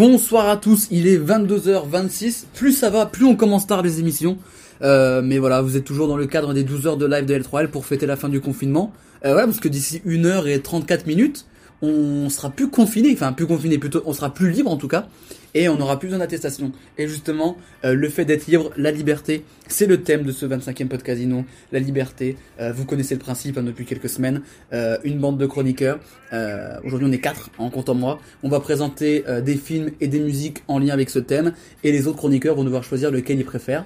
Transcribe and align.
Bonsoir 0.00 0.48
à 0.48 0.56
tous, 0.56 0.88
il 0.90 1.06
est 1.06 1.18
22h26. 1.18 2.44
Plus 2.54 2.72
ça 2.72 2.88
va, 2.88 3.04
plus 3.04 3.26
on 3.26 3.36
commence 3.36 3.66
tard 3.66 3.82
les 3.82 4.00
émissions. 4.00 4.38
Euh, 4.80 5.20
mais 5.22 5.36
voilà, 5.36 5.60
vous 5.60 5.76
êtes 5.76 5.84
toujours 5.84 6.08
dans 6.08 6.16
le 6.16 6.26
cadre 6.26 6.54
des 6.54 6.64
12 6.64 6.86
heures 6.86 6.96
de 6.96 7.04
live 7.04 7.26
de 7.26 7.34
L3L 7.34 7.68
pour 7.68 7.84
fêter 7.84 8.06
la 8.06 8.16
fin 8.16 8.30
du 8.30 8.40
confinement. 8.40 8.94
Euh, 9.26 9.36
ouais, 9.36 9.44
parce 9.44 9.60
que 9.60 9.68
d'ici 9.68 10.00
1h34 10.06 11.06
minutes, 11.06 11.44
on 11.82 12.30
sera 12.30 12.48
plus 12.48 12.70
confiné, 12.70 13.10
enfin 13.12 13.34
plus 13.34 13.46
confiné, 13.46 13.76
plutôt 13.76 14.02
on 14.06 14.14
sera 14.14 14.32
plus 14.32 14.50
libre 14.50 14.70
en 14.70 14.78
tout 14.78 14.88
cas, 14.88 15.06
et 15.54 15.68
on 15.68 15.80
aura 15.80 15.98
plus 15.98 16.08
besoin 16.08 16.20
d'attestation. 16.20 16.72
Et 16.98 17.08
justement, 17.08 17.56
euh, 17.84 17.94
le 17.94 18.08
fait 18.08 18.24
d'être 18.24 18.46
libre, 18.46 18.70
la 18.76 18.90
liberté, 18.90 19.44
c'est 19.68 19.86
le 19.86 20.02
thème 20.02 20.22
de 20.22 20.32
ce 20.32 20.46
25e 20.46 20.88
podcasino. 20.88 21.44
La 21.72 21.78
liberté, 21.78 22.36
euh, 22.60 22.72
vous 22.72 22.84
connaissez 22.84 23.14
le 23.14 23.20
principe 23.20 23.58
hein, 23.58 23.62
depuis 23.62 23.84
quelques 23.84 24.08
semaines. 24.08 24.42
Euh, 24.72 24.98
une 25.04 25.18
bande 25.18 25.38
de 25.38 25.46
chroniqueurs. 25.46 25.98
Euh, 26.32 26.76
Aujourd'hui, 26.84 27.08
on 27.08 27.12
est 27.12 27.18
quatre 27.18 27.50
en 27.58 27.70
comptant 27.70 27.94
moi. 27.94 28.20
On 28.42 28.48
va 28.48 28.60
présenter 28.60 29.24
euh, 29.28 29.40
des 29.40 29.56
films 29.56 29.90
et 30.00 30.08
des 30.08 30.20
musiques 30.20 30.62
en 30.68 30.78
lien 30.78 30.92
avec 30.92 31.10
ce 31.10 31.18
thème, 31.18 31.52
et 31.84 31.92
les 31.92 32.06
autres 32.06 32.18
chroniqueurs 32.18 32.54
vont 32.54 32.64
devoir 32.64 32.84
choisir 32.84 33.10
lequel 33.10 33.38
ils 33.38 33.44
préfèrent. 33.44 33.84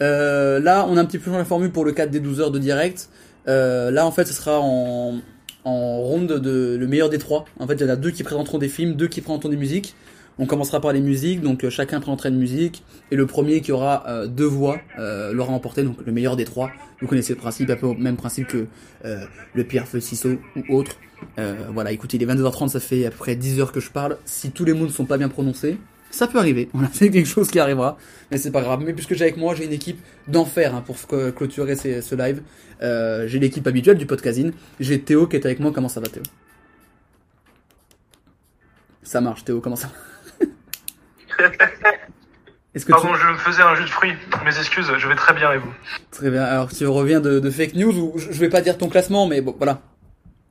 Euh, 0.00 0.60
là, 0.60 0.86
on 0.88 0.96
a 0.96 1.00
un 1.00 1.04
petit 1.04 1.18
peu 1.18 1.26
changé 1.26 1.38
la 1.38 1.44
formule 1.44 1.70
pour 1.70 1.84
le 1.84 1.92
cadre 1.92 2.12
des 2.12 2.20
12 2.20 2.40
heures 2.40 2.50
de 2.50 2.58
direct. 2.58 3.08
Là, 3.46 4.04
en 4.04 4.12
fait, 4.12 4.26
ce 4.26 4.34
sera 4.34 4.60
en, 4.60 5.20
en 5.64 5.98
ronde 6.00 6.26
de 6.26 6.76
le 6.78 6.86
meilleur 6.86 7.08
des 7.08 7.18
trois. 7.18 7.46
En 7.58 7.66
fait, 7.66 7.74
il 7.74 7.80
y 7.80 7.84
en 7.84 7.88
a 7.88 7.96
deux 7.96 8.10
qui 8.10 8.22
présenteront 8.22 8.58
des 8.58 8.68
films, 8.68 8.94
deux 8.94 9.08
qui 9.08 9.22
présenteront 9.22 9.48
des 9.48 9.56
musiques. 9.56 9.94
On 10.40 10.46
commencera 10.46 10.80
par 10.80 10.92
les 10.92 11.00
musiques, 11.00 11.40
donc 11.40 11.64
euh, 11.64 11.70
chacun 11.70 11.98
présentera 12.00 12.28
une 12.28 12.38
musique, 12.38 12.84
et 13.10 13.16
le 13.16 13.26
premier 13.26 13.60
qui 13.60 13.72
aura 13.72 14.04
euh, 14.06 14.26
deux 14.28 14.44
voix 14.44 14.78
euh, 14.98 15.32
l'aura 15.32 15.52
emporté, 15.52 15.82
donc 15.82 15.96
le 16.04 16.12
meilleur 16.12 16.36
des 16.36 16.44
trois. 16.44 16.70
Vous 17.00 17.08
connaissez 17.08 17.32
le 17.32 17.38
principe, 17.38 17.70
un 17.70 17.76
peu 17.76 17.86
au 17.86 17.94
même 17.94 18.16
principe 18.16 18.46
que 18.46 18.66
le 19.04 19.64
Pierre 19.64 19.86
Feu 19.86 20.00
Ciseaux 20.00 20.38
ou 20.56 20.74
autre. 20.76 20.96
Voilà, 21.72 21.92
écoutez, 21.92 22.16
il 22.16 22.22
est 22.22 22.26
22h30, 22.26 22.68
ça 22.68 22.80
fait 22.80 23.06
à 23.06 23.10
peu 23.10 23.16
près 23.16 23.36
10 23.36 23.60
heures 23.60 23.70
que 23.70 23.78
je 23.78 23.90
parle. 23.90 24.18
Si 24.24 24.50
tous 24.50 24.64
les 24.64 24.72
mots 24.72 24.86
ne 24.86 24.90
sont 24.90 25.04
pas 25.04 25.16
bien 25.16 25.28
prononcés, 25.28 25.78
ça 26.10 26.26
peut 26.26 26.38
arriver. 26.38 26.68
On 26.74 26.82
a 26.82 26.88
fait 26.88 27.10
quelque 27.10 27.28
chose 27.28 27.50
qui 27.50 27.60
arrivera, 27.60 27.98
mais 28.32 28.38
c'est 28.38 28.50
pas 28.50 28.62
grave. 28.62 28.82
Mais 28.84 28.94
puisque 28.94 29.14
j'ai 29.14 29.22
avec 29.22 29.36
moi, 29.36 29.54
j'ai 29.54 29.64
une 29.64 29.72
équipe 29.72 30.00
d'enfer 30.26 30.74
hein, 30.74 30.82
pour 30.84 30.96
clôturer 31.06 31.76
ce 31.76 32.14
live. 32.16 32.42
J'ai 32.80 33.38
l'équipe 33.38 33.66
habituelle 33.66 33.96
du 33.96 34.06
podcasting. 34.06 34.50
J'ai 34.80 35.00
Théo 35.00 35.28
qui 35.28 35.36
est 35.36 35.46
avec 35.46 35.60
moi. 35.60 35.70
Comment 35.72 35.88
ça 35.88 36.00
va, 36.00 36.08
Théo? 36.08 36.24
Ça 39.04 39.20
marche, 39.20 39.44
Théo. 39.44 39.60
Comment 39.60 39.76
ça 39.76 39.86
va? 39.86 40.07
Est-ce 42.74 42.84
que 42.86 42.92
Pardon, 42.92 43.12
tu... 43.14 43.20
je 43.20 43.26
me 43.28 43.36
faisais 43.38 43.62
un 43.62 43.74
jus 43.74 43.84
de 43.84 43.88
fruits. 43.88 44.14
Mes 44.44 44.56
excuses, 44.58 44.92
je 44.98 45.08
vais 45.08 45.14
très 45.16 45.34
bien 45.34 45.52
et 45.52 45.58
vous 45.58 45.72
Très 46.10 46.30
bien. 46.30 46.44
Alors, 46.44 46.70
tu 46.70 46.86
reviens 46.86 47.20
de, 47.20 47.40
de 47.40 47.50
fake 47.50 47.74
news 47.74 47.96
ou 47.96 48.18
je 48.18 48.38
vais 48.38 48.48
pas 48.50 48.60
dire 48.60 48.76
ton 48.78 48.88
classement, 48.88 49.26
mais 49.26 49.40
bon, 49.40 49.54
voilà. 49.56 49.80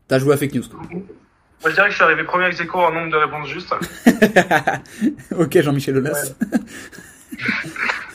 T'as 0.07 0.19
joué 0.19 0.33
à 0.33 0.37
fake 0.37 0.53
news. 0.55 0.63
Moi, 0.91 1.01
je 1.65 1.69
dirais 1.71 1.85
que 1.85 1.91
je 1.91 1.95
suis 1.95 2.03
arrivé 2.03 2.23
premier 2.23 2.47
aequo 2.47 2.79
en 2.79 2.91
nombre 2.91 3.11
de 3.11 3.17
réponses 3.17 3.47
justes. 3.47 3.73
ok, 5.37 5.61
Jean-Michel 5.61 5.97
Aulas. 5.97 6.33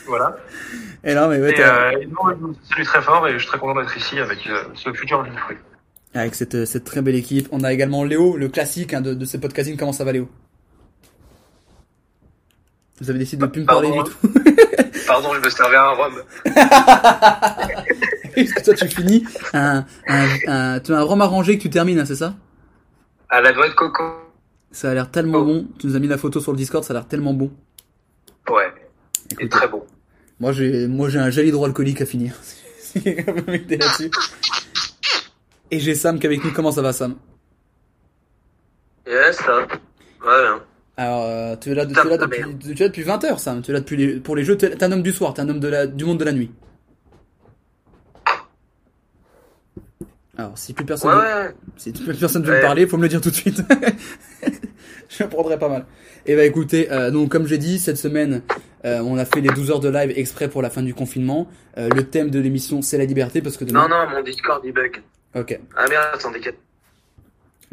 Voilà. 0.05 0.35
Et 1.03 1.13
là, 1.13 1.27
mais 1.27 1.39
ouais, 1.39 1.57
Et, 1.57 1.61
euh, 1.63 1.91
et 2.01 2.05
non, 2.07 2.29
je 2.29 2.45
me 2.47 2.53
salue 2.69 2.83
très 2.83 3.01
fort 3.01 3.25
et 3.27 3.33
je 3.33 3.37
suis 3.39 3.47
très 3.47 3.57
content 3.57 3.79
d'être 3.79 3.95
ici 3.97 4.19
avec 4.19 4.45
euh, 4.47 4.63
ce 4.75 4.91
futur 4.93 5.23
jus 5.23 5.31
de 5.31 5.37
fruits. 5.37 5.57
avec 6.13 6.35
cette, 6.35 6.65
cette 6.65 6.83
très 6.83 7.01
belle 7.01 7.15
équipe. 7.15 7.47
On 7.51 7.63
a 7.63 7.71
également 7.71 8.03
Léo, 8.03 8.35
le 8.37 8.49
classique 8.49 8.93
hein, 8.93 9.01
de, 9.01 9.13
de 9.13 9.25
ce 9.25 9.37
podcasting. 9.37 9.77
Comment 9.77 9.93
ça 9.93 10.03
va, 10.03 10.11
Léo? 10.11 10.29
Vous 13.01 13.09
avez 13.09 13.19
décidé 13.19 13.45
de 13.45 13.51
plus 13.51 13.61
me 13.61 13.65
parler 13.65 13.89
du 13.91 13.95
Pardon. 13.97 14.11
tout. 14.21 14.33
Pardon, 15.07 15.33
je 15.33 15.39
me 15.39 15.49
servais 15.49 15.75
un 15.77 15.89
rhum. 15.91 16.13
Que 18.35 18.63
toi, 18.63 18.73
tu 18.73 18.87
finis 18.87 19.23
un, 19.53 19.85
un, 20.07 20.27
un, 20.47 20.79
tu 20.79 20.91
as 20.91 20.97
un 20.97 21.03
rhum 21.03 21.21
arrangé 21.21 21.57
que 21.57 21.61
tu 21.63 21.69
termines, 21.69 21.99
hein, 21.99 22.05
c'est 22.05 22.15
ça? 22.15 22.33
À 23.29 23.41
la 23.41 23.51
noix 23.53 23.67
de 23.69 23.73
coco. 23.75 24.03
Ça 24.71 24.89
a 24.89 24.93
l'air 24.95 25.11
tellement 25.11 25.39
Oh. 25.39 25.45
bon. 25.45 25.67
Tu 25.79 25.85
nous 25.85 25.95
as 25.95 25.99
mis 25.99 26.07
la 26.07 26.17
photo 26.17 26.39
sur 26.39 26.51
le 26.51 26.57
Discord, 26.57 26.83
ça 26.83 26.93
a 26.93 26.95
l'air 26.95 27.07
tellement 27.07 27.33
bon. 27.33 27.51
Ouais. 28.49 28.73
Et 29.29 29.33
Écoute, 29.33 29.49
très 29.51 29.67
bon. 29.67 29.83
Moi, 30.39 30.51
j'ai, 30.51 30.87
moi, 30.87 31.09
j'ai 31.09 31.19
un 31.19 31.29
gel 31.29 31.47
hydroalcoolique 31.47 32.01
à 32.01 32.07
finir. 32.07 32.33
C'est 32.41 33.23
là-dessus. 33.69 34.09
Et 35.69 35.79
j'ai 35.79 35.93
Sam 35.93 36.17
qui 36.19 36.25
est 36.25 36.29
avec 36.29 36.43
nous. 36.43 36.51
Comment 36.53 36.71
ça 36.71 36.81
va, 36.81 36.91
Sam? 36.91 37.15
Yes, 39.07 39.37
ça. 39.37 39.59
Ouais, 39.59 39.67
hein. 40.47 40.59
Alors, 40.95 41.59
tu 41.59 41.71
es 41.71 41.73
là, 41.75 41.85
tu 41.85 41.91
es 41.91 42.03
là 42.09 42.17
depuis, 42.17 42.43
tu 42.59 42.71
es 42.71 42.75
là 42.75 42.87
depuis 42.87 43.01
20 43.03 43.23
heures, 43.23 43.39
Sam. 43.39 43.61
Tu 43.61 43.71
es 43.71 43.73
là 43.73 43.79
depuis 43.79 43.97
les, 43.97 44.19
pour 44.19 44.35
les 44.35 44.43
jeux. 44.43 44.55
T'es 44.57 44.83
un 44.83 44.91
homme 44.91 45.01
du 45.03 45.11
soir. 45.11 45.33
T'es 45.33 45.41
un 45.41 45.49
homme 45.49 45.59
de 45.59 45.67
la, 45.67 45.87
du 45.87 46.05
monde 46.05 46.19
de 46.19 46.25
la 46.25 46.31
nuit. 46.33 46.51
Alors, 50.37 50.57
si 50.57 50.73
plus 50.73 50.85
personne, 50.85 51.11
Ouais, 51.11 51.15
veut- 51.17 51.47
ouais. 51.49 51.55
si 51.77 51.91
plus 51.91 52.17
personne 52.17 52.43
veut 52.43 52.55
me 52.55 52.61
parler, 52.61 52.87
faut 52.87 52.97
me 52.97 53.03
le 53.03 53.09
dire 53.09 53.21
tout 53.21 53.29
de 53.29 53.35
suite. 53.35 53.61
Je 55.09 55.23
prendrai 55.25 55.59
pas 55.59 55.69
mal. 55.69 55.85
Et 56.25 56.35
bah 56.35 56.43
écoutez, 56.45 56.91
euh, 56.91 57.11
donc 57.11 57.29
comme 57.31 57.45
j'ai 57.45 57.59
dit, 57.59 57.77
cette 57.77 57.97
semaine, 57.97 58.41
euh, 58.85 58.99
on 59.01 59.17
a 59.17 59.25
fait 59.25 59.41
les 59.41 59.49
12 59.49 59.69
heures 59.69 59.79
de 59.79 59.89
live 59.89 60.11
exprès 60.15 60.47
pour 60.47 60.63
la 60.63 60.71
fin 60.71 60.81
du 60.81 60.93
confinement. 60.95 61.47
Euh, 61.77 61.87
le 61.95 62.03
thème 62.09 62.31
de 62.31 62.39
l'émission, 62.39 62.81
c'est 62.81 62.97
la 62.97 63.05
liberté, 63.05 63.41
parce 63.43 63.57
que 63.57 63.63
demain... 63.65 63.87
Non, 63.87 63.89
non, 64.05 64.09
mon 64.09 64.23
Discord 64.23 64.61
il 64.65 64.73
bug. 64.73 65.03
Ok. 65.35 65.59
Ah 65.77 65.85
merde, 65.87 66.03
attendez. 66.15 66.39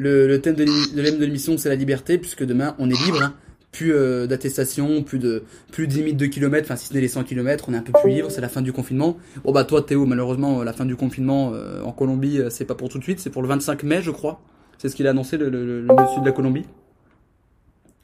Le, 0.00 0.26
le 0.26 0.40
thème 0.40 0.54
de 0.54 0.64
l'émi- 0.64 0.94
de 0.94 1.02
l'ém- 1.02 1.18
de 1.18 1.24
l'émission, 1.26 1.58
c'est 1.58 1.68
la 1.68 1.74
liberté, 1.74 2.16
puisque 2.16 2.44
demain, 2.44 2.74
on 2.78 2.88
est 2.88 3.04
libre. 3.04 3.22
hein. 3.22 3.34
Plus 3.72 3.92
euh, 3.94 4.26
d'attestation, 4.26 5.04
plus 5.04 5.20
de 5.20 5.44
plus 5.70 5.86
de 5.86 5.92
limite 5.92 6.16
de 6.16 6.26
kilomètres, 6.26 6.66
enfin 6.66 6.74
si 6.74 6.88
ce 6.88 6.94
n'est 6.94 7.00
les 7.00 7.06
100 7.06 7.22
kilomètres, 7.22 7.66
on 7.68 7.72
est 7.72 7.76
un 7.76 7.82
peu 7.82 7.92
plus 8.02 8.10
libre, 8.10 8.28
c'est 8.28 8.40
la 8.40 8.48
fin 8.48 8.62
du 8.62 8.72
confinement. 8.72 9.16
Bon 9.44 9.52
bah 9.52 9.62
toi 9.62 9.80
Théo, 9.82 10.06
malheureusement, 10.06 10.60
euh, 10.60 10.64
la 10.64 10.72
fin 10.72 10.84
du 10.84 10.96
confinement 10.96 11.52
euh, 11.54 11.80
en 11.82 11.92
Colombie, 11.92 12.40
euh, 12.40 12.50
c'est 12.50 12.64
pas 12.64 12.74
pour 12.74 12.88
tout 12.88 12.98
de 12.98 13.04
suite, 13.04 13.20
c'est 13.20 13.30
pour 13.30 13.42
le 13.42 13.48
25 13.48 13.84
mai, 13.84 14.02
je 14.02 14.10
crois. 14.10 14.40
C'est 14.78 14.88
ce 14.88 14.96
qu'il 14.96 15.06
a 15.06 15.10
annoncé, 15.10 15.36
le, 15.38 15.50
le, 15.50 15.64
le- 15.64 15.80
le 15.82 15.86
monsieur 15.94 16.20
de 16.20 16.26
la 16.26 16.32
Colombie. 16.32 16.64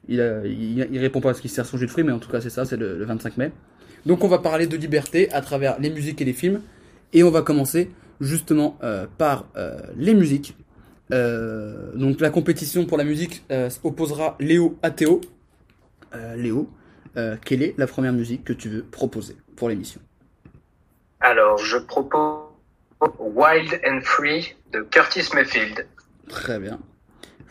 Il, 0.08 0.20
a, 0.20 0.46
il, 0.46 0.86
il 0.92 0.98
répond 1.00 1.20
pas 1.20 1.30
à 1.30 1.34
ce 1.34 1.40
qu'il 1.40 1.50
sert 1.50 1.66
son 1.66 1.78
jus 1.78 1.86
de 1.86 1.90
fruits, 1.90 2.04
mais 2.04 2.12
en 2.12 2.20
tout 2.20 2.30
cas 2.30 2.40
c'est 2.40 2.50
ça, 2.50 2.64
c'est 2.64 2.76
le, 2.76 2.96
le 2.96 3.04
25 3.04 3.36
mai. 3.36 3.50
Donc 4.06 4.22
on 4.22 4.28
va 4.28 4.38
parler 4.38 4.68
de 4.68 4.76
liberté 4.76 5.32
à 5.32 5.40
travers 5.40 5.80
les 5.80 5.90
musiques 5.90 6.20
et 6.20 6.24
les 6.24 6.32
films, 6.32 6.60
et 7.12 7.24
on 7.24 7.30
va 7.32 7.42
commencer 7.42 7.90
justement 8.20 8.78
euh, 8.84 9.06
par 9.18 9.48
euh, 9.56 9.78
les 9.96 10.14
musiques. 10.14 10.56
Euh, 11.12 11.92
donc 11.94 12.20
la 12.20 12.30
compétition 12.30 12.84
pour 12.84 12.98
la 12.98 13.04
musique 13.04 13.44
euh, 13.50 13.70
opposera 13.84 14.36
Léo 14.40 14.78
à 14.82 14.90
Théo. 14.90 15.20
Euh, 16.14 16.36
Léo, 16.36 16.68
euh, 17.16 17.36
quelle 17.44 17.62
est 17.62 17.74
la 17.78 17.86
première 17.86 18.12
musique 18.12 18.44
que 18.44 18.52
tu 18.52 18.68
veux 18.68 18.82
proposer 18.82 19.36
pour 19.56 19.68
l'émission? 19.68 20.00
Alors, 21.20 21.58
je 21.58 21.78
propose 21.78 22.42
Wild 23.18 23.80
and 23.86 24.00
Free 24.02 24.54
de 24.72 24.80
Curtis 24.82 25.28
Mayfield. 25.34 25.86
Très 26.28 26.58
bien. 26.58 26.78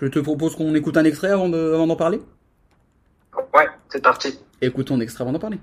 Je 0.01 0.07
te 0.07 0.19
propose 0.19 0.55
qu'on 0.55 0.75
écoute 0.75 0.97
un 0.97 1.05
extrait 1.05 1.29
avant 1.29 1.49
de- 1.49 1.73
avant 1.73 1.87
d'en 1.87 1.95
parler? 1.95 2.21
Ouais, 3.53 3.67
c'est 3.89 4.03
parti. 4.03 4.37
Écoutons 4.61 4.95
un 4.95 4.99
extrait 4.99 5.21
avant 5.23 5.31
d'en 5.31 5.39
parler. 5.39 5.59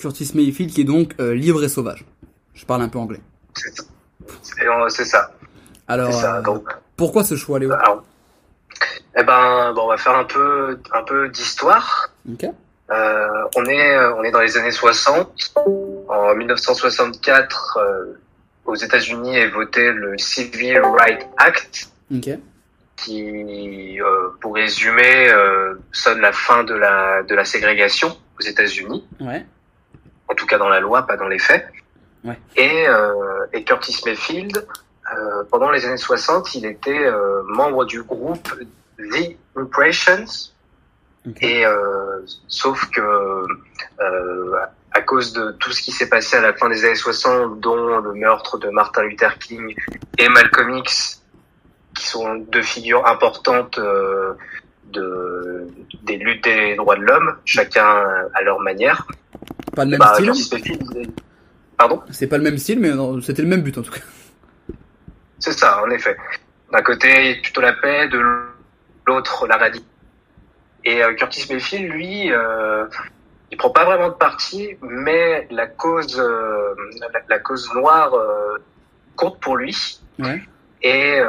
Curtis 0.00 0.32
Mayfield 0.34 0.72
qui 0.72 0.80
est 0.80 0.84
donc 0.84 1.14
euh, 1.20 1.34
libre 1.34 1.62
et 1.62 1.68
sauvage. 1.68 2.04
Je 2.54 2.64
parle 2.64 2.82
un 2.82 2.88
peu 2.88 2.98
anglais. 2.98 3.20
C'est 4.42 4.64
c'est 4.88 5.04
ça. 5.04 5.32
Alors, 5.88 6.12
ça. 6.12 6.36
euh, 6.38 6.42
Donc, 6.42 6.68
pourquoi 6.96 7.24
ce 7.24 7.36
choix, 7.36 7.58
Léo? 7.58 7.72
Alors, 7.72 8.02
Eh 9.18 9.22
ben, 9.22 9.72
bon, 9.74 9.82
on 9.84 9.88
va 9.88 9.96
faire 9.96 10.14
un 10.16 10.24
peu, 10.24 10.78
un 10.92 11.02
peu 11.02 11.28
d'histoire. 11.28 12.10
Euh, 12.90 13.26
on 13.56 13.64
est, 13.66 13.96
euh, 13.96 14.14
on 14.16 14.22
est 14.24 14.30
dans 14.30 14.40
les 14.40 14.56
années 14.56 14.70
60. 14.70 15.52
En 16.08 16.34
1964, 16.34 17.78
euh, 17.80 18.04
aux 18.66 18.74
États-Unis 18.74 19.36
est 19.36 19.48
voté 19.48 19.92
le 19.92 20.16
Civil 20.18 20.80
Rights 20.80 21.26
Act, 21.38 21.90
qui, 22.96 24.00
euh, 24.00 24.28
pour 24.40 24.54
résumer, 24.54 25.28
euh, 25.30 25.74
sonne 25.92 26.20
la 26.20 26.32
fin 26.32 26.64
de 26.64 26.74
la, 26.74 27.22
de 27.22 27.34
la 27.34 27.44
ségrégation 27.44 28.16
aux 28.38 28.42
États-Unis. 28.44 29.04
Ouais. 29.20 29.46
Cas 30.50 30.58
dans 30.58 30.68
la 30.68 30.80
loi, 30.80 31.06
pas 31.06 31.16
dans 31.16 31.28
les 31.28 31.38
faits. 31.38 31.66
Ouais. 32.24 32.38
Et, 32.56 32.86
euh, 32.88 33.46
et 33.52 33.64
Curtis 33.64 34.00
Mayfield, 34.04 34.66
euh, 35.12 35.44
pendant 35.50 35.70
les 35.70 35.86
années 35.86 35.96
60, 35.96 36.54
il 36.54 36.66
était 36.66 37.06
euh, 37.06 37.42
membre 37.46 37.84
du 37.84 38.02
groupe 38.02 38.54
The 38.98 39.36
Impressions. 39.56 40.50
Et 41.42 41.64
sauf 42.48 42.88
que 42.90 43.44
à 44.92 45.02
cause 45.02 45.32
de 45.32 45.52
tout 45.52 45.72
ce 45.72 45.82
qui 45.82 45.92
s'est 45.92 46.08
passé 46.08 46.36
à 46.36 46.40
la 46.40 46.52
fin 46.54 46.68
des 46.68 46.84
années 46.84 46.94
60, 46.94 47.60
dont 47.60 47.98
le 47.98 48.14
meurtre 48.14 48.58
de 48.58 48.68
Martin 48.70 49.02
Luther 49.02 49.38
King 49.38 49.74
et 50.18 50.28
Malcolm 50.28 50.76
X, 50.78 51.22
qui 51.94 52.06
sont 52.06 52.36
deux 52.36 52.62
figures 52.62 53.06
importantes 53.06 53.78
euh, 53.78 54.34
de, 54.86 55.68
des 56.02 56.16
luttes 56.16 56.44
des 56.44 56.74
droits 56.76 56.96
de 56.96 57.02
l'homme, 57.02 57.36
chacun 57.44 58.04
à 58.34 58.42
leur 58.42 58.60
manière. 58.60 59.06
Pas 59.74 59.84
le 59.84 59.90
même 59.92 59.98
Bah, 60.00 60.14
style. 60.14 61.10
Pardon 61.76 62.02
C'est 62.10 62.26
pas 62.26 62.36
le 62.36 62.44
même 62.44 62.58
style, 62.58 62.80
mais 62.80 62.92
c'était 63.22 63.42
le 63.42 63.48
même 63.48 63.62
but 63.62 63.78
en 63.78 63.82
tout 63.82 63.92
cas. 63.92 64.00
C'est 65.38 65.52
ça, 65.52 65.82
en 65.82 65.90
effet. 65.90 66.16
D'un 66.72 66.82
côté, 66.82 67.40
plutôt 67.42 67.62
la 67.62 67.72
paix, 67.72 68.08
de 68.08 68.20
l'autre, 69.06 69.46
la 69.46 69.56
radicalité. 69.56 69.86
Et 70.84 71.02
euh, 71.02 71.14
Curtis 71.14 71.46
Mayfield, 71.50 71.90
lui, 71.90 72.32
euh, 72.32 72.86
il 73.50 73.56
prend 73.56 73.70
pas 73.70 73.84
vraiment 73.84 74.08
de 74.08 74.14
parti, 74.14 74.76
mais 74.82 75.46
la 75.50 75.66
cause, 75.66 76.18
euh, 76.18 76.74
la, 77.00 77.20
la 77.28 77.38
cause 77.38 77.70
noire 77.74 78.14
euh, 78.14 78.56
compte 79.16 79.40
pour 79.40 79.56
lui. 79.56 80.00
Ouais. 80.18 80.40
Et, 80.82 81.20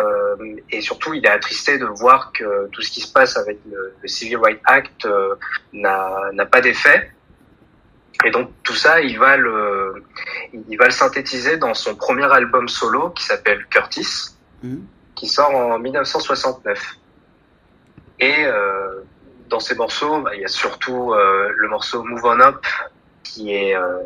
et 0.70 0.80
surtout, 0.80 1.14
il 1.14 1.26
est 1.26 1.30
attristé 1.30 1.78
de 1.78 1.86
voir 1.86 2.32
que 2.32 2.68
tout 2.70 2.82
ce 2.82 2.90
qui 2.90 3.02
se 3.02 3.12
passe 3.12 3.36
avec 3.36 3.60
le, 3.70 3.94
le 4.02 4.08
Civil 4.08 4.38
Rights 4.38 4.62
Act 4.64 5.06
n'a 5.74 6.30
n'a 6.32 6.46
pas 6.46 6.62
d'effet. 6.62 7.12
Et 8.26 8.32
donc 8.32 8.50
tout 8.64 8.74
ça, 8.76 9.02
il 9.02 9.18
va 9.18 9.38
le, 9.38 10.04
il 10.54 10.78
va 10.78 10.86
le 10.86 10.92
synthétiser 10.92 11.58
dans 11.58 11.74
son 11.74 11.96
premier 11.96 12.32
album 12.32 12.68
solo 12.68 13.10
qui 13.10 13.24
s'appelle 13.24 13.66
Curtis, 13.68 14.30
Mhm. 14.64 14.86
qui 15.16 15.28
sort 15.28 15.56
en 15.56 15.80
1969. 15.80 16.98
Et 18.20 18.46
euh, 18.46 19.02
dans 19.50 19.60
ces 19.60 19.74
morceaux, 19.76 20.22
bah, 20.22 20.36
il 20.36 20.42
y 20.42 20.46
a 20.46 20.48
surtout 20.48 21.14
euh, 21.14 21.52
le 21.56 21.68
morceau 21.68 22.04
Move 22.04 22.24
On 22.26 22.40
Up 22.40 22.64
qui 23.24 23.54
est 23.56 23.76
euh, 23.76 23.98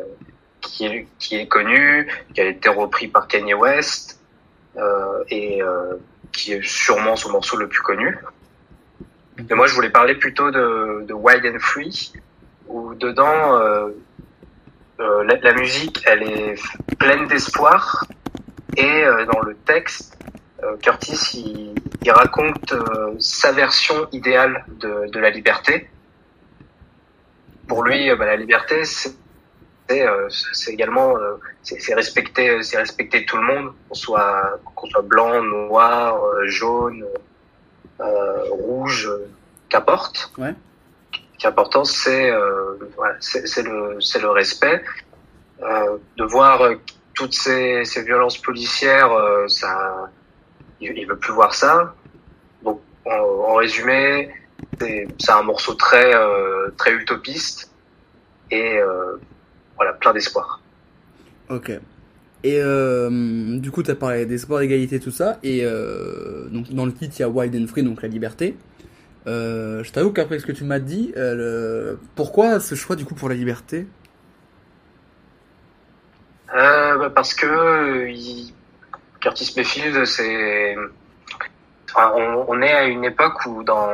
qui 0.62 0.86
est 0.86 1.06
qui 1.18 1.36
est 1.36 1.46
connu, 1.46 2.08
qui 2.34 2.40
a 2.40 2.44
été 2.44 2.68
repris 2.70 3.08
par 3.08 3.28
Kanye 3.28 3.52
West 3.54 4.18
euh, 4.78 5.22
et 5.28 5.60
euh, 5.62 5.96
qui 6.32 6.52
est 6.54 6.64
sûrement 6.64 7.16
son 7.16 7.30
morceau 7.32 7.56
le 7.58 7.68
plus 7.68 7.82
connu. 7.82 8.16
Mais 9.48 9.54
moi, 9.54 9.66
je 9.66 9.74
voulais 9.74 9.90
parler 9.90 10.14
plutôt 10.14 10.50
de, 10.50 11.04
de 11.06 11.12
Wild 11.12 11.44
and 11.44 11.58
Free, 11.60 12.12
où 12.68 12.94
dedans, 12.94 13.58
euh, 13.60 13.90
euh, 15.00 15.24
la, 15.24 15.36
la 15.36 15.52
musique, 15.54 16.02
elle 16.06 16.22
est 16.22 16.54
pleine 16.98 17.26
d'espoir, 17.26 18.06
et 18.76 19.04
euh, 19.04 19.24
dans 19.26 19.40
le 19.40 19.54
texte, 19.54 20.18
euh, 20.62 20.76
Curtis, 20.78 21.18
il, 21.34 21.74
il 22.02 22.10
raconte 22.10 22.72
euh, 22.72 23.14
sa 23.18 23.52
version 23.52 24.08
idéale 24.12 24.64
de, 24.68 25.10
de 25.10 25.18
la 25.18 25.30
liberté. 25.30 25.88
Pour 27.68 27.82
lui, 27.84 28.10
euh, 28.10 28.16
bah, 28.16 28.26
la 28.26 28.36
liberté, 28.36 28.84
c'est 28.84 29.12
également 30.72 31.14
c'est 31.62 31.94
respecter 31.94 32.60
c'est 32.64 32.76
respecter 32.76 33.24
tout 33.24 33.36
le 33.36 33.44
monde 33.44 33.72
qu'on 33.88 33.94
soit 33.94 34.58
qu'on 34.74 34.88
soit 34.88 35.02
blanc 35.02 35.40
noir 35.44 36.20
jaune 36.46 37.06
rouge 38.00 39.08
qu'importe 39.68 40.32
Ouais. 40.38 40.54
Qu'important 41.38 41.84
c'est 41.84 42.30
euh, 42.30 42.76
voilà, 42.96 43.16
c'est 43.20 43.46
c'est 43.46 43.62
le 43.62 44.30
respect 44.30 44.82
euh, 45.62 45.98
de 46.16 46.24
voir 46.24 46.62
euh, 46.62 46.74
toutes 47.14 47.34
ces 47.34 47.84
ces 47.84 48.02
violences 48.02 48.38
policières 48.38 49.12
euh, 49.12 49.46
il, 50.80 50.96
il 50.96 51.06
veut 51.06 51.18
plus 51.18 51.32
voir 51.32 51.54
ça 51.54 51.94
donc 52.62 52.80
en, 53.04 53.54
résumé 53.54 54.30
c'est 54.78 55.06
un 55.30 55.42
morceau 55.42 55.74
très 55.74 56.14
euh, 56.14 56.70
utopiste 56.88 57.70
et 58.50 58.78
euh, 58.78 59.16
plein 60.00 60.12
d'espoir 60.12 60.60
Ok. 61.48 61.70
Et 62.44 62.60
euh, 62.60 63.58
du 63.58 63.70
coup, 63.70 63.82
tu 63.82 63.90
as 63.90 63.94
parlé 63.94 64.26
des 64.26 64.38
sports 64.38 64.58
d'égalité, 64.58 65.00
tout 65.00 65.10
ça. 65.10 65.38
Et 65.42 65.64
euh, 65.64 66.48
donc, 66.48 66.70
dans 66.72 66.86
le 66.86 66.92
titre, 66.92 67.14
il 67.18 67.20
y 67.20 67.24
a 67.24 67.28
Wild 67.28 67.54
and 67.56 67.66
Free, 67.66 67.82
donc 67.82 68.02
la 68.02 68.08
liberté. 68.08 68.56
Euh, 69.26 69.82
je 69.82 69.90
t'avoue 69.90 70.12
qu'après 70.12 70.38
ce 70.38 70.46
que 70.46 70.52
tu 70.52 70.64
m'as 70.64 70.78
dit, 70.78 71.12
euh, 71.16 71.96
pourquoi 72.14 72.60
ce 72.60 72.74
choix 72.74 72.94
du 72.94 73.04
coup 73.04 73.14
pour 73.14 73.28
la 73.28 73.34
liberté? 73.34 73.86
Euh, 76.54 76.96
bah, 76.96 77.10
parce 77.10 77.34
que 77.34 78.06
Curtis 79.20 79.52
Mayfield, 79.56 80.04
c'est, 80.04 80.76
on, 81.96 82.62
est 82.62 82.72
à 82.72 82.84
une 82.84 83.04
époque 83.04 83.44
où 83.46 83.64
dans 83.64 83.90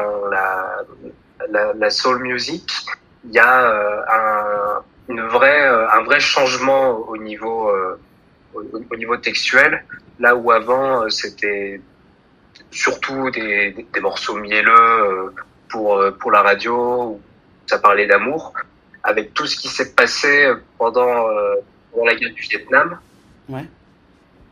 la, 1.49 1.91
soul 1.91 2.23
music, 2.23 2.71
il 3.25 3.33
y 3.33 3.39
a 3.39 4.05
un, 4.09 4.83
une 5.09 5.21
un 5.21 6.03
vrai 6.03 6.21
changement 6.21 6.91
au 7.09 7.17
niveau, 7.17 7.73
au, 8.55 8.61
au 8.91 8.97
niveau 8.97 9.17
textuel, 9.17 9.83
là 10.21 10.37
où 10.37 10.51
avant 10.51 11.09
c'était 11.09 11.81
surtout 12.71 13.31
des, 13.31 13.73
des, 13.73 13.87
des 13.93 14.01
morceaux 14.01 14.37
mielleux 14.37 14.73
euh, 14.73 15.35
pour 15.69 15.97
euh, 15.97 16.11
pour 16.11 16.31
la 16.31 16.43
radio, 16.43 16.75
où 17.05 17.21
ça 17.67 17.79
parlait 17.79 18.07
d'amour, 18.07 18.53
avec 19.03 19.35
tout 19.35 19.47
ce 19.47 19.57
qui 19.57 19.69
s'est 19.69 19.95
passé 19.95 20.53
pendant 20.79 21.29
euh, 21.29 21.55
pendant 21.91 22.07
la 22.07 22.15
guerre 22.15 22.33
du 22.33 22.43
Vietnam. 22.43 22.99
Ouais. 23.49 23.67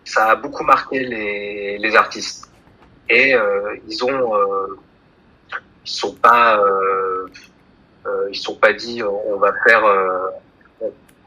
Ça 0.04 0.30
a 0.30 0.34
beaucoup 0.34 0.64
marqué 0.64 1.00
les, 1.00 1.78
les 1.78 1.96
artistes. 1.96 2.50
Et 3.08 3.34
euh, 3.34 3.76
ils 3.88 4.04
ont, 4.04 4.34
euh, 4.36 4.78
ils 5.84 5.90
sont 5.90 6.14
pas, 6.14 6.58
euh, 6.58 7.28
ils 8.30 8.38
sont 8.38 8.54
pas 8.54 8.72
dit, 8.72 9.02
on 9.02 9.36
va 9.36 9.52
faire, 9.66 9.82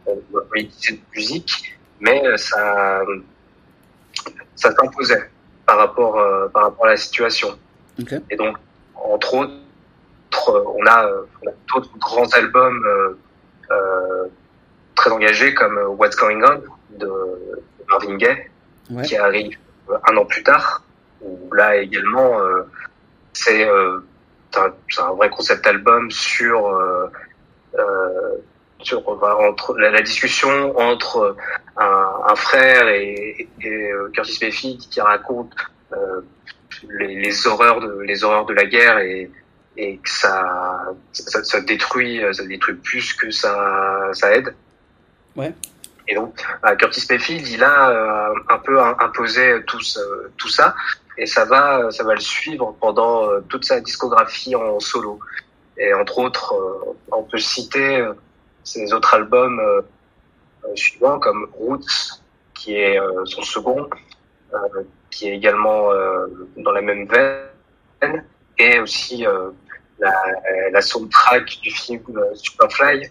on, 0.05 0.15
va 0.31 0.41
politiser 0.49 0.95
cette 0.95 1.15
musique, 1.15 1.77
mais 1.99 2.23
ça, 2.37 3.01
ça 4.55 4.71
s'imposait 4.71 5.29
par 5.65 5.77
rapport, 5.77 6.19
euh, 6.19 6.47
par 6.49 6.63
rapport 6.63 6.85
à 6.85 6.89
la 6.89 6.97
situation. 6.97 7.57
Ok. 8.01 8.13
Et 8.29 8.35
donc, 8.35 8.57
entre 8.95 9.33
autres, 9.35 9.51
euh, 10.49 10.63
on 10.75 10.85
a, 10.85 11.05
euh, 11.05 11.21
on 11.43 11.49
a 11.49 11.53
d'autres 11.73 11.97
grands 11.97 12.27
albums 12.33 12.83
euh, 12.85 13.17
euh, 13.71 14.25
très 14.95 15.09
engagés 15.11 15.53
comme 15.53 15.77
euh, 15.77 15.87
What's 15.87 16.15
Going 16.15 16.41
On 16.43 16.61
de 16.97 17.11
Marvin 17.89 18.15
Gaye, 18.17 18.49
Ouais. 18.91 19.03
qui 19.03 19.15
arrive 19.15 19.57
euh, 19.89 19.97
un 20.09 20.17
an 20.17 20.25
plus 20.25 20.43
tard. 20.43 20.83
Où 21.21 21.53
là 21.53 21.77
également, 21.77 22.39
euh, 22.41 22.63
c'est 23.31 23.65
euh, 23.67 23.99
un, 24.57 24.73
c'est 24.89 25.01
un 25.01 25.13
vrai 25.13 25.29
concept 25.29 25.65
album 25.65 26.11
sur 26.11 26.67
euh, 28.91 28.97
euh, 28.97 29.01
sur 29.03 29.09
enfin, 29.09 29.33
entre 29.49 29.77
la, 29.77 29.89
la 29.91 30.01
discussion 30.01 30.77
entre 30.77 31.35
un, 31.77 32.11
un 32.27 32.35
frère 32.35 32.87
et, 32.89 33.47
et, 33.61 33.91
euh, 33.91 34.09
Curtis 34.13 34.39
Mayfield 34.41 34.79
qui 34.89 35.01
raconte 35.01 35.53
euh, 35.93 36.21
les, 36.89 37.15
les 37.15 37.47
horreurs 37.47 37.79
de 37.79 37.99
les 38.01 38.23
horreurs 38.23 38.45
de 38.45 38.53
la 38.53 38.65
guerre 38.65 38.99
et 38.99 39.29
et 39.77 39.97
que 39.97 40.09
ça 40.09 40.93
ça, 41.11 41.43
ça 41.43 41.61
détruit 41.61 42.21
ça 42.33 42.43
détruit 42.45 42.75
plus 42.75 43.13
que 43.13 43.31
ça 43.31 44.09
ça 44.13 44.35
aide. 44.35 44.53
Ouais. 45.35 45.53
Et 46.07 46.15
donc 46.15 46.35
euh, 46.65 46.75
Curtis 46.75 47.05
Mayfield 47.09 47.47
il 47.47 47.63
a 47.63 47.89
euh, 47.89 48.33
un 48.49 48.57
peu 48.59 48.79
im- 48.79 48.97
imposé 48.99 49.63
tout 49.65 49.79
tout 50.37 50.49
ça 50.49 50.75
et 51.17 51.25
ça 51.25 51.45
va 51.45 51.89
ça 51.91 52.03
va 52.03 52.13
le 52.13 52.19
suivre 52.19 52.75
pendant 52.79 53.29
euh, 53.29 53.39
toute 53.49 53.65
sa 53.65 53.79
discographie 53.79 54.55
en 54.55 54.79
solo. 54.79 55.19
Et 55.77 55.91
entre 55.93 56.19
autres 56.19 56.53
euh, 56.53 56.95
on 57.11 57.23
peut 57.23 57.39
citer 57.39 57.97
euh, 57.97 58.13
ses 58.63 58.93
autres 58.93 59.13
albums 59.13 59.59
euh, 59.59 59.81
euh, 60.65 60.75
suivants 60.75 61.19
comme 61.19 61.47
Roots 61.53 62.21
qui 62.53 62.75
est 62.75 62.99
euh, 62.99 63.25
son 63.25 63.41
second 63.41 63.89
euh, 64.53 64.83
qui 65.11 65.27
est 65.29 65.35
également 65.35 65.91
euh, 65.91 66.27
dans 66.57 66.71
la 66.71 66.81
même 66.81 67.07
veine 67.07 68.23
et 68.57 68.79
aussi 68.79 69.25
euh, 69.25 69.51
la, 69.99 70.13
la 70.71 70.81
soundtrack 70.81 71.59
du 71.61 71.71
film 71.71 72.01
Superfly 72.35 73.09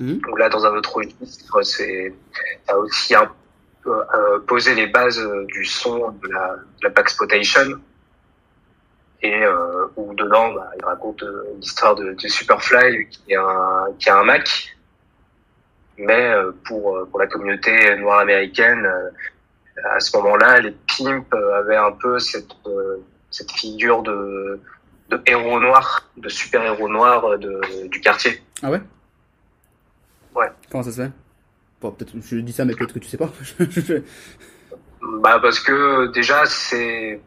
Mhm. 0.00 0.22
où 0.30 0.36
là 0.36 0.48
dans 0.48 0.64
un 0.64 0.74
autre 0.76 0.96
registre 0.96 1.60
c'est 1.62 2.14
ça 2.66 2.72
a 2.72 2.76
aussi 2.78 3.14
un 3.14 3.30
euh, 3.86 4.38
posé 4.46 4.74
les 4.74 4.86
bases 4.86 5.22
du 5.48 5.64
son 5.66 6.10
de 6.22 6.28
la, 6.28 6.56
de 6.56 6.84
la 6.84 6.88
Backsploitation 6.88 7.78
et 9.22 9.42
euh, 9.44 9.86
où 9.96 10.14
dedans 10.14 10.52
bah, 10.52 10.70
il 10.78 10.84
raconte 10.84 11.22
euh, 11.22 11.44
l'histoire 11.58 11.94
de, 11.94 12.12
de 12.12 12.28
Superfly 12.28 13.06
qui 13.08 13.34
a 13.34 13.42
un, 13.42 13.92
qui 13.98 14.08
a 14.08 14.18
un 14.18 14.24
Mac, 14.24 14.76
mais 15.98 16.26
euh, 16.26 16.52
pour 16.64 16.96
euh, 16.96 17.06
pour 17.10 17.20
la 17.20 17.26
communauté 17.26 17.96
noire 17.96 18.20
américaine, 18.20 18.86
euh, 18.86 19.10
à 19.90 20.00
ce 20.00 20.16
moment-là, 20.16 20.60
les 20.60 20.74
pimps 20.96 21.26
avaient 21.32 21.76
un 21.76 21.92
peu 21.92 22.18
cette 22.18 22.54
euh, 22.66 22.96
cette 23.30 23.52
figure 23.52 24.02
de 24.02 24.60
de 25.10 25.20
héros 25.26 25.60
noirs, 25.60 26.08
de 26.16 26.28
super 26.28 26.62
héros 26.62 26.88
noirs 26.88 27.24
euh, 27.24 27.36
de, 27.36 27.88
du 27.88 28.00
quartier. 28.00 28.42
Ah 28.62 28.70
ouais? 28.70 28.80
Ouais. 30.34 30.48
Comment 30.70 30.82
ça 30.82 30.92
se 30.92 31.02
fait? 31.02 31.10
Bon, 31.80 31.90
peut-être 31.90 32.12
je 32.20 32.36
dis 32.36 32.52
ça, 32.52 32.64
mais 32.64 32.74
peut-être 32.74 32.94
que 32.94 32.98
tu 32.98 33.08
sais 33.08 33.18
pas. 33.18 33.30
Bah 35.02 35.38
parce 35.40 35.60
que 35.60 36.12
déjà 36.12 36.44
c'est 36.44 37.20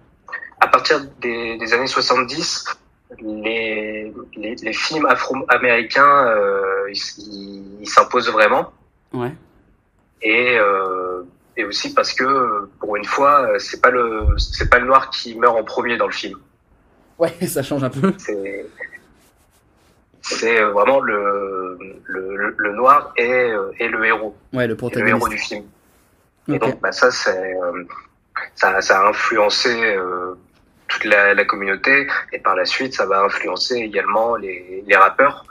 à 0.63 0.67
partir 0.67 0.96
des, 1.22 1.58
des 1.58 1.74
années 1.74 1.88
70 1.88 2.65
les 3.22 4.12
les, 4.36 4.55
les 4.55 4.74
films 4.74 5.05
afro-américains 5.05 6.15
euh, 6.27 6.89
ils 6.91 7.89
s'imposent 7.93 8.32
vraiment 8.32 8.72
ouais. 9.13 9.34
et 10.22 10.58
euh, 10.58 11.24
et 11.58 11.63
aussi 11.65 11.93
parce 11.93 12.13
que 12.13 12.29
pour 12.79 12.96
une 12.96 13.05
fois 13.05 13.48
c'est 13.60 13.82
pas 13.82 13.91
le 13.91 14.36
c'est 14.38 14.70
pas 14.70 14.79
le 14.79 14.88
noir 14.88 15.10
qui 15.12 15.36
meurt 15.36 15.55
en 15.58 15.63
premier 15.63 15.98
dans 15.98 16.08
le 16.08 16.13
film 16.24 16.39
Ouais, 17.20 17.32
ça 17.48 17.62
change 17.62 17.84
un 17.84 17.89
peu. 17.91 18.12
c'est 18.17 18.65
c'est 20.22 20.62
vraiment 20.63 21.00
le 21.00 21.77
le, 22.05 22.72
noir 22.74 23.13
et, 23.17 23.51
et 23.79 23.88
le 23.88 24.05
héros 24.05 24.36
Ouais, 24.53 24.65
le 24.67 24.74
et 24.74 25.00
le 25.01 25.08
héros 25.08 25.20
protagoniste. 25.20 25.29
du 25.29 25.38
film 25.38 25.65
Et 26.50 26.60
donc, 26.60 26.79
bah, 26.82 26.91
ça, 26.91 27.10
c'est, 27.12 27.55
euh, 27.55 27.84
ça, 28.55 28.82
ça 28.82 29.01
a 29.01 29.10
influencé 29.10 29.70
euh, 29.96 30.34
toute 30.93 31.05
la, 31.05 31.33
la 31.33 31.45
communauté, 31.45 32.07
et 32.31 32.39
par 32.39 32.55
la 32.55 32.65
suite, 32.65 32.93
ça 32.93 33.05
va 33.05 33.23
influencer 33.23 33.75
également 33.75 34.35
les, 34.35 34.83
les 34.88 34.95
rappeurs 34.95 35.45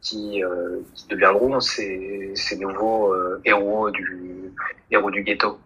qui, 0.00 0.42
euh, 0.42 0.78
qui 0.94 1.06
deviendront 1.08 1.60
ces, 1.60 2.32
ces 2.34 2.56
nouveaux 2.56 3.12
euh, 3.12 3.40
héros 3.44 3.90
du 3.90 4.52
héros 4.90 5.10
du 5.10 5.22
ghetto. 5.22 5.58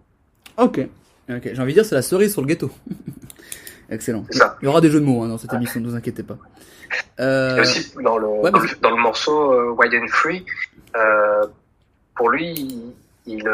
Ok. 0.56 0.80
Ok. 1.28 1.50
J'ai 1.52 1.61
envie 1.61 1.73
de 1.73 1.78
dire, 1.78 1.84
c'est 1.84 1.94
la 1.94 2.02
cerise 2.02 2.32
sur 2.32 2.42
le 2.42 2.49
ghetto. 2.49 2.70
Excellent. 3.90 4.25
Ça. 4.30 4.56
Il 4.62 4.64
y 4.64 4.68
aura 4.68 4.80
des 4.80 4.90
jeux 4.90 5.00
de 5.00 5.04
mots 5.04 5.23
hein, 5.23 5.28
dans 5.28 5.38
cette 5.38 5.52
émission, 5.52 5.80
ne 5.80 5.88
vous 5.88 5.94
inquiétez 5.94 6.23
pas. 6.23 6.38
Euh, 7.20 7.56
Et 7.56 7.61
aussi 7.61 7.94
dans 8.02 8.18
le 8.18 8.26
ouais, 8.26 8.50
dans 8.80 8.96
morceau 8.96 9.73
Wide 9.75 9.94
and 9.94 10.08
Free, 10.08 10.44
pour 12.14 12.30
lui, 12.30 12.52
il 12.52 12.92
il, 13.26 13.49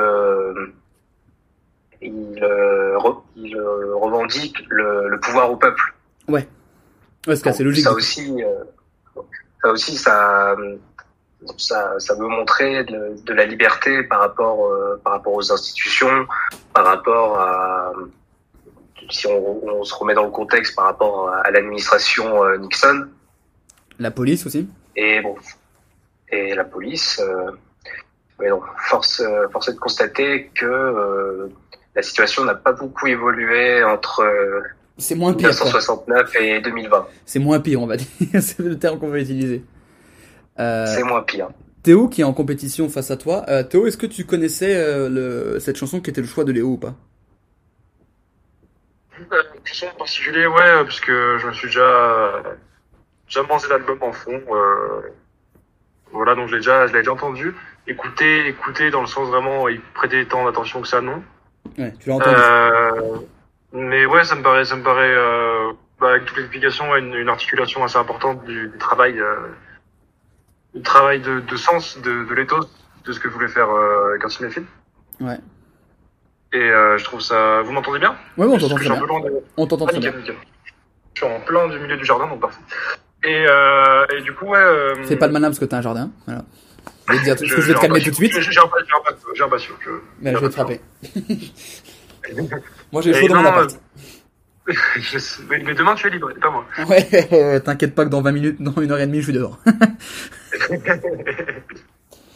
il, 2.02 2.38
euh, 2.42 2.96
re- 2.98 3.22
il, 3.36 3.56
euh, 3.56 3.94
revendique 3.96 4.56
le, 4.68 5.08
le 5.08 5.20
pouvoir 5.20 5.50
au 5.50 5.56
peuple. 5.56 5.94
ouais, 6.28 6.46
c'est 7.26 7.46
assez 7.48 7.64
logique. 7.64 7.84
Ça 7.84 7.90
coup. 7.90 7.96
aussi, 7.96 8.42
euh, 8.42 9.22
ça 9.62 9.70
aussi, 9.70 9.96
ça, 9.96 10.56
ça, 11.58 11.94
ça 11.98 12.14
veut 12.14 12.26
montrer 12.28 12.84
de, 12.84 13.16
de 13.22 13.32
la 13.34 13.44
liberté 13.44 14.02
par 14.04 14.20
rapport, 14.20 14.66
euh, 14.66 15.00
par 15.04 15.14
rapport 15.14 15.34
aux 15.34 15.52
institutions, 15.52 16.26
par 16.72 16.86
rapport 16.86 17.38
à, 17.38 17.92
si 19.10 19.26
on, 19.26 19.66
on 19.80 19.84
se 19.84 19.94
remet 19.94 20.14
dans 20.14 20.24
le 20.24 20.30
contexte, 20.30 20.74
par 20.76 20.86
rapport 20.86 21.28
à, 21.28 21.40
à 21.40 21.50
l'administration 21.50 22.44
euh, 22.44 22.56
Nixon 22.58 23.08
La 23.98 24.10
police 24.10 24.46
aussi. 24.46 24.68
et 24.96 25.20
bon, 25.20 25.34
et 26.30 26.54
la 26.54 26.64
police. 26.64 27.20
Euh, 27.20 27.50
mais 28.38 28.48
non, 28.48 28.62
force, 28.88 29.20
euh, 29.20 29.46
force 29.52 29.68
est 29.68 29.74
de 29.74 29.78
constater 29.78 30.50
que 30.54 30.64
euh, 30.64 31.48
la 31.94 32.02
situation 32.02 32.44
n'a 32.44 32.54
pas 32.54 32.72
beaucoup 32.72 33.06
évolué 33.06 33.82
entre 33.84 34.20
euh, 34.22 34.60
C'est 34.98 35.14
moins 35.14 35.32
pire. 35.34 35.48
quoi. 35.50 35.66
1969 35.66 36.36
et 36.40 36.60
2020. 36.60 37.06
C'est 37.26 37.38
moins 37.38 37.60
pire, 37.60 37.82
on 37.82 37.86
va 37.86 37.96
dire. 37.96 38.06
c'est 38.40 38.60
le 38.60 38.78
terme 38.78 38.98
qu'on 38.98 39.08
va 39.08 39.18
utiliser. 39.20 39.64
Euh, 40.58 40.86
C'est 40.86 41.02
moins 41.04 41.22
pire. 41.22 41.48
Théo 41.82 42.08
qui 42.08 42.20
est 42.20 42.24
en 42.24 42.34
compétition 42.34 42.88
face 42.88 43.10
à 43.10 43.16
toi. 43.16 43.44
Euh, 43.48 43.62
Théo, 43.62 43.86
est-ce 43.86 43.96
que 43.96 44.06
tu 44.06 44.24
connaissais 44.26 44.76
euh, 44.76 45.08
le, 45.08 45.58
cette 45.60 45.76
chanson 45.76 46.00
qui 46.00 46.10
était 46.10 46.20
le 46.20 46.26
choix 46.26 46.44
de 46.44 46.52
Léo 46.52 46.68
ou 46.68 46.76
pas? 46.76 46.94
Euh, 49.32 49.42
question 49.64 49.88
en 49.88 49.96
particulier, 49.98 50.46
ouais, 50.46 50.84
parce 50.84 51.00
que 51.00 51.38
je 51.40 51.46
me 51.46 51.52
suis 51.52 51.66
déjà, 51.68 52.42
déjà 53.26 53.42
mangé 53.42 53.68
l'album 53.68 53.98
en 54.02 54.12
fond. 54.12 54.40
Euh, 54.50 55.00
voilà, 56.12 56.34
donc 56.34 56.48
je 56.48 56.52
l'ai 56.54 56.58
déjà, 56.60 56.86
je 56.86 56.92
l'ai 56.92 57.00
déjà 57.00 57.12
entendu. 57.12 57.54
Écouter, 57.86 58.46
écouter 58.48 58.90
dans 58.90 59.00
le 59.00 59.06
sens 59.06 59.28
vraiment 59.28 59.68
y 59.68 59.78
prêter 59.94 60.26
tant 60.26 60.44
d'attention 60.44 60.80
que 60.82 60.88
ça, 60.88 61.00
non. 61.00 61.22
Ouais, 61.78 61.92
tu 62.00 62.08
l'as 62.08 62.16
entendu. 62.16 62.36
Euh, 62.36 63.18
mais 63.72 64.06
ouais, 64.06 64.24
ça 64.24 64.34
me 64.34 64.42
paraît, 64.42 64.64
ça 64.64 64.76
me 64.76 64.82
paraît, 64.82 65.14
euh, 65.14 65.72
bah, 66.00 66.10
avec 66.10 66.24
toute 66.26 66.36
l'explication, 66.36 66.90
ouais, 66.90 67.00
une, 67.00 67.14
une 67.14 67.28
articulation 67.28 67.82
assez 67.84 67.96
importante 67.98 68.44
du, 68.44 68.68
du 68.68 68.78
travail, 68.78 69.18
euh, 69.20 69.36
du 70.74 70.82
travail 70.82 71.20
de, 71.20 71.40
de 71.40 71.56
sens 71.56 71.98
de, 71.98 72.24
de 72.24 72.34
l'éthos, 72.34 72.68
de 73.04 73.12
ce 73.12 73.20
que 73.20 73.28
voulait 73.28 73.48
faire 73.48 73.70
euh, 73.70 74.16
Quentin 74.18 74.28
Cinéphile. 74.28 74.64
Ouais. 75.20 75.38
Et 76.52 76.58
je 76.68 77.04
trouve 77.04 77.20
ça. 77.20 77.62
Vous 77.62 77.70
m'entendez 77.70 78.00
bien? 78.00 78.16
Ouais, 78.36 78.44
ouais, 78.46 78.54
on 78.54 78.58
t'entend 78.58 78.74
très 78.74 78.90
un 78.90 79.06
bien. 79.06 79.20
de- 79.20 79.42
On 79.56 79.66
t'entend 79.68 79.86
ah, 79.86 79.90
très 79.92 80.00
bien. 80.00 80.10
nickel, 80.10 80.20
nickel. 80.34 80.36
Je 81.14 81.24
suis 81.24 81.32
en 81.32 81.38
plein 81.40 81.68
du 81.68 81.78
milieu 81.78 81.96
du 81.96 82.04
jardin, 82.04 82.26
donc 82.26 82.40
parfait. 82.40 82.60
Et, 83.22 83.44
et 84.16 84.20
du 84.22 84.32
coup, 84.34 84.46
ouais. 84.46 85.04
Fais 85.04 85.14
pas 85.16 85.28
le 85.28 85.32
malin 85.32 85.46
parce 85.48 85.60
que 85.60 85.64
t'as 85.64 85.76
un 85.78 85.82
jardin. 85.82 86.10
Voilà. 86.26 86.42
Je 87.10 87.16
vais 87.16 87.18
te 87.18 87.24
dire, 87.24 87.34
est-ce 87.34 87.54
que 87.54 87.60
je 87.60 87.66
vais 87.66 87.72
te 87.74 87.78
un 87.78 87.80
calmer 87.82 88.02
tout 88.02 88.10
de 88.10 88.14
suite 88.14 88.40
J'ai 88.40 88.58
un, 88.60 88.62
un, 88.62 88.68
j'ai 89.34 89.42
un 89.42 89.48
patio. 89.48 89.74
Je, 89.84 89.90
Mais 90.20 90.32
je 90.32 90.38
vais 90.38 90.48
te 90.48 90.52
frapper. 90.52 90.80
Moi 92.92 93.02
j'ai 93.02 93.14
chaud 93.14 93.28
dans 93.28 93.36
mon 93.36 93.46
appart. 93.46 93.78
je 95.00 95.18
sais- 95.18 95.42
mais, 95.48 95.74
demain, 95.74 95.94
tu 95.94 96.06
es 96.06 96.10
libre, 96.10 96.32
pas 96.40 96.50
moi. 96.50 96.64
Ouais, 96.88 97.60
t'inquiète 97.60 97.94
pas 97.94 98.04
que 98.04 98.10
dans 98.10 98.22
20 98.22 98.32
minutes, 98.32 98.62
dans 98.62 98.80
une 98.80 98.92
heure 98.92 99.00
et 99.00 99.06
demie, 99.06 99.18
je 99.18 99.24
suis 99.24 99.32
dehors. 99.32 99.58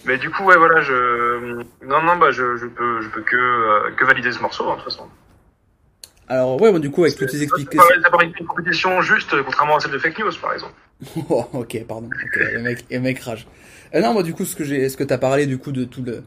mais 0.05 0.19
du 0.19 0.31
coup, 0.31 0.45
ouais, 0.45 0.57
voilà, 0.57 0.83
je. 0.83 1.63
Non, 1.87 2.03
non, 2.03 2.17
bah, 2.17 2.31
je, 2.31 2.57
je 2.57 2.67
peux, 2.67 3.03
je 3.03 3.09
peux 3.09 3.23
que, 3.23 3.37
euh, 3.37 3.91
que 3.97 4.05
valider 4.05 4.33
ce 4.33 4.41
morceau, 4.41 4.69
hein, 4.69 4.77
de 4.77 4.83
toute 4.83 4.93
façon. 4.93 5.09
Alors 6.27 6.61
ouais, 6.61 6.73
bon, 6.73 6.79
du 6.79 6.91
coup 6.91 7.05
avec 7.05 7.17
toutes 7.17 7.29
ces 7.31 7.43
explications. 7.43 8.03
ça 8.03 8.11
paraît 8.11 8.33
une 8.39 8.47
compétition 8.47 9.03
juste, 9.03 9.35
contrairement 9.45 9.77
à 9.77 9.81
celle 9.81 9.91
de 9.93 9.99
fake 9.99 10.19
news, 10.21 10.33
par 10.41 10.55
exemple. 10.55 10.73
Oh, 11.29 11.45
ok, 11.53 11.85
pardon. 11.87 12.07
Ok, 12.09 12.37
le 12.37 12.61
mec, 12.63 12.85
le 12.91 13.01
mec 13.01 13.19
rage. 13.21 13.47
Euh, 13.95 14.01
non, 14.01 14.13
moi 14.13 14.23
du 14.23 14.35
coup, 14.35 14.45
ce 14.45 14.57
que 14.57 14.65
j'ai, 14.65 14.89
ce 14.89 14.97
que 14.97 15.05
t'as 15.05 15.19
parlé 15.19 15.47
du 15.47 15.59
coup 15.59 15.73
de 15.73 15.85
tout 15.85 16.03
le, 16.03 16.23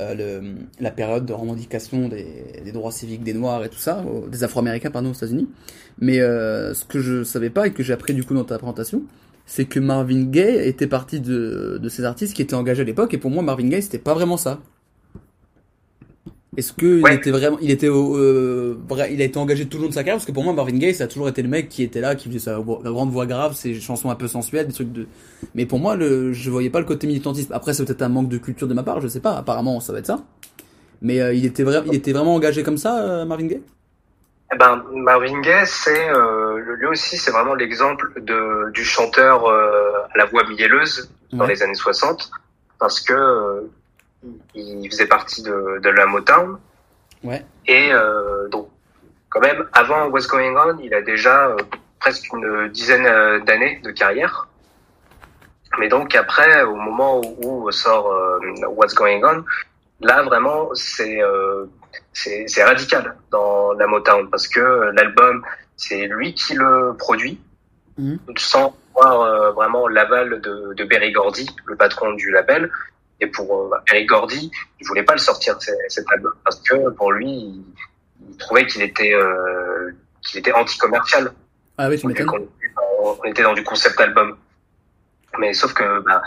euh, 0.00 0.54
la 0.80 0.90
période 0.90 1.26
de 1.26 1.32
revendication 1.32 2.08
des, 2.08 2.72
droits 2.72 2.92
civiques 2.92 3.24
des 3.24 3.34
Noirs 3.34 3.64
et 3.64 3.68
tout 3.68 3.78
ça, 3.78 4.04
des 4.30 4.44
Afro-Américains 4.44 4.90
pardon 4.90 5.10
aux 5.10 5.14
États-Unis. 5.14 5.48
Mais 6.00 6.20
euh, 6.20 6.74
ce 6.74 6.84
que 6.84 7.00
je 7.00 7.24
savais 7.24 7.50
pas 7.50 7.66
et 7.66 7.72
que 7.72 7.82
j'ai 7.82 7.92
appris 7.92 8.14
du 8.14 8.24
coup 8.24 8.34
dans 8.34 8.44
ta 8.44 8.58
présentation, 8.58 9.02
c'est 9.46 9.64
que 9.64 9.80
Marvin 9.80 10.24
Gaye 10.24 10.68
était 10.68 10.86
partie 10.86 11.20
de, 11.20 11.78
de 11.82 11.88
ces 11.88 12.04
artistes 12.04 12.34
qui 12.34 12.42
étaient 12.42 12.54
engagés 12.54 12.82
à 12.82 12.84
l'époque. 12.84 13.14
Et 13.14 13.18
pour 13.18 13.30
moi, 13.30 13.42
Marvin 13.42 13.68
Gaye, 13.68 13.82
c'était 13.82 13.98
pas 13.98 14.14
vraiment 14.14 14.36
ça. 14.36 14.60
Est-ce 16.58 16.72
que 16.72 17.00
il 17.08 17.12
était 17.14 17.30
vraiment, 17.30 17.56
il 17.60 17.70
était, 17.70 17.86
au- 17.88 18.16
euh, 18.16 18.76
il 19.10 19.22
a 19.22 19.24
été 19.24 19.38
engagé 19.38 19.66
tout 19.66 19.76
le 19.78 19.84
long 19.84 19.88
de 19.90 19.94
sa 19.94 20.00
carrière? 20.00 20.16
Parce 20.16 20.26
que 20.26 20.32
pour 20.32 20.42
moi 20.42 20.52
Marvin 20.52 20.76
Gaye 20.76 20.92
ça 20.92 21.04
a 21.04 21.06
toujours 21.06 21.28
été 21.28 21.40
le 21.40 21.48
mec 21.48 21.68
qui 21.68 21.84
était 21.84 22.00
là, 22.00 22.16
qui 22.16 22.26
faisait 22.28 22.40
sa 22.40 22.56
la 22.56 22.90
grande 22.90 23.10
voix 23.12 23.26
grave, 23.26 23.54
ses 23.54 23.74
chansons 23.80 24.10
un 24.10 24.16
peu 24.16 24.26
sensuelles, 24.26 24.66
des 24.66 24.72
trucs 24.74 24.92
de. 24.92 25.06
Mais 25.54 25.66
pour 25.66 25.78
moi 25.78 25.94
le, 25.94 26.32
je 26.32 26.50
voyais 26.50 26.68
pas 26.68 26.80
le 26.80 26.84
côté 26.84 27.06
militantisme. 27.06 27.52
Après 27.52 27.74
c'est 27.74 27.84
peut-être 27.84 28.02
un 28.02 28.08
manque 28.08 28.28
de 28.28 28.38
culture 28.38 28.66
de 28.66 28.74
ma 28.74 28.82
part, 28.82 29.00
je 29.00 29.06
sais 29.06 29.20
pas. 29.20 29.36
Apparemment 29.36 29.78
ça 29.78 29.92
va 29.92 30.00
être 30.00 30.06
ça. 30.06 30.18
Mais 31.00 31.20
euh, 31.20 31.32
il 31.32 31.44
était 31.46 31.62
vrai, 31.62 31.80
il 31.86 31.94
était 31.94 32.12
vraiment 32.12 32.34
engagé 32.34 32.64
comme 32.64 32.76
ça, 32.76 32.98
euh, 33.04 33.24
Marvin 33.24 33.46
Gaye? 33.46 33.62
Eh 34.52 34.56
ben, 34.58 34.82
Marvin 34.94 35.40
Gaye, 35.42 35.64
c'est 35.66 36.08
lui 36.80 36.86
aussi, 36.86 37.18
c'est 37.18 37.30
vraiment 37.30 37.54
l'exemple 37.54 38.20
de 38.20 38.72
du 38.72 38.82
chanteur 38.84 39.46
à 39.48 40.18
la 40.18 40.24
voix 40.24 40.42
mielleuse 40.48 41.08
dans 41.32 41.44
Ouais. 41.44 41.52
les 41.54 41.62
années 41.62 41.74
60, 41.74 42.30
parce 42.80 43.00
que 43.00 43.12
il 44.54 44.90
faisait 44.90 45.06
partie 45.06 45.42
de, 45.42 45.78
de 45.80 45.88
la 45.90 46.06
Motown. 46.06 46.58
Ouais. 47.22 47.44
Et 47.66 47.92
euh, 47.92 48.48
donc, 48.48 48.68
quand 49.28 49.40
même, 49.40 49.68
avant 49.72 50.06
What's 50.08 50.26
Going 50.26 50.56
On, 50.56 50.78
il 50.78 50.94
a 50.94 51.02
déjà 51.02 51.48
euh, 51.48 51.56
presque 52.00 52.32
une 52.32 52.68
dizaine 52.68 53.06
euh, 53.06 53.40
d'années 53.40 53.80
de 53.84 53.90
carrière. 53.90 54.48
Mais 55.78 55.88
donc 55.88 56.14
après, 56.14 56.62
au 56.62 56.74
moment 56.74 57.20
où, 57.20 57.64
où 57.66 57.70
sort 57.70 58.10
euh, 58.10 58.38
What's 58.68 58.94
Going 58.94 59.20
On, 59.24 59.44
là 60.00 60.22
vraiment, 60.22 60.70
c'est 60.74 61.20
radical 62.62 63.16
dans 63.30 63.72
la 63.74 63.86
Motown 63.86 64.30
parce 64.30 64.48
que 64.48 64.60
l'album, 64.94 65.44
c'est 65.76 66.06
lui 66.06 66.34
qui 66.34 66.54
le 66.54 66.94
produit, 66.98 67.40
Mhm. 67.98 68.20
sans 68.36 68.76
avoir 68.94 69.52
vraiment 69.54 69.88
l'aval 69.88 70.40
de, 70.40 70.72
de 70.72 70.84
Berry 70.84 71.10
Gordy, 71.10 71.50
le 71.66 71.74
patron 71.74 72.12
du 72.12 72.30
label. 72.30 72.70
Et 73.20 73.26
pour 73.26 73.72
euh, 73.74 73.78
Berry 73.86 74.06
Gordy, 74.06 74.50
il 74.80 74.86
voulait 74.86 75.02
pas 75.02 75.14
le 75.14 75.18
sortir 75.18 75.56
cet 75.88 76.10
album 76.10 76.32
parce 76.44 76.60
que 76.60 76.90
pour 76.90 77.12
lui, 77.12 77.30
il, 77.30 77.64
il 78.30 78.36
trouvait 78.36 78.66
qu'il 78.66 78.82
était 78.82 79.12
euh, 79.12 79.90
qu'il 80.22 80.38
était 80.40 80.52
anti-commercial. 80.52 81.32
Ah 81.76 81.88
oui, 81.88 81.98
tu 81.98 82.06
On 82.06 82.08
m'étonnes. 82.08 82.48
on 83.00 83.24
était 83.24 83.42
dans 83.42 83.54
du 83.54 83.64
concept 83.64 84.00
album. 84.00 84.36
Mais 85.38 85.52
sauf 85.52 85.72
que 85.74 86.00
bah, 86.00 86.22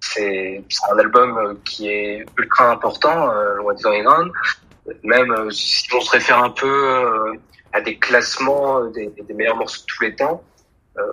c'est 0.00 0.64
un 0.90 0.98
album 0.98 1.58
qui 1.64 1.88
est 1.88 2.26
ultra 2.38 2.70
important, 2.70 3.30
euh, 3.30 3.56
Going 3.82 4.04
On. 4.06 4.30
Même 5.04 5.30
euh, 5.30 5.50
si 5.50 5.88
on 5.94 6.00
se 6.00 6.10
réfère 6.10 6.42
un 6.42 6.50
peu 6.50 6.66
euh, 6.66 7.34
à 7.72 7.80
des 7.80 7.98
classements 7.98 8.84
des, 8.86 9.06
des 9.08 9.34
meilleurs 9.34 9.56
morceaux 9.56 9.80
de 9.82 9.86
tous 9.86 10.02
les 10.02 10.16
temps, 10.16 10.42
euh, 10.98 11.12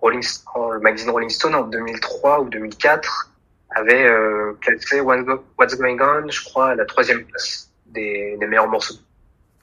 Rolling, 0.00 0.24
le 0.72 0.78
magazine 0.80 1.10
Rolling 1.10 1.28
Stone 1.28 1.54
en 1.56 1.62
2003 1.62 2.40
ou 2.40 2.48
2004 2.48 3.30
avait 3.70 4.06
euh, 4.06 4.52
classé 4.60 5.00
What's 5.00 5.78
Going 5.78 5.98
On, 6.00 6.28
je 6.28 6.44
crois, 6.44 6.70
à 6.70 6.74
la 6.74 6.84
troisième 6.84 7.24
place 7.24 7.70
des, 7.86 8.36
des 8.38 8.46
meilleurs 8.46 8.68
morceaux. 8.68 8.96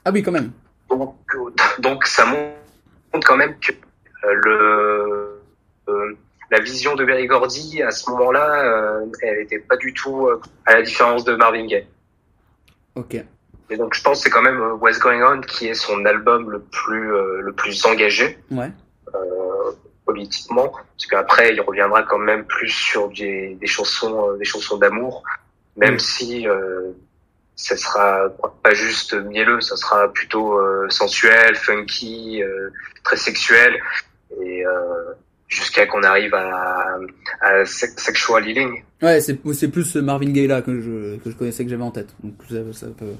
Ah 0.04 0.12
oui, 0.12 0.22
quand 0.22 0.32
même. 0.32 0.52
Donc, 0.90 1.16
euh, 1.36 1.50
donc 1.80 2.06
ça 2.06 2.26
montre 2.26 3.26
quand 3.28 3.38
même 3.38 3.56
que 3.60 3.72
euh, 3.72 4.34
le 4.44 5.42
euh, 5.90 6.18
la 6.52 6.60
vision 6.60 6.96
de 6.96 7.04
Berry 7.04 7.26
Gordy 7.26 7.82
à 7.82 7.92
ce 7.92 8.10
moment-là, 8.12 8.64
euh, 8.64 9.06
elle 9.22 9.40
n'était 9.40 9.60
pas 9.60 9.78
du 9.78 9.94
tout 9.94 10.30
à 10.66 10.74
la 10.76 10.82
différence 10.84 11.24
de 11.24 11.36
Marvin 11.36 11.66
Gaye. 11.66 11.88
Ok. 12.96 13.16
Et 13.70 13.78
donc 13.78 13.96
je 13.96 14.02
pense 14.02 14.20
que 14.20 14.24
c'est 14.26 14.30
quand 14.30 14.44
même 14.44 14.62
What's 14.80 15.00
Going 15.00 15.24
On 15.24 15.42
qui 15.42 15.68
est 15.68 15.74
son 15.74 16.06
album 16.06 16.52
le 16.52 16.60
plus 16.60 17.14
euh, 17.14 17.42
le 17.42 17.52
plus 17.52 17.84
engagé 17.86 18.38
Ouais. 18.52 18.72
Politiquement, 20.16 20.70
parce 20.72 21.06
qu'après 21.10 21.54
il 21.54 21.62
reviendra 21.62 22.04
quand 22.04 22.18
même 22.32 22.44
plus 22.46 22.70
sur 22.70 23.10
des, 23.10 23.56
des 23.62 23.68
chansons 23.68 24.16
euh, 24.32 24.38
des 24.38 24.46
chansons 24.54 24.78
d'amour, 24.78 25.24
même 25.76 25.96
Mm. 25.96 26.00
si 26.00 26.48
euh, 26.48 26.92
ça 27.56 27.76
sera 27.78 28.30
pas 28.64 28.74
juste 28.74 29.14
mielleux, 29.32 29.62
ça 29.62 29.76
sera 29.76 30.12
plutôt 30.12 30.48
euh, 30.58 30.88
sensuel, 30.90 31.56
funky, 31.56 32.42
euh, 32.44 32.70
très 33.04 33.18
sexuel, 33.18 33.72
et 34.44 34.64
jusqu'à 35.48 35.86
qu'on 35.86 36.04
arrive 36.04 36.34
à, 36.34 36.98
à 37.42 37.66
Sex- 37.66 37.96
Sexual 37.98 38.42
Healing. 38.48 38.84
Ouais, 39.02 39.22
c'est 39.22 39.38
c'est 39.54 39.70
plus 39.70 39.96
Marvin 39.96 40.32
Gaye 40.32 40.48
là 40.48 40.62
que 40.62 40.74
je 40.82 41.18
que 41.22 41.30
je 41.32 41.36
connaissais 41.36 41.64
que 41.64 41.70
j'avais 41.70 41.84
en 41.84 41.92
tête. 41.92 42.10
Donc 42.24 42.34
ça, 42.50 42.58
ça 42.74 42.88
peut 43.00 43.14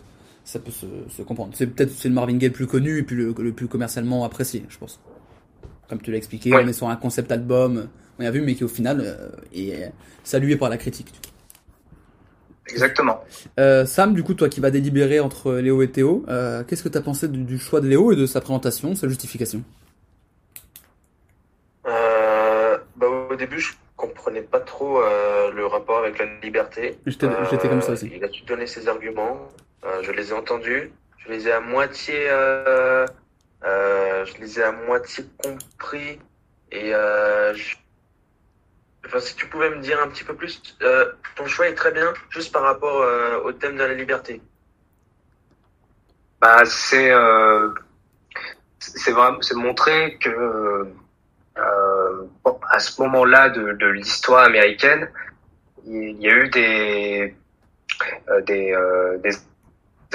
ça 0.44 0.60
peut 0.60 0.72
se, 0.72 0.86
se 1.16 1.22
comprendre. 1.22 1.54
C'est 1.56 1.68
peut-être 1.68 1.92
c'est 1.92 2.10
le 2.10 2.16
Marvin 2.16 2.38
Gaye 2.38 2.50
le 2.50 2.56
plus 2.56 2.68
connu 2.68 3.00
et 3.00 3.04
puis 3.04 3.16
le, 3.16 3.34
le 3.38 3.52
plus 3.54 3.68
commercialement 3.68 4.26
apprécié, 4.26 4.66
je 4.70 4.78
pense. 4.78 5.00
Comme 5.90 6.02
tu 6.02 6.12
l'as 6.12 6.18
expliqué, 6.18 6.52
Ouais. 6.52 6.64
on 6.64 6.68
est 6.68 6.74
sur 6.74 6.90
un 6.90 6.96
concept 6.96 7.32
album, 7.32 7.88
on 8.20 8.26
a 8.26 8.32
vu, 8.32 8.42
mais 8.42 8.56
qui 8.56 8.64
au 8.64 8.68
final 8.68 9.02
euh, 9.04 9.30
est 9.54 9.92
salué 10.24 10.56
par 10.56 10.70
la 10.70 10.78
critique. 10.78 11.14
Exactement. 12.68 13.24
Euh, 13.60 13.86
Sam, 13.86 14.14
du 14.16 14.24
coup, 14.24 14.34
toi 14.34 14.50
qui 14.50 14.60
vas 14.60 14.72
délibérer 14.72 15.20
entre 15.20 15.54
Léo 15.54 15.84
et 15.84 15.92
Théo, 15.92 16.26
euh, 16.30 16.64
qu'est-ce 16.64 16.82
que 16.84 16.90
t'as 16.90 17.02
pensé 17.02 17.28
du, 17.28 17.44
du 17.44 17.60
choix 17.60 17.80
de 17.82 17.88
Léo 17.88 18.12
et 18.12 18.16
de 18.16 18.26
sa 18.26 18.42
présentation, 18.42 18.96
sa 18.96 19.08
justification? 19.08 19.62
Bah, 22.98 23.08
au 23.30 23.36
début, 23.36 23.60
je 23.60 23.74
comprenais 23.98 24.42
pas 24.42 24.62
trop 24.62 25.02
le 25.02 25.66
rapport 25.66 26.00
avec 26.00 26.18
la 26.18 26.26
liberté. 26.42 26.98
J'étais 27.06 27.28
comme 27.70 27.82
ça 27.82 27.92
aussi. 27.92 28.10
Il 28.16 28.24
a 28.24 28.32
su 28.32 28.44
donner 28.46 28.68
ses 28.68 28.88
arguments. 28.88 29.38
Je 30.02 30.12
les 30.12 30.30
ai 30.30 30.34
entendus. 30.34 30.92
Je 31.18 31.32
les 31.32 31.48
ai 31.48 31.52
à 31.52 31.60
moitié, 31.60 32.16
je 33.66 34.38
les 34.40 34.60
ai 34.60 34.64
à 34.64 34.72
moitié 34.72 35.26
compris. 35.44 36.20
Et 36.72 36.94
euh, 36.94 37.54
enfin, 39.06 39.20
si 39.20 39.36
tu 39.36 39.48
pouvais 39.48 39.70
me 39.70 39.82
dire 39.82 40.02
un 40.02 40.08
petit 40.08 40.24
peu 40.24 40.36
plus, 40.36 40.62
euh, 40.82 41.12
ton 41.36 41.46
choix 41.48 41.68
est 41.68 41.76
très 41.76 41.92
bien, 41.92 42.14
juste 42.30 42.52
par 42.52 42.64
rapport 42.64 43.02
euh, 43.02 43.40
au 43.44 43.52
thème 43.52 43.76
de 43.76 43.84
la 43.84 43.94
liberté. 43.94 44.42
Bah, 46.42 46.66
c'est 46.66 47.12
euh, 47.12 47.70
vraiment 49.08 49.42
c'est 49.42 49.56
montrer 49.56 50.18
que 50.18 50.30
euh, 51.58 52.28
à 52.70 52.80
ce 52.80 53.02
moment-là 53.02 53.50
de, 53.50 53.74
de 53.74 53.88
l'histoire 53.88 54.44
américaine, 54.44 55.10
il 55.86 56.22
y 56.22 56.30
a 56.30 56.34
eu 56.34 56.50
des 56.50 57.36
euh, 58.30 58.42
euh, 58.50 59.18
des 59.20 59.32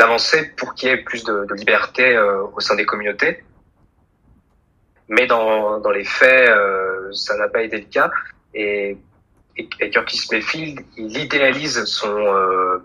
avancées 0.00 0.50
pour 0.56 0.74
qu'il 0.74 0.88
y 0.88 0.92
ait 0.92 1.02
plus 1.02 1.24
de, 1.24 1.44
de 1.44 1.54
liberté 1.54 2.16
euh, 2.16 2.42
au 2.54 2.60
sein 2.60 2.76
des 2.76 2.86
communautés. 2.86 3.44
Mais 5.08 5.26
dans, 5.26 5.80
dans 5.80 5.90
les 5.90 6.04
faits, 6.04 6.48
euh, 6.48 7.12
ça 7.12 7.36
n'a 7.36 7.48
pas 7.48 7.62
été 7.62 7.78
le 7.78 7.86
cas. 7.86 8.10
Et, 8.54 8.96
et, 9.56 9.68
et 9.80 9.90
Curtis 9.90 10.28
Mayfield, 10.30 10.80
il 10.96 11.16
idéalise 11.16 11.84
son 11.84 12.16
euh, 12.16 12.78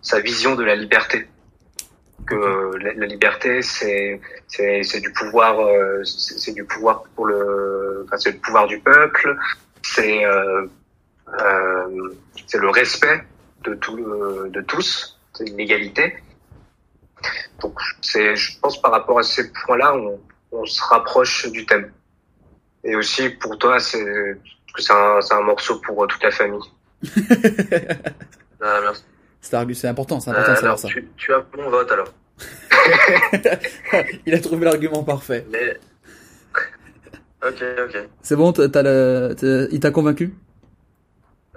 sa 0.00 0.20
vision 0.20 0.54
de 0.54 0.64
la 0.64 0.74
liberté. 0.74 1.28
Que 2.26 2.76
la, 2.78 2.94
la 2.94 3.06
liberté 3.06 3.62
c'est 3.62 4.20
c'est 4.46 5.00
du 5.00 5.12
pouvoir 5.12 5.56
c'est 6.04 6.54
du 6.54 6.64
pouvoir 6.64 7.02
pour 7.16 7.26
le 7.26 8.04
enfin 8.06 8.16
c'est 8.16 8.32
le 8.32 8.38
pouvoir 8.38 8.66
du 8.68 8.78
peuple. 8.78 9.36
C'est 9.82 10.24
euh, 10.24 10.66
c'est 12.46 12.58
le 12.58 12.70
respect 12.70 13.24
de 13.64 13.74
tout 13.74 13.96
de 13.96 14.60
tous. 14.62 15.18
C'est 15.34 15.48
l'égalité 15.48 16.14
donc 17.60 17.78
c'est 18.00 18.34
je 18.36 18.58
pense 18.60 18.80
par 18.80 18.90
rapport 18.92 19.18
à 19.18 19.22
ces 19.22 19.50
points-là 19.52 19.94
on 19.94 20.20
on 20.52 20.64
se 20.66 20.82
rapproche 20.82 21.50
du 21.50 21.64
thème 21.66 21.90
et 22.84 22.94
aussi 22.96 23.28
pour 23.30 23.56
toi 23.58 23.78
c'est 23.80 24.02
que 24.74 24.82
c'est 24.82 24.92
un 24.92 25.20
c'est 25.20 25.34
un 25.34 25.42
morceau 25.42 25.80
pour 25.80 26.02
euh, 26.02 26.06
toute 26.06 26.22
la 26.22 26.30
famille 26.30 26.60
Ah, 28.64 28.78
merci. 28.82 29.02
C'est 29.40 29.56
argu- 29.56 29.74
c'est 29.74 29.88
important, 29.88 30.20
c'est 30.20 30.30
important 30.30 30.52
Euh, 30.52 30.54
de 30.54 30.60
savoir 30.60 30.70
alors, 30.74 30.78
ça. 30.78 30.88
tu, 30.88 31.08
tu 31.16 31.34
as 31.34 31.44
mon 31.56 31.68
vote 31.68 31.90
alors. 31.90 32.12
Il 34.26 34.34
a 34.34 34.38
trouvé 34.38 34.64
l'argument 34.64 35.02
parfait. 35.02 35.44
Mais... 35.50 35.78
Ok, 37.44 37.60
ok. 37.86 38.08
C'est 38.22 38.36
bon, 38.36 38.52
t'as 38.52 38.68
t'as 38.68 38.82
le, 38.84 39.34
t'as- 39.36 39.66
il 39.72 39.80
t'a 39.80 39.90
convaincu? 39.90 40.32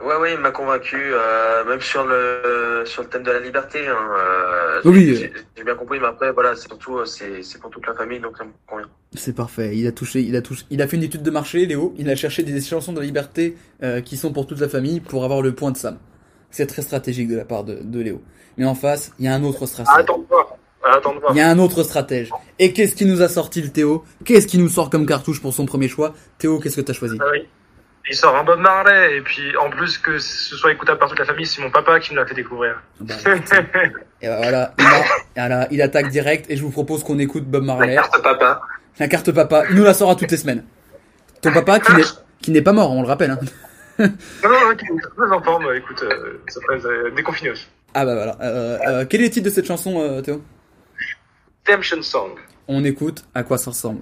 Ouais, 0.01 0.13
oui, 0.21 0.29
il 0.33 0.39
m'a 0.39 0.51
convaincu, 0.51 0.97
euh, 0.99 1.63
même 1.63 1.79
sur 1.79 2.05
le 2.05 2.83
sur 2.85 3.01
le 3.03 3.07
thème 3.07 3.23
de 3.23 3.31
la 3.31 3.39
liberté. 3.39 3.87
Hein, 3.87 3.95
euh, 4.17 4.81
Oui, 4.83 5.15
j'ai- 5.15 5.63
bien 5.63 5.75
compris, 5.75 5.99
mais 6.01 6.07
après, 6.07 6.31
voilà, 6.33 6.53
c'est 6.55 6.67
surtout 6.67 6.97
euh, 6.97 7.05
c'est 7.05 7.41
c'est 7.43 7.59
pour 7.61 7.69
toute 7.69 7.87
la 7.87 7.93
famille, 7.93 8.19
donc 8.19 8.37
ça 8.37 8.43
me 8.43 8.51
convient. 8.67 8.89
C'est 9.15 9.33
parfait. 9.33 9.75
Il 9.77 9.87
a 9.87 9.93
touché, 9.93 10.19
il 10.21 10.35
a 10.35 10.41
touché, 10.41 10.65
il 10.69 10.81
a 10.81 10.87
fait 10.87 10.97
une 10.97 11.03
étude 11.03 11.23
de 11.23 11.31
marché, 11.31 11.65
Léo. 11.65 11.93
Il 11.97 12.09
a 12.09 12.15
cherché 12.17 12.43
des 12.43 12.59
chansons 12.59 12.91
de 12.91 12.99
la 12.99 13.05
liberté 13.05 13.55
euh, 13.83 14.01
qui 14.01 14.17
sont 14.17 14.33
pour 14.33 14.47
toute 14.47 14.59
la 14.59 14.67
famille 14.67 14.99
pour 14.99 15.23
avoir 15.23 15.41
le 15.41 15.55
point 15.55 15.71
de 15.71 15.77
Sam. 15.77 15.97
C'est 16.51 16.67
très 16.67 16.81
stratégique 16.81 17.29
de 17.29 17.37
la 17.37 17.45
part 17.45 17.63
de, 17.63 17.75
de 17.81 17.99
Léo. 18.01 18.21
Mais 18.57 18.65
en 18.65 18.75
face, 18.75 19.13
il 19.17 19.25
y 19.25 19.27
a 19.29 19.33
un 19.33 19.43
autre 19.45 19.65
stratège. 19.65 19.93
Attends 19.97 20.17
de 20.19 20.25
voir. 20.27 20.57
Attends 20.83 21.15
de 21.15 21.19
voir. 21.21 21.31
Il 21.33 21.37
y 21.37 21.41
a 21.41 21.49
un 21.49 21.57
autre 21.57 21.83
stratège. 21.83 22.31
Et 22.59 22.73
qu'est-ce 22.73 22.95
qui 22.95 23.05
nous 23.05 23.21
a 23.21 23.29
sorti 23.29 23.61
le 23.61 23.69
Théo? 23.69 24.03
Qu'est-ce 24.25 24.45
qui 24.47 24.57
nous 24.57 24.69
sort 24.69 24.89
comme 24.89 25.05
cartouche 25.05 25.41
pour 25.41 25.53
son 25.53 25.65
premier 25.65 25.87
choix? 25.87 26.13
Théo, 26.37 26.59
qu'est-ce 26.59 26.75
que 26.75 26.81
t'as 26.81 26.93
choisi? 26.93 27.17
Ah 27.21 27.25
oui. 27.31 27.47
Il 28.07 28.15
sort 28.15 28.35
un 28.35 28.43
Bob 28.43 28.59
Marley, 28.59 29.17
et 29.17 29.21
puis 29.21 29.57
en 29.57 29.69
plus 29.69 29.97
que 29.97 30.19
ce 30.19 30.55
soit 30.55 30.71
écoutable 30.71 30.99
par 30.99 31.09
toute 31.09 31.17
la 31.17 31.25
famille, 31.25 31.45
c'est 31.47 31.61
mon 31.61 31.71
papa 31.71 31.99
qui 31.99 32.13
me 32.13 32.17
l'a 32.19 32.25
fait 32.27 32.35
découvrir. 32.35 32.79
Bah, 32.99 33.15
Et 34.21 34.27
bah, 34.27 34.37
voilà, 34.37 34.73
il, 34.77 34.85
a- 34.85 35.03
voilà, 35.35 35.67
il 35.71 35.81
attaque 35.81 36.09
direct 36.09 36.45
et 36.49 36.55
je 36.55 36.61
vous 36.61 36.69
propose 36.71 37.03
qu'on 37.03 37.17
écoute 37.19 37.45
Bob 37.45 37.65
la 37.65 37.73
Marley. 37.75 37.95
carte 37.95 38.21
papa 38.21 38.61
La 38.99 39.07
carte 39.07 39.31
papa, 39.31 39.63
il 39.69 39.75
nous 39.75 39.83
la 39.83 39.93
sort 39.95 40.11
à 40.11 40.15
toutes 40.15 40.29
les 40.31 40.37
semaines. 40.37 40.63
Ton 41.41 41.51
papa 41.51 41.79
qui 41.79 41.93
n'est 41.93 42.03
qui 42.41 42.51
n'est 42.51 42.61
pas 42.61 42.73
mort, 42.73 42.91
on 42.91 43.01
le 43.01 43.07
rappelle. 43.07 43.31
Hein. 43.31 43.39
non, 43.99 44.07
non, 44.43 44.71
ok, 44.71 44.81
très 45.17 45.31
en 45.31 45.41
forme, 45.41 45.65
écoute, 45.75 46.03
euh, 46.03 46.39
ça 46.47 46.59
fait 46.69 46.85
euh, 46.85 47.09
déconfineuse. 47.15 47.67
Ah 47.93 48.05
bah 48.05 48.13
voilà. 48.13 48.37
Euh, 48.41 48.77
euh, 48.87 49.05
quel 49.09 49.21
est 49.21 49.25
le 49.25 49.29
titre 49.31 49.45
de 49.45 49.49
cette 49.51 49.65
chanson, 49.65 49.99
euh, 50.01 50.21
Théo? 50.21 50.43
Redemption 51.67 52.01
Song. 52.03 52.31
On 52.67 52.83
écoute 52.83 53.25
à 53.33 53.41
quoi 53.43 53.57
ça 53.57 53.71
ressemble. 53.71 54.01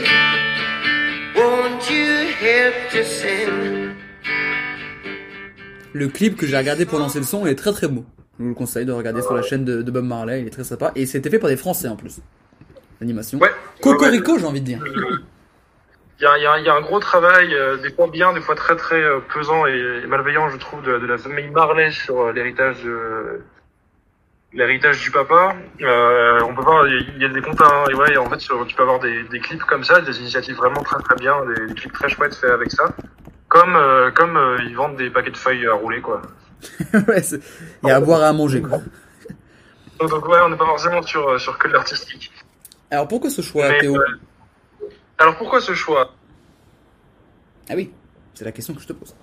Le 5.93 6.07
clip 6.07 6.35
que 6.35 6.45
j'ai 6.45 6.57
regardé 6.57 6.85
pour 6.85 6.99
lancer 6.99 7.19
le 7.19 7.25
son 7.25 7.45
est 7.45 7.55
très 7.55 7.71
très 7.71 7.87
beau. 7.87 8.03
Je 8.37 8.43
vous 8.43 8.49
le 8.49 8.55
conseille 8.55 8.85
de 8.85 8.91
regarder 8.91 9.21
sur 9.21 9.33
la 9.33 9.41
chaîne 9.41 9.63
de, 9.63 9.81
de 9.81 9.91
Bob 9.91 10.03
Marley, 10.03 10.41
il 10.41 10.47
est 10.47 10.51
très 10.51 10.63
sympa. 10.63 10.91
Et 10.95 11.05
c'était 11.05 11.29
fait 11.29 11.39
par 11.39 11.49
des 11.49 11.57
Français 11.57 11.87
en 11.87 11.95
plus. 11.95 12.19
L'animation. 12.99 13.39
Ouais. 13.39 13.51
Cocorico, 13.81 14.37
j'ai 14.37 14.45
envie 14.45 14.61
de 14.61 14.65
dire. 14.65 14.83
il 16.19 16.23
y 16.23 16.25
a, 16.25 16.37
il 16.37 16.43
y, 16.43 16.45
a, 16.45 16.59
il 16.59 16.65
y 16.65 16.69
a 16.69 16.75
un 16.75 16.81
gros 16.81 16.99
travail, 16.99 17.53
euh, 17.53 17.77
des 17.77 17.91
fois 17.91 18.07
bien, 18.07 18.33
des 18.33 18.41
fois 18.41 18.55
très 18.55 18.75
très 18.75 19.01
euh, 19.01 19.19
pesant 19.33 19.65
et, 19.67 20.01
et 20.03 20.07
malveillant, 20.07 20.49
je 20.49 20.57
trouve, 20.57 20.81
de, 20.83 20.99
de 20.99 21.05
la 21.05 21.17
famille 21.17 21.49
Marley 21.49 21.91
sur 21.91 22.19
euh, 22.21 22.31
l'héritage 22.33 22.83
de 22.83 23.41
l'héritage 24.53 25.01
du 25.01 25.11
papa. 25.11 25.55
Euh, 25.81 26.41
on 26.43 26.53
peut 26.55 26.61
voir, 26.63 26.87
il 26.87 27.17
y 27.21 27.25
a 27.25 27.29
des 27.29 27.41
comptes, 27.41 27.61
hein, 27.61 27.83
et 27.89 27.93
ouais, 27.93 28.17
en 28.17 28.29
fait, 28.29 28.39
sur- 28.39 28.65
tu 28.67 28.75
peux 28.75 28.83
avoir 28.83 28.99
des, 28.99 29.23
des 29.23 29.39
clips 29.39 29.63
comme 29.63 29.83
ça, 29.83 30.01
des 30.01 30.19
initiatives 30.19 30.55
vraiment 30.55 30.83
très 30.83 31.01
très 31.01 31.15
bien, 31.15 31.35
des, 31.45 31.67
des 31.67 31.73
clips 31.73 31.93
très 31.93 32.09
chouettes 32.09 32.35
faits 32.35 32.51
avec 32.51 32.71
ça. 32.71 32.93
Comme 33.47 33.75
euh, 33.75 34.11
comme 34.11 34.37
euh, 34.37 34.57
ils 34.63 34.75
vendent 34.75 34.95
des 34.97 35.09
paquets 35.09 35.31
de 35.31 35.37
feuilles 35.37 35.67
à 35.67 35.73
rouler, 35.73 36.01
quoi. 36.01 36.21
ouais, 37.07 37.21
il 37.83 37.87
y 37.87 37.91
a 37.91 37.95
à 37.95 37.99
boire 37.99 38.21
et 38.21 38.25
à 38.25 38.33
manger, 38.33 38.61
quoi. 38.61 38.79
Donc, 39.99 40.09
donc, 40.09 40.27
ouais, 40.27 40.39
on 40.43 40.49
n'est 40.49 40.57
pas 40.57 40.65
forcément 40.65 41.01
sur 41.01 41.39
sur 41.39 41.57
que 41.57 41.67
de 41.67 41.73
l'artistique. 41.73 42.31
Alors 42.89 43.07
pourquoi 43.07 43.29
ce 43.29 43.41
choix, 43.41 43.69
Mais, 43.69 43.79
Théo? 43.79 43.97
alors 45.17 45.37
pourquoi 45.37 45.61
ce 45.61 45.73
choix? 45.73 46.13
Ah 47.69 47.73
oui, 47.75 47.91
c'est 48.33 48.45
la 48.45 48.51
question 48.51 48.73
que 48.73 48.81
je 48.81 48.87
te 48.87 48.93
pose. 48.93 49.15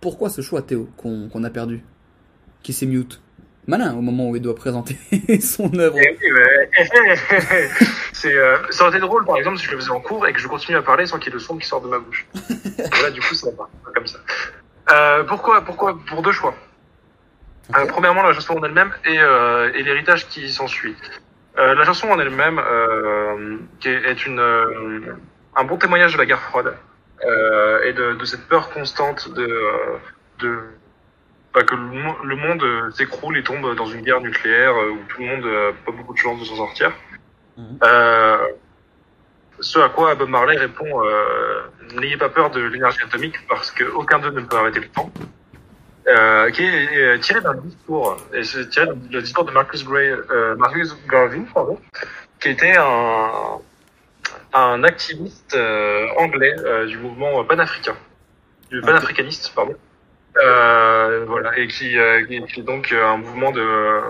Pourquoi 0.00 0.28
ce 0.30 0.40
choix, 0.42 0.62
Théo, 0.62 0.88
qu'on 0.96 1.28
qu'on 1.28 1.44
a 1.44 1.50
perdu? 1.50 1.82
Qui 2.64 2.72
s'est 2.72 2.86
mute 2.86 3.20
Malin 3.66 3.94
au 3.94 4.00
moment 4.00 4.30
où 4.30 4.36
il 4.36 4.42
doit 4.42 4.54
présenter 4.54 4.96
son 5.40 5.72
œuvre. 5.78 5.96
Eh 5.98 6.18
oui, 6.20 6.32
ouais. 6.32 6.70
c'est, 8.12 8.34
euh, 8.34 8.56
ça 8.70 8.84
aurait 8.84 8.96
été 8.96 9.00
drôle, 9.00 9.24
par 9.26 9.36
exemple, 9.36 9.58
si 9.58 9.66
je 9.66 9.70
le 9.70 9.76
faisais 9.78 9.90
en 9.90 10.00
cours 10.00 10.26
et 10.26 10.32
que 10.32 10.40
je 10.40 10.48
continue 10.48 10.76
à 10.76 10.82
parler 10.82 11.06
sans 11.06 11.18
qu'il 11.18 11.28
y 11.28 11.30
ait 11.30 11.34
le 11.34 11.40
son 11.40 11.56
qui 11.58 11.66
sort 11.66 11.82
de 11.82 11.88
ma 11.88 11.98
bouche. 11.98 12.26
Là, 13.02 13.10
du 13.10 13.20
coup, 13.20 13.34
ça 13.34 13.50
va 13.50 13.56
pas 13.56 13.70
comme 13.94 14.06
ça. 14.06 14.18
Euh, 14.90 15.24
pourquoi, 15.24 15.60
pourquoi 15.62 15.98
Pour 16.08 16.22
deux 16.22 16.32
choix. 16.32 16.54
Euh, 17.76 17.86
premièrement, 17.86 18.22
la 18.22 18.32
chanson 18.32 18.54
en 18.54 18.64
elle-même 18.64 18.92
et, 19.04 19.18
euh, 19.18 19.70
et 19.74 19.82
l'héritage 19.82 20.26
qui 20.28 20.50
s'ensuit. 20.50 20.96
La 21.56 21.84
chanson 21.84 22.08
en 22.08 22.18
elle-même, 22.18 22.60
qui 23.78 23.88
est, 23.88 24.04
est 24.04 24.26
une, 24.26 24.40
un 25.54 25.64
bon 25.64 25.76
témoignage 25.76 26.14
de 26.14 26.18
la 26.18 26.26
guerre 26.26 26.40
froide 26.40 26.74
et 27.22 27.92
de, 27.92 28.14
de 28.14 28.24
cette 28.24 28.48
peur 28.48 28.70
constante 28.70 29.32
de, 29.32 29.48
de 30.40 30.58
bah, 31.54 31.62
que 31.62 31.74
le, 31.74 31.80
mo- 31.82 32.16
le 32.24 32.36
monde 32.36 32.62
euh, 32.62 32.90
s'écroule 32.90 33.38
et 33.38 33.42
tombe 33.44 33.74
dans 33.76 33.86
une 33.86 34.02
guerre 34.02 34.20
nucléaire 34.20 34.74
euh, 34.74 34.90
où 34.90 34.98
tout 35.08 35.20
le 35.20 35.26
monde 35.28 35.44
n'a 35.44 35.72
pas 35.86 35.92
beaucoup 35.92 36.12
de 36.12 36.18
chance 36.18 36.40
de 36.40 36.44
s'en 36.44 36.56
sortir. 36.56 36.92
Mhm. 37.56 37.78
Euh, 37.84 38.38
ce 39.60 39.78
à 39.78 39.88
quoi 39.88 40.14
Bob 40.16 40.28
Marley 40.28 40.56
répond 40.56 41.04
euh, 41.04 41.60
N'ayez 41.94 42.16
pas 42.16 42.28
peur 42.28 42.50
de 42.50 42.60
l'énergie 42.60 42.98
atomique 43.02 43.36
parce 43.48 43.70
qu'aucun 43.70 44.18
d'eux 44.18 44.30
ne 44.32 44.40
peut 44.40 44.56
arrêter 44.56 44.80
le 44.80 44.88
temps. 44.88 45.10
Euh, 46.06 46.50
qui 46.50 46.62
est 46.62 46.98
euh, 46.98 47.18
tiré 47.18 47.40
d'un 47.40 47.54
discours, 47.54 48.18
et 48.34 48.44
c'est 48.44 48.68
tiré 48.68 48.88
du 48.94 49.22
discours 49.22 49.46
de 49.46 49.52
Marcus, 49.52 49.82
Gray, 49.86 50.10
euh, 50.10 50.54
Marcus 50.56 50.94
Garvey, 51.08 51.40
pardon, 51.54 51.80
qui 52.40 52.50
était 52.50 52.76
un, 52.76 53.58
un 54.52 54.84
activiste 54.84 55.54
euh, 55.54 56.06
anglais 56.18 56.54
euh, 56.58 56.84
du 56.84 56.98
mouvement 56.98 57.42
panafricain, 57.44 57.96
du 58.70 58.82
panafricaniste, 58.82 59.50
pardon. 59.54 59.76
Euh, 60.42 61.24
voilà, 61.28 61.56
et 61.58 61.68
qui, 61.68 61.96
euh, 61.98 62.24
qui, 62.46 62.62
donc 62.62 62.90
euh, 62.92 63.06
un 63.06 63.18
mouvement 63.18 63.52
de 63.52 63.60
euh, 63.60 64.00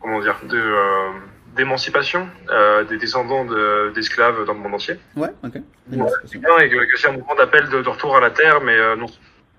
comment 0.00 0.20
dire 0.20 0.36
de 0.44 0.58
euh, 0.58 1.10
d'émancipation 1.54 2.28
euh, 2.50 2.84
des 2.84 2.96
descendants 2.98 3.44
de- 3.44 3.90
d'esclaves 3.94 4.44
dans 4.44 4.52
le 4.54 4.60
monde 4.60 4.74
entier. 4.74 4.98
Ouais, 5.16 5.28
ok. 5.44 5.54
Ouais, 5.92 6.06
c'est 6.24 6.38
bien, 6.38 6.56
et 6.58 6.70
que, 6.70 6.76
que 6.90 6.96
c'est 6.96 7.08
un 7.08 7.12
mouvement 7.12 7.34
d'appel 7.34 7.68
de, 7.68 7.82
de 7.82 7.88
retour 7.88 8.16
à 8.16 8.20
la 8.20 8.30
terre, 8.30 8.60
mais 8.62 8.76
euh, 8.78 8.96
non, 8.96 9.06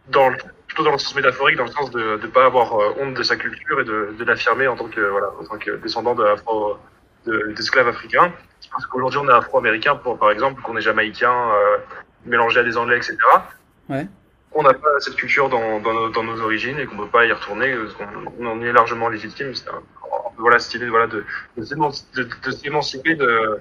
dans 0.07 0.29
le, 0.29 0.37
plutôt 0.67 0.83
dans 0.83 0.93
le 0.93 0.97
sens 0.97 1.15
métaphorique, 1.15 1.57
dans 1.57 1.65
le 1.65 1.71
sens 1.71 1.91
de 1.91 1.99
ne 2.21 2.27
pas 2.27 2.45
avoir 2.45 2.73
honte 2.99 3.13
de 3.15 3.23
sa 3.23 3.35
culture 3.35 3.81
et 3.81 3.83
de, 3.83 4.15
de 4.17 4.23
l'affirmer 4.23 4.67
en 4.67 4.75
tant 4.77 4.87
que 4.87 5.01
voilà, 5.01 5.27
en 5.39 5.43
tant 5.43 5.57
que 5.57 5.71
descendant 5.77 6.15
de- 7.25 7.51
d'esclaves 7.53 7.87
africains. 7.87 8.31
Parce 8.71 8.85
qu'aujourd'hui, 8.85 9.19
on 9.23 9.27
est 9.29 9.33
afro-américain, 9.33 9.95
pour 9.95 10.17
par 10.17 10.31
exemple, 10.31 10.61
qu'on 10.61 10.77
est 10.77 10.81
jamaïcain, 10.81 11.31
euh, 11.33 11.77
mélangé 12.25 12.59
à 12.59 12.63
des 12.63 12.77
anglais, 12.77 12.97
etc. 12.97 13.17
Ouais. 13.89 14.07
On 14.51 14.63
n'a 14.63 14.73
pas 14.73 14.99
cette 14.99 15.15
culture 15.15 15.47
dans, 15.49 15.79
dans, 15.79 15.93
nos, 15.93 16.09
dans 16.09 16.23
nos 16.23 16.41
origines 16.41 16.79
et 16.79 16.85
qu'on 16.85 16.97
peut 16.97 17.07
pas 17.07 17.25
y 17.25 17.31
retourner, 17.31 17.75
qu'on 17.97 18.07
on 18.39 18.45
en 18.47 18.61
est 18.61 18.71
largement 18.71 19.07
légitime. 19.09 19.53
C'est 19.53 19.69
un- 19.69 19.83
voilà 20.37 20.57
cette 20.59 20.75
idée 20.75 20.89
voilà, 20.89 21.07
de, 21.07 21.23
de, 21.57 22.23
de, 22.45 22.51
s'émanciper 22.51 23.15
de, 23.15 23.59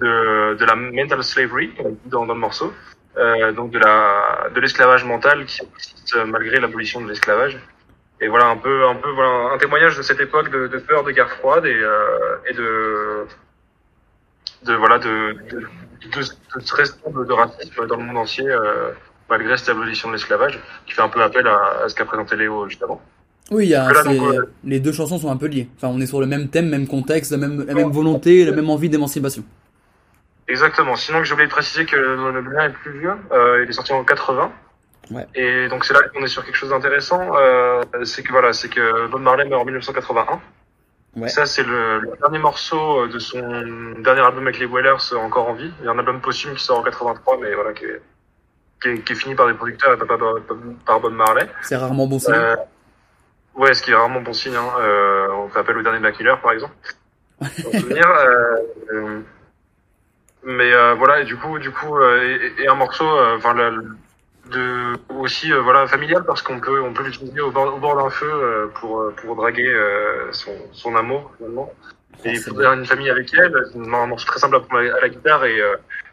de, 0.00 0.54
de 0.54 0.64
la 0.64 0.74
mental 0.76 1.22
slavery, 1.24 1.74
on 1.80 1.96
dans, 2.06 2.26
dans 2.26 2.34
le 2.34 2.40
morceau, 2.40 2.72
euh, 3.16 3.52
donc 3.52 3.70
de 3.72 3.78
la 3.78 4.48
de 4.54 4.60
l'esclavage 4.60 5.04
mental 5.04 5.44
qui 5.46 5.60
existe 5.62 6.14
malgré 6.26 6.60
l'abolition 6.60 7.00
de 7.00 7.08
l'esclavage. 7.08 7.58
Et 8.20 8.28
voilà 8.28 8.46
un 8.46 8.56
peu 8.56 8.86
un 8.86 8.94
peu 8.94 9.10
voilà 9.10 9.54
un 9.54 9.58
témoignage 9.58 9.96
de 9.96 10.02
cette 10.02 10.20
époque 10.20 10.50
de, 10.50 10.68
de 10.68 10.78
peur, 10.78 11.02
de 11.04 11.10
guerre 11.12 11.30
froide 11.32 11.66
et, 11.66 11.74
euh, 11.74 12.36
et 12.48 12.54
de 12.54 13.26
de 14.62 14.74
voilà 14.74 14.98
de 14.98 15.36
de, 15.50 15.58
de, 15.60 16.20
de, 16.20 17.24
de 17.24 17.32
racisme 17.32 17.86
dans 17.86 17.96
le 17.96 18.04
monde 18.04 18.18
entier 18.18 18.48
euh, 18.48 18.92
malgré 19.30 19.56
cette 19.56 19.70
abolition 19.70 20.08
de 20.08 20.14
l'esclavage 20.14 20.58
qui 20.86 20.92
fait 20.92 21.02
un 21.02 21.08
peu 21.08 21.22
appel 21.22 21.46
à, 21.46 21.84
à 21.84 21.88
ce 21.88 21.94
qu'a 21.94 22.04
présenté 22.04 22.36
Léo 22.36 22.68
juste 22.68 22.82
avant. 22.82 23.00
Oui, 23.50 23.66
il 23.66 23.70
y 23.70 23.74
a, 23.74 23.88
c'est- 23.92 24.16
donc, 24.16 24.34
euh, 24.34 24.46
les 24.64 24.80
deux 24.80 24.92
chansons 24.92 25.18
sont 25.18 25.30
un 25.30 25.36
peu 25.36 25.46
liées. 25.46 25.68
Enfin, 25.76 25.88
on 25.88 26.00
est 26.00 26.06
sur 26.06 26.20
le 26.20 26.26
même 26.26 26.48
thème, 26.48 26.68
même 26.68 26.86
contexte, 26.86 27.32
la 27.32 27.38
même, 27.38 27.64
la 27.66 27.74
même 27.74 27.90
volonté, 27.90 28.44
la 28.44 28.52
même 28.52 28.70
envie 28.70 28.88
d'émancipation. 28.88 29.44
Exactement. 30.48 30.96
Sinon, 30.96 31.22
j'ai 31.24 31.32
oublié 31.32 31.48
de 31.48 31.52
préciser 31.52 31.84
que 31.84 31.96
le, 31.96 32.40
lien 32.40 32.66
est 32.66 32.70
plus 32.72 32.98
vieux. 32.98 33.14
Euh, 33.32 33.62
il 33.64 33.68
est 33.68 33.72
sorti 33.72 33.92
en 33.92 34.04
80. 34.04 34.50
Ouais. 35.10 35.26
Et 35.34 35.68
donc 35.68 35.84
c'est 35.84 35.92
là 35.94 36.00
qu'on 36.14 36.22
est 36.24 36.28
sur 36.28 36.44
quelque 36.44 36.56
chose 36.56 36.70
d'intéressant. 36.70 37.20
Euh, 37.36 37.82
c'est 38.04 38.22
que 38.22 38.30
voilà, 38.32 38.52
c'est 38.52 38.68
que 38.68 39.08
Bob 39.08 39.20
Marley 39.20 39.44
meurt 39.44 39.62
en 39.62 39.64
1981. 39.64 40.40
Ouais. 41.16 41.28
Ça, 41.28 41.44
c'est 41.44 41.62
le, 41.64 42.00
le 42.00 42.12
dernier 42.20 42.38
morceau 42.38 43.06
de 43.06 43.18
son 43.18 43.40
dernier 43.98 44.22
album 44.22 44.44
avec 44.44 44.58
les 44.58 44.64
Wailers, 44.66 44.96
euh, 45.12 45.16
encore 45.16 45.48
en 45.48 45.54
vie. 45.54 45.70
Il 45.80 45.84
y 45.84 45.88
a 45.88 45.90
un 45.90 45.98
album 45.98 46.20
posthume 46.20 46.54
qui 46.54 46.64
sort 46.64 46.78
en 46.78 46.82
83, 46.82 47.38
mais 47.40 47.54
voilà, 47.54 47.72
qui 47.74 47.84
est, 47.84 48.00
qui 48.82 48.88
est, 48.88 48.98
qui 48.98 49.12
est 49.12 49.16
fini 49.16 49.34
par 49.34 49.46
des 49.46 49.54
producteurs 49.54 49.94
et 49.94 49.96
pas 49.96 50.06
par, 50.06 50.18
par, 50.18 50.56
par 50.84 51.00
Bob 51.00 51.12
Marley. 51.14 51.48
C'est 51.62 51.76
rarement 51.76 52.06
bon 52.06 52.18
signe. 52.18 52.34
Euh, 52.34 52.56
ouais, 53.54 53.72
ce 53.74 53.82
qui 53.82 53.92
est 53.92 53.94
rarement 53.94 54.20
bon 54.20 54.32
signe. 54.32 54.56
Hein. 54.56 54.68
Euh, 54.80 55.28
on 55.32 55.48
fait 55.48 55.60
appel 55.60 55.78
au 55.78 55.82
dernier 55.82 56.00
Black 56.00 56.16
Killer, 56.16 56.34
par 56.42 56.52
exemple. 56.52 56.74
Pour 57.62 57.72
souvenir. 57.72 58.08
Euh, 58.08 58.56
euh, 58.92 59.20
mais 60.44 60.72
voilà, 60.96 61.20
et 61.20 61.24
du 61.24 61.36
coup, 61.36 61.58
du 61.60 61.70
coup, 61.70 62.00
et, 62.02 62.52
et 62.58 62.68
un 62.68 62.74
morceau, 62.74 63.06
enfin, 63.36 63.54
le- 63.54 63.96
de 64.50 64.94
aussi, 65.08 65.52
voilà, 65.52 65.86
familial 65.86 66.24
parce 66.24 66.42
qu'on 66.42 66.58
peut, 66.58 66.80
on 66.82 66.92
peut 66.92 67.04
l'utiliser 67.04 67.40
au 67.40 67.52
bord, 67.52 67.76
au 67.76 67.78
bord 67.78 67.96
d'un 67.96 68.10
feu 68.10 68.70
pour 68.74 69.12
pour 69.14 69.36
draguer 69.36 69.72
son 70.32 70.50
son 70.72 70.96
amour 70.96 71.30
finalement. 71.36 71.72
Et 72.24 72.34
c'est 72.34 72.50
faut 72.50 72.60
faire 72.60 72.72
une 72.72 72.84
famille 72.84 73.08
avec 73.08 73.32
elle. 73.34 73.54
C'est 73.72 73.78
un 73.78 74.06
morceau 74.06 74.26
très 74.26 74.40
simple 74.40 74.56
à 74.56 74.60
prendre 74.60 74.92
à 74.92 75.00
la 75.00 75.08
guitare 75.08 75.44
et, 75.44 75.60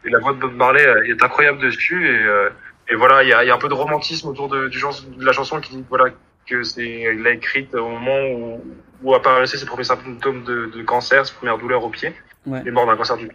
et 0.04 0.10
la 0.10 0.18
voix 0.18 0.32
de 0.32 0.38
Bob 0.38 0.54
Marley 0.54 0.86
euh, 0.86 1.02
est 1.04 1.22
incroyable 1.22 1.60
dessus 1.60 2.06
et 2.08 2.22
euh, 2.24 2.50
et 2.88 2.96
voilà, 2.96 3.22
il 3.22 3.28
y 3.28 3.32
a, 3.32 3.44
il 3.44 3.46
y 3.46 3.50
a 3.50 3.54
un 3.54 3.58
peu 3.58 3.68
de 3.68 3.74
romantisme 3.74 4.28
autour 4.28 4.48
de, 4.48 4.66
du 4.68 4.78
chans- 4.78 4.90
de 5.16 5.24
la 5.24 5.32
chanson 5.32 5.60
qui 5.60 5.76
dit 5.76 5.84
voilà 5.88 6.06
que 6.46 6.62
c'est 6.64 6.84
il 7.14 7.22
l'a 7.22 7.30
écrite 7.30 7.72
au 7.74 7.88
moment 7.88 8.20
où, 8.32 8.64
où 9.02 9.14
apparaissaient 9.14 9.58
ses 9.58 9.66
premiers 9.66 9.84
symptômes 9.84 10.42
de, 10.42 10.66
de 10.66 10.82
cancer, 10.82 11.24
ses 11.26 11.34
premières 11.34 11.58
douleurs 11.58 11.84
au 11.84 11.90
pied. 11.90 12.12
Ouais. 12.46 12.60
Il 12.62 12.68
est 12.68 12.72
mort 12.72 12.86
d'un 12.86 12.96
cancer 12.96 13.16
du 13.16 13.30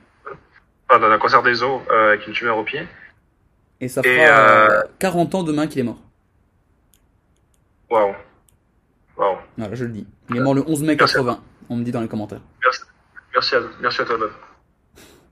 enfin, 0.89 0.99
d'un 0.99 1.17
cancer 1.17 1.41
des 1.43 1.63
os 1.63 1.81
euh, 1.89 2.09
avec 2.09 2.27
une 2.27 2.33
tumeur 2.33 2.57
au 2.57 2.63
pied. 2.63 2.85
Et 3.79 3.87
ça 3.87 4.01
et, 4.03 4.17
fera 4.17 4.37
euh, 4.39 4.69
euh, 4.81 4.83
40 4.99 5.35
ans 5.35 5.43
demain 5.43 5.67
qu'il 5.67 5.79
est 5.79 5.83
mort. 5.83 6.01
Waouh. 7.89 8.13
Waouh. 9.17 9.37
Voilà, 9.57 9.75
je 9.75 9.85
le 9.85 9.91
dis. 9.91 10.07
Il 10.29 10.37
est 10.37 10.41
mort 10.41 10.53
le 10.55 10.63
11 10.67 10.83
mai 10.83 10.97
80. 10.97 11.39
On 11.69 11.77
me 11.77 11.83
dit 11.83 11.91
dans 11.91 12.01
les 12.01 12.07
commentaires. 12.07 12.41
Merci 13.33 13.55
à, 13.55 13.59
merci 13.81 14.01
à 14.01 14.05
toi, 14.05 14.17
Bob. 14.17 14.31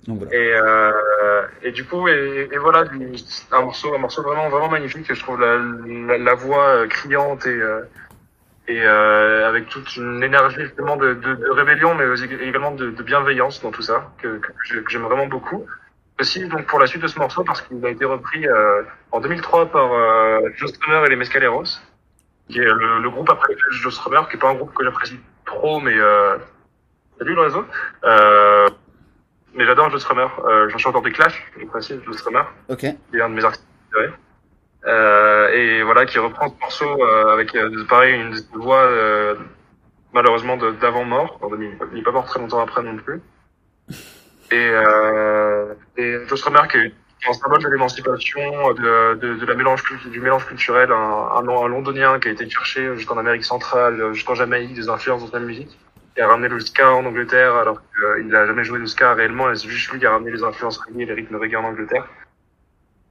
Et, 0.08 0.54
euh, 0.54 1.48
et 1.62 1.72
du 1.72 1.86
coup, 1.86 2.08
et, 2.10 2.50
et 2.52 2.58
voilà, 2.58 2.84
un 3.52 3.62
morceau, 3.62 3.96
un 3.96 3.98
morceau 3.98 4.22
vraiment, 4.22 4.50
vraiment 4.50 4.70
magnifique. 4.70 5.14
Je 5.14 5.20
trouve 5.20 5.40
la, 5.40 5.58
la, 5.58 6.18
la 6.18 6.34
voix 6.34 6.68
euh, 6.68 6.88
criante 6.88 7.46
et, 7.46 7.50
euh, 7.50 7.82
et 8.68 8.82
euh, 8.82 9.48
avec 9.48 9.70
toute 9.70 9.96
une 9.96 10.22
énergie 10.22 10.62
justement 10.62 10.98
de, 10.98 11.14
de, 11.14 11.36
de 11.36 11.50
rébellion, 11.50 11.96
mais 11.96 12.06
également 12.42 12.72
de, 12.72 12.92
de 12.92 13.04
bienveillance 13.04 13.62
dans 13.62 13.72
tout 13.72 13.82
ça, 13.82 14.12
que, 14.22 14.40
que, 14.40 14.52
j'aime 14.90 15.04
vraiment 15.04 15.28
beaucoup. 15.28 15.66
Aussi, 16.20 16.48
donc 16.48 16.66
pour 16.68 16.80
la 16.80 16.88
suite 16.88 17.02
de 17.02 17.08
ce 17.08 17.18
morceau, 17.18 17.44
parce 17.44 17.62
qu'il 17.62 17.84
a 17.86 17.90
été 17.90 18.06
repris 18.06 18.48
euh, 18.48 18.84
en 19.12 19.20
2003 19.20 19.72
par 19.72 19.92
euh, 19.94 20.50
Joe 20.56 20.70
Strummer 20.70 21.06
et 21.06 21.10
les 21.10 21.16
Mescaleros, 21.16 21.80
qui 22.50 22.60
est 22.60 22.66
le, 22.66 23.00
le 23.00 23.10
groupe 23.10 23.30
après 23.30 23.56
Joe 23.72 23.94
Strummer, 23.94 24.22
qui 24.30 24.36
est 24.36 24.40
pas 24.40 24.50
un 24.50 24.56
groupe 24.56 24.74
que 24.74 24.84
j'apprécie 24.84 25.20
trop, 25.46 25.80
mais 25.80 25.98
euh, 25.98 26.38
salut 27.18 27.36
le 27.36 27.42
réseau? 27.42 27.66
Euh, 28.04 28.68
mais 29.56 29.66
j'adore 29.66 29.90
Joe 29.90 30.02
Strummer. 30.02 30.28
Euh, 30.46 30.70
J'en 30.70 30.78
chanteur 30.78 31.02
des 31.02 31.12
Clash, 31.12 31.44
je 31.60 31.66
précise, 31.66 32.00
Joe 32.06 32.18
Strummer, 32.18 32.44
Ok. 32.70 32.80
qui 32.80 33.18
est 33.18 33.22
un 33.22 33.30
de 33.30 33.36
mes 33.36 33.46
artistes 33.46 33.66
préférés. 33.92 34.14
Euh, 34.86 35.50
et 35.54 35.84
voilà, 35.84 36.06
qui 36.06 36.20
reprend 36.20 36.50
ce 36.50 36.60
morceau 36.60 37.02
euh, 37.04 37.34
avec, 37.34 37.56
euh, 37.56 37.86
pareil, 37.88 38.16
une 38.16 38.36
voix 38.54 38.82
euh, 38.82 39.36
malheureusement 40.14 40.58
de- 40.58 40.72
d'avant-mort. 40.72 41.40
Il 41.60 41.78
n'est 41.98 42.02
pas 42.04 42.12
mort 42.12 42.26
très 42.26 42.40
longtemps 42.40 42.60
après 42.62 42.84
non 42.84 42.98
plus. 42.98 43.22
Et, 44.52 44.70
euh, 44.72 45.74
et 45.98 46.18
Joe 46.28 46.38
Strummer 46.38 46.68
qui 46.70 46.78
est 46.78 46.94
un 47.30 47.34
symbole 47.34 47.64
de 47.64 47.70
l'émancipation, 47.70 48.74
de, 48.74 49.14
de, 49.16 49.36
de 49.36 49.46
la 49.46 49.56
mélange, 49.56 49.82
du 50.08 50.20
mélange 50.20 50.46
culturel, 50.46 50.92
un, 50.92 50.96
un, 50.96 51.48
un 51.48 51.68
londonien 51.70 52.20
qui 52.20 52.28
a 52.28 52.32
été 52.32 52.50
cherché 52.50 52.94
jusqu'en 52.98 53.18
Amérique 53.18 53.46
centrale, 53.46 54.12
jusqu'en 54.14 54.36
Jamaïque, 54.36 54.74
des 54.74 54.90
influences 54.90 55.22
dans 55.24 55.32
sa 55.32 55.40
musique. 55.40 55.80
Qui 56.16 56.22
a 56.22 56.28
ramené 56.28 56.48
le 56.48 56.60
ska 56.60 56.94
en 56.94 57.06
Angleterre 57.06 57.56
alors 57.56 57.82
qu'il 57.82 58.28
n'a 58.28 58.46
jamais 58.46 58.64
joué 58.64 58.80
de 58.80 58.86
ska 58.86 59.14
réellement, 59.14 59.52
et 59.52 59.56
c'est 59.56 59.68
juste 59.68 59.92
lui 59.92 60.00
qui 60.00 60.06
a 60.06 60.12
ramené 60.12 60.32
les 60.32 60.44
influences 60.44 60.78
reggae, 60.78 61.08
les 61.08 61.14
rythmes 61.14 61.36
reggae 61.36 61.56
en 61.56 61.66
Angleterre. 61.66 62.08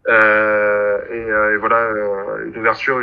Euh, 0.09 0.99
et, 1.11 1.31
euh, 1.31 1.55
et 1.55 1.57
voilà, 1.59 1.77
euh, 1.77 2.49
une 2.49 2.59
ouverture, 2.59 3.01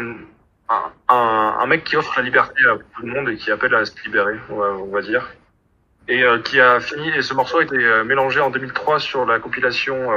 un, 0.70 1.56
un, 1.60 1.66
mec 1.66 1.84
qui 1.84 1.96
offre 1.96 2.14
la 2.18 2.24
liberté 2.24 2.62
à 2.66 2.78
tout 2.78 3.06
le 3.06 3.14
monde 3.14 3.30
et 3.30 3.38
qui 3.38 3.52
appelle 3.52 3.74
à 3.76 3.86
se 3.86 3.94
libérer, 4.06 4.38
on 4.50 4.86
va, 4.88 5.02
dire. 5.02 5.30
Et 6.08 6.24
euh, 6.24 6.40
qui 6.40 6.60
a 6.60 6.80
fini, 6.80 7.10
et 7.10 7.22
ce 7.22 7.34
morceau 7.34 7.60
a 7.60 7.64
été 7.64 7.76
euh, 7.78 8.04
mélangé 8.04 8.40
en 8.40 8.50
2003 8.50 9.00
sur 9.00 9.26
la 9.26 9.40
compilation 9.40 10.12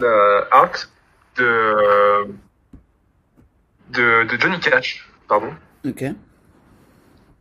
euh, 0.00 0.44
Art 0.50 0.88
de, 1.36 1.44
euh, 1.44 2.24
de, 3.90 4.24
de 4.24 4.40
Johnny 4.40 4.60
Cash, 4.60 5.08
pardon. 5.28 5.54
Ok. 5.86 6.04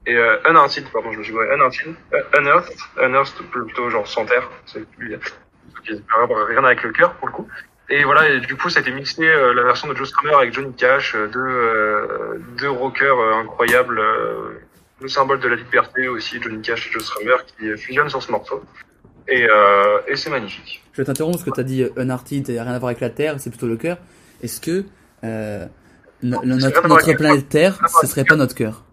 Et 0.07 0.15
euh, 0.15 0.37
Unearthed, 0.49 0.85
pardon, 0.91 1.11
je 1.11 1.19
me 1.19 1.23
suis 1.23 1.31
gouré, 1.31 1.47
Unearthed, 1.53 1.93
euh, 2.13 2.39
Unearthed, 2.39 2.77
Unearthed, 2.97 3.45
plutôt 3.51 3.89
genre 3.89 4.07
sans 4.07 4.25
terre, 4.25 4.49
c'est 4.65 4.85
plus, 4.89 5.19
rien 5.85 6.63
avec 6.63 6.83
le 6.83 6.91
cœur 6.91 7.13
pour 7.15 7.27
le 7.27 7.33
coup. 7.33 7.47
Et 7.89 8.03
voilà, 8.03 8.29
et 8.29 8.39
du 8.39 8.55
coup, 8.55 8.69
ça 8.69 8.79
a 8.79 8.81
été 8.81 8.91
mixé 8.91 9.27
euh, 9.27 9.53
la 9.53 9.63
version 9.63 9.87
de 9.87 9.95
Joe 9.95 10.07
Strummer 10.07 10.35
avec 10.35 10.53
Johnny 10.53 10.73
Cash, 10.73 11.13
euh, 11.13 11.27
deux, 11.27 11.39
euh, 11.39 12.39
deux 12.57 12.69
rockers 12.69 13.19
euh, 13.19 13.41
incroyables, 13.41 13.99
euh, 13.99 14.61
le 15.01 15.07
symbole 15.09 15.39
de 15.39 15.49
la 15.49 15.55
liberté 15.55 16.07
aussi, 16.07 16.41
Johnny 16.41 16.61
Cash 16.61 16.87
et 16.87 16.91
Joe 16.91 17.03
Strummer, 17.03 17.35
qui 17.45 17.77
fusionnent 17.77 18.09
sur 18.09 18.23
ce 18.23 18.31
morceau. 18.31 18.63
Et, 19.27 19.45
euh, 19.45 19.99
et 20.07 20.15
c'est 20.15 20.29
magnifique. 20.29 20.81
Je 20.93 21.01
vais 21.01 21.05
t'interrompre 21.05 21.37
parce 21.37 21.49
que 21.49 21.53
t'as 21.53 21.63
dit 21.63 21.83
euh, 21.83 21.89
Unhearted 21.97 22.49
et 22.49 22.61
rien 22.61 22.71
à 22.71 22.79
voir 22.79 22.89
avec 22.89 23.01
la 23.01 23.09
Terre, 23.09 23.35
c'est 23.39 23.49
plutôt 23.49 23.67
le 23.67 23.77
cœur. 23.77 23.97
Est-ce 24.41 24.61
que 24.61 24.85
euh, 25.23 25.65
notre, 26.23 26.87
notre 26.87 27.13
planète 27.13 27.49
Terre, 27.49 27.77
ce 28.01 28.07
serait 28.07 28.23
pas 28.23 28.35
notre 28.35 28.55
cœur? 28.55 28.85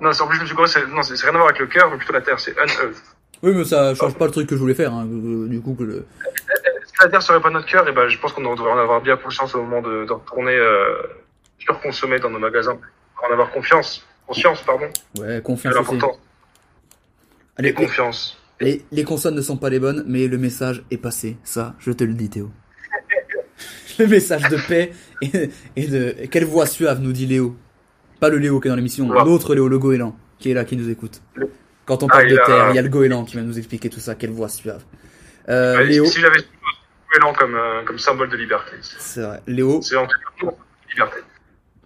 Non, 0.00 0.12
c'est 0.12 0.22
en 0.22 0.26
plus, 0.26 0.36
je 0.38 0.42
me 0.42 0.46
suis 0.46 0.56
c'est, 0.66 0.86
non, 0.88 1.02
c'est 1.02 1.16
c'est 1.16 1.24
rien 1.26 1.34
à 1.34 1.38
voir 1.38 1.48
avec 1.48 1.60
le 1.60 1.66
cœur, 1.66 1.90
mais 1.90 1.96
plutôt 1.96 2.12
la 2.12 2.20
terre, 2.20 2.38
c'est 2.40 2.52
Unearthed. 2.52 2.94
Oui, 3.42 3.52
mais 3.54 3.64
ça 3.64 3.94
change 3.94 4.14
pas 4.14 4.26
le 4.26 4.30
truc 4.32 4.48
que 4.48 4.54
je 4.56 4.60
voulais 4.60 4.74
faire. 4.74 4.92
Hein. 4.92 5.06
euh, 5.06 5.46
Du 5.48 5.60
coup, 5.60 5.74
que 5.74 5.84
le... 5.84 6.06
Si 6.86 6.92
la 7.00 7.08
terre 7.08 7.22
serait 7.22 7.40
pas 7.40 7.50
notre 7.50 7.66
cœur, 7.66 7.86
et 7.88 7.92
ben, 7.92 8.08
je 8.08 8.18
pense 8.18 8.32
qu'on 8.32 8.42
devrait 8.54 8.70
en 8.72 8.78
avoir 8.78 9.00
bien 9.02 9.16
conscience 9.16 9.54
au 9.54 9.62
moment 9.62 9.82
de, 9.82 10.04
de 10.06 10.12
retourner, 10.12 10.56
euh, 10.56 11.02
surconsommer 11.58 12.18
dans 12.18 12.30
nos 12.30 12.38
magasins. 12.38 12.78
En 13.22 13.32
avoir 13.32 13.50
confiance. 13.50 14.06
Conscience, 14.26 14.62
pardon. 14.62 14.86
ouais, 15.18 15.36
C'est 15.36 15.42
confiance 15.42 15.74
l'important. 15.74 16.16
Allez, 17.56 17.68
Et 17.70 17.74
confiance. 17.74 18.38
les, 18.60 18.84
les 18.90 19.04
consonnes 19.04 19.34
ne 19.34 19.42
sont 19.42 19.56
pas 19.56 19.70
les 19.70 19.78
bonnes, 19.78 20.04
mais 20.06 20.26
le 20.26 20.38
message 20.38 20.82
est 20.90 20.96
passé. 20.98 21.36
Ça, 21.44 21.74
je 21.78 21.92
te 21.92 22.04
le 22.04 22.14
dis, 22.14 22.30
Théo. 22.30 22.50
le 23.98 24.06
message 24.06 24.42
de 24.48 24.56
paix 24.68 24.92
et, 25.22 25.50
et 25.76 25.86
de 25.86 26.26
quelle 26.30 26.44
voix 26.44 26.66
suave 26.66 27.00
nous 27.00 27.12
dit 27.12 27.26
Léo. 27.26 27.56
Pas 28.20 28.28
le 28.28 28.38
Léo 28.38 28.60
qui 28.60 28.68
est 28.68 28.70
dans 28.70 28.76
l'émission, 28.76 29.08
Ouais. 29.08 29.24
l'autre 29.24 29.54
Léo, 29.54 29.68
le 29.68 29.78
goéland, 29.78 30.16
qui 30.38 30.50
est 30.50 30.54
là, 30.54 30.64
qui 30.64 30.76
nous 30.76 30.88
écoute. 30.88 31.20
Le- 31.34 31.50
Quand 31.86 32.02
on 32.02 32.06
Ah, 32.06 32.12
parle 32.12 32.28
il 32.30 32.34
de 32.34 32.38
a- 32.40 32.46
terre, 32.46 32.70
il 32.70 32.76
y 32.76 32.78
a 32.78 32.82
le 32.82 32.88
goéland 32.88 33.24
qui 33.24 33.36
va 33.36 33.42
nous 33.42 33.58
expliquer 33.58 33.90
tout 33.90 34.00
ça. 34.00 34.14
Quelle 34.14 34.30
voix 34.30 34.48
suave. 34.48 34.82
Euh, 35.50 35.76
Ouais, 35.76 35.84
Léo, 35.84 36.06
Si 36.06 36.18
j'avais 36.20 36.40
Goéland 37.12 37.34
comme, 37.34 37.54
euh, 37.54 37.82
comme 37.84 37.98
symbole 37.98 38.30
de 38.30 38.36
liberté. 38.38 38.76
c'est 38.80 39.20
vrai. 39.20 39.42
Léo, 39.46 39.82
C'est 39.82 39.96
en 39.96 40.06
tout 40.06 40.16
cas 40.40 40.46
liberté. 40.90 41.18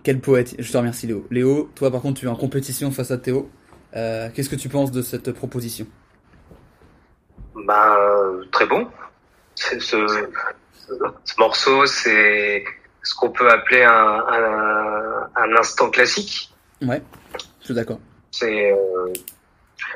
Quel 0.05 0.21
poète, 0.21 0.55
je 0.59 0.71
te 0.73 0.77
remercie 0.79 1.07
Léo. 1.09 1.27
Léo, 1.31 1.71
toi 1.75 1.91
par 1.91 2.01
contre 2.01 2.21
tu 2.21 2.27
es 2.27 2.29
en 2.29 2.37
compétition 2.37 2.91
face 2.93 3.11
à 3.11 3.19
Théo. 3.19 3.51
Euh, 3.97 4.29
Qu'est-ce 4.33 4.49
que 4.49 4.57
tu 4.57 4.69
penses 4.69 4.93
de 4.93 5.03
cette 5.03 5.33
proposition? 5.33 5.87
Bah, 7.67 7.97
euh, 7.99 8.45
très 8.53 8.67
bon. 8.67 8.87
C'est 9.57 9.81
Ce, 9.81 9.97
ce 11.25 11.35
morceau, 11.39 11.85
c'est 11.87 12.65
ce 13.09 13.15
qu'on 13.15 13.31
peut 13.31 13.49
appeler 13.51 13.83
un, 13.85 13.91
un, 14.29 15.29
un 15.35 15.57
instant 15.57 15.89
classique. 15.91 16.53
Ouais, 16.83 17.03
je 17.61 17.65
suis 17.67 17.75
d'accord. 17.75 17.99
C'est, 18.31 18.71
euh, 18.73 19.13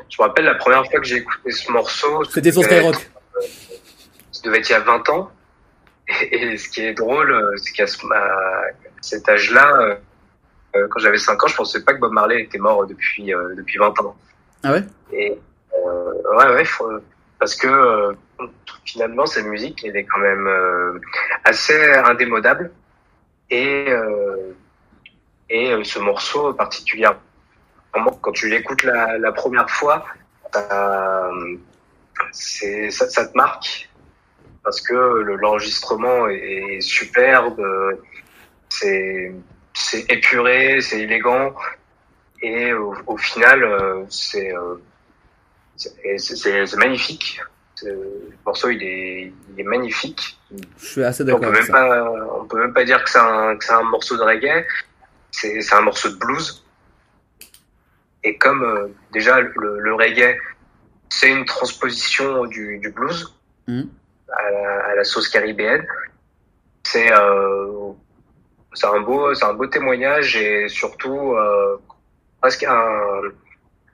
je 0.09 0.17
me 0.23 0.27
rappelle 0.27 0.47
la 0.47 0.55
première 0.55 0.85
fois 0.87 0.99
que 0.99 1.05
j'ai 1.07 1.17
écouté 1.17 1.51
ce 1.51 1.71
morceau. 1.71 2.25
C'était 2.25 2.51
sur 2.53 2.63
Skyrock. 2.65 2.95
être- 2.95 3.11
Ça 4.33 4.41
devait 4.45 4.59
être 4.59 4.69
il 4.71 4.73
y 4.73 4.77
a 4.77 4.81
20 4.81 5.09
ans. 5.11 5.31
Et, 6.09 6.37
et 6.53 6.57
ce 6.57 6.69
qui 6.71 6.81
est 6.87 6.95
drôle, 6.95 7.31
euh, 7.33 7.55
c'est 7.59 7.73
qu'à 7.73 7.87
ce- 7.87 7.99
cet 9.03 9.29
âge-là, 9.29 9.69
euh, 9.81 9.95
euh, 10.77 10.89
quand 10.91 10.99
j'avais 11.01 11.19
5 11.19 11.43
ans, 11.45 11.49
je 11.49 11.57
pensais 11.57 11.85
pas 11.85 11.93
que 11.93 11.99
Bob 12.01 12.13
Marley 12.13 12.43
était 12.43 12.59
mort 12.59 12.87
depuis, 12.87 13.35
euh, 13.35 13.55
depuis 13.55 13.79
20 13.79 13.99
ans. 14.01 14.17
Ah 14.65 14.73
ouais? 14.73 14.85
Et 15.13 15.39
euh, 15.87 16.37
ouais, 16.39 16.55
ouais, 16.55 16.65
faut- 16.65 16.99
parce 17.39 17.55
que 17.57 17.67
euh, 17.69 18.13
finalement 18.85 19.27
cette 19.27 19.47
musique 19.47 19.85
elle 19.85 19.97
est 19.97 20.05
quand 20.05 20.19
même 20.21 20.47
euh, 20.47 20.99
assez 21.45 21.77
indémodable 22.05 22.71
et 23.53 23.85
euh, 23.89 24.55
et 25.51 25.73
euh, 25.73 25.85
ce 25.85 25.99
morceau 25.99 26.55
particulièrement 26.55 27.21
quand 28.23 28.33
tu 28.33 28.49
l'écoutes 28.49 28.83
la, 28.85 29.19
première 29.33 29.69
fois, 29.69 30.05
t'as- 30.51 31.31
c'est 32.33 32.91
ça, 32.91 33.27
te 33.27 33.37
marque 33.37 33.89
parce 34.65 34.81
que 34.81 34.95
le- 34.95 35.37
l'enregistrement 35.37 36.29
est, 36.29 36.81
superbe, 36.81 37.61
euh, 37.61 37.97
c'est 38.69 39.33
c'est 39.75 40.11
épuré, 40.11 40.81
c'est 40.81 41.01
élégant 41.01 41.55
et 42.43 42.73
au, 42.73 42.95
final 43.19 43.63
euh, 43.65 44.05
euh, 44.37 44.77
c'est- 45.77 46.37
c'est 46.37 46.77
magnifique. 46.77 47.41
C'est- 47.83 47.91
Le 47.93 48.31
morceau 48.47 48.71
il 48.71 48.83
est, 48.83 49.33
il 49.51 49.61
est 49.61 49.65
magnifique. 49.65 50.39
Je 50.79 50.87
suis 50.87 51.05
assez 51.05 51.23
On 51.23 51.27
d'accord 51.27 51.41
peut 51.41 51.47
avec 51.49 51.59
même 51.61 51.67
ça. 51.67 51.73
pas 51.73 52.13
on 52.41 52.45
peut 52.47 52.59
même 52.59 52.73
pas 52.75 52.85
dire 52.85 53.03
que 53.05 53.11
c'est 53.11 53.19
un 53.73 53.83
morceau 53.83 54.17
de 54.17 54.23
reggae. 54.23 54.65
C'est 55.31 55.73
un 55.73 55.81
morceau 55.83 56.09
de 56.11 56.17
blues. 56.17 56.65
Et 58.25 58.37
comme 58.39 58.63
euh, 58.63 58.89
déjà 59.13 59.41
le, 59.41 59.81
le 59.81 59.95
reggae 59.95 60.37
c'est 61.09 61.31
une 61.31 61.45
transposition 61.45 62.47
du, 62.47 62.79
du 62.79 62.91
blues 62.91 63.35
Mhm. 63.69 63.89
à, 64.29 64.51
la, 64.51 64.87
à 64.91 64.95
la 64.97 65.05
sauce 65.05 65.29
caribéenne, 65.29 65.87
c'est 66.83 67.13
euh, 67.13 67.93
un 68.83 69.01
beau 69.01 69.33
c'est 69.35 69.45
un 69.45 69.55
beau 69.55 69.67
témoignage 69.67 70.35
et 70.37 70.69
surtout 70.69 71.35
euh, 71.35 71.77
presque 72.41 72.65
un, 72.65 73.21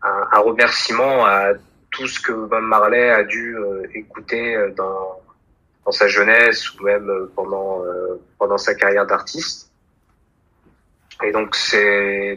un, 0.03 0.29
un 0.33 0.39
remerciement 0.39 1.27
à 1.27 1.53
tout 1.91 2.07
ce 2.07 2.21
que 2.21 2.33
Bob 2.33 2.63
Marley 2.63 3.11
a 3.11 3.25
dû 3.25 3.57
euh, 3.57 3.83
écouter 3.95 4.57
euh, 4.57 4.71
dans 4.71 5.21
dans 5.85 5.93
sa 5.93 6.07
jeunesse 6.09 6.75
ou 6.75 6.85
même 6.85 7.09
euh, 7.09 7.31
pendant 7.35 7.83
pendant 8.39 8.59
sa 8.59 8.75
carrière 8.75 9.07
d'artiste. 9.07 9.71
Et 11.23 11.33
donc 11.33 11.55
c'est 11.57 12.37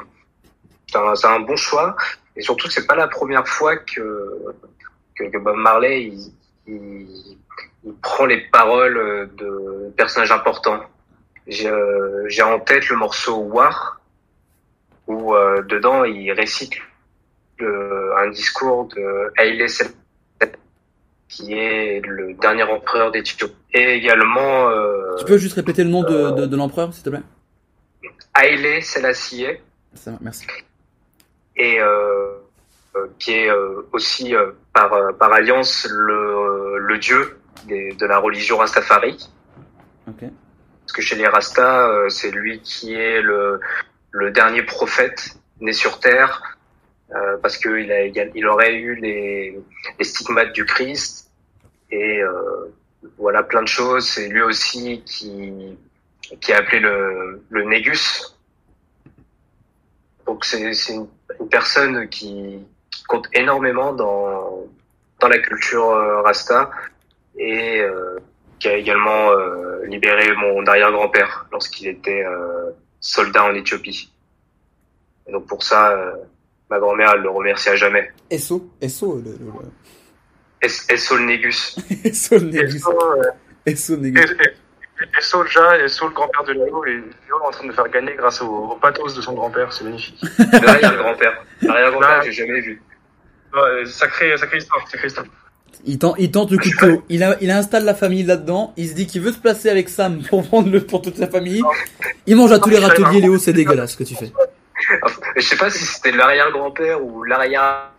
un, 0.96 1.14
un 1.24 1.40
bon 1.42 1.56
choix 1.56 1.96
et 2.36 2.42
surtout 2.42 2.70
c'est 2.70 2.88
pas 2.88 2.96
la 2.96 3.08
première 3.08 3.48
fois 3.48 3.78
que 3.78 4.56
que, 5.16 5.38
Bob 5.38 5.56
Marley 5.58 6.04
il, 6.06 6.34
il, 6.68 7.38
il 7.84 7.94
prend 8.02 8.26
les 8.26 8.42
paroles 8.50 9.30
de 9.36 9.94
personnages 9.96 10.32
importants. 10.32 10.82
J'ai 11.48 11.70
euh, 11.70 12.46
en 12.46 12.60
tête 12.60 12.88
le 12.90 12.96
morceau 12.98 13.38
War 13.38 14.00
où 15.08 15.36
euh, 15.36 15.62
dedans 15.64 16.04
il 16.04 16.32
récite 16.32 16.74
un 18.18 18.30
discours 18.30 18.88
de 18.96 19.32
Haile 19.38 19.70
Selassie 19.70 19.96
qui 21.28 21.54
est 21.54 22.02
le 22.06 22.34
dernier 22.34 22.64
empereur 22.64 23.10
d'Éthiopie. 23.12 23.56
Et 23.74 23.94
également 23.96 24.70
euh, 24.70 25.16
Tu 25.18 25.24
peux 25.26 25.38
juste 25.38 25.56
répéter 25.56 25.84
le 25.86 25.90
nom 25.90 26.04
de, 26.04 26.32
de, 26.32 26.46
de 26.46 26.58
l'empereur, 26.58 26.94
s'il 26.94 27.04
te 27.04 27.10
plaît? 27.10 27.22
Haile 28.38 28.84
Selassie 28.84 29.46
Ça 29.94 30.12
merci. 30.20 30.46
et 31.56 31.80
euh, 31.80 32.34
euh, 32.98 33.08
qui 33.20 33.32
est 33.32 33.50
euh, 33.50 33.88
aussi 33.94 34.36
euh, 34.36 34.52
par, 34.74 34.92
euh, 34.94 35.12
par 35.14 35.32
alliance 35.32 35.88
le, 35.90 36.78
le 36.80 36.98
dieu 36.98 37.40
des- 37.66 37.94
de 37.94 38.06
la 38.06 38.18
religion 38.18 38.58
Rastafari. 38.58 39.18
Parce 40.06 40.94
que 40.94 41.02
chez 41.02 41.16
les 41.16 41.28
Rastas, 41.28 41.88
euh, 41.90 42.10
c'est 42.10 42.32
lui 42.32 42.60
qui 42.62 42.94
est 42.94 43.22
le, 43.22 43.62
le 44.12 44.32
dernier 44.32 44.64
prophète 44.64 45.36
né 45.62 45.72
sur 45.72 46.00
Terre, 46.02 46.58
euh, 47.14 47.38
parce 47.42 47.58
qu'il 47.58 47.92
a, 47.92 48.06
il 48.06 48.48
aurait 48.48 48.74
eu 48.76 48.96
les, 48.96 49.60
les 50.00 50.06
stigmates 50.06 50.54
du 50.54 50.66
Christ, 50.66 51.30
et 51.90 52.22
euh, 52.22 52.74
voilà 53.18 53.44
plein 53.44 53.64
de 53.64 53.68
choses. 53.68 54.08
C'est 54.08 54.30
lui 54.30 54.42
aussi 54.42 55.04
qui, 55.06 55.78
qui 56.40 56.54
a 56.54 56.58
appelé 56.58 56.80
le, 56.80 57.44
le 57.50 57.64
Négus. 57.64 58.38
Donc 60.26 60.46
c'est 60.46 60.62
une, 60.62 61.08
personne 61.50 62.08
qui, 62.08 62.66
qui 62.90 63.04
compte 63.04 63.28
énormément 63.34 63.92
dans, 63.92 64.66
dans 65.20 65.28
la 65.28 65.40
culture 65.40 65.90
euh, 65.90 66.22
Rasta, 66.22 66.72
et 67.38 67.82
euh, 67.82 68.20
qui 68.60 68.70
a 68.70 68.76
également 68.76 69.32
libéré 69.86 70.36
mon 70.36 70.64
arrière-grand-père 70.68 71.48
lorsqu'il 71.52 71.88
était 71.88 72.24
soldat 73.00 73.46
en 73.46 73.56
Éthiopie. 73.56 74.14
Donc 75.32 75.48
pour 75.48 75.64
ça, 75.64 76.14
ma 76.72 76.80
grand-mère, 76.80 77.12
elle 77.16 77.22
le 77.22 77.30
remercie 77.30 77.70
à 77.70 77.76
jamais. 77.76 78.10
SO 78.32 78.72
SO, 78.88 79.18
le, 79.18 79.32
le, 79.32 79.46
le 80.62 81.26
Négus. 81.26 81.76
SO 82.14 82.38
le 82.38 82.46
Négus. 82.46 82.84
Euh, 83.68 83.76
SO 83.76 83.96
le 83.96 84.02
Négus. 84.02 84.32
et 84.32 85.22
Soul, 85.22 85.48
le 86.10 86.14
grand-père 86.14 86.44
de 86.46 86.54
Léo, 86.54 86.84
et 86.86 86.94
Léo 86.94 87.04
est 87.44 87.48
en 87.48 87.52
train 87.52 87.68
de 87.68 87.72
faire 87.74 87.90
gagner 87.90 88.16
grâce 88.16 88.42
au, 88.42 88.78
pathos 88.82 89.16
de 89.16 89.22
son 89.22 89.34
grand-père, 89.34 89.72
c'est 89.72 89.84
magnifique. 89.84 90.20
L'arrière-grand-père. 90.52 91.46
L'arrière-grand-père, 91.62 92.24
j'ai 92.24 92.32
jamais 92.32 92.62
vu. 92.62 92.82
Ouais, 93.54 93.86
sacré, 93.86 94.36
sacré 94.38 94.58
histoire, 94.58 94.88
sacré 94.88 95.08
histoire. 95.08 95.28
Il 95.86 96.00
tente, 96.00 96.16
il 96.20 96.32
tente 96.32 96.52
le 96.52 96.58
couteau. 96.58 97.04
Il, 97.10 97.24
a, 97.24 97.38
il 97.42 97.52
installe 97.52 97.86
la 97.86 97.96
famille 97.96 98.24
là-dedans. 98.24 98.74
Il 98.78 98.88
se 98.88 98.94
dit 98.94 99.08
qu'il 99.08 99.22
veut 99.22 99.32
se 99.32 99.40
placer 99.40 99.70
avec 99.70 99.90
Sam 99.90 100.22
pour 100.30 100.42
vendre 100.42 100.70
le 100.70 100.84
pour 100.86 101.02
toute 101.02 101.18
sa 101.18 101.28
famille. 101.28 101.64
Il 102.28 102.36
mange 102.36 102.52
à 102.52 102.60
tous 102.60 102.70
les 102.70 102.80
râteliers, 102.80 103.22
Léo. 103.22 103.38
C'est 103.38 103.54
dégueulasse 103.54 103.92
ce 103.92 103.98
que 103.98 104.04
tu 104.04 104.16
fais. 104.16 104.32
Je 105.36 105.42
sais 105.42 105.56
pas 105.58 105.70
si 105.70 105.84
c'était 105.86 106.12
l'arrière-grand-père 106.12 107.04
ou 107.04 107.24
l'arrière. 107.24 107.90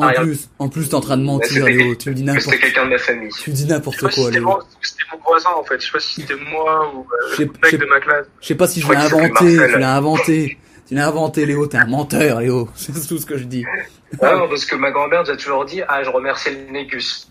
En 0.00 0.10
plus, 0.12 0.48
en 0.60 0.68
plus, 0.68 0.88
t'es 0.88 0.94
en 0.94 1.00
train 1.00 1.16
de 1.16 1.24
mentir, 1.24 1.64
Léo. 1.66 1.94
Tu 1.96 2.10
me 2.10 2.14
dis 2.14 2.22
n'importe, 2.22 2.44
C'était 2.44 2.58
quelqu'un 2.58 2.84
de 2.84 2.90
ma 2.90 2.98
famille. 2.98 3.30
tu 3.42 3.50
dis 3.50 3.62
Je 3.62 3.66
sais 3.66 3.72
n'importe 3.74 4.00
pas 4.00 4.10
si 4.10 4.14
quoi, 4.20 4.24
c'était 4.26 4.38
Léo. 4.38 4.58
c'était 4.80 5.02
mon 5.12 5.18
voisin 5.24 5.50
en 5.56 5.64
fait. 5.64 5.80
Je 5.80 5.86
sais 5.86 5.92
pas 5.92 5.98
si 6.00 6.20
c'était 6.20 6.36
moi 6.36 6.92
ou 6.94 7.00
euh, 7.00 7.34
le 7.40 7.50
mec 7.62 7.80
de 7.80 7.84
ma 7.86 7.98
classe. 7.98 8.26
Je 8.40 8.46
sais 8.46 8.54
pas 8.54 8.68
si 8.68 8.80
je 8.80 8.86
Je 8.86 8.92
l'ai 8.92 8.96
inventé. 8.98 9.56
Tu 9.72 9.78
l'as 9.78 9.96
inventé. 9.96 10.58
Tu 10.86 10.94
l'as 10.94 11.08
inventé, 11.08 11.46
Léo. 11.46 11.66
T'es 11.66 11.78
un 11.78 11.86
menteur, 11.86 12.40
Léo. 12.40 12.68
C'est 12.76 12.92
tout 12.92 13.18
ce 13.18 13.26
que 13.26 13.36
je 13.38 13.44
dis. 13.44 13.64
Ah 14.22 14.36
non, 14.36 14.48
parce 14.48 14.64
que 14.66 14.76
ma 14.76 14.92
grand-mère 14.92 15.24
nous 15.24 15.30
a 15.30 15.36
toujours 15.36 15.64
dit, 15.64 15.82
ah, 15.88 16.02
je 16.04 16.10
remercie 16.10 16.50
le 16.50 16.72
Négus. 16.72 17.28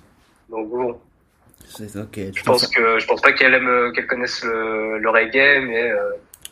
Donc 0.50 0.70
bon, 0.70 1.00
C'est 1.70 1.96
ok. 1.96 2.12
Tu 2.12 2.32
je 2.36 2.44
pense 2.44 2.64
penses- 2.64 2.68
que, 2.68 3.00
je 3.00 3.08
pense 3.08 3.22
pas 3.22 3.32
qu'elle 3.32 3.54
aime, 3.54 3.68
euh, 3.70 3.92
qu'elle 3.94 4.08
connaisse 4.08 4.44
le, 4.44 4.98
le 5.00 5.10
reggae, 5.10 5.62
mais, 5.66 5.90
euh, 5.90 5.98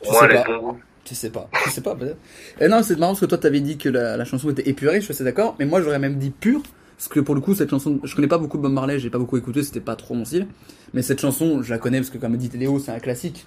au 0.08 0.12
moins 0.14 0.28
elle 0.30 0.38
a 0.38 0.44
bon 0.44 0.58
goût. 0.60 0.80
Je 1.08 1.14
sais 1.14 1.30
pas, 1.30 1.50
je 1.66 1.72
sais 1.72 1.82
pas 1.82 1.96
peut-être. 1.96 2.18
Et 2.60 2.68
non, 2.68 2.82
c'est 2.82 2.98
marrant 2.98 3.12
parce 3.12 3.22
que 3.22 3.26
toi 3.26 3.38
t'avais 3.38 3.60
dit 3.60 3.78
que 3.78 3.90
la, 3.90 4.18
la 4.18 4.26
chanson 4.26 4.50
était 4.50 4.68
épurée, 4.68 5.00
je 5.00 5.06
suis 5.06 5.14
assez 5.14 5.24
d'accord, 5.24 5.56
mais 5.60 5.66
moi 5.66 5.82
j'aurais 5.82 6.00
même 6.00 6.18
dit 6.18 6.32
pure, 6.32 6.64
parce 6.98 7.08
que 7.08 7.20
pour 7.20 7.36
le 7.36 7.42
coup 7.42 7.54
cette 7.54 7.70
chanson, 7.70 8.00
je 8.04 8.16
connais 8.16 8.28
pas 8.28 8.40
beaucoup 8.40 8.58
de 8.58 8.64
Bob 8.64 8.72
Marley, 8.74 8.98
j'ai 9.00 9.10
pas 9.10 9.20
beaucoup 9.20 9.38
écouté, 9.38 9.62
c'était 9.64 9.82
pas 9.82 9.96
trop 9.96 10.16
mon 10.16 10.26
style, 10.26 10.48
mais 10.94 11.02
cette 11.02 11.22
chanson 11.22 11.62
je 11.62 11.70
la 11.70 11.78
connais 11.78 12.00
parce 12.00 12.10
que 12.10 12.18
comme 12.18 12.36
dit 12.38 12.50
Léo 12.58 12.80
c'est 12.80 12.92
un 12.92 13.00
classique. 13.00 13.46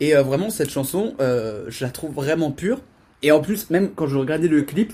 Et 0.00 0.16
euh, 0.16 0.22
vraiment 0.22 0.50
cette 0.50 0.70
chanson, 0.70 1.14
euh, 1.20 1.64
je 1.68 1.84
la 1.84 1.90
trouve 1.90 2.12
vraiment 2.12 2.52
pure, 2.52 2.80
et 3.22 3.32
en 3.32 3.40
plus 3.40 3.70
même 3.70 3.90
quand 3.94 4.06
je 4.06 4.16
regardais 4.16 4.48
le 4.48 4.62
clip 4.62 4.92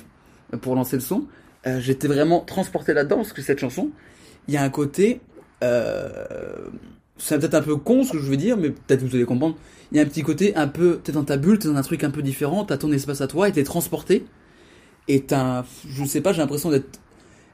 euh, 0.55 0.57
pour 0.57 0.75
lancer 0.75 0.97
le 0.97 1.03
son, 1.03 1.27
euh, 1.67 1.81
j'étais 1.81 2.09
vraiment 2.09 2.41
transporté 2.41 2.95
là-dedans 2.95 3.17
parce 3.17 3.35
que 3.35 3.43
cette 3.43 3.59
chanson, 3.59 3.91
il 4.49 4.55
y 4.55 4.57
a 4.57 4.63
un 4.63 4.71
côté, 4.71 5.21
euh, 5.63 6.09
c'est 7.21 7.39
peut-être 7.39 7.55
un 7.55 7.63
peu 7.63 7.77
con 7.77 8.03
ce 8.03 8.13
que 8.13 8.19
je 8.19 8.29
veux 8.29 8.37
dire, 8.37 8.57
mais 8.57 8.71
peut-être 8.71 9.03
vous 9.03 9.15
allez 9.15 9.25
comprendre 9.25 9.57
il 9.93 9.97
y 9.97 10.01
a 10.01 10.03
un 10.03 10.07
petit 10.07 10.23
côté 10.23 10.55
un 10.57 10.69
peu, 10.69 11.01
t'es 11.03 11.13
dans 11.13 11.25
ta 11.25 11.37
bulle, 11.37 11.59
t'es 11.59 11.69
dans 11.69 11.77
un 11.77 11.83
truc 11.83 12.05
un 12.05 12.11
peu 12.11 12.23
différent, 12.23 12.65
t'as 12.65 12.77
ton 12.77 12.93
espace 12.93 13.21
à 13.21 13.27
toi 13.27 13.49
et 13.49 13.53
t'es 13.53 13.65
transporté. 13.65 14.25
Et 15.09 15.23
t'as, 15.23 15.65
je 15.89 16.05
sais 16.05 16.21
pas, 16.21 16.33
j'ai 16.33 16.39
l'impression 16.39 16.71
d'être 16.71 17.01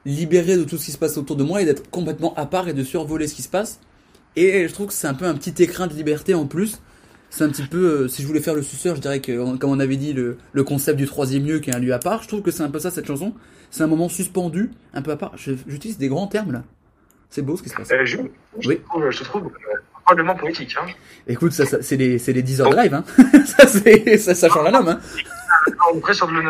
libéré 0.05 0.55
de 0.55 0.63
tout 0.63 0.77
ce 0.77 0.85
qui 0.85 0.91
se 0.91 0.97
passe 0.97 1.17
autour 1.17 1.35
de 1.35 1.43
moi 1.43 1.61
et 1.61 1.65
d'être 1.65 1.89
complètement 1.89 2.33
à 2.35 2.45
part 2.45 2.67
et 2.67 2.73
de 2.73 2.83
survoler 2.83 3.27
ce 3.27 3.33
qui 3.33 3.41
se 3.41 3.49
passe. 3.49 3.79
Et 4.35 4.67
je 4.67 4.73
trouve 4.73 4.87
que 4.87 4.93
c'est 4.93 5.07
un 5.07 5.15
peu 5.15 5.25
un 5.25 5.33
petit 5.33 5.63
écrin 5.63 5.87
de 5.87 5.93
liberté 5.93 6.35
en 6.35 6.45
plus. 6.45 6.79
C'est 7.31 7.43
un 7.43 7.49
petit 7.49 7.63
peu, 7.63 8.03
euh, 8.03 8.07
si 8.07 8.21
je 8.21 8.27
voulais 8.27 8.39
faire 8.39 8.53
le 8.53 8.61
suceur, 8.61 8.95
je 8.95 9.01
dirais 9.01 9.19
que, 9.19 9.57
comme 9.57 9.71
on 9.71 9.79
avait 9.79 9.97
dit, 9.97 10.13
le, 10.13 10.37
le 10.53 10.63
concept 10.63 10.97
du 10.97 11.07
troisième 11.07 11.45
lieu 11.45 11.59
qui 11.59 11.71
est 11.71 11.75
un 11.75 11.79
lieu 11.79 11.93
à 11.93 11.99
part, 11.99 12.23
je 12.23 12.27
trouve 12.27 12.41
que 12.41 12.51
c'est 12.51 12.63
un 12.63 12.69
peu 12.69 12.79
ça 12.79 12.91
cette 12.91 13.07
chanson. 13.07 13.33
C'est 13.71 13.83
un 13.83 13.87
moment 13.87 14.07
suspendu, 14.07 14.71
un 14.93 15.01
peu 15.01 15.11
à 15.11 15.17
part. 15.17 15.33
J'utilise 15.35 15.97
des 15.97 16.07
grands 16.07 16.27
termes 16.27 16.51
là. 16.53 16.63
C'est 17.29 17.41
beau 17.41 17.57
ce 17.57 17.63
qui 17.63 17.69
se 17.69 17.75
passe. 17.75 17.91
Euh, 17.91 18.05
je, 18.05 18.17
je 18.59 18.69
Oui. 18.69 18.81
trouve, 18.87 19.09
je 19.09 19.23
trouve 19.23 19.45
euh, 19.47 19.75
probablement 20.05 20.35
poétique. 20.35 20.75
Hein. 20.79 20.85
Écoute, 21.27 21.51
ça, 21.51 21.65
ça- 21.65 21.81
c'est 21.81 21.97
les, 21.97 22.17
c'est 22.19 22.33
les 22.33 22.41
10 22.41 22.61
heures 22.61 22.69
de 22.71 22.75
live, 22.75 22.93
hein. 22.93 23.03
ça, 23.45 23.67
c'est, 23.67 24.17
ça, 24.17 24.33
ça 24.33 24.49
change 24.49 24.67
un 24.67 24.73
homme, 24.73 24.87
hein. 24.87 24.99
On 25.91 25.97
est 25.97 26.01
prêt 26.01 26.13
sur 26.13 26.27
le, 26.31 26.41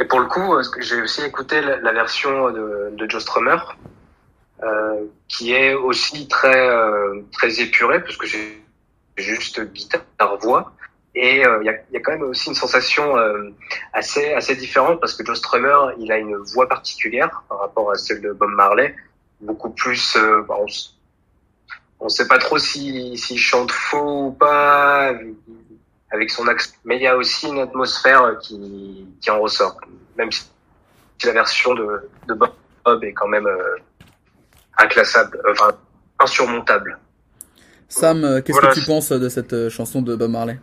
Et 0.00 0.04
pour 0.06 0.20
le 0.20 0.26
coup, 0.26 0.54
euh, 0.54 0.62
j'ai 0.80 1.02
aussi 1.02 1.22
écouté 1.22 1.60
la, 1.60 1.78
la 1.78 1.92
version 1.92 2.50
de, 2.50 2.90
de 2.96 3.10
Joe 3.10 3.20
Strummer, 3.22 3.56
euh, 4.62 5.04
qui 5.28 5.52
est 5.52 5.74
aussi 5.74 6.26
très 6.28 6.68
euh, 6.68 7.20
très 7.32 7.60
épurée, 7.60 8.00
parce 8.02 8.16
que 8.16 8.26
j'ai 8.26 8.62
juste 9.16 9.60
guitare 9.72 10.04
voix. 10.40 10.72
Et 11.16 11.46
euh, 11.46 11.58
il 11.62 11.66
y, 11.66 11.68
a, 11.68 11.74
y 11.92 11.96
a 11.96 12.00
quand 12.00 12.10
même 12.12 12.22
aussi 12.22 12.48
une 12.48 12.56
sensation 12.56 13.16
euh, 13.16 13.50
assez 13.92 14.32
assez 14.32 14.56
différente 14.56 14.98
parce 15.00 15.14
que 15.14 15.24
Joe 15.24 15.36
Strummer, 15.38 15.76
il 16.00 16.10
a 16.10 16.18
une 16.18 16.34
voix 16.54 16.68
particulière 16.68 17.44
par 17.48 17.60
rapport 17.60 17.92
à 17.92 17.94
celle 17.96 18.20
de 18.20 18.32
Bob 18.32 18.50
Marley, 18.50 18.96
beaucoup 19.44 19.70
plus. 19.70 20.16
Euh, 20.16 20.42
bah, 20.48 20.56
on, 20.58 20.66
on 22.00 22.08
sait 22.08 22.26
pas 22.28 22.38
trop 22.38 22.58
si 22.58 23.16
s'il 23.16 23.38
chante 23.38 23.70
faux 23.70 24.26
ou 24.26 24.32
pas 24.32 25.12
avec 26.10 26.30
son 26.30 26.46
accent, 26.48 26.72
mais 26.84 26.96
il 26.96 27.02
y 27.02 27.06
a 27.06 27.16
aussi 27.16 27.46
une 27.48 27.60
atmosphère 27.60 28.38
qui 28.42 29.06
qui 29.20 29.30
en 29.30 29.40
ressort, 29.40 29.78
même 30.16 30.30
si 30.32 30.44
la 31.24 31.32
version 31.32 31.74
de 31.74 32.10
de 32.28 32.34
Bob 32.34 32.52
est 33.02 33.12
quand 33.12 33.28
même 33.28 33.46
euh, 33.46 33.76
inclassable, 34.78 35.38
euh, 35.46 35.52
enfin 35.52 35.70
insurmontable. 36.18 36.98
Sam, 37.88 38.42
qu'est-ce 38.42 38.58
Voilà, 38.58 38.74
que 38.74 38.80
tu 38.80 38.86
penses 38.86 39.10
de 39.10 39.28
cette 39.28 39.68
chanson 39.68 40.02
de 40.02 40.16
Bob 40.16 40.30
Marley? 40.30 40.58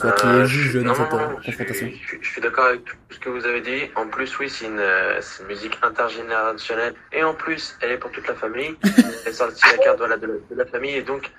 Toi 0.00 0.12
qui 0.12 0.26
Euh, 0.26 0.42
es 0.42 0.46
juge 0.46 0.70
je- 0.72 0.78
dans 0.80 0.86
non, 0.86 0.94
cette 0.94 1.12
non, 1.12 1.18
non, 1.18 1.36
je, 1.40 1.46
confrontation. 1.46 1.86
suis, 1.88 1.98
je 2.02 2.06
suis- 2.08 2.18
je 2.22 2.28
suis 2.30 2.40
d'accord 2.40 2.66
avec 2.66 2.84
tout 2.84 2.96
ce 3.10 3.18
que 3.18 3.28
vous 3.28 3.44
avez 3.46 3.60
dit. 3.60 3.90
En 3.96 4.06
plus, 4.06 4.38
oui, 4.38 4.48
c'est 4.48 4.66
une, 4.66 4.78
euh, 4.78 5.20
une 5.40 5.46
musique 5.46 5.78
intergénérationnelle. 5.82 6.94
Et 7.12 7.22
en 7.22 7.34
plus, 7.34 7.76
elle 7.80 7.92
est 7.92 7.98
pour 7.98 8.10
toute 8.10 8.26
la 8.26 8.34
famille. 8.34 8.74
Elle 9.26 9.34
sortit 9.34 9.62
la 9.70 9.78
carte 9.84 9.98
voilà, 9.98 10.16
de, 10.16 10.26
la, 10.26 10.32
de 10.34 10.54
la 10.56 10.64
famille. 10.66 10.94
Et 10.96 11.02
donc, 11.02 11.30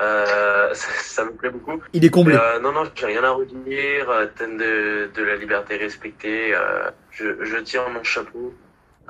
euh, 0.00 0.68
ça, 0.74 0.88
ça 1.02 1.24
me 1.24 1.32
plaît 1.32 1.50
beaucoup. 1.50 1.80
Il 1.92 2.04
est 2.04 2.10
comblé. 2.10 2.34
Euh, 2.36 2.58
non, 2.60 2.72
non, 2.72 2.84
j'ai 2.94 3.06
rien 3.06 3.24
à 3.24 3.30
redire. 3.30 4.06
Thème 4.36 4.56
de, 4.58 5.10
de 5.14 5.22
la 5.22 5.36
liberté 5.36 5.76
respectée. 5.76 6.54
Euh, 6.54 6.90
je, 7.10 7.44
je 7.44 7.56
tire 7.58 7.88
mon 7.90 8.02
chapeau. 8.02 8.54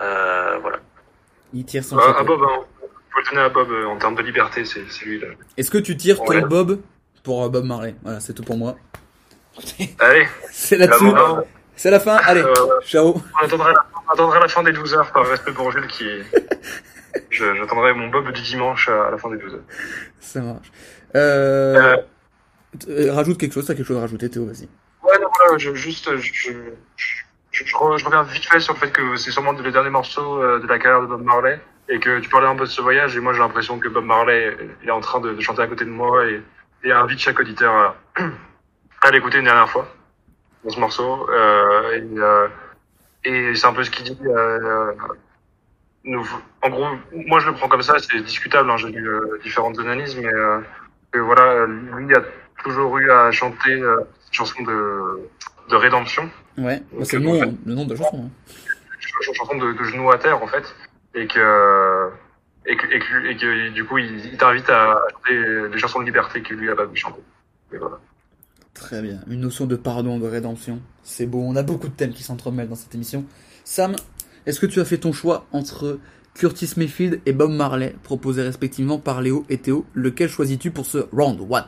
Euh, 0.00 0.58
voilà. 0.60 0.78
Il 1.54 1.64
tire 1.64 1.84
son 1.84 1.96
Ah, 1.98 2.10
à 2.10 2.12
chapeau. 2.18 2.36
Bob, 2.36 2.42
hein. 2.42 2.64
faut 3.12 3.20
le 3.20 3.24
donner 3.30 3.42
à 3.42 3.48
Bob 3.48 3.70
euh, 3.70 3.86
en 3.86 3.96
termes 3.96 4.14
de 4.16 4.22
liberté, 4.22 4.64
c'est 4.64 4.84
c'est 4.90 5.04
lui 5.06 5.20
là. 5.20 5.28
Est-ce 5.56 5.70
que 5.70 5.78
tu 5.78 5.96
tires 5.96 6.20
Ouais. 6.22 6.40
ton 6.42 6.46
Bob? 6.48 6.80
Pour 7.26 7.44
euh, 7.44 7.48
Bob 7.48 7.64
Marley 7.64 7.96
Voilà, 8.04 8.20
c'est 8.20 8.32
tout 8.32 8.44
pour 8.44 8.56
moi. 8.56 8.76
Allez, 9.98 10.26
C'est 10.52 10.76
là-dessus. 10.76 11.10
C'est 11.74 11.90
la 11.90 11.98
fin. 12.00 12.16
Allez, 12.24 12.40
euh, 12.42 12.54
ciao. 12.84 13.20
on, 13.40 13.44
attendra 13.44 13.72
la, 13.72 13.84
on 14.08 14.12
attendra 14.12 14.38
la 14.40 14.48
fin 14.48 14.62
des 14.62 14.72
12 14.72 14.94
heures 14.94 15.12
par 15.12 15.26
respect 15.26 15.52
pour 15.52 15.70
Jules 15.72 15.88
qui 15.88 16.04
est... 16.08 16.22
Je- 17.30 17.54
J'attendrai 17.56 17.92
mon 17.94 18.08
Bob 18.08 18.30
du 18.32 18.40
dimanche 18.42 18.88
à 18.88 19.10
la 19.10 19.18
fin 19.18 19.28
des 19.30 19.38
12 19.38 19.54
heures. 19.54 19.60
Ça 20.20 20.40
marche. 20.40 20.70
Euh, 21.16 21.96
rajoute 23.10 23.38
quelque 23.38 23.52
chose, 23.54 23.66
t'as 23.66 23.74
quelque 23.74 23.86
chose 23.86 23.96
à 23.96 24.00
rajouter, 24.02 24.30
Théo, 24.30 24.46
vas-y. 24.46 24.68
Ouais, 25.02 25.18
non, 25.20 25.28
voilà, 25.36 25.58
je, 25.58 25.74
juste, 25.74 26.14
je, 26.16 26.32
je, 26.32 26.52
je, 26.96 27.64
je 27.64 27.74
re- 27.74 27.98
je 27.98 28.04
reviens 28.04 28.22
vite 28.22 28.44
fait 28.46 28.60
sur 28.60 28.74
le 28.74 28.78
fait 28.78 28.90
que 28.92 29.16
c'est 29.16 29.30
sûrement 29.32 29.52
le 29.52 29.72
dernier 29.72 29.90
morceau 29.90 30.40
de 30.60 30.66
la 30.66 30.78
carrière 30.78 31.00
de 31.02 31.06
Bob 31.06 31.22
Marley 31.24 31.58
et 31.88 31.98
que 31.98 32.20
tu 32.20 32.28
parlais 32.28 32.46
un 32.48 32.54
peu 32.56 32.64
de 32.64 32.70
ce 32.70 32.80
voyage 32.82 33.16
et 33.16 33.20
moi 33.20 33.32
j'ai 33.32 33.38
l'impression 33.38 33.78
que 33.78 33.88
Bob 33.88 34.04
Marley 34.04 34.56
il 34.82 34.88
est 34.88 34.92
en 34.92 35.00
train 35.00 35.20
de, 35.20 35.32
de 35.32 35.40
chanter 35.40 35.62
à 35.62 35.66
côté 35.68 35.84
de 35.84 35.90
moi 35.90 36.26
et, 36.26 36.42
et 36.86 36.92
invite 36.92 37.18
chaque 37.18 37.38
auditeur 37.40 37.72
à, 37.74 37.96
à 39.02 39.10
l'écouter 39.10 39.38
une 39.38 39.44
dernière 39.44 39.68
fois 39.68 39.86
dans 40.64 40.70
ce 40.70 40.80
morceau 40.80 41.28
euh, 41.30 41.92
et, 41.92 42.18
euh, 42.18 42.48
et 43.24 43.54
c'est 43.54 43.66
un 43.66 43.72
peu 43.72 43.82
ce 43.84 43.90
qu'il 43.90 44.04
dit. 44.04 44.18
Euh, 44.26 44.92
nous, 46.04 46.24
en 46.62 46.70
gros, 46.70 46.86
moi 47.12 47.40
je 47.40 47.48
le 47.48 47.54
prends 47.54 47.68
comme 47.68 47.82
ça, 47.82 47.98
c'est 47.98 48.20
discutable. 48.22 48.70
Hein, 48.70 48.76
j'ai 48.76 48.88
lu 48.88 49.08
euh, 49.08 49.38
différentes 49.42 49.78
analyses, 49.80 50.16
mais 50.16 50.32
euh, 50.32 50.60
que 51.10 51.18
voilà, 51.18 51.66
lui 51.66 52.14
a 52.14 52.22
toujours 52.62 52.96
eu 52.98 53.10
à 53.10 53.32
chanter 53.32 53.72
euh, 53.72 53.96
cette 54.24 54.34
chanson 54.34 54.62
de, 54.62 55.28
de 55.68 55.76
rédemption, 55.76 56.30
Ouais, 56.58 56.80
c'est 57.02 57.18
le 57.18 57.28
en 57.28 57.32
nom, 57.34 57.40
fait- 57.40 57.54
le 57.66 57.74
nom 57.74 57.84
de 57.84 57.94
la 57.94 57.96
chanson. 57.96 58.24
hein. 58.26 58.52
ch- 59.00 59.36
chanson 59.36 59.56
de, 59.58 59.72
de 59.72 59.84
genoux 59.84 60.10
à 60.12 60.18
terre 60.18 60.40
en 60.42 60.46
fait, 60.46 60.64
et 61.14 61.26
que 61.26 62.10
et 62.66 62.76
que, 62.76 62.86
et 62.86 62.98
que, 62.98 63.26
et 63.26 63.36
que, 63.36 63.68
du 63.70 63.84
coup 63.84 63.98
il, 63.98 64.24
il 64.26 64.36
t'invite 64.36 64.68
à 64.70 64.98
chanter 65.12 65.68
des 65.70 65.78
chansons 65.78 66.00
de 66.00 66.04
liberté 66.06 66.42
que 66.42 66.54
lui 66.54 66.70
a 66.70 66.76
pas 66.76 66.86
pu 66.86 66.96
chanter. 66.96 67.20
Et 67.72 67.78
voilà. 67.78 67.98
Très 68.74 69.00
bien. 69.00 69.20
Une 69.28 69.40
notion 69.40 69.66
de 69.66 69.76
pardon, 69.76 70.18
de 70.18 70.26
rédemption. 70.26 70.82
C'est 71.02 71.26
beau. 71.26 71.40
On 71.42 71.56
a 71.56 71.62
beaucoup 71.62 71.88
de 71.88 71.94
thèmes 71.94 72.12
qui 72.12 72.22
s'entremêlent 72.22 72.68
dans 72.68 72.74
cette 72.74 72.94
émission. 72.94 73.24
Sam, 73.64 73.96
est-ce 74.44 74.60
que 74.60 74.66
tu 74.66 74.80
as 74.80 74.84
fait 74.84 74.98
ton 74.98 75.12
choix 75.12 75.46
entre 75.52 75.98
Curtis 76.34 76.74
Mayfield 76.76 77.22
et 77.24 77.32
Bob 77.32 77.50
Marley, 77.50 77.96
proposés 78.02 78.42
respectivement 78.42 78.98
par 78.98 79.22
Léo 79.22 79.46
et 79.48 79.58
Théo? 79.58 79.86
Lequel 79.94 80.28
choisis-tu 80.28 80.70
pour 80.70 80.84
ce 80.84 80.98
round 81.12 81.40
one? 81.48 81.64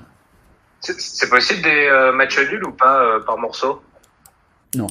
C'est- 0.81 1.01
C'est 1.01 1.31
possible 1.31 1.63
des 1.63 1.87
euh, 1.91 2.13
matchs 2.13 2.39
nuls 2.39 2.65
ou 2.65 2.73
pas 2.73 3.03
euh, 3.03 3.21
par 3.21 3.39
morceau? 3.39 3.83
Non. 4.77 4.87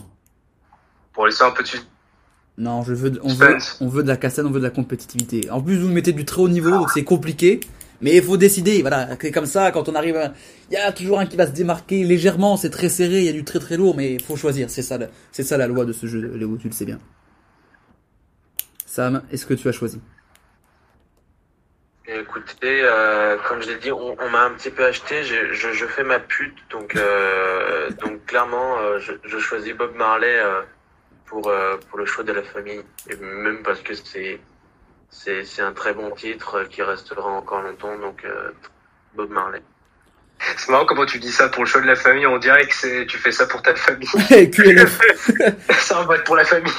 Pour 1.13 1.28
laisser 1.28 1.43
un 1.43 1.52
peu 1.52 1.62
de 1.63 1.67
Non, 2.58 2.84
je 2.84 2.93
veux, 2.93 3.20
on 3.24 3.28
veut, 3.34 3.58
on 3.82 3.88
veut 3.88 4.02
de 4.04 4.08
la 4.08 4.17
cassette, 4.17 4.46
on 4.46 4.50
veut 4.50 4.60
de 4.60 4.65
la 4.65 4.72
compétitivité. 4.72 5.50
En 5.52 5.62
plus, 5.62 5.78
vous 5.78 5.89
mettez 5.89 6.12
du 6.12 6.26
très 6.26 6.41
haut 6.41 6.50
niveau, 6.50 6.72
donc 6.72 6.89
c'est 6.91 7.04
compliqué. 7.04 7.60
Mais 8.02 8.15
il 8.15 8.22
faut 8.24 8.38
décider, 8.38 8.82
voilà. 8.82 9.10
C'est 9.20 9.32
comme 9.32 9.45
ça, 9.47 9.72
quand 9.72 9.89
on 9.89 9.95
arrive, 9.95 10.16
à- 10.18 10.34
il 10.70 10.74
y 10.76 10.78
a 10.78 10.91
toujours 10.91 11.20
un 11.20 11.26
qui 11.26 11.36
va 11.36 11.47
se 11.47 11.51
démarquer 11.51 12.03
légèrement, 12.03 12.55
c'est 12.58 12.70
très 12.70 12.89
serré, 12.89 13.20
il 13.20 13.26
y 13.26 13.30
a 13.30 13.32
du 13.32 13.43
très 13.43 13.60
très 13.60 13.76
lourd, 13.78 13.95
mais 13.95 14.14
il 14.14 14.22
faut 14.22 14.36
choisir. 14.36 14.70
C'est 14.70 14.84
ça, 14.84 14.97
la- 14.99 15.08
c'est 15.32 15.43
ça 15.43 15.58
la 15.58 15.66
loi 15.68 15.84
de 15.86 15.93
ce 15.93 16.05
jeu, 16.05 16.20
Léo, 16.36 16.58
tu 16.58 16.68
le 16.68 16.74
sais 16.74 16.86
bien. 16.86 16.99
Sam, 18.86 19.24
est-ce 19.32 19.45
que 19.47 19.53
tu 19.55 19.68
as 19.68 19.72
choisi? 19.72 19.99
Écoutez, 22.08 22.82
euh, 22.84 23.36
comme 23.47 23.62
je 23.62 23.68
l'ai 23.70 23.78
dit, 23.78 23.91
on, 23.91 24.16
on 24.20 24.30
m'a 24.30 24.45
un 24.45 24.51
petit 24.51 24.70
peu 24.70 24.86
acheté. 24.86 25.24
Je, 25.24 25.53
je, 25.53 25.74
je 25.74 25.86
fais 25.86 26.03
ma 26.03 26.20
pute, 26.20 26.55
donc 26.72 26.95
euh, 26.95 27.89
donc 28.01 28.26
clairement, 28.26 28.78
euh, 28.80 28.99
je, 28.99 29.12
je 29.26 29.38
choisis 29.39 29.74
Bob 29.76 29.93
Marley 29.95 30.38
euh, 30.39 30.62
pour 31.28 31.47
euh, 31.49 31.78
pour 31.89 31.99
le 31.99 32.05
choix 32.05 32.23
de 32.23 32.34
la 32.34 32.43
famille, 32.43 32.82
et 33.09 33.15
même 33.17 33.61
parce 33.63 33.82
que 33.82 33.93
c'est 33.93 34.39
c'est 35.09 35.43
c'est 35.45 35.61
un 35.61 35.73
très 35.73 35.93
bon 35.93 36.11
titre 36.11 36.63
qui 36.69 36.82
restera 36.82 37.30
encore 37.30 37.61
longtemps. 37.61 37.97
Donc 37.99 38.25
euh, 38.25 38.51
Bob 39.15 39.30
Marley. 39.30 39.61
C'est 40.39 40.69
marrant 40.69 40.86
comment 40.86 41.05
tu 41.05 41.17
dis 41.17 41.32
ça 41.32 41.49
pour 41.49 41.63
le 41.63 41.67
choix 41.67 41.82
de 41.82 41.88
la 41.88 41.95
famille. 41.95 42.28
On 42.28 42.38
dirait 42.38 42.67
que 42.67 42.75
c'est 42.75 43.05
tu 43.07 43.17
fais 43.17 43.32
ça 43.32 43.47
pour 43.47 43.61
ta 43.61 43.73
famille. 43.75 44.07
Hey, 44.30 44.49
QLF. 44.51 44.99
ça 45.80 46.03
va 46.03 46.15
être 46.15 46.23
pour 46.25 46.36
la 46.36 46.45
famille. 46.45 46.71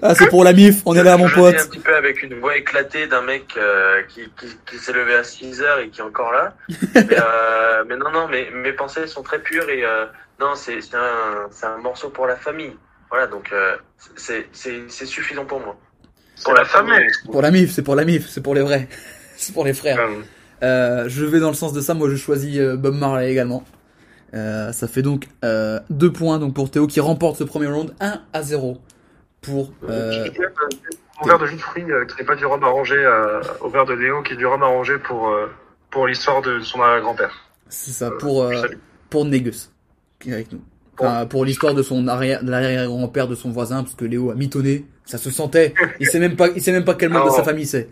Ah, 0.00 0.14
c'est 0.14 0.28
pour 0.28 0.44
la 0.44 0.52
MIF, 0.54 0.82
on 0.86 0.94
est 0.94 1.02
là, 1.04 1.16
mon 1.18 1.26
Je 1.26 1.36
le 1.36 1.42
dis 1.42 1.52
pote. 1.52 1.60
un 1.60 1.68
petit 1.68 1.78
peu 1.78 1.94
avec 1.94 2.22
une 2.22 2.40
voix 2.40 2.56
éclatée 2.56 3.06
d'un 3.06 3.20
mec 3.22 3.54
euh, 3.56 4.02
qui, 4.08 4.22
qui, 4.40 4.46
qui 4.66 4.78
s'est 4.78 4.94
levé 4.94 5.14
à 5.14 5.24
6 5.24 5.60
heures 5.60 5.78
et 5.80 5.90
qui 5.90 6.00
est 6.00 6.04
encore 6.04 6.32
là. 6.32 6.54
mais, 6.94 7.06
euh, 7.10 7.84
mais 7.86 7.96
non, 7.96 8.10
non, 8.10 8.28
mais 8.28 8.50
mes 8.50 8.72
pensées 8.72 9.06
sont 9.06 9.22
très 9.22 9.40
pures 9.40 9.68
et 9.68 9.84
euh, 9.84 10.06
non, 10.40 10.54
c'est 10.54 10.80
c'est 10.80 10.96
un, 10.96 11.48
c'est 11.50 11.66
un 11.66 11.76
morceau 11.76 12.08
pour 12.08 12.26
la 12.26 12.36
famille. 12.36 12.76
Voilà, 13.12 13.26
donc 13.26 13.52
euh, 13.52 13.76
c'est 14.16 15.06
suffisant 15.06 15.44
pour 15.44 15.60
moi. 15.60 15.76
Pour 16.42 16.54
la 16.54 16.64
famille. 16.64 17.06
Pour 17.30 17.42
la 17.42 17.50
MIF, 17.50 17.70
c'est 17.70 17.82
pour 17.82 17.94
la 17.94 18.06
MIF, 18.06 18.26
c'est 18.26 18.40
pour 18.40 18.54
les 18.54 18.62
vrais. 18.62 18.88
C'est 19.36 19.52
pour 19.52 19.64
les 19.64 19.74
frères. 19.74 19.98
Hum. 19.98 20.24
Euh, 20.62 21.08
je 21.08 21.24
vais 21.24 21.40
dans 21.40 21.48
le 21.48 21.54
sens 21.54 21.72
de 21.72 21.80
ça, 21.80 21.94
moi 21.94 22.08
je 22.08 22.14
choisis 22.14 22.58
euh, 22.58 22.76
Bob 22.76 22.94
Marley 22.94 23.32
également. 23.32 23.64
Euh, 24.34 24.70
ça 24.70 24.86
fait 24.86 25.02
donc 25.02 25.26
euh, 25.44 25.80
deux 25.90 26.12
points 26.12 26.38
donc 26.38 26.54
pour 26.54 26.70
Théo 26.70 26.86
qui 26.86 27.00
remporte 27.00 27.36
ce 27.36 27.44
premier 27.44 27.66
round 27.66 27.92
1 27.98 28.20
à 28.32 28.42
0 28.42 28.78
pour 29.40 29.72
euh, 29.88 30.28
Mon 31.20 31.26
verre 31.26 31.38
de 31.38 31.46
jus 31.46 31.56
de 31.56 31.60
fruits 31.60 31.90
euh, 31.90 32.06
qui 32.06 32.16
n'est 32.18 32.24
pas 32.24 32.36
du 32.36 32.46
rhum 32.46 32.62
arrangé 32.62 32.94
euh, 32.96 33.42
au 33.60 33.68
verre 33.68 33.84
de 33.84 33.94
Léo 33.94 34.22
qui 34.22 34.34
est 34.34 34.36
du 34.36 34.46
rhum 34.46 34.62
arrangé 34.62 34.96
pour, 34.98 35.28
euh, 35.28 35.48
pour 35.90 36.06
l'histoire 36.06 36.40
de 36.40 36.60
son 36.60 36.78
grand-père. 36.78 37.34
c'est 37.68 37.90
ça 37.90 38.10
pour 38.12 38.44
euh, 38.44 38.62
pour 39.10 39.24
Négus 39.24 39.72
qui 40.20 40.30
est 40.30 40.34
avec 40.34 40.52
nous. 40.52 40.62
Enfin, 40.98 41.26
pour 41.26 41.44
l'histoire 41.44 41.74
de 41.74 41.82
son 41.82 42.06
arrière 42.06 42.44
de 42.44 42.50
l'arrière-grand-père 42.50 43.26
de 43.26 43.34
son 43.34 43.50
voisin 43.50 43.82
parce 43.82 43.94
que 43.94 44.04
Léo 44.04 44.30
a 44.30 44.34
mitonné, 44.34 44.84
ça 45.04 45.18
se 45.18 45.30
sentait. 45.30 45.74
Il 46.00 46.06
sait 46.06 46.18
même 46.20 46.36
pas 46.36 46.48
il 46.48 46.62
sait 46.62 46.72
même 46.72 46.84
pas 46.84 46.94
quel 46.94 47.08
membre 47.08 47.24
de 47.26 47.30
Non. 47.30 47.36
sa 47.36 47.44
famille 47.44 47.66
c'est. 47.66 47.88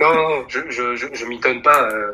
Non, 0.00 0.12
non, 0.14 0.44
je, 0.48 0.60
je, 0.70 0.94
je, 0.96 1.06
je 1.12 1.24
m'étonne 1.26 1.62
pas. 1.62 1.88
euh, 1.90 2.12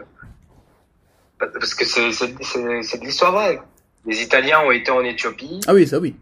parce 1.39 1.75
que 1.75 1.85
c'est, 1.85 2.13
c'est, 2.13 2.35
c'est, 2.43 2.83
c'est 2.83 2.99
de 2.99 3.05
l'histoire 3.05 3.33
vraie. 3.33 3.61
Les 4.07 4.23
Italiens 4.23 4.61
ont 4.61 4.71
été 4.71 4.91
en 4.91 5.03
Éthiopie. 5.03 5.61
Ah 5.67 5.75
oui, 5.75 5.87
ça 5.87 5.99
oui. 5.99 6.15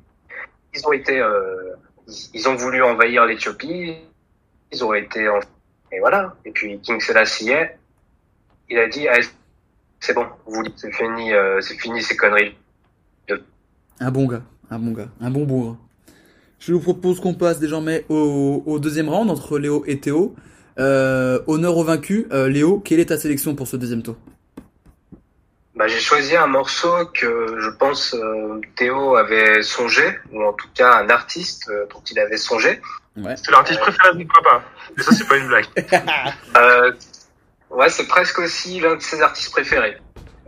Ils 0.75 0.87
ont 0.87 0.93
été, 0.93 1.19
euh, 1.19 1.75
ils- 2.07 2.31
ils 2.35 2.49
ont 2.49 2.55
voulu 2.55 2.83
envahir 2.83 3.27
l'Éthiopie. 3.27 3.97
Ils 4.73 4.85
ont 4.85 4.95
été 4.95 5.29
en, 5.29 5.39
et 5.93 5.99
voilà. 6.01 6.35
Et 6.45 6.51
puis 6.53 6.79
King 6.81 7.01
Selassie, 7.01 7.51
il 8.71 8.79
a 8.79 8.89
dit, 8.89 9.09
ah, 9.09 9.19
c'est 10.01 10.15
bon, 10.15 10.27
vous, 10.47 10.63
c'est 10.77 10.93
fini, 10.93 11.33
euh, 11.33 11.61
c'est 11.61 11.75
fini 11.77 12.03
ces 12.03 12.17
conneries. 12.17 12.57
Un 14.01 14.11
bon 14.11 14.27
gars, 14.27 14.43
un 14.71 14.79
bon 14.79 14.93
gars, 14.93 15.09
un 15.21 15.31
bon 15.31 15.45
bourre. 15.45 15.77
Je 16.61 16.73
vous 16.73 16.81
propose 16.81 17.21
qu'on 17.21 17.35
passe 17.35 17.59
désormais 17.59 18.05
au, 18.09 18.63
au 18.67 18.79
deuxième 18.79 19.09
round 19.09 19.31
entre 19.31 19.59
Léo 19.59 19.85
et 19.87 19.99
Théo. 19.99 20.35
Euh, 20.79 21.41
honneur 21.47 21.77
au 21.77 21.85
vaincu. 21.85 22.27
Euh, 22.33 22.49
Léo, 22.49 22.79
quelle 22.79 23.01
est 23.01 23.07
ta 23.07 23.19
sélection 23.19 23.55
pour 23.55 23.67
ce 23.67 23.77
deuxième 23.77 24.03
tour? 24.03 24.17
Bah, 25.79 25.87
j'ai 25.87 26.01
choisi 26.01 26.37
un 26.37 26.49
morceau 26.49 27.07
que 27.15 27.57
je 27.61 27.71
pense 27.71 28.13
euh, 28.13 28.61
Théo 28.75 29.15
avait 29.15 29.63
songé, 29.63 30.19
ou 30.33 30.43
en 30.43 30.53
tout 30.53 30.67
cas 30.75 30.95
un 30.95 31.09
artiste 31.09 31.69
euh, 31.69 31.87
dont 31.93 32.03
il 32.11 32.19
avait 32.19 32.37
songé. 32.37 32.81
Ouais. 33.17 33.37
C'est 33.37 33.53
l'artiste 33.53 33.79
préféré 33.81 34.13
de 34.15 34.19
mon 34.19 34.27
papa. 34.27 34.65
Et 34.97 35.03
ça, 35.03 35.13
c'est 35.13 35.29
pas 35.29 35.37
une 35.37 35.47
blague. 35.49 35.67
Euh, 36.57 36.93
ouais, 37.71 37.89
c'est 37.91 38.09
presque 38.09 38.41
aussi 38.41 38.81
l'un 38.81 38.97
de 38.97 39.03
ses 39.03 39.21
artistes 39.23 39.53
préférés. 39.53 39.97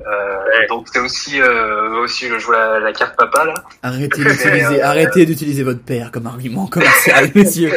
Euh, 0.07 0.37
Ouais. 0.59 0.67
Donc 0.69 0.89
c'est 0.93 0.99
aussi 0.99 1.41
euh, 1.41 2.01
aussi 2.03 2.29
je 2.29 2.39
joue 2.39 2.51
la, 2.53 2.81
la 2.81 2.93
carte 2.93 3.17
papa 3.17 3.45
là. 3.45 3.55
Arrêtez 3.83 4.09
d'utiliser, 4.25 4.83
Euh, 4.83 4.87
arrêtez 4.87 5.25
d'utiliser 5.27 5.63
votre 5.63 5.83
père 5.83 6.11
comme 6.11 6.27
argument 6.27 6.67
commercial, 6.67 7.31
messieurs. 7.35 7.73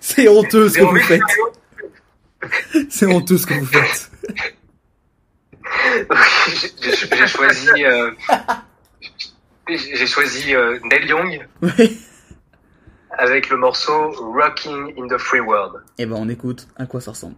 C'est 0.00 0.28
honteux 0.28 0.68
ce 0.68 0.78
que 0.78 0.84
vous 0.84 0.98
faites. 1.00 1.22
C'est 2.90 3.06
honteux 3.06 3.38
ce 3.38 3.46
que 3.46 3.54
vous 3.54 3.66
faites. 3.66 4.10
j'ai 6.82 7.26
choisi 7.26 7.68
euh, 7.84 8.10
j'ai 9.68 10.06
choisi 10.06 10.54
euh, 10.54 10.78
Neil 10.84 11.06
Young 11.08 11.46
Ouais. 11.62 11.92
avec 13.18 13.50
le 13.50 13.56
morceau 13.56 14.10
Rocking 14.32 14.94
in 14.98 15.08
the 15.08 15.18
Free 15.18 15.40
World. 15.40 15.82
Et 15.98 16.06
ben 16.06 16.16
on 16.18 16.28
écoute 16.28 16.66
à 16.76 16.86
quoi 16.86 17.00
ça 17.00 17.10
ressemble. 17.12 17.36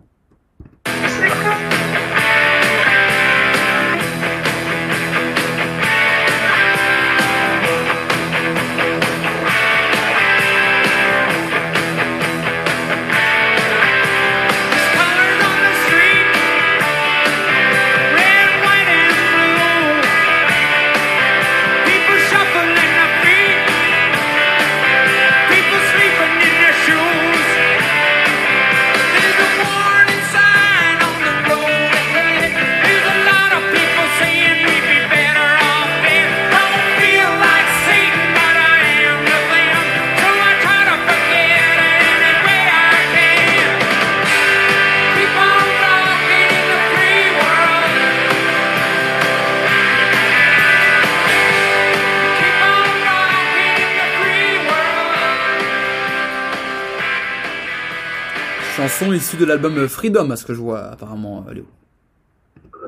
Issue 59.21 59.37
de 59.37 59.45
l'album 59.45 59.87
Freedom, 59.87 60.31
à 60.31 60.37
ce 60.37 60.47
que 60.47 60.55
je 60.55 60.61
vois 60.61 60.81
apparemment, 60.81 61.45
euh, 61.47 61.53
Léo. 61.53 61.67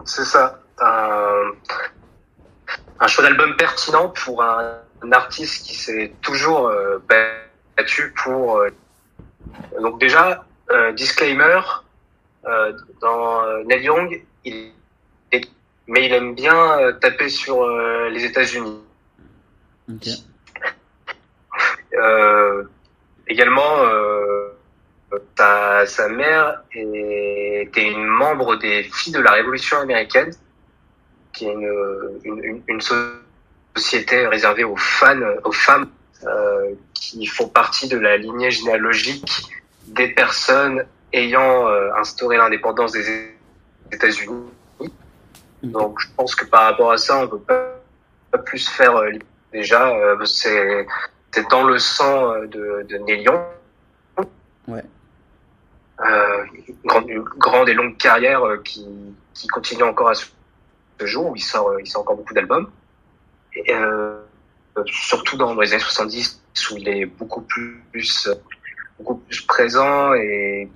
C'est 0.06 0.24
ça. 0.24 0.60
Un, 0.80 1.50
un 2.98 3.06
choix 3.06 3.22
d'album 3.22 3.54
pertinent 3.56 4.08
pour 4.08 4.42
un, 4.42 4.78
un 5.02 5.12
artiste 5.12 5.66
qui 5.66 5.74
s'est 5.74 6.14
toujours 6.22 6.68
euh, 6.68 6.98
battu 7.76 8.14
pour. 8.24 8.56
euh, 8.56 8.70
donc 9.78 10.00
déjà, 10.00 10.46
euh, 10.70 10.92
disclaimer, 10.92 11.60
euh, 12.46 12.72
dans 13.02 13.42
euh, 13.44 13.62
Neil 13.64 13.84
Young, 13.84 14.24
il 14.46 14.72
est, 15.32 15.50
mais 15.86 16.06
il 16.06 16.14
aime 16.14 16.34
bien 16.34 16.92
taper 17.02 17.28
sur 17.28 17.68
les 18.08 18.24
États-Unis. 18.24 18.80
Ok. 19.90 20.08
Euh, 21.94 22.64
également, 23.28 23.84
euh, 23.84 24.41
sa, 25.36 25.86
sa 25.86 26.08
mère 26.08 26.62
était 26.72 27.88
une 27.88 28.06
membre 28.06 28.56
des 28.56 28.82
filles 28.84 29.12
de 29.12 29.20
la 29.20 29.32
Révolution 29.32 29.78
américaine, 29.78 30.32
qui 31.32 31.46
est 31.46 31.52
une, 31.52 32.18
une, 32.24 32.44
une- 32.44 32.62
une 32.68 32.80
société 33.76 34.26
réservée 34.26 34.64
aux 34.64 34.76
fans, 34.76 35.20
aux 35.44 35.52
femmes 35.52 35.88
euh, 36.24 36.72
qui 36.94 37.26
font 37.26 37.48
partie 37.48 37.88
de 37.88 37.98
la 37.98 38.16
lignée 38.16 38.50
généalogique 38.50 39.48
des 39.88 40.08
personnes 40.08 40.84
ayant 41.12 41.68
euh, 41.68 41.90
instauré 41.94 42.36
l'indépendance 42.36 42.92
des 42.92 43.30
États-Unis. 43.90 44.50
Donc, 45.62 46.00
je 46.00 46.08
pense 46.16 46.34
que 46.34 46.44
par 46.44 46.64
rapport 46.64 46.92
à 46.92 46.96
ça, 46.96 47.18
on 47.18 47.28
peut 47.28 47.38
pas, 47.38 47.80
pas 48.30 48.38
plus 48.38 48.68
faire 48.68 48.96
euh, 48.96 49.10
déjà. 49.52 49.88
euh, 49.88 50.16
c'est 50.24 51.48
dans 51.50 51.64
le 51.64 51.78
sang 51.78 52.34
de, 52.46 52.84
de 52.88 53.12
Young. 53.14 53.40
Ouais. 54.68 54.82
Euh, 56.00 56.44
grande, 56.84 57.06
grande 57.38 57.68
et 57.68 57.74
longue 57.74 57.96
carrière 57.96 58.42
euh, 58.44 58.56
qui, 58.64 58.84
qui 59.34 59.46
continue 59.46 59.84
encore 59.84 60.08
à 60.08 60.14
ce 60.14 60.26
jour 61.04 61.26
où 61.30 61.36
il 61.36 61.42
sort, 61.42 61.68
euh, 61.68 61.80
il 61.80 61.86
sort 61.86 62.02
encore 62.02 62.16
beaucoup 62.16 62.34
d'albums. 62.34 62.68
Et, 63.54 63.72
euh, 63.74 64.16
surtout 64.86 65.36
dans 65.36 65.54
les 65.60 65.72
années 65.72 65.82
70 65.82 66.42
où 66.72 66.76
il 66.78 66.88
est 66.88 67.04
beaucoup 67.06 67.42
plus, 67.42 67.82
beaucoup 68.98 69.16
plus 69.16 69.42
présent 69.42 70.14
et, 70.14 70.70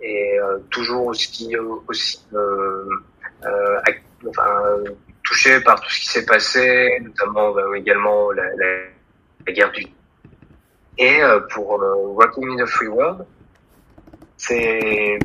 et 0.00 0.38
toujours 0.70 1.06
aussi, 1.06 1.54
aussi 1.86 2.20
euh, 2.32 2.84
euh, 3.44 3.80
ac- 3.82 4.00
enfin, 4.28 4.52
touché 5.22 5.60
par 5.60 5.80
tout 5.80 5.90
ce 5.90 6.00
qui 6.00 6.06
s'est 6.08 6.24
passé, 6.26 6.98
notamment 7.02 7.54
euh, 7.58 7.74
également 7.74 8.30
la, 8.32 8.44
la, 8.44 8.66
la 9.46 9.52
guerre 9.52 9.70
du 9.72 9.86
et 11.00 11.20
pour 11.52 11.80
euh, 11.80 11.94
Walking 12.16 12.58
in 12.58 12.64
the 12.64 12.66
Free 12.68 12.88
World, 12.88 13.24
c'est 14.38 15.18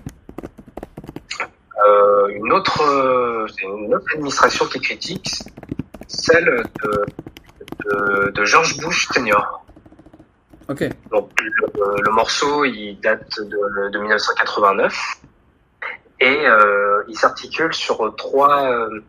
euh, 1.85 2.27
une 2.29 2.51
autre 2.51 2.81
euh, 2.81 3.47
une 3.63 3.95
autre 3.95 4.07
administration 4.15 4.65
qui 4.65 4.81
critique, 4.81 5.29
celle 6.07 6.63
de, 6.83 7.05
de, 7.85 8.31
de 8.31 8.45
George 8.45 8.77
Bush 8.79 9.07
senior. 9.13 9.63
Ok. 10.69 10.83
Donc 11.11 11.29
le, 11.41 12.01
le 12.01 12.11
morceau, 12.11 12.65
il 12.65 12.99
date 13.01 13.39
de, 13.39 13.89
de 13.91 13.99
1989 13.99 14.93
et 16.19 16.47
euh, 16.47 17.03
il 17.07 17.17
s'articule 17.17 17.73
sur 17.73 18.15
trois 18.15 18.69
euh, 18.69 19.03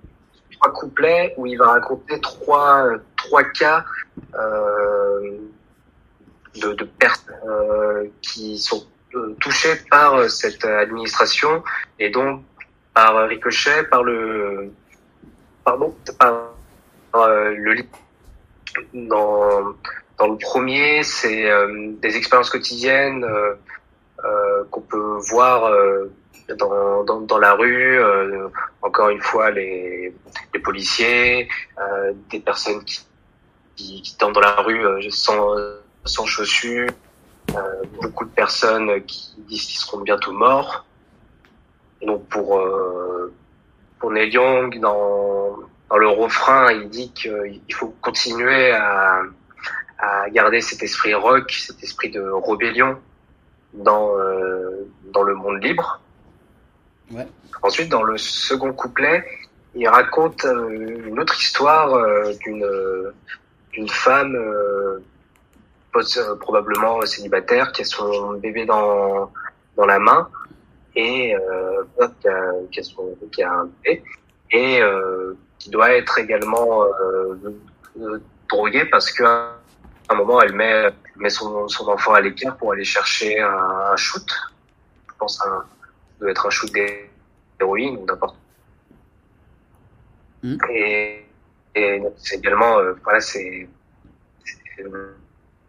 trois 0.53 0.73
couplets 0.73 1.35
où 1.37 1.47
il 1.47 1.57
va 1.57 1.69
raconter 1.69 2.21
trois 2.21 2.89
trois 3.17 3.45
cas 3.45 3.85
euh, 4.35 5.39
de, 6.61 6.73
de 6.73 6.85
personnes 6.85 7.35
euh, 7.49 8.07
qui 8.21 8.59
sont 8.59 8.85
euh, 9.15 9.37
touchées 9.41 9.77
par 9.91 10.29
cette 10.31 10.65
administration 10.65 11.63
et 11.99 12.11
donc 12.11 12.43
par 12.93 13.29
ricochet 13.29 13.85
par 13.85 14.03
le 14.03 14.73
pardon 15.65 15.95
par 16.19 16.51
euh, 17.15 17.55
le 17.57 17.83
dans 18.95 19.75
dans 20.19 20.29
le 20.29 20.37
premier, 20.37 21.03
c'est 21.03 21.51
euh, 21.51 21.93
des 22.01 22.17
expériences 22.17 22.51
quotidiennes 22.51 23.25
euh, 23.25 23.55
euh, 24.25 24.65
qu'on 24.71 24.81
peut 24.81 25.19
voir 25.31 25.65
euh, 25.65 26.13
dans, 26.57 27.05
dans, 27.05 27.39
la 27.39 27.55
rue. 27.55 27.99
euh, 27.99 28.49
encore 28.83 29.09
une 29.09 29.21
fois, 29.21 29.51
les, 29.51 30.15
les 30.53 30.61
policiers, 30.61 31.49
euh, 31.79 32.13
des 32.31 32.41
personnes 32.41 32.85
qui, 32.85 33.01
qui, 33.77 34.03
qui 34.03 34.17
dorment 34.19 34.35
dans 34.35 34.41
la 34.41 34.61
rue 34.61 34.87
euh, 34.87 35.01
sans, 35.11 35.57
sans 36.05 36.27
chaussures, 36.27 36.89
euh, 36.89 37.04
beaucoup 38.01 38.25
de 38.25 38.31
personnes 38.31 39.03
qui 39.05 39.35
disent 39.49 39.67
qu'ils 39.67 39.81
seront 39.81 40.01
bientôt 40.01 40.33
morts. 40.33 40.85
Donc 42.03 42.27
pour 42.29 42.59
euh, 42.59 43.33
pour 43.99 44.11
Neil 44.11 44.31
Young, 44.31 44.79
dans, 44.81 45.57
dans 45.89 45.97
le 45.97 46.09
refrain, 46.09 46.71
il 46.73 46.89
dit 46.91 47.11
qu'il 47.13 47.75
faut 47.75 47.95
continuer 48.01 48.73
à 48.73 49.23
à 49.99 50.29
garder 50.31 50.61
cet 50.61 50.83
esprit 50.83 51.15
rock, 51.15 51.51
cet 51.51 51.83
esprit 51.83 52.11
de 52.11 52.21
rébellion 52.21 52.99
dans 53.73 54.17
euh, 54.19 54.87
dans 55.13 55.23
le 55.23 55.35
monde 55.35 55.63
libre. 55.63 56.01
Ouais. 57.11 57.27
Ensuite, 57.63 57.89
dans 57.89 58.03
le 58.03 58.19
second 58.19 58.73
couplet, 58.73 59.25
il 59.75 59.89
raconte 59.89 60.45
euh, 60.45 61.07
une 61.07 61.19
autre 61.19 61.39
histoire 61.41 61.95
euh, 61.95 62.33
d'une 62.41 62.67
d'une 63.73 63.89
femme 63.89 64.37
euh, 65.97 66.03
euh, 66.19 66.37
probablement 66.37 67.01
célibataire 67.03 67.73
qui 67.73 67.83
a 67.83 67.85
son 67.85 68.35
bébé 68.35 68.67
dans 68.67 69.31
dans 69.77 69.87
la 69.87 69.99
main 69.99 70.29
et 70.95 71.35
euh, 71.35 71.85
qui, 72.21 72.29
a, 72.29 72.53
qui 72.71 72.81
a 72.81 72.83
son 72.83 73.17
qui 73.33 73.43
a 73.43 73.53
un 73.53 73.69
bébé 73.83 74.03
et 74.51 74.81
euh, 74.81 75.35
qui 75.59 75.71
doit 75.71 75.93
être 75.93 76.19
également 76.19 76.85
euh, 76.85 77.35
euh, 78.01 78.23
droguée 78.49 78.85
parce 78.87 79.11
que 79.11 79.25
à 80.09 80.13
un 80.13 80.17
moment, 80.17 80.41
elle 80.43 80.53
met, 80.53 80.91
met 81.17 81.31
son, 81.31 81.67
son 81.69 81.89
enfant 81.89 82.13
à 82.15 82.21
l'écart 82.21 82.57
pour 82.57 82.73
aller 82.73 82.85
chercher 82.85 83.41
un, 83.41 83.49
un 83.93 83.97
shoot. 83.97 84.27
Je 85.09 85.15
pense 85.19 85.41
un, 85.47 85.65
ça 85.65 86.21
doit 86.21 86.31
être 86.31 86.47
un 86.47 86.51
shoot 86.51 86.71
d'héroïne 87.59 87.97
ou 87.97 88.05
n'importe. 88.05 88.37
Mm. 90.43 90.57
Et, 90.71 91.27
et 91.75 92.03
c'est 92.19 92.37
également, 92.37 92.79
euh, 92.79 92.93
voilà, 93.03 93.21
c'est 93.21 93.69
c'est 94.45 94.85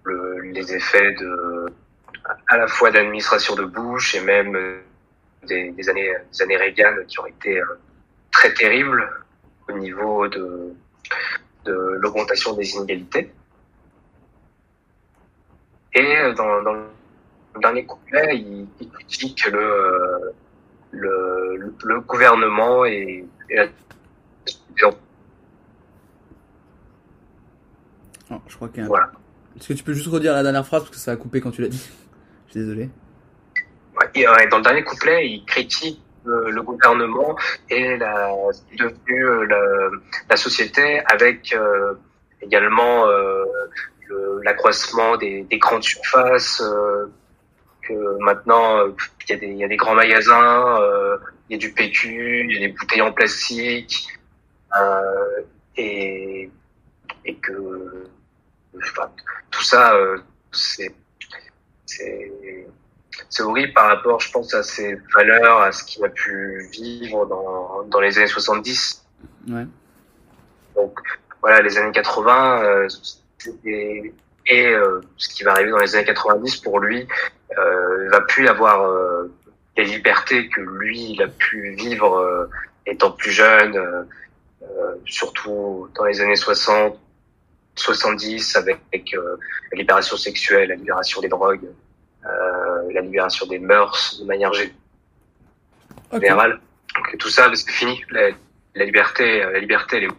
le, 0.06 0.40
les 0.42 0.74
effets 0.74 1.14
de, 1.16 1.66
à 2.48 2.58
la 2.58 2.68
fois 2.68 2.92
d'administration 2.92 3.56
de 3.56 3.66
Bush 3.66 4.16
et 4.16 4.22
même 4.22 4.56
euh, 4.56 4.80
des, 5.48 5.72
des 5.72 5.90
années, 5.90 6.14
des 6.32 6.42
années 6.42 6.58
Reagan 6.58 6.96
qui 7.08 7.20
ont 7.20 7.26
été 7.26 7.60
euh, 7.60 7.66
très 8.32 8.54
terribles 8.54 9.04
au 9.68 9.74
niveau 9.74 10.28
de, 10.28 10.74
de 11.66 11.74
l'augmentation 12.00 12.54
des 12.54 12.70
inégalités. 12.76 13.32
Et 15.94 16.18
euh, 16.18 16.34
dans, 16.34 16.62
dans 16.62 16.74
le 16.74 16.86
dernier 17.62 17.86
couplet, 17.86 18.38
il, 18.38 18.68
il 18.80 18.90
critique 18.92 19.46
le, 19.48 20.34
le, 20.92 21.56
le, 21.58 21.74
le 21.84 22.02
gouvernement 22.02 22.86
et, 22.86 23.26
et 23.50 23.56
la 23.56 23.68
Oh, 28.32 28.42
je 28.48 28.56
crois 28.56 28.68
qu'il 28.70 28.80
y 28.80 28.82
a 28.82 28.86
un- 28.86 28.88
Voilà. 28.88 29.12
Est-ce 29.58 29.70
que 29.70 29.74
tu 29.74 29.84
peux 29.84 29.94
juste 29.94 30.08
redire 30.08 30.34
la 30.34 30.44
dernière 30.44 30.66
phrase 30.66 30.84
parce 30.84 30.96
que 30.96 31.02
ça 31.02 31.12
a 31.12 31.16
coupé 31.16 31.40
quand 31.40 31.52
tu 31.52 31.62
l'as 31.62 31.70
dit 31.70 31.90
Je 32.48 32.52
suis 32.52 32.60
désolé. 32.60 32.90
Euh, 34.18 34.50
dans 34.50 34.58
le 34.58 34.64
dernier 34.64 34.84
couplet, 34.84 35.28
il 35.28 35.46
critique 35.46 36.02
euh, 36.28 36.50
le 36.50 36.62
gouvernement 36.62 37.38
et 37.70 37.98
la, 37.98 38.32
devenu 38.78 39.26
euh, 39.26 39.90
la, 40.30 40.36
société 40.36 41.00
avec 41.06 41.56
également 42.42 43.06
le- 43.06 44.42
l'accroissement 44.44 45.18
des, 45.18 45.44
des 45.44 45.58
grandes 45.58 45.84
surfaces, 45.84 46.62
que 47.82 48.20
maintenant 48.20 48.86
il 49.30 49.58
y, 49.58 49.64
a 49.64 49.68
des, 49.68 49.78
grands 49.78 49.96
magasins, 49.96 50.80
il 51.50 51.54
y 51.54 51.56
a 51.56 51.58
du 51.58 51.72
PQ, 51.72 52.46
il 52.50 52.54
y 52.54 52.58
a 52.58 52.68
des 52.68 52.74
bouteilles 52.74 53.02
en 53.02 53.12
plastique, 53.12 54.08
et 55.78 56.50
que 57.42 58.08
enfin, 58.84 59.10
tout 59.52 59.64
ça, 59.64 59.96
euh, 59.96 60.18
c'est 60.52 60.94
horrible 63.40 63.74
par 63.74 63.88
rapport, 63.88 64.20
je 64.20 64.32
pense, 64.32 64.54
à 64.54 64.64
ses 64.64 64.98
valeurs, 65.14 65.62
à 65.62 65.72
ce 65.72 65.84
qu'il 65.84 66.04
a 66.06 66.10
pu 66.10 66.68
vivre 66.72 67.26
dans, 67.26 67.84
dans 67.84 68.00
les 68.00 68.18
années 68.18 68.28
70. 68.28 69.06
Ouais. 69.50 69.66
Donc 70.76 71.00
voilà, 71.42 71.62
les 71.62 71.78
années 71.78 71.92
80 71.92 72.64
euh, 72.64 72.88
et, 73.66 74.14
et 74.48 74.68
euh, 74.68 75.02
ce 75.18 75.30
qui 75.30 75.44
va 75.44 75.52
arriver 75.52 75.72
dans 75.72 75.78
les 75.78 75.96
années 75.96 76.06
90 76.06 76.58
pour 76.58 76.80
lui 76.80 77.08
euh, 77.58 78.10
va 78.10 78.22
plus 78.22 78.48
avoir 78.48 78.82
euh, 78.82 79.32
les 79.78 79.86
libertés 79.86 80.50
que 80.50 80.62
lui 80.62 81.12
il 81.12 81.22
a 81.22 81.28
pu 81.28 81.76
vivre 81.76 82.18
euh, 82.18 82.50
étant 82.86 83.12
plus 83.12 83.32
jeune, 83.32 83.76
euh, 83.78 84.04
euh, 84.64 84.96
surtout 85.06 85.90
dans 85.96 86.06
les 86.06 86.22
années 86.22 86.36
60, 86.36 86.98
70 87.76 88.56
avec, 88.56 89.14
euh, 89.14 89.38
la 89.72 89.78
libération 89.78 90.18
sexuelle, 90.18 90.70
la 90.70 90.76
libération 90.76 91.22
des 91.22 91.28
drogues, 91.30 91.68
euh, 92.26 92.92
la 92.94 93.02
libération 93.02 93.46
des 93.48 93.60
mœurs 93.60 94.20
de 94.20 94.26
manière 94.26 94.52
générale. 96.14 96.60
Donc 96.96 97.18
tout 97.18 97.30
ça, 97.30 97.52
c'est 97.54 97.70
fini. 97.72 98.02
La, 98.10 98.30
la 98.76 98.86
liberté, 98.86 99.44
euh, 99.44 99.52
la 99.52 99.60
liberté, 99.60 99.98
elle 99.98 100.04
est 100.06 100.10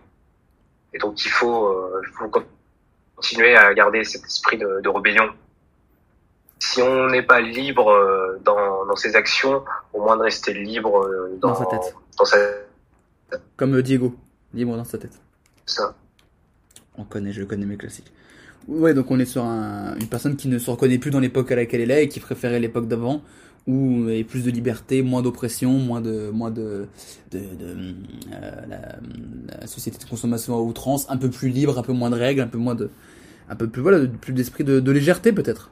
et 0.97 0.99
donc 0.99 1.23
il 1.25 1.31
faut, 1.31 1.67
euh, 1.67 2.01
faut 2.15 2.31
continuer 3.17 3.55
à 3.55 3.75
garder 3.75 4.03
cet 4.05 4.25
esprit 4.25 4.57
de, 4.57 4.81
de 4.83 4.89
rébellion. 4.89 5.29
Si 6.59 6.81
on 6.81 7.09
n'est 7.09 7.23
pas 7.23 7.41
libre 7.41 7.91
euh, 7.91 8.41
dans, 8.43 8.87
dans 8.87 8.97
ses 8.97 9.15
actions, 9.15 9.63
au 9.93 10.01
moins 10.01 10.17
de 10.17 10.23
rester 10.23 10.55
libre 10.55 11.05
euh, 11.05 11.37
dans, 11.39 11.49
Dans 11.49 11.55
sa 11.55 11.67
tête. 11.67 11.95
dans 12.19 12.25
sa 12.25 12.39
Comme 13.59 13.83
Diego, 13.83 14.15
libre 14.55 14.75
dans 14.75 14.85
sa 14.85 14.97
tête. 14.97 15.21
ça. 15.67 15.95
On 16.99 17.05
connaît, 17.05 17.33
je 17.33 17.43
connais 17.43 17.67
mes 17.67 17.77
classiques. 17.77 18.13
Ouais, 18.69 18.95
donc 18.95 19.11
on 19.11 19.19
est 19.21 19.27
sur 19.27 19.45
un- 19.45 19.95
une 20.01 20.09
personne 20.09 20.37
qui 20.37 20.49
ne 20.49 20.59
se 20.59 20.71
reconnaît 20.71 20.99
plus 20.99 21.11
dans 21.11 21.21
l'époque 21.21 21.53
à 21.53 21.57
laquelle 21.57 21.81
elle 21.83 21.91
est 21.91 22.05
et 22.05 22.09
qui 22.09 22.21
préférait 22.21 22.59
l'époque 22.59 22.89
d'avant, 22.89 23.23
où 23.67 24.05
il 24.05 24.09
y 24.09 24.15
avait 24.15 24.25
plus 24.25 24.45
de 24.45 24.51
liberté, 24.51 25.03
moins 25.03 25.23
d'oppression, 25.23 25.71
moins 25.71 26.01
de, 26.01 26.31
moins 26.31 26.51
de, 26.51 26.87
de, 27.31 27.41
euh, 28.33 28.61
la, 28.69 29.67
société 29.67 29.99
de 29.99 30.09
consommation 30.09 30.57
à 30.57 30.61
outrance, 30.61 31.07
un 31.11 31.17
peu 31.17 31.31
plus 31.31 31.49
libre, 31.49 31.79
un 31.79 31.83
peu 31.83 31.93
moins 31.93 32.11
de 32.11 32.17
règles, 32.17 32.41
un 32.41 32.47
peu 32.49 32.59
moins 32.59 32.75
de, 32.75 32.91
un 33.49 33.57
peu 33.57 33.69
plus 33.69 33.83
voilà, 33.83 34.07
plus 34.21 34.33
d'esprit 34.33 34.65
de, 34.65 34.91
légèreté 34.91 35.33
peut-être. 35.33 35.71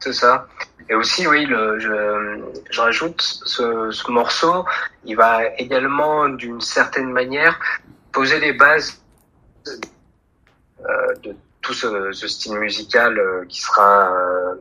C'est 0.00 0.12
ça. 0.12 0.48
Et 0.88 0.94
aussi, 0.94 1.26
oui, 1.28 1.46
le, 1.46 1.78
je, 1.78 2.42
je 2.70 2.80
rajoute 2.80 3.20
ce, 3.20 3.90
ce 3.92 4.10
morceau, 4.10 4.64
il 5.04 5.16
va 5.16 5.46
également, 5.58 6.28
d'une 6.28 6.60
certaine 6.60 7.10
manière, 7.10 7.58
poser 8.10 8.40
les 8.40 8.52
bases 8.52 9.00
de 11.22 11.34
tout 11.60 11.74
ce, 11.74 12.12
ce 12.12 12.28
style 12.28 12.58
musical 12.58 13.18
euh, 13.18 13.44
qui 13.48 13.60
sera 13.60 14.12
euh, 14.12 14.54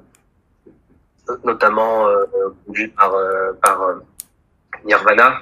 notamment 1.43 2.07
euh, 2.07 2.25
conduit 2.65 2.89
par, 2.89 3.13
euh, 3.15 3.53
par 3.61 3.81
euh, 3.81 3.95
Nirvana, 4.85 5.41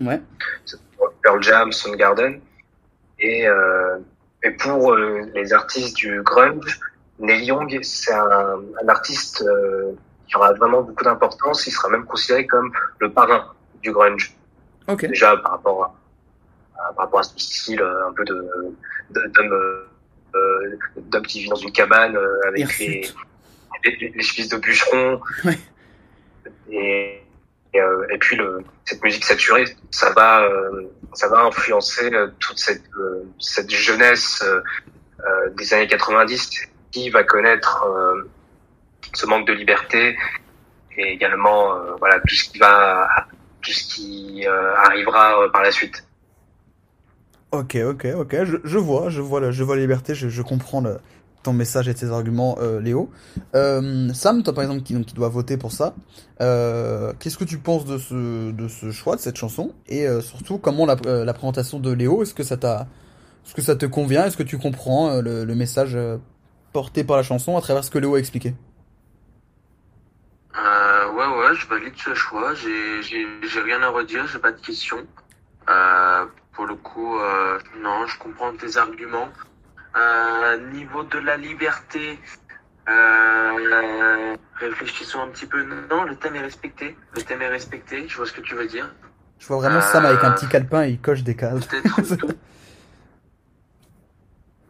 Ouais. 0.00 0.20
Pearl 1.22 1.42
Jam, 1.42 1.72
Soundgarden. 1.72 2.40
Et, 3.18 3.48
euh, 3.48 3.98
et 4.42 4.50
pour 4.50 4.92
euh, 4.92 5.22
les 5.34 5.52
artistes 5.52 5.96
du 5.96 6.22
grunge, 6.22 6.80
Neil 7.18 7.46
Young, 7.46 7.78
c'est 7.82 8.12
un, 8.12 8.60
un 8.82 8.88
artiste 8.88 9.42
euh, 9.42 9.92
qui 10.28 10.36
aura 10.36 10.52
vraiment 10.52 10.82
beaucoup 10.82 11.02
d'importance. 11.04 11.66
Il 11.66 11.70
sera 11.70 11.88
même 11.88 12.04
considéré 12.04 12.46
comme 12.46 12.70
le 12.98 13.10
parrain 13.10 13.52
du 13.82 13.90
grunge. 13.92 14.36
Déjà 15.08 15.36
par 15.38 15.52
rapport 15.52 15.96
par 16.94 17.06
rapport 17.06 17.20
à 17.20 17.22
son 17.22 17.38
style 17.38 17.80
euh, 17.80 18.08
un 18.08 18.12
peu 18.12 18.24
de 18.24 18.48
d'homme 19.10 19.52
euh, 19.52 19.88
euh, 20.34 20.76
d'homme 20.96 21.26
qui 21.26 21.42
vit 21.42 21.48
dans 21.48 21.56
une 21.56 21.72
cabane 21.72 22.18
avec 22.48 22.78
les, 22.78 23.08
les, 23.84 24.12
les 24.14 24.22
chevilles 24.22 24.48
de 24.48 24.56
bûcheron. 24.56 25.20
Ouais. 25.44 25.58
Et, 26.70 27.22
et, 27.72 27.80
euh, 27.80 28.06
et 28.10 28.18
puis 28.18 28.36
le, 28.36 28.58
cette 28.84 29.02
musique 29.02 29.24
saturée, 29.24 29.64
ça 29.90 30.10
va, 30.10 30.42
euh, 30.42 30.82
ça 31.14 31.28
va 31.28 31.42
influencer 31.42 32.10
toute 32.40 32.58
cette, 32.58 32.82
euh, 32.98 33.24
cette 33.38 33.70
jeunesse 33.70 34.44
des 35.56 35.74
années 35.74 35.86
90 35.86 36.50
qui 36.92 37.10
va 37.10 37.24
connaître 37.24 37.84
euh, 37.84 38.28
ce 39.12 39.26
manque 39.26 39.46
de 39.46 39.52
liberté 39.52 40.16
et 40.96 41.12
également 41.12 41.74
euh, 41.74 41.94
voilà 41.98 42.20
tout 42.20 42.34
ce 42.34 42.48
qui 42.48 42.58
va 42.58 43.26
tout 43.62 43.72
ce 43.72 43.84
qui 43.94 44.46
euh, 44.46 44.74
arrivera 44.76 45.40
euh, 45.40 45.48
par 45.50 45.62
la 45.62 45.72
suite. 45.72 46.04
Ok, 47.52 47.76
ok, 47.76 48.06
ok, 48.16 48.36
je, 48.64 48.78
vois, 48.78 49.08
je 49.08 49.20
vois, 49.20 49.40
la, 49.40 49.50
je 49.52 49.62
vois 49.62 49.76
la 49.76 49.82
liberté, 49.82 50.14
je, 50.14 50.42
comprends 50.42 50.82
ton 51.44 51.52
message 51.52 51.88
et 51.88 51.94
tes 51.94 52.06
arguments, 52.06 52.58
euh, 52.60 52.80
Léo. 52.80 53.08
Euh, 53.54 54.12
Sam, 54.12 54.42
toi 54.42 54.52
par 54.52 54.64
exemple, 54.64 54.82
qui, 54.82 54.94
donc, 54.94 55.14
doit 55.14 55.28
voter 55.28 55.56
pour 55.56 55.70
ça, 55.70 55.94
euh, 56.40 57.12
qu'est-ce 57.20 57.38
que 57.38 57.44
tu 57.44 57.58
penses 57.58 57.84
de 57.84 57.98
ce, 57.98 58.50
de 58.50 58.66
ce 58.66 58.90
choix, 58.90 59.14
de 59.14 59.20
cette 59.20 59.36
chanson? 59.36 59.72
Et 59.86 60.06
surtout, 60.20 60.58
comment 60.58 60.86
la, 60.86 60.96
la 61.04 61.32
présentation 61.32 61.78
de 61.78 61.92
Léo, 61.92 62.22
est-ce 62.22 62.34
que 62.34 62.42
ça 62.42 62.56
t'a, 62.56 62.88
est-ce 63.44 63.54
que 63.54 63.62
ça 63.62 63.76
te 63.76 63.86
convient? 63.86 64.24
Est-ce 64.24 64.36
que 64.36 64.42
tu 64.42 64.58
comprends 64.58 65.20
le, 65.20 65.44
le 65.44 65.54
message 65.54 65.96
porté 66.72 67.04
par 67.04 67.16
la 67.16 67.22
chanson 67.22 67.56
à 67.56 67.60
travers 67.60 67.84
ce 67.84 67.92
que 67.92 67.98
Léo 67.98 68.16
a 68.16 68.18
expliqué? 68.18 68.54
Ouais, 70.54 71.26
ouais, 71.26 71.54
je 71.54 71.66
valide 71.68 71.94
ce 71.96 72.12
choix. 72.14 72.54
J'ai 72.54 73.60
rien 73.60 73.80
à 73.82 73.88
redire, 73.88 74.26
j'ai 74.26 74.40
pas 74.40 74.50
de 74.50 74.60
questions. 74.60 75.06
Pour 76.56 76.66
le 76.66 76.74
coup, 76.74 77.18
euh, 77.18 77.58
non, 77.80 78.06
je 78.06 78.18
comprends 78.18 78.50
tes 78.56 78.76
arguments. 78.78 79.28
Euh, 79.94 80.56
niveau 80.72 81.02
de 81.04 81.18
la 81.18 81.36
liberté, 81.36 82.18
euh, 82.88 84.34
réfléchissons 84.58 85.20
un 85.20 85.28
petit 85.28 85.44
peu. 85.46 85.62
Non, 85.90 86.04
le 86.04 86.16
thème 86.16 86.34
est 86.36 86.40
respecté. 86.40 86.96
Le 87.14 87.20
thème 87.22 87.42
est 87.42 87.48
respecté. 87.48 88.08
Je 88.08 88.16
vois 88.16 88.24
ce 88.26 88.32
que 88.32 88.40
tu 88.40 88.54
veux 88.54 88.66
dire. 88.66 88.90
Je 89.38 89.46
vois 89.48 89.58
vraiment 89.58 89.82
Sam 89.82 90.06
avec 90.06 90.24
un 90.24 90.32
petit 90.32 90.48
calepin 90.48 90.84
et 90.84 90.90
il 90.92 91.00
coche 91.00 91.22
des 91.22 91.36
cases. 91.36 91.68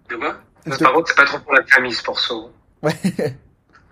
De 0.09 0.17
quoi? 0.17 0.37
Je- 0.67 0.77
Par 0.83 0.93
contre, 0.93 1.09
c'est 1.09 1.17
pas 1.17 1.25
trop 1.25 1.39
pour 1.39 1.55
la 1.55 1.65
famille 1.67 1.93
ce 1.93 2.05
morceau. 2.07 2.53
Ouais. 2.83 2.93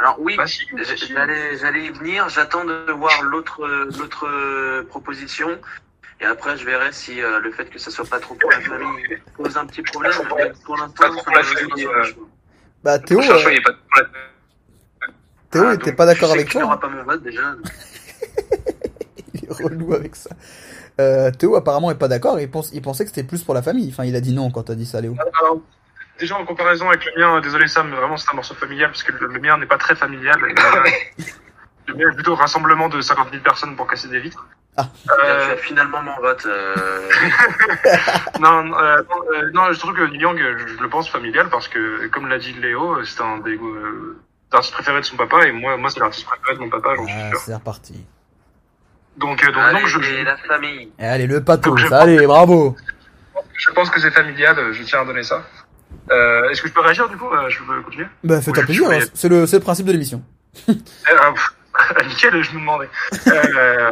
Alors 0.01 0.16
oui, 0.18 0.36
Bah, 0.36 0.45
j'allais, 0.47 1.84
y 1.86 1.90
venir. 1.90 2.28
J'attends 2.28 2.64
de 2.64 2.90
voir 2.92 3.22
l'autre, 3.22 3.64
l'autre 3.99 4.26
euh, 4.26 4.82
proposition. 4.88 5.59
Et 6.25 6.27
après, 6.27 6.57
je 6.57 6.64
verrai 6.64 6.91
si 6.91 7.20
euh, 7.20 7.39
le 7.41 7.53
fait 7.53 7.66
que 7.66 7.79
ça 7.79 7.91
soit 7.91 8.07
pas 8.07 8.18
trop 8.18 8.35
pour 8.35 8.51
la 8.51 8.59
famille 8.62 9.18
pose 9.37 9.55
un 9.59 9.66
petit 9.66 9.83
problème. 9.83 10.11
Mais 10.39 10.53
pour 10.64 10.77
l'instant, 10.79 11.05
euh. 11.05 12.03
Bah 12.83 12.99
Théo, 12.99 13.20
euh, 13.20 13.51
Théo 15.51 15.64
Ah, 15.66 15.75
était 15.75 15.91
donc, 15.91 15.97
pas 15.97 16.07
d'accord 16.07 16.33
avec 16.33 16.49
toi. 16.49 16.62
hein. 16.72 16.77
pas 16.79 16.89
mon 16.89 17.03
vote 17.05 17.22
déjà. 17.22 17.43
Il 19.35 19.45
est 19.45 19.53
relou 19.53 19.93
avec 19.93 20.16
ça. 20.16 20.31
Euh, 20.99 21.31
Théo 21.31 21.57
apparemment 21.57 21.91
est 21.91 21.99
pas 21.99 22.09
d'accord, 22.09 22.41
il, 22.41 22.51
pense, 22.51 22.70
il 22.72 22.81
pensait 22.81 23.05
que 23.05 23.11
c'était 23.11 23.25
plus 23.29 23.43
pour 23.43 23.53
la 23.53 23.61
famille. 23.61 23.91
Enfin, 23.91 24.05
il 24.07 24.16
a 24.16 24.22
dit 24.22 24.33
non 24.33 24.51
quand 24.51 24.62
t'as 24.62 24.77
dit 24.77 24.87
ça, 24.87 25.03
Léo. 25.03 25.14
Alors, 25.43 25.59
déjà 26.18 26.37
en 26.39 26.47
comparaison 26.47 26.89
avec 26.89 27.05
le 27.05 27.20
mien, 27.20 27.39
désolé 27.43 27.66
Sam, 27.68 27.91
mais 27.91 27.97
vraiment 27.97 28.16
c'est 28.16 28.31
un 28.31 28.35
morceau 28.35 28.55
familial 28.55 28.91
parce 28.93 29.03
que 29.03 29.12
le, 29.12 29.27
le 29.27 29.41
mien 29.41 29.59
n'est 29.59 29.66
pas 29.66 29.77
très 29.77 29.95
familial. 29.95 30.39
Et, 30.49 30.53
euh, 30.59 31.25
le 31.89 31.95
mien 31.97 32.11
est 32.11 32.14
plutôt 32.14 32.35
rassemblement 32.35 32.89
de 32.89 32.99
50 33.03 33.31
000 33.31 33.43
personnes 33.43 33.77
pour 33.77 33.87
casser 33.87 34.09
des 34.09 34.20
vitres. 34.20 34.47
Ah. 34.77 34.89
Bien, 35.07 35.47
tu 35.47 35.53
as 35.53 35.57
finalement 35.59 36.03
mon 36.03 36.16
vote. 36.20 36.45
euh, 36.47 36.75
non, 38.41 38.64
non, 38.64 38.77
euh, 38.79 38.97
non, 39.09 39.16
euh, 39.33 39.51
non, 39.53 39.72
je 39.72 39.79
trouve 39.79 39.95
que 39.95 40.01
euh, 40.03 40.59
je, 40.59 40.66
je 40.77 40.83
le 40.83 40.89
pense 40.89 41.09
familial 41.09 41.49
parce 41.49 41.68
que, 41.68 42.07
comme 42.09 42.29
l'a 42.29 42.39
dit 42.39 42.53
Léo, 42.55 43.05
c'est 43.05 43.20
un 43.22 43.39
des 43.39 43.55
euh, 43.57 44.18
artistes 44.53 44.75
préférés 44.75 45.01
de 45.01 45.05
son 45.07 45.16
papa 45.16 45.47
et 45.47 45.53
moi, 45.53 45.77
moi 45.77 45.91
c'est 45.91 46.01
l'artiste 46.01 46.27
préféré 46.27 46.55
de 46.55 46.61
mon 46.61 46.70
papa, 46.70 46.95
j'en 46.97 47.07
suis 47.07 47.14
Ah, 47.16 47.31
sûr. 47.31 47.39
c'est 47.41 47.55
reparti. 47.55 48.05
Donc, 49.16 49.45
euh, 49.45 49.47
donc 49.53 49.57
allez, 49.62 49.81
non, 49.81 49.87
je, 49.87 50.25
la 50.25 50.37
famille. 50.39 50.91
Et 50.99 51.07
allez, 51.07 51.27
le 51.29 51.43
pathos, 51.45 51.77
je 51.79 51.93
allez, 51.95 52.27
bravo. 52.27 52.75
je 53.57 53.70
pense 53.70 53.91
que 53.91 54.01
c'est 54.01 54.11
familial, 54.11 54.72
je 54.72 54.83
tiens 54.83 55.03
à 55.03 55.05
donner 55.05 55.22
ça. 55.22 55.45
Euh, 56.11 56.49
Est-ce 56.51 56.61
que 56.62 56.68
je 56.68 56.72
peux 56.72 56.81
réagir 56.81 57.09
du 57.09 57.16
coup 57.16 57.29
Je 57.49 57.62
peux 57.62 57.81
continuer? 57.83 58.07
Bah, 58.25 58.41
fais-toi 58.43 58.64
plaisir, 58.64 58.91
hein, 58.91 58.99
c'est 59.14 59.29
le, 59.29 59.47
c'est 59.47 59.57
le 59.59 59.62
principe 59.62 59.87
de 59.87 59.93
l'émission. 59.93 60.20
Nickel, 62.07 62.43
je 62.43 62.53
me 62.53 62.61
demandais. 62.61 62.89
Euh, 63.27 63.91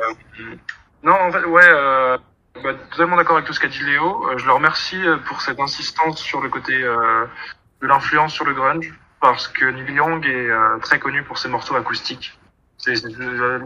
non, 1.02 1.14
en 1.14 1.32
fait, 1.32 1.44
ouais, 1.44 1.62
euh, 1.64 2.18
bah, 2.62 2.74
totalement 2.90 3.16
d'accord 3.16 3.36
avec 3.36 3.46
tout 3.46 3.52
ce 3.52 3.60
qu'a 3.60 3.68
dit 3.68 3.82
Léo. 3.82 4.28
Euh, 4.28 4.38
je 4.38 4.46
le 4.46 4.52
remercie 4.52 5.04
euh, 5.06 5.16
pour 5.16 5.40
cette 5.40 5.58
insistance 5.58 6.20
sur 6.20 6.40
le 6.40 6.48
côté 6.48 6.82
euh, 6.82 7.24
de 7.80 7.86
l'influence 7.86 8.32
sur 8.32 8.44
le 8.44 8.54
grunge, 8.54 8.92
parce 9.20 9.48
que 9.48 9.64
Neil 9.64 9.94
Young 9.94 10.24
est 10.26 10.50
très 10.82 10.98
connu 10.98 11.22
pour 11.22 11.38
ses 11.38 11.48
morceaux 11.48 11.74
acoustiques. 11.76 12.38
C'est 12.78 12.94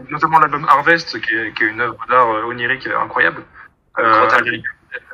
notamment 0.09 0.39
l'album 0.39 0.65
Harvest, 0.69 1.19
qui 1.21 1.35
est, 1.35 1.53
qui 1.53 1.63
est 1.63 1.67
une 1.67 1.81
œuvre 1.81 1.97
d'art 2.07 2.29
onirique 2.45 2.87
incroyable. 2.87 3.43
Euh, 3.99 4.29
à, 4.29 4.39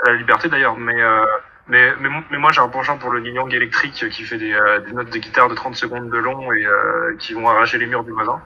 la, 0.05 0.13
liberté 0.13 0.49
d'ailleurs, 0.49 0.77
mais 0.77 1.01
euh, 1.01 1.25
mais, 1.67 1.93
mais, 2.01 2.09
mais 2.29 2.37
moi 2.37 2.51
j'ai 2.51 2.59
un 2.59 2.67
penchant 2.67 2.97
pour 2.97 3.11
le 3.11 3.21
Neil 3.21 3.33
Young 3.33 3.53
électrique 3.53 4.09
qui 4.09 4.23
fait 4.23 4.37
des, 4.37 4.57
des 4.85 4.91
notes 4.91 5.09
de 5.09 5.17
guitare 5.17 5.47
de 5.47 5.55
30 5.55 5.75
secondes 5.75 6.09
de 6.09 6.17
long 6.17 6.51
et 6.51 6.65
euh, 6.65 7.15
qui 7.17 7.33
vont 7.33 7.47
arracher 7.49 7.77
les 7.77 7.85
murs 7.85 8.03
du 8.03 8.11
voisin. 8.11 8.41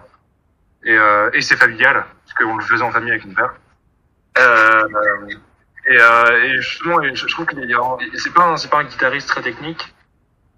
Et, 0.87 0.97
euh, 0.97 1.29
et 1.33 1.41
c'est 1.41 1.57
familial, 1.57 2.05
parce 2.25 2.33
qu'on 2.37 2.55
le 2.55 2.63
faisait 2.63 2.81
en 2.81 2.91
famille 2.91 3.11
avec 3.11 3.25
mon 3.25 3.33
père. 3.33 3.53
Euh, 4.37 4.87
et, 5.85 5.97
euh, 5.99 6.43
et 6.43 6.61
justement, 6.61 7.03
je 7.13 7.27
trouve 7.27 7.45
que 7.45 7.55
c'est 8.15 8.33
pas, 8.33 8.55
c'est 8.55 8.69
pas 8.69 8.79
un 8.79 8.85
guitariste 8.85 9.27
très 9.27 9.41
technique, 9.41 9.93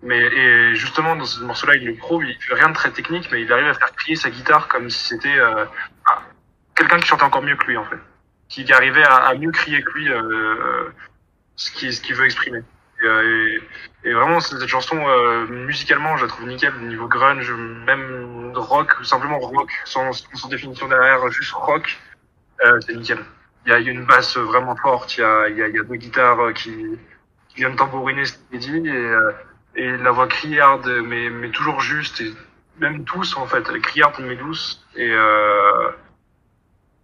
mais 0.04 0.76
justement 0.76 1.16
dans 1.16 1.26
ce 1.26 1.44
morceau-là, 1.44 1.78
il 1.78 1.86
le 1.88 1.96
prouve, 1.96 2.26
il 2.26 2.38
fait 2.40 2.54
rien 2.54 2.70
de 2.70 2.76
très 2.76 2.92
technique, 2.92 3.30
mais 3.32 3.42
il 3.42 3.52
arrive 3.52 3.70
à 3.70 3.74
faire 3.74 3.92
crier 3.94 4.16
sa 4.16 4.30
guitare 4.30 4.68
comme 4.68 4.92
si 4.92 5.08
c'était 5.08 5.40
quelqu'un 6.76 7.00
qui 7.00 7.08
chantait 7.08 7.24
encore 7.24 7.42
mieux 7.42 7.56
que 7.56 7.66
lui 7.66 7.78
en 7.78 7.86
fait, 7.86 8.00
qui 8.50 8.72
arrivait 8.72 9.04
à, 9.04 9.34
mieux 9.34 9.52
crier 9.52 9.82
que 9.82 9.92
lui 9.98 10.12
qu'il 11.58 11.92
ce 11.92 12.02
qu'il 12.02 12.16
veut 12.16 12.26
exprimer. 12.26 12.62
Et, 13.02 13.06
euh, 13.06 13.60
et, 14.04 14.14
vraiment, 14.14 14.40
cette 14.40 14.66
chanson, 14.68 14.98
euh, 14.98 15.48
musicalement, 15.48 16.18
je 16.18 16.24
la 16.24 16.30
trouve 16.30 16.48
nickel, 16.48 16.74
au 16.76 16.86
niveau 16.86 17.08
grunge, 17.08 17.52
même 17.52 18.52
rock, 18.56 18.94
simplement 19.04 19.40
rock, 19.40 19.72
sans, 19.86 20.12
définition 20.50 20.88
derrière, 20.88 21.30
juste 21.32 21.54
rock, 21.54 21.98
euh, 22.66 22.80
c'est 22.82 22.96
nickel. 22.96 23.20
Il 23.66 23.72
y 23.72 23.76
a, 23.76 23.80
une 23.80 24.06
basse 24.06 24.38
vraiment 24.38 24.76
forte, 24.76 25.18
il 25.18 25.22
y 25.22 25.24
a, 25.24 25.70
deux 25.70 25.96
guitares 25.96 26.54
qui, 26.54 26.74
qui 27.50 27.56
viennent 27.56 27.76
tambouriner 27.76 28.26
ce 28.26 28.34
qui 28.52 28.58
dit, 28.58 28.90
et, 29.76 29.98
la 29.98 30.12
voix 30.12 30.28
criarde, 30.28 30.90
mais, 31.06 31.50
toujours 31.52 31.80
juste, 31.82 32.22
et 32.22 32.34
même 32.80 33.04
douce 33.04 33.36
en 33.38 33.46
fait, 33.46 33.64
criarde 33.82 34.16
mais 34.20 34.36
douce, 34.36 34.86
et, 34.96 35.14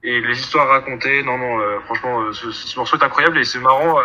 les 0.04 0.40
histoires 0.40 0.68
racontées, 0.68 1.24
non, 1.24 1.38
non, 1.38 1.82
franchement, 1.82 2.34
ce, 2.34 2.52
ce 2.52 2.78
morceau 2.78 2.98
est 2.98 3.04
incroyable, 3.04 3.38
et 3.38 3.44
c'est 3.44 3.60
marrant, 3.60 4.00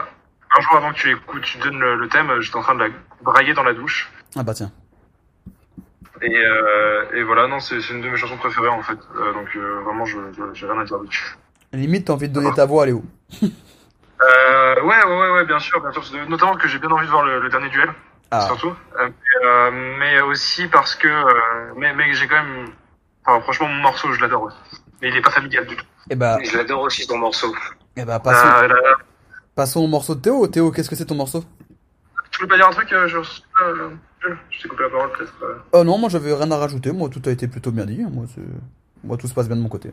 un 0.57 0.61
jour 0.61 0.77
avant 0.77 0.91
que 0.93 0.97
tu 0.99 1.09
l'écoutes, 1.09 1.43
tu 1.43 1.59
donnes 1.59 1.79
le, 1.79 1.97
le 1.97 2.09
thème, 2.09 2.41
j'étais 2.41 2.57
en 2.57 2.63
train 2.63 2.75
de 2.75 2.81
la 2.85 2.89
brailler 3.23 3.55
dans 3.55 3.63
la 3.63 3.73
douche. 3.75 4.11
Ah 4.37 4.43
bah 4.43 4.55
tiens. 4.55 4.71
Et, 6.23 6.37
euh, 6.37 7.05
et 7.15 7.23
voilà, 7.23 7.47
non, 7.49 7.61
c'est 7.61 7.79
une 7.91 8.03
de 8.03 8.09
mes 8.11 8.17
chansons 8.17 8.37
préférées 8.37 8.69
en 8.69 8.83
fait. 8.83 8.99
Euh, 9.17 9.33
donc 9.33 9.49
euh, 9.57 9.81
vraiment, 9.85 10.05
je 10.05 10.19
j'ai 10.53 10.67
rien 10.67 10.79
à 10.81 10.85
dire 10.85 10.99
dessus. 11.01 11.35
Limite, 11.73 12.07
t'as 12.07 12.13
envie 12.15 12.29
de 12.29 12.35
donner 12.35 12.53
ta 12.53 12.67
voix 12.67 12.83
à 12.85 12.87
Léo. 12.87 13.03
Euh, 14.23 14.83
ouais, 14.83 15.03
ouais, 15.03 15.17
ouais, 15.19 15.31
ouais, 15.31 15.45
bien 15.47 15.59
sûr, 15.59 15.81
bien 15.81 15.91
sûr. 15.93 16.03
Notamment 16.29 16.55
que 16.57 16.69
j'ai 16.69 16.79
bien 16.79 16.91
envie 16.91 17.07
de 17.07 17.11
voir 17.11 17.25
le, 17.25 17.41
le 17.41 17.49
dernier 17.49 17.71
duel, 17.71 17.89
Ah, 18.31 18.43
surtout. 18.49 18.75
Euh, 18.99 19.09
mais, 19.09 19.47
euh, 19.47 19.71
mais 19.99 20.21
aussi 20.21 20.69
parce 20.69 20.95
que, 20.95 21.09
euh, 21.09 21.73
mais, 21.77 21.95
mais 21.95 22.13
j'ai 22.13 22.27
quand 22.29 22.43
même, 22.45 22.67
enfin, 23.25 23.41
franchement, 23.41 23.69
mon 23.69 23.81
morceau, 23.83 24.13
je 24.13 24.21
l'adore. 24.21 24.43
aussi. 24.43 24.57
Mais 25.01 25.09
il 25.09 25.17
est 25.17 25.23
pas 25.23 25.31
familial 25.31 25.65
du 25.67 25.75
tout. 25.75 25.87
et 26.11 26.17
bah, 26.17 26.37
Je 26.45 26.55
l'adore 26.55 26.83
aussi 26.83 27.07
ton 27.07 27.17
morceau. 27.17 27.55
et 27.97 28.05
bah 28.05 28.21
passons, 28.21 28.47
Euh, 28.47 28.69
là, 28.69 28.75
là, 28.75 28.97
passons 29.61 29.81
au 29.81 29.89
morceau 29.89 30.15
de 30.15 30.23
Théo. 30.23 30.47
Théo, 30.47 30.71
qu'est-ce 30.71 30.89
que 30.89 30.97
c'est 30.97 31.05
ton 31.05 31.15
morceau? 31.15 31.45
Tu 32.31 32.41
veux 32.41 32.49
pas 32.49 32.57
dire 32.57 32.67
un 32.67 32.71
truc 32.71 32.91
euh, 32.95 33.07
je, 33.07 33.19
euh, 33.19 33.91
je, 34.23 34.63
t'ai 34.63 34.69
coupé 34.69 34.85
la 34.85 34.89
parole 34.89 35.13
peut-être. 35.13 35.35
euh. 35.43 35.57
Oh 35.73 35.85
non, 35.85 35.99
moi 35.99 36.09
j'avais 36.09 36.33
rien 36.33 36.51
à 36.51 36.57
rajouter. 36.57 36.93
Moi, 36.93 37.11
tout 37.11 37.21
a 37.27 37.31
été 37.31 37.47
plutôt 37.47 37.71
bien 37.71 37.85
dit. 37.85 38.03
Moi, 39.05 39.17
tout 39.19 39.27
se 39.27 39.35
passe 39.35 39.49
bien 39.49 39.57
de 39.57 39.61
mon 39.61 39.69
côté. 39.69 39.93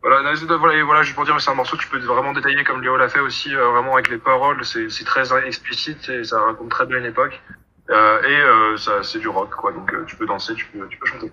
Voilà, 0.00 0.32
voilà, 0.32 0.82
voilà, 0.82 1.02
juste 1.02 1.14
pour 1.14 1.26
dire, 1.26 1.38
c'est 1.38 1.50
un 1.50 1.54
morceau 1.54 1.76
que 1.76 1.82
tu 1.82 1.90
peux 1.90 1.98
vraiment 1.98 2.32
détailler 2.32 2.64
comme 2.64 2.80
Léo 2.80 2.96
l'a 2.96 3.10
fait 3.10 3.20
aussi, 3.20 3.54
euh, 3.54 3.68
vraiment 3.72 3.92
avec 3.94 4.08
les 4.08 4.16
paroles, 4.16 4.64
c'est 4.64 5.04
très 5.04 5.26
explicite 5.46 6.08
et 6.08 6.24
ça 6.24 6.40
raconte 6.40 6.70
très 6.70 6.86
bien 6.86 6.98
une 6.98 7.04
époque. 7.04 7.42
Euh, 7.90 8.22
et 8.22 8.40
euh, 8.40 8.76
ça, 8.78 9.02
c'est 9.02 9.18
du 9.18 9.28
rock, 9.28 9.50
quoi, 9.50 9.72
donc 9.72 9.92
euh, 9.92 10.04
tu 10.06 10.16
peux 10.16 10.26
danser, 10.26 10.54
tu 10.54 10.64
peux, 10.66 10.86
tu 10.88 10.98
peux 10.98 11.06
chanter. 11.06 11.30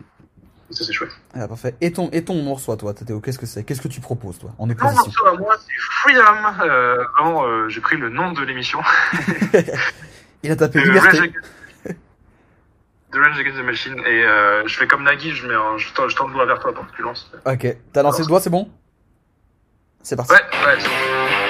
Et 0.70 0.74
ça, 0.74 0.84
c'est 0.84 0.93
chouette. 0.93 1.11
Ah, 1.34 1.47
parfait. 1.47 1.76
Et 1.82 1.91
ton, 1.91 2.09
et 2.11 2.24
ton 2.24 2.41
morceau 2.41 2.72
à 2.72 2.78
toi, 2.78 2.93
Théo, 2.93 3.20
qu'est-ce 3.20 3.38
que 3.38 3.45
c'est? 3.45 3.63
Qu'est-ce 3.63 3.82
que 3.82 3.88
tu 3.88 4.01
proposes, 4.01 4.39
toi, 4.39 4.51
en 4.57 4.66
Mon 4.66 4.74
morceau 4.76 5.28
à 5.28 5.34
moi, 5.38 5.55
c'est 5.59 5.76
Freedom. 5.78 6.63
Euh, 6.63 7.03
vraiment, 7.16 7.45
euh, 7.45 7.70
j'ai 7.70 7.82
pris 7.82 7.97
le 7.97 8.09
nom 8.09 8.32
de 8.32 8.43
l'émission. 8.43 8.80
Il 10.43 10.51
a 10.51 10.55
tapé 10.55 10.82
Liberté. 10.82 11.20
Rage 11.20 11.32
The 13.11 13.18
Rage 13.18 13.39
Against 13.39 13.57
the 13.57 13.63
Machine. 13.63 13.99
Et 13.99 14.24
euh, 14.26 14.68
je 14.68 14.76
fais 14.78 14.88
comme 14.88 15.03
Nagui, 15.03 15.32
je, 15.32 15.47
mets 15.47 15.53
un, 15.53 15.78
je, 15.78 15.93
tends, 15.93 16.09
je 16.09 16.16
tends 16.16 16.28
le 16.28 16.34
doigt 16.34 16.45
vers 16.45 16.59
toi 16.59 16.74
pour 16.74 16.86
que 16.88 16.95
tu 16.95 17.01
lances. 17.01 17.32
Ok, 17.45 17.78
t'as 17.93 18.03
lancé 18.03 18.24
le 18.24 18.28
doigt, 18.28 18.41
c'est 18.41 18.49
bon? 18.49 18.70
C'est 20.01 20.16
parti. 20.16 20.34
Ouais, 20.34 20.39
ouais, 20.39 20.76
c'est 20.80 20.88
bon. 20.88 21.45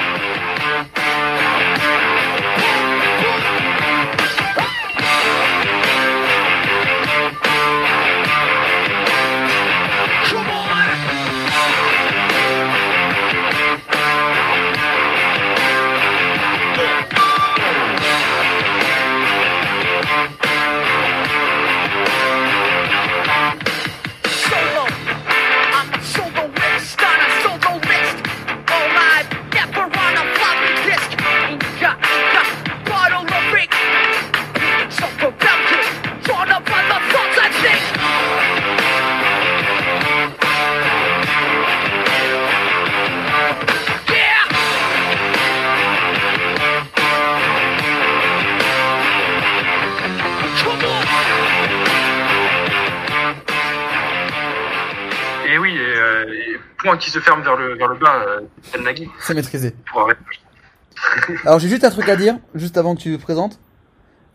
Se 57.15 57.19
ferme 57.19 57.41
vers 57.41 57.55
le, 57.55 57.75
vers 57.75 57.87
le 57.87 57.97
bas, 57.97 58.25
euh, 58.27 58.83
Nagui, 58.83 59.09
C'est 59.19 59.33
maîtrisé. 59.33 59.73
Alors 61.45 61.59
j'ai 61.59 61.69
juste 61.69 61.83
un 61.83 61.89
truc 61.89 62.09
à 62.09 62.15
dire, 62.15 62.37
juste 62.53 62.77
avant 62.77 62.95
que 62.95 63.01
tu 63.01 63.15
te 63.17 63.21
présentes. 63.21 63.59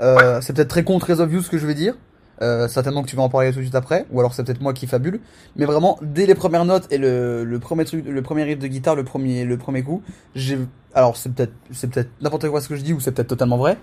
Euh, 0.01 0.41
C'est 0.41 0.55
peut-être 0.55 0.68
très 0.68 0.85
con, 0.85 0.99
très 0.99 1.20
obvious 1.20 1.43
ce 1.43 1.51
que 1.51 1.59
je 1.59 1.66
vais 1.66 1.74
dire. 1.74 1.95
Euh, 2.43 2.68
certainement 2.68 3.03
que 3.03 3.09
tu 3.09 3.16
vas 3.16 3.22
en 3.22 3.28
parler 3.28 3.51
tout 3.53 3.59
de 3.59 3.64
suite 3.64 3.74
après, 3.74 4.07
ou 4.11 4.18
alors 4.18 4.33
c'est 4.33 4.43
peut-être 4.45 4.62
moi 4.62 4.72
qui 4.72 4.87
fabule. 4.87 5.20
Mais 5.57 5.66
vraiment, 5.66 5.99
dès 6.01 6.24
les 6.24 6.35
premières 6.35 6.64
notes 6.64 6.91
et 6.91 6.97
le, 6.97 7.45
le 7.45 7.59
premier 7.59 7.85
truc, 7.85 8.07
le 8.07 8.22
premier 8.22 8.45
riff 8.45 8.59
de 8.59 8.66
guitare, 8.66 8.97
le 8.97 9.05
premier, 9.05 9.45
le 9.45 9.59
premier 9.59 9.83
coup, 9.83 10.03
j'ai, 10.35 10.59
alors 10.95 11.18
c'est 11.18 11.35
peut-être, 11.35 11.53
c'est 11.70 11.91
peut-être 11.91 12.09
n'importe 12.22 12.49
quoi 12.49 12.62
ce 12.62 12.68
que 12.70 12.76
je 12.76 12.83
dis 12.83 12.95
ou 12.95 13.01
c'est 13.01 13.12
peut-être 13.12 13.28
totalement 13.28 13.59
vrai. 13.59 13.76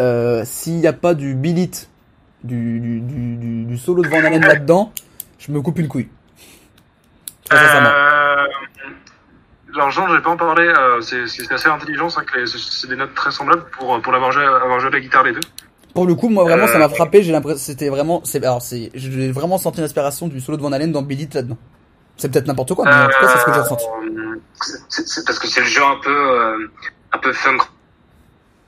Euh, 0.00 0.42
S'il 0.46 0.76
n'y 0.76 0.86
a 0.86 0.94
pas 0.94 1.12
du 1.12 1.34
billet, 1.34 1.68
du, 2.44 2.80
du, 2.80 3.00
du, 3.00 3.36
du, 3.36 3.64
du 3.66 3.76
solo 3.76 4.02
de 4.02 4.08
Van 4.08 4.24
Halen 4.24 4.40
là-dedans, 4.40 4.90
je 5.38 5.52
me 5.52 5.60
coupe 5.60 5.78
une 5.78 5.88
couille. 5.88 6.08
Très 7.48 7.58
sincèrement. 7.66 7.88
Euh, 7.88 8.46
L'argent, 9.74 10.08
je 10.08 10.14
vais 10.14 10.22
pas 10.22 10.30
en 10.30 10.36
parler. 10.36 10.66
Euh, 10.66 11.00
c'est 11.02 11.52
assez 11.52 11.68
intelligent, 11.68 12.08
c'est 12.08 12.24
que 12.24 12.46
c'est 12.46 12.88
des 12.88 12.96
notes 12.96 13.14
très 13.14 13.30
semblables 13.30 13.64
pour 13.78 14.00
pour 14.00 14.12
l'avoir 14.12 14.32
joué, 14.32 14.42
avoir 14.44 14.80
joué 14.80 14.88
de 14.90 14.94
la 14.94 15.00
guitare 15.00 15.22
les 15.24 15.32
deux. 15.32 15.40
Pour 15.94 16.06
le 16.06 16.14
coup, 16.14 16.28
moi 16.28 16.44
vraiment, 16.44 16.66
ça 16.66 16.76
Euh, 16.76 16.78
m'a 16.78 16.88
frappé. 16.88 17.22
J'ai 17.22 17.32
l'impression, 17.32 17.58
c'était 17.58 17.88
vraiment, 17.90 18.22
c'est, 18.24 18.42
alors 18.44 18.62
c'est, 18.62 18.90
j'ai 18.94 19.30
vraiment 19.30 19.58
senti 19.58 19.80
l'inspiration 19.80 20.26
du 20.28 20.40
solo 20.40 20.56
de 20.56 20.62
Van 20.62 20.72
Halen 20.72 20.90
dans 20.90 21.02
Billy 21.02 21.28
là-dedans. 21.32 21.58
C'est 22.16 22.32
peut-être 22.32 22.46
n'importe 22.46 22.74
quoi, 22.74 22.84
mais 22.86 22.92
en 22.94 23.06
tout 23.08 23.20
cas, 23.20 23.28
c'est 23.28 23.38
ce 23.40 23.44
que 23.44 23.52
j'ai 23.52 23.60
ressenti. 23.60 23.84
Euh, 24.04 24.40
C'est 24.88 25.24
parce 25.26 25.38
que 25.38 25.46
c'est 25.46 25.60
le 25.60 25.66
jeu 25.66 25.82
un 25.84 25.96
peu, 26.02 26.10
euh, 26.10 26.66
un 27.12 27.18
peu 27.18 27.32
funk. 27.32 27.58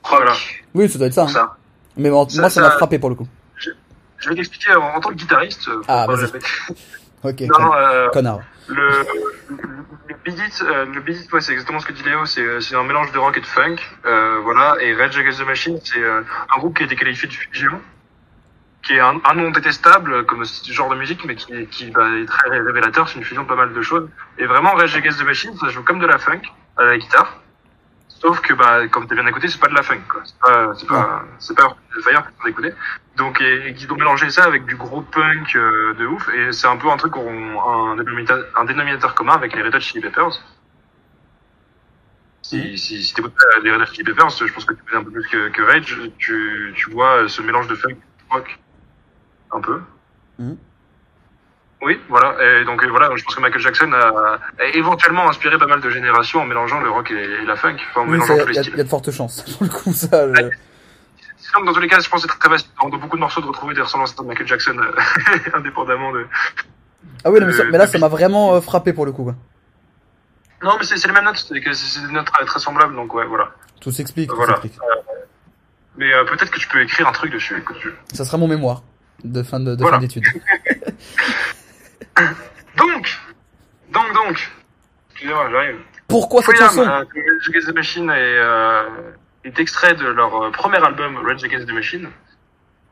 Voilà. 0.07 0.33
Oui, 0.73 0.87
ça 0.87 0.97
doit 0.97 1.07
être 1.07 1.13
ça. 1.13 1.23
Hein. 1.23 1.27
ça. 1.27 1.57
Mais 1.97 2.09
bon, 2.09 2.27
Ça- 2.29 2.41
moi, 2.41 2.49
ça 2.49 2.61
m'a 2.61 2.71
frappé 2.71 2.99
pour 2.99 3.09
le 3.09 3.15
coup. 3.15 3.27
Je 3.57 4.29
vais 4.29 4.35
t'expliquer 4.35 4.75
en, 4.75 4.83
en 4.97 4.99
tant 4.99 5.09
que 5.09 5.15
guitariste. 5.15 5.67
euh, 5.67 5.81
Ah, 5.87 6.05
vas-y. 6.07 6.27
Ok, 7.23 7.39
Non, 7.41 7.47
con- 7.53 7.71
euh, 7.75 8.09
connard. 8.09 8.39
Le, 8.67 9.05
le 10.07 10.15
beat, 10.23 10.63
euh, 10.63 10.85
le 10.85 11.01
beat, 11.01 11.31
ouais, 11.33 11.41
c'est 11.41 11.51
exactement 11.53 11.79
ce 11.79 11.85
que 11.85 11.93
dit 11.93 12.03
Léo. 12.03 12.25
C'est, 12.25 12.61
c'est 12.61 12.75
un 12.75 12.83
mélange 12.83 13.11
de 13.11 13.17
rock 13.17 13.37
et 13.37 13.41
de 13.41 13.45
funk, 13.45 13.77
euh, 14.05 14.39
voilà. 14.43 14.75
Et 14.79 14.93
Rage 14.93 15.17
Against 15.17 15.39
the 15.39 15.45
Machine, 15.45 15.79
c'est 15.83 16.01
euh, 16.01 16.21
un 16.55 16.59
groupe 16.59 16.77
qui 16.77 16.83
a 16.83 16.85
été 16.85 16.95
qualifié 16.95 17.27
de 17.27 17.33
géant, 17.51 17.81
qui 18.83 18.93
est 18.93 18.99
un, 18.99 19.19
un 19.23 19.33
nom 19.33 19.51
détestable 19.51 20.13
euh, 20.13 20.23
comme 20.23 20.43
genre 20.45 20.89
de 20.89 20.95
musique, 20.95 21.25
mais 21.25 21.35
qui, 21.35 21.67
qui 21.67 21.91
bah, 21.91 22.07
est 22.17 22.25
très 22.25 22.49
révélateur. 22.49 23.09
C'est 23.09 23.17
une 23.17 23.25
fusion 23.25 23.43
de 23.43 23.47
pas 23.47 23.55
mal 23.55 23.73
de 23.73 23.81
choses. 23.81 24.09
Et 24.37 24.45
vraiment, 24.45 24.71
Rage 24.73 24.95
Against 24.95 25.19
the 25.19 25.25
Machine, 25.25 25.57
ça 25.57 25.69
joue 25.69 25.83
comme 25.83 25.99
de 25.99 26.07
la 26.07 26.17
funk 26.17 26.41
à 26.77 26.85
la 26.85 26.97
guitare. 26.97 27.40
Sauf 28.21 28.39
que, 28.41 28.53
bah, 28.53 28.87
comme 28.87 29.07
t'as 29.07 29.15
bien 29.15 29.25
écouté, 29.25 29.47
c'est 29.47 29.59
pas 29.59 29.67
de 29.67 29.73
la 29.73 29.81
funk, 29.81 30.03
quoi. 30.07 30.21
C'est 30.23 30.37
pas, 30.37 30.75
c'est 30.75 30.87
pas, 30.87 31.25
c'est 31.39 31.57
pas 31.57 31.75
Fire 32.03 32.23
t'as 32.41 32.49
écouté. 32.49 32.71
Donc, 33.17 33.41
et, 33.41 33.69
et 33.69 33.73
qu'ils 33.73 33.91
ont 33.91 33.95
mélangé 33.95 34.29
ça 34.29 34.43
avec 34.43 34.65
du 34.65 34.75
gros 34.75 35.01
punk 35.01 35.55
euh, 35.55 35.95
de 35.95 36.05
ouf. 36.05 36.29
Et 36.29 36.51
c'est 36.51 36.67
un 36.67 36.77
peu 36.77 36.91
un 36.91 36.97
truc 36.97 37.13
qu'on 37.13 37.59
un 37.67 37.95
dénominateur, 37.95 38.45
un 38.55 38.65
dénominateur 38.65 39.15
commun 39.15 39.33
avec 39.33 39.55
les 39.55 39.63
Red 39.63 39.73
Hot 39.73 39.79
Chili 39.79 40.01
Peppers. 40.01 40.39
Si, 42.43 42.77
si, 42.77 43.03
si 43.03 43.13
t'écoutes 43.15 43.33
pas 43.33 43.59
les 43.63 43.71
Red 43.71 43.81
Hot 43.81 43.85
Chili 43.87 44.03
Peppers, 44.03 44.29
je 44.29 44.53
pense 44.53 44.65
que 44.65 44.75
tu 44.75 44.83
connais 44.83 45.01
un 45.01 45.03
peu 45.03 45.11
plus 45.11 45.27
que, 45.27 45.49
que 45.49 45.61
Rage. 45.63 45.99
Tu, 46.19 46.73
tu 46.75 46.91
vois 46.91 47.27
ce 47.27 47.41
mélange 47.41 47.67
de 47.69 47.75
funk 47.75 47.89
et 47.89 48.33
rock. 48.33 48.59
Un 49.51 49.61
peu. 49.61 49.81
Mhm. 50.37 50.57
Oui, 51.81 51.99
voilà. 52.09 52.35
Et 52.61 52.65
donc, 52.65 52.83
euh, 52.83 52.87
voilà, 52.89 53.09
je 53.15 53.23
pense 53.23 53.33
que 53.35 53.41
Michael 53.41 53.61
Jackson 53.61 53.91
a, 53.93 54.39
a 54.59 54.65
éventuellement 54.73 55.27
inspiré 55.27 55.57
pas 55.57 55.65
mal 55.65 55.81
de 55.81 55.89
générations 55.89 56.41
en 56.41 56.45
mélangeant 56.45 56.79
le 56.79 56.89
rock 56.91 57.09
et, 57.11 57.15
et 57.15 57.45
la 57.45 57.55
funk. 57.55 57.77
Enfin, 57.89 58.01
en 58.01 58.07
Oui, 58.09 58.19
ça, 58.21 58.33
mélangeant 58.33 58.35
y, 58.35 58.39
tous 58.41 58.47
les 58.51 58.57
a- 58.59 58.63
styles. 58.63 58.77
y 58.77 58.81
a 58.81 58.83
de 58.83 58.89
fortes 58.89 59.11
chances. 59.11 59.41
Pour 59.57 59.63
le 59.63 59.69
coup, 59.69 59.91
ça. 59.93 60.27
je- 60.33 60.49
Sinon, 61.37 61.65
dans 61.65 61.73
tous 61.73 61.79
les 61.79 61.87
cas, 61.87 61.99
je 61.99 62.07
pense 62.07 62.23
que 62.25 62.31
c'est 62.31 62.37
très 62.39 62.49
facile 62.49 62.69
dans 62.81 62.89
beaucoup 62.89 63.15
de 63.17 63.21
morceaux 63.21 63.41
de 63.41 63.47
retrouver 63.47 63.73
des 63.73 63.81
ressemblances 63.81 64.15
de 64.15 64.23
Michael 64.23 64.47
Jackson, 64.47 64.77
euh, 64.77 64.91
indépendamment 65.57 66.11
de. 66.13 66.27
Ah 67.25 67.31
oui, 67.31 67.39
non, 67.39 67.47
mais, 67.47 67.53
ça- 67.53 67.63
mais 67.65 67.77
là, 67.79 67.87
ça 67.87 67.97
m'a 67.97 68.07
vraiment 68.07 68.53
euh, 68.55 68.61
frappé 68.61 68.93
pour 68.93 69.05
le 69.07 69.11
coup. 69.11 69.23
quoi. 69.23 69.35
Non, 70.63 70.77
mais 70.79 70.85
c'est 70.85 71.03
les 71.07 71.11
mêmes 71.13 71.23
notes, 71.25 71.37
c'est 71.47 71.55
des 71.59 72.13
notes 72.13 72.27
très, 72.31 72.45
très 72.45 72.59
semblables, 72.59 72.95
donc 72.95 73.11
ouais, 73.15 73.25
voilà. 73.25 73.49
Tout 73.81 73.91
s'explique. 73.91 74.31
Voilà. 74.31 74.61
Mais 75.97 76.13
euh, 76.13 76.23
peut-être 76.25 76.51
que 76.51 76.59
tu 76.59 76.67
peux 76.67 76.79
écrire 76.81 77.07
un 77.07 77.11
truc 77.11 77.33
dessus, 77.33 77.57
écoute. 77.57 77.77
je- 77.81 78.15
Ça 78.15 78.23
sera 78.23 78.37
mon 78.37 78.47
mémoire 78.47 78.83
de 79.23 79.41
fin 79.43 79.59
de, 79.59 79.75
de 79.75 79.81
Voilà. 79.81 79.97
fin 79.97 80.01
d'études. 80.01 80.23
Donc, 82.77 83.19
donc, 83.91 84.13
donc. 84.13 84.51
Excusez-moi, 85.11 85.49
j'arrive. 85.51 85.77
Pourquoi 86.07 86.41
cette 86.41 86.57
chanson 86.57 86.81
euh, 86.81 86.99
Rage 86.99 87.49
Against 87.49 87.67
the 87.69 87.75
Machine 87.75 88.09
est, 88.09 88.37
euh, 88.37 88.83
est 89.43 89.59
extrait 89.59 89.93
de 89.93 90.07
leur 90.07 90.43
euh, 90.43 90.51
premier 90.51 90.77
album 90.83 91.17
Rage 91.25 91.43
Against 91.43 91.67
the 91.67 91.73
Machine. 91.73 92.09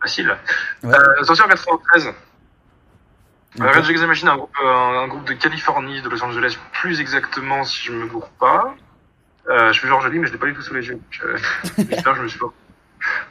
Facile. 0.01 0.37
Ouais. 0.83 0.95
Euh, 0.95 1.23
sorti 1.23 1.41
en 1.41 1.47
93. 1.47 2.07
Euh, 2.07 2.11
Ok. 3.57 3.63
Rage 3.65 3.89
Against 3.89 4.03
the 4.03 4.07
Machine, 4.07 4.27
un 4.29 4.37
groupe, 4.37 4.55
euh, 4.63 4.67
un, 4.67 5.03
un 5.03 5.07
groupe 5.07 5.25
de 5.25 5.33
Californie, 5.33 6.01
de 6.03 6.09
Los 6.09 6.23
Angeles, 6.23 6.57
plus 6.71 7.01
exactement, 7.01 7.63
si 7.63 7.83
je 7.87 7.91
me 7.91 8.05
gourre 8.05 8.29
pas. 8.39 8.75
Euh, 9.49 9.73
je 9.73 9.79
fais 9.79 9.87
genre 9.87 10.01
joli, 10.01 10.19
mais 10.19 10.27
je 10.27 10.31
l'ai 10.33 10.37
pas 10.37 10.45
du 10.45 10.53
tout 10.53 10.61
sous 10.61 10.73
les 10.75 10.87
yeux. 10.87 10.99
J'espère 11.77 12.13
que 12.13 12.19
je 12.19 12.23
me 12.23 12.27
suis 12.27 12.37
pas. 12.39 12.53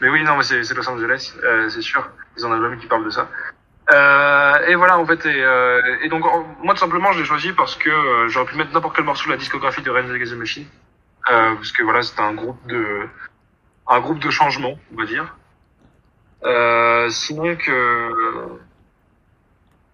Mais 0.00 0.08
oui, 0.08 0.24
non, 0.24 0.36
mais 0.36 0.42
c'est 0.42 0.64
c'est 0.64 0.74
Los 0.74 0.88
Angeles, 0.88 1.34
euh, 1.44 1.68
c'est 1.68 1.82
sûr. 1.82 2.10
Ils 2.36 2.44
ont 2.44 2.50
un 2.52 2.56
album 2.56 2.76
qui 2.78 2.86
parle 2.88 3.04
de 3.04 3.10
ça. 3.10 3.28
Euh, 3.90 4.66
et 4.66 4.74
voilà, 4.74 4.98
en 4.98 5.06
fait, 5.06 5.24
et, 5.24 5.42
euh, 5.42 5.98
et 6.02 6.08
donc 6.08 6.22
moi 6.62 6.74
tout 6.74 6.80
simplement, 6.80 7.12
je 7.12 7.20
l'ai 7.20 7.24
choisi 7.24 7.52
parce 7.52 7.74
que 7.74 7.88
euh, 7.88 8.28
j'aurais 8.28 8.46
pu 8.46 8.56
mettre 8.56 8.72
n'importe 8.72 8.96
quel 8.96 9.04
morceau 9.04 9.26
de 9.26 9.30
la 9.30 9.38
discographie 9.38 9.80
de 9.80 9.90
Rage 9.90 10.10
Against 10.10 10.32
the 10.32 10.36
Machine, 10.36 10.66
euh, 11.30 11.54
parce 11.54 11.72
que 11.72 11.82
voilà, 11.82 12.02
c'est 12.02 12.20
un 12.20 12.34
groupe 12.34 12.66
de, 12.66 13.08
un 13.86 14.00
groupe 14.00 14.18
de 14.18 14.30
changement, 14.30 14.78
on 14.92 14.96
va 14.96 15.06
dire. 15.06 15.36
Euh, 16.44 17.08
sinon 17.08 17.56
que 17.56 18.58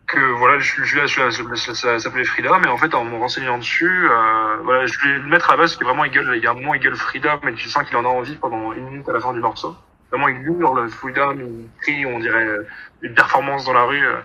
que 0.06 0.20
voilà, 0.20 0.58
je, 0.58 0.82
je, 0.84 1.06
je, 1.06 1.30
je, 1.30 1.54
ça, 1.54 1.74
ça 1.74 1.98
s'appelait 1.98 2.24
Frida, 2.24 2.58
mais 2.58 2.68
en 2.68 2.76
fait, 2.76 2.94
en 2.94 3.04
me 3.04 3.16
renseignant 3.16 3.58
dessus, 3.58 4.08
euh, 4.08 4.56
voilà, 4.62 4.86
je 4.86 4.98
voulais 4.98 5.18
le 5.18 5.26
mettre 5.28 5.50
à 5.50 5.56
base 5.56 5.70
parce 5.70 5.76
que 5.76 5.84
vraiment, 5.84 6.04
il 6.04 6.10
gueule, 6.10 6.32
il 6.36 6.42
y 6.42 6.46
a 6.46 6.50
un 6.50 6.54
moment, 6.54 6.74
il 6.74 6.80
gueule 6.80 6.96
Frida, 6.96 7.40
mais 7.42 7.54
tu 7.54 7.68
sens 7.68 7.84
qu'il 7.84 7.96
en 7.96 8.04
a 8.04 8.08
envie 8.08 8.36
pendant 8.36 8.72
une 8.72 8.84
minute 8.90 9.08
à 9.08 9.12
la 9.12 9.20
fin 9.20 9.32
du 9.32 9.40
morceau. 9.40 9.76
Vraiment, 10.14 10.28
il 10.28 10.46
hurle 10.46 10.88
Frida, 10.90 11.32
il 11.34 11.68
crie, 11.80 12.06
on 12.06 12.20
dirait 12.20 12.46
euh, 12.46 12.68
une 13.02 13.14
performance 13.14 13.64
dans 13.64 13.72
la 13.72 13.82
rue, 13.82 14.06
euh, 14.06 14.20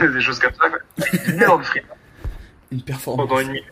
des 0.12 0.20
choses 0.20 0.38
comme 0.38 0.54
ça, 0.54 0.70
quoi. 0.70 0.78
Il 1.26 1.42
hurle 1.42 1.64
Frida 1.64 1.88
Une 2.70 2.80
performance. 2.80 3.28
pendant 3.28 3.40
une 3.40 3.48
minute. 3.48 3.64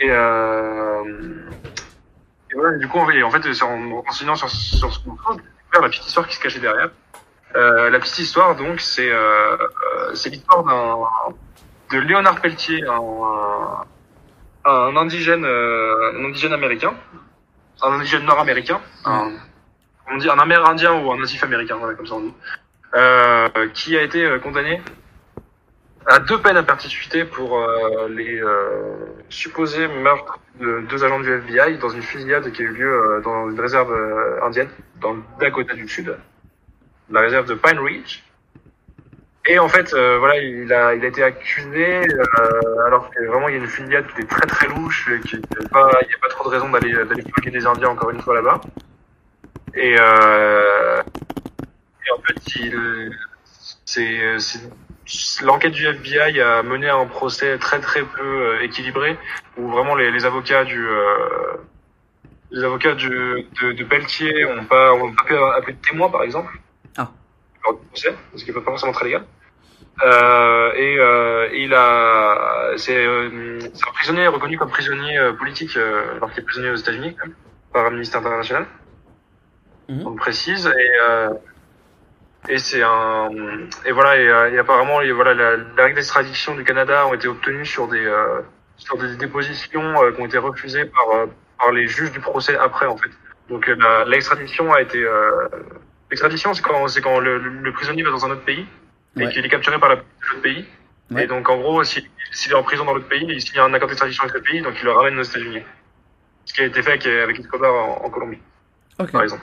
Et, 0.00 0.08
euh, 0.08 1.04
et 2.50 2.54
voilà, 2.54 2.78
du 2.78 2.88
coup, 2.88 2.98
en 3.00 3.06
fait, 3.06 3.22
en 3.22 3.30
fait, 3.30 3.52
c'est 3.52 3.62
en 3.64 3.76
me 3.76 3.96
renseignant 3.96 4.34
sur, 4.34 4.48
sur 4.48 4.90
ce 4.94 5.06
morceau, 5.06 5.32
j'ai 5.32 5.42
découvert 5.42 5.82
la 5.82 5.88
petite 5.90 6.06
histoire 6.06 6.26
qui 6.26 6.36
se 6.36 6.40
cachait 6.40 6.60
derrière. 6.60 6.88
Euh, 7.54 7.90
la 7.90 7.98
petite 8.00 8.18
histoire, 8.20 8.56
donc, 8.56 8.80
c'est 8.80 9.10
euh, 9.10 9.58
c'est 10.14 10.30
l'histoire 10.30 10.64
d'un 10.64 11.36
de 11.92 12.02
Léonard 12.02 12.40
Pelletier, 12.40 12.82
un, 12.86 13.84
un 14.64 14.96
indigène, 14.96 15.44
euh, 15.44 16.18
un 16.18 16.24
indigène 16.24 16.54
américain, 16.54 16.94
un 17.82 17.92
indigène 17.92 18.24
nord-américain, 18.24 18.80
un, 19.04 19.32
on 20.10 20.16
dit 20.16 20.28
un 20.28 20.38
Amérindien 20.38 20.92
ou 20.92 21.10
un 21.12 21.18
natif 21.18 21.42
américain, 21.44 21.78
comme 21.96 22.06
ça 22.06 22.14
on 22.14 22.20
dit, 22.20 22.34
euh, 22.94 23.48
qui 23.72 23.96
a 23.96 24.02
été 24.02 24.24
euh, 24.24 24.38
condamné 24.38 24.80
à 26.06 26.20
deux 26.20 26.40
peines 26.40 26.56
à 26.56 26.62
perpétuité 26.62 27.24
pour 27.24 27.58
euh, 27.58 28.08
les 28.08 28.40
supposés 29.30 29.88
meurtres 29.88 30.38
de 30.60 30.80
deux 30.88 31.02
agents 31.02 31.18
du 31.18 31.32
FBI 31.32 31.78
dans 31.78 31.88
une 31.88 32.02
fusillade 32.02 32.52
qui 32.52 32.62
a 32.62 32.66
eu 32.66 32.72
lieu 32.72 33.22
dans 33.24 33.50
une 33.50 33.58
réserve 33.58 33.90
indienne, 34.42 34.68
dans 35.00 35.14
le 35.14 35.22
Dakota 35.40 35.74
du 35.74 35.88
Sud, 35.88 36.14
la 37.10 37.20
réserve 37.20 37.46
de 37.46 37.54
Pine 37.54 37.78
Ridge. 37.78 38.22
Et 39.46 39.58
en 39.58 39.68
fait, 39.68 39.92
voilà, 39.92 40.36
il 40.36 40.72
a, 40.72 40.94
été 40.94 41.22
accusé, 41.22 42.02
alors 42.86 43.10
que 43.10 43.24
vraiment 43.24 43.48
il 43.48 43.56
y 43.56 43.58
a 43.58 43.60
une 43.60 43.66
fusillade 43.66 44.06
qui 44.14 44.20
est 44.20 44.30
très 44.30 44.46
très 44.46 44.68
louche, 44.68 45.08
et 45.10 45.20
qui 45.20 45.36
est 45.36 45.70
pas, 45.70 45.90
il 46.02 46.08
n'y 46.08 46.14
a 46.14 46.18
pas 46.20 46.28
trop 46.28 46.50
de 46.50 46.54
raison 46.54 46.68
d'aller 46.68 46.92
d'aller 46.92 47.50
des 47.50 47.66
Indiens 47.66 47.88
encore 47.88 48.10
une 48.10 48.20
fois 48.20 48.34
là-bas. 48.34 48.60
Et, 49.76 49.96
euh, 49.98 51.02
et 52.06 52.10
en 52.12 52.22
fait, 52.22 52.56
il, 52.56 53.10
c'est, 53.84 54.38
c'est 54.38 54.60
l'enquête 55.42 55.72
du 55.72 55.86
FBI 55.86 56.40
a 56.40 56.62
mené 56.62 56.88
à 56.88 56.96
un 56.96 57.06
procès 57.06 57.58
très 57.58 57.80
très 57.80 58.02
peu 58.02 58.22
euh, 58.22 58.62
équilibré 58.62 59.18
où 59.56 59.68
vraiment 59.68 59.94
les, 59.94 60.10
les 60.10 60.24
avocats 60.24 60.64
du 60.64 60.86
euh, 60.86 61.56
les 62.50 62.64
avocats 62.64 62.94
du, 62.94 63.08
de, 63.08 63.72
de 63.72 63.84
Pelletier 63.84 64.46
ont 64.46 64.64
pas 64.64 64.94
ont 64.94 65.12
pas 65.12 65.24
pu 65.24 65.36
appeler 65.36 65.74
de 65.74 65.88
témoins 65.88 66.10
par 66.10 66.22
exemple. 66.22 66.58
Ah. 66.96 67.10
lors 67.64 67.74
du 67.74 67.86
procès 67.88 68.14
parce 68.30 68.44
qu'il 68.44 68.54
n'est 68.54 68.60
pas 68.60 68.70
forcément 68.70 68.92
très 68.92 69.06
légal. 69.06 69.24
Euh, 70.04 70.72
et 70.74 70.98
euh, 70.98 71.48
il 71.54 71.72
a 71.74 72.72
c'est 72.76 73.06
euh, 73.06 73.60
c'est 73.60 73.88
un 73.88 73.92
prisonnier 73.92 74.26
reconnu 74.26 74.58
comme 74.58 74.70
prisonnier 74.70 75.18
euh, 75.18 75.32
politique 75.34 75.76
euh, 75.76 76.16
alors 76.16 76.32
qu'il 76.32 76.42
est 76.42 76.46
prisonnier 76.46 76.70
aux 76.70 76.76
États-Unis 76.76 77.16
par 77.72 77.86
Amnesty 77.86 78.16
International 78.16 78.66
Mhm. 79.88 80.06
on 80.06 80.10
le 80.10 80.16
précise 80.16 80.66
et 80.66 80.90
euh, 81.02 81.30
et 82.48 82.58
c'est 82.58 82.82
un 82.82 83.28
et 83.84 83.92
voilà 83.92 84.16
et, 84.16 84.26
euh, 84.28 84.50
et 84.52 84.58
apparemment 84.58 85.00
et 85.00 85.12
voilà 85.12 85.34
la, 85.34 85.56
la 85.56 85.82
règle 85.84 85.96
d'extradition 85.96 86.54
du 86.54 86.64
Canada 86.64 87.06
ont 87.06 87.14
été 87.14 87.28
obtenues 87.28 87.66
sur 87.66 87.88
des 87.88 88.04
euh, 88.04 88.40
sur 88.76 88.96
des 88.98 89.16
dépositions 89.16 90.02
euh, 90.02 90.12
qui 90.12 90.20
ont 90.20 90.26
été 90.26 90.38
refusées 90.38 90.86
par 90.86 91.26
par 91.58 91.72
les 91.72 91.86
juges 91.86 92.12
du 92.12 92.20
procès 92.20 92.56
après 92.56 92.86
en 92.86 92.96
fait 92.96 93.10
donc 93.48 93.70
l'extradition 94.06 94.72
a 94.72 94.80
été 94.80 95.02
euh, 95.02 95.48
l'extradition 96.10 96.54
c'est 96.54 96.62
quand 96.62 96.88
c'est 96.88 97.00
quand 97.02 97.18
le, 97.20 97.38
le- 97.38 97.72
prisonnier 97.72 98.02
va 98.02 98.10
dans 98.10 98.24
un 98.26 98.30
autre 98.30 98.44
pays 98.44 98.66
et 99.16 99.24
Ouais. 99.26 99.32
qu'il 99.32 99.44
est 99.44 99.48
capturé 99.48 99.78
par 99.78 99.90
la 99.90 99.96
police 99.96 100.10
de 100.22 100.28
l'autre 100.30 100.42
pays 100.42 100.66
Ouais. 101.10 101.24
Et 101.24 101.26
donc, 101.26 101.50
en 101.50 101.58
gros, 101.58 101.84
si- 101.84 102.08
s'il 102.32 102.50
est 102.52 102.54
en 102.54 102.62
prison 102.62 102.86
dans 102.86 102.94
l'autre 102.94 103.06
pays, 103.08 103.26
il 103.28 103.38
signe 103.38 103.60
un 103.60 103.74
accord 103.74 103.88
d'extradition 103.88 104.22
avec 104.24 104.34
le 104.36 104.40
pays, 104.40 104.62
donc 104.62 104.72
il 104.80 104.84
le 104.86 104.90
ramène 104.92 105.18
aux 105.18 105.22
États-Unis. 105.22 105.62
Ce 106.46 106.54
qui 106.54 106.62
a 106.62 106.64
été 106.64 106.82
fait 106.82 106.92
avec, 106.92 107.06
avec 107.06 107.38
Escobar 107.38 107.74
en, 107.74 108.06
en 108.06 108.10
Colombie, 108.10 108.38
Ok. 108.98 109.12
par 109.12 109.22
exemple. 109.22 109.42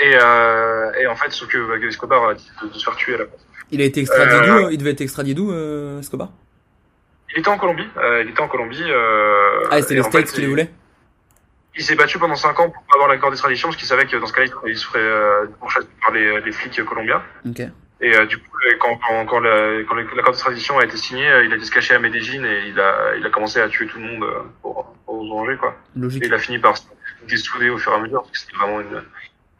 Et, 0.00 0.12
euh, 0.14 0.92
et 1.00 1.06
en 1.06 1.16
fait, 1.16 1.30
sauf 1.32 1.48
que 1.48 1.58
bah, 1.68 1.84
Escobar 1.86 2.28
a 2.28 2.34
dit 2.34 2.50
de, 2.62 2.68
de 2.68 2.74
se 2.74 2.84
faire 2.84 2.96
tuer 2.96 3.14
à 3.14 3.18
la 3.18 3.24
place. 3.24 3.40
Il 3.70 3.80
a 3.82 3.84
été 3.84 4.00
extradé 4.00 4.32
Euh, 4.34 4.46
d'où 4.46 4.66
euh, 4.66 4.72
Il 4.72 4.78
devait 4.78 4.90
être 4.92 5.00
extradé 5.00 5.34
d'où, 5.34 5.50
euh, 5.52 5.98
Escobar? 6.00 6.28
Il 7.34 7.40
était 7.40 7.48
en 7.48 7.58
Colombie. 7.58 7.88
Euh, 7.98 8.22
il 8.24 8.30
était 8.30 8.40
en 8.40 8.48
Colombie. 8.48 8.82
Euh, 8.82 9.60
Ah, 9.70 9.82
c'était 9.82 9.94
les 9.96 10.02
States 10.02 10.28
fait, 10.28 10.34
qui 10.34 10.40
les 10.40 10.46
il- 10.46 10.50
voulaient 10.50 10.70
Il 11.76 11.82
s'est 11.84 11.94
battu 11.96 12.18
pendant 12.18 12.36
5 12.36 12.58
ans 12.60 12.70
pour 12.70 12.82
pas 12.84 12.94
avoir 12.94 13.08
l'accord 13.08 13.30
d'extradition 13.30 13.68
parce 13.68 13.76
qu'il 13.76 13.86
savait 13.86 14.06
que 14.06 14.16
dans 14.16 14.26
ce 14.26 14.32
cas-là, 14.32 14.50
il 14.66 14.76
serait 14.76 14.98
euh, 15.00 15.46
pourchassé 15.60 15.86
par 16.02 16.12
les, 16.12 16.40
les 16.40 16.52
flics 16.52 16.82
colombiens. 16.84 17.22
Ok. 17.46 17.60
Et 18.00 18.14
euh, 18.16 18.26
du 18.26 18.38
coup, 18.38 18.56
euh, 18.64 18.76
quand, 18.80 18.96
quand, 19.06 19.26
quand 19.26 19.40
la- 19.40 19.72
l'accord 19.82 20.32
d'extradition 20.32 20.78
a 20.78 20.84
été 20.84 20.96
signé, 20.96 21.28
euh, 21.28 21.44
il 21.44 21.52
a 21.52 21.56
été 21.56 21.64
se 21.64 21.70
cacher 21.72 21.94
à 21.94 21.98
Medellin 21.98 22.44
et 22.44 22.68
il 22.68 22.80
a, 22.80 23.16
il 23.16 23.26
a 23.26 23.30
commencé 23.30 23.60
à 23.60 23.68
tuer 23.68 23.86
tout 23.88 23.98
le 23.98 24.04
monde 24.06 24.22
euh, 24.24 24.38
pour, 24.62 24.94
pour 25.04 25.22
se 25.24 25.28
venger, 25.28 25.56
quoi. 25.56 25.76
Logique. 25.96 26.22
Et 26.22 26.26
il 26.28 26.34
a 26.34 26.38
fini 26.38 26.58
par 26.58 26.76
se 26.78 26.84
dessouder 27.28 27.68
au 27.70 27.76
fur 27.78 27.92
et 27.92 27.96
à 27.96 27.98
mesure 27.98 28.20
parce 28.22 28.30
que 28.32 28.38
c'était 28.38 28.56
vraiment 28.56 28.80
une, 28.80 29.02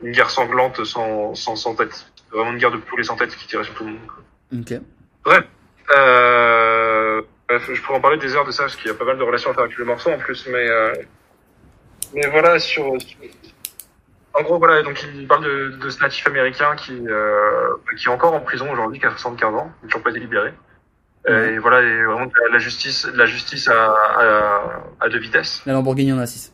une 0.02 0.12
guerre 0.12 0.30
sanglante 0.30 0.84
sans, 0.84 1.34
sans, 1.34 1.56
sans 1.56 1.74
tête. 1.74 2.06
Vraiment 2.30 2.52
une 2.52 2.58
guerre 2.58 2.70
de 2.70 2.76
poulets 2.78 3.02
sans 3.04 3.16
tête 3.16 3.34
qui 3.34 3.46
tirait 3.46 3.64
sur 3.64 3.74
tout 3.74 3.84
le 3.84 3.90
monde. 3.92 4.00
Ok. 4.60 4.80
Euh, 5.96 7.22
bref, 7.48 7.70
je 7.72 7.80
pourrais 7.82 7.98
en 7.98 8.00
parler 8.00 8.18
des 8.18 8.34
heures 8.36 8.44
de 8.46 8.50
ça 8.50 8.64
parce 8.64 8.76
qu'il 8.76 8.88
y 8.88 8.90
a 8.90 8.94
pas 8.94 9.04
mal 9.04 9.18
de 9.18 9.22
relations 9.22 9.50
à 9.50 9.54
faire 9.54 9.64
avec 9.64 9.76
le 9.76 9.84
morceau 9.84 10.10
en 10.10 10.18
plus, 10.18 10.46
mais 10.48 10.68
euh, 10.68 10.92
mais 12.14 12.26
voilà 12.28 12.58
sur, 12.58 13.00
sur- 13.00 13.16
en 14.34 14.42
gros 14.42 14.58
voilà 14.58 14.82
donc 14.82 15.02
il 15.02 15.26
parle 15.26 15.44
de, 15.44 15.68
de 15.80 15.90
ce 15.90 16.00
natif 16.02 16.26
américain 16.26 16.76
qui 16.76 16.92
euh, 17.08 17.68
qui 17.98 18.04
est 18.06 18.10
encore 18.10 18.34
en 18.34 18.40
prison 18.40 18.70
aujourd'hui, 18.70 19.00
qui 19.00 19.06
a 19.06 19.10
75 19.10 19.54
ans, 19.54 19.72
qui 19.80 19.86
n'a 19.86 19.88
toujours 19.90 20.02
pas 20.02 20.10
été 20.10 20.20
libéré. 20.20 20.52
Euh, 21.28 21.54
Et 21.54 21.58
voilà, 21.58 21.82
et 21.82 22.04
vraiment 22.04 22.26
de 22.26 22.32
la- 22.44 22.52
la 22.52 22.58
justice, 22.58 23.06
de 23.06 23.16
la 23.18 23.26
justice 23.26 23.68
à, 23.68 23.92
à, 24.18 24.82
à 25.00 25.08
deux 25.08 25.18
vitesses. 25.18 25.62
La 25.66 25.72
Lamborghini 25.72 26.12
en 26.12 26.18
a 26.18 26.26
6. 26.26 26.52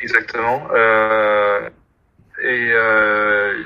Exactement. 0.00 0.66
Euh, 0.74 1.68
et, 2.44 2.70
euh, 2.72 3.62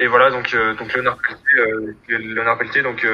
et 0.00 0.06
voilà, 0.06 0.30
donc, 0.30 0.52
euh, 0.54 0.74
donc 0.74 0.92
Léonard 0.94 1.18
Peltier, 1.18 1.58
euh, 1.58 1.94
Léonard 2.18 2.58
Peltier 2.58 2.82
donc, 2.82 3.06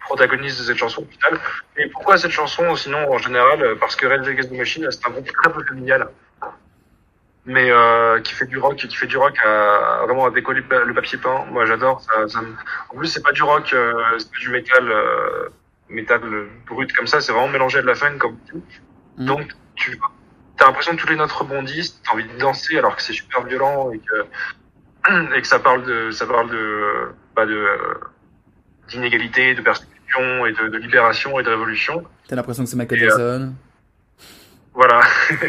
protagoniste 0.00 0.58
de 0.60 0.64
cette 0.64 0.76
chanson 0.78 1.02
au 1.02 1.06
final. 1.10 1.40
Et 1.76 1.86
pourquoi 1.88 2.18
cette 2.18 2.30
chanson 2.32 2.74
Sinon, 2.76 3.10
en 3.12 3.18
général, 3.18 3.76
parce 3.80 3.96
que 3.96 4.06
Red 4.06 4.26
Against 4.26 4.50
the 4.50 4.56
Machine, 4.58 4.86
c'est 4.90 5.06
un 5.06 5.10
groupe 5.10 5.30
très 5.32 5.52
peu 5.52 5.62
familial. 5.64 6.08
Mais 7.44 7.70
euh, 7.72 8.20
qui 8.20 8.34
fait 8.34 8.46
du 8.46 8.56
rock, 8.58 8.76
qui 8.76 8.94
fait 8.96 9.08
du 9.08 9.16
rock 9.16 9.36
à, 9.44 10.02
vraiment 10.04 10.26
à 10.26 10.30
décoller 10.30 10.60
le 10.60 10.66
pa- 10.68 10.84
le 10.84 10.94
papier 10.94 11.18
peint. 11.18 11.44
Moi, 11.50 11.64
j'adore. 11.66 12.00
Ça, 12.00 12.28
ça 12.28 12.40
me- 12.40 12.54
En 12.90 12.96
plus, 12.98 13.08
c'est 13.08 13.22
pas 13.22 13.32
du 13.32 13.42
rock, 13.42 13.72
euh, 13.72 13.92
c'est 14.18 14.30
pas 14.30 14.38
du 14.38 14.50
métal, 14.50 14.88
euh, 14.88 15.48
métal 15.88 16.20
brut 16.68 16.92
comme 16.92 17.08
ça. 17.08 17.20
C'est 17.20 17.32
vraiment 17.32 17.48
mélangé 17.48 17.78
à 17.78 17.82
de 17.82 17.88
la 17.88 17.96
funk 17.96 18.18
comme 18.18 18.38
tout. 18.48 18.62
Mhm. 19.18 19.26
Donc, 19.26 19.48
tu 19.74 19.98
t'as 20.56 20.66
l'impression 20.66 20.96
que 20.96 21.00
tous 21.00 21.08
les 21.08 21.16
notes 21.16 21.32
rebondissent, 21.32 22.00
t'as 22.02 22.12
envie 22.12 22.24
de 22.24 22.38
danser 22.38 22.78
alors 22.78 22.96
que 22.96 23.02
c'est 23.02 23.12
super 23.12 23.42
violent 23.44 23.90
et 23.92 23.98
que 23.98 24.26
et 25.36 25.40
que 25.40 25.46
ça 25.46 25.58
parle 25.58 25.84
de 25.84 26.10
ça 26.10 26.26
parle 26.26 26.50
de 26.50 27.12
bah 27.34 27.46
de 27.46 27.66
d'inégalité, 28.88 29.54
de 29.54 29.62
persécution 29.62 30.46
et 30.46 30.52
de, 30.52 30.68
de 30.68 30.78
libération 30.78 31.38
et 31.40 31.42
de 31.42 31.48
révolution. 31.48 32.04
T'as 32.28 32.36
l'impression 32.36 32.64
que 32.64 32.70
c'est 32.70 32.76
Michael 32.76 33.02
euh, 33.02 33.08
Jackson. 33.08 33.54
Voilà. 34.74 35.00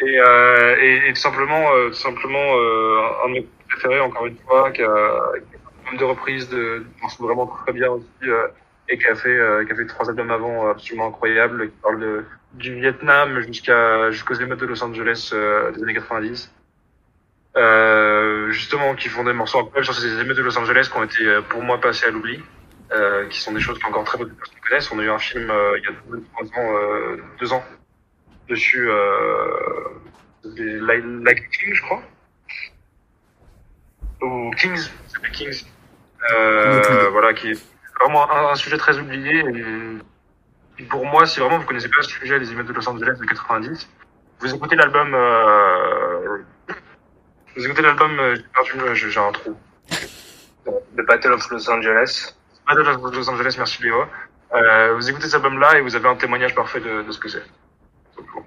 et, 0.00 0.20
euh, 0.20 0.76
et, 0.80 1.08
et 1.08 1.12
tout 1.12 1.20
simplement, 1.20 1.72
euh, 1.72 1.88
tout 1.88 1.94
simplement 1.94 2.56
euh, 2.56 3.24
un 3.24 3.28
de 3.28 3.32
mes 3.34 3.48
préférés 3.68 4.00
encore 4.00 4.26
une 4.26 4.36
fois, 4.38 4.70
qui 4.70 4.82
a, 4.82 4.86
qui 4.86 5.56
a 5.56 5.58
un 5.58 5.86
nombre 5.86 5.98
de 5.98 6.04
reprises 6.04 6.48
de, 6.48 6.84
morceaux 7.00 7.24
vraiment 7.24 7.46
très 7.46 7.72
bien 7.72 7.90
aussi, 7.90 8.06
euh, 8.24 8.48
et 8.88 8.98
qui 8.98 9.06
a 9.06 9.14
fait 9.14 9.28
euh, 9.28 9.64
qui 9.64 9.72
a 9.72 9.74
fait 9.74 9.86
trois 9.86 10.08
albums 10.08 10.30
avant 10.30 10.70
absolument 10.70 11.08
incroyables, 11.08 11.70
qui 11.70 11.76
parle 11.82 12.00
de 12.00 12.24
du 12.54 12.74
Vietnam 12.74 13.40
jusqu'à 13.42 14.10
jusqu'aux 14.10 14.34
émeutes 14.34 14.60
de 14.60 14.66
Los 14.66 14.82
Angeles 14.82 15.30
euh, 15.32 15.70
des 15.72 15.82
années 15.82 15.94
90. 15.94 16.52
Euh, 17.56 18.50
justement, 18.50 18.94
qui 18.94 19.08
font 19.08 19.24
des 19.24 19.32
morceaux 19.32 19.58
incroyables 19.60 19.84
sur 19.86 19.94
ces 19.94 20.20
émeutes 20.20 20.36
de 20.36 20.42
Los 20.42 20.58
Angeles 20.58 20.88
qui 20.92 20.98
ont 20.98 21.04
été 21.04 21.24
euh, 21.26 21.40
pour 21.42 21.62
moi 21.62 21.80
passés 21.80 22.04
à 22.06 22.10
l'oubli, 22.10 22.38
euh, 22.92 23.26
qui 23.28 23.40
sont 23.40 23.52
des 23.52 23.60
choses 23.60 23.78
qu'encore 23.78 24.04
très 24.04 24.18
peu 24.18 24.26
de 24.26 24.30
personnes 24.32 24.58
connaissent. 24.68 24.90
On 24.92 24.98
a 24.98 25.02
eu 25.02 25.10
un 25.10 25.18
film 25.18 25.50
euh, 25.50 25.78
il 25.78 25.84
y 25.84 25.88
a 25.88 25.92
deux, 26.10 26.22
trois 26.32 26.46
ans, 26.46 26.76
euh, 26.76 27.16
deux 27.40 27.52
ans 27.54 27.64
dessus, 28.48 28.88
euh, 28.90 29.48
des- 30.44 30.78
Like 30.80 31.48
King, 31.50 31.72
je 31.74 31.82
crois, 31.82 32.02
ou 34.22 34.50
Kings, 34.58 34.88
Kings. 35.32 35.64
Euh, 36.34 37.08
voilà, 37.10 37.32
qui 37.34 37.50
est 37.52 37.66
vraiment 38.00 38.30
un, 38.30 38.50
un 38.50 38.54
sujet 38.54 38.76
très 38.76 38.98
oublié. 38.98 39.38
Et 39.40 39.64
pour 40.84 41.04
moi, 41.06 41.26
si 41.26 41.40
vraiment 41.40 41.58
vous 41.58 41.64
connaissez 41.66 41.88
pas 41.88 42.02
ce 42.02 42.10
sujet 42.10 42.38
des 42.38 42.50
émeutes 42.52 42.66
de 42.66 42.72
Los 42.72 42.88
Angeles 42.88 43.16
de 43.18 43.24
90, 43.24 43.88
vous 44.40 44.54
écoutez 44.54 44.76
l'album, 44.76 45.14
euh, 45.14 46.38
vous 47.56 47.64
écoutez 47.64 47.82
l'album, 47.82 48.18
euh, 48.20 48.36
j'ai 48.94 49.18
un 49.20 49.32
trou. 49.32 49.56
The 50.66 51.02
Battle 51.06 51.32
of 51.32 51.48
Los 51.50 51.70
Angeles. 51.70 52.34
Battle 52.66 52.88
of 52.88 53.14
Los 53.14 53.28
Angeles, 53.30 53.54
merci 53.58 53.82
Léo. 53.82 54.04
Euh, 54.54 54.94
vous 54.94 55.08
écoutez 55.08 55.26
cet 55.26 55.36
album-là 55.36 55.78
et 55.78 55.80
vous 55.80 55.94
avez 55.96 56.08
un 56.08 56.16
témoignage 56.16 56.54
parfait 56.54 56.80
de, 56.80 57.02
de 57.02 57.12
ce 57.12 57.18
que 57.18 57.28
c'est. 57.28 57.42
Ok, 58.18 58.38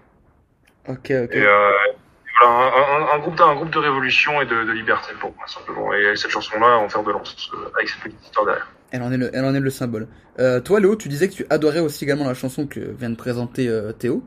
ok. 0.88 1.12
Et, 1.12 1.44
euh, 1.46 1.70
et 1.88 1.96
voilà, 2.42 2.56
un, 2.56 3.02
un- 3.02 3.08
un 3.16 3.20
groupe, 3.20 3.36
de- 3.36 3.44
un 3.44 3.56
groupe 3.56 3.70
de 3.70 3.80
révolution 3.80 4.42
et 4.42 4.46
de, 4.46 4.64
de 4.64 4.72
liberté 4.72 5.14
pour 5.20 5.34
moi, 5.36 5.46
simplement. 5.48 5.94
Et 5.94 6.16
cette 6.16 6.32
chanson-là, 6.32 6.78
en 6.78 6.90
fer 6.90 7.04
de 7.04 7.12
lance, 7.12 7.50
euh, 7.54 7.70
avec 7.76 7.90
cette 7.90 8.02
petite 8.02 8.24
histoire 8.24 8.46
derrière. 8.46 8.68
Elle 8.92 9.04
en 9.04 9.12
est 9.12 9.18
le, 9.18 9.30
elle 9.34 9.46
en 9.46 9.54
est 9.54 9.60
le 9.60 9.70
symbole. 9.70 10.08
Euh, 10.40 10.60
toi, 10.62 10.80
Léo, 10.80 10.96
tu 10.96 11.10
disais 11.10 11.28
que 11.30 11.34
tu 11.34 11.46
adorais 11.50 11.80
aussi 11.80 12.06
également 12.06 12.26
la 12.26 12.34
chanson 12.34 12.66
que 12.66 12.80
vient 12.80 13.10
de 13.10 13.16
présenter 13.16 13.68
euh, 13.68 13.92
Théo. 13.92 14.24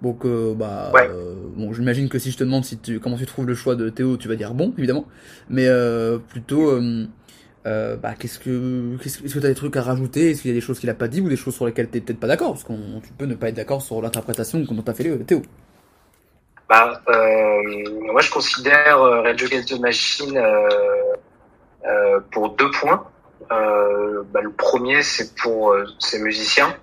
Donc, 0.00 0.24
euh, 0.24 0.54
bah, 0.54 0.90
Ouais. 0.94 1.10
bon, 1.54 1.72
j'imagine 1.74 2.08
que 2.08 2.18
si 2.18 2.30
je 2.30 2.38
te 2.38 2.44
demande 2.44 2.64
si 2.64 2.78
tu, 2.78 2.98
comment 3.00 3.16
tu 3.18 3.26
trouves 3.26 3.46
le 3.46 3.54
choix 3.54 3.76
de 3.76 3.90
Théo, 3.90 4.16
tu 4.16 4.28
vas 4.28 4.36
dire 4.36 4.54
bon, 4.54 4.72
évidemment. 4.78 5.04
Mais 5.50 5.68
plutôt, 6.28 6.80
bah, 7.64 8.14
qu'est-ce 8.18 8.38
que, 8.38 8.96
qu'est-ce 9.02 9.18
que, 9.18 9.26
est-ce 9.26 9.34
que 9.34 9.38
t'as 9.40 9.48
des 9.48 9.54
trucs 9.54 9.76
à 9.76 9.82
rajouter? 9.82 10.30
Est-ce 10.30 10.40
qu'il 10.42 10.50
y 10.50 10.54
a 10.54 10.56
des 10.56 10.62
choses 10.62 10.80
qu'il 10.80 10.88
a 10.88 10.94
pas 10.94 11.08
dit 11.08 11.20
ou 11.20 11.28
des 11.28 11.36
choses 11.36 11.54
sur 11.54 11.66
lesquelles 11.66 11.88
t'es 11.88 12.00
peut-être 12.00 12.20
pas 12.20 12.28
d'accord? 12.28 12.52
Parce 12.52 12.64
qu'on, 12.64 13.02
tu 13.04 13.12
peux 13.18 13.26
ne 13.26 13.34
pas 13.34 13.50
être 13.50 13.56
d'accord 13.56 13.82
sur 13.82 14.00
l'interprétation 14.00 14.60
dont 14.60 14.82
t'as 14.82 14.94
fait 14.94 15.18
Théo. 15.26 15.42
Bah, 16.66 17.02
moi, 17.06 18.22
je 18.22 18.30
considère 18.30 19.00
Rage 19.00 19.42
Against 19.42 19.68
the 19.68 19.80
Machine 19.80 20.40
pour 22.30 22.56
deux 22.56 22.70
points. 22.70 23.04
Euh, 23.52 24.22
bah, 24.32 24.40
le 24.42 24.52
premier, 24.52 25.02
c'est 25.02 25.34
pour 25.36 25.72
euh, 25.72 25.84
ses 25.98 26.18
musiciens. 26.20 26.76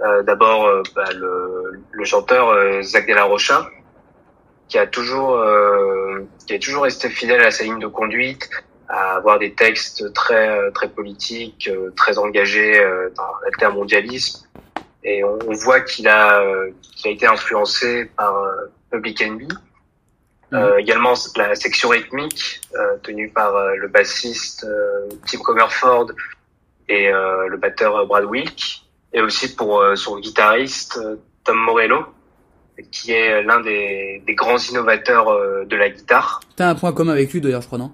Euh, 0.00 0.22
D'abord, 0.22 0.82
bah, 0.94 1.12
le, 1.14 1.82
le 1.90 2.04
chanteur 2.04 2.82
Zach 2.82 3.06
De 3.06 3.20
Rocha, 3.20 3.68
qui 4.68 4.78
a 4.78 4.86
toujours, 4.86 5.38
qui 6.46 6.54
a 6.54 6.58
toujours 6.58 6.84
resté 6.84 7.08
fidèle 7.08 7.42
à 7.42 7.50
sa 7.50 7.64
ligne 7.64 7.78
de 7.78 7.86
conduite, 7.86 8.48
à 8.88 9.16
avoir 9.16 9.38
des 9.38 9.52
textes 9.52 10.12
très, 10.12 10.70
très 10.72 10.88
politiques, 10.88 11.70
très 11.96 12.18
engagés 12.18 12.78
dans 13.14 13.32
l'altermondialisme. 13.44 14.48
Et 15.04 15.22
on, 15.24 15.52
voit 15.52 15.80
qu'il 15.80 16.08
a, 16.08 16.42
qu'il 16.80 17.10
a 17.10 17.14
été 17.14 17.26
influencé 17.26 18.10
par 18.16 18.34
Public 18.90 19.20
Enemy. 19.22 19.48
Euh, 20.52 20.76
également 20.78 21.14
la 21.36 21.54
section 21.54 21.88
rythmique 21.88 22.60
euh, 22.74 22.96
tenue 23.02 23.30
par 23.30 23.56
euh, 23.56 23.74
le 23.76 23.88
bassiste 23.88 24.64
euh, 24.64 25.08
Tim 25.26 25.38
Comerford 25.38 26.08
et 26.88 27.08
euh, 27.08 27.48
le 27.48 27.56
batteur 27.56 27.96
euh, 27.96 28.04
Brad 28.04 28.24
Wilk, 28.24 28.82
et 29.14 29.20
aussi 29.22 29.54
pour 29.54 29.80
euh, 29.80 29.94
son 29.96 30.18
guitariste 30.18 30.98
Tom 31.44 31.56
Morello, 31.56 32.04
qui 32.90 33.12
est 33.12 33.42
l'un 33.42 33.60
des, 33.60 34.22
des 34.26 34.34
grands 34.34 34.58
innovateurs 34.58 35.28
euh, 35.30 35.64
de 35.64 35.76
la 35.76 35.88
guitare. 35.88 36.40
T'as 36.56 36.68
un 36.68 36.74
point 36.74 36.92
commun 36.92 37.12
avec 37.12 37.32
lui 37.32 37.40
d'ailleurs, 37.40 37.62
je 37.62 37.66
crois, 37.68 37.78
non? 37.78 37.92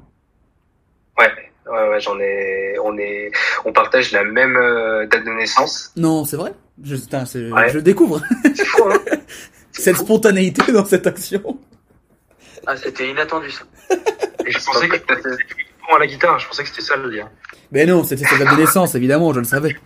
Ouais, 1.18 1.30
ouais, 1.70 1.88
ouais, 1.90 2.00
j'en 2.00 2.18
ai, 2.18 2.76
on 2.82 2.96
est, 2.98 3.30
on 3.64 3.72
partage 3.72 4.10
la 4.12 4.24
même 4.24 4.56
euh, 4.56 5.06
date 5.06 5.24
de 5.24 5.30
naissance. 5.30 5.92
Non, 5.96 6.24
c'est 6.24 6.36
vrai? 6.36 6.52
Je, 6.82 6.96
Ouais. 7.52 7.70
je 7.70 7.78
découvre 7.78 8.20
C'est 8.54 8.64
fou, 8.64 8.84
hein 8.88 8.98
cette 9.72 9.96
spontanéité 9.96 10.72
dans 10.72 10.84
cette 10.84 11.06
action. 11.06 11.58
Ah, 12.66 12.76
c'était 12.76 13.10
inattendu 13.10 13.50
ça. 13.50 13.64
Et 14.46 14.50
je 14.50 14.64
pensais 14.64 14.88
que 14.88 14.96
c'était 14.96 15.54
bon 15.88 15.96
à 15.96 15.98
la 15.98 16.06
guitare, 16.06 16.38
je 16.38 16.46
pensais 16.46 16.62
que 16.62 16.68
c'était 16.68 16.82
ça 16.82 16.96
le 16.96 17.10
lien. 17.10 17.28
Mais 17.70 17.86
non, 17.86 18.02
c'était 18.04 18.24
sa 18.24 18.38
date 18.38 18.50
de 18.54 18.60
naissance, 18.60 18.94
évidemment, 18.94 19.32
je 19.32 19.40
le 19.40 19.44
savais. 19.44 19.76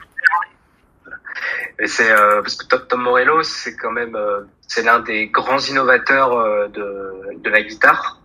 Et 1.79 1.89
c'est 1.89 2.11
euh, 2.13 2.43
parce 2.43 2.55
que 2.55 2.77
Tom, 2.77 3.03
Morello, 3.03 3.43
c'est 3.43 3.75
quand 3.75 3.91
même, 3.91 4.15
euh, 4.15 4.43
c'est 4.69 4.83
l'un 4.83 5.01
des 5.01 5.27
grands 5.27 5.59
innovateurs 5.59 6.33
euh, 6.33 6.69
de, 6.69 7.39
de 7.43 7.51
la 7.51 7.63
guitare. 7.63 8.21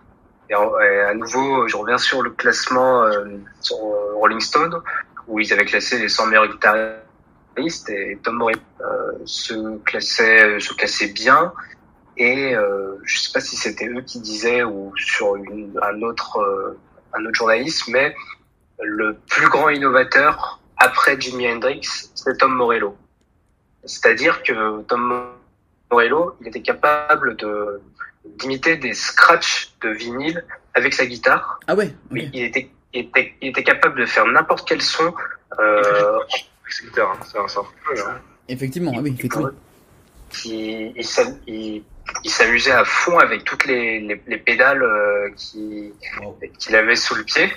Et, 0.49 0.53
à 0.53 1.13
nouveau, 1.15 1.67
je 1.67 1.75
reviens 1.75 1.97
sur 1.97 2.21
le 2.21 2.29
classement 2.29 3.03
sur 3.59 3.75
Rolling 4.15 4.39
Stone 4.39 4.81
où 5.27 5.41
ils 5.41 5.51
avaient 5.51 5.65
classé 5.65 5.99
les 5.99 6.07
100 6.07 6.27
meilleurs 6.27 6.47
guitaristes 6.47 7.89
et 7.89 8.17
Tom 8.23 8.35
Morello 8.35 8.59
se 9.25 9.77
classait, 9.79 10.57
se 10.61 10.73
classait 10.73 11.09
bien. 11.09 11.51
Et 12.17 12.55
euh, 12.55 12.95
je 13.03 13.19
sais 13.19 13.31
pas 13.31 13.39
si 13.39 13.55
c'était 13.55 13.87
eux 13.87 14.01
qui 14.01 14.19
disaient 14.19 14.63
ou 14.63 14.91
sur 14.97 15.35
une, 15.35 15.79
un 15.81 16.01
autre, 16.01 16.37
euh, 16.39 16.77
un 17.13 17.23
autre 17.25 17.35
journaliste, 17.35 17.87
mais 17.87 18.15
le 18.81 19.15
plus 19.29 19.47
grand 19.49 19.69
innovateur 19.69 20.59
après 20.77 21.19
Jimi 21.19 21.47
Hendrix, 21.51 21.81
c'est 22.15 22.37
Tom 22.37 22.53
Morello. 22.53 22.95
C'est-à-dire 23.85 24.43
que 24.43 24.81
Tom 24.83 25.25
Morello, 25.91 26.35
il 26.41 26.47
était 26.47 26.61
capable 26.61 27.35
de 27.37 27.81
d'imiter 28.25 28.75
des 28.75 28.93
scratchs 28.93 29.71
de 29.81 29.89
vinyle 29.89 30.43
avec 30.73 30.93
sa 30.93 31.05
guitare. 31.05 31.59
Ah 31.67 31.75
ouais. 31.75 31.95
ok. 32.11 32.19
Il, 32.33 32.43
était, 32.43 32.69
il, 32.93 33.05
était, 33.05 33.33
il 33.41 33.49
était 33.49 33.63
capable 33.63 33.99
de 34.01 34.05
faire 34.05 34.25
n'importe 34.25 34.67
quel 34.67 34.81
son. 34.81 35.13
Euh, 35.59 36.19
guitare, 36.83 37.17
hein. 37.35 38.17
Effectivement, 38.49 38.91
ah 38.95 38.99
oui, 39.01 39.11
effectivement. 39.17 39.49
qui, 40.29 40.91
il, 40.95 41.05
il- 41.47 41.83
il 42.23 42.29
s'amusait 42.31 42.71
à 42.71 42.83
fond 42.85 43.17
avec 43.19 43.43
toutes 43.43 43.65
les, 43.65 43.99
les, 43.99 44.21
les 44.27 44.37
pédales 44.37 44.83
euh, 44.83 45.29
qui- 45.35 45.93
Wow. 46.21 46.37
qu'il 46.59 46.75
avait 46.75 46.95
sous 46.95 47.15
le 47.15 47.23
pied. 47.23 47.51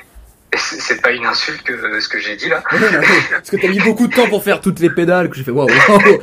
C'est 0.56 1.00
pas 1.00 1.12
une 1.12 1.26
insulte 1.26 1.62
que 1.62 2.00
ce 2.00 2.08
que 2.08 2.18
j'ai 2.18 2.34
dit 2.36 2.48
là. 2.48 2.62
Non, 2.72 2.78
Parce 3.30 3.50
que 3.50 3.56
t'as 3.56 3.68
mis 3.68 3.78
beaucoup 3.78 4.08
de 4.08 4.14
temps 4.14 4.28
pour 4.28 4.42
faire 4.42 4.60
toutes 4.60 4.80
les 4.80 4.90
pédales 4.90 5.30
que 5.30 5.36
j'ai 5.36 5.44
fait 5.44 5.52
waouh. 5.52 5.68
waouh. 5.88 6.22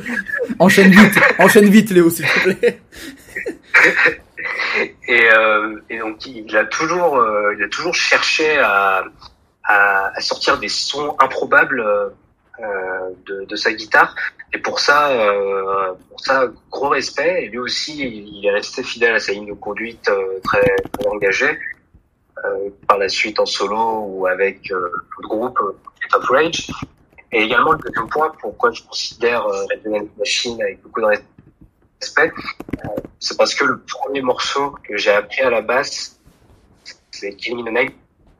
Enchaîne 0.58 0.90
vite, 0.90 1.18
enchaîne 1.38 1.68
vite 1.70 1.90
Léo 1.90 2.10
s'il 2.10 2.26
te 2.26 2.40
plaît. 2.50 2.80
Et, 5.08 5.30
euh, 5.32 5.76
et 5.90 5.98
donc 5.98 6.24
il 6.26 6.54
a 6.56 6.64
toujours, 6.66 7.16
euh, 7.18 7.54
il 7.58 7.64
a 7.64 7.68
toujours 7.68 7.94
cherché 7.94 8.58
à, 8.58 9.04
à, 9.64 10.12
à 10.14 10.20
sortir 10.20 10.58
des 10.58 10.68
sons 10.68 11.16
improbables 11.18 11.82
de, 13.26 13.44
de 13.44 13.56
sa 13.56 13.72
guitare. 13.72 14.14
Et 14.52 14.58
pour 14.58 14.80
ça, 14.80 15.10
euh, 15.10 15.92
pour 16.08 16.20
ça, 16.20 16.46
gros 16.70 16.88
respect. 16.88 17.44
Et 17.44 17.48
lui 17.48 17.58
aussi, 17.58 17.98
il 17.98 18.44
est 18.46 18.50
resté 18.50 18.82
fidèle 18.82 19.14
à 19.14 19.20
sa 19.20 19.32
ligne 19.32 19.48
de 19.48 19.52
conduite 19.54 20.08
euh, 20.08 20.40
très, 20.44 20.76
très 20.92 21.06
engagée. 21.06 21.58
Euh, 22.44 22.70
par 22.86 22.98
la 22.98 23.08
suite 23.08 23.40
en 23.40 23.46
solo 23.46 24.04
ou 24.06 24.26
avec 24.28 24.70
euh, 24.70 24.92
le 25.22 25.28
groupe 25.28 25.58
euh, 25.60 25.76
Top 26.08 26.22
Rage. 26.26 26.70
Et 27.32 27.42
également 27.42 27.72
le 27.72 27.78
deuxième 27.78 28.08
point, 28.08 28.32
pourquoi 28.40 28.70
je 28.70 28.80
considère 28.84 29.44
euh, 29.44 29.64
la 29.84 30.00
Machine 30.16 30.62
avec 30.62 30.80
beaucoup 30.82 31.00
de 31.00 31.18
respect, 32.00 32.32
euh, 32.84 32.88
c'est 33.18 33.36
parce 33.36 33.56
que 33.56 33.64
le 33.64 33.80
premier 33.80 34.22
morceau 34.22 34.70
que 34.84 34.96
j'ai 34.96 35.10
appris 35.10 35.40
à 35.40 35.50
la 35.50 35.62
basse, 35.62 36.20
c'est 37.10 37.34
Killing 37.34 37.66
in 37.66 37.70
the 37.70 37.74
Name, 37.74 37.90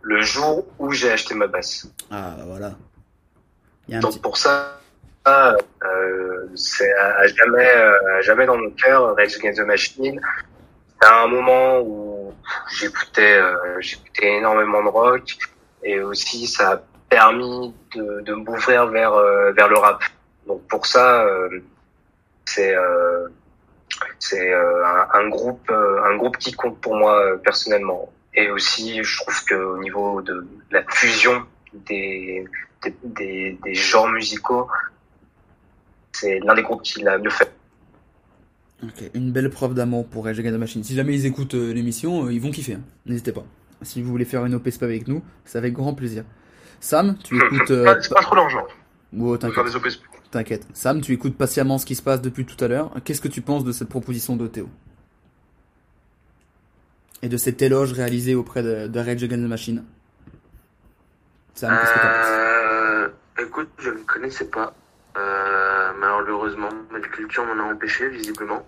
le 0.03 0.23
jour 0.23 0.65
où 0.79 0.93
j'ai 0.93 1.11
acheté 1.11 1.35
ma 1.35 1.49
basse. 1.49 1.89
Ah 2.09 2.37
voilà. 2.47 2.77
Il 3.89 3.93
y 3.93 3.95
a 3.95 3.99
un 3.99 4.01
Donc 4.01 4.13
petit... 4.13 4.21
pour 4.21 4.37
ça, 4.37 4.79
euh, 5.27 5.57
c'est 6.55 6.93
à, 6.95 7.27
jamais, 7.27 7.71
euh, 7.77 8.19
à 8.19 8.21
jamais 8.23 8.47
dans 8.47 8.57
mon 8.57 8.71
cœur, 8.71 9.17
Rage 9.17 9.37
Against 9.37 9.59
the 9.59 9.67
Machine. 9.67 10.21
C'est 11.01 11.09
un 11.09 11.27
moment 11.29 11.81
où 11.81 12.35
j'écoutais, 12.73 13.35
euh, 13.35 13.81
j'écoutais 13.81 14.37
énormément 14.37 14.83
de 14.83 14.89
rock 14.89 15.37
et 15.83 16.01
aussi 16.01 16.47
ça 16.47 16.73
a 16.73 16.83
permis 17.09 17.75
de, 17.95 18.21
de 18.23 18.35
m'ouvrir 18.35 18.87
vers 18.89 19.13
euh, 19.15 19.53
vers 19.53 19.69
le 19.69 19.79
rap. 19.79 20.03
Donc 20.47 20.67
pour 20.69 20.87
ça, 20.87 21.25
euh, 21.25 21.61
c'est 22.47 22.75
euh, 22.75 23.29
c'est 24.19 24.53
euh, 24.53 24.85
un, 24.85 25.09
un 25.21 25.29
groupe 25.29 25.71
un 25.71 26.17
groupe 26.17 26.37
qui 26.39 26.53
compte 26.53 26.81
pour 26.81 26.97
moi 26.97 27.15
euh, 27.21 27.37
personnellement. 27.37 28.11
Et 28.35 28.51
aussi, 28.51 29.03
je 29.03 29.21
trouve 29.21 29.45
que 29.45 29.55
au 29.55 29.79
niveau 29.79 30.21
de 30.23 30.47
la 30.71 30.83
fusion 30.89 31.45
des 31.73 32.45
des, 32.83 32.95
des, 33.05 33.59
des 33.65 33.75
genres 33.75 34.09
musicaux, 34.09 34.69
c'est 36.13 36.39
l'un 36.41 36.55
des 36.55 36.63
groupes 36.63 36.83
qui 36.83 37.03
l'a 37.03 37.19
mieux 37.19 37.31
fait. 37.31 37.53
Ok, 38.83 39.11
une 39.15 39.33
belle 39.33 39.51
preuve 39.51 39.75
d'amour 39.75 40.07
pour 40.07 40.25
Rage 40.25 40.39
Against 40.39 40.55
the 40.57 40.61
Machine. 40.61 40.85
Si 40.85 40.95
jamais 40.95 41.15
ils 41.15 41.27
écoutent 41.27 41.55
euh, 41.55 41.73
l'émission, 41.73 42.27
euh, 42.27 42.33
ils 42.33 42.41
vont 42.41 42.51
kiffer. 42.53 42.75
hein. 42.75 42.83
N'hésitez 43.07 43.33
pas. 43.33 43.45
Si 43.83 44.01
vous 44.03 44.11
voulez 44.11 44.25
faire 44.25 44.45
une 44.47 44.55
OP 44.55 44.69
SPA 44.71 44.87
avec 44.87 45.09
nous, 45.09 45.23
c'est 45.45 45.59
avec 45.59 45.73
grand 45.73 45.95
plaisir. 45.95 46.25
Sam, 46.81 47.17
tu 47.25 47.37
écoutes. 47.37 47.71
euh, 47.73 47.85
Pas- 47.85 48.01
C'est 48.01 48.15
pas 48.15 48.21
trop. 48.23 48.37
Oh, 49.19 49.37
faire 49.37 49.39
t'inquiète, 49.39 50.01
t'inquiète. 50.31 50.67
Sam, 50.75 51.01
tu 51.01 51.13
écoutes 51.13 51.37
patiemment 51.37 51.79
ce 51.79 51.87
qui 51.87 51.95
se 51.97 52.03
passe 52.03 52.21
depuis 52.23 52.45
tout 52.45 52.63
à 52.63 52.69
l'heure. 52.69 52.93
Qu'est-ce 53.05 53.21
que 53.21 53.29
tu 53.29 53.41
penses 53.43 53.65
de 53.65 53.73
cette 53.73 53.89
proposition 53.89 54.37
de 54.37 54.47
Théo? 54.47 54.69
Et 57.23 57.29
de 57.29 57.37
cet 57.37 57.63
éloge 57.63 57.93
réalisé 57.95 58.35
auprès 58.37 58.63
de, 58.63 58.87
de 58.87 58.99
Rage 59.01 59.25
Against 59.25 59.43
the 59.45 59.49
Machine? 59.49 59.85
Sam, 61.55 61.77
qu'est-ce 61.81 61.93
que 61.93 61.99
t'en 61.99 62.03
penses? 62.09 62.68
Écoute, 63.41 63.71
je 63.79 63.91
ne 63.91 63.99
connaissais 64.05 64.49
pas. 64.49 64.75
Euh, 65.17 65.91
malheureusement, 65.99 66.69
ma 66.91 67.01
culture 67.01 67.45
m'en 67.45 67.63
a 67.63 67.73
empêché, 67.73 68.09
visiblement. 68.09 68.67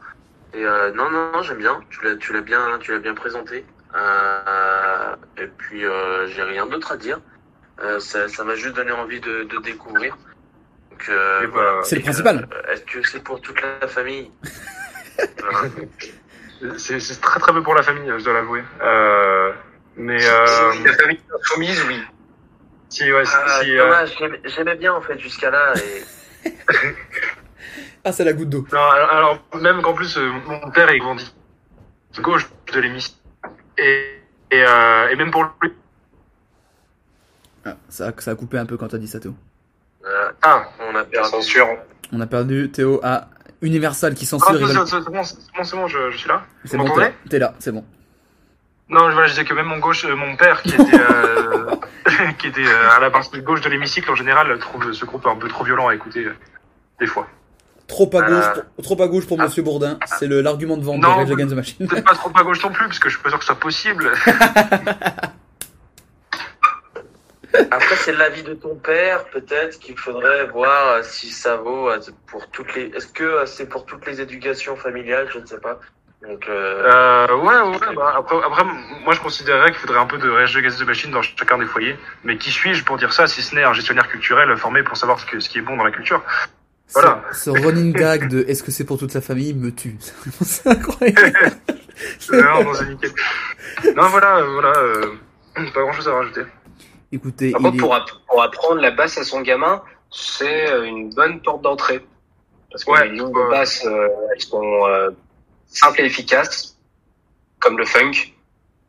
Et 0.55 0.65
euh, 0.65 0.91
non, 0.93 1.11
non, 1.11 1.31
non, 1.33 1.43
j'aime 1.43 1.59
bien. 1.59 1.81
Tu 1.91 2.05
l'as, 2.05 2.17
tu 2.17 2.33
l'as 2.33 2.41
bien, 2.41 2.79
tu 2.81 2.93
l'as 2.93 2.99
bien 2.99 3.15
présenté. 3.15 3.65
Euh, 3.95 5.15
et 5.39 5.47
puis, 5.47 5.85
euh, 5.85 6.27
j'ai 6.29 6.43
rien 6.43 6.67
d'autre 6.67 6.93
à 6.93 6.97
dire. 6.97 7.21
Euh, 7.83 8.01
ça, 8.01 8.29
ça 8.29 8.45
m'a 8.45 8.55
juste 8.57 8.75
donné 8.77 8.91
envie 8.93 9.21
de, 9.21 9.45
de 9.45 9.59
découvrir. 9.59 10.17
Donc, 10.91 11.09
Et 11.43 11.47
voilà. 11.47 11.81
C'est 11.85 11.97
le 11.97 12.03
principal. 12.03 12.49
euh, 12.53 12.73
Est-ce 12.73 12.83
que 12.83 13.03
c'est 13.09 13.23
pour 13.23 13.41
toute 13.41 13.61
la 13.63 13.87
famille 13.89 14.31
C'est 16.77 17.01
c'est 17.01 17.21
très 17.21 17.41
très 17.41 17.53
peu 17.55 17.63
pour 17.63 17.75
la 17.75 17.83
famille, 17.83 18.13
je 18.19 18.23
dois 18.25 18.35
l'avouer. 18.35 18.63
Euh, 18.83 19.53
mais 19.97 20.23
euh, 20.23 20.73
La 20.85 20.93
famille 20.93 21.79
oui. 21.89 22.03
Si, 22.91 23.11
ouais, 23.13 23.25
si, 23.25 23.33
Ah, 23.35 23.61
si, 23.63 23.71
euh, 23.77 23.85
dommage, 23.85 24.15
j'aimais- 24.19 24.41
j'aimais 24.45 24.75
bien 24.77 24.93
en 24.93 25.01
fait 25.01 25.19
jusqu'à 25.19 25.51
là. 25.51 25.73
Et... 25.77 26.51
Ah, 28.05 28.13
c'est 28.13 28.25
la 28.25 28.33
goutte 28.33 28.49
d'eau. 28.51 28.67
non, 28.73 28.79
alors, 28.81 29.11
alors, 29.13 29.39
même 29.61 29.83
qu'en 29.83 29.93
plus, 29.95 30.17
euh, 30.17 30.31
mon 30.47 30.71
père 30.71 30.89
est 30.91 30.99
grandi 30.99 31.33
gauche 32.21 32.49
de 32.73 32.81
l'émission. 32.81 33.15
Et, 33.79 34.21
et, 34.51 34.65
euh, 34.67 35.09
et 35.09 35.17
même 35.17 35.31
pour 35.31 35.45
lui. 35.63 35.73
Ah, 37.65 37.77
ça, 37.89 38.09
a- 38.09 38.21
ça 38.21 38.31
a 38.33 38.35
coupé 38.35 38.59
un 38.59 38.67
peu 38.67 38.77
quand 38.77 38.89
t'as 38.89 38.99
dit 38.99 39.07
ça, 39.09 39.21
Théo. 39.21 39.35
Voilà, 40.01 40.33
Ah, 40.43 40.65
on 40.81 40.95
a 40.95 41.05
perdu. 41.05 41.29
Censure. 41.29 41.69
On 42.13 42.21
a 42.21 42.27
perdu 42.27 42.71
Théo 42.71 43.01
à 43.03 43.29
Universal 43.63 44.15
qui 44.15 44.25
ah 44.25 44.29
censure. 44.29 44.53
veulent- 44.55 44.87
c'est- 44.87 45.01
bon, 45.11 45.23
c'est 45.23 45.77
bon, 45.77 45.87
je, 45.87 46.11
je 46.11 46.17
suis 46.17 46.29
là. 46.29 46.43
C'est 46.65 46.77
bon, 46.79 46.85
t'es 46.85 46.89
là. 46.89 46.95
m'entendez 46.97 47.15
T'es 47.29 47.39
là, 47.39 47.55
c'est 47.59 47.73
bon. 47.73 47.85
Non, 48.91 49.09
voilà, 49.13 49.27
je 49.29 49.33
disais 49.33 49.45
que 49.45 49.55
même 49.55 49.67
mon 49.67 49.79
gauche, 49.79 50.05
euh, 50.05 50.17
mon 50.17 50.35
père, 50.35 50.63
qui 50.63 50.75
était, 50.75 50.99
euh, 50.99 51.71
qui 52.39 52.49
était 52.49 52.67
euh, 52.67 52.91
à 52.91 52.99
la 52.99 53.09
partie 53.11 53.41
gauche 53.41 53.61
de 53.61 53.69
l'hémicycle, 53.69 54.11
en 54.11 54.17
général, 54.17 54.59
trouve 54.59 54.93
ce 54.93 55.05
groupe 55.05 55.25
un 55.29 55.37
peu 55.37 55.47
trop 55.47 55.63
violent 55.63 55.87
à 55.87 55.95
écouter 55.95 56.25
euh, 56.25 56.35
des 56.99 57.07
fois. 57.07 57.29
Trop 57.87 58.11
à 58.17 58.23
gauche, 58.23 58.45
Euh, 58.57 58.63
pour, 58.75 58.85
trop 58.85 59.01
à 59.03 59.07
gauche 59.07 59.29
pour 59.29 59.41
ah. 59.41 59.45
Monsieur 59.45 59.63
Bourdin. 59.63 59.97
C'est 60.07 60.27
le 60.27 60.41
l'argument 60.41 60.77
de 60.77 60.83
vente 60.83 61.01
Non, 61.01 61.25
de 61.25 61.33
Rage 61.33 61.49
the 61.49 61.53
Machine. 61.53 61.87
Peut-être 61.87 62.05
pas 62.05 62.15
trop 62.15 62.33
à 62.37 62.43
gauche 62.43 62.63
non 62.65 62.73
plus, 62.73 62.87
parce 62.87 62.99
que 62.99 63.09
je 63.09 63.15
suis 63.15 63.23
pas 63.23 63.31
sûr 63.31 63.39
que 63.39 63.45
ce 63.45 63.53
soit 63.53 63.61
possible. 63.61 64.13
Après, 67.73 67.97
c'est 67.97 68.13
l'avis 68.13 68.43
de 68.43 68.55
ton 68.55 68.75
père. 68.75 69.25
Peut-être 69.27 69.79
qu'il 69.79 69.97
faudrait 69.97 70.47
voir 70.47 71.05
si 71.05 71.31
ça 71.31 71.57
vaut 71.57 71.91
pour 72.27 72.49
toutes 72.49 72.75
les. 72.75 72.93
Est-ce 72.97 73.09
que 73.09 73.45
c'est 73.47 73.67
pour 73.69 73.87
toutes 73.87 74.07
les 74.07 74.21
éducations 74.21 74.75
familiales 74.77 75.29
Je 75.33 75.39
ne 75.39 75.47
sais 75.47 75.59
pas. 75.59 75.79
Donc, 76.23 76.47
euh, 76.49 77.27
Euh, 77.31 77.37
ouais, 77.37 77.79
ouais, 77.79 77.95
bah, 77.97 78.15
après, 78.19 78.37
après, 78.45 78.65
moi 79.05 79.15
je 79.15 79.21
considérerais 79.21 79.71
qu'il 79.71 79.81
faudrait 79.81 79.99
un 79.99 80.07
peu 80.07 80.19
de 80.19 80.29
Rage 80.29 80.55
Against 80.57 80.79
the 80.79 80.87
Machine 80.87 81.11
dans 81.11 81.23
chacun 81.23 81.57
des 81.59 81.65
foyers. 81.67 81.97
Mais 82.25 82.37
qui 82.37 82.51
suis-je 82.51 82.85
pour 82.85 82.99
dire 82.99 83.13
ça, 83.13 83.27
si 83.27 83.43
ce 83.43 83.55
n'est 83.55 83.65
un 83.65 83.73
gestionnaire 83.73 84.09
culturel 84.09 84.55
formé 84.57 84.83
pour 84.83 84.97
savoir 84.97 85.19
ce, 85.19 85.27
que, 85.27 85.41
ce 85.41 85.49
qui 85.49 85.59
est 85.59 85.63
bon 85.63 85.77
dans 85.77 85.85
la 85.85 85.91
culture? 85.91 86.23
Voilà. 86.93 87.23
Ce, 87.33 87.45
ce 87.45 87.51
running 87.51 87.93
gag 87.93 88.29
de 88.29 88.45
est-ce 88.49 88.63
que 88.63 88.71
c'est 88.71 88.85
pour 88.85 88.99
toute 88.99 89.15
la 89.15 89.21
famille 89.21 89.55
me 89.55 89.73
tue. 89.75 89.97
C'est 90.43 90.69
incroyable. 90.69 91.33
Non, 92.33 92.65
non, 92.65 92.73
c'est 92.73 92.87
nickel. 92.89 93.11
Non, 93.95 94.09
voilà, 94.09 94.39
euh, 94.39 94.47
voilà, 94.55 94.73
euh, 94.79 95.03
pas 95.75 95.83
grand 95.83 95.93
chose 95.93 96.09
à 96.09 96.15
rajouter. 96.15 96.41
Écoutez, 97.13 97.53
il 97.59 97.67
est... 97.67 97.77
pour, 97.79 97.95
app- 97.95 98.09
pour 98.27 98.43
apprendre 98.43 98.81
la 98.81 98.91
basse 98.91 99.19
à 99.19 99.25
son 99.25 99.43
gamin, 99.43 99.83
c'est 100.11 100.71
euh, 100.73 100.85
une 100.85 101.11
bonne 101.11 101.43
porte 101.43 101.61
d'entrée. 101.61 102.01
Parce 102.71 102.85
que 102.85 102.91
Ouais, 102.93 103.07
les 103.09 103.19
lignes 103.19 103.29
de 103.31 103.51
basse, 103.51 103.85
euh, 103.85 104.09
elles 104.35 104.41
sont 104.41 104.87
euh, 105.71 105.75
simples 105.75 106.01
et 106.01 106.05
efficaces, 106.05 106.77
comme 107.59 107.79
le 107.79 107.85
funk. 107.85 108.13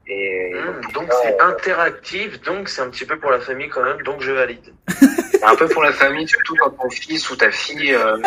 Et 0.08 0.54
hmm, 0.54 0.92
donc 0.94 1.10
c'est 1.22 1.40
interactif. 1.40 2.42
Donc 2.42 2.70
c'est 2.70 2.82
un 2.82 2.90
petit 2.90 3.06
peu 3.06 3.18
pour 3.20 3.32
la 3.32 3.40
famille 3.40 3.70
quand 3.70 3.84
même. 3.84 4.02
Donc 4.04 4.22
je 4.22 4.32
valide. 4.32 4.74
c'est 4.90 5.44
un 5.44 5.56
peu 5.56 5.68
pour 5.68 5.84
la 5.84 5.94
famille, 5.94 6.28
surtout 6.28 6.56
quand 6.60 6.72
ton 6.72 6.90
fils 6.90 7.30
ou 7.30 7.36
ta 7.36 7.52
fille 7.52 7.94
euh, 7.94 8.18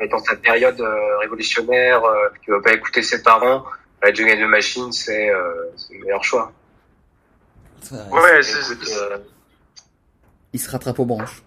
est 0.00 0.08
dans 0.08 0.18
sa 0.18 0.36
période 0.36 0.80
euh, 0.80 1.18
révolutionnaire, 1.18 2.04
euh, 2.04 2.28
qui 2.44 2.50
va 2.50 2.60
pas 2.60 2.72
écouter 2.72 3.02
ses 3.02 3.22
parents. 3.22 3.64
La 4.02 4.12
Jungle 4.12 4.40
de 4.40 4.46
Machine, 4.46 4.92
c'est 4.92 5.30
euh, 5.30 5.72
c'est 5.76 5.94
le 5.94 6.00
meilleur 6.00 6.22
choix. 6.22 6.52
Ouais, 7.92 8.40
euh, 8.40 9.18
Il 10.52 10.60
se 10.60 10.70
rattrape 10.70 10.98
aux 10.98 11.04
branches. 11.04 11.42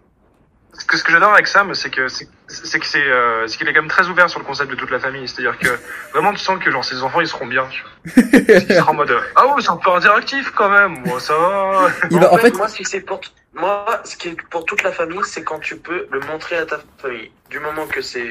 Ce 0.73 0.85
que, 0.85 0.97
ce 0.97 1.03
que 1.03 1.11
j'adore 1.11 1.33
avec 1.33 1.47
Sam, 1.47 1.73
c'est 1.73 1.89
que 1.89 2.07
c'est, 2.07 2.27
c'est 2.47 2.79
que 2.79 2.85
c'est, 2.85 3.03
euh, 3.03 3.47
c'est 3.47 3.57
qu'il 3.57 3.67
est 3.67 3.73
quand 3.73 3.81
même 3.81 3.89
très 3.89 4.07
ouvert 4.07 4.29
sur 4.29 4.39
le 4.39 4.45
concept 4.45 4.69
de 4.69 4.75
toute 4.75 4.91
la 4.91 4.99
famille. 4.99 5.27
C'est-à-dire 5.27 5.57
que 5.57 5.67
vraiment, 6.13 6.31
tu 6.33 6.39
sens 6.39 6.59
que 6.63 6.69
genre 6.71 6.85
ses 6.85 7.01
enfants, 7.01 7.21
ils 7.21 7.27
seront 7.27 7.47
bien. 7.47 7.67
tu 7.69 7.81
vois. 7.83 8.23
Il 8.69 8.75
sera 8.75 8.91
en 8.91 8.93
mode 8.93 9.13
ah 9.35 9.47
ouais, 9.47 9.61
c'est 9.61 9.69
un 9.69 9.77
peu 9.77 9.91
interactif 9.91 10.51
quand 10.55 10.69
même. 10.69 10.99
Moi, 11.05 11.19
ça 11.19 11.37
va. 11.37 11.87
Il 12.11 12.19
va, 12.19 12.33
en 12.33 12.37
fait, 12.37 12.55
moi, 12.55 12.67
si 12.67 12.83
c'est 12.85 13.01
pour 13.01 13.19
moi, 13.53 14.01
ce 14.05 14.15
qui 14.15 14.29
est 14.29 14.41
pour 14.49 14.63
toute 14.65 14.83
la 14.83 14.91
famille, 14.91 15.19
c'est 15.25 15.43
quand 15.43 15.59
tu 15.59 15.75
peux 15.75 16.07
le 16.11 16.19
montrer 16.21 16.57
à 16.57 16.65
ta 16.65 16.79
famille. 16.97 17.31
Du 17.49 17.59
moment 17.59 17.87
que 17.87 18.01
c'est 18.01 18.29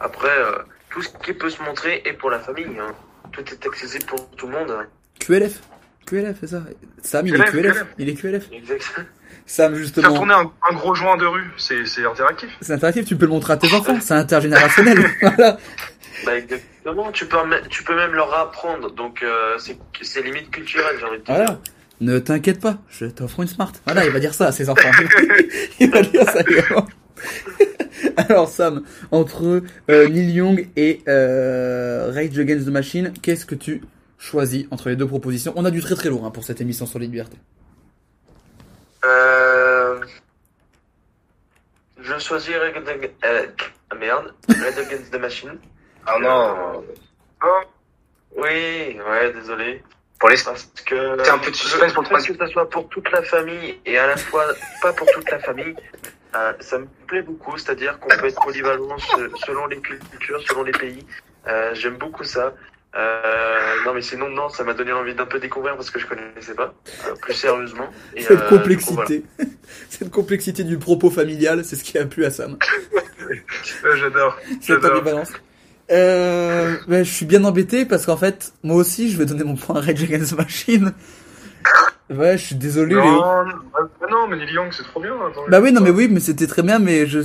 après 0.00 0.28
euh, 0.28 0.58
tout 0.90 1.02
ce 1.02 1.08
qui 1.24 1.32
peut 1.32 1.48
se 1.50 1.62
montrer 1.62 2.02
est 2.04 2.12
pour 2.12 2.30
la 2.30 2.40
famille. 2.40 2.76
hein. 2.80 2.92
Tout 3.32 3.42
est 3.50 3.66
accessible 3.66 4.04
pour 4.06 4.28
tout 4.30 4.46
le 4.46 4.52
monde. 4.52 4.74
QLF. 5.20 5.60
QLF, 6.06 6.36
c'est 6.40 6.46
ça 6.48 6.62
Sam, 7.02 7.26
il 7.26 7.34
est 7.34 7.44
QLF. 7.44 7.84
Il 7.98 8.08
est 8.08 8.14
QLF. 8.14 8.44
Exact. 8.52 8.94
Sam, 9.48 9.72
Faire 9.72 9.82
justement, 9.82 10.14
tourner 10.14 10.34
un, 10.34 10.52
un 10.70 10.74
gros 10.74 10.94
joint 10.94 11.16
de 11.16 11.24
rue, 11.26 11.50
c'est 11.56 11.86
c'est 11.86 12.04
interactif. 12.04 12.50
c'est 12.60 12.74
interactif, 12.74 13.06
tu 13.06 13.16
peux 13.16 13.24
le 13.24 13.32
montrer 13.32 13.54
à 13.54 13.56
tes 13.56 13.72
enfants, 13.74 13.98
c'est 14.00 14.14
intergénérationnel. 14.14 14.98
voilà. 15.22 15.56
Bah 16.26 16.36
exactement, 16.36 17.10
tu 17.12 17.26
peux, 17.26 17.36
même- 17.46 17.66
tu 17.70 17.82
peux 17.82 17.96
même 17.96 18.12
leur 18.12 18.32
apprendre, 18.38 18.90
donc 18.92 19.22
euh, 19.22 19.56
c'est 19.58 19.78
c'est 20.02 20.22
limite 20.22 20.50
culturel, 20.50 20.96
j'ai 21.00 21.04
envie 21.06 21.18
de 21.18 21.22
te 21.22 21.26
dire. 21.26 21.34
Voilà. 21.36 21.60
Ne 22.00 22.18
t'inquiète 22.18 22.60
pas, 22.60 22.78
je 22.90 23.06
t'offre 23.06 23.40
une 23.40 23.48
smart. 23.48 23.72
Voilà, 23.86 24.04
il 24.04 24.10
va 24.12 24.20
dire 24.20 24.34
ça 24.34 24.46
à 24.48 24.52
ses 24.52 24.68
enfants. 24.68 24.90
il 25.80 25.90
va 25.90 26.02
dire 26.02 26.28
ça 26.28 26.40
également. 26.42 26.86
Alors 28.16 28.48
Sam, 28.48 28.82
entre 29.10 29.62
euh, 29.90 30.08
Neil 30.08 30.30
Young 30.30 30.68
et 30.76 31.00
euh, 31.08 32.10
Rage 32.14 32.38
Against 32.38 32.66
the 32.66 32.70
Machine, 32.70 33.12
qu'est-ce 33.22 33.46
que 33.46 33.54
tu 33.54 33.82
choisis 34.18 34.66
entre 34.70 34.88
les 34.90 34.96
deux 34.96 35.06
propositions? 35.06 35.52
On 35.56 35.64
a 35.64 35.70
du 35.70 35.80
très 35.80 35.94
très 35.94 36.08
lourd 36.08 36.24
hein, 36.26 36.30
pour 36.30 36.44
cette 36.44 36.60
émission 36.60 36.86
sur 36.86 36.98
les 36.98 37.06
libertés. 37.06 37.38
Euh... 39.04 40.00
Je 42.00 42.18
choisis 42.18 42.54
Red 42.56 42.76
euh, 43.24 43.46
ah, 43.90 43.94
merde, 43.96 44.34
Red 44.48 44.78
Against 44.78 45.10
the 45.12 45.16
Machine. 45.18 45.58
Ah 46.06 46.16
non. 46.20 46.84
Oui, 48.36 48.98
ouais, 49.08 49.32
désolé. 49.32 49.82
Pour 50.20 50.28
les 50.28 50.36
Parce 50.44 50.64
que 50.86 51.16
C'est 51.24 51.30
un 51.30 51.38
peu 51.38 51.50
de 51.50 51.56
suspense 51.56 51.92
pour 51.92 52.02
le 52.02 52.08
que 52.08 52.36
ça 52.36 52.46
soit 52.48 52.68
pour 52.70 52.88
toute 52.88 53.10
la 53.10 53.22
famille 53.22 53.80
et 53.86 53.98
à 53.98 54.06
la 54.08 54.16
fois 54.16 54.46
pas 54.82 54.92
pour 54.92 55.06
toute 55.12 55.30
la 55.30 55.38
famille. 55.40 55.74
euh, 56.34 56.52
ça 56.60 56.78
me 56.78 56.86
plaît 57.06 57.22
beaucoup, 57.22 57.56
c'est-à-dire 57.56 57.98
qu'on 58.00 58.08
peut 58.08 58.26
être 58.26 58.40
polyvalent 58.42 58.98
se- 58.98 59.30
selon 59.46 59.66
les 59.66 59.78
cultures, 59.80 60.42
selon 60.46 60.62
les 60.64 60.72
pays. 60.72 61.06
Euh, 61.46 61.72
J'aime 61.74 61.96
beaucoup 61.98 62.24
ça. 62.24 62.52
Euh, 62.96 63.58
non 63.84 63.92
mais 63.92 64.00
sinon 64.00 64.30
non, 64.30 64.48
ça 64.48 64.64
m'a 64.64 64.72
donné 64.72 64.92
envie 64.92 65.14
d'un 65.14 65.26
peu 65.26 65.38
découvrir 65.38 65.76
parce 65.76 65.90
que 65.90 65.98
je 66.00 66.06
connaissais 66.06 66.54
pas, 66.54 66.74
euh, 67.06 67.14
plus 67.20 67.34
sérieusement. 67.34 67.88
Et, 68.16 68.22
Cette 68.22 68.40
euh, 68.40 68.48
coup, 68.48 68.56
complexité, 68.56 69.24
cette 69.90 70.10
complexité 70.10 70.64
du 70.64 70.78
propos 70.78 71.10
familial, 71.10 71.64
c'est 71.64 71.76
ce 71.76 71.84
qui 71.84 71.98
a 71.98 72.06
plu 72.06 72.24
à 72.24 72.30
Sam. 72.30 72.56
Ouais, 72.92 73.96
J'adore. 73.96 74.38
Cette 74.60 74.84
ambivalence. 74.84 75.32
Euh, 75.90 76.76
ben, 76.86 77.02
je 77.04 77.10
suis 77.10 77.24
bien 77.26 77.44
embêté 77.44 77.86
parce 77.86 78.04
qu'en 78.04 78.16
fait, 78.16 78.52
moi 78.62 78.76
aussi, 78.76 79.10
je 79.10 79.16
vais 79.16 79.24
donner 79.24 79.44
mon 79.44 79.56
point 79.56 79.76
à 79.76 79.80
Rage 79.80 80.02
Against 80.02 80.36
Machine. 80.36 80.92
Ouais, 82.10 82.38
je 82.38 82.46
suis 82.46 82.54
désolé. 82.54 82.94
Non, 82.94 84.26
mais 84.28 84.36
Neil 84.36 84.52
Young, 84.52 84.68
c'est 84.70 84.82
trop 84.82 85.00
bien. 85.00 85.14
attends. 85.14 85.44
Bah 85.48 85.60
oui, 85.60 85.72
non, 85.72 85.82
mais 85.82 85.90
oui, 85.90 86.08
mais 86.10 86.20
c'était 86.20 86.46
très 86.46 86.62
bien, 86.62 86.78
mais 86.78 87.06
je, 87.06 87.20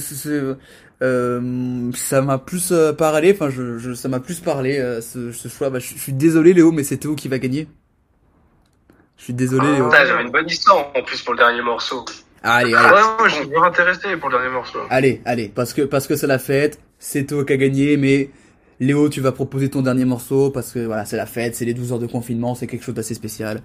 euh, 1.02 1.91
ça 1.94 2.22
m'a 2.22 2.38
plus 2.38 2.72
euh, 2.72 2.94
parlé, 2.94 3.34
enfin, 3.34 3.50
je, 3.50 3.78
je, 3.78 3.94
ça 3.94 4.08
m'a 4.08 4.20
plus 4.20 4.39
parlé, 4.39 4.80
euh, 4.80 5.02
ce, 5.02 5.32
ce 5.32 5.48
choix. 5.48 5.70
Bah, 5.70 5.80
je, 5.80 5.88
je 5.96 6.00
suis 6.00 6.14
désolé, 6.14 6.54
Léo, 6.54 6.72
mais 6.72 6.84
c'est 6.84 6.98
Théo 6.98 7.16
qui 7.16 7.28
va 7.28 7.39
gagner. 7.39 7.68
Je 9.18 9.24
suis 9.26 9.34
désolé, 9.34 9.72
Léo. 9.74 9.89
Putain, 9.89 10.06
j'avais 10.06 10.24
une 10.24 10.32
bonne 10.32 10.48
histoire 10.48 10.91
en 10.96 11.04
plus 11.04 11.22
pour 11.22 11.34
le 11.34 11.39
dernier 11.39 11.62
morceau. 11.62 12.06
Allez, 12.41 12.74
Ouais, 12.74 12.78
allez, 12.78 13.24
ouais, 13.24 13.30
je 13.30 13.36
suis 13.36 13.58
intéressé 13.58 14.18
pour 14.18 14.30
le 14.30 14.38
dernier 14.38 14.52
morceau. 14.52 14.80
allez, 14.89 15.22
allez, 15.24 15.48
parce 15.48 15.74
que, 15.74 15.82
parce 15.84 16.08
que 16.08 16.16
c'est 16.16 16.28
la 16.28 16.39
fête, 16.39 16.80
c'est 17.00 17.24
Théo 17.26 17.46
qui 17.46 17.54
a 17.54 17.58
gagné, 17.58 17.96
mais 17.98 18.30
Léo, 18.80 19.08
tu 19.10 19.22
vas 19.22 19.32
proposer 19.32 19.70
ton 19.70 19.82
dernier 19.82 20.04
morceau, 20.06 20.52
parce 20.52 20.72
que 20.74 20.80
voilà, 20.80 21.06
c'est 21.06 21.16
la 21.16 21.26
fête, 21.26 21.56
c'est 21.56 21.64
les 21.66 21.74
12 21.74 21.94
heures 21.94 22.00
de 22.00 22.08
confinement, 22.08 22.54
c'est 22.54 22.68
quelque 22.68 22.84
chose 22.84 22.96
d'assez 22.96 23.14
spécial. 23.14 23.62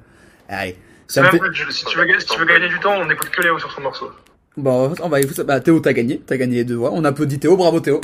Allez. 0.49 0.77
Ça 1.09 1.23
même 1.23 1.31
fait... 1.33 1.39
si, 1.39 1.85
tu 1.85 1.97
veux, 1.99 2.21
si 2.21 2.27
tu 2.27 2.39
veux 2.39 2.45
gagner 2.45 2.69
du 2.69 2.79
temps, 2.79 2.95
on 2.97 3.09
écoute 3.11 3.31
que 3.31 3.43
Léo 3.43 3.59
sur 3.59 3.73
son 3.73 3.81
morceau. 3.81 4.11
Bon, 4.59 4.93
on 5.03 5.09
va, 5.09 5.21
écouter- 5.21 5.45
bah, 5.45 5.61
Théo, 5.61 5.79
t'as 5.81 5.93
gagné, 5.93 6.21
t'as 6.27 6.37
gagné 6.37 6.57
les 6.57 6.65
deux 6.65 6.75
voix. 6.75 6.91
On 6.93 7.05
applaudit 7.05 7.39
Théo, 7.39 7.57
bravo 7.57 7.79
Théo. 7.81 8.01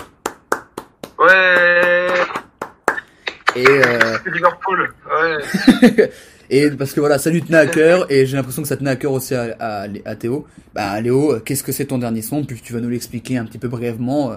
Ouais, 1.19 2.07
Et, 3.57 3.67
euh, 3.67 4.17
c'est 4.25 4.31
Liverpool. 4.33 4.89
Ouais. 5.07 6.11
Et 6.51 6.71
parce 6.73 6.93
que 6.93 7.01
voilà, 7.01 7.19
ça 7.19 7.31
lui 7.31 7.43
tenait 7.43 7.57
à 7.59 7.67
cœur, 7.67 8.11
et 8.13 8.27
j'ai 8.27 8.37
l'impression 8.37 8.61
que 8.63 8.69
ça 8.69 8.77
tenait 8.77 8.91
à 8.91 8.97
cœur 8.97 9.13
aussi 9.13 9.35
à, 9.35 9.57
à, 9.59 9.87
à 10.05 10.15
Théo. 10.15 10.47
Bah 10.75 11.01
Léo, 11.01 11.33
euh, 11.33 11.41
qu'est-ce 11.41 11.63
que 11.65 11.73
c'est 11.73 11.87
ton 11.87 11.97
dernier 11.99 12.21
son? 12.23 12.45
Puis 12.45 12.61
tu 12.61 12.73
vas 12.75 12.81
nous 12.81 12.91
l'expliquer 12.91 13.39
un 13.39 13.45
petit 13.47 13.59
peu 13.59 13.69
brièvement. 13.69 14.33
euh, 14.33 14.37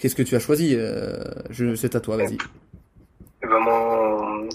Qu'est-ce 0.00 0.14
que 0.14 0.22
tu 0.22 0.36
as 0.36 0.40
choisi 0.40 0.74
euh, 0.76 1.16
je, 1.50 1.74
C'est 1.74 1.96
à 1.96 2.00
toi, 2.00 2.16
vas-y. 2.18 2.36
Eh 3.42 3.46
ben, 3.46 3.58
mon, 3.60 4.48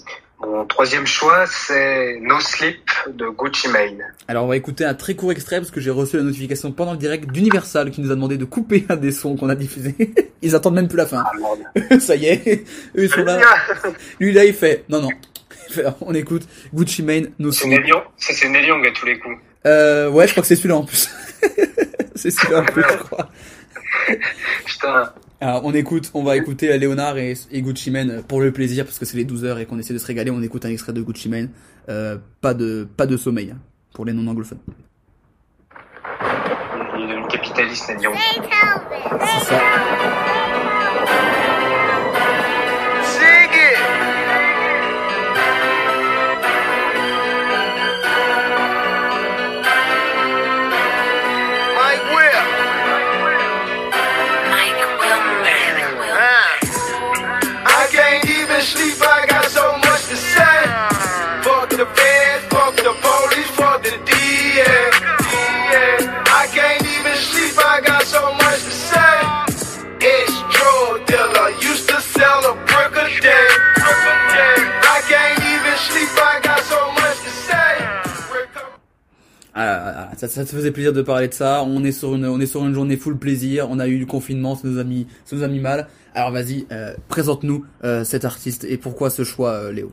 mon 0.46 0.64
troisième 0.66 1.06
choix, 1.06 1.46
c'est 1.46 2.18
No 2.20 2.40
Sleep 2.40 2.90
de 3.08 3.28
Gucci 3.28 3.68
Mane. 3.68 4.02
Alors 4.28 4.44
on 4.44 4.48
va 4.48 4.56
écouter 4.56 4.84
un 4.84 4.94
très 4.94 5.14
court 5.14 5.32
extrait 5.32 5.58
parce 5.58 5.70
que 5.70 5.80
j'ai 5.80 5.90
reçu 5.90 6.16
la 6.16 6.22
notification 6.22 6.72
pendant 6.72 6.92
le 6.92 6.98
direct 6.98 7.30
d'Universal 7.30 7.90
qui 7.90 8.00
nous 8.00 8.10
a 8.10 8.14
demandé 8.14 8.36
de 8.36 8.44
couper 8.44 8.84
un 8.88 8.96
des 8.96 9.12
sons 9.12 9.36
qu'on 9.36 9.48
a 9.48 9.54
diffusés. 9.54 9.94
Ils 10.42 10.54
attendent 10.54 10.74
même 10.74 10.88
plus 10.88 10.96
la 10.96 11.06
fin. 11.06 11.24
Ah 11.24 11.98
ça 12.00 12.16
y 12.16 12.26
est, 12.26 12.64
eux 12.96 13.04
ils 13.04 13.10
sont 13.10 13.24
là. 13.24 13.40
Lui 14.20 14.32
là 14.32 14.44
il 14.44 14.54
fait, 14.54 14.84
non 14.88 15.00
non. 15.00 15.10
On 16.00 16.14
écoute 16.14 16.46
Gucci 16.72 17.02
Mane. 17.02 17.30
Neil 17.38 17.86
Young, 17.86 18.02
c'est 18.16 18.48
Neil 18.48 18.66
Young 18.66 18.86
à 18.86 18.90
tous 18.92 19.06
les 19.06 19.18
coups. 19.18 19.36
Euh, 19.66 20.10
ouais, 20.10 20.26
je 20.26 20.32
crois 20.32 20.42
que 20.42 20.46
c'est 20.46 20.56
celui-là 20.56 20.76
en 20.76 20.84
plus. 20.84 21.08
c'est 22.14 22.30
celui-là 22.30 22.60
en 22.60 22.64
plus, 22.64 22.82
je 22.82 22.96
crois. 22.98 23.30
Putain. 24.66 25.12
Alors, 25.44 25.60
on 25.66 25.74
écoute, 25.74 26.10
on 26.14 26.22
va 26.22 26.38
écouter 26.38 26.78
Léonard 26.78 27.18
et, 27.18 27.34
et 27.50 27.60
Gucci 27.60 27.90
Mane 27.90 28.22
pour 28.22 28.40
le 28.40 28.50
plaisir 28.50 28.86
parce 28.86 28.98
que 28.98 29.04
c'est 29.04 29.18
les 29.18 29.26
12 29.26 29.44
heures 29.44 29.58
et 29.58 29.66
qu'on 29.66 29.78
essaie 29.78 29.92
de 29.92 29.98
se 29.98 30.06
régaler. 30.06 30.30
On 30.30 30.40
écoute 30.40 30.64
un 30.64 30.70
extrait 30.70 30.94
de 30.94 31.02
Gucci 31.02 31.28
Mane. 31.28 31.50
Euh, 31.90 32.16
pas 32.40 32.54
de, 32.54 32.88
pas 32.96 33.04
de 33.04 33.18
sommeil 33.18 33.50
hein, 33.50 33.58
pour 33.92 34.06
les 34.06 34.14
non 34.14 34.26
anglophones. 34.26 34.56
Il 36.96 37.02
est 37.02 37.08
devenu 37.08 37.28
capitaliste, 37.28 37.90
Neil 37.90 38.04
Young. 38.04 38.14
C'est 39.20 39.44
ça. 39.44 39.60
Ah, 79.56 79.62
ah, 79.62 80.08
ah, 80.10 80.16
ça, 80.16 80.26
ça 80.26 80.44
te 80.44 80.50
faisait 80.50 80.72
plaisir 80.72 80.92
de 80.92 81.00
parler 81.00 81.28
de 81.28 81.34
ça. 81.34 81.62
On 81.62 81.84
est 81.84 81.92
sur 81.92 82.16
une, 82.16 82.26
on 82.26 82.40
est 82.40 82.46
sur 82.46 82.64
une 82.64 82.74
journée 82.74 82.96
full 82.96 83.16
plaisir. 83.16 83.68
On 83.70 83.78
a 83.78 83.86
eu 83.86 83.98
le 83.98 84.06
confinement, 84.06 84.56
ça 84.56 84.66
nous 84.66 84.80
a 84.80 84.84
mis, 84.84 85.06
ça 85.24 85.36
nous 85.36 85.44
a 85.44 85.48
mis 85.48 85.60
mal. 85.60 85.86
Alors 86.12 86.32
vas-y, 86.32 86.66
euh, 86.72 86.94
présente-nous 87.08 87.64
euh, 87.84 88.02
cet 88.02 88.24
artiste 88.24 88.64
et 88.64 88.78
pourquoi 88.78 89.10
ce 89.10 89.22
choix, 89.22 89.50
euh, 89.50 89.72
Léo? 89.72 89.92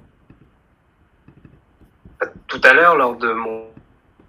Tout 2.48 2.62
à 2.64 2.74
l'heure, 2.74 2.96
lors 2.96 3.16
de 3.18 3.32
mon, 3.34 3.66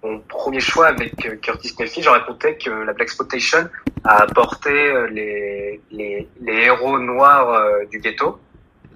mon 0.03 0.19
premier 0.19 0.59
choix 0.59 0.87
avec 0.87 1.15
Curtis 1.41 1.73
Mayfield, 1.79 2.05
je 2.05 2.09
racontais 2.09 2.55
que 2.57 2.69
la 2.69 2.93
Black 2.93 3.07
Exploitation 3.07 3.67
a 4.03 4.23
apporté 4.23 4.71
les, 5.11 5.81
les, 5.91 6.27
les 6.41 6.53
héros 6.53 6.99
noirs 6.99 7.87
du 7.91 7.99
ghetto. 7.99 8.39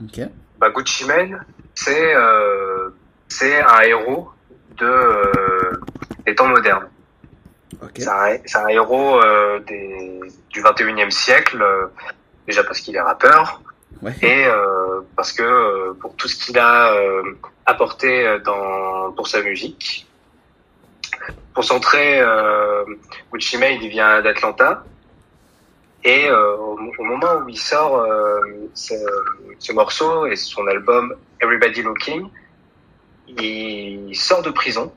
Ok. 0.03 0.21
Bah, 0.59 0.69
Gucci 0.69 1.05
Mane, 1.05 1.45
c'est 1.75 2.13
c'est 3.27 3.61
un 3.61 3.81
héros 3.81 4.29
de 4.77 5.66
des 6.27 6.35
temps 6.35 6.47
modernes. 6.47 6.87
C'est 7.95 8.55
un, 8.57 8.67
héros 8.67 9.21
euh, 9.21 9.59
des, 9.61 10.19
du 10.49 10.61
21e 10.61 11.09
siècle, 11.09 11.61
euh, 11.61 11.87
déjà 12.45 12.63
parce 12.63 12.79
qu'il 12.81 12.95
est 12.95 13.01
rappeur, 13.01 13.61
Ouais. 14.03 14.13
et 14.21 14.45
euh, 14.45 15.01
parce 15.15 15.31
que 15.33 15.91
pour 15.93 16.15
tout 16.17 16.27
ce 16.27 16.35
qu'il 16.35 16.59
a 16.59 16.93
apporté 17.65 18.37
dans 18.45 19.11
pour 19.13 19.27
sa 19.27 19.41
musique. 19.41 20.05
Pour 21.55 21.63
centrer, 21.63 22.19
euh, 22.19 22.83
Gucci 23.33 23.57
Mane, 23.57 23.79
il 23.81 23.89
vient 23.89 24.21
d'Atlanta. 24.21 24.83
Et 26.03 26.29
au, 26.29 26.77
au 26.99 27.03
moment 27.03 27.37
où 27.43 27.49
il 27.49 27.57
sort 27.57 28.05
ce, 28.75 28.93
ce 29.57 29.71
morceau 29.73 30.27
et 30.27 30.35
son 30.35 30.67
album 30.67 31.15
Everybody 31.41 31.81
Looking, 31.81 32.29
il 33.27 34.15
sort 34.15 34.43
de 34.43 34.51
prison 34.51 34.93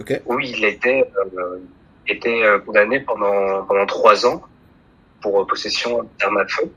Ok. 0.00 0.20
où 0.26 0.38
il 0.38 0.64
était 0.64 1.10
euh, 1.16 1.58
était 2.06 2.42
euh, 2.42 2.58
condamné 2.60 3.00
pendant 3.00 3.64
pendant 3.64 3.86
trois 3.86 4.26
ans 4.26 4.42
pour 5.20 5.40
euh, 5.40 5.46
possession 5.46 6.08
d'armes 6.18 6.38
à 6.38 6.46
feu. 6.46 6.70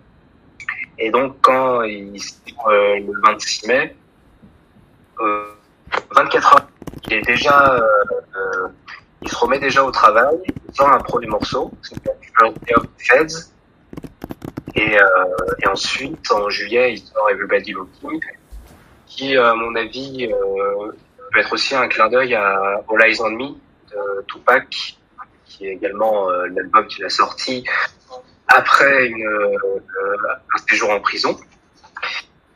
Et 0.98 1.11
donc 1.11 1.35
quand 1.41 1.84
il 1.84 2.19
euh, 2.68 2.99
le 2.99 3.14
26 3.23 3.68
mai, 3.68 3.95
euh, 5.19 5.45
24 6.15 6.56
heures, 6.56 6.68
il 7.07 7.14
est 7.14 7.22
déjà 7.22 7.76
euh, 7.76 7.81
euh, 8.35 8.68
il 9.22 9.30
se 9.30 9.35
remet 9.35 9.60
déjà 9.60 9.84
au 9.84 9.91
travail, 9.91 10.35
il 10.45 10.76
sort 10.76 10.91
un 10.91 10.99
premier 10.99 11.27
morceau, 11.27 11.72
c'est 11.81 11.95
Feds. 12.98 13.52
Et, 14.73 14.95
et 14.95 15.68
ensuite, 15.68 16.31
en 16.31 16.49
juillet, 16.49 16.93
il 16.93 16.99
sort 16.99 17.30
Everybody 17.30 17.73
Looking, 17.73 18.19
qui, 19.06 19.38
à 19.38 19.53
mon 19.53 19.76
avis, 19.76 20.31
peut 21.31 21.39
être 21.39 21.53
aussi 21.53 21.75
un 21.75 21.87
clin 21.87 22.09
d'œil 22.09 22.35
à 22.35 22.81
All 22.89 23.01
Eyes 23.03 23.21
on 23.21 23.31
Me 23.31 23.47
de 23.91 24.25
Tupac, 24.27 24.97
qui 25.45 25.65
est 25.65 25.73
également 25.73 26.29
euh, 26.29 26.47
l'album 26.47 26.87
qu'il 26.87 27.03
a 27.05 27.09
sorti 27.09 27.63
après 28.47 29.07
une, 29.07 29.25
euh, 29.25 29.57
un 30.53 30.57
séjour 30.69 30.89
en 30.91 30.99
prison. 30.99 31.37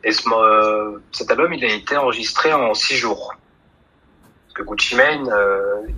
Et 0.04 0.12
ce, 0.12 0.22
euh, 0.30 0.98
cet 1.12 1.30
album, 1.30 1.52
il 1.54 1.64
a 1.64 1.72
été 1.72 1.96
enregistré 1.96 2.52
en 2.52 2.74
six 2.74 2.96
jours. 2.96 3.34
Parce 4.44 4.54
que 4.54 4.62
Gucci 4.62 4.94
Mane, 4.94 5.30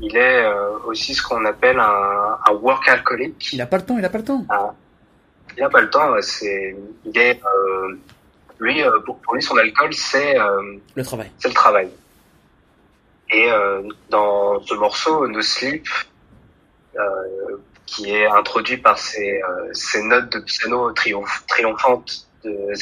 il 0.00 0.16
est 0.16 0.50
aussi 0.86 1.14
ce 1.14 1.22
qu'on 1.22 1.44
appelle 1.44 1.78
un, 1.78 2.38
un 2.46 2.52
workaholic. 2.52 3.52
Il 3.52 3.60
a 3.60 3.66
pas 3.66 3.76
le 3.76 3.84
temps, 3.84 3.98
il 3.98 4.04
a 4.04 4.08
pas 4.08 4.18
le 4.18 4.24
temps. 4.24 4.44
Il 5.56 5.60
n'a 5.60 5.68
pas 5.68 5.80
le 5.80 5.90
temps. 5.90 6.14
C'est, 6.22 6.76
il 7.04 7.18
est, 7.18 7.40
lui, 8.58 8.82
pour, 9.04 9.18
pour 9.18 9.34
lui, 9.34 9.42
son 9.42 9.56
alcool, 9.56 9.92
c'est 9.92 10.38
euh, 10.38 10.76
Le 10.94 11.04
travail. 11.04 11.30
c'est 11.38 11.48
le 11.48 11.54
travail. 11.54 11.88
Et 13.30 13.50
euh, 13.50 13.82
dans 14.10 14.60
ce 14.62 14.74
morceau, 14.74 15.26
No 15.26 15.42
Sleep, 15.42 15.86
euh, 16.96 17.02
qui 17.86 18.10
est 18.10 18.26
introduit 18.26 18.78
par 18.78 18.98
ces, 18.98 19.42
euh, 19.42 19.72
notes 20.02 20.32
de 20.32 20.40
piano 20.40 20.92
triomph- 20.92 21.46
triomphantes 21.46 22.26
de 22.44 22.74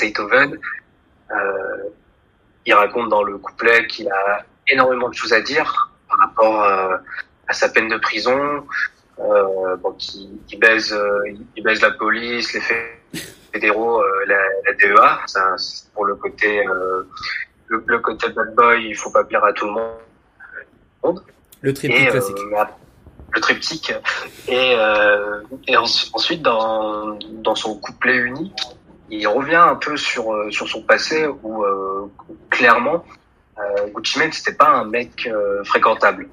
euh, 1.31 1.36
il 2.64 2.74
raconte 2.74 3.09
dans 3.09 3.23
le 3.23 3.39
couplet 3.39 3.86
qu'il 3.86 4.09
a 4.09 4.44
énormément 4.68 5.09
de 5.09 5.14
choses 5.14 5.32
à 5.32 5.40
dire 5.40 5.93
par 6.09 6.18
rapport 6.18 6.62
à 7.48 7.52
sa 7.52 7.68
peine 7.68 7.89
de 7.89 7.97
prison, 7.97 8.66
euh, 9.18 9.77
bon, 9.77 9.93
qui, 9.93 10.28
baise, 10.59 10.97
il 11.56 11.62
la 11.81 11.90
police, 11.93 12.52
les 12.55 12.60
fédéraux, 13.52 14.02
la, 14.27 14.39
la 14.66 14.73
DEA, 14.74 15.27
ça, 15.27 15.56
pour 15.94 16.05
le 16.05 16.16
côté 16.16 16.64
le, 17.68 17.82
le 17.86 17.98
côté 17.98 18.28
bad 18.31 18.55
boy, 18.55 18.85
il 18.89 18.94
faut 18.94 19.10
pas 19.10 19.24
plaire 19.24 19.44
à 19.44 19.52
tout 19.52 19.66
le 19.66 19.73
monde. 19.73 19.93
Le 21.61 21.73
triptyque 21.74 22.01
Et, 22.01 22.09
euh, 22.09 22.11
classique. 22.11 22.37
mais 22.51 22.59
ap- 22.59 22.78
le 23.33 23.41
triptyque. 23.41 23.93
Et, 24.49 24.74
euh, 24.77 25.41
et 25.69 25.77
en- 25.77 25.85
ensuite, 26.12 26.43
dans, 26.43 27.19
dans 27.43 27.55
son 27.55 27.77
couplet 27.78 28.16
unique, 28.16 28.62
il 29.11 29.27
revient 29.28 29.55
un 29.57 29.77
peu 29.77 29.97
sur, 29.97 30.33
euh, 30.33 30.51
sur 30.51 30.69
son 30.69 30.83
passé 30.83 31.27
où, 31.43 31.65
clairement, 32.51 33.05
Gucci 33.95 34.19
Mane, 34.19 34.33
c'était 34.33 34.57
pas 34.57 34.69
un 34.69 34.85
mec 34.85 35.28
fréquentable. 35.65 36.28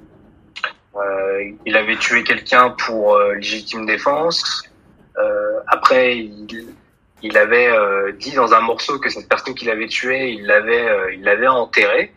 Euh, 0.95 1.52
il 1.66 1.76
avait 1.76 1.95
tué 1.98 2.24
quelqu'un 2.24 2.70
pour 2.86 3.16
euh, 3.16 3.34
légitime 3.36 3.86
défense. 3.86 4.64
Euh, 5.18 5.60
après, 5.68 6.18
il, 6.18 6.68
il 7.24 7.38
avait 7.38 7.72
dit 8.20 8.34
dans 8.34 8.54
un 8.54 8.60
morceau 8.62 9.00
que 9.00 9.10
cette 9.10 9.28
personne 9.30 9.56
qu'il 9.56 9.70
avait 9.70 9.88
tuée, 9.88 10.32
il 10.32 10.45
l'avait, 10.45 10.86
il 11.16 11.24
l'avait 11.24 11.48
enterrée. 11.48 12.14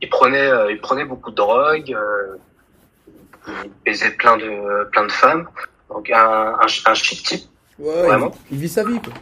Il 0.00 0.08
prenait, 0.10 0.46
euh, 0.48 0.70
il 0.70 0.80
prenait 0.80 1.04
beaucoup 1.04 1.30
de 1.30 1.36
drogue. 1.36 1.92
euh, 1.96 2.36
il 3.64 3.70
baisait 3.84 4.10
plein 4.10 4.36
de, 4.36 4.84
plein 4.90 5.04
de 5.06 5.12
femmes. 5.12 5.48
Donc 5.88 6.10
un, 6.10 6.54
un, 6.60 6.66
un 6.86 6.94
shit 6.94 7.22
type, 7.24 7.44
Ouais, 7.78 8.02
vraiment 8.02 8.32
il, 8.50 8.56
il 8.56 8.60
vit 8.62 8.68
sa 8.68 8.84
vie, 8.84 9.00
quoi. 9.00 9.12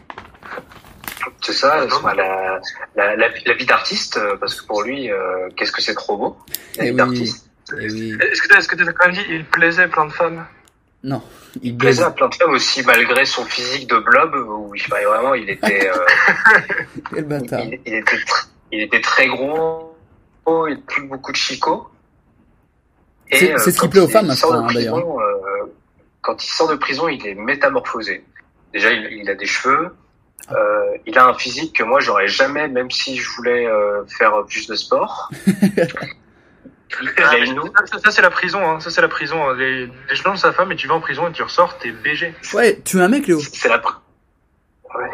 c'est 1.41 1.53
ça, 1.53 1.85
enfin, 1.85 2.13
la, 2.13 2.59
la, 2.95 3.15
la, 3.15 3.27
la 3.45 3.53
vie 3.53 3.65
d'artiste, 3.65 4.17
euh, 4.17 4.35
parce 4.37 4.59
que 4.59 4.65
pour 4.67 4.81
lui, 4.83 5.09
euh, 5.11 5.47
qu'est-ce 5.55 5.71
que 5.71 5.81
c'est 5.81 5.93
trop 5.93 6.17
beau, 6.17 6.37
la 6.75 6.83
Eh 6.83 6.87
vie 6.87 6.91
oui. 6.91 6.97
d'artiste? 6.97 7.49
Eh 7.79 7.91
oui. 7.91 8.17
Est-ce 8.31 8.41
que 8.41 8.47
t'as, 8.49 8.57
est-ce 8.57 8.67
que 8.67 8.75
t'as 8.75 8.91
quand 8.91 9.05
même 9.07 9.15
dit 9.15 9.25
il 9.29 9.45
plaisait 9.45 9.87
plein 9.87 10.05
de 10.05 10.11
femmes? 10.11 10.45
Non, 11.03 11.21
il 11.61 11.71
Il 11.71 11.77
plaisait 11.77 12.03
à 12.03 12.11
plein 12.11 12.27
de 12.27 12.35
femmes 12.35 12.51
aussi, 12.51 12.83
malgré 12.83 13.23
son 13.25 13.45
physique 13.45 13.87
de 13.89 13.97
blob, 13.99 14.33
où 14.35 14.73
il 14.75 14.81
fallait 14.81 15.05
vraiment, 15.05 15.35
il 15.35 15.49
était, 15.49 15.89
euh, 15.89 16.05
Quel 17.13 17.23
bâtard. 17.25 17.61
il, 17.61 17.79
il 17.85 17.93
était, 17.95 18.17
il 18.71 18.81
était 18.81 19.01
très 19.01 19.27
gros, 19.27 19.86
il 20.69 20.81
plus 20.81 21.07
beaucoup 21.07 21.31
de 21.31 21.37
chicots. 21.37 21.87
Et, 23.29 23.37
C'est- 23.37 23.53
euh, 23.53 23.57
ce 23.57 23.69
qui 23.79 23.87
plaît 23.89 23.99
aux 23.99 24.07
femmes, 24.07 24.29
hein, 24.29 24.35
d'ailleurs. 24.73 24.93
prison, 24.95 25.19
euh, 25.19 25.65
quand 26.21 26.43
il 26.43 26.47
sort 26.49 26.69
de 26.69 26.75
prison, 26.75 27.07
il 27.09 27.25
est 27.27 27.35
métamorphosé. 27.35 28.23
Déjà, 28.73 28.91
il, 28.91 29.07
il 29.21 29.29
a 29.29 29.35
des 29.35 29.45
cheveux. 29.45 29.89
Euh, 30.51 30.55
il 31.05 31.17
a 31.17 31.25
un 31.27 31.33
physique 31.33 31.75
que 31.75 31.83
moi 31.83 31.99
j'aurais 31.99 32.27
jamais, 32.29 32.67
même 32.69 32.89
si 32.91 33.17
je 33.17 33.29
voulais 33.35 33.65
euh, 33.67 34.05
faire 34.05 34.31
plus 34.47 34.67
de 34.67 34.75
sport. 34.75 35.29
Ah, 37.19 37.33
ça, 38.01 38.11
c'est 38.11 38.21
la 38.21 38.29
prison, 38.29 38.59
hein. 38.65 38.79
ça 38.79 38.89
c'est 38.89 39.01
la 39.01 39.09
prison. 39.09 39.49
hein. 39.49 39.55
Les, 39.57 39.87
les 39.87 40.15
gens 40.15 40.31
de 40.33 40.37
sa 40.39 40.53
femme 40.53 40.71
et 40.71 40.75
tu 40.77 40.87
vas 40.87 40.93
en 40.95 41.01
prison 41.01 41.27
et 41.27 41.33
tu 41.33 41.43
ressors, 41.43 41.77
t'es 41.79 41.91
BG. 41.91 42.33
Ouais, 42.53 42.79
tu 42.83 42.97
es 42.97 43.01
un 43.01 43.09
mec, 43.09 43.27
Léo. 43.27 43.39
C'est 43.41 43.67
la. 43.67 43.75
Ouais. 44.95 45.09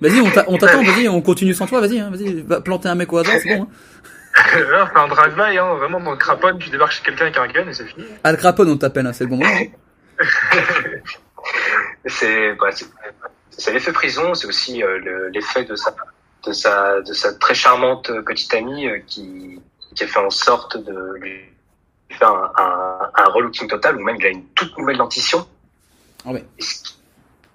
Vas-y, 0.00 0.20
on 0.20 0.30
t'attend, 0.58 0.82
vas-y, 0.84 1.08
on 1.08 1.20
continue 1.22 1.54
sans 1.54 1.66
toi, 1.66 1.80
vas-y, 1.80 1.98
hein, 1.98 2.10
vas-y, 2.10 2.42
va 2.42 2.60
planter 2.60 2.88
un 2.88 2.94
mec 2.94 3.12
au 3.12 3.18
hasard, 3.18 3.34
c'est 3.42 3.56
bon. 3.56 3.64
Hein. 3.64 3.68
Fait 4.50 4.96
un 4.96 5.08
drive-by, 5.08 5.58
hein. 5.58 5.74
vraiment 5.74 6.00
dans 6.00 6.12
le 6.12 6.16
craponne, 6.16 6.58
tu 6.58 6.70
débarques 6.70 6.92
chez 6.92 7.02
quelqu'un 7.02 7.26
avec 7.26 7.36
un 7.36 7.46
gun 7.48 7.68
et 7.68 7.72
c'est 7.74 7.84
fini. 7.86 8.04
Al 8.24 8.36
Capone, 8.38 8.70
on 8.70 8.76
t'appelle, 8.76 9.06
hein, 9.06 9.12
c'est 9.12 9.24
le 9.24 9.30
bon 9.30 9.36
moment. 9.36 9.50
c'est 12.06 12.54
bah, 12.54 12.70
c'est- 12.72 12.86
c'est 13.50 13.72
l'effet 13.72 13.92
prison, 13.92 14.34
c'est 14.34 14.46
aussi 14.46 14.82
euh, 14.82 14.98
le- 14.98 15.28
l'effet 15.28 15.64
de 15.64 15.74
sa 15.76 15.94
de 16.46 16.52
sa 16.52 17.00
de 17.02 17.12
sa 17.12 17.34
très 17.34 17.54
charmante 17.54 18.10
euh, 18.10 18.22
petite 18.22 18.54
amie 18.54 18.86
euh, 18.88 18.98
qui 19.06 19.60
qui 19.94 20.04
a 20.04 20.06
fait 20.06 20.18
en 20.20 20.30
sorte 20.30 20.76
de 20.78 21.14
lui 21.20 21.40
faire 22.10 22.30
un, 22.30 22.52
un, 22.56 23.10
un 23.16 23.24
relooking 23.30 23.68
total 23.68 23.96
ou 23.96 24.00
même 24.04 24.16
il 24.18 24.26
a 24.26 24.30
une 24.30 24.46
toute 24.54 24.76
nouvelle 24.78 24.96
dentition. 24.96 25.46
Ah 26.24 26.30
ce 26.58 26.82
qui- 26.82 26.96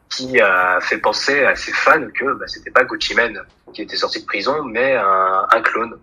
qui 0.10 0.39
a 0.39 0.80
fait 0.81 0.97
penser 0.99 1.43
à 1.43 1.56
ses 1.56 1.73
fans 1.73 2.07
que 2.14 2.34
bah, 2.35 2.45
c'était 2.47 2.72
pas 2.72 2.84
Gucci 2.85 3.15
Mane 3.15 3.41
qui 3.73 3.81
était 3.81 3.97
sorti 3.97 4.22
de 4.22 4.26
prison, 4.26 4.64
mais 4.64 4.95
un, 4.95 5.45
un 5.49 5.61
clone. 5.61 5.97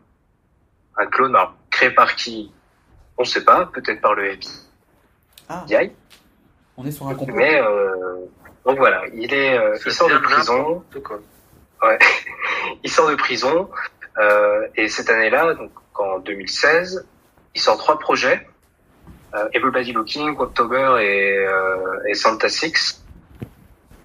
Un 0.97 1.06
clone 1.06 1.35
alors, 1.35 1.55
créé 1.70 1.90
par 1.90 2.14
qui? 2.14 2.52
On 3.19 3.24
sait 3.24 3.44
pas, 3.44 3.66
peut-être 3.66 4.01
par 4.01 4.14
le 4.14 4.27
FBI. 4.32 4.48
Ah, 5.48 5.64
on 6.77 6.86
est 6.86 6.90
sur 6.90 7.06
un 7.09 7.14
complot. 7.14 7.36
Mais 7.36 7.60
euh, 7.60 8.16
donc 8.64 8.78
voilà, 8.78 9.02
il 9.12 9.32
est, 9.32 9.59
euh, 9.59 9.77
il 9.85 9.93
sort 9.93 10.09
de 10.09 10.19
prison. 10.19 10.82
Ouais, 11.82 11.98
il 12.85 12.90
sort 12.90 13.10
de 13.10 13.14
prison 13.16 13.69
euh, 14.19 14.66
et 14.77 14.89
cette 14.89 15.10
année-là, 15.10 15.55
donc 15.55 15.70
en 15.94 16.19
2016, 16.20 17.06
il 17.55 17.60
sort 17.60 17.77
trois 17.78 17.98
projets 17.98 18.47
euh, 19.35 19.48
Everybody 19.52 19.93
Looking, 19.93 20.36
October 20.39 20.98
et, 21.01 21.39
euh, 21.39 22.09
et 22.09 22.14
Santa 22.14 22.48
Six, 22.48 23.02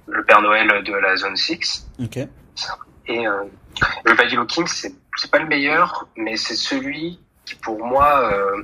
le 0.07 0.23
Père 0.23 0.41
Noël 0.41 0.83
de 0.83 0.93
la 0.93 1.15
zone 1.17 1.35
6. 1.35 1.87
Ok. 1.99 2.17
Et 3.07 3.27
euh, 3.27 3.43
Everybody 4.05 4.35
Looking, 4.35 4.67
c'est 4.67 4.93
c'est 5.17 5.31
pas 5.31 5.39
le 5.39 5.47
meilleur, 5.47 6.07
mais 6.15 6.37
c'est 6.37 6.55
celui 6.55 7.19
qui 7.45 7.55
pour 7.55 7.83
moi 7.85 8.31
euh, 8.31 8.63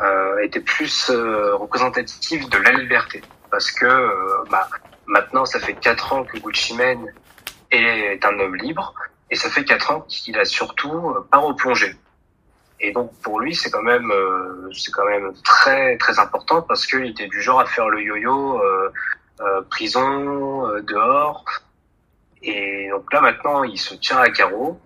euh, 0.00 0.38
était 0.42 0.60
plus 0.60 1.10
euh, 1.10 1.54
représentatif 1.56 2.48
de 2.48 2.58
la 2.58 2.72
liberté, 2.72 3.22
parce 3.50 3.70
que 3.70 3.86
euh, 3.86 4.44
bah, 4.50 4.68
maintenant 5.06 5.44
ça 5.44 5.58
fait 5.60 5.74
quatre 5.74 6.12
ans 6.12 6.24
que 6.24 6.38
Gucci 6.38 6.74
Mane 6.74 7.06
est 7.70 8.24
un 8.24 8.38
homme 8.40 8.56
libre, 8.56 8.94
et 9.30 9.36
ça 9.36 9.48
fait 9.50 9.64
quatre 9.64 9.90
ans 9.90 10.00
qu'il 10.08 10.38
a 10.38 10.44
surtout 10.44 11.10
euh, 11.10 11.26
pas 11.30 11.38
replongé. 11.38 11.96
Et 12.80 12.92
donc 12.92 13.12
pour 13.20 13.40
lui 13.40 13.54
c'est 13.54 13.70
quand 13.70 13.82
même 13.82 14.10
euh, 14.10 14.70
c'est 14.72 14.92
quand 14.92 15.04
même 15.04 15.32
très 15.44 15.98
très 15.98 16.18
important 16.18 16.62
parce 16.62 16.86
qu'il 16.86 17.04
était 17.04 17.26
du 17.26 17.42
genre 17.42 17.60
à 17.60 17.66
faire 17.66 17.88
le 17.88 18.00
yo-yo 18.02 18.60
prison 19.70 20.68
dehors. 20.82 21.44
Et 22.42 22.88
donc 22.90 23.12
là 23.12 23.20
maintenant 23.20 23.64
il 23.64 23.78
se 23.78 23.94
tient 23.94 24.18
à 24.18 24.30
carreau 24.30 24.80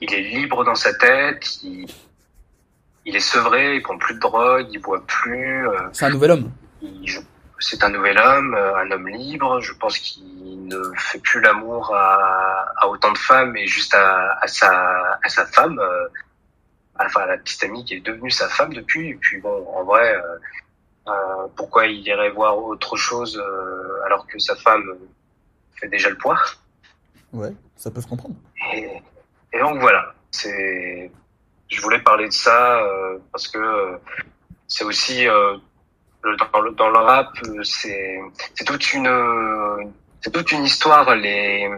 il 0.00 0.12
est 0.14 0.22
libre 0.22 0.64
dans 0.64 0.74
sa 0.74 0.94
tête 0.94 1.62
il, 1.62 1.86
il 3.04 3.16
est 3.16 3.20
sevré 3.20 3.76
il 3.76 3.82
prend 3.82 3.98
plus 3.98 4.14
de 4.14 4.20
drogue 4.20 4.66
il 4.70 4.78
boit 4.80 5.04
plus 5.06 5.68
euh, 5.68 5.88
C'est 5.92 6.06
un 6.06 6.10
nouvel 6.10 6.30
homme. 6.32 6.50
c'est 7.58 7.82
un 7.82 7.90
nouvel 7.90 8.18
homme, 8.18 8.54
euh, 8.54 8.76
un 8.76 8.90
homme 8.90 9.08
libre. 9.08 9.60
Je 9.60 9.72
pense 9.74 9.98
qu'il 9.98 10.66
ne 10.66 10.82
fait 10.96 11.18
plus 11.20 11.40
l'amour 11.40 11.94
à, 11.94 12.72
à 12.76 12.86
autant 12.88 13.12
de 13.12 13.18
femmes, 13.18 13.52
mais 13.52 13.66
juste 13.66 13.94
à, 13.94 14.38
à 14.40 14.46
sa, 14.46 15.18
à 15.22 15.28
sa 15.28 15.46
femme, 15.46 15.78
euh, 15.78 16.08
enfin 16.98 17.22
à 17.22 17.26
la 17.26 17.38
petite 17.38 17.62
amie 17.64 17.84
qui 17.84 17.94
est 17.94 18.00
devenue 18.00 18.30
sa 18.30 18.48
femme 18.48 18.74
depuis. 18.74 19.10
Et 19.10 19.14
puis 19.14 19.40
bon, 19.40 19.66
en 19.74 19.84
vrai, 19.84 20.16
euh, 21.08 21.12
pourquoi 21.56 21.86
il 21.86 22.06
irait 22.06 22.30
voir 22.30 22.58
autre 22.58 22.96
chose 22.96 23.42
alors 24.04 24.26
que 24.26 24.38
sa 24.38 24.56
femme 24.56 24.84
fait 25.80 25.88
déjà 25.88 26.10
le 26.10 26.16
poids? 26.18 26.38
Ouais, 27.32 27.52
ça 27.76 27.90
peut 27.90 28.00
se 28.00 28.06
comprendre. 28.06 28.36
et, 28.74 29.02
et 29.56 29.60
donc 29.60 29.80
voilà, 29.80 30.14
c'est. 30.30 31.10
Je 31.68 31.80
voulais 31.80 31.98
parler 32.00 32.28
de 32.28 32.32
ça 32.32 32.80
euh, 32.80 33.18
parce 33.32 33.48
que 33.48 33.58
euh, 33.58 33.96
c'est 34.68 34.84
aussi 34.84 35.26
euh, 35.26 35.56
dans 36.22 36.90
le 36.90 36.98
rap, 36.98 37.32
euh, 37.44 37.62
c'est 37.64 38.20
c'est 38.54 38.64
toute 38.64 38.92
une 38.92 39.10
c'est 40.20 40.30
toute 40.30 40.52
une 40.52 40.64
histoire 40.64 41.14
les 41.14 41.68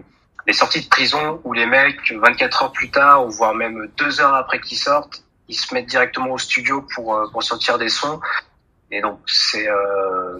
les 0.46 0.52
sorties 0.52 0.82
de 0.82 0.88
prison 0.88 1.40
où 1.44 1.52
les 1.52 1.66
mecs 1.66 2.12
24 2.12 2.62
heures 2.62 2.72
plus 2.72 2.90
tard 2.90 3.26
ou 3.26 3.30
voire 3.30 3.54
même 3.54 3.88
deux 3.96 4.20
heures 4.20 4.34
après 4.34 4.60
qu'ils 4.60 4.78
sortent, 4.78 5.22
ils 5.48 5.54
se 5.54 5.72
mettent 5.72 5.86
directement 5.86 6.32
au 6.32 6.38
studio 6.38 6.82
pour 6.94 7.14
euh, 7.14 7.28
pour 7.30 7.42
sortir 7.42 7.78
des 7.78 7.88
sons 7.88 8.20
et 8.90 9.00
donc 9.00 9.20
c'est 9.26 9.68
euh, 9.68 10.38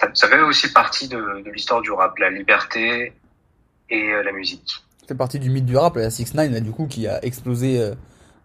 ça, 0.00 0.08
ça 0.14 0.28
fait 0.28 0.40
aussi 0.40 0.72
partie 0.72 1.08
de, 1.08 1.42
de 1.44 1.50
l'histoire 1.50 1.80
du 1.80 1.90
rap, 1.90 2.16
la 2.18 2.30
liberté 2.30 3.12
et 3.90 4.12
la 4.22 4.32
musique. 4.32 4.82
Fait 5.08 5.14
partie 5.14 5.38
du 5.38 5.50
mythe 5.50 5.66
du 5.66 5.76
rap, 5.76 5.96
la 5.96 6.10
6 6.10 6.34
9 6.34 6.50
là, 6.52 6.60
du 6.60 6.70
coup, 6.70 6.86
qui 6.86 7.06
a 7.06 7.24
explosé 7.24 7.80
euh, 7.80 7.94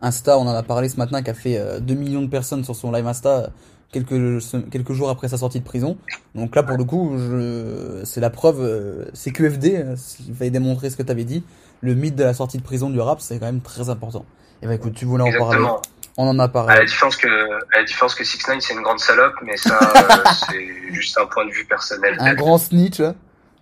Insta, 0.02 0.38
on 0.38 0.42
en 0.48 0.56
a 0.56 0.64
parlé 0.64 0.90
ce 0.90 0.98
matin, 0.98 1.22
qui 1.22 1.30
a 1.30 1.34
fait 1.34 1.58
euh, 1.58 1.80
2 1.80 1.94
millions 1.94 2.22
de 2.22 2.28
personnes 2.30 2.64
sur 2.64 2.76
son 2.76 2.92
live 2.92 3.06
Insta 3.08 3.50
quelques, 3.92 4.42
quelques 4.72 4.92
jours 4.94 5.10
après 5.10 5.28
sa 5.28 5.38
sortie 5.38 5.60
de 5.60 5.66
prison. 5.66 5.98
Donc 6.36 6.56
là, 6.56 6.64
pour 6.64 6.78
le 6.78 6.84
coup, 6.84 7.16
je, 7.18 8.02
c'est 8.04 8.22
la 8.22 8.30
preuve, 8.30 8.62
euh, 8.62 9.06
c'est 9.14 9.32
QFD, 9.32 9.76
euh, 9.76 9.96
s'il 9.96 10.34
fallait 10.36 10.50
démontrer 10.50 10.90
ce 10.90 10.98
que 10.98 11.04
t'avais 11.04 11.24
dit. 11.24 11.44
Le 11.82 11.94
mythe 11.94 12.16
de 12.16 12.24
la 12.24 12.34
sortie 12.34 12.58
de 12.58 12.64
prison 12.64 12.90
du 12.90 13.00
rap, 13.00 13.22
c'est 13.22 13.38
quand 13.40 13.46
même 13.46 13.62
très 13.62 13.90
important. 13.90 14.26
Et 14.62 14.68
bah 14.68 14.74
écoute, 14.74 14.94
tu 14.94 15.06
voulais 15.06 15.24
en 15.24 15.26
parler. 15.32 15.58
Exactement. 15.58 15.82
On 16.20 16.28
en 16.28 16.40
a 16.40 16.46
À 16.46 16.48
parlé. 16.48 16.74
la 16.76 16.86
différence 16.86 17.16
que, 17.16 17.28
à 17.28 17.78
la 17.78 17.84
différence 17.84 18.16
que 18.16 18.24
6 18.24 18.48
9 18.48 18.58
c'est 18.60 18.74
une 18.74 18.82
grande 18.82 19.00
salope, 19.00 19.36
mais 19.46 19.56
ça, 19.56 19.78
euh, 19.80 20.30
c'est 20.50 20.94
juste 20.94 21.16
un 21.20 21.28
point 21.28 21.46
de 21.46 21.52
vue 21.52 21.66
personnel. 21.66 22.16
Un 22.20 22.34
grand 22.34 22.58
snitch, 22.58 23.00
là. 23.00 23.14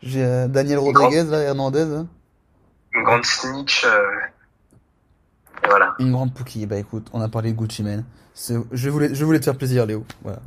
J'ai 0.01 0.23
euh, 0.23 0.47
Daniel 0.47 0.77
Rodriguez, 0.79 1.23
là, 1.23 1.39
Hernandez, 1.41 1.83
là. 1.85 2.05
Une 2.95 3.03
grande 3.03 3.25
snitch. 3.25 3.83
euh, 3.85 4.01
et 5.63 5.67
voilà. 5.67 5.95
Une 5.99 6.11
grande 6.11 6.33
Pookie. 6.33 6.65
Bah 6.65 6.77
écoute, 6.77 7.07
on 7.13 7.21
a 7.21 7.27
parlé 7.27 7.51
de 7.51 7.57
Gucci 7.57 7.83
Mane. 7.83 8.03
Je 8.71 8.89
voulais, 8.89 9.13
je 9.13 9.25
voulais 9.25 9.39
te 9.39 9.45
faire 9.45 9.57
plaisir, 9.57 9.85
Léo. 9.85 10.05
Voilà. 10.23 10.39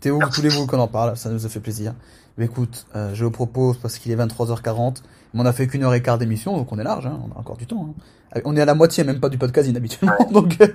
Théo, 0.00 0.20
vous 0.20 0.30
voulez-vous 0.30 0.66
qu'on 0.66 0.78
en 0.78 0.88
parle? 0.88 1.16
Ça 1.16 1.30
nous 1.30 1.44
a 1.44 1.48
fait 1.48 1.60
plaisir. 1.60 1.94
Mais 2.36 2.44
écoute, 2.44 2.86
euh, 2.94 3.14
je 3.14 3.24
vous 3.24 3.30
propose, 3.30 3.78
parce 3.78 3.98
qu'il 3.98 4.12
est 4.12 4.16
23h40, 4.16 5.02
mais 5.34 5.40
on 5.42 5.46
a 5.46 5.52
fait 5.52 5.66
qu'une 5.66 5.84
heure 5.84 5.94
et 5.94 6.02
quart 6.02 6.18
d'émission, 6.18 6.56
donc 6.56 6.70
on 6.72 6.78
est 6.78 6.84
large, 6.84 7.06
hein, 7.06 7.18
on 7.28 7.36
a 7.36 7.38
encore 7.40 7.56
du 7.56 7.66
temps. 7.66 7.88
hein. 7.90 8.02
On 8.44 8.54
est 8.56 8.60
à 8.60 8.66
la 8.66 8.74
moitié 8.74 9.04
même 9.04 9.20
pas 9.20 9.30
du 9.30 9.38
podcast 9.38 9.68
habituellement, 9.74 10.16
donc 10.30 10.56
euh, 10.60 10.66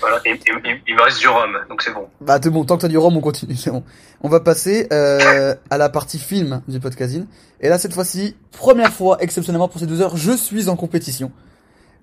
voilà. 0.00 0.18
Et, 0.26 0.30
et- 0.30 0.34
et- 0.34 0.80
il 0.88 0.96
me 0.96 1.02
reste 1.02 1.20
du 1.20 1.28
rhum, 1.28 1.52
donc 1.68 1.80
c'est 1.82 1.92
bon. 1.94 2.06
bah 2.20 2.40
c'est 2.42 2.50
bon, 2.50 2.64
tant 2.64 2.76
que 2.76 2.82
t'as 2.82 2.88
du 2.88 2.98
rhum, 2.98 3.16
on 3.16 3.20
continue, 3.20 3.54
c'est 3.54 3.70
bon. 3.70 3.84
On 4.20 4.28
va 4.28 4.40
passer 4.40 4.88
euh, 4.92 5.54
à 5.70 5.78
la 5.78 5.88
partie 5.88 6.18
film 6.18 6.60
du 6.66 6.80
podcasting. 6.80 7.24
Et 7.60 7.68
là, 7.68 7.78
cette 7.78 7.94
fois-ci, 7.94 8.34
première 8.50 8.92
fois, 8.92 9.18
exceptionnellement 9.20 9.68
pour 9.68 9.78
ces 9.80 9.86
deux 9.86 10.00
heures, 10.00 10.16
je 10.16 10.32
suis 10.32 10.68
en 10.68 10.74
compétition. 10.76 11.30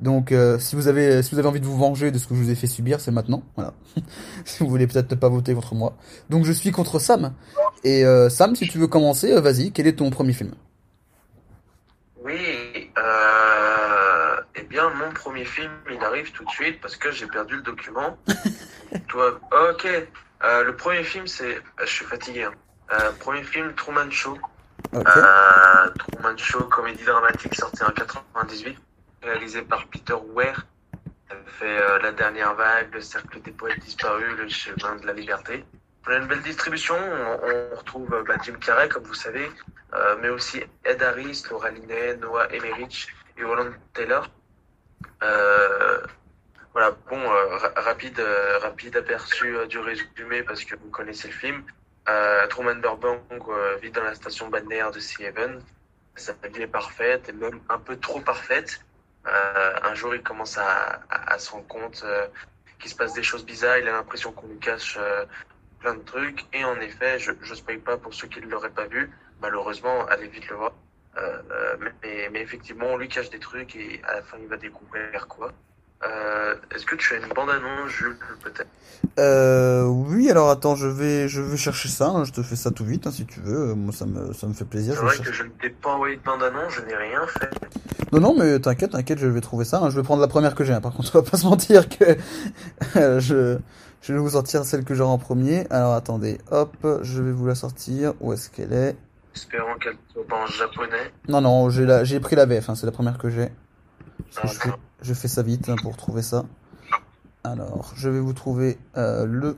Donc, 0.02 0.32
euh, 0.32 0.58
si 0.60 0.78
vous 0.78 0.88
avez, 0.88 1.22
si 1.24 1.32
vous 1.32 1.40
avez 1.40 1.48
envie 1.50 1.60
de 1.60 1.66
vous 1.66 1.78
venger 1.78 2.10
de 2.12 2.18
ce 2.18 2.26
que 2.28 2.34
je 2.34 2.40
vous 2.42 2.50
ai 2.50 2.56
fait 2.56 2.68
subir, 2.68 3.02
c'est 3.02 3.12
maintenant. 3.12 3.44
Voilà. 3.58 3.74
si 4.46 4.64
vous 4.64 4.70
voulez 4.70 4.88
peut-être 4.88 5.12
ne 5.12 5.16
pas 5.18 5.28
voter 5.28 5.54
contre 5.54 5.76
moi. 5.76 5.98
Donc, 6.30 6.46
je 6.46 6.54
suis 6.54 6.72
contre 6.72 7.00
Sam. 7.00 7.34
Et 7.84 8.06
euh, 8.06 8.30
Sam, 8.30 8.56
si 8.56 8.66
tu 8.70 8.78
veux 8.78 8.88
commencer, 8.88 9.38
vas-y. 9.42 9.72
Quel 9.74 9.88
est 9.88 9.98
ton 9.98 10.10
premier 10.10 10.32
film? 10.32 10.52
Oui, 12.30 12.92
euh, 12.96 14.42
eh 14.54 14.62
bien, 14.62 14.88
mon 14.90 15.10
premier 15.12 15.46
film, 15.46 15.72
il 15.90 16.04
arrive 16.04 16.32
tout 16.32 16.46
de 16.46 16.50
suite 16.52 16.80
parce 16.80 16.96
que 16.96 17.12
j'ai 17.12 17.26
perdu 17.26 17.56
le 17.56 17.64
document. 17.64 18.20
Toi, 19.08 19.40
ok. 19.52 19.88
Euh, 20.44 20.64
le 20.64 20.76
premier 20.76 21.04
film, 21.04 21.26
c'est, 21.26 21.60
je 21.82 21.88
suis 21.88 22.06
fatigué. 22.06 22.44
Hein. 22.44 22.54
Euh, 22.94 23.12
premier 23.20 23.42
film, 23.42 23.74
Truman 23.74 24.12
Show. 24.12 24.38
Ok. 24.94 25.08
Euh, 25.08 25.90
Truman 25.98 26.38
Show, 26.38 26.66
comédie 26.66 27.04
dramatique 27.04 27.56
sortie 27.56 27.84
en 27.84 27.90
98, 27.90 28.78
réalisé 29.24 29.64
par 29.64 29.88
Peter 29.88 30.18
Weir. 30.36 30.68
Elle 31.32 31.38
fait 31.48 31.82
euh, 31.82 31.98
La 32.04 32.12
Dernière 32.12 32.54
Vague, 32.54 32.94
Le 32.94 33.02
Cercle 33.02 33.42
des 33.42 33.52
Poètes 33.52 33.80
Disparus, 33.80 34.38
Le 34.38 34.48
Chemin 34.50 34.98
de 34.98 35.08
la 35.08 35.14
Liberté. 35.14 35.66
On 36.10 36.12
a 36.12 36.18
une 36.18 36.26
belle 36.26 36.42
distribution. 36.42 36.96
On, 36.98 37.76
retrouve 37.78 38.12
euh, 38.16 38.24
bah, 38.24 38.38
Jim 38.42 38.56
Carrey, 38.56 38.90
comme 38.90 39.04
vous 39.04 39.14
savez, 39.14 39.48
euh, 39.94 40.16
mais 40.20 40.30
aussi 40.30 40.64
Ed 40.84 41.04
Harris, 41.04 41.44
Laura 41.52 41.70
Linney, 41.70 42.18
Noah 42.18 42.48
Emmerich 42.52 43.10
et 43.38 43.44
Holland 43.44 43.76
Taylor. 43.94 44.28
Euh, 45.22 46.00
voilà, 46.74 46.98
bon, 47.12 47.30
ra- 47.30 47.74
rapide, 47.76 48.20
rapide 48.60 48.98
aperçu 48.98 49.56
du 49.68 49.78
résumé 49.78 50.42
parce 50.42 50.66
que 50.66 50.76
vous 50.78 50.90
connaissez 50.90 51.28
le 51.28 51.34
film. 51.34 51.64
Truman 52.50 52.78
Burbank 52.78 53.22
vit 53.80 53.92
dans 53.92 54.04
la 54.04 54.16
station 54.16 54.48
balnéaire 54.48 54.90
de 54.90 55.00
Sea 55.00 55.28
Haven. 55.28 55.62
Sa 56.16 56.34
vie 56.34 56.64
est 56.64 56.68
parfaite 56.68 57.30
et 57.30 57.34
même 57.34 57.60
un 57.70 57.78
peu 57.78 57.98
trop 57.98 58.20
parfaite. 58.20 58.84
Un 59.26 59.94
jour, 59.94 60.16
il 60.16 60.24
commence 60.24 60.58
à, 60.58 61.02
à, 61.12 61.34
à 61.34 61.38
se 61.38 61.52
rendre 61.52 61.68
compte 61.68 62.04
qu'il 62.80 62.90
se 62.90 62.96
passe 62.96 63.14
des 63.14 63.22
choses 63.22 63.46
bizarres. 63.46 63.78
Il 63.78 63.88
a 63.88 63.92
l'impression 63.92 64.32
qu'on 64.32 64.48
lui 64.48 64.58
cache 64.58 64.98
plein 65.80 65.94
de 65.96 66.02
trucs. 66.04 66.46
Et 66.54 66.64
en 66.64 66.76
effet, 66.82 67.20
je 67.20 67.32
ne 67.32 67.56
spoil 67.56 67.80
pas 67.80 67.98
pour 67.98 68.14
ceux 68.14 68.28
qui 68.28 68.40
ne 68.42 68.48
l'auraient 68.48 68.70
pas 68.70 68.88
vu. 68.88 69.10
Malheureusement, 69.42 70.06
allez 70.08 70.28
vite 70.28 70.50
le 70.50 70.56
voir. 70.58 70.72
Euh, 71.18 71.42
euh, 71.52 71.76
mais, 72.04 72.30
mais 72.32 72.42
effectivement, 72.42 72.86
on 72.92 72.98
lui 72.98 73.08
cache 73.10 73.30
des 73.30 73.40
trucs 73.40 73.76
et 73.76 74.02
à 74.08 74.16
la 74.16 74.22
fin, 74.22 74.38
il 74.42 74.48
va 74.48 74.58
découvrir 74.58 75.28
quoi. 75.28 75.52
Euh, 76.04 76.56
Est-ce 76.74 76.86
que 76.86 76.96
tu 76.96 77.14
as 77.14 77.18
une 77.18 77.34
bande-annonce, 77.34 77.90
Jules, 77.90 78.16
peut-être? 78.42 78.70
Euh, 79.20 79.84
oui, 79.84 80.30
alors 80.32 80.50
attends, 80.50 80.76
je 80.78 80.88
vais, 80.88 81.28
je 81.28 81.42
vais 81.42 81.58
chercher 81.58 81.90
ça. 81.90 82.08
hein, 82.08 82.24
je 82.24 82.32
te 82.32 82.42
fais 82.42 82.56
ça 82.56 82.72
tout 82.72 82.86
vite, 82.86 83.06
hein, 83.08 83.12
si 83.12 83.26
tu 83.26 83.42
veux. 83.42 83.74
Moi, 83.74 83.92
ça 83.92 84.06
me, 84.06 84.32
ça 84.34 84.48
me 84.48 84.54
fait 84.54 84.64
plaisir. 84.64 84.94
C'est 84.94 85.02
vrai 85.02 85.16
chercher- 85.16 85.30
que 85.32 85.36
je 85.36 85.44
ne 85.44 85.50
t'ai 85.50 85.70
pas 85.72 85.90
envoyé 85.90 86.16
de 86.16 86.22
bande-annonce, 86.22 86.72
je 86.74 86.82
n'ai 86.84 86.96
rien 86.96 87.26
fait. 87.28 87.50
Non, 88.14 88.22
non, 88.22 88.36
mais 88.38 88.60
t'inquiète, 88.60 88.92
t'inquiète, 88.92 89.20
je 89.20 89.28
vais 89.28 89.42
trouver 89.42 89.66
ça. 89.66 89.80
hein. 89.80 89.90
Je 89.90 89.96
vais 89.98 90.04
prendre 90.04 90.22
la 90.22 90.30
première 90.30 90.56
que 90.56 90.64
j'ai. 90.64 90.80
Par 90.80 90.94
contre, 90.94 91.12
on 91.16 91.22
va 91.22 91.30
pas 91.30 91.38
se 91.38 91.46
mentir 91.46 91.90
que 91.90 92.16
je, 93.20 93.58
je 94.02 94.14
vais 94.14 94.20
vous 94.20 94.32
sortir 94.32 94.64
celle 94.66 94.84
que 94.84 94.94
j'aurai 94.94 95.12
en 95.12 95.18
premier. 95.18 95.68
Alors 95.70 95.94
attendez, 95.94 96.40
hop, 96.52 96.76
je 97.02 97.22
vais 97.22 97.32
vous 97.32 97.46
la 97.48 97.56
sortir. 97.56 98.14
Où 98.22 98.34
est-ce 98.34 98.50
qu'elle 98.50 98.74
est? 98.74 98.96
Espérons 99.36 99.76
qu'elle 99.80 99.96
soit 100.14 100.26
pas 100.28 100.44
en 100.44 100.48
japonais. 100.48 101.12
Non, 101.28 101.42
non, 101.42 101.70
j'ai 101.70 101.86
la, 101.86 102.04
j'ai 102.04 102.20
pris 102.20 102.36
la 102.36 102.46
VF. 102.46 102.70
hein, 102.70 102.76
c'est 102.76 102.86
la 102.86 102.92
première 102.92 103.18
que 103.18 103.30
j'ai. 103.30 103.50
Ah, 104.38 104.48
je 104.48 104.54
fais, 104.54 104.70
je 105.02 105.14
fais 105.14 105.28
ça 105.28 105.44
vite 105.44 105.70
hein, 105.70 105.76
pour 105.82 105.96
trouver 105.98 106.22
ça. 106.22 106.46
Alors, 107.44 107.94
je 107.96 108.10
vais 108.10 108.20
vous 108.20 108.34
trouver 108.34 108.78
euh, 108.98 109.26
le 109.26 109.58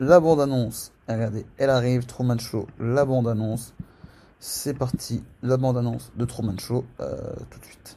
la 0.00 0.20
bande 0.20 0.40
annonce. 0.40 0.92
Regardez, 1.08 1.46
elle 1.56 1.70
arrive, 1.70 2.06
Truman 2.06 2.38
Show, 2.38 2.66
la 2.78 3.04
bande 3.04 3.26
annonce. 3.26 3.74
C'est 4.38 4.74
parti, 4.74 5.24
la 5.42 5.56
bande 5.56 5.76
annonce 5.76 6.12
de 6.14 6.24
Truman 6.24 6.56
Show, 6.58 6.84
euh, 7.00 7.16
tout 7.50 7.58
de 7.58 7.64
suite. 7.64 7.96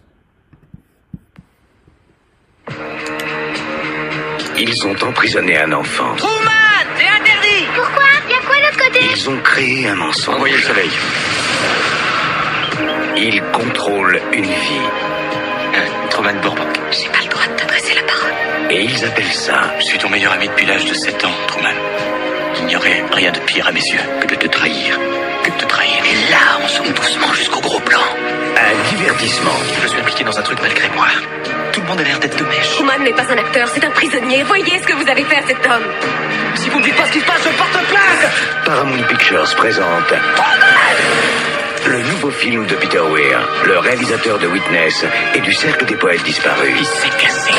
Ils 4.57 4.85
ont 4.85 4.95
emprisonné 5.07 5.57
un 5.57 5.71
enfant. 5.71 6.15
Truman, 6.15 6.51
c'est 6.97 7.07
interdit 7.07 7.65
Pourquoi 7.75 8.03
Y'a 8.29 8.39
quoi 8.45 8.55
de 8.57 8.61
l'autre 8.61 8.85
côté 8.85 8.99
Ils 9.11 9.29
ont 9.29 9.37
créé 9.39 9.87
un 9.87 9.95
mensonge. 9.95 10.35
Envoyez 10.35 10.55
le 10.55 10.61
soleil. 10.61 10.89
Ils 13.17 13.41
contrôlent 13.51 14.21
une 14.33 14.45
vie. 14.45 14.89
Truman 16.09 16.33
Burbank. 16.41 16.67
J'ai 16.91 17.07
pas 17.09 17.21
le 17.23 17.29
droit 17.29 17.45
de 17.47 17.53
t'adresser 17.53 17.93
la 17.95 18.03
parole. 18.03 18.33
Et 18.69 18.83
ils 18.83 19.05
appellent 19.05 19.33
ça 19.33 19.73
Je 19.79 19.85
suis 19.85 19.97
ton 19.97 20.09
meilleur 20.09 20.33
ami 20.33 20.47
depuis 20.47 20.65
l'âge 20.65 20.85
de 20.85 20.93
7 20.93 21.25
ans, 21.25 21.33
Truman. 21.47 21.73
Il 22.59 22.65
n'y 22.65 22.75
aurait 22.75 23.03
rien 23.13 23.31
de 23.31 23.39
pire 23.39 23.67
à 23.67 23.71
mes 23.71 23.79
yeux 23.79 23.99
que 24.21 24.27
de 24.27 24.35
te 24.35 24.47
trahir. 24.47 24.99
Que 25.43 25.49
de 25.51 25.55
te 25.57 25.65
trahir. 25.65 26.03
Et 26.05 26.31
là, 26.31 26.59
on 26.63 26.67
zoome 26.67 26.93
doucement 26.93 27.33
jusqu'au 27.33 27.61
gros 27.61 27.79
plan. 27.79 28.01
Un 28.01 28.95
divertissement. 28.95 29.57
Je 29.81 29.87
suis 29.87 29.99
impliqué 29.99 30.23
dans 30.23 30.37
un 30.37 30.41
truc 30.41 30.59
malgré 30.61 30.89
moi. 30.89 31.07
Tout 31.81 31.87
le 31.87 31.93
monde 31.93 32.01
a 32.01 32.03
l'air 32.03 32.19
d'être 32.19 32.37
de 32.37 32.43
mèche. 32.43 32.75
Truman 32.75 32.99
n'est 32.99 33.13
pas 33.13 33.23
un 33.23 33.37
acteur, 33.39 33.67
c'est 33.73 33.83
un 33.83 33.89
prisonnier. 33.89 34.43
Voyez 34.43 34.79
ce 34.79 34.85
que 34.85 34.93
vous 34.93 35.09
avez 35.09 35.23
fait 35.23 35.37
à 35.37 35.47
cet 35.47 35.65
homme. 35.65 35.83
Si 36.53 36.69
vous 36.69 36.77
me 36.77 36.83
dites 36.83 36.95
pas 36.95 37.05
ce 37.07 37.11
qui 37.11 37.19
se 37.19 37.25
passe, 37.25 37.41
je 37.43 37.49
porte 37.57 37.71
plainte 37.71 38.31
Paramount 38.65 39.03
Pictures 39.07 39.55
présente 39.55 40.13
le 41.87 41.97
nouveau 42.03 42.29
film 42.29 42.67
de 42.67 42.75
Peter 42.75 42.99
Weir, 42.99 43.39
le 43.65 43.79
réalisateur 43.79 44.37
de 44.37 44.45
Witness 44.45 45.03
et 45.33 45.39
du 45.39 45.51
Cercle 45.51 45.85
des 45.85 45.95
Poètes 45.95 46.21
Disparus. 46.21 46.75
Il 46.77 46.85
s'est 46.85 47.09
cassé. 47.17 47.51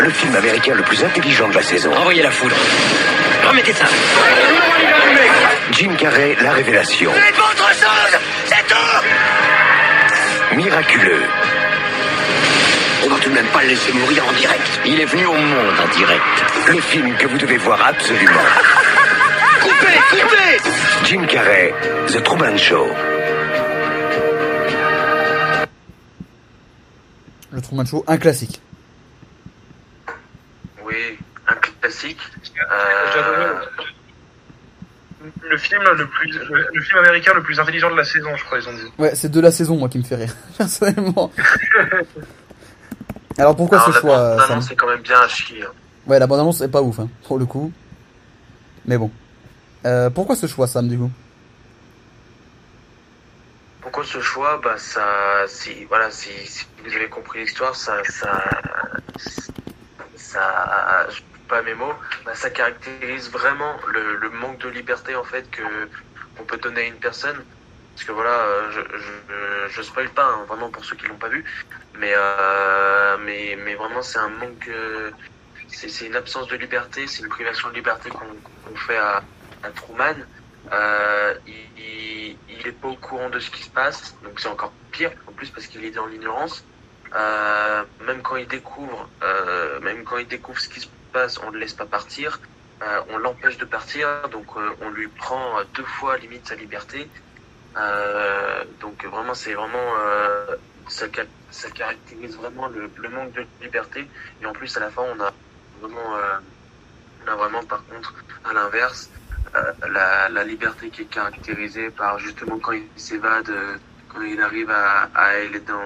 Le 0.00 0.10
film 0.10 0.36
américain 0.36 0.74
le 0.74 0.82
plus 0.82 1.02
intelligent 1.02 1.48
de 1.48 1.54
la 1.54 1.62
saison. 1.62 1.90
Envoyez 1.96 2.22
la 2.22 2.30
foudre. 2.30 2.56
Remettez 3.48 3.72
ça. 3.72 3.86
Jim 5.72 5.94
Carrey, 5.98 6.36
la 6.42 6.52
révélation. 6.52 7.10
Autre 7.10 7.68
chose 7.70 8.18
C'est 8.44 8.66
tout 8.68 10.56
Miraculeux. 10.56 11.24
On 13.10 13.14
va 13.14 13.20
tout 13.20 13.30
de 13.30 13.34
même 13.34 13.46
pas 13.46 13.62
le 13.62 13.68
laisser 13.68 13.90
mourir 13.94 14.22
en 14.28 14.32
direct. 14.32 14.80
Il 14.84 15.00
est 15.00 15.06
venu 15.06 15.24
au 15.24 15.32
monde 15.32 15.74
en 15.82 15.96
direct. 15.96 16.22
Le 16.68 16.78
film 16.78 17.14
que 17.16 17.26
vous 17.26 17.38
devez 17.38 17.56
voir 17.56 17.80
absolument. 17.86 18.32
Coupez 19.62 19.98
Coupez 20.10 20.70
Jim 21.04 21.24
Carrey, 21.26 21.72
The 22.08 22.22
Truman 22.22 22.58
Show. 22.58 22.86
Le 27.50 27.60
Truman 27.62 27.86
Show, 27.86 28.04
un 28.06 28.18
classique. 28.18 28.60
Oui, 30.84 31.18
un 31.46 31.54
classique. 31.54 32.20
Euh, 32.70 33.54
Le 35.48 35.56
film 35.56 35.82
le 35.96 36.06
plus, 36.06 36.30
le, 36.30 36.66
le 36.74 36.82
film 36.82 36.98
américain 36.98 37.32
le 37.34 37.42
plus 37.42 37.58
intelligent 37.58 37.90
de 37.90 37.96
la 37.96 38.04
saison, 38.04 38.36
je 38.36 38.44
crois, 38.44 38.58
ils 38.58 38.68
ont 38.68 38.74
dit. 38.74 38.82
Ouais, 38.98 39.14
c'est 39.14 39.30
de 39.30 39.40
la 39.40 39.50
saison, 39.50 39.76
moi, 39.76 39.88
qui 39.88 39.96
me 39.96 40.04
fait 40.04 40.16
rire, 40.16 40.34
personnellement. 40.58 41.32
Alors 43.38 43.56
pourquoi 43.56 43.78
alors, 43.78 43.88
ce 43.88 43.94
la 43.94 44.00
choix, 44.00 44.16
Sam 44.16 44.38
bande-annonce 44.38 44.70
est 44.70 44.76
quand 44.76 44.88
même 44.88 45.00
bien 45.00 45.20
à 45.20 45.28
chier. 45.28 45.62
hein. 45.62 45.70
Ouais, 46.06 46.18
la 46.18 46.26
bande-annonce 46.26 46.60
est 46.60 46.68
pas 46.68 46.82
ouf, 46.82 46.98
hein, 46.98 47.08
pour 47.26 47.38
le 47.38 47.46
coup. 47.46 47.72
Mais 48.86 48.98
bon. 48.98 49.10
Euh, 49.86 50.10
pourquoi 50.10 50.34
ce 50.36 50.46
choix, 50.46 50.66
Sam, 50.66 50.88
du 50.88 50.98
coup? 50.98 51.10
Pourquoi 53.80 54.04
ce 54.04 54.20
choix? 54.20 54.60
Bah 54.62 54.76
ça, 54.76 55.46
si 55.46 55.84
voilà, 55.84 56.10
si, 56.10 56.30
si 56.46 56.66
vous 56.84 56.94
avez 56.94 57.08
compris 57.08 57.40
l'histoire, 57.40 57.74
ça, 57.76 58.02
ça, 58.04 58.42
ça, 60.16 61.06
je 61.10 61.20
pas 61.48 61.62
mes 61.62 61.74
mots, 61.74 61.94
bah, 62.26 62.34
ça 62.34 62.50
caractérise 62.50 63.30
vraiment 63.30 63.76
le, 63.86 64.16
le 64.16 64.30
manque 64.30 64.58
de 64.58 64.68
liberté 64.68 65.14
en 65.16 65.24
fait 65.24 65.48
que 65.50 65.62
on 66.38 66.42
peut 66.44 66.58
donner 66.58 66.82
à 66.82 66.84
une 66.86 66.96
personne. 66.96 67.36
parce 67.94 68.06
que 68.06 68.12
voilà, 68.12 68.30
euh, 68.30 68.70
je, 68.70 68.80
je, 68.98 69.74
je 69.74 69.82
spoil 69.82 70.08
pas, 70.10 70.26
hein, 70.26 70.44
vraiment 70.46 70.68
pour 70.68 70.84
ceux 70.84 70.94
qui 70.96 71.06
l'ont 71.06 71.16
pas 71.16 71.28
vu, 71.28 71.44
mais 71.98 72.12
euh, 72.14 73.16
mais 73.24 73.58
mais 73.64 73.74
vraiment 73.74 74.02
c'est 74.02 74.18
un 74.18 74.28
manque, 74.28 74.68
euh, 74.68 75.10
c'est 75.68 76.06
une 76.06 76.16
absence 76.16 76.48
de 76.48 76.56
liberté, 76.56 77.06
c'est 77.06 77.22
une 77.22 77.28
privation 77.28 77.68
de 77.70 77.74
liberté 77.74 78.10
qu'on 78.10 78.76
fait 78.76 78.96
à, 78.96 79.22
à 79.62 79.70
Truman. 79.70 80.14
Euh, 80.72 81.34
il, 81.46 82.36
il, 82.48 82.66
est 82.66 82.72
pas 82.72 82.88
au 82.88 82.96
courant 82.96 83.30
de 83.30 83.38
ce 83.38 83.50
qui 83.50 83.62
se 83.62 83.70
passe, 83.70 84.14
donc 84.22 84.38
c'est 84.40 84.48
encore 84.48 84.72
pire 84.90 85.12
en 85.26 85.32
plus 85.32 85.50
parce 85.50 85.66
qu'il 85.66 85.84
est 85.84 85.90
dans 85.90 86.06
l'ignorance. 86.06 86.64
Même 88.06 88.22
quand 88.22 88.36
il 88.36 88.46
découvre, 88.48 89.08
même 89.82 90.04
quand 90.04 90.18
il 90.18 90.26
découvre 90.26 90.60
ce 90.60 90.68
qui 90.68 90.80
se 90.80 90.88
passe, 91.12 91.38
on 91.38 91.50
le 91.50 91.58
laisse 91.58 91.72
pas 91.72 91.86
partir. 91.86 92.40
On 93.10 93.18
l'empêche 93.18 93.56
de 93.58 93.64
partir, 93.64 94.28
donc 94.30 94.46
on 94.56 94.90
lui 94.90 95.08
prend 95.08 95.62
deux 95.74 95.84
fois 95.84 96.18
limite 96.18 96.46
sa 96.46 96.54
liberté. 96.54 97.08
Donc 98.80 99.04
vraiment, 99.04 99.34
c'est 99.34 99.54
vraiment 99.54 99.92
ça, 100.88 101.06
ça 101.50 101.70
caractérise 101.70 102.36
vraiment 102.36 102.68
le, 102.68 103.08
manque 103.08 103.32
de 103.32 103.44
liberté. 103.62 104.06
Et 104.42 104.46
en 104.46 104.52
plus, 104.52 104.76
à 104.76 104.80
la 104.80 104.90
fin, 104.90 105.02
on 105.02 105.20
a 105.20 105.32
vraiment, 105.80 106.16
euh, 106.16 106.38
on 107.24 107.30
a 107.30 107.36
vraiment 107.36 107.62
par 107.64 107.84
contre, 107.86 108.14
à 108.44 108.52
l'inverse, 108.52 109.10
euh, 109.54 109.72
la, 110.30 110.44
liberté 110.44 110.90
qui 110.90 111.02
est 111.02 111.06
caractérisée 111.06 111.90
par 111.90 112.18
justement 112.18 112.58
quand 112.58 112.72
il 112.72 112.86
s'évade, 112.96 113.48
euh, 113.48 113.76
quand 114.08 114.22
il 114.22 114.40
arrive 114.40 114.70
à, 114.70 115.08
aller 115.14 115.60
dans, 115.60 115.80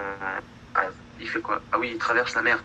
il 1.20 1.28
fait 1.28 1.40
quoi? 1.40 1.60
Ah 1.72 1.78
oui, 1.78 1.90
il 1.92 1.98
traverse 1.98 2.34
la 2.34 2.42
mer. 2.42 2.58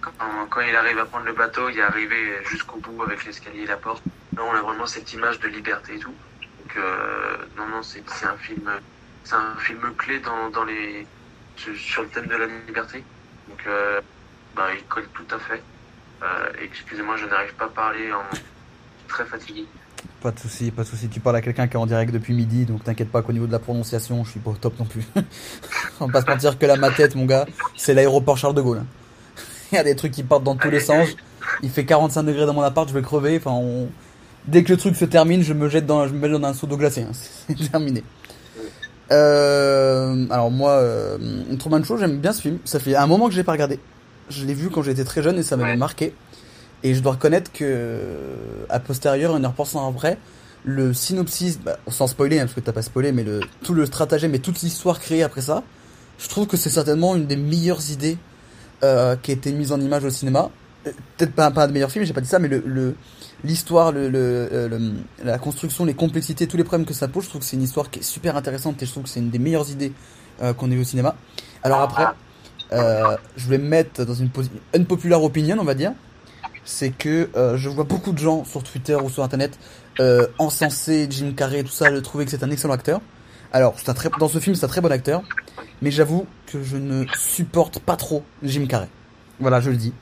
Quand, 0.00 0.60
il 0.60 0.74
arrive 0.74 0.98
à 0.98 1.04
prendre 1.04 1.26
le 1.26 1.32
bateau, 1.32 1.68
il 1.68 1.78
est 1.78 1.82
arrivé 1.82 2.38
jusqu'au 2.44 2.78
bout 2.78 3.02
avec 3.02 3.24
l'escalier 3.24 3.62
et 3.62 3.66
la 3.66 3.76
porte. 3.76 4.02
Là, 4.36 4.42
on 4.44 4.54
a 4.54 4.62
vraiment 4.62 4.86
cette 4.86 5.12
image 5.12 5.38
de 5.40 5.48
liberté 5.48 5.96
et 5.96 5.98
tout. 5.98 6.14
Donc, 6.40 6.84
non, 7.56 7.66
non, 7.66 7.82
c'est 7.82 8.02
un 8.24 8.36
film, 8.36 8.70
c'est 9.24 9.34
un 9.34 9.56
film 9.56 9.94
clé 9.96 10.20
dans, 10.20 10.50
dans 10.50 10.64
les, 10.64 11.06
sur 11.76 12.02
le 12.02 12.08
thème 12.08 12.26
de 12.26 12.36
la 12.36 12.46
liberté. 12.66 13.02
Donc, 13.48 13.58
euh, 13.66 14.00
bah, 14.56 14.66
il 14.76 14.84
colle 14.84 15.08
tout 15.14 15.34
à 15.34 15.38
fait. 15.38 15.62
Euh, 16.22 16.64
Excusez-moi, 16.64 17.16
je 17.16 17.26
n'arrive 17.26 17.54
pas 17.54 17.66
à 17.66 17.68
parler 17.68 18.12
en 18.12 18.22
très 19.08 19.24
fatigué. 19.24 19.64
Pas 20.20 20.30
de 20.32 20.38
souci, 20.38 20.70
pas 20.70 20.82
de 20.82 20.88
souci. 20.88 21.08
Tu 21.08 21.20
parles 21.20 21.36
à 21.36 21.40
quelqu'un 21.40 21.66
qui 21.68 21.74
est 21.74 21.78
en 21.78 21.86
direct 21.86 22.12
depuis 22.12 22.34
midi, 22.34 22.64
donc 22.64 22.84
t'inquiète 22.84 23.10
pas 23.10 23.22
qu'au 23.22 23.32
niveau 23.32 23.46
de 23.46 23.52
la 23.52 23.58
prononciation, 23.58 24.24
je 24.24 24.30
suis 24.32 24.40
pas 24.40 24.50
au 24.50 24.54
top 24.54 24.78
non 24.78 24.84
plus. 24.84 25.04
On 26.00 26.06
va 26.06 26.12
pas 26.12 26.22
se 26.22 26.26
mentir 26.26 26.58
que 26.58 26.66
là, 26.66 26.76
ma 26.76 26.90
tête, 26.90 27.14
mon 27.14 27.24
gars, 27.24 27.46
c'est 27.76 27.94
l'aéroport 27.94 28.36
Charles 28.36 28.54
de 28.54 28.62
Gaulle. 28.62 28.84
Il 29.72 29.76
y 29.76 29.78
a 29.78 29.84
des 29.84 29.96
trucs 29.96 30.12
qui 30.12 30.22
partent 30.22 30.44
dans 30.44 30.56
tous 30.56 30.70
les 30.70 30.80
sens. 30.80 31.08
Il 31.62 31.70
fait 31.70 31.84
45 31.84 32.22
degrés 32.24 32.46
dans 32.46 32.54
mon 32.54 32.62
appart, 32.62 32.88
je 32.88 32.94
vais 32.94 33.02
crever. 33.02 33.40
Dès 34.46 34.64
que 34.64 34.72
le 34.72 34.78
truc 34.78 34.96
se 34.96 35.04
termine, 35.04 35.42
je 35.42 35.52
me 35.52 35.68
jette 35.68 35.86
dans, 35.86 36.06
je 36.08 36.14
me 36.14 36.18
mets 36.18 36.38
dans 36.38 36.46
un 36.48 36.54
seau 36.54 36.66
d'eau 36.66 36.76
glacée. 36.76 37.02
hein. 37.02 37.12
C'est 37.48 37.70
terminé. 37.70 38.02
Euh, 39.10 40.26
alors 40.30 40.50
moi, 40.50 40.72
euh, 40.72 41.18
Truman 41.58 41.82
Show, 41.82 41.96
j'aime 41.98 42.18
bien 42.18 42.32
ce 42.32 42.42
film. 42.42 42.58
Ça 42.64 42.78
fait 42.78 42.94
un 42.96 43.06
moment 43.06 43.26
que 43.26 43.32
je 43.32 43.38
l'ai 43.38 43.44
pas 43.44 43.52
regardé. 43.52 43.78
Je 44.28 44.44
l'ai 44.44 44.54
vu 44.54 44.68
quand 44.70 44.82
j'étais 44.82 45.04
très 45.04 45.22
jeune 45.22 45.38
et 45.38 45.42
ça 45.42 45.56
m'avait 45.56 45.70
Ouais. 45.70 45.76
marqué. 45.76 46.14
Et 46.82 46.94
je 46.94 47.00
dois 47.00 47.12
reconnaître 47.12 47.50
que, 47.52 47.98
à 48.68 48.78
posterieur, 48.78 49.32
en 49.34 49.42
y 49.42 49.46
repensant 49.46 49.80
en 49.84 49.90
vrai, 49.90 50.18
le 50.64 50.92
synopsis, 50.92 51.58
bah, 51.58 51.78
sans 51.88 52.06
spoiler, 52.06 52.38
hein, 52.38 52.42
parce 52.44 52.54
que 52.54 52.60
t'as 52.60 52.72
pas 52.72 52.82
spoilé, 52.82 53.10
mais 53.12 53.24
le, 53.24 53.40
tout 53.64 53.74
le 53.74 53.86
stratagème 53.86 54.34
et 54.34 54.38
toute 54.38 54.60
l'histoire 54.60 55.00
créée 55.00 55.22
après 55.22 55.40
ça, 55.40 55.62
je 56.18 56.28
trouve 56.28 56.46
que 56.46 56.56
c'est 56.56 56.70
certainement 56.70 57.16
une 57.16 57.26
des 57.26 57.36
meilleures 57.36 57.90
idées 57.90 58.18
euh, 58.84 59.16
qui 59.20 59.30
a 59.30 59.34
été 59.34 59.50
mise 59.52 59.72
en 59.72 59.80
image 59.80 60.04
au 60.04 60.10
cinéma. 60.10 60.50
Euh, 60.86 60.90
Peut-être 61.16 61.32
pas, 61.32 61.50
pas 61.50 61.64
un 61.64 61.66
des 61.68 61.72
meilleurs 61.72 61.90
films, 61.90 62.04
j'ai 62.04 62.12
pas 62.12 62.20
dit 62.20 62.28
ça, 62.28 62.38
mais 62.38 62.48
le, 62.48 62.62
le, 62.64 62.94
l'histoire, 63.44 63.92
le, 63.92 64.08
le, 64.08 64.18
euh, 64.52 64.68
le- 64.68 64.92
la 65.24 65.38
construction, 65.38 65.84
les 65.84 65.94
complexités, 65.94 66.46
tous 66.46 66.56
les 66.56 66.64
problèmes 66.64 66.86
que 66.86 66.94
ça 66.94 67.08
pose, 67.08 67.24
je 67.24 67.28
trouve 67.30 67.40
que 67.40 67.46
c'est 67.46 67.56
une 67.56 67.62
histoire 67.62 67.90
qui 67.90 68.00
est 68.00 68.02
super 68.02 68.36
intéressante 68.36 68.82
et 68.82 68.86
je 68.86 68.90
trouve 68.90 69.04
que 69.04 69.08
c'est 69.08 69.20
une 69.20 69.30
des 69.30 69.38
meilleures 69.38 69.70
idées 69.70 69.92
euh, 70.42 70.52
qu'on 70.52 70.70
ait 70.70 70.74
vu 70.74 70.80
au 70.82 70.84
cinéma. 70.84 71.16
Alors 71.62 71.80
après, 71.80 72.06
euh, 72.72 73.16
je 73.36 73.48
vais 73.48 73.58
me 73.58 73.66
mettre 73.68 74.04
dans 74.04 74.14
une 74.14 74.28
posi- 74.28 74.50
unpopular 74.74 75.22
opinion, 75.22 75.56
on 75.60 75.64
va 75.64 75.74
dire. 75.74 75.92
C'est 76.64 76.90
que 76.90 77.30
euh, 77.36 77.56
je 77.56 77.68
vois 77.68 77.84
beaucoup 77.84 78.12
de 78.12 78.18
gens 78.18 78.44
sur 78.44 78.62
Twitter 78.62 78.94
ou 78.94 79.08
sur 79.08 79.22
Internet 79.22 79.58
euh, 80.00 80.26
encenser 80.38 81.06
Jim 81.10 81.32
Carrey 81.34 81.60
et 81.60 81.64
tout 81.64 81.70
ça, 81.72 81.90
le 81.90 82.02
trouver 82.02 82.24
que 82.26 82.30
c'est 82.30 82.42
un 82.44 82.50
excellent 82.50 82.74
acteur. 82.74 83.00
Alors, 83.52 83.74
un 83.86 83.94
très, 83.94 84.10
dans 84.20 84.28
ce 84.28 84.38
film, 84.38 84.54
c'est 84.54 84.66
un 84.66 84.68
très 84.68 84.82
bon 84.82 84.92
acteur, 84.92 85.22
mais 85.80 85.90
j'avoue 85.90 86.26
que 86.46 86.62
je 86.62 86.76
ne 86.76 87.06
supporte 87.18 87.78
pas 87.78 87.96
trop 87.96 88.22
Jim 88.42 88.66
Carrey. 88.66 88.88
Voilà, 89.40 89.60
je 89.62 89.70
le 89.70 89.76
dis. 89.76 89.94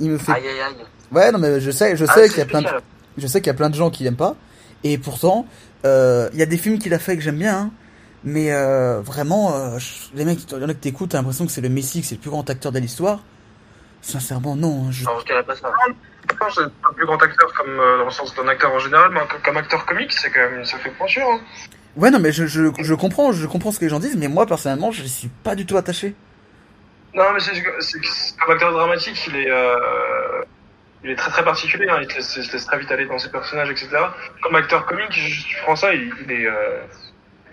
Il 0.00 0.10
me 0.10 0.18
fait 0.18 0.32
Aïe 0.32 0.46
aïe 0.46 0.60
aïe. 0.60 0.86
Ouais, 1.14 1.30
non, 1.32 1.38
mais 1.38 1.60
je 1.60 1.70
sais, 1.70 1.96
je 1.96 2.04
Ah, 2.08 2.12
sais 2.14 2.22
c'est 2.24 2.28
qu'il 2.30 2.38
y 2.38 2.42
a 2.42 2.46
plein 2.46 2.62
de, 2.62 2.68
je 3.18 3.26
sais 3.26 3.40
qu'il 3.40 3.46
y 3.48 3.50
a 3.50 3.54
plein 3.54 3.70
de 3.70 3.74
gens 3.74 3.90
qui 3.90 4.02
l'aiment 4.04 4.16
pas. 4.16 4.34
Et 4.82 4.98
pourtant, 4.98 5.46
euh, 5.86 6.28
il 6.32 6.38
y 6.38 6.42
a 6.42 6.46
des 6.46 6.58
films 6.58 6.78
qu'il 6.78 6.92
a 6.94 6.98
fait 6.98 7.16
que 7.16 7.22
j'aime 7.22 7.38
bien, 7.38 7.56
hein. 7.56 7.70
mais 8.24 8.52
euh, 8.52 9.00
vraiment, 9.00 9.54
euh, 9.54 9.78
je- 9.78 10.14
les 10.16 10.24
mecs, 10.24 10.38
il 10.50 10.58
y 10.60 10.64
en 10.64 10.68
a 10.68 10.74
que 10.74 10.78
t'écoutes, 10.80 11.10
t'as 11.10 11.18
l'impression 11.18 11.46
que 11.46 11.52
c'est 11.52 11.60
le 11.60 11.68
Messi, 11.68 12.00
que 12.00 12.06
c'est 12.06 12.16
le 12.16 12.20
plus 12.20 12.30
grand 12.30 12.48
acteur 12.50 12.72
de 12.72 12.78
l'histoire. 12.78 13.20
Sincèrement, 14.02 14.54
non. 14.56 14.86
hein, 14.86 14.90
Je... 14.90 15.04
Non, 15.04 15.12
je 15.26 15.42
pas 15.42 15.54
ça. 15.56 15.72
Je 16.30 16.34
pense 16.36 16.54
que 16.56 16.62
c'est 16.64 16.70
pas 16.82 16.88
le 16.90 16.94
plus 16.96 17.06
grand 17.06 17.22
acteur 17.22 17.52
comme 17.54 17.76
dans 17.76 18.04
le 18.04 18.10
sens 18.10 18.34
d'un 18.34 18.48
acteur 18.48 18.72
en 18.72 18.78
général, 18.78 19.10
mais 19.12 19.20
comme- 19.44 19.56
acteur 19.56 19.84
comique, 19.86 20.12
c'est 20.12 20.30
quand 20.30 20.40
même 20.50 20.64
ça 20.64 20.78
fait 20.78 20.90
pointure. 20.90 21.26
Hein. 21.26 21.40
Ouais, 21.96 22.10
non, 22.10 22.18
mais 22.18 22.32
je, 22.32 22.46
je, 22.46 22.64
je 22.78 22.94
comprends, 22.94 23.30
je 23.32 23.46
comprends 23.46 23.70
ce 23.72 23.78
que 23.78 23.84
les 23.84 23.90
gens 23.90 24.00
disent, 24.00 24.16
mais 24.16 24.28
moi 24.28 24.46
personnellement, 24.46 24.90
je 24.90 25.04
suis 25.04 25.28
pas 25.28 25.54
du 25.54 25.64
tout 25.64 25.76
attaché. 25.76 26.14
Non, 27.14 27.24
mais 27.32 27.40
c'est 27.40 27.52
c'est- 27.80 28.34
acteur 28.50 28.72
dramatique, 28.72 29.16
il 29.28 29.36
est 29.36 29.50
euh, 29.50 30.42
il 31.04 31.10
est 31.10 31.16
très 31.16 31.30
très 31.30 31.44
particulier. 31.44 31.86
Hein. 31.88 31.98
Il 32.00 32.08
te 32.08 32.14
laisse, 32.14 32.34
il 32.36 32.46
te 32.48 32.52
laisse 32.54 32.66
très 32.66 32.78
vite 32.78 32.90
aller 32.90 33.06
dans 33.06 33.18
ses 33.18 33.30
personnages, 33.30 33.70
etc. 33.70 33.88
Comme 34.42 34.54
acteur 34.56 34.86
comique, 34.86 35.12
je, 35.12 35.28
je 35.28 35.62
prends 35.62 35.76
ça, 35.76 35.92
il, 35.94 36.12
il 36.24 36.32
est 36.32 36.46
euh, 36.46 36.80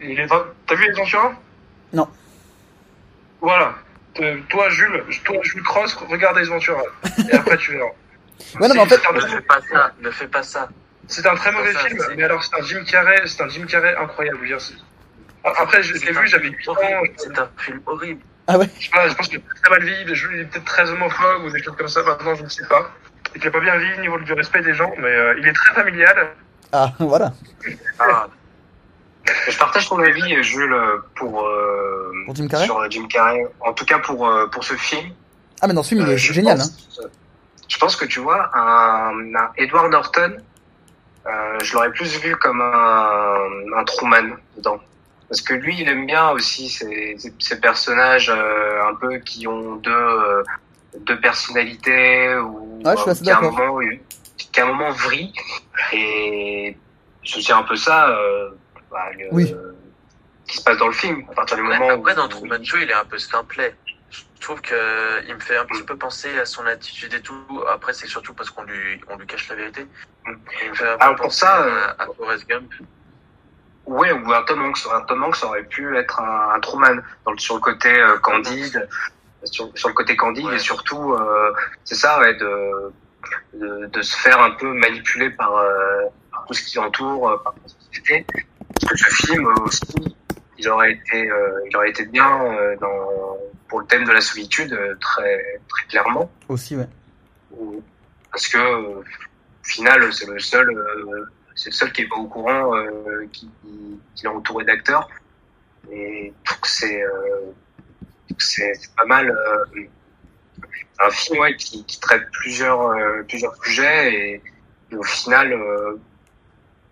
il 0.01 0.19
est. 0.19 0.27
T'as 0.27 0.75
vu 0.75 0.85
les 0.87 0.93
Ventura 0.93 1.33
Non. 1.93 2.09
Voilà. 3.41 3.75
Te- 4.13 4.39
toi, 4.49 4.69
Jules, 4.69 5.03
toi, 5.23 5.37
Jules 5.43 5.63
Cross, 5.63 5.93
regarde 5.95 6.37
les 6.37 6.45
Ventura. 6.45 6.81
Et 7.31 7.35
après, 7.35 7.57
tu 7.57 7.73
verras. 7.73 7.89
Ouais, 8.59 8.67
non, 8.67 8.73
mais 8.73 8.81
en 8.81 8.85
fait, 8.87 8.99
Ne 9.13 9.19
fais 9.21 9.41
pas 9.41 9.59
ça, 9.71 9.91
ne 10.01 10.09
fais 10.09 10.27
pas 10.27 10.41
ça. 10.43 10.67
C'est 11.07 11.25
un 11.27 11.35
très 11.35 11.51
mauvais 11.51 11.73
Ça, 11.73 11.79
film, 11.81 11.99
c'est- 11.99 12.15
mais 12.15 12.23
alors 12.23 12.43
c'est 12.43 12.59
un 12.59 12.63
Jim 12.65 12.83
Carrey, 12.89 13.21
c'est 13.27 13.43
un 13.43 13.47
Jim 13.49 13.65
Carrey 13.67 13.95
incroyable. 13.95 14.37
je 14.43 14.53
veux 14.53 14.57
dire, 14.57 14.83
Après, 15.43 15.83
je 15.83 15.93
l'ai 15.93 16.11
vu, 16.11 16.27
j'avais 16.27 16.49
8 16.49 16.67
ans. 16.69 16.75
C'est 17.17 17.37
un 17.37 17.49
film 17.59 17.81
horrible. 17.85 18.21
ah 18.47 18.57
ouais? 18.57 18.67
Je 18.79 18.85
sais 18.85 18.89
pas, 18.91 19.07
je 19.07 19.13
pense 19.13 19.27
qu'il 19.27 19.37
est 19.37 19.43
très 19.63 19.69
mal 19.69 19.83
je- 20.15 20.27
il 20.33 20.39
est 20.39 20.45
peut-être 20.45 20.65
très 20.65 20.89
homophobe 20.89 21.43
ou 21.43 21.51
des 21.51 21.61
choses 21.61 21.75
comme 21.77 21.87
ça, 21.87 22.01
maintenant 22.01 22.33
je 22.33 22.43
ne 22.43 22.49
sais 22.49 22.65
pas. 22.67 22.91
Et 23.35 23.39
qu'il 23.39 23.47
a 23.47 23.51
pas 23.51 23.59
bien 23.59 23.77
vécu 23.77 23.97
au 23.97 24.01
niveau 24.01 24.19
du 24.19 24.33
respect 24.33 24.61
des 24.61 24.73
gens, 24.73 24.91
mais 24.97 25.07
euh, 25.07 25.35
il 25.39 25.47
est 25.47 25.53
très 25.53 25.73
familial. 25.73 26.27
Ah, 26.71 26.91
voilà. 26.99 27.33
Ah, 27.99 28.27
Je 29.47 29.57
partage 29.57 29.87
ton 29.87 29.99
avis, 29.99 30.41
Jules, 30.43 30.75
pour, 31.15 31.45
euh, 31.45 32.11
Pour 32.25 32.35
Jim 32.35 32.47
Carrey 32.47 32.65
sur 32.65 32.77
euh, 32.79 32.87
Jim 32.89 33.07
Carrey. 33.07 33.45
En 33.61 33.73
tout 33.73 33.85
cas 33.85 33.99
pour, 33.99 34.27
euh, 34.27 34.47
pour 34.47 34.63
ce 34.63 34.73
film. 34.75 35.11
Ah, 35.61 35.67
mais 35.67 35.73
dans 35.73 35.83
ce 35.83 35.89
film, 35.89 36.01
il 36.05 36.09
est 36.13 36.17
je 36.17 36.33
génial, 36.33 36.59
hein. 36.59 36.65
pense- 36.65 37.01
Je 37.69 37.77
pense 37.77 37.95
que 37.95 38.05
tu 38.05 38.19
vois, 38.19 38.49
un, 38.57 39.11
un 39.35 39.51
Edward 39.57 39.91
Norton, 39.91 40.35
euh, 41.27 41.59
je 41.63 41.73
l'aurais 41.73 41.91
plus 41.91 42.17
vu 42.19 42.35
comme 42.37 42.59
un, 42.61 43.35
un 43.77 43.83
Truman 43.85 44.35
dedans. 44.57 44.79
Parce 45.29 45.41
que 45.41 45.53
lui, 45.53 45.77
il 45.79 45.87
aime 45.87 46.05
bien 46.07 46.29
aussi 46.31 46.67
ces, 46.67 47.15
ces, 47.17 47.33
ces 47.39 47.59
personnages 47.61 48.29
euh, 48.29 48.81
un 48.89 48.95
peu 48.95 49.17
qui 49.19 49.47
ont 49.47 49.75
deux, 49.77 49.89
euh, 49.91 50.43
deux 50.99 51.19
personnalités 51.19 52.35
ou 52.35 52.81
Ouais, 52.83 52.93
je 52.95 53.01
suis 53.01 53.09
euh, 53.09 53.11
assez 53.13 53.23
qui 53.23 53.31
à 53.31 53.37
un 53.37 53.41
moment, 53.41 53.79
qui 54.37 54.59
à 54.59 54.63
un 54.63 54.67
moment 54.67 54.91
vrille. 54.91 55.33
Et 55.93 56.77
c'est 57.23 57.53
un 57.53 57.63
peu 57.63 57.75
ça 57.75 58.09
euh, 58.09 58.49
bah, 58.89 59.09
le- 59.17 59.27
Oui. 59.31 59.55
qui 60.47 60.57
se 60.57 60.63
passe 60.63 60.77
dans 60.77 60.87
le 60.87 60.93
film. 60.93 61.23
À 61.31 61.33
partir 61.33 61.57
du 61.57 61.63
Après, 61.63 61.77
moment 61.79 61.91
après, 61.93 62.13
où 62.13 62.15
dans 62.15 62.27
Truman 62.27 62.63
Show, 62.63 62.77
il 62.81 62.89
est 62.89 62.93
un 62.93 63.05
peu 63.05 63.17
simplet. 63.17 63.75
Je 64.09 64.41
trouve 64.41 64.59
que 64.61 65.23
il 65.27 65.35
me 65.35 65.39
fait 65.39 65.55
un 65.55 65.65
petit 65.65 65.83
peu 65.83 65.95
penser 65.95 66.37
à 66.39 66.45
son 66.45 66.65
attitude 66.65 67.13
et 67.13 67.21
tout. 67.21 67.63
Après, 67.71 67.93
c'est 67.93 68.07
surtout 68.07 68.33
parce 68.33 68.49
qu'on 68.49 68.63
lui, 68.63 68.99
on 69.07 69.15
lui 69.17 69.27
cache 69.27 69.47
la 69.49 69.55
vérité. 69.55 69.85
Il 70.25 70.69
me 70.71 70.75
fait 70.75 70.87
un 70.89 70.97
peu 70.97 71.03
Alors, 71.03 71.15
pour 71.15 71.25
penser 71.27 71.39
ça, 71.41 71.53
à, 71.57 71.61
euh, 71.61 71.87
à 71.99 72.07
Forrest 72.17 72.47
Gump. 72.49 72.73
Ouais, 73.85 74.11
ou 74.11 74.33
un 74.33 74.41
Tom 74.43 74.63
Hanks. 74.63 74.79
Un 74.93 75.01
Tom 75.01 75.23
Hanks 75.23 75.43
aurait 75.43 75.63
pu 75.63 75.95
être 75.97 76.19
un, 76.19 76.53
un 76.55 76.59
Truman 76.59 77.01
dans 77.25 77.31
le, 77.31 77.37
sur 77.37 77.55
le 77.55 77.61
côté 77.61 77.89
euh, 77.99 78.17
candide, 78.19 78.87
sur, 79.45 79.69
sur 79.77 79.87
le 79.89 79.93
côté 79.93 80.15
candide 80.15 80.45
Ouais. 80.45 80.55
et 80.55 80.59
surtout, 80.59 81.13
euh, 81.13 81.51
c'est 81.83 81.95
ça, 81.95 82.19
ouais, 82.19 82.33
de, 82.35 82.91
de 83.55 83.85
de 83.87 84.01
se 84.01 84.15
faire 84.17 84.41
un 84.41 84.51
peu 84.51 84.71
manipuler 84.73 85.29
par, 85.31 85.55
euh, 85.55 86.05
par 86.31 86.45
tout 86.45 86.53
ce 86.53 86.63
qui 86.63 86.77
l'entoure, 86.77 87.29
euh, 87.29 87.37
par 87.37 87.53
la 87.61 87.69
société. 87.69 88.25
Parce 88.79 88.91
que 88.93 88.97
ce 88.97 89.25
film 89.27 89.47
aussi, 89.63 90.15
il 90.57 90.69
aurait 90.69 90.93
été, 90.93 91.29
euh, 91.29 91.59
il 91.69 91.75
aurait 91.77 91.89
été 91.89 92.05
bien 92.05 92.45
euh, 92.45 92.75
dans 92.77 93.37
pour 93.67 93.79
le 93.79 93.85
thème 93.87 94.03
de 94.05 94.11
la 94.11 94.21
solitude 94.21 94.73
euh, 94.73 94.95
très 94.99 95.59
très 95.69 95.85
clairement. 95.87 96.29
Aussi, 96.49 96.75
ouais. 96.75 96.87
Ou- 97.51 97.81
parce 98.31 98.47
que 98.47 98.57
euh, 98.57 98.99
au 98.99 99.03
final 99.63 100.11
c'est 100.13 100.27
le 100.27 100.39
seul 100.39 100.69
euh, 100.69 101.25
c'est 101.55 101.69
le 101.69 101.75
seul 101.75 101.91
qui 101.91 102.03
est 102.03 102.07
pas 102.07 102.15
au 102.15 102.27
courant 102.27 102.75
euh, 102.75 103.27
qui, 103.33 103.49
qui 104.15 104.25
est 104.25 104.29
entouré 104.29 104.63
d'acteurs 104.63 105.09
et 105.91 106.31
je 106.45 106.49
trouve 106.49 106.61
que 106.61 106.67
c'est 106.69 107.03
euh, 107.03 107.51
c'est 108.39 108.73
pas 108.97 109.05
mal 109.05 109.29
euh, 109.29 109.81
un 110.99 111.09
film 111.09 111.43
qui, 111.57 111.99
traite 111.99 112.29
plusieurs 112.31 112.81
euh, 112.81 113.23
plusieurs 113.27 113.55
sujets 113.63 114.13
et, 114.13 114.41
au 114.95 115.03
final 115.03 115.53
euh, 115.53 115.97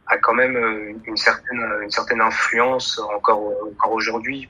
a 0.07 0.17
quand 0.17 0.33
même 0.33 0.57
une 1.05 1.17
certaine 1.17 1.61
une 1.83 1.91
certaine 1.91 2.21
influence 2.21 2.97
encore 2.99 3.53
encore 3.67 3.91
aujourd'hui. 3.91 4.49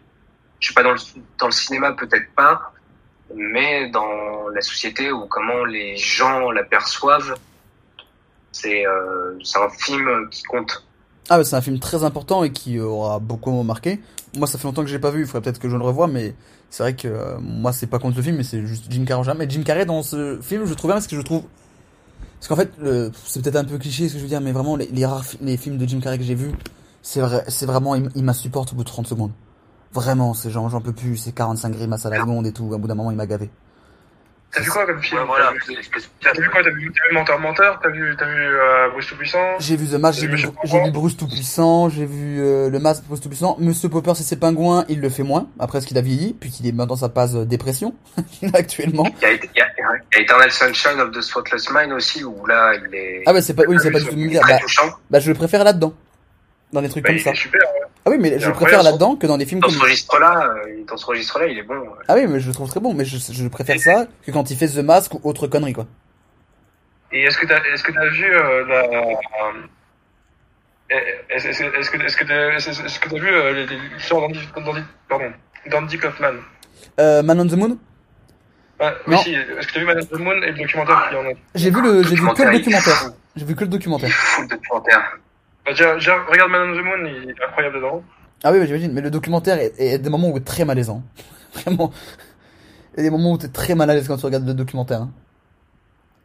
Je 0.59 0.67
sais 0.67 0.73
pas 0.73 0.83
dans 0.83 0.93
le 0.93 0.99
dans 1.37 1.47
le 1.47 1.51
cinéma 1.51 1.93
peut-être 1.93 2.31
pas, 2.35 2.71
mais 3.33 3.89
dans 3.89 4.49
la 4.49 4.61
société 4.61 5.11
ou 5.11 5.25
comment 5.25 5.65
les 5.65 5.97
gens 5.97 6.51
l'aperçoivent, 6.51 7.35
c'est 8.51 8.83
c'est 9.43 9.59
un 9.59 9.69
film 9.69 10.29
qui 10.29 10.43
compte. 10.43 10.85
Ah 11.29 11.37
bah 11.37 11.43
c'est 11.43 11.55
un 11.55 11.61
film 11.61 11.77
très 11.79 12.03
important 12.03 12.43
et 12.43 12.51
qui 12.51 12.79
aura 12.79 13.19
beaucoup 13.19 13.51
marqué. 13.63 13.99
Moi 14.35 14.47
ça 14.47 14.57
fait 14.57 14.65
longtemps 14.67 14.81
que 14.81 14.87
je 14.87 14.93
l'ai 14.93 14.99
pas 14.99 15.11
vu, 15.11 15.21
il 15.21 15.25
faudrait 15.27 15.41
peut-être 15.41 15.59
que 15.59 15.69
je 15.69 15.77
le 15.77 15.83
revoie, 15.83 16.07
mais 16.07 16.33
c'est 16.71 16.81
vrai 16.81 16.95
que 16.95 17.07
euh, 17.07 17.37
moi 17.39 17.71
c'est 17.71 17.87
pas 17.87 17.99
contre 17.99 18.17
le 18.17 18.23
film, 18.23 18.37
mais 18.37 18.43
c'est 18.43 18.65
juste 18.65 18.85
Jim 18.89 19.05
Carrey. 19.05 19.31
Mais 19.37 19.47
Jim 19.47 19.61
Carrey 19.63 19.85
dans 19.85 20.01
ce 20.01 20.39
film, 20.41 20.65
je 20.65 20.73
trouve 20.73 20.89
bien 20.89 20.95
parce 20.95 21.07
que 21.07 21.15
je 21.15 21.21
trouve... 21.21 21.43
Parce 22.39 22.47
qu'en 22.47 22.55
fait, 22.55 22.71
le... 22.79 23.11
c'est 23.25 23.43
peut-être 23.43 23.57
un 23.57 23.65
peu 23.65 23.77
cliché 23.77 24.07
ce 24.07 24.13
que 24.13 24.19
je 24.19 24.23
veux 24.23 24.29
dire, 24.29 24.41
mais 24.41 24.51
vraiment 24.51 24.75
les, 24.75 24.87
les 24.87 25.05
rares 25.05 25.25
les 25.41 25.57
films 25.57 25.77
de 25.77 25.87
Jim 25.87 25.99
Carrey 25.99 26.17
que 26.17 26.23
j'ai 26.23 26.35
vus, 26.35 26.53
c'est 27.03 27.21
vrai, 27.21 27.43
c'est 27.47 27.65
vraiment, 27.65 27.95
il, 27.95 28.09
il 28.15 28.23
m'insupporte 28.23 28.73
au 28.73 28.75
bout 28.75 28.83
de 28.83 28.89
30 28.89 29.07
secondes. 29.07 29.31
Vraiment, 29.93 30.33
c'est 30.33 30.49
genre 30.49 30.69
j'en 30.69 30.81
peux 30.81 30.93
plus, 30.93 31.17
c'est 31.17 31.31
45 31.31 31.71
grimaces 31.71 32.05
à 32.05 32.09
la 32.09 32.21
seconde 32.21 32.47
et 32.47 32.53
tout, 32.53 32.63
au 32.63 32.77
bout 32.77 32.87
d'un 32.87 32.95
moment 32.95 33.11
il 33.11 33.17
m'a 33.17 33.27
gavé. 33.27 33.49
T'as 34.51 34.61
vu 34.61 34.69
quoi 34.71 34.83
comme 34.87 34.99
film 35.01 35.19
Ouais, 35.21 35.25
voilà. 35.27 35.51
T'as 36.23 36.31
vu- 36.33 36.49
quoi 36.49 36.63
T'as 36.63 36.69
vu, 36.71 36.91
t'as 36.91 37.07
vu 37.09 37.13
Menteur 37.13 37.39
Menteur 37.39 37.79
T'as 37.83 37.89
vu, 37.89 38.15
t'as 38.17 38.25
vu 38.25 38.33
euh, 38.47 38.89
Bruce 38.89 39.05
Tout-Puissant 39.07 39.59
J'ai 39.59 39.75
vu 39.75 39.85
The 39.87 39.93
Mask, 39.99 40.19
j'ai 40.19 40.27
vu, 40.27 40.37
vu. 40.37 40.91
Bruce 40.91 41.15
Tout-Puissant, 41.17 41.89
j'ai 41.89 42.05
vu 42.07 42.41
euh, 42.41 42.69
le 42.71 42.79
Masque 42.79 43.03
Bruce 43.07 43.21
Tout-Puissant. 43.21 43.57
Monsieur 43.59 43.89
Popper, 43.89 44.13
c'est 44.15 44.23
ses 44.23 44.37
pingouins, 44.39 44.85
il 44.89 45.01
le 45.01 45.09
fait 45.09 45.21
moins, 45.21 45.47
après 45.59 45.81
ce 45.81 45.87
qu'il 45.87 45.97
a 45.99 46.01
vieilli, 46.01 46.33
puis 46.33 46.49
qu'il 46.49 46.65
est 46.65 46.71
maintenant 46.71 46.95
sa 46.95 47.09
phase 47.09 47.35
euh, 47.35 47.45
dépression, 47.45 47.93
actuellement. 48.53 49.05
Il 49.21 49.21
y 49.21 49.25
a, 49.25 49.31
il 49.33 49.37
y 49.55 49.61
a, 49.61 49.67
il 49.77 50.15
y 50.15 50.19
a 50.19 50.21
Eternal 50.21 50.51
Sunshine 50.51 50.99
of 50.99 51.11
the 51.11 51.21
Spotless 51.21 51.69
Mind 51.71 51.91
aussi 51.93 52.23
où 52.23 52.45
là 52.47 52.73
il 52.75 52.95
est 52.95 53.23
Ah 53.27 53.33
bah 53.33 53.41
c'est 53.43 53.53
pas, 53.53 53.63
oui, 53.67 53.77
c'est 53.81 53.91
pas 53.91 53.99
du 53.99 54.05
tout 54.05 54.15
Bah, 54.47 54.57
touchant. 54.59 54.89
bah 55.11 55.19
je 55.19 55.29
le 55.29 55.35
préfère 55.35 55.63
là-dedans. 55.63 55.93
Dans 56.73 56.81
des 56.81 56.89
trucs 56.89 57.03
Bah, 57.03 57.09
comme 57.09 57.17
il 57.17 57.21
ça. 57.21 57.31
est 57.31 57.35
super. 57.35 57.61
ouais. 57.61 57.78
Ah 58.05 58.09
oui, 58.11 58.17
mais 58.19 58.29
Et 58.29 58.39
je 58.39 58.49
préfère 58.51 58.79
dans- 58.79 58.85
là-dedans 58.85 59.15
que 59.17 59.27
dans 59.27 59.37
des 59.37 59.45
films 59.45 59.59
Dans 59.59 59.67
comme... 59.67 59.75
ce 59.75 59.81
registre-là, 59.81 60.53
euh, 60.65 60.83
dans 60.87 60.97
ce 60.97 61.05
registre-là, 61.05 61.47
il 61.47 61.57
est 61.59 61.63
bon. 61.63 61.83
Ah 62.07 62.15
oui, 62.15 62.27
mais 62.27 62.39
je 62.39 62.47
le 62.47 62.53
trouve 62.53 62.69
très 62.69 62.79
bon, 62.79 62.93
mais 62.93 63.05
je, 63.05 63.17
je 63.17 63.47
préfère 63.47 63.79
ça 63.79 64.07
que 64.25 64.31
quand 64.31 64.49
il 64.51 64.57
fait 64.57 64.67
The 64.67 64.77
Mask 64.83 65.13
ou 65.15 65.19
autre 65.23 65.47
connerie, 65.47 65.73
quoi. 65.73 65.85
Et 67.11 67.23
est-ce 67.23 67.37
que 67.37 67.45
t'as, 67.47 67.61
est-ce 67.73 67.83
que 67.83 67.91
t'as 67.91 68.07
vu 68.07 68.25
euh, 68.25 68.65
la, 68.67 68.83
euh, 68.85 69.13
est-ce, 71.29 71.45
que, 71.47 71.77
est-ce 72.07 72.17
que 72.17 72.25
t'as, 72.25 72.55
est-ce, 72.55 72.69
est-ce 72.69 72.99
que 72.99 73.09
t'as 73.09 73.17
vu 73.19 73.27
euh, 73.27 73.51
les- 73.53 73.65
les- 73.67 73.89
l'histoire 73.95 74.21
d'Andy, 74.21 74.39
d'Andy, 74.55 74.81
pardon, 75.07 75.31
d'Andy 75.69 75.97
Kaufman? 75.97 76.35
Euh, 76.99 77.21
Man 77.23 77.39
on 77.41 77.47
the 77.47 77.53
Moon? 77.53 77.77
Non. 78.79 78.91
oui, 79.07 79.17
si. 79.17 79.33
Est-ce 79.33 79.67
que 79.67 79.73
t'as 79.73 79.79
vu 79.81 79.85
Man 79.85 79.97
on 79.99 80.05
the 80.15 80.19
Moon 80.19 80.41
et 80.41 80.51
le 80.51 80.57
documentaire 80.57 81.09
qui 81.09 81.15
en 81.15 81.25
a? 81.25 81.33
J'ai 81.55 81.69
vu 81.69 81.81
le, 81.81 82.03
j'ai 82.03 82.15
vu 82.15 82.21
que 82.33 82.41
le 82.43 82.53
il 82.53 82.55
est 82.55 82.59
documentaire. 82.59 83.11
J'ai 83.35 83.45
vu 83.45 83.55
que 83.55 83.59
le 83.61 83.65
Il 83.65 83.69
documentaire. 83.69 84.09
est 84.09 84.11
fou 84.13 84.41
le 84.43 84.47
documentaire. 84.47 85.17
Bah, 85.77 86.25
regarde 86.29 86.51
Man 86.51 86.69
on 86.69 86.73
the 86.73 86.83
Moon, 86.83 87.21
il 87.23 87.29
est 87.29 87.43
incroyable 87.47 87.75
dedans. 87.75 88.03
Ah 88.43 88.51
oui, 88.51 88.59
bah, 88.59 88.65
j'imagine, 88.65 88.91
mais 88.93 89.01
le 89.01 89.11
documentaire 89.11 89.59
est, 89.59 89.73
est 89.79 89.99
des 89.99 90.09
moments 90.09 90.29
où 90.29 90.37
est 90.37 90.45
très 90.45 90.65
malaisant. 90.65 91.03
Vraiment. 91.53 91.91
Il 92.95 92.97
y 92.97 92.99
a 93.01 93.03
des 93.03 93.09
moments 93.09 93.33
où 93.33 93.37
t'es 93.37 93.47
très 93.47 93.75
mal 93.75 93.89
à 93.89 93.93
l'aise 93.93 94.07
quand 94.07 94.17
tu 94.17 94.25
regardes 94.25 94.47
le 94.47 94.53
documentaire. 94.53 95.01
hein. 95.01 95.11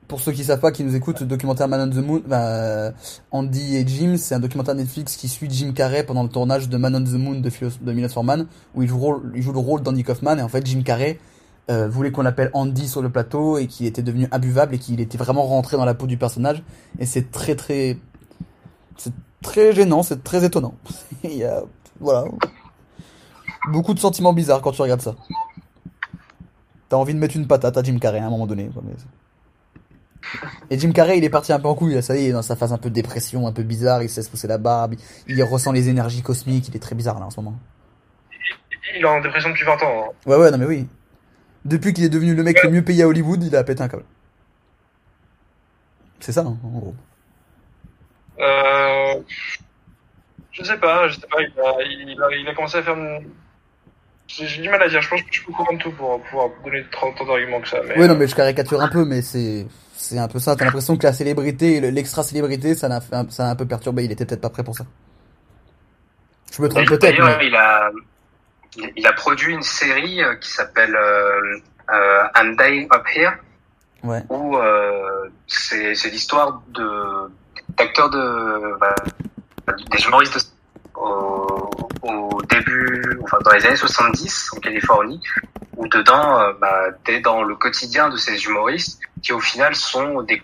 Pour 0.06 0.20
ceux 0.20 0.32
qui 0.32 0.44
savent 0.44 0.60
pas, 0.60 0.70
qui 0.70 0.84
nous 0.84 0.94
écoutent, 0.94 1.20
le 1.20 1.26
documentaire 1.26 1.66
Man 1.66 1.88
on 1.88 1.90
the 1.90 2.04
Moon, 2.04 2.22
bah, 2.26 2.92
Andy 3.30 3.76
et 3.76 3.86
Jim, 3.86 4.16
c'est 4.18 4.34
un 4.34 4.40
documentaire 4.40 4.74
Netflix 4.74 5.16
qui 5.16 5.28
suit 5.28 5.48
Jim 5.50 5.72
Carrey 5.72 6.04
pendant 6.04 6.22
le 6.22 6.28
tournage 6.28 6.68
de 6.68 6.76
Man 6.76 6.94
on 6.94 7.02
the 7.02 7.18
Moon 7.18 7.40
de, 7.40 7.50
de 7.80 7.92
Milos 7.92 8.10
Forman, 8.10 8.46
où 8.74 8.82
il 8.82 8.88
joue, 8.88 9.22
il 9.34 9.42
joue 9.42 9.52
le 9.52 9.58
rôle 9.58 9.82
d'Andy 9.82 10.04
Kaufman, 10.04 10.38
et 10.38 10.42
en 10.42 10.48
fait, 10.48 10.64
Jim 10.66 10.82
Carrey, 10.84 11.18
euh, 11.70 11.88
voulait 11.88 12.12
qu'on 12.12 12.20
l'appelle 12.22 12.50
Andy 12.52 12.86
sur 12.86 13.00
le 13.00 13.08
plateau, 13.08 13.56
et 13.56 13.66
qu'il 13.66 13.86
était 13.86 14.02
devenu 14.02 14.28
imbuvable, 14.30 14.74
et 14.74 14.78
qu'il 14.78 15.00
était 15.00 15.16
vraiment 15.16 15.44
rentré 15.44 15.78
dans 15.78 15.86
la 15.86 15.94
peau 15.94 16.06
du 16.06 16.18
personnage, 16.18 16.62
et 16.98 17.06
c'est 17.06 17.30
très 17.30 17.54
très, 17.54 17.96
très 19.44 19.72
gênant, 19.72 20.02
c'est 20.02 20.24
très 20.24 20.44
étonnant. 20.44 20.74
Il 21.24 21.34
y 21.34 21.44
a, 21.44 21.62
voilà. 22.00 22.24
Beaucoup 23.70 23.94
de 23.94 24.00
sentiments 24.00 24.32
bizarres 24.32 24.60
quand 24.60 24.72
tu 24.72 24.82
regardes 24.82 25.00
ça. 25.02 25.14
T'as 26.88 26.96
envie 26.96 27.14
de 27.14 27.18
mettre 27.18 27.36
une 27.36 27.46
patate 27.46 27.76
à 27.76 27.82
Jim 27.82 27.98
Carrey 27.98 28.18
à 28.18 28.26
un 28.26 28.30
moment 28.30 28.46
donné. 28.46 28.70
Et 30.70 30.78
Jim 30.78 30.92
Carrey, 30.92 31.18
il 31.18 31.24
est 31.24 31.30
parti 31.30 31.52
un 31.52 31.60
peu 31.60 31.68
en 31.68 31.74
couille, 31.74 31.94
là, 31.94 32.02
ça 32.02 32.16
y 32.16 32.20
est, 32.20 32.24
il 32.24 32.28
est 32.30 32.32
dans 32.32 32.42
sa 32.42 32.56
phase 32.56 32.72
un 32.72 32.78
peu 32.78 32.88
de 32.88 32.94
dépression, 32.94 33.46
un 33.46 33.52
peu 33.52 33.62
bizarre, 33.62 34.02
il 34.02 34.08
se 34.08 34.16
laisse 34.16 34.28
pousser 34.28 34.48
la 34.48 34.58
barbe, 34.58 34.94
il, 35.28 35.36
il 35.36 35.42
ressent 35.42 35.70
les 35.72 35.88
énergies 35.88 36.22
cosmiques, 36.22 36.68
il 36.68 36.76
est 36.76 36.80
très 36.80 36.94
bizarre 36.94 37.20
là 37.20 37.26
en 37.26 37.30
ce 37.30 37.40
moment. 37.40 37.56
Il 38.96 39.02
est 39.02 39.04
en 39.06 39.20
dépression 39.20 39.50
depuis 39.50 39.64
20 39.64 39.72
ans. 39.74 39.76
hein. 39.82 40.12
Ouais, 40.26 40.36
ouais, 40.36 40.50
non 40.50 40.58
mais 40.58 40.66
oui. 40.66 40.86
Depuis 41.64 41.92
qu'il 41.92 42.04
est 42.04 42.08
devenu 42.10 42.34
le 42.34 42.42
mec 42.42 42.62
le 42.62 42.70
mieux 42.70 42.82
payé 42.84 43.02
à 43.02 43.08
Hollywood, 43.08 43.42
il 43.42 43.54
a 43.56 43.64
pété 43.64 43.82
un 43.82 43.88
câble. 43.88 44.04
C'est 46.20 46.32
ça, 46.32 46.40
hein, 46.40 46.56
en 46.64 46.78
gros. 46.78 46.94
Euh, 48.40 49.14
je 50.52 50.62
sais 50.64 50.76
pas, 50.78 51.08
je 51.08 51.14
sais 51.20 51.26
pas, 51.26 51.40
il 51.40 51.52
a, 51.60 51.82
il 51.82 52.22
a, 52.22 52.36
il 52.36 52.48
a 52.48 52.54
commencé 52.54 52.78
à 52.78 52.82
faire 52.82 52.94
une... 52.94 53.30
J'ai 54.26 54.62
du 54.62 54.68
mal 54.70 54.82
à 54.82 54.88
dire, 54.88 55.02
je 55.02 55.08
pense 55.10 55.20
que 55.22 55.28
je 55.30 55.44
peux 55.44 55.52
comprendre 55.52 55.78
tout 55.80 55.92
pour 55.92 56.20
pouvoir 56.22 56.48
donner 56.64 56.84
tant, 56.90 57.12
tant 57.12 57.26
d'arguments 57.26 57.60
que 57.60 57.68
ça. 57.68 57.80
Mais, 57.86 57.98
Ouais, 57.98 58.08
non 58.08 58.14
mais 58.16 58.26
je 58.26 58.34
caricature 58.34 58.80
un 58.80 58.88
peu, 58.88 59.04
mais 59.04 59.20
c'est 59.22 59.66
c'est 59.96 60.18
un 60.18 60.28
peu 60.28 60.38
ça. 60.38 60.56
T'as 60.56 60.64
l'impression 60.64 60.96
que 60.96 61.06
la 61.06 61.12
célébrité, 61.12 61.76
et 61.76 61.80
le- 61.80 61.90
l'extra-célébrité, 61.90 62.74
ça 62.74 62.88
l'a 62.88 63.00
ça 63.28 63.46
a 63.46 63.50
un 63.50 63.56
peu 63.56 63.66
perturbé, 63.66 64.04
il 64.04 64.12
était 64.12 64.24
peut-être 64.24 64.40
pas 64.40 64.50
prêt 64.50 64.64
pour 64.64 64.74
ça. 64.76 64.84
Je 66.52 66.62
me 66.62 66.68
trompe 66.68 66.86
peut-être, 66.86 67.02
D'ailleurs, 67.02 67.38
mais... 67.38 67.46
il 67.48 67.54
a, 67.56 67.90
il, 68.96 69.06
a 69.06 69.12
produit 69.12 69.52
une 69.54 69.62
série 69.62 70.22
euh, 70.22 70.34
qui 70.36 70.50
s'appelle 70.50 70.94
euh, 70.96 71.58
euh, 71.92 72.22
I'm 72.36 72.56
Dying 72.56 72.88
Up 72.94 73.04
Here, 73.14 73.32
Ouais. 74.02 74.22
où 74.30 74.56
euh, 74.56 75.28
c'est 75.46 75.94
c'est 75.94 76.10
l'histoire 76.10 76.62
de 76.68 77.30
d'acteurs 77.76 78.10
de 78.10 78.78
bah, 78.78 78.94
des 79.90 80.04
humoristes 80.04 80.34
de, 80.34 80.40
au, 81.00 81.70
au 82.02 82.42
début, 82.42 83.18
enfin 83.22 83.38
dans 83.44 83.52
les 83.52 83.64
années 83.66 83.76
70 83.76 84.52
en 84.56 84.60
Californie, 84.60 85.20
où 85.76 85.88
dedans, 85.88 86.40
euh, 86.40 86.52
bah, 86.60 86.86
t'es 87.04 87.20
dans 87.20 87.42
le 87.42 87.56
quotidien 87.56 88.08
de 88.08 88.16
ces 88.16 88.44
humoristes 88.44 89.00
qui 89.22 89.32
au 89.32 89.40
final 89.40 89.74
sont 89.74 90.22
des 90.22 90.42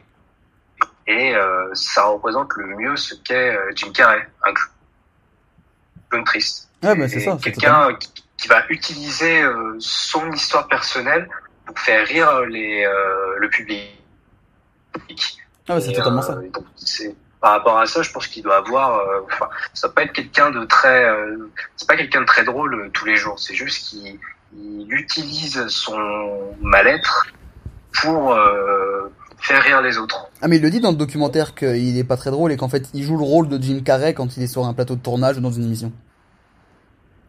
et 1.06 1.34
euh, 1.34 1.68
ça 1.74 2.04
représente 2.04 2.52
le 2.56 2.76
mieux 2.76 2.96
ce 2.96 3.14
qu'est 3.16 3.56
euh, 3.56 3.72
Jim 3.74 3.90
Carrey, 3.92 4.28
un 4.44 4.52
clown 6.08 6.24
triste. 6.24 6.68
Ouais, 6.82 6.94
bah 6.94 7.08
c'est 7.08 7.20
ça. 7.20 7.36
quelqu'un 7.42 7.94
qui, 7.94 8.12
qui 8.36 8.48
va 8.48 8.64
utiliser 8.70 9.42
euh, 9.42 9.76
son 9.80 10.30
histoire 10.32 10.68
personnelle 10.68 11.28
pour 11.66 11.78
faire 11.78 12.06
rire 12.06 12.40
les, 12.42 12.84
euh, 12.84 13.36
le 13.38 13.50
public. 13.50 13.98
Ah 15.70 15.74
ouais, 15.76 15.80
c'est 15.80 15.92
totalement 15.92 16.18
euh, 16.20 16.22
ça. 16.22 16.38
c'est- 16.76 17.14
par 17.40 17.52
rapport 17.52 17.78
à 17.78 17.86
ça, 17.86 18.02
je 18.02 18.12
pense 18.12 18.26
qu'il 18.26 18.42
doit 18.42 18.56
avoir. 18.58 18.98
euh, 18.98 19.20
Enfin, 19.32 19.48
ça 19.72 19.88
peut 19.88 19.94
pas 19.94 20.02
être 20.02 20.12
quelqu'un 20.12 20.50
de 20.50 20.64
très. 20.66 21.04
euh, 21.08 21.36
c'est 21.76 21.88
pas 21.88 21.96
quelqu'un 21.96 22.20
de 22.20 22.26
très 22.26 22.44
drôle 22.44 22.74
euh, 22.74 22.90
tous 22.92 23.06
les 23.06 23.16
jours. 23.16 23.38
C'est 23.38 23.54
juste 23.54 23.88
qu'il 23.88 24.18
il 24.58 24.92
utilise 24.92 25.64
son 25.68 25.96
mal-être 26.60 27.26
pour 28.02 28.32
euh, 28.32 29.08
faire 29.38 29.62
rire 29.62 29.80
les 29.80 29.96
autres. 29.96 30.28
Ah 30.42 30.48
mais 30.48 30.56
il 30.56 30.62
le 30.62 30.70
dit 30.70 30.80
dans 30.80 30.90
le 30.90 30.96
documentaire 30.96 31.54
qu'il 31.54 31.96
est 31.96 32.04
pas 32.04 32.16
très 32.16 32.30
drôle 32.30 32.50
et 32.52 32.56
qu'en 32.56 32.68
fait 32.68 32.88
il 32.92 33.04
joue 33.04 33.16
le 33.16 33.22
rôle 33.24 33.48
de 33.48 33.62
Jim 33.62 33.80
Carrey 33.84 34.12
quand 34.12 34.36
il 34.36 34.42
est 34.42 34.48
sur 34.48 34.66
un 34.66 34.74
plateau 34.74 34.96
de 34.96 35.00
tournage 35.00 35.38
ou 35.38 35.40
dans 35.40 35.52
une 35.52 35.64
émission. 35.64 35.92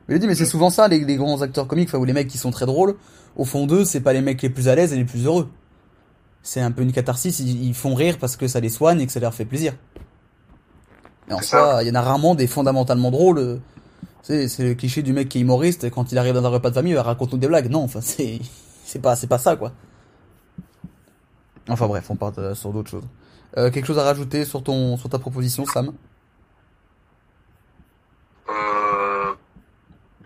Il 0.09 0.13
le 0.13 0.19
dit 0.19 0.27
mais 0.27 0.35
c'est 0.35 0.45
souvent 0.45 0.69
ça 0.71 0.87
les, 0.87 0.99
les 1.05 1.15
grands 1.15 1.41
acteurs 1.41 1.67
comiques, 1.67 1.89
enfin 1.89 1.99
ou 1.99 2.05
les 2.05 2.13
mecs 2.13 2.27
qui 2.27 2.37
sont 2.39 2.51
très 2.51 2.65
drôles, 2.65 2.95
au 3.37 3.45
fond 3.45 3.65
d'eux 3.67 3.85
c'est 3.85 4.01
pas 4.01 4.13
les 4.13 4.21
mecs 4.21 4.41
les 4.41 4.49
plus 4.49 4.67
à 4.67 4.75
l'aise 4.75 4.91
et 4.91 4.97
les 4.97 5.05
plus 5.05 5.25
heureux. 5.25 5.47
C'est 6.43 6.61
un 6.61 6.71
peu 6.71 6.81
une 6.81 6.91
catharsis, 6.91 7.39
ils, 7.39 7.73
font 7.75 7.93
rire 7.93 8.17
parce 8.19 8.35
que 8.35 8.47
ça 8.47 8.59
les 8.59 8.69
soigne 8.69 8.99
et 9.01 9.05
que 9.05 9.11
ça 9.11 9.19
leur 9.19 9.33
fait 9.33 9.45
plaisir. 9.45 9.73
Et 11.29 11.33
en 11.33 11.41
soi, 11.41 11.79
il 11.83 11.87
y 11.87 11.91
en 11.91 11.95
a 11.95 12.01
rarement 12.01 12.33
des 12.33 12.47
fondamentalement 12.47 13.11
drôles. 13.11 13.37
euh, 13.37 13.57
C'est 14.23 14.47
c'est 14.47 14.63
le 14.63 14.73
cliché 14.73 15.03
du 15.03 15.13
mec 15.13 15.29
qui 15.29 15.37
est 15.37 15.41
humoriste 15.41 15.83
et 15.83 15.91
quand 15.91 16.11
il 16.11 16.17
arrive 16.17 16.33
dans 16.33 16.43
un 16.43 16.49
repas 16.49 16.69
de 16.69 16.75
famille 16.75 16.93
il 16.93 16.99
raconte 16.99 17.33
nous 17.33 17.37
des 17.37 17.47
blagues. 17.47 17.69
Non, 17.69 17.83
enfin 17.83 18.01
c'est 18.01 18.39
c'est 18.85 18.99
pas 18.99 19.15
c'est 19.15 19.27
pas 19.27 19.37
ça 19.37 19.55
quoi. 19.55 19.71
Enfin 21.69 21.87
bref, 21.87 22.09
on 22.09 22.15
part 22.15 22.33
euh, 22.37 22.55
sur 22.55 22.71
d'autres 22.73 22.89
choses. 22.89 23.07
Euh, 23.57 23.69
quelque 23.69 23.85
chose 23.85 23.99
à 23.99 24.03
rajouter 24.03 24.45
sur 24.45 24.63
ton 24.63 24.97
sur 24.97 25.09
ta 25.09 25.19
proposition, 25.19 25.65
Sam? 25.65 25.93
Euh... 28.49 29.33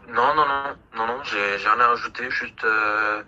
Non, 0.09 0.33
non, 0.35 0.45
non, 0.47 0.75
non, 0.95 1.07
non, 1.07 1.23
j'ai 1.23 1.59
j'ai 1.59 1.67
rien 1.67 1.79
à 1.79 1.87
rajouter, 1.89 2.29
juste, 2.29 2.63
euh... 2.63 3.23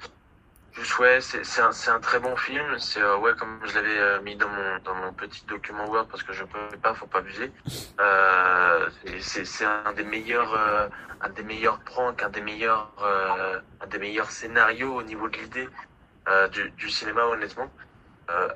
juste 0.78 0.98
ouais, 1.00 1.20
c'est 1.22 1.62
un, 1.62 1.72
un 1.96 2.00
très 2.00 2.20
bon 2.20 2.36
film, 2.36 2.78
c'est, 2.80 3.02
euh, 3.02 3.18
ouais, 3.18 3.34
comme 3.36 3.60
je 3.66 3.74
l'avais 3.76 3.98
euh, 4.00 4.22
mis 4.22 4.36
dans 4.36 4.50
mon, 4.50 4.80
dans 4.80 4.94
mon 4.96 5.14
petit 5.14 5.44
document 5.46 5.88
Word, 5.90 6.08
parce 6.08 6.24
que 6.24 6.34
je 6.34 6.44
peux 6.44 6.78
pas, 6.82 6.94
faut 6.94 7.08
pas 7.08 7.20
abuser, 7.20 7.52
euh, 8.00 8.90
c'est- 9.20 9.66
un 9.66 9.94
des 9.94 10.04
meilleurs, 10.04 10.54
euh, 10.54 10.88
un 11.22 11.30
des 11.30 11.44
meilleurs 11.44 11.80
pranks, 11.80 12.22
un 12.24 12.30
des 12.30 12.42
meilleurs, 12.42 12.92
un 13.82 13.88
des 13.88 13.98
meilleurs 14.00 14.32
scénarios 14.32 14.94
au 14.96 15.04
niveau 15.04 15.28
de 15.30 15.38
l'idée 15.38 15.70
du, 16.52 16.70
du 16.72 16.90
cinéma, 16.90 17.26
honnêtement. 17.26 17.72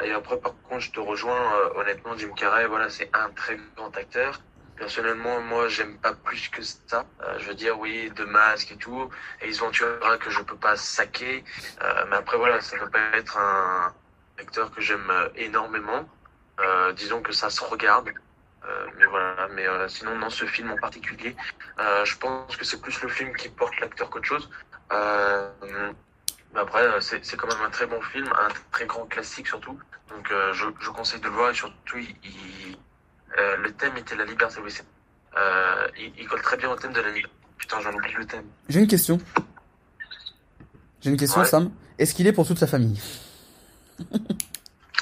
Et 0.03 0.11
après, 0.11 0.37
par 0.39 0.53
contre, 0.63 0.81
je 0.81 0.91
te 0.91 0.99
rejoins, 0.99 1.53
honnêtement, 1.75 2.15
Jim 2.17 2.33
Carrey, 2.35 2.67
voilà, 2.67 2.89
c'est 2.89 3.09
un 3.13 3.29
très 3.31 3.57
grand 3.75 3.95
acteur. 3.97 4.39
Personnellement, 4.81 5.39
moi, 5.41 5.67
j'aime 5.67 5.95
pas 5.99 6.13
plus 6.15 6.49
que 6.49 6.63
ça. 6.63 7.05
Euh, 7.21 7.37
je 7.37 7.45
veux 7.49 7.53
dire, 7.53 7.77
oui, 7.77 8.09
de 8.15 8.25
masque 8.25 8.71
et 8.71 8.77
tout, 8.77 9.11
et 9.39 9.47
Ace 9.47 9.59
Ventura 9.59 10.17
que 10.17 10.31
je 10.31 10.41
peux 10.41 10.55
pas 10.55 10.75
saquer. 10.75 11.43
Euh, 11.83 12.05
mais 12.09 12.15
après, 12.15 12.35
voilà, 12.35 12.59
ça 12.61 12.79
peut 12.79 12.89
pas 12.89 13.15
être 13.15 13.37
un 13.37 13.93
acteur 14.39 14.71
que 14.71 14.81
j'aime 14.81 15.07
euh, 15.11 15.29
énormément. 15.35 16.09
Disons 16.95 17.21
que 17.21 17.31
ça 17.31 17.49
se 17.51 17.63
regarde. 17.63 18.09
Mais 18.97 19.05
voilà. 19.05 19.47
Mais 19.55 19.65
sinon, 19.87 20.17
dans 20.19 20.29
ce 20.31 20.45
film 20.45 20.71
en 20.71 20.77
particulier, 20.77 21.35
je 22.03 22.15
pense 22.17 22.55
que 22.55 22.63
c'est 22.65 22.79
plus 22.81 23.01
le 23.01 23.09
film 23.09 23.35
qui 23.35 23.49
porte 23.49 23.79
l'acteur 23.79 24.09
qu'autre 24.11 24.27
chose. 24.27 24.49
Mais 24.91 26.59
après, 26.59 26.83
c'est 27.01 27.35
quand 27.37 27.47
même 27.47 27.65
un 27.65 27.69
très 27.71 27.87
bon 27.87 27.99
film, 28.01 28.27
un 28.45 28.49
très 28.71 28.85
grand 28.85 29.05
classique 29.07 29.47
surtout. 29.47 29.79
Donc, 30.09 30.27
je, 30.53 30.65
je 30.79 30.89
conseille 30.91 31.19
de 31.19 31.25
le 31.25 31.31
voir 31.33 31.49
et 31.51 31.55
surtout, 31.55 31.97
il, 31.97 32.15
il- 32.23 32.77
euh, 33.37 33.57
le 33.57 33.71
thème 33.73 33.95
était 33.97 34.15
la 34.15 34.25
liberté. 34.25 34.59
Oui, 34.63 34.71
c'est- 34.71 34.83
euh, 35.37 35.87
il, 35.97 36.11
il 36.19 36.27
colle 36.27 36.41
très 36.41 36.57
bien 36.57 36.69
au 36.69 36.75
thème 36.75 36.93
de 36.93 37.01
la 37.01 37.09
liberté. 37.11 37.35
Putain, 37.57 37.79
j'en 37.81 37.93
oublie 37.93 38.13
le 38.17 38.25
thème. 38.25 38.45
J'ai 38.69 38.79
une 38.79 38.87
question. 38.87 39.19
J'ai 41.01 41.09
une 41.11 41.17
question, 41.17 41.41
Ouais. 41.41 41.47
Sam. 41.47 41.71
Est-ce 41.99 42.13
qu'il 42.15 42.27
est 42.27 42.33
pour 42.33 42.45
toute 42.47 42.57
sa 42.59 42.67
famille 42.67 42.99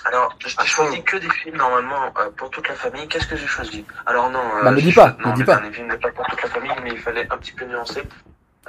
Alors, 0.06 0.36
je 0.40 0.56
t'ai 0.56 0.66
choisi 0.66 1.04
que 1.04 1.18
des 1.18 1.30
films 1.30 1.58
normalement 1.58 2.14
euh, 2.20 2.30
pour 2.36 2.50
toute 2.50 2.68
la 2.68 2.76
famille. 2.76 3.08
Qu'est-ce 3.08 3.28
que 3.28 3.36
j'ai 3.36 3.46
choisi 3.48 3.86
Alors 4.06 4.30
non. 4.32 4.40
euh, 4.58 4.64
Bah, 4.64 4.72
me 4.72 4.78
j'ai 4.80 4.88
dis 4.90 4.94
pas, 4.94 5.16
me 5.20 5.24
Non, 5.26 5.34
dis 5.34 5.42
le 5.42 5.46
pas. 5.46 5.62
film 5.72 5.88
n'est 5.88 5.98
pas 5.98 6.12
pour 6.12 6.26
toute 6.26 6.42
la 6.42 6.50
famille, 6.50 6.72
mais 6.84 6.92
il 6.92 6.98
fallait 7.00 7.28
un 7.32 7.38
petit 7.38 7.52
peu 7.52 7.66
nuancer. 7.66 8.04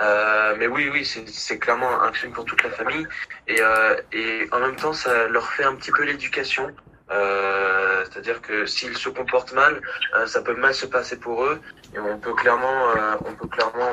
Euh, 0.00 0.54
mais 0.58 0.66
oui, 0.66 0.88
oui, 0.92 1.04
c'est 1.04 1.28
c'est 1.28 1.58
clairement 1.58 2.02
un 2.02 2.12
film 2.12 2.32
pour 2.32 2.44
toute 2.44 2.62
la 2.62 2.70
famille. 2.70 3.06
Et, 3.48 3.60
euh, 3.60 3.96
et 4.12 4.48
en 4.52 4.58
même 4.60 4.76
temps, 4.76 4.92
ça 4.92 5.28
leur 5.28 5.46
fait 5.52 5.64
un 5.64 5.74
petit 5.76 5.92
peu 5.92 6.04
l'éducation. 6.04 6.68
Euh, 7.10 8.04
C'est-à-dire 8.04 8.40
que 8.40 8.66
s'ils 8.66 8.96
se 8.96 9.08
comportent 9.08 9.52
mal, 9.52 9.80
euh, 10.16 10.26
ça 10.26 10.42
peut 10.42 10.54
mal 10.54 10.74
se 10.74 10.86
passer 10.86 11.16
pour 11.16 11.44
eux. 11.44 11.60
Et 11.94 11.98
on 11.98 12.18
peut 12.18 12.34
clairement, 12.34 12.90
euh, 12.96 13.16
on 13.24 13.34
peut 13.34 13.48
clairement 13.48 13.92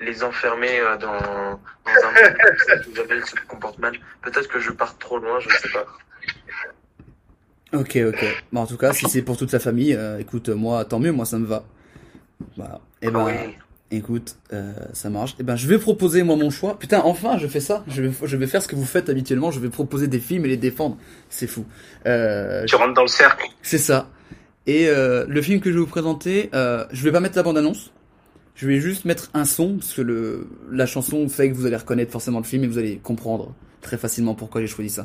les 0.00 0.24
enfermer 0.24 0.80
dans, 1.00 1.08
dans 1.10 2.06
un 2.06 2.12
monde 2.12 3.24
se 3.24 3.46
comporte 3.48 3.78
mal. 3.78 3.94
Peut-être 4.22 4.48
que 4.48 4.60
je 4.60 4.70
pars 4.70 4.96
trop 4.98 5.18
loin, 5.18 5.40
je 5.40 5.48
ne 5.48 5.54
sais 5.54 5.68
pas. 5.70 5.86
Ok, 7.72 7.96
ok. 7.96 8.24
Bon, 8.52 8.60
en 8.60 8.66
tout 8.66 8.76
cas, 8.76 8.92
si 8.92 9.08
c'est 9.08 9.22
pour 9.22 9.36
toute 9.36 9.50
sa 9.50 9.58
famille, 9.58 9.98
écoute, 10.20 10.48
moi, 10.48 10.84
tant 10.84 11.00
mieux, 11.00 11.12
moi, 11.12 11.26
ça 11.26 11.38
me 11.38 11.46
va. 11.46 11.64
Voilà. 12.56 12.80
Et 13.02 13.10
ben, 13.10 13.24
Oui. 13.24 13.56
Écoute, 13.90 14.36
euh, 14.52 14.72
ça 14.92 15.10
marche. 15.10 15.36
Et 15.38 15.42
ben, 15.42 15.56
je 15.56 15.66
vais 15.66 15.78
proposer, 15.78 16.22
moi, 16.22 16.36
mon 16.36 16.50
choix. 16.50 16.78
Putain, 16.78 17.00
enfin, 17.04 17.38
je 17.38 17.46
fais 17.46 17.60
ça. 17.60 17.84
Je 17.88 18.02
vais, 18.02 18.10
je 18.24 18.36
vais 18.36 18.46
faire 18.46 18.62
ce 18.62 18.68
que 18.68 18.76
vous 18.76 18.84
faites 18.84 19.08
habituellement. 19.08 19.50
Je 19.50 19.60
vais 19.60 19.68
proposer 19.68 20.08
des 20.08 20.18
films 20.18 20.44
et 20.44 20.48
les 20.48 20.56
défendre. 20.56 20.96
C'est 21.30 21.46
fou. 21.46 21.64
Euh, 22.06 22.64
Tu 22.66 22.74
rentres 22.76 22.94
dans 22.94 23.02
le 23.02 23.08
cercle. 23.08 23.46
c'est 23.62 23.78
ça. 23.78 24.08
Et 24.66 24.88
euh, 24.88 25.24
le 25.28 25.42
film 25.42 25.60
que 25.60 25.70
je 25.70 25.74
vais 25.74 25.80
vous 25.80 25.86
présenter, 25.86 26.50
euh, 26.54 26.84
je 26.90 27.04
vais 27.04 27.12
pas 27.12 27.20
mettre 27.20 27.36
la 27.36 27.44
bande-annonce. 27.44 27.92
Je 28.56 28.66
vais 28.66 28.80
juste 28.80 29.04
mettre 29.04 29.30
un 29.34 29.44
son, 29.44 29.76
parce 29.76 29.92
que 29.92 30.02
le, 30.02 30.48
la 30.72 30.86
chanson 30.86 31.28
fait 31.28 31.50
que 31.50 31.54
vous 31.54 31.66
allez 31.66 31.76
reconnaître 31.76 32.10
forcément 32.10 32.38
le 32.38 32.44
film 32.44 32.64
et 32.64 32.66
vous 32.66 32.78
allez 32.78 32.96
comprendre 32.96 33.54
très 33.82 33.98
facilement 33.98 34.34
pourquoi 34.34 34.60
j'ai 34.62 34.66
choisi 34.66 34.90
ça. 34.90 35.04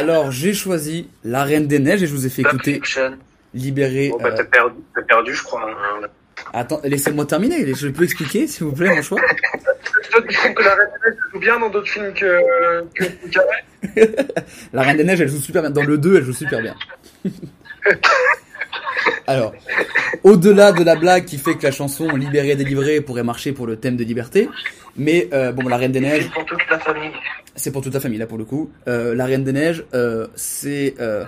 Alors, 0.00 0.30
j'ai 0.32 0.54
choisi 0.54 1.10
La 1.24 1.44
Reine 1.44 1.66
des 1.66 1.78
Neiges 1.78 2.02
et 2.02 2.06
je 2.06 2.12
vous 2.14 2.24
ai 2.24 2.30
fait 2.30 2.40
Pulp 2.40 2.54
écouter 2.54 2.74
Fiction. 2.76 3.18
Libéré. 3.52 4.08
Bon, 4.08 4.16
bah, 4.16 4.30
euh, 4.30 4.36
t'as 4.38 4.44
perdu, 4.44 4.76
t'as 4.94 5.02
perdu, 5.02 5.34
je 5.34 5.42
crois. 5.42 5.68
hein. 5.70 6.06
Attends, 6.54 6.80
laissez-moi 6.84 7.26
terminer. 7.26 7.74
Je 7.74 7.88
peux 7.88 8.04
expliquer, 8.04 8.46
s'il 8.46 8.64
vous 8.64 8.72
plaît, 8.72 8.94
mon 8.94 9.02
choix 9.02 9.20
tu 10.26 10.34
trouves 10.36 10.54
que 10.54 10.62
la 10.62 10.74
Reine 10.74 10.88
des 11.04 11.10
Neiges 11.10 11.18
joue 11.32 11.38
bien 11.38 11.58
dans 11.60 11.68
d'autres 11.68 11.88
films 11.90 12.14
que, 12.14 12.40
que, 12.94 13.04
La 14.72 14.82
Reine 14.82 14.96
des 14.96 15.04
Neiges, 15.04 15.20
elle 15.20 15.28
joue 15.28 15.38
super 15.38 15.60
bien. 15.60 15.70
Dans 15.70 15.84
le 15.84 15.98
2, 15.98 16.16
elle 16.16 16.24
joue 16.24 16.32
super 16.32 16.62
bien. 16.62 16.74
Alors, 19.26 19.52
au-delà 20.24 20.72
de 20.72 20.82
la 20.82 20.96
blague 20.96 21.24
qui 21.24 21.38
fait 21.38 21.54
que 21.56 21.62
la 21.62 21.70
chanson 21.72 22.08
Libéré, 22.16 22.56
délivré 22.56 23.00
pourrait 23.00 23.22
marcher 23.22 23.52
pour 23.52 23.66
le 23.66 23.76
thème 23.76 23.96
de 23.96 24.04
liberté, 24.04 24.48
mais 24.96 25.28
euh, 25.32 25.52
bon, 25.52 25.68
La 25.68 25.76
Reine 25.76 25.92
des 25.92 26.00
Neiges, 26.00 26.24
C'est 26.24 26.32
pour 26.32 26.44
toute 26.46 26.70
la 26.70 26.78
famille. 26.78 27.10
c'est 27.54 27.70
pour 27.70 27.82
toute 27.82 27.94
la 27.94 28.00
famille 28.00 28.18
là 28.18 28.26
pour 28.26 28.38
le 28.38 28.44
coup. 28.44 28.70
Euh, 28.88 29.14
la 29.14 29.26
Reine 29.26 29.44
des 29.44 29.52
Neiges, 29.52 29.84
euh, 29.94 30.26
c'est 30.34 30.94
euh, 31.00 31.24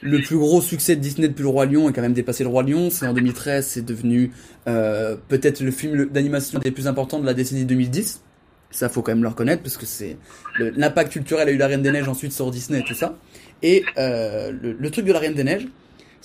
le 0.00 0.20
plus 0.20 0.36
gros 0.36 0.60
succès 0.60 0.96
de 0.96 1.00
Disney 1.00 1.28
depuis 1.28 1.42
le 1.42 1.48
Roi 1.48 1.66
Lion 1.66 1.88
et 1.88 1.92
quand 1.92 2.02
même 2.02 2.12
dépassé 2.12 2.42
le 2.44 2.50
Roi 2.50 2.62
Lion. 2.64 2.90
C'est 2.90 3.06
en 3.06 3.14
2013, 3.14 3.66
c'est 3.66 3.84
devenu 3.84 4.32
euh, 4.66 5.16
peut-être 5.28 5.60
le 5.60 5.70
film 5.70 6.06
d'animation 6.06 6.58
des 6.58 6.70
plus 6.72 6.88
importants 6.88 7.20
de 7.20 7.26
la 7.26 7.34
décennie 7.34 7.64
2010. 7.64 8.20
Ça 8.70 8.88
faut 8.88 9.02
quand 9.02 9.12
même 9.12 9.22
le 9.22 9.28
reconnaître 9.28 9.62
parce 9.62 9.76
que 9.76 9.86
c'est 9.86 10.16
l'impact 10.58 11.12
culturel 11.12 11.48
a 11.48 11.52
eu 11.52 11.56
la 11.56 11.68
Reine 11.68 11.82
des 11.82 11.92
Neiges 11.92 12.08
ensuite 12.08 12.32
sur 12.32 12.50
Disney 12.50 12.80
et 12.80 12.82
tout 12.84 12.94
ça. 12.94 13.16
Et 13.62 13.84
euh, 13.98 14.50
le, 14.60 14.72
le 14.72 14.90
truc 14.90 15.04
de 15.06 15.12
la 15.12 15.20
Reine 15.20 15.34
des 15.34 15.44
Neiges, 15.44 15.68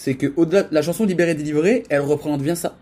c'est 0.02 0.14
que 0.16 0.28
au-delà 0.38 0.64
de 0.64 0.74
la 0.74 0.82
chanson 0.82 1.04
Libérée 1.06 1.36
délivrée, 1.36 1.84
elle 1.90 2.00
représente 2.02 2.42
bien 2.42 2.56
ça. 2.56 2.78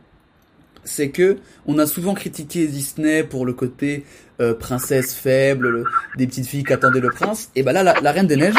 C'est 0.84 1.10
que 1.10 1.38
on 1.66 1.80
a 1.80 1.88
souvent 1.88 2.14
critiqué 2.14 2.68
Disney 2.68 3.24
pour 3.24 3.44
le 3.44 3.54
côté 3.54 4.06
euh, 4.40 4.54
princesse 4.54 5.16
faible, 5.16 5.68
le- 5.70 5.84
des 6.16 6.28
petites 6.28 6.46
filles 6.46 6.64
qui 6.64 6.74
attendaient 6.74 7.00
le 7.02 7.10
prince. 7.10 7.50
Et 7.56 7.64
bah 7.64 7.74
là, 7.74 7.82
la, 7.82 8.00
la 8.02 8.12
Reine 8.12 8.28
des 8.28 8.36
Neiges, 8.36 8.54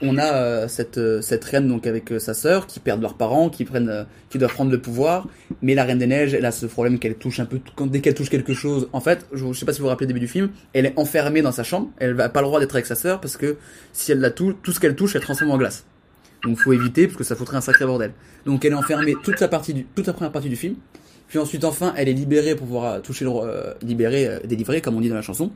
on 0.00 0.16
a 0.18 0.32
euh, 0.36 0.68
cette 0.68 0.98
euh, 0.98 1.20
cette 1.20 1.44
reine 1.44 1.66
donc 1.66 1.84
avec 1.88 2.12
euh, 2.12 2.20
sa 2.20 2.32
sœur 2.32 2.68
qui 2.68 2.78
perdent 2.78 3.02
leurs 3.02 3.14
parents, 3.14 3.50
qui 3.50 3.64
prennent, 3.64 3.88
euh, 3.88 4.04
qui 4.30 4.38
doivent 4.38 4.54
prendre 4.54 4.70
le 4.70 4.80
pouvoir. 4.80 5.26
Mais 5.60 5.74
la 5.74 5.82
Reine 5.82 5.98
des 5.98 6.06
Neiges, 6.06 6.32
elle 6.34 6.46
a 6.46 6.52
ce 6.52 6.64
problème 6.66 7.00
qu'elle 7.00 7.16
touche 7.16 7.40
un 7.40 7.44
peu 7.46 7.58
quand 7.74 7.88
dès 7.88 8.00
qu'elle 8.00 8.14
touche 8.14 8.30
quelque 8.30 8.54
chose. 8.54 8.88
En 8.92 9.00
fait, 9.00 9.26
je, 9.32 9.44
je 9.52 9.58
sais 9.58 9.66
pas 9.66 9.72
si 9.72 9.80
vous 9.80 9.86
vous 9.86 9.90
rappelez 9.90 10.06
le 10.06 10.14
début 10.14 10.24
du 10.24 10.28
film, 10.28 10.50
elle 10.72 10.86
est 10.86 10.94
enfermée 10.96 11.42
dans 11.42 11.52
sa 11.52 11.64
chambre. 11.64 11.90
Elle 11.98 12.14
n'a 12.14 12.28
pas 12.28 12.40
le 12.40 12.46
droit 12.46 12.60
d'être 12.60 12.76
avec 12.76 12.86
sa 12.86 12.94
sœur 12.94 13.20
parce 13.20 13.36
que 13.36 13.56
si 13.92 14.12
elle 14.12 14.20
la 14.20 14.30
touche, 14.30 14.54
tout 14.62 14.70
ce 14.72 14.78
qu'elle 14.78 14.94
touche, 14.94 15.16
elle 15.16 15.22
transforme 15.22 15.50
en 15.50 15.58
glace. 15.58 15.84
Donc 16.44 16.58
faut 16.58 16.72
éviter 16.72 17.06
parce 17.06 17.16
que 17.16 17.24
ça 17.24 17.36
foutrait 17.36 17.56
un 17.56 17.60
sacré 17.60 17.84
bordel. 17.84 18.12
Donc 18.46 18.64
elle 18.64 18.72
est 18.72 18.76
enfermée 18.76 19.14
toute 19.22 19.40
la 19.40 19.48
partie 19.48 19.86
toute 19.94 20.06
la 20.06 20.12
première 20.12 20.32
partie 20.32 20.48
du 20.48 20.56
film. 20.56 20.76
Puis 21.28 21.38
ensuite 21.38 21.64
enfin 21.64 21.92
elle 21.96 22.08
est 22.08 22.14
libérée 22.14 22.54
pour 22.54 22.66
pouvoir 22.66 22.92
euh, 22.94 23.00
toucher 23.00 23.24
le 23.24 23.30
euh, 23.30 23.74
libérée, 23.82 24.26
euh, 24.26 24.38
délivrée 24.44 24.80
comme 24.80 24.96
on 24.96 25.00
dit 25.00 25.08
dans 25.08 25.14
la 25.14 25.22
chanson. 25.22 25.50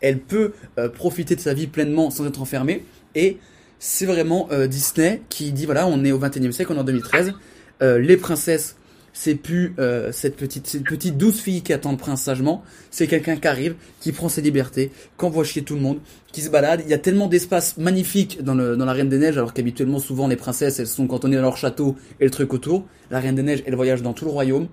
Elle 0.00 0.18
peut 0.18 0.52
euh, 0.78 0.88
profiter 0.88 1.36
de 1.36 1.40
sa 1.40 1.52
vie 1.52 1.66
pleinement 1.66 2.10
sans 2.10 2.26
être 2.26 2.40
enfermée 2.40 2.84
et 3.14 3.38
c'est 3.78 4.04
vraiment 4.04 4.50
Disney 4.68 5.22
qui 5.30 5.52
dit 5.52 5.64
voilà 5.64 5.86
on 5.86 6.04
est 6.04 6.12
au 6.12 6.18
21 6.18 6.48
e 6.48 6.52
siècle, 6.52 6.70
on 6.70 6.76
est 6.76 6.80
en 6.80 6.84
2013, 6.84 7.32
euh, 7.82 7.98
les 7.98 8.18
princesses 8.18 8.76
c'est 9.22 9.34
plus 9.34 9.74
euh, 9.78 10.12
cette 10.12 10.34
petite 10.34 10.66
cette 10.66 10.84
petite 10.84 11.18
douce 11.18 11.42
fille 11.42 11.60
qui 11.60 11.74
attend 11.74 11.90
le 11.90 11.98
prince 11.98 12.22
sagement, 12.22 12.62
c'est 12.90 13.06
quelqu'un 13.06 13.36
qui 13.36 13.46
arrive, 13.48 13.74
qui 14.00 14.12
prend 14.12 14.30
ses 14.30 14.40
libertés, 14.40 14.92
qui 15.18 15.24
envoie 15.26 15.44
chier 15.44 15.60
tout 15.62 15.74
le 15.74 15.82
monde, 15.82 15.98
qui 16.32 16.40
se 16.40 16.48
balade. 16.48 16.80
Il 16.86 16.90
y 16.90 16.94
a 16.94 16.98
tellement 16.98 17.26
d'espaces 17.26 17.76
magnifiques 17.76 18.42
dans, 18.42 18.54
le, 18.54 18.78
dans 18.78 18.86
la 18.86 18.94
Reine 18.94 19.10
des 19.10 19.18
Neiges, 19.18 19.36
alors 19.36 19.52
qu'habituellement 19.52 19.98
souvent 19.98 20.26
les 20.26 20.36
princesses 20.36 20.78
elles 20.78 20.86
sont 20.86 21.06
cantonnées 21.06 21.36
dans 21.36 21.42
leur 21.42 21.58
château 21.58 21.96
et 22.18 22.24
le 22.24 22.30
truc 22.30 22.54
autour. 22.54 22.86
La 23.10 23.20
Reine 23.20 23.34
des 23.34 23.42
Neiges 23.42 23.62
elle 23.66 23.74
voyage 23.74 24.00
dans 24.00 24.14
tout 24.14 24.24
le 24.24 24.30
royaume. 24.30 24.68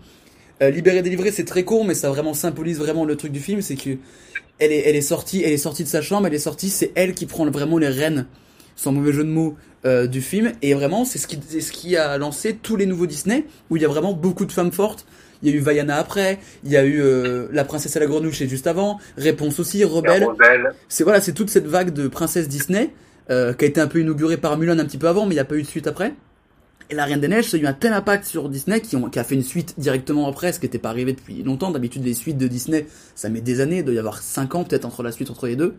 Euh, 0.62 0.70
Libéré 0.70 1.02
délivré 1.02 1.32
c'est 1.32 1.44
très 1.44 1.66
court 1.66 1.84
mais 1.84 1.94
ça 1.94 2.10
vraiment 2.10 2.34
symbolise 2.34 2.78
vraiment 2.80 3.04
le 3.04 3.18
truc 3.18 3.34
du 3.34 3.42
film, 3.42 3.62
c'est 3.62 3.76
que 3.76 3.98
elle 4.60 4.72
est, 4.72 4.88
elle 4.88 4.96
est 4.96 5.02
sortie, 5.02 5.44
elle 5.44 5.52
est 5.52 5.58
sortie 5.58 5.84
de 5.84 5.90
sa 5.90 6.02
chambre, 6.02 6.26
elle 6.28 6.34
est 6.34 6.40
sortie, 6.40 6.70
c'est 6.70 6.94
elle 6.96 7.14
qui 7.16 7.26
prend 7.26 7.46
vraiment 7.52 7.80
les 7.80 7.90
rênes, 7.90 8.28
sans 8.78 8.94
mauvais 8.94 9.12
jeu 9.12 9.26
de 9.26 9.30
mots, 9.30 9.58
euh, 9.86 10.08
du 10.08 10.22
film. 10.22 10.54
Et 10.62 10.74
vraiment, 10.74 11.04
c'est 11.04 11.18
ce 11.18 11.28
qui, 11.28 11.38
c'est 11.46 11.60
ce 11.60 11.74
qui 11.74 11.98
a 11.98 12.18
lancé 12.18 12.56
tous 12.56 12.78
les 12.78 12.86
nouveaux 12.86 13.08
Disney, 13.08 13.44
où 13.70 13.76
il 13.76 13.82
y 13.82 13.86
a 13.86 13.90
vraiment 13.90 14.14
beaucoup 14.14 14.46
de 14.46 14.52
femmes 14.54 14.72
fortes. 14.72 15.06
Il 15.44 15.50
y 15.50 15.54
a 15.54 15.56
eu 15.56 15.60
Vaiana 15.60 15.98
après, 15.98 16.40
il 16.64 16.72
y 16.72 16.78
a 16.78 16.84
eu 16.84 17.02
euh, 17.02 17.48
La 17.52 17.64
Princesse 17.64 17.96
à 17.96 18.00
la 18.00 18.06
Grenouille 18.06 18.34
c'est 18.34 18.48
juste 18.48 18.66
avant, 18.66 19.00
Réponse 19.18 19.60
aussi, 19.60 19.84
Rebelle. 19.84 20.24
Rebelle. 20.24 20.74
C'est 20.88 21.04
voilà, 21.04 21.22
c'est 21.22 21.34
toute 21.34 21.50
cette 21.50 21.68
vague 21.68 21.92
de 21.92 22.08
princesses 22.08 22.48
Disney 22.48 22.92
euh, 23.30 23.54
qui 23.54 23.66
a 23.66 23.68
été 23.68 23.82
un 23.82 23.88
peu 23.88 24.00
inaugurée 24.00 24.38
par 24.38 24.58
Mulan 24.58 24.80
un 24.80 24.86
petit 24.86 24.98
peu 24.98 25.08
avant, 25.08 25.26
mais 25.26 25.34
il 25.34 25.38
n'y 25.38 25.42
a 25.42 25.46
pas 25.46 25.56
eu 25.56 25.62
de 25.62 25.68
suite 25.68 25.86
après. 25.86 26.14
Et 26.90 26.96
La 26.96 27.06
Reine 27.06 27.20
des 27.20 27.28
Neiges, 27.28 27.50
ça 27.50 27.58
a 27.58 27.60
eu 27.60 27.66
un 27.66 27.74
tel 27.74 27.92
impact 27.92 28.24
sur 28.24 28.48
Disney 28.48 28.80
qui, 28.80 28.96
ont, 28.96 29.10
qui 29.10 29.20
a 29.20 29.24
fait 29.24 29.36
une 29.36 29.44
suite 29.44 29.76
directement 29.78 30.28
après, 30.28 30.54
ce 30.54 30.60
qui 30.60 30.66
n'était 30.66 30.80
pas 30.80 30.90
arrivé 30.90 31.12
depuis 31.12 31.44
longtemps. 31.44 31.70
D'habitude, 31.70 32.04
les 32.04 32.14
suites 32.14 32.38
de 32.38 32.48
Disney, 32.48 32.88
ça 33.14 33.30
met 33.30 33.42
des 33.42 33.60
années, 33.60 33.80
il 33.80 33.84
doit 33.84 33.94
y 33.94 34.00
avoir 34.00 34.22
5 34.22 34.56
ans 34.56 34.64
peut-être 34.64 34.86
entre 34.86 35.04
la 35.04 35.12
suite 35.12 35.30
entre 35.30 35.48
les 35.48 35.56
deux. 35.56 35.76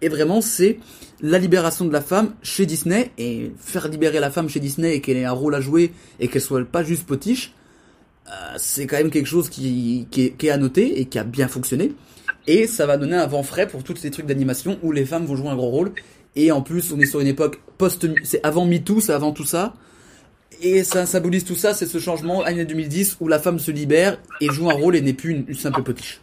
Et 0.00 0.08
vraiment, 0.08 0.40
c'est 0.40 0.78
la 1.20 1.38
libération 1.38 1.84
de 1.84 1.92
la 1.92 2.00
femme 2.00 2.34
chez 2.42 2.66
Disney, 2.66 3.10
et 3.18 3.52
faire 3.58 3.88
libérer 3.88 4.20
la 4.20 4.30
femme 4.30 4.48
chez 4.48 4.60
Disney 4.60 4.96
et 4.96 5.00
qu'elle 5.00 5.16
ait 5.16 5.24
un 5.24 5.32
rôle 5.32 5.54
à 5.54 5.60
jouer 5.60 5.92
et 6.20 6.28
qu'elle 6.28 6.42
soit 6.42 6.64
pas 6.64 6.82
juste 6.82 7.04
potiche, 7.06 7.54
euh, 8.28 8.30
c'est 8.56 8.86
quand 8.86 8.96
même 8.96 9.10
quelque 9.10 9.26
chose 9.26 9.48
qui, 9.48 10.06
qui, 10.10 10.26
est, 10.26 10.30
qui 10.30 10.46
est 10.46 10.50
à 10.50 10.56
noter 10.56 11.00
et 11.00 11.06
qui 11.06 11.18
a 11.18 11.24
bien 11.24 11.48
fonctionné. 11.48 11.92
Et 12.46 12.66
ça 12.66 12.86
va 12.86 12.96
donner 12.96 13.16
un 13.16 13.26
vent 13.26 13.42
frais 13.42 13.68
pour 13.68 13.84
tous 13.84 13.96
ces 13.96 14.10
trucs 14.10 14.26
d'animation 14.26 14.78
où 14.82 14.92
les 14.92 15.04
femmes 15.04 15.26
vont 15.26 15.36
jouer 15.36 15.48
un 15.48 15.56
gros 15.56 15.70
rôle. 15.70 15.92
Et 16.34 16.50
en 16.50 16.62
plus, 16.62 16.92
on 16.92 16.98
est 16.98 17.06
sur 17.06 17.20
une 17.20 17.26
époque 17.26 17.60
post, 17.78 18.06
c'est 18.24 18.44
avant 18.44 18.64
MeToo, 18.64 19.00
c'est 19.00 19.12
avant 19.12 19.32
tout 19.32 19.44
ça. 19.44 19.74
Et 20.60 20.84
ça 20.84 21.06
symbolise 21.06 21.44
tout 21.44 21.56
ça, 21.56 21.74
c'est 21.74 21.86
ce 21.86 21.98
changement 21.98 22.42
année 22.42 22.64
2010 22.64 23.16
où 23.20 23.28
la 23.28 23.38
femme 23.38 23.58
se 23.58 23.70
libère 23.70 24.18
et 24.40 24.48
joue 24.48 24.70
un 24.70 24.74
rôle 24.74 24.96
et 24.96 25.00
n'est 25.00 25.12
plus 25.12 25.30
une, 25.32 25.44
une 25.48 25.54
simple 25.54 25.82
potiche. 25.82 26.20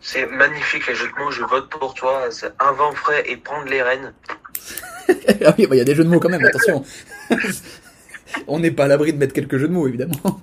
C'est 0.00 0.26
magnifique 0.26 0.86
les 0.86 0.94
jeux 0.94 1.08
de 1.08 1.22
mots, 1.22 1.30
je 1.30 1.42
vote 1.44 1.68
pour 1.70 1.92
toi. 1.94 2.24
C'est 2.30 2.52
un 2.58 2.72
vent 2.72 2.92
frais 2.92 3.22
et 3.26 3.36
prendre 3.36 3.68
les 3.68 3.82
rênes. 3.82 4.12
ah 5.44 5.54
oui, 5.58 5.66
bah, 5.66 5.74
il 5.74 5.78
y 5.78 5.80
a 5.80 5.84
des 5.84 5.94
jeux 5.94 6.04
de 6.04 6.08
mots 6.08 6.20
quand 6.20 6.30
même, 6.30 6.44
attention. 6.44 6.84
on 8.46 8.58
n'est 8.60 8.70
pas 8.70 8.84
à 8.84 8.88
l'abri 8.88 9.12
de 9.12 9.18
mettre 9.18 9.34
quelques 9.34 9.58
jeux 9.58 9.68
de 9.68 9.72
mots, 9.72 9.86
évidemment. 9.88 10.40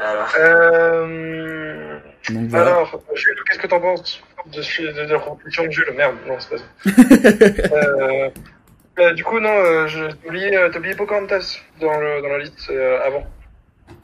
Alors, 0.00 0.32
Euh... 0.38 1.98
Donc 2.30 2.48
voilà. 2.50 2.66
Alors, 2.66 3.02
Jules, 3.14 3.34
qu'est-ce 3.46 3.58
que 3.58 3.66
t'en 3.66 3.80
penses 3.80 4.22
de, 4.46 4.62
ce- 4.62 4.82
de, 4.82 5.06
de 5.06 5.12
la 5.12 5.18
conclusion 5.18 5.64
de 5.64 5.70
Jules? 5.70 5.92
Merde, 5.96 6.16
non, 6.26 6.36
c'est 6.38 6.50
pas 6.50 6.58
ça. 6.58 7.72
euh, 7.76 8.30
Euh, 9.00 9.12
du 9.14 9.22
coup, 9.22 9.38
non, 9.38 9.48
euh, 9.50 9.86
je- 9.86 10.06
t'as 10.06 10.26
oublié, 10.28 10.50
t'as 10.72 10.78
oublié 10.78 10.94
Pocahontas 10.96 11.58
dans, 11.80 11.98
le, 12.00 12.20
dans 12.20 12.28
la 12.28 12.38
liste 12.38 12.68
euh, 12.70 12.98
avant. 13.06 13.24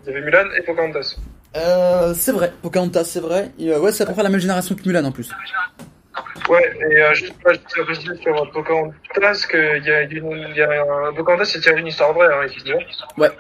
Il 0.07 0.13
y 0.13 0.17
avait 0.17 0.25
Mulan 0.25 0.47
et 0.57 0.63
Pocahontas. 0.63 1.17
Euh, 1.57 2.15
c'est 2.15 2.33
vrai, 2.33 2.53
Pocahontas, 2.63 3.05
c'est 3.05 3.21
vrai. 3.21 3.51
Et, 3.59 3.71
euh, 3.73 3.79
ouais, 3.81 3.93
c'est 3.93 4.03
à 4.03 4.07
peu 4.07 4.13
près 4.13 4.23
la 4.23 4.29
même 4.29 4.41
génération 4.41 4.75
que 4.75 4.83
Mulan 4.87 5.05
en 5.05 5.13
plus. 5.13 5.31
Ouais, 6.49 6.77
et 6.91 7.03
euh, 7.03 7.15
juste 7.15 7.33
moi, 7.45 7.55
je 7.55 7.83
préciser 7.83 8.17
sur 8.17 8.51
Pocahontas 8.53 9.47
qu'il 9.51 9.85
y 9.85 9.91
a, 9.91 10.03
une, 10.03 10.55
y 10.55 10.63
a 10.63 10.71
un, 11.09 11.13
Pocahontas, 11.15 11.45
c'est 11.47 11.61
tiré 11.61 11.77
d'une 11.77 11.87
histoire 11.87 12.13
vraie, 12.13 12.27
hein, 12.27 12.43
effectivement. 12.45 12.81
Ouais. 13.17 13.31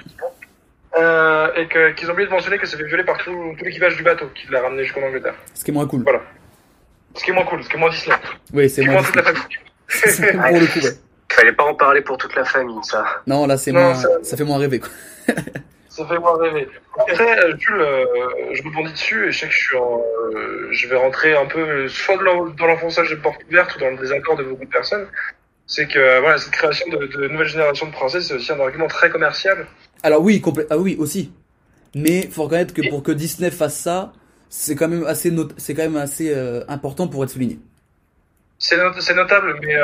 Euh, 0.96 1.48
et 1.56 1.66
que, 1.66 1.90
qu'ils 1.92 2.08
ont 2.08 2.12
oublié 2.12 2.28
de 2.28 2.32
mentionner 2.32 2.56
que 2.58 2.66
ça 2.66 2.76
fait 2.76 2.84
violer 2.84 3.02
par 3.04 3.18
tout, 3.18 3.32
tout 3.58 3.64
l'équipage 3.64 3.96
du 3.96 4.04
bateau 4.04 4.26
qui 4.34 4.46
l'a 4.50 4.62
ramené 4.62 4.84
jusqu'en 4.84 5.02
Angleterre. 5.02 5.34
Ce 5.52 5.64
qui 5.64 5.72
est 5.72 5.74
moins 5.74 5.86
cool. 5.88 6.02
Voilà. 6.04 6.20
Ce 7.16 7.24
qui 7.24 7.30
est 7.30 7.34
moins 7.34 7.44
cool, 7.44 7.64
ce 7.64 7.68
qui 7.68 7.76
est 7.76 7.80
moins 7.80 7.90
Disney. 7.90 8.16
Oui, 8.52 8.68
Ce 8.68 8.76
c'est 8.76 8.82
moins. 8.84 8.94
moins 8.94 9.02
toute 9.02 9.16
la 9.16 9.22
famille. 9.24 9.42
c'est 9.88 10.32
pour 10.32 10.40
le 10.60 10.66
coup, 10.72 10.78
ouais. 10.86 10.92
Fallait 11.30 11.52
pas 11.52 11.64
en 11.64 11.74
parler 11.74 12.00
pour 12.00 12.16
toute 12.16 12.34
la 12.36 12.44
famille, 12.44 12.78
ça. 12.82 13.04
Non, 13.26 13.46
là, 13.46 13.56
c'est 13.56 13.72
moins. 13.72 13.94
ça- 13.96 14.08
Ça 14.22 14.36
fait 14.36 14.44
moins 14.44 14.58
rêver, 14.58 14.78
quoi. 14.78 14.90
Ça 15.96 16.04
fait 16.06 16.18
moins 16.18 16.36
rêver. 16.38 16.68
Après, 16.98 17.38
euh, 17.44 17.56
Jules, 17.56 17.80
euh, 17.80 18.04
je 18.52 18.62
rebondis 18.64 18.90
dessus 18.92 19.28
et 19.28 19.30
je 19.30 19.38
sais 19.38 19.46
que 19.46 19.52
je 19.52 19.58
suis 19.58 19.76
en, 19.76 20.02
euh, 20.34 20.68
je 20.72 20.88
vais 20.88 20.96
rentrer 20.96 21.36
un 21.36 21.46
peu 21.46 21.86
soit 21.88 22.16
dans 22.16 22.66
l'enfonçage 22.66 23.10
de 23.10 23.14
porte 23.14 23.40
ouverte 23.48 23.76
ou 23.76 23.78
dans 23.78 23.90
le 23.90 23.96
désaccord 23.98 24.36
de 24.36 24.42
beaucoup 24.42 24.64
de 24.64 24.70
personnes. 24.70 25.06
C'est 25.68 25.86
que 25.86 25.98
euh, 26.00 26.20
voilà, 26.20 26.38
cette 26.38 26.52
création 26.52 26.88
de, 26.88 27.06
de 27.06 27.28
nouvelle 27.28 27.46
génération 27.46 27.86
de 27.86 27.92
princesses, 27.92 28.26
c'est 28.26 28.34
aussi 28.34 28.50
un 28.50 28.58
argument 28.58 28.88
très 28.88 29.08
commercial. 29.08 29.66
Alors 30.02 30.20
oui, 30.20 30.42
ah 30.70 30.78
oui, 30.78 30.96
aussi. 30.98 31.32
Mais 31.94 32.22
faut 32.28 32.42
reconnaître 32.42 32.74
que 32.74 32.88
pour 32.90 33.04
que 33.04 33.12
Disney 33.12 33.52
fasse 33.52 33.76
ça, 33.78 34.12
c'est 34.48 34.74
quand 34.74 34.88
même 34.88 35.06
assez, 35.06 35.30
not- 35.30 35.54
quand 35.68 35.76
même 35.78 35.96
assez 35.96 36.34
euh, 36.34 36.64
important 36.66 37.06
pour 37.06 37.22
être 37.22 37.30
souligné. 37.30 37.60
C'est 38.58 38.76
not- 38.76 39.00
c'est 39.00 39.14
notable, 39.14 39.56
mais 39.62 39.76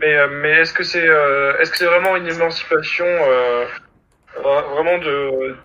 mais 0.00 0.28
mais 0.42 0.50
est-ce 0.60 0.74
que 0.74 0.84
c'est 0.84 1.06
est-ce 1.58 1.70
que 1.70 1.78
c'est 1.78 1.86
vraiment 1.86 2.16
une 2.16 2.28
émancipation 2.28 3.06
vraiment 4.42 4.98
de 4.98 5.56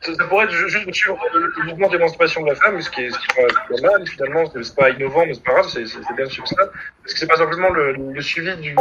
ça 0.00 0.12
pourrait 0.28 0.46
être 0.46 0.50
ju- 0.52 0.68
juste 0.68 0.92
suivre 0.92 1.16
le, 1.32 1.52
le 1.56 1.62
mouvement 1.64 1.88
d'émancipation 1.88 2.42
de 2.42 2.48
la 2.48 2.56
femme, 2.56 2.80
ce 2.82 2.90
qui 2.90 3.02
est, 3.04 3.10
ce 3.10 3.18
qui 3.20 3.26
est 3.38 3.82
pas, 3.82 3.88
mal 3.92 4.06
finalement, 4.08 4.44
c'est 4.60 4.74
pas 4.74 4.90
innovant, 4.90 5.24
mais 5.26 5.34
c'est 5.34 5.44
pas 5.44 5.52
grave, 5.52 5.68
c'est 5.68 5.84
bien 6.16 6.24
de 6.24 6.30
suivre 6.30 6.48
ça. 6.48 6.62
Est-ce 7.04 7.14
que 7.14 7.20
c'est 7.20 7.26
pas 7.28 7.36
simplement 7.36 7.70
le, 7.70 7.92
le 8.12 8.20
suivi 8.22 8.56
du 8.56 8.74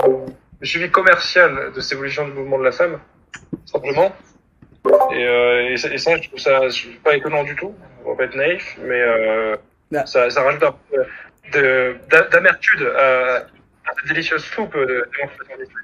le 0.60 0.66
suivi 0.68 0.90
commercial 0.90 1.72
de 1.76 1.80
cette 1.80 1.94
évolution 1.94 2.26
du 2.28 2.34
mouvement 2.34 2.58
de 2.60 2.64
la 2.64 2.72
femme, 2.72 3.00
simplement 3.66 4.16
et, 5.12 5.26
euh, 5.28 5.70
et, 5.70 5.78
ça, 5.78 5.90
et 5.94 5.98
ça, 6.00 6.18
je 6.18 6.28
trouve 6.28 6.40
ça 6.40 6.68
je 6.70 6.84
trouve 6.88 6.96
pas 7.04 7.16
étonnant 7.16 7.44
du 7.44 7.56
tout. 7.56 7.76
On 8.04 8.12
va 8.12 8.18
pas 8.18 8.24
être 8.24 8.36
naïf, 8.36 8.78
mais 8.82 9.00
euh, 9.00 9.56
Ah. 9.96 10.06
ça, 10.08 10.28
ça 10.32 10.42
rajoute 10.42 10.64
un 10.64 10.76
peu 10.90 11.06
de- 11.54 11.98
d'a- 12.10 12.28
d'amertude 12.30 12.82
à, 12.98 13.36
à 13.38 13.94
cette 13.96 14.08
délicieuse 14.08 14.44
soupe 14.44 14.74
de, 14.76 14.86
de 14.86 15.04
des 15.06 15.66
femmes. 15.66 15.84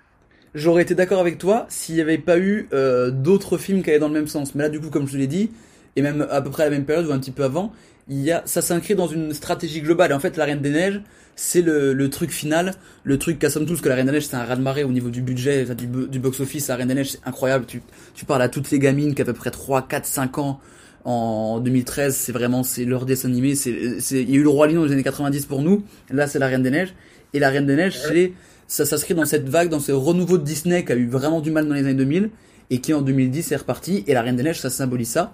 J'aurais 0.58 0.82
été 0.82 0.96
d'accord 0.96 1.20
avec 1.20 1.38
toi 1.38 1.68
s'il 1.70 1.94
n'y 1.94 2.02
avait 2.02 2.18
pas 2.18 2.40
eu 2.40 2.68
euh, 2.74 3.12
d'autres 3.12 3.60
films 3.60 3.84
qui 3.84 3.92
allaient 3.92 4.00
dans 4.00 4.08
le 4.08 4.16
même 4.16 4.28
sens. 4.28 4.56
Mais 4.56 4.64
là, 4.64 4.70
du 4.70 4.80
coup, 4.80 4.90
comme 4.90 5.06
je 5.06 5.12
te 5.12 5.18
l'ai 5.18 5.28
dit, 5.28 5.52
et 5.96 6.02
même 6.02 6.26
à 6.32 6.42
peu 6.42 6.50
près 6.50 6.64
à 6.64 6.66
la 6.66 6.72
même 6.72 6.84
période 6.84 7.06
ou 7.06 7.12
un 7.12 7.20
petit 7.20 7.30
peu 7.30 7.44
avant, 7.44 7.72
il 8.10 8.22
y 8.22 8.32
a, 8.32 8.42
ça 8.46 8.64
s'inscrit 8.64 8.96
dans 8.96 9.06
une 9.06 9.34
stratégie 9.34 9.82
globale. 9.82 10.10
Et 10.10 10.14
en 10.16 10.20
fait, 10.20 10.36
La 10.36 10.46
Reine 10.46 10.62
des 10.62 10.72
Neiges, 10.72 11.00
c'est 11.36 11.62
le, 11.62 11.94
le 11.94 12.10
truc 12.10 12.32
final, 12.32 12.74
le 13.04 13.20
truc 13.20 13.38
qu'assomme 13.38 13.68
tous 13.68 13.82
que 13.82 13.88
La 13.88 13.94
Reine 13.94 14.08
des 14.08 14.14
Neiges, 14.14 14.26
c'est 14.26 14.36
un 14.36 14.46
raz-de-marée 14.46 14.84
au 14.84 14.90
niveau 14.90 15.12
du 15.12 15.22
budget, 15.22 15.64
du, 15.76 15.86
du 15.86 16.18
box-office. 16.18 16.70
La 16.70 16.76
Reine 16.76 16.88
des 16.88 16.96
Neiges, 16.96 17.12
c'est 17.12 17.28
incroyable. 17.28 17.66
Tu, 17.68 17.84
tu 18.16 18.26
parles 18.26 18.42
à 18.42 18.50
toutes 18.50 18.72
les 18.72 18.80
gamines 18.80 19.14
qui 19.14 19.22
à 19.22 19.26
peu 19.26 19.34
près 19.34 19.52
3, 19.52 19.88
4, 19.88 20.08
5 20.08 20.40
ans 20.40 20.60
en 21.06 21.60
2013. 21.60 22.16
C'est 22.16 22.32
vraiment, 22.32 22.64
c'est 22.64 22.84
leur 22.84 23.06
dessin 23.06 23.28
animé. 23.28 23.54
C'est, 23.54 24.00
c'est, 24.00 24.24
il 24.24 24.32
y 24.32 24.34
a 24.34 24.38
eu 24.38 24.44
le 24.44 24.50
Roi 24.50 24.66
Lion 24.70 24.80
dans 24.80 24.86
les 24.86 24.94
années 24.94 25.04
90 25.04 25.46
pour 25.46 25.62
nous. 25.62 25.84
Là, 26.10 26.26
c'est 26.26 26.40
La 26.40 26.48
Reine 26.48 26.64
des 26.64 26.72
Neiges. 26.72 26.96
Et 27.34 27.40
La 27.40 27.52
Reine 27.52 27.68
des 27.68 27.76
Neiges, 27.76 28.00
c'est, 28.00 28.32
ça 28.68 28.86
s'inscrit 28.86 29.14
dans 29.14 29.26
cette 29.26 29.48
vague, 29.48 29.70
dans 29.70 29.80
ce 29.80 29.92
renouveau 29.92 30.38
de 30.38 30.44
Disney 30.44 30.84
qui 30.84 30.92
a 30.92 30.96
eu 30.96 31.08
vraiment 31.08 31.42
du 31.42 31.52
mal 31.52 31.68
dans 31.68 31.74
les 31.74 31.82
années 31.82 31.94
2000 31.94 32.30
et 32.70 32.80
qui 32.80 32.94
en 32.94 33.02
2010 33.02 33.52
est 33.52 33.56
reparti. 33.56 34.04
Et 34.08 34.14
la 34.14 34.22
Reine 34.22 34.36
des 34.36 34.44
Neiges, 34.44 34.60
ça 34.60 34.70
symbolise 34.70 35.10
ça. 35.10 35.34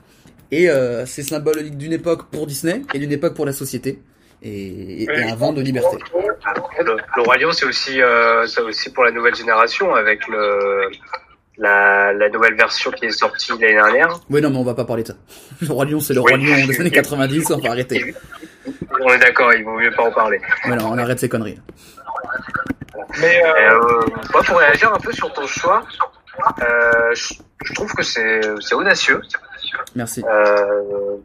Et 0.52 0.70
euh, 0.70 1.06
c'est 1.06 1.24
symbolique 1.24 1.78
d'une 1.78 1.94
époque 1.94 2.30
pour 2.30 2.46
Disney 2.46 2.84
et 2.94 3.00
d'une 3.00 3.12
époque 3.12 3.34
pour 3.34 3.46
la 3.46 3.54
société 3.54 4.00
et, 4.44 5.04
et 5.04 5.10
un 5.10 5.36
vent 5.36 5.52
de 5.52 5.62
liberté. 5.62 5.98
Le, 6.80 6.98
le 7.16 7.22
Roi 7.24 7.38
Lion, 7.38 7.52
c'est 7.54 7.66
aussi, 7.66 8.02
euh, 8.02 8.46
aussi 8.66 8.92
pour 8.92 9.04
la 9.04 9.12
nouvelle 9.12 9.34
génération 9.34 9.96
avec 9.96 10.28
le, 10.28 10.92
la, 11.58 12.14
la 12.14 12.30
nouvelle 12.30 12.56
version 12.56 12.92
qui 12.92 13.06
est 13.06 13.12
sortie 13.12 13.52
l'année 13.60 13.74
dernière. 13.74 14.20
Oui, 14.30 14.42
non, 14.42 14.50
mais 14.50 14.58
on 14.58 14.64
va 14.64 14.74
pas 14.76 14.86
parler 14.86 15.04
de 15.04 15.08
ça. 15.10 15.16
Le 15.62 15.72
Roi 15.72 15.86
Lion, 15.86 16.00
c'est 16.00 16.14
le 16.14 16.20
Roi 16.20 16.34
Oui. 16.36 16.46
Lion 16.46 16.68
des 16.68 16.80
années 16.82 16.92
90, 16.92 17.52
on 17.52 17.58
va 17.58 17.72
arrêter. 17.72 18.14
On 19.02 19.10
est 19.10 19.18
d'accord, 19.20 19.52
il 19.54 19.64
vaut 19.64 19.78
mieux 19.78 19.92
pas 19.92 20.04
en 20.04 20.12
parler. 20.12 20.40
Non, 20.68 20.92
on 20.92 20.98
arrête 20.98 21.20
ces 21.20 21.28
conneries. 21.28 21.58
Mais 23.20 23.44
euh, 23.44 23.50
euh, 23.80 24.02
moi, 24.32 24.44
pour 24.44 24.58
réagir 24.58 24.94
un 24.94 25.00
peu 25.00 25.12
sur 25.12 25.32
ton 25.34 25.48
choix, 25.48 25.84
euh, 26.62 27.14
je, 27.16 27.34
je 27.66 27.74
trouve 27.74 27.92
que 27.94 28.04
c'est 28.04 28.42
c'est 28.62 28.76
audacieux. 28.76 29.22
Merci. 29.96 30.24
Euh, 30.28 31.18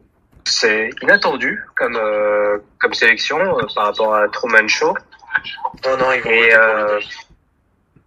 c'est 0.44 0.90
inattendu 1.02 1.62
comme 1.76 1.96
euh, 1.96 2.58
comme 2.80 2.94
sélection 2.94 3.38
euh, 3.58 3.62
par 3.74 3.86
rapport 3.86 4.14
à 4.14 4.28
Truman 4.28 4.66
Show. 4.68 4.94
Non, 5.84 5.96
non, 5.98 6.12
ils 6.12 6.22
vont 6.22 6.30
Et 6.30 6.54
euh, 6.54 7.00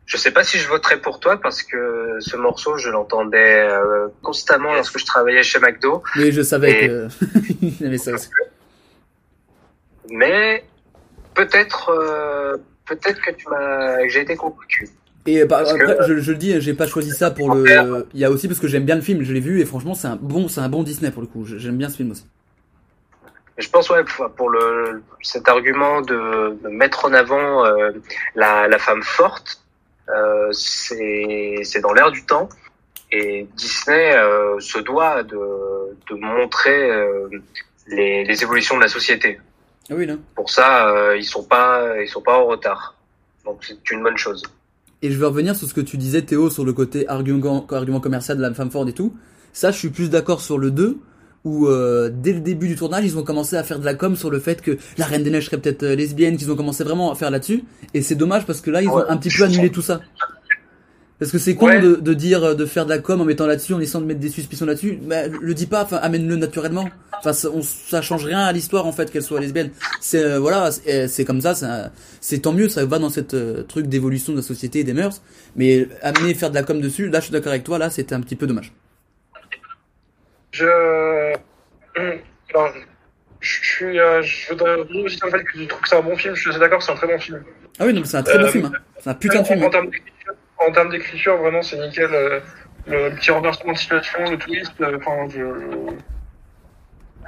je 0.07 0.17
sais 0.17 0.31
pas 0.31 0.43
si 0.43 0.57
je 0.57 0.67
voterai 0.67 0.97
pour 0.99 1.19
toi 1.19 1.39
parce 1.39 1.61
que 1.61 2.17
ce 2.19 2.35
morceau, 2.35 2.77
je 2.77 2.89
l'entendais 2.89 3.67
euh, 3.69 4.07
constamment 4.23 4.73
lorsque 4.73 4.97
je 4.97 5.05
travaillais 5.05 5.43
chez 5.43 5.59
McDo. 5.59 6.01
Mais 6.15 6.31
je 6.31 6.41
savais 6.41 6.85
Et- 6.85 6.87
que 6.87 8.11
aussi. 8.15 8.29
Mais 10.09 10.65
peut-être 11.35 11.89
euh, 11.91 12.57
peut-être 12.95 13.21
que 13.21 13.31
tu 13.31 13.47
m'as 13.49 13.97
que 14.03 14.09
j'ai 14.09 14.21
été 14.21 14.35
convaincu. 14.35 14.89
Et 15.27 15.45
bah, 15.45 15.59
Parce 15.59 15.73
que- 15.73 15.83
après, 15.83 16.07
je, 16.07 16.17
je 16.17 16.31
le 16.31 16.37
dis, 16.37 16.59
j'ai 16.61 16.73
pas 16.73 16.87
choisi 16.87 17.11
ça 17.11 17.29
pour 17.31 17.53
le. 17.53 18.07
Il 18.13 18.19
y 18.19 18.25
a 18.25 18.31
aussi 18.31 18.47
parce 18.47 18.59
que 18.59 18.67
j'aime 18.67 18.85
bien 18.85 18.95
le 18.95 19.01
film, 19.01 19.23
je 19.23 19.33
l'ai 19.33 19.39
vu 19.39 19.61
et 19.61 19.65
franchement, 19.65 19.93
c'est 19.93 20.07
un 20.07 20.15
bon, 20.15 20.47
c'est 20.47 20.61
un 20.61 20.69
bon 20.69 20.83
Disney 20.83 21.11
pour 21.11 21.21
le 21.21 21.27
coup. 21.27 21.45
J'aime 21.45 21.77
bien 21.77 21.89
ce 21.89 21.97
film 21.97 22.11
aussi. 22.11 22.25
Je 23.57 23.69
pense 23.69 23.89
ouais 23.91 24.03
pour, 24.35 24.49
le 24.49 25.03
cet 25.21 25.47
argument 25.47 26.01
de, 26.01 26.57
de 26.63 26.69
mettre 26.69 27.05
en 27.05 27.13
avant 27.13 27.65
euh, 27.65 27.91
la, 28.33 28.67
la 28.67 28.79
femme 28.79 29.03
forte, 29.03 29.61
euh, 30.09 30.47
c'est 30.51 31.57
c'est 31.63 31.81
dans 31.81 31.93
l'air 31.93 32.09
du 32.11 32.25
temps 32.25 32.49
et 33.11 33.45
Disney 33.55 34.15
euh, 34.15 34.59
se 34.59 34.79
doit 34.79 35.21
de 35.21 35.37
de 35.37 36.15
montrer 36.15 36.89
euh, 36.89 37.29
les, 37.87 38.23
les 38.23 38.41
évolutions 38.41 38.77
de 38.77 38.81
la 38.81 38.87
société. 38.87 39.39
Ah 39.89 39.95
oui, 39.95 40.05
là. 40.05 40.15
Pour 40.35 40.49
ça, 40.49 40.89
euh, 40.89 41.17
ils 41.17 41.25
sont 41.25 41.43
pas 41.43 42.01
ils 42.01 42.07
sont 42.07 42.21
pas 42.21 42.37
en 42.37 42.45
retard. 42.45 42.95
Donc 43.45 43.63
c'est 43.65 43.91
une 43.91 44.03
bonne 44.03 44.17
chose. 44.17 44.43
Et 45.01 45.11
je 45.11 45.17
vais 45.17 45.25
revenir 45.25 45.55
sur 45.55 45.67
ce 45.67 45.73
que 45.73 45.81
tu 45.81 45.97
disais, 45.97 46.21
Théo, 46.21 46.49
sur 46.49 46.63
le 46.63 46.73
côté 46.73 47.07
argument, 47.07 47.65
argument 47.71 47.99
commercial 47.99 48.37
de 48.37 48.41
la 48.41 48.53
femme 48.53 48.69
forte 48.69 48.89
et 48.89 48.93
tout. 48.93 49.15
Ça, 49.51 49.71
je 49.71 49.77
suis 49.77 49.89
plus 49.89 50.09
d'accord 50.11 50.41
sur 50.41 50.59
le 50.59 50.69
2, 50.69 50.97
où 51.43 51.67
euh, 51.67 52.11
dès 52.13 52.33
le 52.33 52.39
début 52.39 52.67
du 52.67 52.75
tournage, 52.75 53.03
ils 53.03 53.17
ont 53.17 53.23
commencé 53.23 53.55
à 53.55 53.63
faire 53.63 53.79
de 53.79 53.85
la 53.85 53.95
com 53.95 54.15
sur 54.15 54.29
le 54.29 54.39
fait 54.39 54.61
que 54.61 54.77
la 54.97 55.05
Reine 55.05 55.23
des 55.23 55.31
Neiges 55.31 55.45
serait 55.45 55.57
peut-être 55.57 55.83
euh, 55.83 55.95
lesbienne, 55.95 56.37
qu'ils 56.37 56.51
ont 56.51 56.55
commencé 56.55 56.83
vraiment 56.83 57.11
à 57.11 57.15
faire 57.15 57.31
là-dessus. 57.31 57.63
Et 57.95 58.03
c'est 58.03 58.15
dommage 58.15 58.45
parce 58.45 58.61
que 58.61 58.69
là, 58.69 58.83
ils 58.83 58.89
ont 58.89 59.03
un 59.09 59.17
petit 59.17 59.35
peu 59.35 59.43
annulé 59.43 59.71
tout 59.71 59.81
ça. 59.81 60.01
Parce 61.21 61.31
que 61.31 61.37
c'est 61.37 61.53
con 61.55 61.67
Ouais. 61.67 61.79
de, 61.79 61.95
de 61.97 62.13
dire, 62.15 62.43
euh, 62.43 62.53
de 62.55 62.65
faire 62.65 62.83
de 62.85 62.89
la 62.89 62.97
com 62.97 63.21
en 63.21 63.25
mettant 63.25 63.45
là-dessus, 63.45 63.75
en 63.75 63.79
essayant 63.79 64.01
de 64.01 64.07
mettre 64.07 64.19
des 64.19 64.29
suspicions 64.29 64.65
là-dessus. 64.65 64.97
Mais 65.03 65.29
le 65.29 65.53
dis 65.53 65.67
pas, 65.67 65.83
enfin, 65.83 65.97
amène-le 65.97 66.35
naturellement. 66.35 66.89
Enfin, 67.19 67.31
ça, 67.31 67.47
on, 67.53 67.61
ça 67.61 68.01
change 68.01 68.25
rien 68.25 68.39
à 68.39 68.51
l'histoire 68.51 68.87
en 68.87 68.91
fait 68.91 69.11
qu'elle 69.11 69.21
soit 69.21 69.39
lesbienne. 69.39 69.69
C'est 69.99 70.23
euh, 70.23 70.39
voilà, 70.39 70.71
c'est 70.71 71.07
c'est 71.07 71.23
comme 71.23 71.39
ça, 71.39 71.53
ça- 71.53 71.91
c'est 72.21 72.39
tant 72.39 72.53
mieux, 72.53 72.69
ça 72.69 72.83
va 72.85 72.97
dans 72.97 73.09
cette 73.11 73.35
euh, 73.35 73.61
truc 73.61 73.85
d'évolution 73.85 74.33
de 74.33 74.37
la 74.37 74.43
société 74.43 74.79
et 74.79 74.83
des 74.83 74.93
mœurs. 74.93 75.21
Mais 75.55 75.87
amener 76.01 76.33
faire 76.33 76.49
de 76.49 76.55
la 76.55 76.63
com 76.63 76.81
dessus, 76.81 77.07
là, 77.09 77.19
je 77.19 77.25
suis 77.25 77.31
d'accord 77.33 77.51
avec 77.51 77.63
toi, 77.65 77.77
là, 77.77 77.91
c'était 77.91 78.15
un 78.15 78.21
petit 78.21 78.35
peu 78.35 78.47
dommage. 78.47 78.73
je 80.51 80.65
non, 82.55 82.65
je 83.39 83.49
suis 83.63 83.99
euh, 83.99 84.21
je 84.23 84.49
voudrais 84.49 84.75
revenir 84.75 85.05
aussi 85.05 85.17
sur 85.17 85.27
le 85.27 85.31
fait 85.33 85.43
que 85.43 85.59
je 85.59 85.63
trouve 85.65 85.81
que 85.81 85.87
c'est 85.89 85.95
un 85.97 86.01
bon 86.01 86.15
film. 86.17 86.35
Je 86.35 86.49
suis 86.49 86.59
d'accord, 86.59 86.81
c'est 86.81 86.91
un 86.91 86.95
très 86.95 87.07
bon 87.07 87.19
film. 87.19 87.43
Ah 87.79 87.85
oui, 87.85 87.93
non, 87.93 88.01
mais 88.01 88.07
c'est 88.07 88.17
un 88.17 88.23
très 88.23 88.37
bon 88.37 88.45
Euh, 88.45 88.51
film. 88.51 88.65
Hein. 88.65 88.71
C'est 88.99 89.09
un 89.09 89.13
putain 89.13 89.35
de 89.35 89.39
En- 89.41 89.45
film. 89.45 89.63
En, 89.63 89.67
hein. 89.67 89.69
termes 89.69 89.89
en 90.67 90.71
termes 90.71 90.89
d'écriture, 90.91 91.37
vraiment, 91.37 91.61
c'est 91.61 91.77
nickel. 91.79 92.09
euh, 92.13 92.39
le, 92.87 93.11
petit 93.15 93.29
renversement 93.31 93.73
de 93.73 93.77
situation, 93.77 94.19
le 94.29 94.37
twist, 94.37 94.71
euh, 94.81 94.97
enfin, 94.97 95.27
je... 95.29 95.39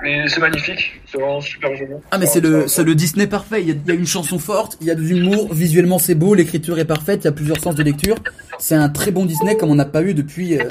Mais 0.01 0.27
c'est 0.27 0.39
magnifique, 0.41 0.99
c'est 1.05 1.17
vraiment 1.19 1.39
super 1.39 1.75
joli. 1.75 1.93
Ah 2.11 2.17
mais 2.17 2.25
c'est 2.25 2.41
le, 2.41 2.67
c'est 2.67 2.83
le 2.83 2.95
Disney 2.95 3.27
parfait, 3.27 3.61
il 3.61 3.67
y, 3.69 3.71
a, 3.71 3.75
il 3.75 3.87
y 3.87 3.91
a 3.91 3.93
une 3.93 4.07
chanson 4.07 4.39
forte, 4.39 4.77
il 4.81 4.87
y 4.87 4.91
a 4.91 4.95
de 4.95 5.01
l'humour, 5.01 5.53
visuellement 5.53 5.99
c'est 5.99 6.15
beau, 6.15 6.33
l'écriture 6.33 6.79
est 6.79 6.85
parfaite, 6.85 7.21
il 7.21 7.25
y 7.25 7.27
a 7.27 7.31
plusieurs 7.31 7.59
sens 7.59 7.75
de 7.75 7.83
lecture. 7.83 8.15
C'est 8.57 8.73
un 8.75 8.89
très 8.89 9.11
bon 9.11 9.25
Disney 9.25 9.55
comme 9.55 9.69
on 9.69 9.75
n'a 9.75 9.85
pas 9.85 10.01
eu 10.01 10.15
depuis, 10.15 10.57
euh, 10.59 10.63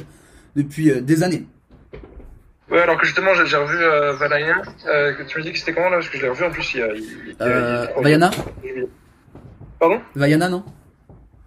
depuis 0.57 0.91
euh, 0.91 1.01
des 1.01 1.23
années. 1.23 1.45
Ouais, 2.69 2.81
alors 2.81 2.99
que 2.99 3.07
justement, 3.07 3.31
j'ai 3.35 3.57
revu 3.57 3.77
euh, 3.79 4.13
Valaya, 4.15 4.57
que 4.85 5.23
tu 5.23 5.39
me 5.39 5.45
dis 5.45 5.53
que 5.53 5.59
c'était 5.59 5.73
comment 5.75 5.91
là 5.91 5.99
Parce 5.99 6.09
que 6.09 6.17
je 6.19 6.23
l'ai 6.23 6.29
revu 6.29 6.45
en 6.45 6.51
plus 6.51 6.75
il 6.75 6.81
y 6.81 6.83
a. 6.83 6.89
il- 6.89 7.03
il- 7.03 7.07
il- 7.29 7.89
il- 7.99 8.03
Vaiana 8.03 8.31
Pardon? 9.79 10.01
Vaiana 10.17 10.49
non? 10.49 10.65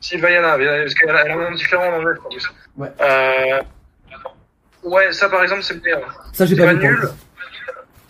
Si, 0.06 0.18
Vaiana, 0.18 0.56
Vaiana, 0.58 0.84
parce 0.84 0.94
qu'elle 0.94 1.10
a 1.10 1.26
elle 1.26 1.32
a 1.32 1.34
un 1.34 1.50
nom 1.50 1.52
différent 1.56 1.88
en 1.88 1.94
anglais. 1.98 2.14
Ouais. 2.78 2.90
Euh... 3.02 3.62
Ouais, 4.84 5.12
ça 5.12 5.30
par 5.30 5.42
exemple, 5.42 5.64
c'est 5.64 5.82
moyen. 5.82 6.00
Ça 6.34 6.46
j'ai 6.46 6.56
pas 6.56 6.66
pas 6.66 6.74
nul, 6.74 7.10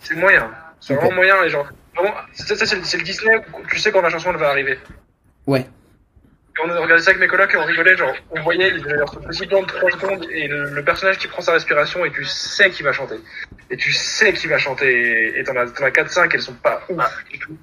c'est 0.00 0.14
moyen. 0.16 0.50
C'est 0.80 0.94
vraiment 0.94 1.12
moyen, 1.12 1.42
et 1.44 1.48
genre. 1.48 1.66
Vraiment, 1.94 2.14
ça, 2.34 2.54
ça, 2.54 2.66
c'est 2.66 2.98
le- 2.98 3.02
Disney 3.02 3.34
où 3.54 3.66
tu 3.66 3.78
sais 3.78 3.90
quand 3.90 4.02
la 4.02 4.10
chanson 4.10 4.30
elle 4.30 4.36
va 4.36 4.50
arriver. 4.50 4.78
Ouais. 5.46 5.66
on 6.62 6.68
a 6.68 6.78
regardé 6.78 7.02
ça 7.02 7.10
avec 7.10 7.20
mes 7.20 7.28
colocs 7.28 7.54
et 7.54 7.56
on 7.56 7.64
rigolait, 7.64 7.96
genre, 7.96 8.14
on 8.30 8.42
voyait, 8.42 8.68
il 8.76 8.84
avait 8.92 9.00
un 9.00 9.06
petit 9.06 9.46
plan 9.46 9.62
de 9.62 9.66
3 9.66 9.90
secondes 9.92 10.26
et 10.30 10.48
le, 10.48 10.70
le 10.70 10.84
personnage 10.84 11.16
qui 11.18 11.28
prend 11.28 11.40
sa 11.40 11.52
respiration 11.52 12.04
et 12.04 12.10
tu 12.12 12.24
sais 12.26 12.68
qu'il 12.70 12.84
va 12.84 12.92
chanter. 12.92 13.16
Et 13.70 13.76
tu 13.78 13.90
sais 13.92 14.34
qu'il 14.34 14.50
va 14.50 14.58
chanter 14.58 14.86
et- 14.88 15.38
et 15.40 15.44
t'en 15.44 15.56
as, 15.56 15.62
as 15.82 15.90
4-5, 15.90 16.30
elles 16.34 16.42
sont 16.42 16.54
pas 16.54 16.82
ouf 16.90 17.24
du 17.30 17.38
tout. 17.38 17.56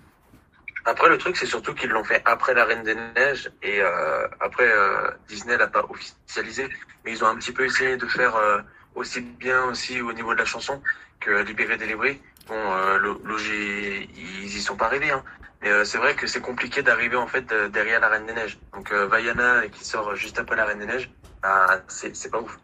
Après, 0.85 1.07
le 1.10 1.18
truc, 1.18 1.38
c'est 1.38 1.45
surtout 1.45 1.73
qu'ils 1.73 1.89
l'ont 1.89 2.03
fait 2.03 2.22
après 2.26 2.53
la 2.53 2.65
Reine 2.65 2.84
des 2.84 2.95
Neiges 2.95 3.49
et 3.61 3.81
euh, 3.81 4.27
après 4.41 4.68
euh, 4.69 5.10
Disney 5.30 5.57
l'a 5.57 5.68
pas 5.68 5.85
officialisé, 5.89 6.68
mais 7.05 7.11
ils 7.11 7.23
ont 7.23 7.27
un 7.27 7.35
petit 7.38 7.53
peu 7.53 7.64
essayé 7.65 7.95
de 7.95 8.05
faire 8.05 8.35
euh, 8.35 8.60
aussi 8.95 9.22
bien 9.22 9.64
aussi 9.65 10.01
au 10.01 10.11
niveau 10.11 10.34
de 10.34 10.39
la 10.39 10.45
chanson 10.45 10.81
que 11.22 11.31
Libéré 11.43 11.77
délivré. 11.77 12.22
Bon, 12.47 12.55
euh, 12.57 12.97
lo- 12.97 13.22
logi- 13.23 14.10
ils 14.15 14.57
y 14.57 14.61
sont 14.61 14.76
pas 14.76 14.88
arrivés, 14.88 15.11
hein. 15.11 15.23
Mais 15.61 15.69
euh, 15.69 15.85
c'est 15.85 15.97
vrai 15.97 16.14
que 16.15 16.27
c'est 16.27 16.41
compliqué 16.41 16.81
d'arriver 16.84 17.15
en 17.15 17.27
fait 17.27 17.45
derrière 17.72 18.01
la 18.01 18.10
Reine 18.10 18.26
des 18.26 18.34
Neiges. 18.34 18.60
Donc 18.73 18.91
euh, 18.91 19.07
Vaiana 19.07 19.65
qui 19.69 19.85
sort 19.85 20.14
juste 20.18 20.38
après 20.38 20.57
la 20.57 20.65
Reine 20.65 20.80
des 20.80 20.85
Neiges, 20.85 21.10
bah, 21.41 21.81
c'est 21.88 22.14
c'est 22.14 22.30
pas 22.30 22.41
ouf. 22.41 22.60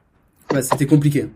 Ouais, 0.51 0.61
c'était 0.61 0.85
compliqué. 0.85 1.29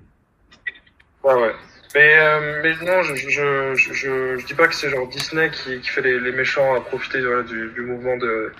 Ouais, 1.23 1.33
ouais. 1.33 1.55
Mais, 1.95 2.17
euh, 2.17 2.61
mais 2.63 2.73
non, 2.85 3.03
je, 3.03 3.15
je, 3.15 3.75
je, 3.75 3.93
je, 3.93 4.37
je 4.39 4.45
dis 4.45 4.53
pas 4.55 4.67
que 4.67 4.73
c'est 4.75 4.89
genre 4.89 5.07
Disney 5.07 5.51
qui, 5.51 5.79
qui 5.79 5.89
fait 5.89 6.01
les, 6.01 6.19
les 6.19 6.31
méchants 6.31 6.73
à 6.75 6.81
profiter 6.81 7.21
voilà, 7.21 7.43
du, 7.43 7.69
du 7.69 7.81
mouvement 7.81 8.17
de 8.17 8.51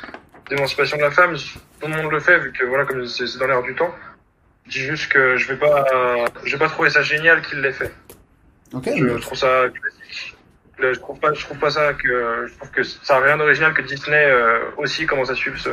d'émancipation 0.50 0.98
de 0.98 1.02
la 1.04 1.12
femme. 1.12 1.36
Tout 1.80 1.88
le 1.88 1.96
monde 1.96 2.12
le 2.12 2.20
fait, 2.20 2.38
vu 2.40 2.52
que 2.52 2.66
voilà, 2.66 2.86
comme 2.86 3.06
c'est 3.08 3.38
dans 3.40 3.48
l'air 3.48 3.64
du 3.64 3.74
temps. 3.76 3.94
Je 4.66 4.72
dis 4.72 4.80
juste 4.86 5.12
que 5.12 5.36
je 5.38 5.48
vais 5.48 5.58
pas, 5.58 5.86
je 6.44 6.52
vais 6.52 6.60
pas 6.60 6.70
trouver 6.70 6.90
ça 6.90 7.02
génial 7.02 7.42
qu'il 7.42 7.60
l'ait 7.62 7.72
fait. 7.72 7.92
Ok. 8.74 8.90
Je 8.96 9.04
mais- 9.04 9.20
trouve 9.20 9.38
ça 9.38 9.64
classique. 9.70 10.38
Je 10.80 11.00
trouve 11.00 11.20
pas, 11.20 11.34
je 11.34 11.46
trouve 11.46 11.58
pas 11.60 11.70
ça 11.70 11.94
que, 11.94 12.46
je 12.48 12.54
trouve 12.58 12.72
que 12.72 12.84
ça 12.84 13.18
a 13.18 13.20
rien 13.20 13.38
d'original 13.38 13.74
que 13.74 13.82
Disney 13.84 14.26
euh, 14.26 14.60
aussi 14.78 15.06
commence 15.06 15.30
à 15.30 15.36
suivre 15.36 15.58
ce, 15.58 15.70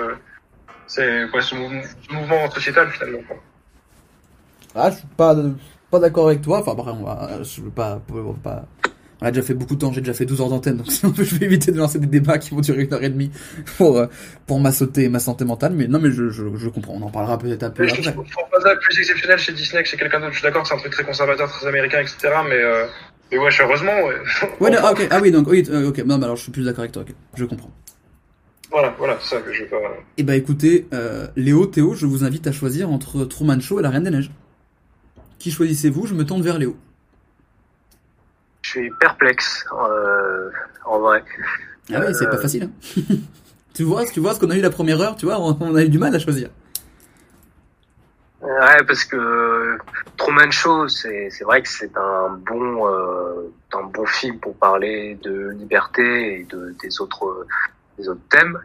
c'est 0.86 1.24
ouais, 1.24 1.40
ce, 1.40 1.54
mouvement, 1.54 1.82
ce 1.82 2.14
mouvement 2.14 2.50
sociétal 2.50 2.90
finalement. 2.90 3.20
Ah, 4.74 4.90
je 4.90 4.96
suis 4.96 5.06
pas, 5.16 5.34
pas 5.90 5.98
d'accord 5.98 6.28
avec 6.28 6.42
toi. 6.42 6.60
Enfin, 6.60 6.72
après, 6.72 6.90
on 6.90 7.04
va, 7.04 7.42
je 7.42 7.60
veux 7.60 7.70
pas, 7.70 8.00
on 8.12 8.32
va 8.32 8.38
pas. 8.42 8.64
On 9.22 9.26
a 9.26 9.30
déjà 9.30 9.42
fait 9.42 9.54
beaucoup 9.54 9.74
de 9.74 9.80
temps, 9.80 9.92
j'ai 9.92 10.00
déjà 10.00 10.14
fait 10.14 10.24
12 10.24 10.40
heures 10.40 10.48
d'antenne, 10.48 10.78
donc 10.78 10.86
sinon 10.90 11.12
je 11.14 11.34
vais 11.34 11.44
éviter 11.44 11.72
de 11.72 11.76
lancer 11.76 11.98
des 11.98 12.06
débats 12.06 12.38
qui 12.38 12.54
vont 12.54 12.60
durer 12.60 12.84
une 12.84 12.94
heure 12.94 13.04
et 13.04 13.10
demie 13.10 13.30
pour, 13.76 13.98
euh, 13.98 14.06
pour 14.46 14.60
ma 14.60 14.72
sauter 14.72 15.10
ma 15.10 15.18
santé 15.18 15.44
mentale. 15.44 15.72
Mais 15.74 15.88
non, 15.88 15.98
mais 15.98 16.10
je, 16.10 16.30
je, 16.30 16.44
je 16.56 16.68
comprends, 16.70 16.94
on 16.94 17.02
en 17.02 17.10
parlera 17.10 17.38
peut-être 17.38 17.62
un 17.62 17.70
peu 17.70 17.86
je 17.86 17.92
après. 17.92 18.04
je 18.04 18.10
trouve 18.12 18.50
pas 18.50 18.60
ça 18.60 18.74
plus 18.76 18.98
exceptionnel 18.98 19.38
chez 19.38 19.52
Disney 19.52 19.82
que 19.82 19.88
chez 19.88 19.98
quelqu'un 19.98 20.20
d'autre. 20.20 20.32
Je 20.32 20.38
suis 20.38 20.44
d'accord 20.46 20.62
que 20.62 20.68
c'est 20.68 20.74
un 20.74 20.78
truc 20.78 20.92
très 20.92 21.04
conservateur, 21.04 21.50
très 21.50 21.66
américain, 21.66 22.00
etc. 22.00 22.16
Mais, 22.48 22.54
euh, 22.54 22.86
mais 23.30 23.38
ouais, 23.38 23.50
heureusement, 23.60 23.92
ouais. 24.04 24.14
Ouais, 24.58 24.70
non, 24.70 24.78
ah, 24.82 24.92
ok, 24.92 25.06
ah 25.10 25.18
oui, 25.20 25.30
donc, 25.30 25.48
oui, 25.48 25.68
euh, 25.70 25.90
ok, 25.90 25.98
non, 26.06 26.16
mais 26.16 26.24
alors 26.24 26.36
je 26.36 26.44
suis 26.44 26.52
plus 26.52 26.64
d'accord 26.64 26.80
avec 26.80 26.92
toi, 26.92 27.02
ok, 27.02 27.14
je 27.34 27.44
comprends. 27.44 27.70
Voilà, 28.70 28.94
voilà, 28.96 29.18
c'est 29.20 29.34
ça 29.34 29.42
que 29.42 29.52
je 29.52 29.64
veux 29.64 29.68
pas. 29.68 29.76
Eh 30.16 30.22
bah 30.22 30.36
écoutez, 30.36 30.86
euh, 30.94 31.26
Léo, 31.36 31.66
Théo, 31.66 31.94
je 31.94 32.06
vous 32.06 32.24
invite 32.24 32.46
à 32.46 32.52
choisir 32.52 32.90
entre 32.90 33.24
Truman 33.24 33.60
Show 33.60 33.80
et 33.80 33.82
La 33.82 33.90
Reine 33.90 34.04
des 34.04 34.10
Neiges. 34.10 34.30
Qui 35.40 35.50
choisissez-vous? 35.50 36.06
Je 36.06 36.14
me 36.14 36.24
tourne 36.24 36.42
vers 36.42 36.58
Léo. 36.58 36.76
Je 38.62 38.70
suis 38.70 38.90
perplexe, 39.00 39.64
euh, 39.72 40.50
en 40.84 41.00
vrai. 41.00 41.24
Ah 41.92 41.98
ouais, 42.00 42.14
c'est 42.14 42.26
Euh, 42.26 42.30
pas 42.30 42.36
facile. 42.38 42.64
Hein. 42.70 43.14
tu 43.74 43.82
vois, 43.82 44.04
tu 44.06 44.20
vois 44.20 44.34
ce 44.34 44.38
qu'on 44.38 44.50
a 44.50 44.56
eu 44.56 44.60
la 44.60 44.70
première 44.70 45.00
heure, 45.00 45.16
tu 45.16 45.24
vois, 45.26 45.40
on, 45.40 45.74
a 45.74 45.82
eu 45.82 45.88
du 45.88 45.98
mal 45.98 46.14
à 46.14 46.18
choisir. 46.20 46.50
Ouais, 48.42 48.84
parce 48.86 49.04
que 49.04 49.76
Truman 50.16 50.50
Show, 50.50 50.88
c'est 50.88 51.28
c'est 51.30 51.44
vrai 51.44 51.60
que 51.62 51.68
c'est 51.68 51.94
un 51.96 52.30
bon 52.30 52.86
euh, 52.88 53.50
un 53.72 53.82
bon 53.82 54.06
film 54.06 54.38
pour 54.38 54.54
parler 54.56 55.18
de 55.22 55.50
liberté 55.50 56.40
et 56.40 56.44
de 56.44 56.74
des 56.82 57.00
autres 57.02 57.46
des 57.98 58.08
autres 58.08 58.26
thèmes. 58.30 58.58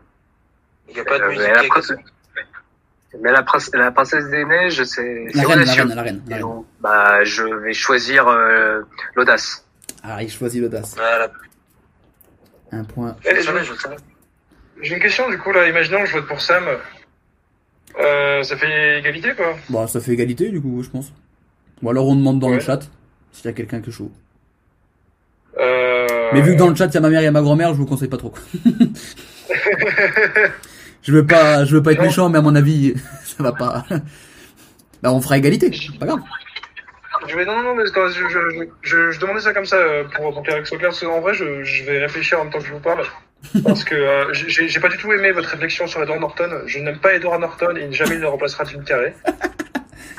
Il 0.89 0.95
y 0.95 0.99
a 0.99 1.03
pas 1.05 1.17
de 1.19 1.23
Euh, 1.23 1.29
musique. 1.29 2.05
Mais 3.21 3.31
la, 3.31 3.43
prince- 3.43 3.71
la 3.73 3.91
princesse 3.91 4.25
des 4.29 4.45
neiges, 4.45 4.83
c'est 4.83 5.25
La 5.33 5.43
reine, 5.47 5.63
la 5.63 5.71
reine, 5.73 5.89
la 5.93 6.01
reine, 6.01 6.21
la 6.27 6.31
Et 6.31 6.33
reine. 6.35 6.41
donc, 6.41 6.65
bah, 6.81 7.23
je 7.23 7.43
vais 7.43 7.73
choisir 7.73 8.27
euh, 8.27 8.81
l'audace. 9.15 9.65
Ah, 10.03 10.21
il 10.23 10.29
choisit 10.31 10.61
l'audace. 10.61 10.93
Voilà. 10.95 11.31
Un 12.71 12.83
point. 12.83 13.15
Eh. 13.25 13.35
J'ai 14.81 14.95
une 14.95 15.01
question 15.01 15.29
du 15.29 15.37
coup 15.37 15.51
là. 15.51 15.67
Imaginons, 15.67 16.05
je 16.05 16.13
vote 16.17 16.27
pour 16.27 16.41
Sam. 16.41 16.63
Euh, 17.99 18.43
ça 18.43 18.57
fait 18.57 18.99
égalité 18.99 19.33
quoi? 19.35 19.55
Bon, 19.69 19.87
ça 19.87 19.99
fait 20.01 20.11
égalité 20.11 20.49
du 20.49 20.61
coup, 20.61 20.83
je 20.83 20.89
pense. 20.89 21.13
Ou 21.81 21.89
alors 21.89 22.07
on 22.07 22.15
demande 22.15 22.39
dans 22.39 22.49
le 22.49 22.59
chat 22.59 22.79
s'il 23.31 23.45
y 23.45 23.47
a 23.49 23.53
quelqu'un 23.53 23.79
qui 23.81 23.89
est 23.89 23.93
chaud. 23.93 24.11
euh... 25.57 26.05
Mais 26.33 26.41
vu 26.41 26.53
que 26.53 26.57
dans 26.59 26.67
le 26.69 26.75
chat 26.75 26.87
il 26.87 26.93
y 26.93 26.97
a 26.97 27.01
ma 27.01 27.09
mère 27.09 27.21
et 27.23 27.31
ma 27.31 27.41
grand-mère, 27.41 27.69
je 27.73 27.77
vous 27.77 27.85
conseille 27.85 28.09
pas 28.09 28.17
trop. 28.17 28.33
je 31.05 31.11
veux 31.11 31.25
pas, 31.25 31.63
je 31.65 31.75
veux 31.75 31.83
pas 31.83 31.93
être 31.93 32.01
méchant, 32.01 32.29
mais 32.29 32.39
à 32.39 32.41
mon 32.41 32.55
avis, 32.55 32.93
ça 33.23 33.43
va 33.43 33.51
pas. 33.51 33.85
bah, 35.01 35.11
on 35.11 35.21
fera 35.21 35.37
égalité, 35.37 35.71
pas 35.99 36.05
grave. 36.05 36.19
Je 37.27 37.35
vais, 37.35 37.45
non, 37.45 37.61
non, 37.63 37.75
mais 37.75 37.85
je, 37.85 37.91
je, 38.11 38.67
je, 38.81 39.11
je 39.11 39.19
demandais 39.19 39.39
ça 39.39 39.53
comme 39.53 39.65
ça 39.65 39.77
euh, 39.77 40.03
pour, 40.15 40.31
pour 40.33 40.43
que 40.43 40.51
les 40.51 40.77
parce 40.77 40.99
qu'en 40.99 41.21
vrai, 41.21 41.33
je, 41.33 41.63
je 41.63 41.83
vais 41.85 41.99
réfléchir 41.99 42.39
en 42.39 42.43
même 42.43 42.53
temps 42.53 42.59
que 42.59 42.65
je 42.65 42.73
vous 42.73 42.79
parle. 42.79 43.03
Parce 43.63 43.83
que 43.83 43.95
euh, 43.95 44.33
j'ai 44.33 44.67
j'ai 44.67 44.79
pas 44.79 44.89
du 44.89 44.97
tout 44.97 45.11
aimé 45.13 45.31
votre 45.31 45.49
réflexion 45.49 45.85
sur 45.87 46.01
Edward 46.01 46.19
Norton. 46.19 46.49
Je 46.65 46.79
n'aime 46.79 46.97
pas 46.99 47.13
Edward 47.13 47.39
Norton 47.39 47.75
et 47.75 47.91
jamais 47.93 48.15
il 48.15 48.21
ne 48.21 48.25
remplacera 48.25 48.63
Jim 48.65 48.81
Carrey. 48.85 49.15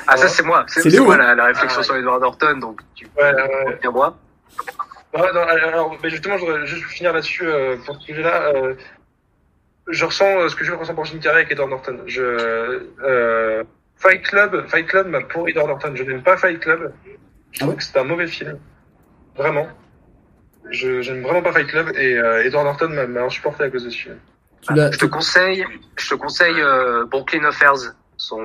Ah, 0.07 0.15
ça, 0.17 0.27
c'est 0.29 0.43
moi. 0.43 0.63
C'est 0.67 0.81
C'est 0.81 0.89
c'est 0.89 0.95
Léo, 0.97 1.05
moi 1.05 1.17
la, 1.17 1.35
la 1.35 1.45
réflexion 1.45 1.79
Ah, 1.81 1.83
sur 1.83 1.95
Edward 1.97 2.21
Norton, 2.21 2.57
donc 2.57 2.79
tu 2.95 3.05
peux 3.07 3.21
Ouais, 3.21 3.33
ouais. 3.33 3.71
retenir 3.73 3.91
moi. 3.91 4.17
Non, 5.17 5.23
non, 5.33 5.41
alors, 5.41 5.97
mais 6.01 6.09
justement, 6.09 6.37
je 6.37 6.45
voudrais 6.45 6.65
juste 6.65 6.83
finir 6.85 7.11
là-dessus 7.13 7.45
euh, 7.47 7.75
pour 7.85 7.95
ce 7.97 8.05
sujet-là. 8.07 8.53
Euh, 8.55 8.73
je 9.89 10.05
ressens 10.05 10.39
euh, 10.41 10.49
ce 10.49 10.55
que 10.55 10.63
je 10.65 10.71
ressens 10.73 10.93
pour 10.95 11.05
Jim 11.05 11.19
Carrey 11.21 11.37
avec 11.41 11.51
Edward 11.51 11.69
Norton. 11.69 11.97
Je, 12.05 12.21
euh, 13.03 13.63
Fight 13.97 14.21
Club, 14.23 14.67
Fight 14.67 14.87
Club 14.87 15.07
m'a 15.07 15.21
pourri 15.21 15.51
Edward 15.51 15.67
Norton. 15.69 15.91
Je 15.95 16.03
n'aime 16.03 16.21
pas 16.23 16.37
Fight 16.37 16.59
Club. 16.59 16.91
Je 17.51 17.59
Ah 17.61 17.65
trouve 17.65 17.75
que 17.75 17.83
c'est 17.83 17.97
un 17.97 18.03
mauvais 18.03 18.27
film. 18.27 18.59
Vraiment. 19.35 19.67
Je 20.69 21.01
j'aime 21.01 21.21
vraiment 21.21 21.41
pas 21.41 21.53
Fight 21.53 21.67
Club 21.67 21.91
et 21.95 22.17
euh, 22.17 22.43
Edward 22.43 22.65
Norton 22.65 22.89
m'a- 22.89 23.21
insupporté 23.21 23.63
à 23.63 23.69
cause 23.69 23.85
de 23.85 23.89
ce 23.89 23.97
film. 23.97 24.17
Je 24.69 24.97
te 24.97 25.05
conseille, 25.05 25.63
je 25.97 26.09
te 26.09 26.15
conseille 26.15 26.59
euh, 26.59 27.05
Brooklyn 27.05 27.45
Affairs, 27.45 27.93
son 28.17 28.41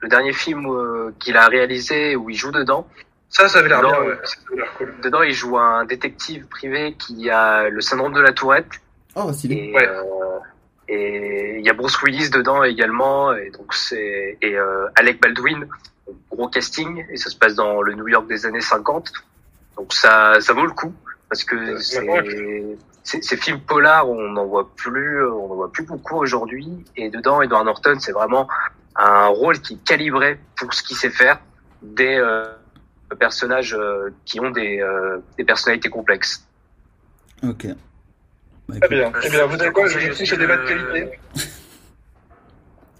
le 0.00 0.08
dernier 0.08 0.32
film 0.32 0.64
euh, 0.66 1.10
qu'il 1.18 1.36
a 1.36 1.46
réalisé 1.48 2.16
où 2.16 2.30
il 2.30 2.36
joue 2.36 2.50
dedans. 2.52 2.88
Ça, 3.28 3.48
ça 3.48 3.58
avait 3.58 3.68
l'air 3.68 3.80
bien, 3.82 3.90
ouais. 4.00 4.06
ouais. 4.08 4.18
Ça 4.22 4.36
avait 4.46 4.56
l'air 4.62 4.72
cool. 4.78 4.94
Dedans, 5.02 5.22
il 5.22 5.34
joue 5.34 5.58
un 5.58 5.84
détective 5.84 6.46
privé 6.46 6.94
qui 6.94 7.28
a 7.30 7.68
le 7.68 7.80
syndrome 7.80 8.12
de 8.14 8.20
la 8.20 8.32
Tourette 8.32 8.68
Oh, 9.16 9.32
stylé. 9.32 9.56
et 9.56 9.74
Ouais. 9.74 9.86
euh, 9.88 10.38
et 10.88 11.58
il 11.58 11.64
y 11.64 11.70
a 11.70 11.72
Bruce 11.72 12.00
Willis 12.02 12.30
dedans 12.30 12.62
également 12.62 13.32
et 13.34 13.50
donc 13.50 13.74
c'est 13.74 14.38
et 14.40 14.56
euh, 14.56 14.86
Alec 14.96 15.20
Baldwin, 15.20 15.66
gros 16.30 16.48
casting 16.48 17.04
et 17.10 17.16
ça 17.16 17.30
se 17.30 17.36
passe 17.36 17.54
dans 17.54 17.82
le 17.82 17.94
New 17.94 18.08
York 18.08 18.26
des 18.26 18.46
années 18.46 18.60
50. 18.60 19.12
Donc 19.76 19.92
ça 19.92 20.40
ça 20.40 20.52
vaut 20.52 20.66
le 20.66 20.72
coup 20.72 20.92
parce 21.28 21.44
que 21.44 21.56
Ouais, 22.06 22.76
c'est 23.04 23.22
ces 23.22 23.36
films 23.36 23.60
polars, 23.60 24.08
on 24.08 24.30
n'en 24.30 24.46
voit 24.46 24.70
plus, 24.74 25.24
on 25.26 25.52
en 25.52 25.54
voit 25.54 25.70
plus 25.70 25.84
beaucoup 25.84 26.16
aujourd'hui. 26.16 26.68
Et 26.96 27.10
dedans, 27.10 27.42
Edward 27.42 27.66
Norton, 27.66 27.96
c'est 28.00 28.12
vraiment 28.12 28.48
un 28.96 29.26
rôle 29.26 29.60
qui 29.60 29.74
est 29.74 29.84
calibré 29.84 30.38
pour 30.56 30.72
ce 30.72 30.82
qu'il 30.82 30.96
sait 30.96 31.10
faire 31.10 31.38
des 31.82 32.16
euh, 32.16 32.46
personnages 33.18 33.74
euh, 33.74 34.10
qui 34.24 34.40
ont 34.40 34.50
des, 34.50 34.80
euh, 34.80 35.18
des 35.36 35.44
personnalités 35.44 35.90
complexes. 35.90 36.46
Ok. 37.42 37.66
Bah, 38.68 38.76
Très 38.80 38.88
bien. 38.88 39.12
Eh 39.22 39.30
bien, 39.30 39.46
vous 39.46 39.58
savez 39.58 39.72
quoi, 39.72 39.86
je 39.86 39.92
conseille 39.94 40.08
trouve 40.08 40.12
aussi 40.22 40.26
ce 40.26 40.34
débat 40.36 40.56
de 40.56 40.66
qualité. 40.68 41.18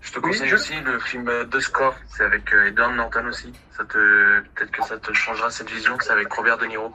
Je 0.03 0.12
te 0.12 0.19
Oui, 0.19 0.23
conseille 0.31 0.49
je- 0.49 0.55
aussi 0.55 0.74
le 0.81 0.99
film 1.01 1.31
The 1.51 1.61
Score, 1.61 1.95
c'est 2.09 2.23
avec 2.24 2.53
euh, 2.53 2.66
Edward 2.66 2.95
Norton 2.95 3.27
aussi. 3.28 3.53
Ça 3.77 3.85
te, 3.85 4.41
peut-être 4.55 4.70
que 4.70 4.85
ça 4.85 4.99
te 4.99 5.12
changera 5.12 5.51
cette 5.51 5.70
vision, 5.70 5.97
c'est 6.01 6.11
avec 6.12 6.31
Robert 6.32 6.59
De 6.59 6.66
Niro. 6.66 6.93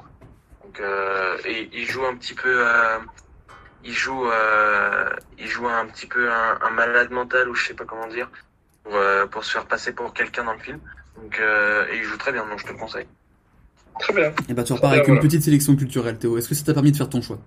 Donc, 0.64 0.80
euh, 0.80 1.38
et 1.46 1.70
il 1.74 1.86
joue 1.90 2.06
un 2.06 2.16
petit 2.16 2.36
peu, 2.36 2.66
euh, 2.68 3.00
il 3.84 3.94
joue, 3.94 4.30
euh, 4.30 5.10
il 5.40 5.48
joue 5.48 5.68
un 5.68 5.88
petit 5.88 6.06
peu 6.06 6.32
un, 6.32 6.60
un 6.62 6.70
malade 6.70 7.10
mental 7.10 7.50
ou 7.50 7.56
je 7.56 7.66
sais 7.68 7.74
pas 7.74 7.86
comment 7.86 8.08
dire, 8.08 8.30
pour, 8.84 8.96
euh, 8.96 9.26
pour 9.26 9.44
se 9.44 9.52
faire 9.52 9.66
passer 9.66 9.91
pour 9.94 10.14
quelqu'un 10.14 10.44
dans 10.44 10.54
le 10.54 10.60
film. 10.60 10.80
Donc, 11.18 11.40
euh, 11.40 11.88
et 11.91 11.98
il 11.98 12.04
joue 12.04 12.18
très 12.18 12.32
bien, 12.32 12.46
donc 12.46 12.60
je 12.60 12.66
te 12.66 12.72
le 12.72 12.78
conseille. 12.78 13.08
Très 14.00 14.14
bien. 14.14 14.32
Et 14.48 14.54
bah, 14.54 14.64
tu 14.64 14.74
repars 14.74 14.91
avec 14.91 15.06
Voilà. 15.06 15.20
une 15.20 15.28
petite 15.28 15.41
sélection 15.44 15.76
culturelle, 15.76 16.18
Théo. 16.20 16.38
Est-ce 16.38 16.48
que 16.48 16.56
ça 16.56 16.64
t'a 16.64 16.74
permis 16.76 16.91
de 16.91 16.98
faire 16.98 17.10
ton 17.10 17.22
choix? 17.22 17.40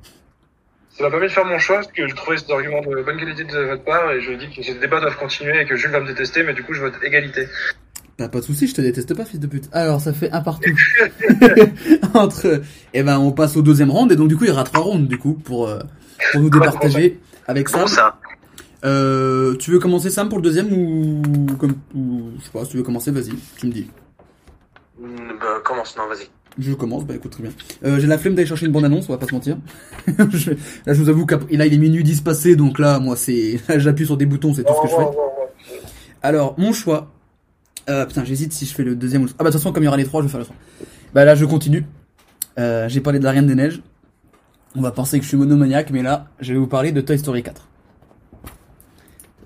Ça 0.96 1.04
m'a 1.04 1.10
permis 1.10 1.26
de 1.26 1.32
faire 1.32 1.44
mon 1.46 1.58
choix, 1.58 1.76
parce 1.76 1.88
que 1.88 2.06
je 2.06 2.14
trouvais 2.14 2.36
cet 2.36 2.50
argument 2.50 2.82
de 2.82 3.02
bonne 3.02 3.18
qualité 3.18 3.44
de 3.44 3.58
votre 3.60 3.82
part, 3.84 4.10
et 4.12 4.20
je 4.20 4.32
dis 4.32 4.54
que 4.54 4.62
ces 4.62 4.74
débats 4.74 5.00
doivent 5.00 5.16
continuer 5.16 5.58
et 5.60 5.64
que 5.64 5.74
Jules 5.74 5.90
va 5.90 6.00
me 6.00 6.06
détester, 6.06 6.42
mais 6.42 6.52
du 6.52 6.62
coup, 6.62 6.74
je 6.74 6.80
vote 6.82 6.94
égalité. 7.02 7.48
Bah, 8.18 8.28
pas 8.28 8.40
de 8.40 8.44
soucis, 8.44 8.66
je 8.66 8.74
te 8.74 8.82
déteste 8.82 9.16
pas, 9.16 9.24
fils 9.24 9.40
de 9.40 9.46
pute. 9.46 9.68
Alors, 9.72 10.00
ça 10.02 10.12
fait 10.12 10.30
un 10.32 10.42
partout. 10.42 10.70
Entre. 12.14 12.60
Et 12.92 13.02
ben, 13.02 13.18
on 13.18 13.32
passe 13.32 13.56
au 13.56 13.62
deuxième 13.62 13.90
round, 13.90 14.12
et 14.12 14.16
donc, 14.16 14.28
du 14.28 14.36
coup, 14.36 14.44
il 14.44 14.48
y 14.48 14.52
aura 14.52 14.64
trois 14.64 14.82
rounds, 14.82 15.08
du 15.08 15.16
coup, 15.18 15.32
pour, 15.32 15.68
euh, 15.68 15.78
pour 16.32 16.42
nous 16.42 16.50
départager 16.50 17.18
avec 17.46 17.70
Sam. 17.70 17.86
ça. 17.86 18.18
Euh, 18.84 19.56
tu 19.56 19.70
veux 19.70 19.78
commencer, 19.78 20.10
Sam, 20.10 20.28
pour 20.28 20.38
le 20.38 20.42
deuxième, 20.44 20.70
ou, 20.72 21.22
comme, 21.58 21.76
ou, 21.94 22.32
je 22.38 22.44
sais 22.44 22.50
pas, 22.50 22.64
si 22.64 22.72
tu 22.72 22.76
veux 22.76 22.82
commencer, 22.82 23.10
vas-y, 23.10 23.32
tu 23.56 23.66
me 23.66 23.72
dis. 23.72 23.88
Mm, 25.00 25.06
Bah, 25.40 25.60
commence, 25.64 25.96
non, 25.96 26.06
vas-y. 26.06 26.28
Je 26.58 26.72
commence, 26.74 27.04
bah 27.04 27.14
écoute, 27.14 27.32
très 27.32 27.42
bien. 27.42 27.52
Euh, 27.84 27.98
j'ai 27.98 28.06
la 28.06 28.18
flemme 28.18 28.34
d'aller 28.34 28.46
chercher 28.46 28.66
une 28.66 28.72
bande 28.72 28.84
annonce, 28.84 29.08
on 29.08 29.12
va 29.12 29.18
pas 29.18 29.26
se 29.26 29.34
mentir. 29.34 29.56
Là, 30.06 30.26
je 30.92 31.02
vous 31.02 31.08
avoue 31.08 31.24
qu'après, 31.24 31.56
là, 31.56 31.66
il 31.66 31.72
est 31.72 31.78
minuit 31.78 32.04
10 32.04 32.20
passé, 32.20 32.56
donc 32.56 32.78
là, 32.78 32.98
moi, 32.98 33.16
c'est, 33.16 33.58
j'appuie 33.78 34.04
sur 34.04 34.16
des 34.16 34.26
boutons, 34.26 34.52
c'est 34.52 34.64
tout 34.64 34.74
ce 34.74 34.82
que 34.82 34.88
je 34.88 34.96
fais. 34.96 35.18
Alors, 36.22 36.54
mon 36.58 36.72
choix. 36.72 37.10
Euh, 37.90 38.06
putain, 38.06 38.24
j'hésite 38.24 38.52
si 38.52 38.64
je 38.64 38.74
fais 38.74 38.84
le 38.84 38.94
deuxième 38.94 39.22
ou 39.22 39.24
le... 39.24 39.32
Ah 39.32 39.42
bah, 39.42 39.46
de 39.46 39.50
toute 39.50 39.60
façon, 39.60 39.72
comme 39.72 39.82
il 39.82 39.86
y 39.86 39.88
aura 39.88 39.96
les 39.96 40.04
trois, 40.04 40.20
je 40.20 40.26
vais 40.26 40.30
faire 40.30 40.40
le 40.40 40.46
trois. 40.46 40.56
Bah 41.14 41.24
là, 41.24 41.34
je 41.34 41.44
continue. 41.44 41.84
Euh, 42.58 42.88
j'ai 42.88 43.00
parlé 43.00 43.18
de 43.18 43.24
la 43.24 43.32
Reine 43.32 43.46
des 43.46 43.56
Neiges. 43.56 43.82
On 44.76 44.80
va 44.80 44.92
penser 44.92 45.18
que 45.18 45.24
je 45.24 45.28
suis 45.28 45.36
monomaniaque, 45.36 45.90
mais 45.90 46.02
là, 46.02 46.26
je 46.40 46.52
vais 46.52 46.58
vous 46.58 46.68
parler 46.68 46.92
de 46.92 47.00
Toy 47.00 47.18
Story 47.18 47.42
4. 47.42 47.68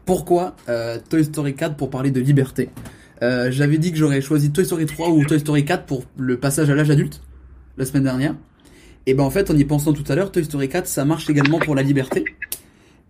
Pourquoi 0.05 0.55
euh, 0.69 0.99
Toy 1.09 1.25
Story 1.25 1.55
4 1.55 1.77
pour 1.77 1.91
parler 1.91 2.11
de 2.11 2.21
liberté? 2.21 2.69
Euh, 3.23 3.51
J'avais 3.51 3.79
dit 3.79 3.93
que 3.93 3.99
j'aurais 3.99 4.21
choisi 4.21 4.53
Toy 4.53 4.65
Story 4.65 4.87
3 4.87 5.11
ou 5.11 5.25
Toy 5.25 5.41
Story 5.41 5.65
4 5.65 5.87
pour 5.87 6.05
le 6.19 6.39
passage 6.39 6.71
à 6.71 6.75
l'âge 6.75 6.91
adulte 6.91 7.23
la 7.77 7.85
semaine 7.85 8.05
dernière. 8.05 8.35
Et 9.07 9.15
ben 9.15 9.23
en 9.23 9.31
fait, 9.31 9.51
en 9.51 9.57
y 9.57 9.65
pensant 9.65 9.93
tout 9.93 10.05
à 10.09 10.15
l'heure, 10.15 10.33
Toy 10.33 10.45
Story 10.45 10.69
4, 10.69 10.87
ça 10.87 11.05
marche 11.05 11.31
également 11.31 11.59
pour 11.59 11.75
la 11.75 11.83
liberté. 11.83 12.25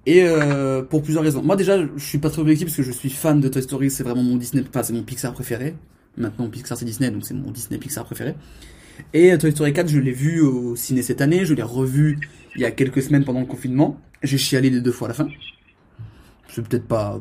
Et 0.04 0.22
euh, 0.22 0.82
pour 0.82 1.02
plusieurs 1.02 1.24
raisons. 1.24 1.42
Moi 1.42 1.56
déjà, 1.56 1.78
je 1.96 2.04
suis 2.04 2.18
pas 2.18 2.30
très 2.30 2.40
objectif 2.40 2.68
parce 2.68 2.76
que 2.76 2.82
je 2.82 2.92
suis 2.92 3.10
fan 3.10 3.40
de 3.40 3.48
Toy 3.48 3.62
Story, 3.62 3.90
c'est 3.90 4.04
vraiment 4.04 4.22
mon 4.22 4.36
Disney, 4.36 4.62
enfin 4.68 4.82
c'est 4.82 4.92
mon 4.92 5.02
Pixar 5.02 5.32
préféré. 5.32 5.74
Maintenant 6.16 6.48
Pixar 6.48 6.78
c'est 6.78 6.84
Disney, 6.84 7.10
donc 7.10 7.24
c'est 7.24 7.34
mon 7.34 7.50
Disney 7.50 7.78
Pixar 7.78 8.04
préféré. 8.04 8.34
Et 9.14 9.32
euh, 9.32 9.38
Toy 9.38 9.50
Story 9.50 9.72
4, 9.72 9.88
je 9.88 9.98
l'ai 9.98 10.12
vu 10.12 10.40
au 10.40 10.76
ciné 10.76 11.02
cette 11.02 11.20
année, 11.20 11.44
je 11.44 11.54
l'ai 11.54 11.62
revu 11.62 12.18
il 12.54 12.62
y 12.62 12.64
a 12.64 12.70
quelques 12.70 13.02
semaines 13.02 13.24
pendant 13.24 13.40
le 13.40 13.46
confinement. 13.46 14.00
J'ai 14.22 14.38
chialé 14.38 14.70
les 14.70 14.80
deux 14.80 14.92
fois 14.92 15.08
à 15.08 15.10
la 15.10 15.14
fin. 15.14 15.28
C'est 16.48 16.66
peut-être 16.66 16.86
pas, 16.86 17.20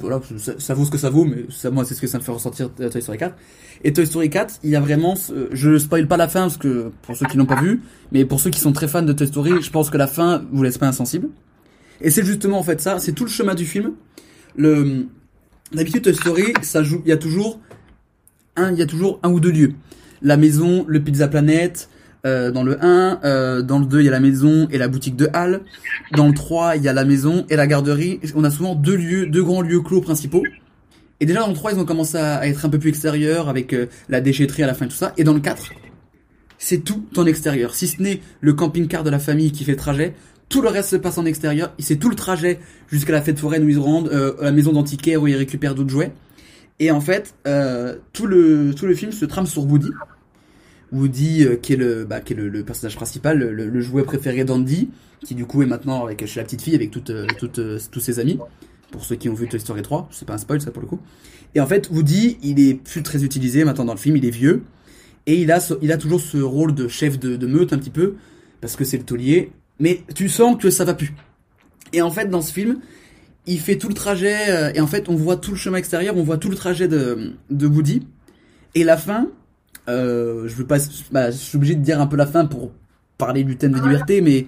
voilà, 0.00 0.20
ça, 0.58 0.74
vaut 0.74 0.84
ce 0.84 0.90
que 0.90 0.98
ça 0.98 1.10
vaut, 1.10 1.24
mais 1.24 1.46
ça, 1.50 1.70
moi 1.70 1.84
c'est 1.84 1.94
ce 1.94 2.00
que 2.00 2.06
ça 2.06 2.18
me 2.18 2.22
fait 2.22 2.32
ressentir 2.32 2.70
euh, 2.80 2.88
Toy 2.90 3.00
Story 3.02 3.18
4. 3.18 3.34
Et 3.84 3.92
Toy 3.92 4.06
Story 4.06 4.30
4, 4.30 4.56
il 4.64 4.70
y 4.70 4.76
a 4.76 4.80
vraiment, 4.80 5.16
ce- 5.16 5.48
je 5.52 5.78
spoil 5.78 6.06
pas 6.08 6.16
la 6.16 6.28
fin 6.28 6.42
parce 6.42 6.56
que 6.56 6.90
pour 7.02 7.16
ceux 7.16 7.26
qui 7.26 7.36
l'ont 7.36 7.46
pas 7.46 7.60
vu, 7.60 7.80
mais 8.12 8.24
pour 8.24 8.40
ceux 8.40 8.50
qui 8.50 8.60
sont 8.60 8.72
très 8.72 8.88
fans 8.88 9.02
de 9.02 9.12
Toy 9.12 9.26
Story, 9.26 9.62
je 9.62 9.70
pense 9.70 9.90
que 9.90 9.96
la 9.96 10.06
fin 10.06 10.44
vous 10.52 10.62
laisse 10.62 10.78
pas 10.78 10.86
insensible. 10.88 11.28
Et 12.00 12.10
c'est 12.10 12.24
justement 12.24 12.58
en 12.58 12.62
fait 12.62 12.80
ça, 12.80 12.98
c'est 12.98 13.12
tout 13.12 13.24
le 13.24 13.30
chemin 13.30 13.54
du 13.54 13.64
film. 13.64 13.92
Le 14.56 15.06
d'habitude 15.72 16.02
Toy 16.02 16.14
Story, 16.14 16.52
ça 16.62 16.82
joue, 16.82 17.00
il 17.04 17.08
y 17.08 17.12
a 17.12 17.16
toujours 17.16 17.60
un, 18.56 18.72
il 18.72 18.78
y 18.78 18.82
a 18.82 18.86
toujours 18.86 19.18
un 19.22 19.30
ou 19.30 19.40
deux 19.40 19.50
lieux. 19.52 19.72
La 20.22 20.36
maison, 20.36 20.84
le 20.88 21.00
Pizza 21.02 21.28
Planet, 21.28 21.88
euh, 22.26 22.50
dans 22.50 22.64
le 22.64 22.84
1, 22.84 23.20
euh, 23.24 23.62
dans 23.62 23.78
le 23.78 23.86
2, 23.86 24.00
il 24.00 24.04
y 24.04 24.08
a 24.08 24.10
la 24.10 24.20
maison 24.20 24.66
et 24.72 24.78
la 24.78 24.88
boutique 24.88 25.14
de 25.14 25.28
Hall. 25.32 25.60
Dans 26.16 26.26
le 26.26 26.34
3, 26.34 26.76
il 26.76 26.82
y 26.82 26.88
a 26.88 26.92
la 26.92 27.04
maison 27.04 27.46
et 27.48 27.56
la 27.56 27.68
garderie. 27.68 28.20
On 28.34 28.42
a 28.42 28.50
souvent 28.50 28.74
deux 28.74 28.96
lieux, 28.96 29.26
deux 29.26 29.44
grands 29.44 29.62
lieux 29.62 29.80
clos 29.80 30.00
principaux. 30.00 30.42
Et 31.20 31.26
déjà 31.26 31.40
dans 31.40 31.48
le 31.48 31.54
3, 31.54 31.72
ils 31.72 31.78
ont 31.78 31.84
commencé 31.84 32.18
à 32.18 32.46
être 32.48 32.66
un 32.66 32.68
peu 32.68 32.80
plus 32.80 32.90
extérieurs 32.90 33.48
avec 33.48 33.72
euh, 33.72 33.86
la 34.08 34.20
déchetterie 34.20 34.64
à 34.64 34.66
la 34.66 34.74
fin 34.74 34.86
et 34.86 34.88
tout 34.88 34.96
ça. 34.96 35.12
Et 35.16 35.22
dans 35.22 35.34
le 35.34 35.40
4, 35.40 35.70
c'est 36.58 36.78
tout 36.78 37.04
en 37.16 37.26
extérieur. 37.26 37.76
Si 37.76 37.86
ce 37.86 38.02
n'est 38.02 38.20
le 38.40 38.52
camping-car 38.54 39.04
de 39.04 39.10
la 39.10 39.20
famille 39.20 39.52
qui 39.52 39.62
fait 39.62 39.72
le 39.72 39.78
trajet, 39.78 40.14
tout 40.48 40.62
le 40.62 40.68
reste 40.68 40.90
se 40.90 40.96
passe 40.96 41.18
en 41.18 41.26
extérieur. 41.26 41.72
C'est 41.78 41.96
tout 41.96 42.10
le 42.10 42.16
trajet 42.16 42.58
jusqu'à 42.88 43.12
la 43.12 43.22
fête 43.22 43.38
foraine 43.38 43.62
où 43.62 43.68
ils 43.68 43.76
se 43.76 43.80
rendent, 43.80 44.10
à 44.40 44.44
la 44.44 44.52
maison 44.52 44.72
d'antiquaire 44.72 45.22
où 45.22 45.28
ils 45.28 45.36
récupèrent 45.36 45.76
d'autres 45.76 45.90
jouets. 45.90 46.12
Et 46.78 46.90
en 46.90 47.00
fait, 47.00 47.34
tout 48.12 48.26
le 48.26 48.72
tout 48.76 48.86
le 48.86 48.94
film 48.94 49.10
se 49.10 49.24
trame 49.24 49.46
sur 49.46 49.64
Woody. 49.64 49.90
Woody, 50.96 51.44
euh, 51.44 51.56
qui 51.56 51.74
est 51.74 51.76
le 51.76 52.04
bah, 52.04 52.20
qui 52.20 52.32
est 52.32 52.36
le, 52.36 52.64
personnage 52.64 52.96
principal, 52.96 53.38
le, 53.38 53.80
jouet 53.80 54.02
préféré 54.02 54.44
d'Andy, 54.44 54.90
qui 55.24 55.34
du 55.34 55.46
coup 55.46 55.62
est 55.62 55.66
maintenant 55.66 56.04
avec 56.04 56.24
chez 56.26 56.40
la 56.40 56.44
petite 56.44 56.62
fille 56.62 56.74
avec 56.74 56.90
toutes 56.90 57.10
euh, 57.10 57.26
toutes 57.38 57.58
euh, 57.58 57.78
tous 57.90 58.00
ses 58.00 58.18
amis. 58.18 58.38
Pour 58.90 59.04
ceux 59.04 59.16
qui 59.16 59.28
ont 59.28 59.34
vu 59.34 59.48
Toy 59.48 59.60
Story 59.60 59.82
3, 59.82 60.08
c'est 60.12 60.26
pas 60.26 60.34
un 60.34 60.38
spoil 60.38 60.60
ça 60.60 60.70
pour 60.70 60.80
le 60.80 60.88
coup. 60.88 61.00
Et 61.54 61.60
en 61.60 61.66
fait, 61.66 61.90
Woody, 61.90 62.38
il 62.42 62.60
est 62.60 62.74
plus 62.74 63.02
très 63.02 63.24
utilisé 63.24 63.64
maintenant 63.64 63.84
dans 63.84 63.94
le 63.94 63.98
film, 63.98 64.16
il 64.16 64.24
est 64.24 64.30
vieux 64.30 64.62
et 65.26 65.40
il 65.40 65.50
a 65.50 65.58
il 65.82 65.92
a 65.92 65.96
toujours 65.96 66.20
ce 66.20 66.38
rôle 66.38 66.74
de 66.74 66.88
chef 66.88 67.18
de, 67.18 67.46
meute 67.46 67.72
un 67.72 67.78
petit 67.78 67.90
peu 67.90 68.14
parce 68.60 68.76
que 68.76 68.84
c'est 68.84 68.96
le 68.96 69.04
taulier, 69.04 69.50
mais 69.78 70.02
tu 70.14 70.28
sens 70.28 70.56
que 70.56 70.70
ça 70.70 70.84
va 70.84 70.94
plus. 70.94 71.12
Et 71.92 72.00
en 72.00 72.10
fait, 72.10 72.26
dans 72.30 72.42
ce 72.42 72.52
film, 72.52 72.78
il 73.46 73.60
fait 73.60 73.76
tout 73.76 73.88
le 73.88 73.94
trajet 73.94 74.72
et 74.74 74.80
en 74.80 74.86
fait, 74.86 75.08
on 75.08 75.14
voit 75.14 75.36
tout 75.36 75.50
le 75.50 75.56
chemin 75.56 75.78
extérieur, 75.78 76.16
on 76.16 76.22
voit 76.22 76.38
tout 76.38 76.48
le 76.48 76.56
trajet 76.56 76.88
de 76.88 77.34
de 77.50 77.66
Woody 77.66 78.06
et 78.74 78.84
la 78.84 78.96
fin. 78.96 79.28
Euh, 79.88 80.48
je 80.48 80.54
veux 80.54 80.66
pas, 80.66 80.78
bah, 81.12 81.30
je 81.30 81.36
suis 81.36 81.56
obligé 81.56 81.74
de 81.74 81.82
dire 81.82 82.00
un 82.00 82.06
peu 82.06 82.16
la 82.16 82.26
fin 82.26 82.44
pour 82.44 82.72
parler 83.18 83.44
du 83.44 83.56
thème 83.56 83.72
de 83.72 83.80
liberté, 83.80 84.20
mais 84.20 84.46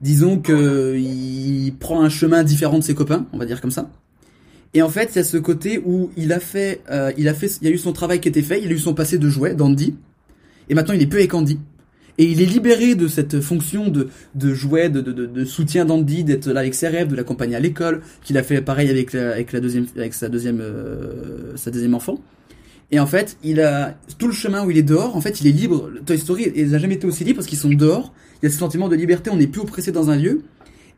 disons 0.00 0.38
que 0.38 0.96
il 0.96 1.74
prend 1.78 2.02
un 2.02 2.08
chemin 2.08 2.44
différent 2.44 2.78
de 2.78 2.84
ses 2.84 2.94
copains, 2.94 3.26
on 3.32 3.38
va 3.38 3.46
dire 3.46 3.60
comme 3.60 3.70
ça. 3.70 3.90
Et 4.74 4.82
en 4.82 4.88
fait, 4.88 5.10
il 5.12 5.16
y 5.16 5.18
a 5.20 5.24
ce 5.24 5.38
côté 5.38 5.80
où 5.84 6.10
il 6.16 6.32
a 6.32 6.40
fait, 6.40 6.82
euh, 6.90 7.10
il 7.16 7.28
a 7.28 7.34
fait, 7.34 7.50
il 7.62 7.68
y 7.68 7.70
a 7.70 7.74
eu 7.74 7.78
son 7.78 7.92
travail 7.92 8.20
qui 8.20 8.28
était 8.28 8.42
fait, 8.42 8.60
il 8.62 8.68
a 8.68 8.74
eu 8.74 8.78
son 8.78 8.94
passé 8.94 9.18
de 9.18 9.28
jouet, 9.28 9.54
d'Andy, 9.54 9.94
et 10.68 10.74
maintenant 10.74 10.94
il 10.94 11.02
est 11.02 11.06
plus 11.06 11.20
avec 11.20 11.32
Andy. 11.32 11.58
Et 12.18 12.24
il 12.24 12.40
est 12.40 12.46
libéré 12.46 12.94
de 12.94 13.08
cette 13.08 13.40
fonction 13.40 13.88
de, 13.88 14.08
de 14.34 14.54
jouet, 14.54 14.88
de, 14.88 15.02
de, 15.02 15.12
de, 15.26 15.44
soutien 15.44 15.84
d'Andy, 15.84 16.24
d'être 16.24 16.48
là 16.48 16.60
avec 16.60 16.74
ses 16.74 16.88
rêves, 16.88 17.08
de 17.08 17.16
l'accompagner 17.16 17.56
à 17.56 17.60
l'école, 17.60 18.00
qu'il 18.22 18.38
a 18.38 18.42
fait 18.42 18.62
pareil 18.62 18.88
avec 18.88 19.12
la, 19.12 19.32
avec 19.32 19.52
la 19.52 19.60
deuxième, 19.60 19.86
avec 19.96 20.14
sa 20.14 20.28
deuxième, 20.30 20.60
euh, 20.60 21.56
sa 21.56 21.70
deuxième 21.70 21.94
enfant. 21.94 22.18
Et 22.90 23.00
en 23.00 23.06
fait, 23.06 23.36
il 23.42 23.60
a 23.60 23.98
tout 24.18 24.28
le 24.28 24.32
chemin 24.32 24.64
où 24.64 24.70
il 24.70 24.78
est 24.78 24.82
dehors. 24.82 25.16
En 25.16 25.20
fait, 25.20 25.40
il 25.40 25.46
est 25.46 25.52
libre. 25.52 25.90
Toy 26.04 26.18
Story, 26.18 26.52
il 26.54 26.70
n'a 26.70 26.78
jamais 26.78 26.94
été 26.94 27.06
aussi 27.06 27.24
libre 27.24 27.38
parce 27.38 27.48
qu'ils 27.48 27.58
sont 27.58 27.70
dehors. 27.70 28.12
Il 28.40 28.46
y 28.46 28.48
a 28.48 28.50
ce 28.50 28.58
sentiment 28.58 28.88
de 28.88 28.94
liberté. 28.94 29.30
On 29.30 29.36
n'est 29.36 29.46
plus 29.46 29.60
oppressé 29.60 29.92
dans 29.92 30.10
un 30.10 30.16
lieu. 30.16 30.42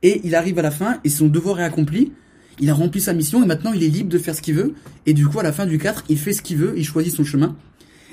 Et 0.03 0.21
il 0.25 0.35
arrive 0.35 0.59
à 0.59 0.63
la 0.63 0.71
fin 0.71 1.01
et 1.05 1.09
son 1.09 1.27
devoir 1.27 1.61
est 1.61 1.65
accompli. 1.65 2.13
Il 2.61 2.71
a 2.71 2.75
rempli 2.75 3.01
sa 3.01 3.13
mission 3.15 3.43
et 3.43 3.47
maintenant 3.47 3.73
il 3.73 3.83
est 3.83 3.89
libre 3.89 4.11
de 4.11 4.19
faire 4.19 4.35
ce 4.35 4.43
qu'il 4.43 4.55
veut. 4.55 4.75
Et 5.07 5.15
du 5.15 5.27
coup, 5.27 5.39
à 5.39 5.43
la 5.43 5.53
fin 5.53 5.67
du 5.67 5.79
4, 5.79 6.05
il 6.09 6.19
fait 6.19 6.33
ce 6.33 6.43
qu'il 6.43 6.59
veut. 6.59 6.75
Il 6.77 6.85
choisit 6.85 7.15
son 7.15 7.25
chemin. 7.25 7.57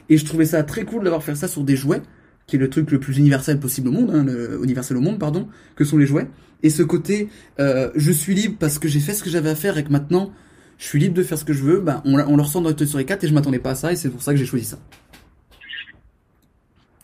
Et 0.10 0.18
je 0.18 0.26
trouvais 0.26 0.46
ça 0.46 0.64
très 0.64 0.86
cool 0.86 1.04
d'avoir 1.04 1.24
fait 1.24 1.36
ça 1.36 1.48
sur 1.48 1.64
des 1.64 1.76
jouets, 1.76 2.02
qui 2.48 2.56
est 2.56 2.60
le 2.60 2.70
truc 2.70 2.92
le 2.92 3.00
plus 3.00 3.18
universel 3.18 3.60
possible 3.60 3.90
au 3.90 3.92
monde, 3.92 4.12
hein, 4.14 4.26
universel 4.64 4.98
au 4.98 5.02
monde, 5.02 5.18
pardon, 5.18 5.48
que 5.76 5.84
sont 5.84 5.98
les 5.98 6.06
jouets. 6.06 6.28
Et 6.64 6.70
ce 6.70 6.84
côté, 6.84 7.30
euh, 7.60 7.90
je 7.96 8.12
suis 8.12 8.36
libre 8.36 8.56
parce 8.60 8.80
que 8.80 8.88
j'ai 8.88 9.00
fait 9.00 9.14
ce 9.14 9.24
que 9.24 9.30
j'avais 9.30 9.50
à 9.50 9.56
faire 9.56 9.78
et 9.78 9.84
que 9.84 9.92
maintenant, 9.92 10.32
je 10.78 10.86
suis 10.86 11.00
libre 11.00 11.16
de 11.16 11.24
faire 11.24 11.38
ce 11.38 11.46
que 11.46 11.54
je 11.54 11.64
veux, 11.64 11.80
bah, 11.80 12.02
on, 12.06 12.18
le 12.18 12.42
ressent 12.42 12.62
dans 12.62 12.74
Toy 12.74 12.88
Story 12.88 13.06
4 13.06 13.24
et 13.24 13.28
je 13.28 13.34
m'attendais 13.34 13.60
pas 13.60 13.72
à 13.72 13.76
ça 13.76 13.92
et 13.92 13.96
c'est 13.96 14.10
pour 14.10 14.22
ça 14.22 14.32
que 14.34 14.38
j'ai 14.38 14.46
choisi 14.46 14.66
ça. 14.66 14.78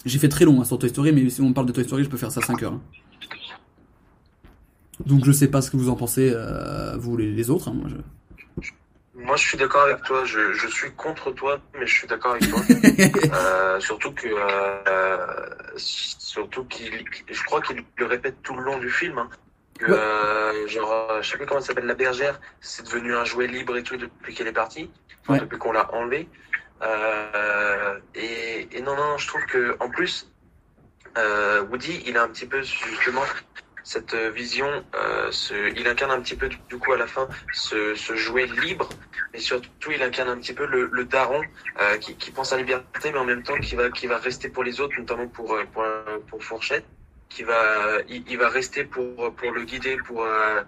J'ai 0.05 0.19
fait 0.19 0.29
très 0.29 0.45
long 0.45 0.59
hein, 0.61 0.65
sur 0.65 0.79
Toy 0.79 0.89
Story, 0.89 1.11
mais 1.11 1.29
si 1.29 1.41
on 1.41 1.53
parle 1.53 1.67
de 1.67 1.71
Toy 1.71 1.83
Story, 1.83 2.03
je 2.03 2.09
peux 2.09 2.17
faire 2.17 2.31
ça 2.31 2.41
5 2.41 2.63
heures. 2.63 2.73
hein. 2.73 2.81
Donc 5.05 5.25
je 5.25 5.31
sais 5.31 5.47
pas 5.47 5.61
ce 5.61 5.71
que 5.71 5.77
vous 5.77 5.89
en 5.89 5.95
pensez, 5.95 6.31
euh, 6.33 6.95
vous 6.97 7.17
les, 7.17 7.31
les 7.31 7.49
autres. 7.49 7.69
hein, 7.69 7.73
moi, 7.73 7.89
je... 7.89 7.95
Moi, 9.13 9.35
je 9.35 9.47
suis 9.47 9.57
d'accord 9.57 9.83
avec 9.83 10.01
toi. 10.03 10.23
Je, 10.25 10.53
je 10.53 10.67
suis 10.67 10.91
contre 10.91 11.31
toi, 11.31 11.59
mais 11.79 11.85
je 11.85 11.93
suis 11.93 12.07
d'accord 12.07 12.31
avec 12.31 12.49
toi. 12.49 12.61
Euh, 13.33 13.79
surtout 13.79 14.11
que, 14.11 14.27
euh, 14.27 15.49
surtout 15.77 16.63
qu'il, 16.65 17.03
je 17.29 17.43
crois 17.43 17.61
qu'il 17.61 17.83
le 17.97 18.05
répète 18.05 18.35
tout 18.43 18.55
le 18.55 18.63
long 18.63 18.77
du 18.79 18.89
film. 18.89 19.21
Que, 19.81 19.91
Ouais. 19.91 19.97
euh, 19.97 20.67
genre, 20.67 20.91
euh, 21.09 21.21
je 21.23 21.29
sais 21.31 21.37
plus 21.37 21.47
comment 21.47 21.59
ça 21.61 21.67
s'appelle, 21.67 21.85
la 21.85 21.95
bergère, 21.95 22.39
c'est 22.59 22.85
devenu 22.85 23.15
un 23.15 23.25
jouet 23.25 23.47
libre 23.47 23.75
et 23.77 23.83
tout 23.83 23.97
depuis 23.97 24.35
qu'elle 24.35 24.47
est 24.47 24.53
partie, 24.53 24.91
enfin, 25.21 25.33
Ouais. 25.33 25.39
depuis 25.39 25.57
qu'on 25.57 25.71
l'a 25.71 25.91
enlevé. 25.93 26.29
Euh, 26.83 27.99
et, 28.13 28.67
et 28.77 28.81
non, 28.81 28.95
non, 28.95 29.17
je 29.17 29.27
trouve 29.27 29.43
que, 29.47 29.75
en 29.79 29.89
plus, 29.89 30.29
Woody, 31.69 32.03
il 32.05 32.15
a 32.17 32.23
un 32.23 32.27
petit 32.29 32.45
peu 32.45 32.61
justement 32.61 33.23
cette 33.83 34.13
vision, 34.13 34.85
euh, 34.95 35.29
ce, 35.31 35.73
il 35.75 35.87
incarne 35.87 36.11
un 36.11 36.21
petit 36.21 36.35
peu 36.35 36.47
du, 36.47 36.77
coup 36.77 36.93
à 36.93 36.97
la 36.97 37.07
fin 37.07 37.27
ce, 37.51 37.95
ce 37.95 38.15
jouet 38.15 38.45
libre, 38.45 38.87
mais 39.33 39.39
surtout 39.39 39.91
il 39.91 40.01
incarne 40.03 40.29
un 40.29 40.37
petit 40.37 40.53
peu 40.53 40.65
le, 40.67 40.89
le 40.91 41.05
daron 41.05 41.41
euh, 41.81 41.97
qui, 41.97 42.15
qui 42.15 42.31
pense 42.31 42.53
à 42.53 42.57
la 42.57 42.61
liberté, 42.61 43.11
mais 43.11 43.17
en 43.17 43.25
même 43.25 43.41
temps 43.43 43.57
qui 43.57 43.75
va 43.75 43.89
qui 43.89 44.05
va 44.07 44.17
rester 44.19 44.49
pour 44.49 44.63
les 44.63 44.79
autres, 44.79 44.97
notamment 44.99 45.27
pour 45.27 45.57
pour, 45.73 45.83
pour 46.29 46.43
Fourchette, 46.43 46.85
qui 47.31 47.43
va 47.51 47.61
il, 48.13 48.21
il 48.31 48.37
va 48.43 48.49
rester 48.59 48.83
pour 48.93 49.07
pour 49.37 49.51
le 49.57 49.63
guider, 49.69 49.95
pour 50.07 50.19
euh, 50.23 50.61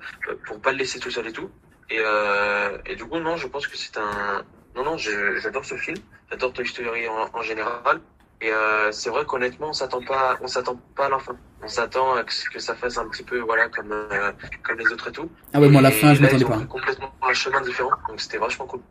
pour 0.46 0.58
pas 0.64 0.72
le 0.74 0.80
laisser 0.82 1.00
tout 1.04 1.12
seul 1.16 1.28
et 1.32 1.36
tout. 1.40 1.50
Et 1.96 2.00
euh, 2.00 2.78
et 2.90 2.96
du 3.00 3.06
coup 3.10 3.20
non, 3.28 3.36
je 3.44 3.48
pense 3.54 3.66
que 3.70 3.78
c'est 3.84 3.98
un 3.98 4.44
non 4.76 4.84
non, 4.90 4.96
j'adore 5.44 5.66
ce 5.72 5.78
film, 5.86 5.98
j'adore 6.30 6.52
Toy 6.54 6.66
Story 6.68 7.04
en, 7.08 7.30
en 7.40 7.44
général. 7.50 7.98
Et 8.46 8.52
euh, 8.52 8.92
c'est 8.92 9.10
vrai 9.14 9.24
qu'honnêtement, 9.30 9.70
on 9.70 9.78
s'attend 9.82 10.02
pas, 10.12 10.38
on 10.42 10.48
s'attend 10.48 10.76
pas 10.98 11.06
à 11.06 11.10
la 11.16 11.20
fin. 11.26 11.36
On 11.62 11.68
s'attend 11.78 12.08
à 12.20 12.24
que, 12.24 12.34
que 12.54 12.60
ça 12.68 12.74
fasse 12.76 12.98
un 12.98 13.08
petit 13.08 13.24
peu, 13.24 13.40
voilà, 13.40 13.70
comme 13.76 13.92
euh, 13.94 14.32
comme 14.64 14.78
les 14.82 14.90
autres 14.94 15.08
et 15.08 15.14
tout. 15.18 15.30
Ah 15.54 15.60
ouais, 15.62 15.70
moi 15.70 15.82
la 15.82 15.90
Et 15.90 16.00
fin, 16.00 16.14
je 16.14 16.22
m'attendais 16.22 16.44
pas. 16.44 16.60
complètement 16.78 17.12
un 17.22 17.34
chemin 17.42 17.62
différent, 17.62 17.92
donc 18.10 18.20
c'était 18.20 18.40
vachement 18.46 18.66
cool. 18.72 18.82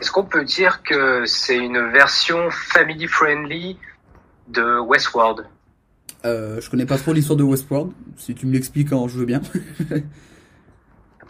Est-ce 0.00 0.10
qu'on 0.10 0.24
peut 0.34 0.44
dire 0.58 0.82
que 0.82 1.24
c'est 1.26 1.56
une 1.68 1.80
version 1.92 2.50
family 2.50 3.06
friendly 3.06 3.78
de 4.48 4.66
Westworld? 4.80 5.46
Euh, 6.24 6.60
je 6.60 6.70
connais 6.70 6.86
pas 6.86 6.96
trop 6.96 7.12
l'histoire 7.12 7.36
de 7.36 7.42
Westworld. 7.42 7.92
Si 8.16 8.34
tu 8.34 8.46
me 8.46 8.52
l'expliques, 8.52 8.92
hein, 8.92 9.06
je 9.08 9.18
veux 9.18 9.26
bien. 9.26 9.40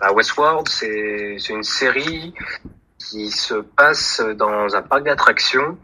Bah, 0.00 0.12
Westworld, 0.12 0.68
c'est 0.68 1.36
une 1.48 1.62
série 1.62 2.34
qui 2.98 3.30
se 3.30 3.54
passe 3.54 4.20
dans 4.36 4.74
un 4.74 4.82
parc 4.82 5.04
d'attractions 5.04 5.78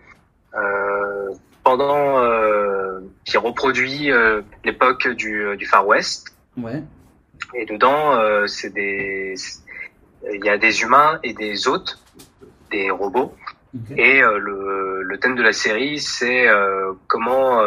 euh, 0.54 1.32
pendant 1.62 2.18
euh, 2.18 3.00
qui 3.24 3.36
reproduit 3.36 4.10
euh, 4.10 4.42
l'époque 4.64 5.08
du, 5.08 5.56
du 5.56 5.66
Far 5.66 5.86
West. 5.86 6.34
ouais. 6.56 6.82
Et 7.54 7.64
dedans, 7.66 8.20
c'est 8.46 8.72
des 8.72 9.34
il 10.32 10.44
y 10.44 10.48
a 10.48 10.58
des 10.58 10.82
humains 10.82 11.18
et 11.24 11.32
des 11.32 11.66
hôtes, 11.66 11.98
des 12.70 12.90
robots. 12.90 13.34
Et 13.96 14.20
le, 14.20 15.02
le 15.02 15.18
thème 15.18 15.34
de 15.34 15.42
la 15.42 15.52
série, 15.52 15.98
c'est 15.98 16.46
comment 17.08 17.60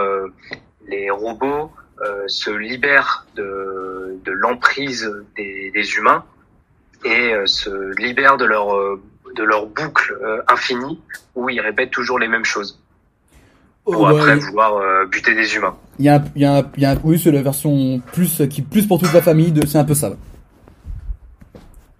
les 0.87 1.09
robots 1.09 1.71
euh, 2.01 2.23
se 2.27 2.49
libèrent 2.51 3.25
de, 3.35 4.17
de 4.25 4.31
l'emprise 4.31 5.09
des, 5.35 5.71
des 5.71 5.91
humains 5.95 6.23
et 7.05 7.33
euh, 7.33 7.45
se 7.45 7.69
libèrent 7.99 8.37
de 8.37 8.45
leur 8.45 8.75
euh, 8.75 9.01
de 9.35 9.43
leur 9.43 9.65
boucle 9.65 10.15
infinie 10.47 10.99
où 11.35 11.49
ils 11.49 11.59
répètent 11.59 11.89
toujours 11.89 12.19
les 12.19 12.27
mêmes 12.27 12.45
choses 12.45 12.79
pour 13.83 13.95
Oh, 13.99 14.03
bah, 14.03 14.09
après 14.11 14.37
il- 14.37 14.43
vouloir 14.43 15.07
buter 15.07 15.33
des 15.33 15.55
humains. 15.55 15.75
Il 15.99 16.05
y 16.05 16.09
a 16.09 16.15
un, 16.17 16.23
il 16.35 16.41
y 16.41 16.45
a 16.45 16.57
un, 16.57 16.71
il 16.77 16.83
y 16.83 16.85
a 16.85 16.91
un- 16.91 16.99
oui, 17.03 17.19
c'est 17.19 17.31
la 17.31 17.41
version 17.41 17.99
plus, 18.13 18.43
qui 18.49 18.61
plus 18.61 18.85
pour 18.85 18.99
toute 18.99 19.11
la 19.11 19.21
famille 19.23 19.51
de, 19.51 19.65
c'est 19.65 19.79
un 19.79 19.83
peu 19.85 19.95
ça. 19.95 20.11
ouais. 20.11 20.17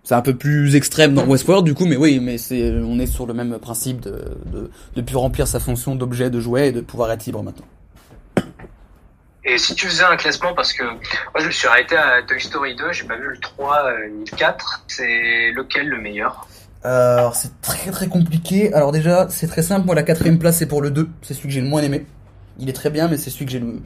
C'est 0.03 0.15
un 0.15 0.21
peu 0.21 0.35
plus 0.35 0.75
extrême 0.75 1.13
dans 1.13 1.25
Westworld, 1.25 1.65
du 1.65 1.73
coup, 1.73 1.85
mais 1.85 1.95
oui, 1.95 2.19
mais 2.19 2.37
c'est, 2.37 2.71
on 2.71 2.99
est 2.99 3.05
sur 3.05 3.25
le 3.25 3.33
même 3.33 3.57
principe 3.57 4.01
de, 4.01 4.37
de, 5.01 5.15
remplir 5.15 5.47
sa 5.47 5.61
fonction 5.61 5.95
d'objet, 5.95 6.29
de 6.29 6.41
jouet 6.41 6.69
et 6.69 6.71
de 6.73 6.81
pouvoir 6.81 7.09
être 7.11 7.25
libre 7.25 7.41
maintenant. 7.41 7.65
Et 9.45 9.57
si 9.57 9.75
tu 9.75 9.87
faisais 9.87 10.03
un 10.03 10.15
classement, 10.15 10.53
parce 10.53 10.71
que 10.71 10.83
moi 10.83 11.39
je 11.39 11.47
me 11.47 11.51
suis 11.51 11.67
arrêté 11.67 11.97
à 11.97 12.21
Toy 12.23 12.39
Story 12.39 12.75
2, 12.75 12.93
j'ai 12.93 13.03
pas 13.03 13.17
vu 13.17 13.27
le 13.27 13.37
3 13.37 13.85
euh, 13.85 14.09
ni 14.09 14.25
le 14.29 14.37
4, 14.37 14.85
c'est 14.87 15.51
lequel 15.51 15.89
le 15.89 15.99
meilleur? 15.99 16.47
Alors, 16.83 17.35
c'est 17.35 17.61
très 17.61 17.91
très 17.91 18.07
compliqué. 18.07 18.73
Alors 18.73 18.91
déjà, 18.91 19.27
c'est 19.29 19.47
très 19.47 19.61
simple. 19.61 19.85
Moi, 19.85 19.95
la 19.95 20.03
quatrième 20.03 20.37
place, 20.37 20.57
c'est 20.57 20.65
pour 20.65 20.81
le 20.81 20.91
2. 20.91 21.09
C'est 21.21 21.33
celui 21.33 21.47
que 21.47 21.53
j'ai 21.53 21.61
le 21.61 21.67
moins 21.67 21.81
aimé. 21.81 22.05
Il 22.59 22.69
est 22.69 22.73
très 22.73 22.89
bien, 22.89 23.07
mais 23.07 23.17
c'est 23.17 23.29
celui 23.29 23.45
que 23.45 23.51
j'ai 23.51 23.59
le, 23.59 23.81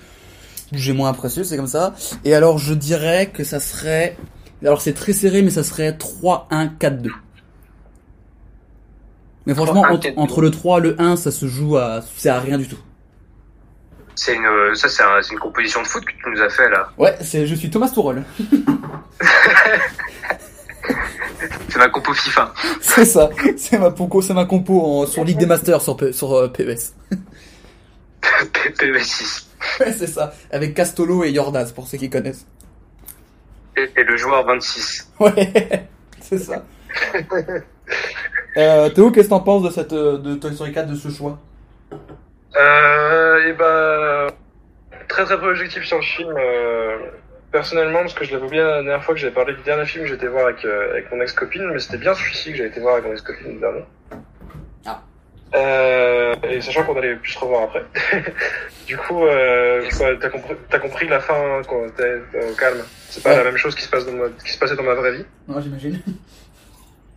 j'ai 0.71 0.93
moins 0.93 1.09
apprécié, 1.09 1.43
c'est 1.43 1.57
comme 1.57 1.67
ça. 1.67 1.93
Et 2.25 2.33
alors, 2.33 2.57
je 2.57 2.73
dirais 2.73 3.27
que 3.27 3.43
ça 3.43 3.59
serait, 3.59 4.17
alors 4.61 4.81
c'est 4.81 4.93
très 4.93 5.13
serré, 5.13 5.41
mais 5.41 5.51
ça 5.51 5.63
serait 5.63 5.91
3-1-4-2. 5.91 7.11
Mais 9.45 9.53
franchement, 9.53 9.83
3-1, 9.83 9.93
entre, 9.93 10.07
4-2. 10.07 10.13
entre 10.17 10.41
le 10.41 10.51
3 10.51 10.77
et 10.77 10.81
le 10.81 11.01
1, 11.01 11.15
ça 11.15 11.31
se 11.31 11.45
joue 11.47 11.77
à, 11.77 12.01
c'est 12.17 12.29
à 12.29 12.39
rien 12.39 12.57
du 12.57 12.67
tout. 12.67 12.79
C'est 14.19 14.33
une, 14.35 14.73
ça 14.75 14.89
c'est 14.89 15.03
un- 15.03 15.21
c'est 15.21 15.33
une 15.33 15.39
composition 15.39 15.81
de 15.83 15.87
foot 15.87 16.03
que 16.03 16.11
tu 16.11 16.29
nous 16.31 16.41
as 16.41 16.49
fait 16.49 16.67
là. 16.69 16.89
Ouais, 16.97 17.15
c'est, 17.21 17.45
je 17.45 17.53
suis 17.53 17.69
Thomas 17.69 17.87
Tuchel. 17.89 18.23
C'est 21.69 21.77
ma 21.79 21.89
compo 21.89 22.13
FIFA. 22.13 22.53
c'est 22.81 23.05
ça. 23.05 23.29
C'est 23.57 23.77
ma 23.77 23.91
compo, 23.91 24.21
c'est 24.21 24.33
ma 24.33 24.45
compo 24.45 24.81
en- 24.81 25.05
sur 25.05 25.23
Ligue 25.23 25.37
des 25.37 25.45
Masters 25.45 25.81
sur, 25.81 25.97
sur 26.11 26.33
euh, 26.33 26.47
PES. 26.47 26.93
PV6. 28.23 29.45
Ouais, 29.79 29.93
c'est 29.93 30.07
ça. 30.07 30.33
Avec 30.51 30.73
Castolo 30.73 31.23
et 31.23 31.33
Jordas, 31.33 31.71
pour 31.75 31.87
ceux 31.87 31.97
qui 31.97 32.09
connaissent. 32.09 32.45
Et, 33.75 33.89
et 33.95 34.03
le 34.03 34.17
joueur 34.17 34.45
26. 34.45 35.11
Ouais, 35.19 35.87
c'est 36.21 36.39
ça. 36.39 36.63
euh, 38.57 38.89
Théo, 38.89 39.11
qu'est-ce 39.11 39.25
que 39.25 39.29
t'en 39.29 39.41
penses 39.41 39.63
de 39.63 39.69
cette 39.69 39.93
euh, 39.93 40.17
de 40.17 40.35
Toy 40.35 40.53
Story 40.55 40.71
4 40.73 40.87
de 40.89 40.95
ce 40.95 41.09
choix? 41.09 41.37
Euh, 42.55 43.47
et 43.49 43.53
bah, 43.53 44.27
très 45.07 45.25
très 45.25 45.39
peu 45.39 45.49
objectif 45.49 45.83
sur 45.83 45.97
le 45.97 46.03
film. 46.03 46.33
euh, 46.37 46.97
personnellement, 47.51 47.99
parce 48.01 48.13
que 48.13 48.25
je 48.25 48.33
l'avais 48.33 48.45
oublié 48.45 48.61
la 48.61 48.83
dernière 48.83 49.03
fois 49.03 49.13
que 49.15 49.19
j'avais 49.19 49.33
parlé 49.33 49.53
du 49.53 49.61
dernier 49.63 49.85
film 49.85 50.03
que 50.03 50.09
j'étais 50.09 50.27
voir 50.27 50.47
avec, 50.47 50.63
euh, 50.65 50.91
avec 50.91 51.11
mon 51.11 51.21
ex-copine, 51.21 51.69
mais 51.71 51.79
c'était 51.79 51.97
bien 51.97 52.13
celui-ci 52.13 52.51
que 52.51 52.57
j'avais 52.57 52.69
été 52.69 52.79
voir 52.81 52.95
avec 52.95 53.05
mon 53.05 53.13
ex-copine 53.13 53.53
le 53.55 53.59
dernier. 53.59 53.83
Ah. 54.85 55.01
Euh, 55.55 56.35
et 56.43 56.59
sachant 56.61 56.83
qu'on 56.83 56.97
allait 56.97 57.15
plus 57.15 57.31
se 57.31 57.39
revoir 57.39 57.63
après. 57.63 57.83
du 58.85 58.97
coup, 58.97 59.25
euh, 59.25 59.81
t'as 60.19 60.29
compris, 60.29 60.55
compris 60.81 61.07
la 61.07 61.19
fin 61.21 61.35
hein, 61.35 61.61
quand 61.67 61.85
t'es 61.95 62.15
au 62.51 62.53
calme. 62.55 62.83
C'est 63.09 63.23
pas 63.23 63.29
Ouais. 63.31 63.37
la 63.37 63.43
même 63.45 63.57
chose 63.57 63.73
qui 63.75 63.81
se 63.83 63.89
passe 63.89 64.05
dans 64.05 64.11
ma- 64.11 64.29
qui 64.45 64.51
se 64.51 64.59
passait 64.59 64.75
dans 64.75 64.83
ma 64.83 64.93
vraie 64.95 65.13
vie. 65.13 65.25
Non, 65.47 65.61
j'imagine. 65.61 66.01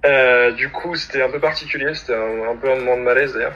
Euh, 0.07 0.53
du 0.53 0.71
coup, 0.71 0.95
c'était 0.95 1.23
un 1.23 1.29
peu 1.29 1.41
particulier, 1.41 1.93
c'était 1.95 2.15
un, 2.15 2.51
un 2.53 2.57
peu 2.57 2.71
un 2.71 2.77
moment 2.77 2.97
de 2.97 3.03
malaise 3.03 3.35
d'ailleurs. 3.35 3.53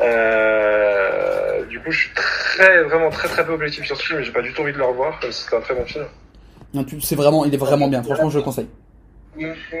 Euh, 0.00 1.64
du 1.66 1.80
coup, 1.80 1.90
je 1.90 1.98
suis 2.00 2.14
très, 2.14 2.82
vraiment 2.84 3.10
très 3.10 3.28
très 3.28 3.44
peu 3.44 3.52
objectif 3.52 3.84
sur 3.84 3.96
ce 3.96 4.04
film, 4.04 4.20
et 4.20 4.24
j'ai 4.24 4.32
pas 4.32 4.42
du 4.42 4.52
tout 4.52 4.62
envie 4.62 4.72
de 4.72 4.78
le 4.78 4.84
revoir, 4.84 5.18
même 5.22 5.32
si 5.32 5.42
c'était 5.44 5.56
un 5.56 5.60
très 5.60 5.74
bon 5.74 5.84
film. 5.84 6.06
Non, 6.74 6.84
tu- 6.84 7.00
c'est 7.00 7.16
vraiment, 7.16 7.44
il 7.44 7.52
est 7.54 7.58
vraiment 7.58 7.88
bien. 7.88 8.02
Franchement, 8.02 8.30
je 8.30 8.38
le 8.38 8.44
conseille. 8.44 8.68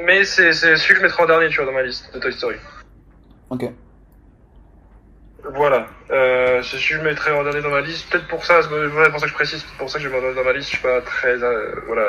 Mais 0.04 0.24
c'est 0.24 0.52
c'est 0.52 0.76
celui 0.76 0.94
que 0.94 1.00
je 1.00 1.04
mettrai 1.04 1.22
en 1.22 1.26
dernier, 1.26 1.48
tu 1.48 1.56
vois, 1.56 1.66
dans 1.66 1.72
ma 1.72 1.82
liste 1.82 2.12
de 2.14 2.18
Toy 2.20 2.32
Story. 2.32 2.56
Ok. 3.50 3.64
Voilà, 5.54 5.86
euh, 6.10 6.62
c'est 6.62 6.76
celui 6.76 6.88
que 6.94 6.94
je 7.00 7.04
mettrai 7.04 7.32
en 7.32 7.42
dernier 7.42 7.62
dans 7.62 7.70
ma 7.70 7.80
liste. 7.80 8.08
Peut-être 8.10 8.28
pour 8.28 8.44
ça, 8.44 8.60
c'est 8.62 8.68
voilà, 8.68 9.10
pour 9.10 9.18
ça 9.20 9.24
que 9.26 9.30
je 9.30 9.34
précise, 9.34 9.64
c'est 9.66 9.78
pour 9.78 9.88
ça 9.90 9.98
que 9.98 10.04
je 10.04 10.08
mets 10.08 10.34
dans 10.34 10.44
ma 10.44 10.52
liste. 10.52 10.68
Je 10.70 10.74
suis 10.76 10.82
pas 10.82 11.00
très, 11.00 11.42
euh, 11.42 11.74
voilà, 11.86 12.06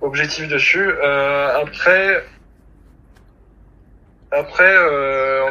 objectif 0.00 0.48
dessus. 0.48 0.90
Euh, 1.02 1.60
après, 1.62 2.24
après, 4.32 4.74
euh, 4.76 5.50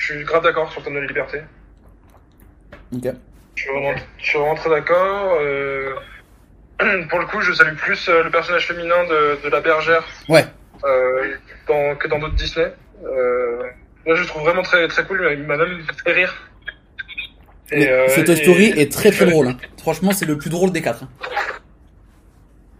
je 0.00 0.14
suis 0.14 0.24
grave 0.24 0.42
d'accord 0.42 0.70
sur 0.72 0.80
le 0.80 0.84
thème 0.86 0.94
de 0.94 1.00
la 1.00 1.06
liberté. 1.06 1.40
Ok. 2.94 3.04
Je 3.56 3.62
suis 3.62 3.70
vraiment, 3.70 3.94
je 4.18 4.24
suis 4.24 4.38
vraiment 4.38 4.54
très 4.54 4.70
d'accord. 4.70 5.36
Euh, 5.40 5.94
pour 7.10 7.18
le 7.18 7.26
coup, 7.26 7.40
je 7.42 7.52
salue 7.52 7.74
plus 7.76 8.08
euh, 8.08 8.22
le 8.24 8.30
personnage 8.30 8.66
féminin 8.66 9.04
de, 9.04 9.38
de 9.44 9.48
la 9.50 9.60
bergère 9.60 10.02
Ouais. 10.28 10.44
euh, 10.84 11.34
dans, 11.68 11.94
que 11.96 12.08
dans 12.08 12.18
d'autres 12.18 12.34
Disney. 12.36 12.72
Euh, 13.04 13.62
là, 14.06 14.14
je 14.14 14.20
le 14.22 14.26
trouve 14.26 14.42
vraiment 14.42 14.62
très 14.62 14.88
très 14.88 15.04
cool. 15.04 15.28
Il 15.32 15.44
m'a 15.44 15.56
même 15.58 15.82
fait 16.04 16.12
rire. 16.12 16.34
Mais 17.72 18.08
ce 18.08 18.20
Toy 18.22 18.36
Story 18.36 18.64
et- 18.76 18.80
est 18.82 18.92
très 18.92 19.10
très 19.10 19.26
drôle. 19.26 19.48
hein. 19.48 19.56
Franchement, 19.78 20.12
c'est 20.12 20.26
le 20.26 20.38
plus 20.38 20.50
drôle 20.50 20.72
des 20.72 20.82
quatre. 20.82 21.04
hein. 21.04 21.08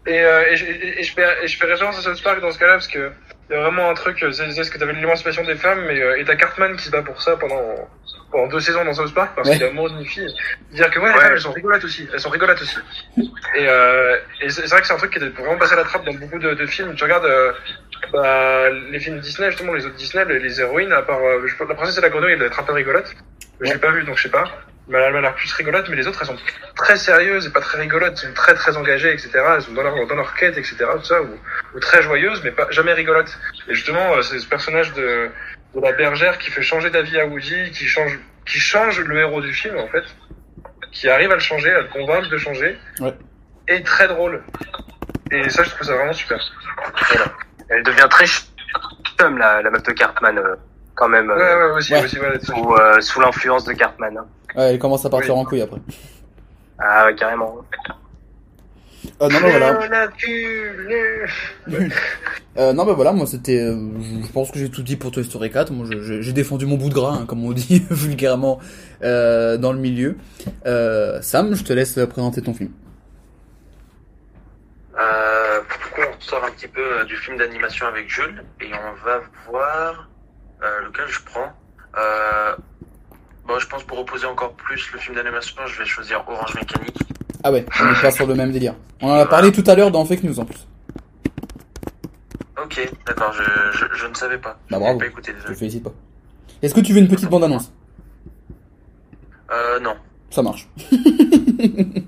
Et, 0.07 0.15
et, 0.17 0.57
je- 0.57 0.65
et, 0.65 1.01
et 1.01 1.03
je 1.05 1.13
fais, 1.13 1.27
et 1.45 1.47
je 1.47 1.57
fais 1.59 1.67
référence 1.67 1.99
à 1.99 2.03
South 2.03 2.23
Park 2.23 2.41
dans 2.41 2.51
ce 2.51 2.59
cas-là 2.59 2.73
parce 2.73 2.89
que 2.89 3.13
il 3.51 3.55
y 3.55 3.57
a 3.57 3.63
vraiment 3.63 3.91
un 3.91 3.95
truc, 3.95 4.23
euh, 4.23 4.31
c'est 4.33 4.51
c'est 4.53 4.63
ce 4.65 4.71
que 4.71 4.79
t'avais 4.79 4.93
l'émancipation 4.93 5.43
des 5.45 5.57
femmes, 5.57 5.85
mais 5.87 6.01
euh, 6.01 6.19
et 6.19 6.25
t'as 6.25 6.37
Cartman 6.37 6.77
qui 6.77 6.85
se 6.85 6.91
bat 6.91 7.03
pour 7.03 7.21
ça 7.21 7.37
pendant 7.37 7.89
pendant 8.31 8.47
deux 8.47 8.61
saisons 8.61 8.85
dans 8.85 8.95
South 8.95 9.13
Park 9.13 9.33
parce 9.35 9.49
Ouais. 9.49 9.55
qu'il 9.57 9.65
est 9.65 9.71
amoureux 9.71 9.91
d'une 9.91 10.07
fille. 10.07 10.33
Dire 10.71 10.89
que 10.91 11.01
ouais, 11.01 11.09
les 11.09 11.15
Ouais. 11.15 11.21
femmes 11.21 11.33
elles 11.33 11.41
sont 11.41 11.53
rigolotes 11.53 11.83
aussi, 11.85 12.09
elles 12.13 12.21
sont 12.21 12.31
rigolotes 12.31 12.63
aussi. 12.63 12.79
Et, 13.57 13.67
euh, 13.69 14.17
et 14.41 14.51
c'est 14.51 14.63
c'est 14.63 14.69
vrai 14.71 14.81
que 14.81 14.87
c'est 14.87 14.93
un 14.93 14.99
truc 14.99 15.11
qui 15.13 15.19
est 15.19 15.29
vraiment 15.29 15.57
passé 15.59 15.73
à 15.73 15.77
la 15.77 15.85
trappe 15.85 16.05
dans 16.05 16.15
beaucoup 16.15 16.39
de, 16.39 16.55
de 16.55 16.67
films. 16.67 16.95
Tu 16.95 17.03
regardes 17.03 17.25
euh, 17.25 17.53
bah, 18.13 18.71
les 18.71 19.01
films 19.01 19.19
Disney, 19.19 19.51
justement 19.51 19.73
les 19.75 19.85
autres 19.85 19.97
Disney, 19.97 20.25
les, 20.27 20.39
les 20.39 20.61
héroïnes, 20.61 20.93
à 20.93 21.03
part 21.03 21.19
euh, 21.21 21.45
je, 21.47 21.65
la 21.65 21.75
princesse 21.75 21.99
et 21.99 22.01
la 22.03 22.09
grenouille, 22.11 22.33
elle 22.33 22.39
doit 22.39 22.47
être 22.47 22.61
un 22.61 22.65
peu 22.65 22.73
rigolote. 22.73 23.13
Mais 23.61 23.67
Je 23.69 23.73
l'ai 23.75 23.81
pas 23.81 23.91
vu 23.91 24.05
donc 24.05 24.17
je 24.17 24.23
sais 24.23 24.29
pas. 24.31 24.45
Mais 24.91 24.99
elle 24.99 25.15
a 25.17 25.21
l'air 25.21 25.35
plus 25.37 25.53
rigolote, 25.55 25.89
mais 25.89 25.97
les 25.97 26.07
autres 26.09 26.19
elles 26.21 26.27
sont 26.27 26.37
très 26.75 26.97
sérieuses 26.97 27.47
et 27.47 27.51
pas 27.51 27.61
très 27.61 27.79
rigolotes, 27.81 28.13
elles 28.23 28.29
sont 28.29 28.35
très 28.35 28.55
très 28.55 28.77
engagées, 28.77 29.13
etc. 29.13 29.31
Elles 29.55 29.63
sont 29.63 29.73
dans 29.73 29.83
leur, 29.85 29.95
dans 30.07 30.15
leur 30.17 30.35
quête, 30.35 30.59
etc. 30.59 30.77
Tout 30.97 31.05
ça, 31.05 31.23
ou, 31.23 31.39
ou 31.75 31.81
très 31.81 32.03
joyeuses, 32.03 32.43
mais 32.43 32.51
pas 32.51 32.67
jamais 32.71 32.93
rigolotes. 32.93 33.39
Et 33.69 33.75
justement, 33.75 34.15
euh, 34.17 34.23
c'est 34.23 34.39
ce 34.41 34.49
personnage 34.49 34.93
de, 34.95 35.31
de 35.77 35.81
la 35.81 35.93
bergère 35.93 36.39
qui 36.39 36.51
fait 36.51 36.63
changer 36.63 36.91
d'avis 36.91 37.19
à 37.21 37.25
Woody, 37.27 37.71
qui 37.71 37.87
change, 37.87 38.19
qui 38.45 38.59
change 38.59 38.99
le 39.01 39.17
héros 39.19 39.41
du 39.41 39.55
film 39.55 39.79
en 39.79 39.87
fait, 39.89 40.05
qui 40.93 41.09
arrive 41.09 41.31
à 41.31 41.35
le 41.35 41.41
changer, 41.41 41.71
à 41.73 41.83
le 41.83 41.89
convaincre 41.89 42.29
de 42.29 42.37
changer, 42.39 42.77
Ouais. 42.99 43.15
et 43.69 43.83
très 43.85 44.09
drôle. 44.09 44.43
Et 45.31 45.49
ça, 45.51 45.63
je 45.63 45.71
trouve 45.71 45.87
ça 45.87 45.95
vraiment 45.95 46.13
super. 46.13 46.39
Voilà. 47.11 47.27
Elle 47.69 47.85
devient 47.85 48.09
très 48.11 48.27
chum, 48.27 49.39
la, 49.39 49.63
la 49.63 49.71
meuf 49.71 49.85
de 49.85 49.93
Cartman, 49.93 50.37
euh, 50.37 50.57
quand 51.01 51.09
même, 51.09 51.29
Ouais, 51.31 51.35
euh, 51.43 51.71
ouais, 51.73 51.77
aussi, 51.79 51.93
Ouais. 51.95 52.05
aussi, 52.05 52.21
ouais, 52.21 52.39
sous, 52.41 52.75
euh, 52.75 53.01
sous 53.01 53.21
l'influence 53.21 53.65
de 53.65 53.73
Cartman. 53.73 54.17
hein. 54.19 54.27
Ouais, 54.55 54.75
il 54.75 54.79
commence 54.79 55.05
à 55.05 55.11
partir 55.11 55.35
Oui. 55.35 55.41
en 55.41 55.45
couille 55.45 55.63
après. 55.63 55.81
Ah 56.79 57.07
ouais, 57.07 57.15
carrément. 57.15 57.57
Euh, 59.23 59.29
non, 59.29 59.39
mais 59.43 59.51
voilà. 59.51 59.79
Euh, 62.59 62.73
non, 62.75 62.85
bah 62.85 62.93
voilà, 62.95 63.13
moi 63.13 63.27
c'était. 63.27 63.59
euh, 63.61 63.77
je 64.27 64.31
pense 64.33 64.51
que 64.51 64.59
j'ai 64.59 64.71
tout 64.71 64.83
dit 64.83 64.97
pour 64.97 65.11
Toy 65.11 65.25
Story 65.25 65.51
4. 65.51 65.73
Moi, 65.73 65.87
j'ai 66.21 66.33
défendu 66.33 66.67
mon 66.67 66.77
bout 66.77 66.89
de 66.91 66.95
gras, 66.95 67.15
hein, 67.21 67.25
comme 67.27 67.45
on 67.45 67.53
dit 67.53 67.85
vulgairement 67.91 68.59
euh, 69.03 69.57
dans 69.57 69.73
le 69.73 69.79
milieu. 69.79 70.17
Euh, 70.67 71.19
Sam, 71.23 71.55
je 71.55 71.65
te 71.65 71.73
laisse 71.73 71.99
présenter 72.11 72.43
ton 72.43 72.53
film. 72.55 72.71
Euh, 74.99 75.61
du 75.61 75.91
coup, 75.93 76.01
on 76.17 76.21
sort 76.21 76.45
un 76.45 76.51
petit 76.51 76.69
peu 76.69 76.81
euh, 77.01 77.05
du 77.05 77.17
film 77.17 77.37
d'animation 77.39 77.87
avec 77.87 78.11
Jules 78.11 78.43
et 78.61 78.67
on 78.75 79.05
va 79.07 79.21
voir 79.49 80.09
euh, 80.63 80.81
lequel 80.87 81.07
je 81.09 81.21
prends. 81.21 81.53
Euh, 81.99 82.55
bon, 83.47 83.59
je 83.59 83.67
pense 83.67 83.83
pour 83.85 83.99
opposer 83.99 84.27
encore 84.27 84.53
plus 84.55 84.91
le 84.93 84.99
film 84.99 85.15
d'animation, 85.17 85.61
je 85.67 85.79
vais 85.79 85.85
choisir 85.87 86.23
Orange 86.29 86.55
Mécanique. 86.55 86.97
Ah 87.43 87.51
ouais, 87.53 87.65
on 87.81 87.93
est 87.93 88.01
pas 88.03 88.11
sur 88.11 88.27
le 88.27 88.35
même 88.35 88.53
délire. 88.53 88.75
On 89.01 89.11
en 89.11 89.15
a 89.15 89.27
parlé 89.27 89.51
tout 89.53 89.65
à 89.67 89.75
l'heure 89.75 89.91
dans 89.91 90.05
Fake 90.05 90.23
News 90.23 90.39
en 90.39 90.45
plus. 90.45 90.67
Ok, 92.63 92.93
d'accord, 93.07 93.33
je, 93.33 93.43
je, 93.79 93.85
je 93.95 94.07
ne 94.07 94.15
savais 94.15 94.39
pas. 94.39 94.59
Bah, 94.71 94.79
bravo. 94.79 94.99
pas 94.99 95.07
écouté, 95.07 95.33
Je 95.43 95.47
te 95.53 95.55
félicite 95.55 95.83
pas. 95.83 95.93
Est-ce 96.63 96.75
que 96.75 96.81
tu 96.81 96.93
veux 96.93 96.99
une 97.01 97.09
petite 97.09 97.29
bande-annonce? 97.31 97.73
Euh, 99.51 99.81
non. 99.81 99.97
Ça 100.31 100.43
marche. 100.43 100.69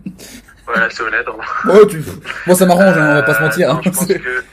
Voilà, 0.64 0.88
c'est 0.88 1.02
honnête. 1.02 1.26
hein. 1.28 1.44
Oh, 1.68 1.84
tu... 1.86 2.02
Bon, 2.46 2.54
ça 2.54 2.64
m'arrange, 2.64 2.96
hein, 2.96 3.10
on 3.10 3.14
va 3.16 3.22
pas 3.24 3.34
se 3.34 3.40
Euh, 3.40 3.44
mentir. 3.46 3.70
hein. 3.72 3.80
je 3.84 3.90
pense 3.90 4.06
C'est- 4.06 4.18
que... 4.20 4.44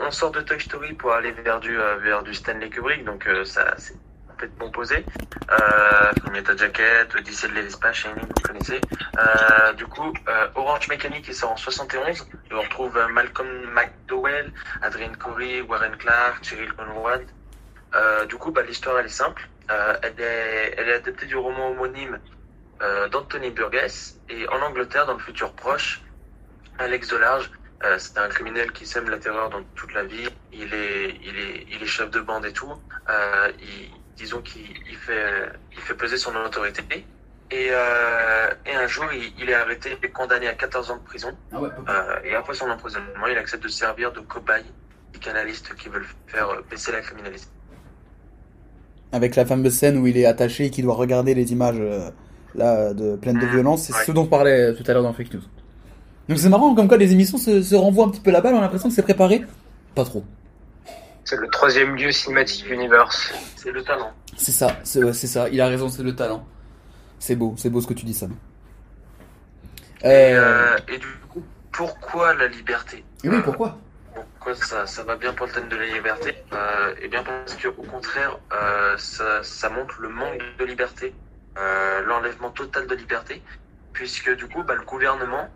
on, 0.00 0.10
sort 0.10 0.30
de 0.30 0.40
Toy 0.40 0.60
Story 0.60 0.92
pour 0.94 1.12
aller 1.12 1.32
vers 1.32 1.60
du, 1.60 1.78
euh, 1.78 1.96
vers 1.96 2.22
du 2.22 2.34
Stanley 2.34 2.68
Kubrick, 2.68 3.04
donc 3.04 3.26
euh, 3.26 3.44
ça, 3.44 3.74
c'est 3.78 3.96
complètement 4.28 4.70
posé. 4.70 5.04
Euh, 5.50 6.12
Fullmetal 6.20 6.58
Jacket, 6.58 7.14
Odyssey 7.14 7.48
de 7.48 7.54
l'espace, 7.54 7.96
Shining, 7.96 8.20
vous 8.20 8.42
connaissez. 8.42 8.80
Euh, 9.18 9.72
du 9.74 9.86
coup, 9.86 10.12
Orange 10.54 10.88
Mécanique 10.88 11.26
il 11.28 11.34
sort 11.34 11.52
en 11.52 11.56
71. 11.56 12.26
Et 12.50 12.54
on 12.54 12.62
retrouve 12.62 12.98
Malcolm 13.12 13.48
McDowell, 13.74 14.52
Adrian 14.82 15.12
Corey, 15.18 15.60
Warren 15.60 15.96
Clark, 15.96 16.44
Cyril 16.44 16.72
Conrad. 16.72 17.24
Du 18.28 18.36
coup, 18.36 18.50
bah, 18.50 18.62
l'histoire 18.62 18.98
elle 18.98 19.06
est 19.06 19.10
simple. 19.10 19.48
Elle, 19.68 20.20
est, 20.20 20.74
elle 20.76 20.88
est 20.88 20.94
adaptée 20.94 21.26
du 21.26 21.36
roman 21.36 21.70
homonyme 21.70 22.18
d'Anthony 23.10 23.50
Burgess. 23.50 24.18
Et 24.28 24.48
en 24.48 24.60
Angleterre, 24.60 25.06
dans 25.06 25.14
le 25.14 25.20
futur 25.20 25.52
proche, 25.52 26.02
Alex 26.78 27.08
Delarge, 27.08 27.50
euh, 27.84 27.96
c'est 27.98 28.16
un 28.18 28.28
criminel 28.28 28.72
qui 28.72 28.86
sème 28.86 29.08
la 29.10 29.18
terreur 29.18 29.50
dans 29.50 29.62
toute 29.74 29.92
la 29.94 30.04
ville. 30.04 30.28
Il 30.52 30.72
est, 30.74 31.16
il 31.24 31.36
est, 31.38 31.66
il 31.70 31.82
est 31.82 31.86
chef 31.86 32.10
de 32.10 32.20
bande 32.20 32.44
et 32.46 32.52
tout. 32.52 32.70
Euh, 33.10 33.50
il, 33.60 33.90
disons 34.16 34.40
qu'il 34.40 34.62
il 34.88 34.96
fait, 34.96 35.50
il 35.72 35.80
fait 35.80 35.94
peser 35.94 36.16
son 36.16 36.34
autorité. 36.36 36.82
Et, 37.50 37.68
euh, 37.70 38.48
et 38.64 38.74
un 38.74 38.86
jour, 38.86 39.04
il, 39.12 39.32
il 39.42 39.50
est 39.50 39.54
arrêté 39.54 39.96
et 40.02 40.08
condamné 40.08 40.48
à 40.48 40.54
14 40.54 40.90
ans 40.90 40.96
de 40.96 41.02
prison. 41.02 41.36
Ah 41.52 41.60
ouais. 41.60 41.68
Euh, 41.88 42.16
et 42.24 42.34
après 42.34 42.54
son 42.54 42.70
emprisonnement, 42.70 43.26
il 43.30 43.36
accepte 43.36 43.62
de 43.64 43.68
servir 43.68 44.12
de 44.12 44.20
cobaye 44.20 44.64
des 45.12 45.18
canalistes 45.18 45.74
qui 45.74 45.88
veulent 45.90 46.06
faire 46.26 46.48
euh, 46.48 46.62
baisser 46.70 46.92
la 46.92 47.00
criminalité. 47.00 47.44
Avec 49.12 49.36
la 49.36 49.44
fameuse 49.44 49.74
scène 49.74 49.98
où 49.98 50.06
il 50.06 50.16
est 50.16 50.24
attaché 50.24 50.66
et 50.66 50.70
qui 50.70 50.80
doit 50.82 50.94
regarder 50.94 51.34
les 51.34 51.52
images 51.52 51.78
là 52.54 52.94
de 52.94 53.16
pleines 53.16 53.38
de 53.38 53.46
violence, 53.46 53.82
c'est 53.82 53.92
Ouais. 53.92 54.04
ce 54.06 54.12
dont 54.12 54.22
on 54.22 54.26
parlait 54.26 54.74
tout 54.74 54.84
à 54.86 54.94
l'heure 54.94 55.02
dans 55.02 55.12
Fake 55.12 55.34
News. 55.34 55.42
Donc 56.28 56.38
c'est 56.38 56.48
marrant 56.48 56.74
comme 56.74 56.88
quoi 56.88 56.96
les 56.96 57.12
émissions 57.12 57.38
se, 57.38 57.62
se 57.62 57.74
renvoient 57.74 58.06
un 58.06 58.10
petit 58.10 58.20
peu 58.20 58.30
la 58.30 58.40
balle, 58.40 58.54
on 58.54 58.58
a 58.58 58.62
l'impression 58.62 58.88
que 58.88 58.94
c'est 58.94 59.02
préparé. 59.02 59.44
Pas 59.94 60.04
trop. 60.04 60.24
C'est 61.24 61.36
le 61.36 61.48
troisième 61.48 61.96
lieu 61.96 62.10
cinématique 62.12 62.68
universe. 62.70 63.32
C'est 63.56 63.70
le 63.72 63.82
talent. 63.82 64.12
C'est 64.36 64.52
ça, 64.52 64.76
c'est 64.82 65.02
ouais, 65.02 65.12
c'est 65.12 65.26
ça, 65.26 65.48
il 65.48 65.60
a 65.60 65.66
raison, 65.68 65.88
c'est 65.88 66.02
le 66.02 66.14
talent. 66.16 66.44
C'est 67.18 67.36
beau, 67.36 67.54
c'est 67.56 67.70
beau 67.70 67.80
ce 67.80 67.86
que 67.86 67.94
tu 67.94 68.04
dis 68.04 68.14
Sam. 68.14 68.34
Et, 70.02 70.06
Euh, 70.06 70.74
euh, 70.74 70.78
et 70.88 70.98
du 70.98 71.06
coup, 71.28 71.42
pourquoi 71.70 72.34
la 72.34 72.48
liberté? 72.48 73.04
Et 73.22 73.28
oui, 73.28 73.40
pourquoi? 73.44 73.78
Pourquoi 74.14 74.54
ça, 74.56 74.86
ça 74.86 75.04
va 75.04 75.16
bien 75.16 75.32
pour 75.32 75.46
le 75.46 75.52
thème 75.52 75.68
de 75.68 75.76
la 75.76 75.86
liberté? 75.86 76.34
Euh, 76.52 76.94
Eh 77.00 77.08
bien 77.08 77.22
parce 77.22 77.54
que 77.54 77.68
au 77.68 77.82
contraire, 77.84 78.38
euh, 78.52 78.96
ça, 78.98 79.42
ça 79.42 79.68
montre 79.70 80.00
le 80.00 80.08
manque 80.08 80.40
de 80.58 80.64
liberté, 80.64 81.14
euh, 81.56 82.02
l'enlèvement 82.02 82.50
total 82.50 82.86
de 82.88 82.94
liberté, 82.96 83.40
puisque 83.92 84.30
du 84.36 84.48
coup, 84.48 84.62
bah, 84.62 84.74
le 84.74 84.82
gouvernement, 84.82 85.48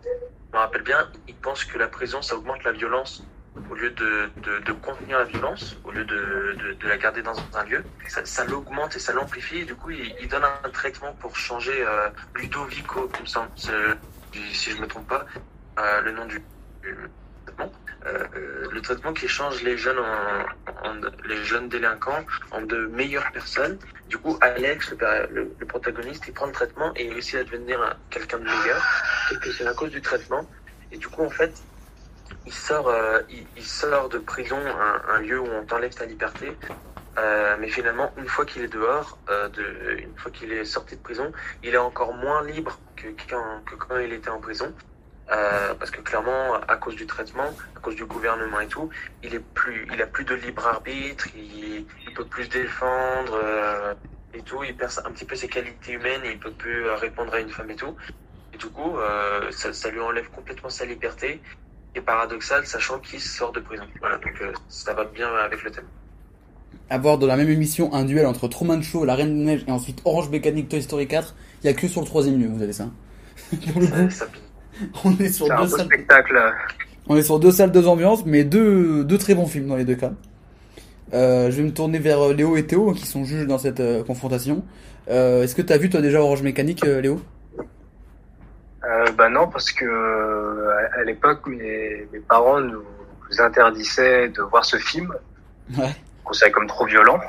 me 0.53 0.59
rappelle 0.59 0.83
bien, 0.83 1.09
il 1.27 1.35
pense 1.35 1.65
que 1.65 1.77
la 1.77 1.87
prison, 1.87 2.21
ça 2.21 2.35
augmente 2.35 2.63
la 2.63 2.71
violence 2.71 3.27
au 3.69 3.75
lieu 3.75 3.89
de, 3.91 4.29
de, 4.65 4.71
contenir 4.71 5.19
la 5.19 5.25
violence, 5.25 5.77
au 5.83 5.91
lieu 5.91 6.05
de, 6.05 6.57
de, 6.79 6.87
la 6.87 6.97
garder 6.97 7.21
dans 7.21 7.35
un 7.53 7.63
lieu, 7.65 7.83
ça, 8.07 8.23
ça 8.25 8.45
l'augmente 8.45 8.95
et 8.95 8.99
ça 8.99 9.11
l'amplifie. 9.13 9.65
Du 9.65 9.75
coup, 9.75 9.91
il, 9.91 10.27
donne 10.29 10.45
un 10.45 10.69
traitement 10.69 11.13
pour 11.13 11.35
changer 11.35 11.85
euh, 11.85 12.09
Ludovico, 12.35 13.09
il 13.15 13.21
me 13.21 13.25
semble, 13.25 13.51
c'est- 13.55 13.97
si 14.53 14.71
je 14.71 14.81
me 14.81 14.87
trompe 14.87 15.07
pas, 15.07 15.25
euh, 15.79 16.01
le 16.01 16.11
nom 16.11 16.25
du, 16.25 16.41
traitement. 17.45 17.71
Euh, 18.05 18.27
euh, 18.35 18.67
le 18.71 18.81
traitement 18.81 19.13
qui 19.13 19.27
change 19.27 19.61
les 19.63 19.77
jeunes 19.77 19.99
en- 19.99 21.01
les 21.25 21.43
jeunes 21.43 21.69
délinquants 21.69 22.25
en 22.51 22.61
de 22.61 22.87
meilleures 22.87 23.31
personnes. 23.31 23.79
Du 24.07 24.17
coup, 24.19 24.37
Alex, 24.41 24.91
le, 24.91 25.27
le- 25.59 25.65
protagoniste, 25.67 26.27
il 26.27 26.33
prend 26.33 26.45
le 26.45 26.53
traitement 26.53 26.93
et 26.95 27.05
il 27.05 27.13
réussit 27.13 27.35
à 27.35 27.43
devenir 27.43 27.81
un- 27.81 27.97
quelqu'un 28.09 28.39
de 28.39 28.45
meilleur. 28.45 28.81
Et 29.31 29.35
que 29.37 29.51
c'est 29.51 29.67
à 29.67 29.73
cause 29.73 29.91
du 29.91 30.01
traitement. 30.01 30.49
Et 30.91 30.97
du 30.97 31.07
coup, 31.09 31.23
en 31.23 31.29
fait, 31.29 31.61
il 32.45 32.53
sort, 32.53 32.87
euh, 32.87 33.21
il, 33.29 33.65
sort 33.65 34.09
de 34.09 34.19
prison, 34.19 34.57
un, 34.57 35.19
lieu 35.19 35.39
où 35.39 35.47
on 35.47 35.65
t'enlève 35.65 35.93
ta 35.93 36.05
liberté. 36.05 36.57
Euh, 37.17 37.57
mais 37.59 37.67
finalement, 37.69 38.13
une 38.17 38.27
fois 38.27 38.45
qu'il 38.45 38.61
est 38.63 38.67
dehors, 38.67 39.19
euh, 39.29 39.49
de, 39.49 39.97
une 39.99 40.15
fois 40.17 40.31
qu'il 40.31 40.51
est 40.53 40.65
sorti 40.65 40.95
de 40.95 41.01
prison, 41.01 41.31
il 41.63 41.73
est 41.73 41.77
encore 41.77 42.13
moins 42.13 42.43
libre 42.45 42.79
quand, 43.29 43.63
que 43.65 43.75
quand 43.75 43.97
il 43.97 44.13
était 44.13 44.29
en 44.29 44.39
prison. 44.39 44.73
Euh, 45.29 45.73
parce 45.75 45.91
que 45.91 45.99
clairement, 46.01 46.53
à 46.67 46.75
cause 46.77 46.95
du 46.95 47.05
traitement, 47.05 47.49
à 47.75 47.79
cause 47.81 47.95
du 47.95 48.05
gouvernement 48.05 48.61
et 48.61 48.67
tout, 48.67 48.89
il 49.23 49.35
est 49.35 49.43
plus, 49.53 49.85
il 49.93 50.01
a 50.01 50.07
plus 50.07 50.23
de 50.23 50.33
libre 50.35 50.65
arbitre, 50.65 51.27
il, 51.35 51.85
il 52.07 52.13
peut 52.15 52.23
plus 52.25 52.45
se 52.45 52.49
défendre 52.49 53.33
euh, 53.43 53.93
et 54.33 54.41
tout, 54.41 54.63
il 54.63 54.75
perd 54.75 54.91
un 55.05 55.11
petit 55.11 55.25
peu 55.25 55.35
ses 55.35 55.49
qualités 55.49 55.93
humaines 55.93 56.21
il 56.23 56.39
peut 56.39 56.51
plus 56.51 56.85
euh, 56.85 56.95
répondre 56.95 57.33
à 57.33 57.39
une 57.41 57.49
femme 57.49 57.69
et 57.69 57.75
tout. 57.75 57.93
Et 58.53 58.57
du 58.57 58.67
coup, 58.67 58.97
euh, 58.97 59.51
ça, 59.51 59.73
ça 59.73 59.89
lui 59.89 59.99
enlève 59.99 60.29
complètement 60.29 60.69
sa 60.69 60.85
liberté. 60.85 61.41
Et 61.95 62.01
paradoxal, 62.01 62.65
sachant 62.65 62.99
qu'il 62.99 63.19
sort 63.19 63.51
de 63.51 63.59
prison. 63.59 63.83
Voilà, 63.99 64.17
donc 64.19 64.33
ça 64.69 64.93
va 64.93 65.03
bien 65.03 65.27
avec 65.35 65.63
le 65.63 65.71
thème. 65.71 65.87
Avoir 66.89 67.17
dans 67.17 67.27
la 67.27 67.35
même 67.35 67.49
émission 67.49 67.93
un 67.93 68.05
duel 68.05 68.25
entre 68.27 68.47
Truman 68.47 68.81
Show, 68.81 69.03
La 69.03 69.15
Reine 69.15 69.37
des 69.37 69.43
Neiges 69.45 69.65
et 69.67 69.71
ensuite 69.71 70.01
Orange 70.05 70.29
Mécanique 70.29 70.69
Toy 70.69 70.81
Story 70.81 71.07
4, 71.07 71.35
il 71.63 71.67
y 71.67 71.69
a 71.69 71.73
que 71.73 71.87
sur 71.87 72.01
le 72.01 72.07
troisième 72.07 72.39
lieu, 72.39 72.47
vous 72.47 72.61
avez 72.61 72.71
ça. 72.73 72.85
Pour 73.73 73.81
le 73.81 73.87
coup, 73.87 74.09
Ça, 74.09 74.25
ça- 74.25 74.31
on 75.03 75.17
est 75.17 75.29
sur 75.29 75.47
deux 75.47 75.67
salles. 75.67 75.85
spectacle. 75.85 76.53
On 77.07 77.15
est 77.15 77.23
sur 77.23 77.39
deux 77.39 77.51
salles, 77.51 77.71
deux 77.71 77.87
ambiances, 77.87 78.25
mais 78.25 78.43
deux, 78.43 79.03
deux 79.03 79.17
très 79.17 79.33
bons 79.35 79.45
films 79.47 79.67
dans 79.67 79.75
les 79.77 79.85
deux 79.85 79.95
cas. 79.95 80.11
Euh, 81.13 81.49
je 81.49 81.57
vais 81.57 81.63
me 81.63 81.71
tourner 81.71 81.99
vers 81.99 82.19
euh, 82.21 82.33
Léo 82.33 82.57
et 82.57 82.67
Théo 82.67 82.91
qui 82.91 83.05
sont 83.05 83.23
juges 83.23 83.47
dans 83.47 83.57
cette 83.57 83.79
euh, 83.79 84.03
confrontation. 84.03 84.65
Euh, 85.09 85.43
Est-ce 85.43 85.55
que 85.55 85.61
t'as 85.61 85.77
vu 85.77 85.89
toi 85.89 86.01
déjà 86.01 86.19
Orange 86.21 86.41
Mécanique, 86.43 86.83
Léo? 86.85 87.21
Bah 89.17 89.29
non, 89.29 89.47
parce 89.47 89.71
que 89.71 89.85
à, 89.85 90.99
à 90.99 91.03
l'époque, 91.03 91.45
mes, 91.47 92.07
mes 92.13 92.19
parents 92.19 92.59
nous, 92.61 92.83
nous 93.29 93.41
interdisaient 93.41 94.29
de 94.29 94.41
voir 94.43 94.63
ce 94.63 94.77
film, 94.77 95.13
Ouais. 95.77 95.89
considéré 96.23 96.51
comme 96.51 96.67
trop 96.67 96.85
violent. 96.85 97.19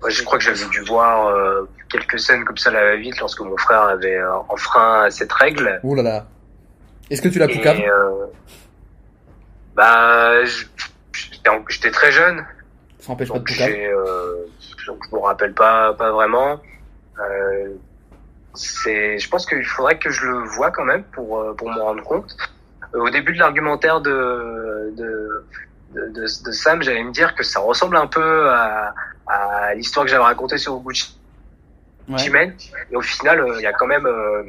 Moi, 0.00 0.10
je 0.10 0.22
crois 0.24 0.38
que 0.38 0.44
j'avais 0.44 0.64
dû 0.70 0.80
voir 0.80 1.32
quelques 1.90 2.18
scènes 2.18 2.44
comme 2.44 2.56
ça 2.58 2.70
à 2.70 2.72
la 2.74 2.82
va-vite 2.84 3.18
lorsque 3.20 3.40
mon 3.40 3.56
frère 3.56 3.82
avait 3.82 4.18
enfreint 4.48 5.08
cette 5.10 5.32
règle. 5.32 5.80
Oh 5.82 5.94
là 5.94 6.02
là. 6.02 6.26
Est-ce 7.10 7.22
que 7.22 7.28
tu 7.28 7.38
l'as 7.38 7.48
calme 7.48 7.82
euh, 7.82 8.26
bah, 9.74 10.44
j'étais 11.68 11.90
très 11.92 12.10
jeune, 12.10 12.44
Ça 12.98 13.12
n'empêche 13.12 13.28
pas 13.28 13.38
de 13.38 13.46
j'ai, 13.46 13.86
euh, 13.86 14.44
donc 14.88 14.98
je 15.08 15.14
me 15.14 15.20
rappelle 15.20 15.54
pas, 15.54 15.94
pas 15.94 16.10
vraiment. 16.10 16.60
Euh, 17.20 17.68
c'est, 18.54 19.18
je 19.18 19.28
pense 19.28 19.46
qu'il 19.46 19.64
faudrait 19.64 19.98
que 19.98 20.10
je 20.10 20.26
le 20.26 20.38
vois 20.38 20.70
quand 20.72 20.84
même 20.84 21.04
pour 21.04 21.40
euh, 21.40 21.54
pour 21.54 21.70
m'en 21.70 21.84
rendre 21.84 22.02
compte. 22.02 22.36
Euh, 22.94 23.00
Au 23.00 23.10
début 23.10 23.32
de 23.34 23.38
l'argumentaire 23.38 24.00
de 24.00 24.92
de, 24.96 25.44
de 25.94 26.08
de 26.08 26.20
de 26.22 26.52
Sam, 26.52 26.82
j'allais 26.82 27.04
me 27.04 27.12
dire 27.12 27.34
que 27.36 27.44
ça 27.44 27.60
ressemble 27.60 27.96
un 27.96 28.06
peu 28.08 28.50
à, 28.50 28.94
à 29.28 29.74
l'histoire 29.74 30.04
que 30.06 30.10
j'avais 30.10 30.24
racontée 30.24 30.58
sur 30.58 30.76
Gucci 30.80 31.16
Ouais. 32.08 32.56
Et 32.90 32.96
au 32.96 33.02
final, 33.02 33.38
euh, 33.40 33.54
il 33.58 33.62
y 33.62 33.66
a 33.66 33.72
quand 33.74 33.86
même 33.86 34.06
euh, 34.06 34.42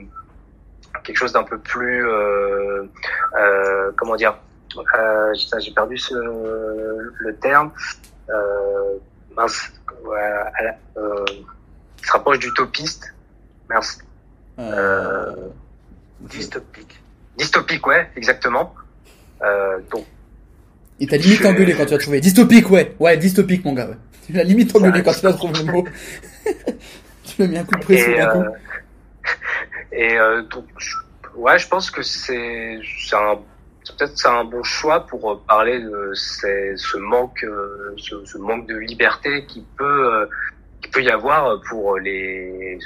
quelque 1.04 1.18
chose 1.18 1.34
d'un 1.34 1.44
peu 1.44 1.58
plus, 1.58 2.08
euh, 2.08 2.84
euh, 3.38 3.92
comment 3.98 4.16
dire, 4.16 4.38
euh, 4.98 5.34
j'ai 5.60 5.72
perdu 5.72 5.98
ce, 5.98 6.14
le 6.16 7.36
terme. 7.42 7.72
Mince, 9.36 9.72
ouais, 10.06 10.20
à 10.20 10.64
la- 10.64 10.78
il 10.98 12.06
se 12.06 12.12
rapproche 12.12 12.40
d'utopiste. 12.40 13.14
Mince. 13.70 14.00
Dystopique. 16.22 17.02
Dystopique, 17.38 17.86
ouais, 17.88 18.10
exactement. 18.16 18.74
Donc, 19.92 20.06
Et 21.00 21.08
t'as 21.08 21.18
limite 21.18 21.46
engueulé 21.46 21.74
quand 21.76 21.86
tu 21.86 21.94
as 21.94 21.98
trouvé. 21.98 22.20
Dystopique, 22.20 22.70
ouais. 22.70 22.96
Ouais, 23.00 23.16
dystopique, 23.18 23.64
mon 23.66 23.74
gars, 23.74 23.88
ouais. 23.88 23.98
Tu 24.28 24.34
l'as 24.34 24.44
limite 24.44 24.76
engueulé 24.76 25.02
quand 25.02 25.14
tu 25.14 25.26
as 25.26 25.34
trouvé 25.34 25.60
le 25.64 25.72
mot. 25.72 25.86
tu 27.24 27.36
lui 27.38 27.44
as 27.44 27.48
mis 27.48 27.58
un 27.58 27.64
coup 27.64 27.76
de 27.76 27.82
pression 27.84 28.12
et, 28.12 28.22
euh, 28.22 28.44
et 29.92 30.18
euh, 30.20 30.42
donc, 30.44 30.66
je- 30.78 30.96
ouais, 31.36 31.58
je 31.58 31.68
pense 31.68 31.92
que 31.92 32.02
c'est 32.02 32.80
un 33.14 33.36
peut-être 33.98 34.18
c'est 34.18 34.28
un 34.28 34.44
bon 34.44 34.62
choix 34.64 35.06
pour 35.08 35.44
parler 35.48 35.80
de 35.80 36.12
ces- 36.14 36.76
ce 36.78 36.98
manque 36.98 37.44
euh, 37.44 37.94
ce, 37.98 38.24
ce 38.24 38.38
manque 38.38 38.68
de 38.68 38.76
liberté 38.78 39.46
qui 39.46 39.66
peut 39.78 40.14
euh, 40.16 40.26
qui 40.82 40.90
peut 40.92 41.02
y 41.02 41.10
avoir 41.10 41.60
pour 41.70 41.98
les 41.98 42.78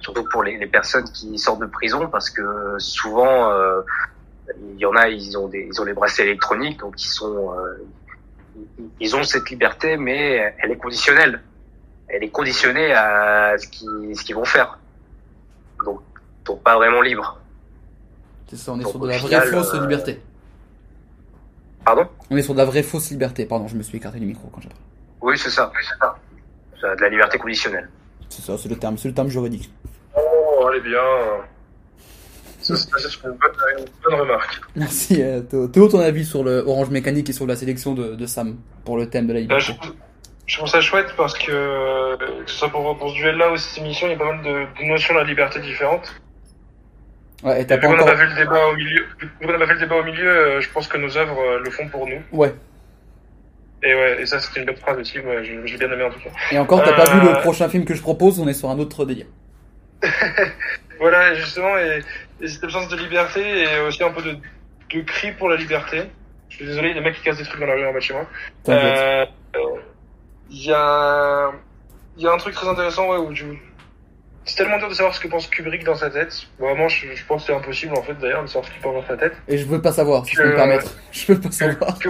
surtout 0.00 0.24
pour 0.32 0.42
les, 0.44 0.56
les 0.56 0.66
personnes 0.66 1.04
qui 1.12 1.38
sortent 1.38 1.60
de 1.60 1.66
prison 1.66 2.08
parce 2.08 2.30
que 2.30 2.42
souvent 2.78 3.50
euh, 3.52 3.82
il 4.72 4.78
y 4.78 4.86
en 4.86 4.96
a 4.96 5.08
ils 5.08 5.36
ont 5.36 5.48
des 5.48 5.66
ils 5.70 5.80
ont 5.80 5.84
les 5.84 5.92
bracelets 5.92 6.28
électroniques 6.28 6.80
donc 6.80 6.94
ils 7.02 7.08
sont 7.10 7.54
euh, 7.58 7.84
ils 9.00 9.14
ont 9.16 9.22
cette 9.24 9.50
liberté 9.50 9.96
mais 9.96 10.54
elle 10.60 10.72
est 10.72 10.76
conditionnelle. 10.78 11.42
Elle 12.08 12.24
est 12.24 12.30
conditionnée 12.30 12.92
à 12.94 13.56
ce 13.58 13.66
qu'ils 13.68 14.16
ce 14.16 14.24
qu'ils 14.24 14.34
vont 14.34 14.44
faire. 14.46 14.78
Donc 15.84 16.00
pas 16.56 16.76
vraiment 16.76 17.00
libre 17.02 17.38
C'est 18.48 18.56
ça, 18.56 18.72
on 18.72 18.80
est 18.80 18.82
donc, 18.82 18.90
sur 18.92 19.00
de 19.00 19.08
la 19.08 19.18
final, 19.18 19.40
vraie 19.48 19.50
fausse 19.50 19.74
euh, 19.74 19.80
liberté. 19.80 20.20
pardon? 21.84 22.06
On 22.30 22.36
est 22.36 22.42
sur 22.42 22.54
de 22.54 22.58
la 22.58 22.64
vraie 22.64 22.82
fausse 22.82 23.10
liberté. 23.10 23.46
Pardon, 23.46 23.68
je 23.68 23.76
me 23.76 23.82
suis 23.82 23.96
écarté 23.98 24.18
du 24.18 24.26
micro 24.26 24.48
quand 24.52 24.60
j'ai 24.60 24.68
parlé. 24.68 24.82
oui 25.22 25.38
c'est 25.38 25.50
ça 25.50 25.70
c'est 25.80 25.98
ça 25.98 26.16
C'est 26.80 26.96
de 26.96 27.00
la 27.02 27.08
liberté 27.08 27.38
conditionnelle 27.38 27.88
C'est 28.28 28.42
ça, 28.42 28.56
c'est 28.58 28.68
le 28.68 28.76
terme, 28.76 28.96
c'est 28.98 29.08
le 29.08 29.14
terme 29.14 29.28
juridique. 29.28 29.70
Oh, 30.16 30.66
allez 30.68 30.80
bien. 30.80 30.98
Ça, 32.60 32.74
c'est 32.76 32.90
une 33.24 33.30
bonne, 33.30 33.38
une 33.78 33.84
bonne 34.04 34.20
remarque. 34.20 34.60
Merci 34.76 35.22
euh, 35.22 35.40
Théo. 35.40 35.68
Théo, 35.68 35.88
ton 35.88 36.00
avis 36.00 36.24
sur 36.26 36.42
le 36.44 36.58
Orange 36.66 36.90
Mécanique 36.90 37.30
et 37.30 37.32
sur 37.32 37.46
la 37.46 37.56
sélection 37.56 37.94
de, 37.94 38.14
de 38.14 38.26
Sam 38.26 38.56
pour 38.84 38.96
le 38.98 39.08
thème 39.08 39.26
de 39.26 39.32
la 39.32 39.40
Bah, 39.44 39.58
je, 39.58 39.72
liberté 39.72 39.96
je 40.46 40.56
trouve 40.56 40.68
ça 40.68 40.80
chouette 40.80 41.14
parce 41.16 41.34
que, 41.38 42.16
que 42.16 42.50
ce 42.50 42.56
soit 42.56 42.68
pour, 42.68 42.98
pour 42.98 43.10
ce 43.10 43.14
duel-là 43.14 43.52
ou 43.52 43.56
cette 43.56 43.78
émission, 43.78 44.06
il 44.08 44.10
y 44.12 44.14
a 44.14 44.18
pas 44.18 44.32
mal 44.34 44.42
de, 44.42 44.82
de 44.82 44.84
notions 44.88 45.14
de 45.14 45.20
la 45.20 45.24
liberté 45.24 45.60
différentes. 45.60 46.12
Ouais, 47.44 47.62
et 47.62 47.66
t'as 47.66 47.78
pas 47.78 47.88
encore. 47.88 48.08
a 48.08 48.16
fait 48.16 48.26
le 48.26 48.34
débat 48.34 48.66
au 48.66 48.74
milieu, 48.74 49.06
vu 49.20 49.28
qu'on 49.40 49.48
a 49.62 49.66
fait 49.66 49.74
le 49.74 49.80
débat 49.80 49.96
au 49.96 50.02
milieu, 50.04 50.28
euh, 50.28 50.60
je 50.60 50.68
pense 50.70 50.88
que 50.88 50.98
nos 50.98 51.16
œuvres 51.16 51.38
euh, 51.40 51.60
le 51.64 51.70
font 51.70 51.88
pour 51.88 52.06
nous. 52.06 52.20
Ouais. 52.32 52.52
Et 53.82 53.94
ouais, 53.94 54.22
et 54.22 54.26
ça 54.26 54.40
c'est 54.40 54.58
une 54.58 54.66
belle 54.66 54.76
phrase 54.76 54.98
aussi, 54.98 55.20
moi 55.20 55.40
j'ai 55.42 55.76
bien 55.78 55.92
aimé 55.92 56.02
en 56.02 56.10
tout 56.10 56.18
cas. 56.18 56.30
Et 56.50 56.58
encore, 56.58 56.82
t'as 56.82 56.94
pas 56.94 57.06
Euh, 57.08 57.20
vu 57.20 57.28
le 57.28 57.40
prochain 57.42 57.68
film 57.68 57.84
que 57.84 57.94
je 57.94 58.02
propose, 58.02 58.40
on 58.40 58.48
est 58.48 58.54
sur 58.54 58.68
un 58.70 58.78
autre 58.78 59.04
délire. 59.04 59.26
Voilà, 61.00 61.32
justement, 61.34 61.78
et, 61.78 62.02
et 62.40 62.48
cette 62.48 62.64
absence 62.64 62.88
de 62.88 62.96
liberté 62.96 63.40
et 63.62 63.78
aussi 63.86 64.02
un 64.02 64.10
peu 64.10 64.20
de, 64.20 64.32
de 64.32 65.00
cri 65.02 65.30
pour 65.30 65.48
la 65.48 65.54
liberté. 65.54 66.02
Je 66.48 66.56
suis 66.56 66.66
désolé, 66.66 66.88
il 66.88 66.96
y 66.96 66.98
a 66.98 67.00
des 67.00 67.06
mecs 67.08 67.14
qui 67.14 67.22
cassent 67.22 67.38
des 67.38 67.44
trucs 67.44 67.60
dans 67.60 67.66
la 67.68 67.74
rue 67.74 67.86
en 67.86 67.92
bas 67.92 68.00
de 68.00 68.02
chez 68.02 68.14
moi. 68.14 68.26
Euh, 68.68 69.24
euh, 69.54 69.60
Il 70.50 70.64
y 70.64 70.72
a, 70.72 71.52
il 72.16 72.24
y 72.24 72.26
a 72.26 72.32
un 72.32 72.36
truc 72.38 72.52
très 72.54 72.66
intéressant, 72.66 73.08
ouais, 73.10 73.18
où 73.18 73.32
tu, 73.32 73.44
c'est 74.44 74.56
tellement 74.56 74.78
dur 74.78 74.88
de 74.88 74.94
savoir 74.94 75.14
ce 75.14 75.20
que 75.20 75.28
pense 75.28 75.46
Kubrick 75.46 75.84
dans 75.84 75.94
sa 75.94 76.10
tête. 76.10 76.34
Vraiment, 76.58 76.88
je, 76.88 77.14
je 77.14 77.24
pense 77.26 77.42
que 77.42 77.46
c'est 77.48 77.54
impossible, 77.54 77.94
en 77.96 78.02
fait, 78.02 78.14
d'ailleurs, 78.14 78.42
de 78.42 78.46
savoir 78.48 78.64
ce 78.66 78.70
qu'il 78.72 78.80
pense 78.80 78.94
dans 78.94 79.06
sa 79.06 79.16
tête. 79.16 79.34
Et 79.48 79.58
je 79.58 79.66
veux 79.66 79.80
pas 79.82 79.92
savoir, 79.92 80.24
si 80.24 80.34
je 80.34 80.40
peux 80.42 80.48
me 80.48 80.52
Euh, 80.52 80.56
permettre. 80.56 80.90
Je 81.12 81.26
peux 81.26 81.40
pas 81.40 81.50
savoir. 81.50 81.98
Que 81.98 82.08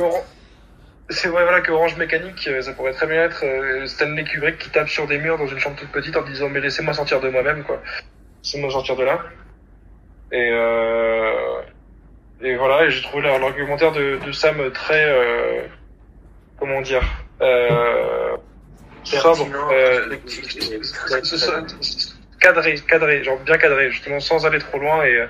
c'est 1.11 1.29
vrai, 1.29 1.43
voilà, 1.43 1.63
que 1.63 1.73
Orange 1.73 1.97
Mécanique, 1.97 2.47
euh, 2.49 2.61
ça 2.61 2.73
pourrait 2.75 2.93
très 2.93 3.07
bien 3.07 3.25
être 3.25 3.43
euh, 3.45 3.87
Stanley 3.87 4.25
Kubrick 4.25 4.59
qui 4.59 4.69
tape 4.71 4.89
sur 4.89 5.07
des 5.07 5.19
murs 5.19 5.39
dans 5.39 5.47
une 5.47 5.59
chambre 5.59 5.77
toute 5.77 5.91
petite 5.91 6.17
en 6.17 6.23
disant, 6.23 6.49
mais 6.51 6.61
laissez-moi 6.61 6.93
sortir 6.93 7.21
de 7.21 7.29
moi-même, 7.31 7.65
quoi. 7.65 7.81
Laissez-moi 8.45 8.71
sortir 8.71 8.95
de 8.97 9.05
là. 9.05 9.19
Et, 10.31 10.51
euh, 10.53 11.63
et 12.43 12.55
voilà, 12.57 12.85
et 12.85 12.91
j'ai 12.91 13.03
trouvé 13.03 13.23
la- 13.23 13.39
l'argumentaire 13.39 13.91
de, 13.93 14.19
de 14.25 14.33
Sam 14.33 14.71
très, 14.73 15.03
euh, 15.07 15.63
comment 16.61 16.83
dire, 16.83 17.03
euh, 17.41 18.37
sobre, 19.05 19.49
Cadré, 22.41 22.75
cadré, 22.87 23.25
genre 23.25 23.39
bien 23.41 23.59
cadré, 23.59 23.91
justement, 23.91 24.21
sans 24.21 24.47
aller 24.47 24.59
trop 24.59 24.79
loin 24.79 25.05
et, 25.05 25.27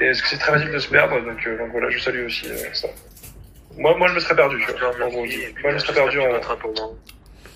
et 0.00 0.06
parce 0.06 0.22
que 0.22 0.28
c'est 0.28 0.38
très 0.38 0.52
facile 0.52 0.72
de 0.72 0.78
se 0.78 0.88
perdre, 0.88 1.20
donc, 1.24 1.46
euh, 1.46 1.58
donc 1.58 1.70
voilà, 1.70 1.90
je 1.90 1.98
salue 1.98 2.26
aussi 2.26 2.48
euh, 2.48 2.56
ça. 2.72 2.88
Moi, 3.76 3.96
moi, 3.96 4.08
je 4.08 4.14
me 4.14 4.20
serais 4.20 4.36
perdu, 4.36 4.56
tu 4.66 4.72
vois. 4.72 4.88
En 5.04 5.08
gros, 5.08 5.24
moi, 5.24 5.26
je 5.26 5.74
me 5.74 5.78
serais 5.78 5.94
perdu 5.94 6.20
en, 6.20 6.28
moi. 6.28 6.40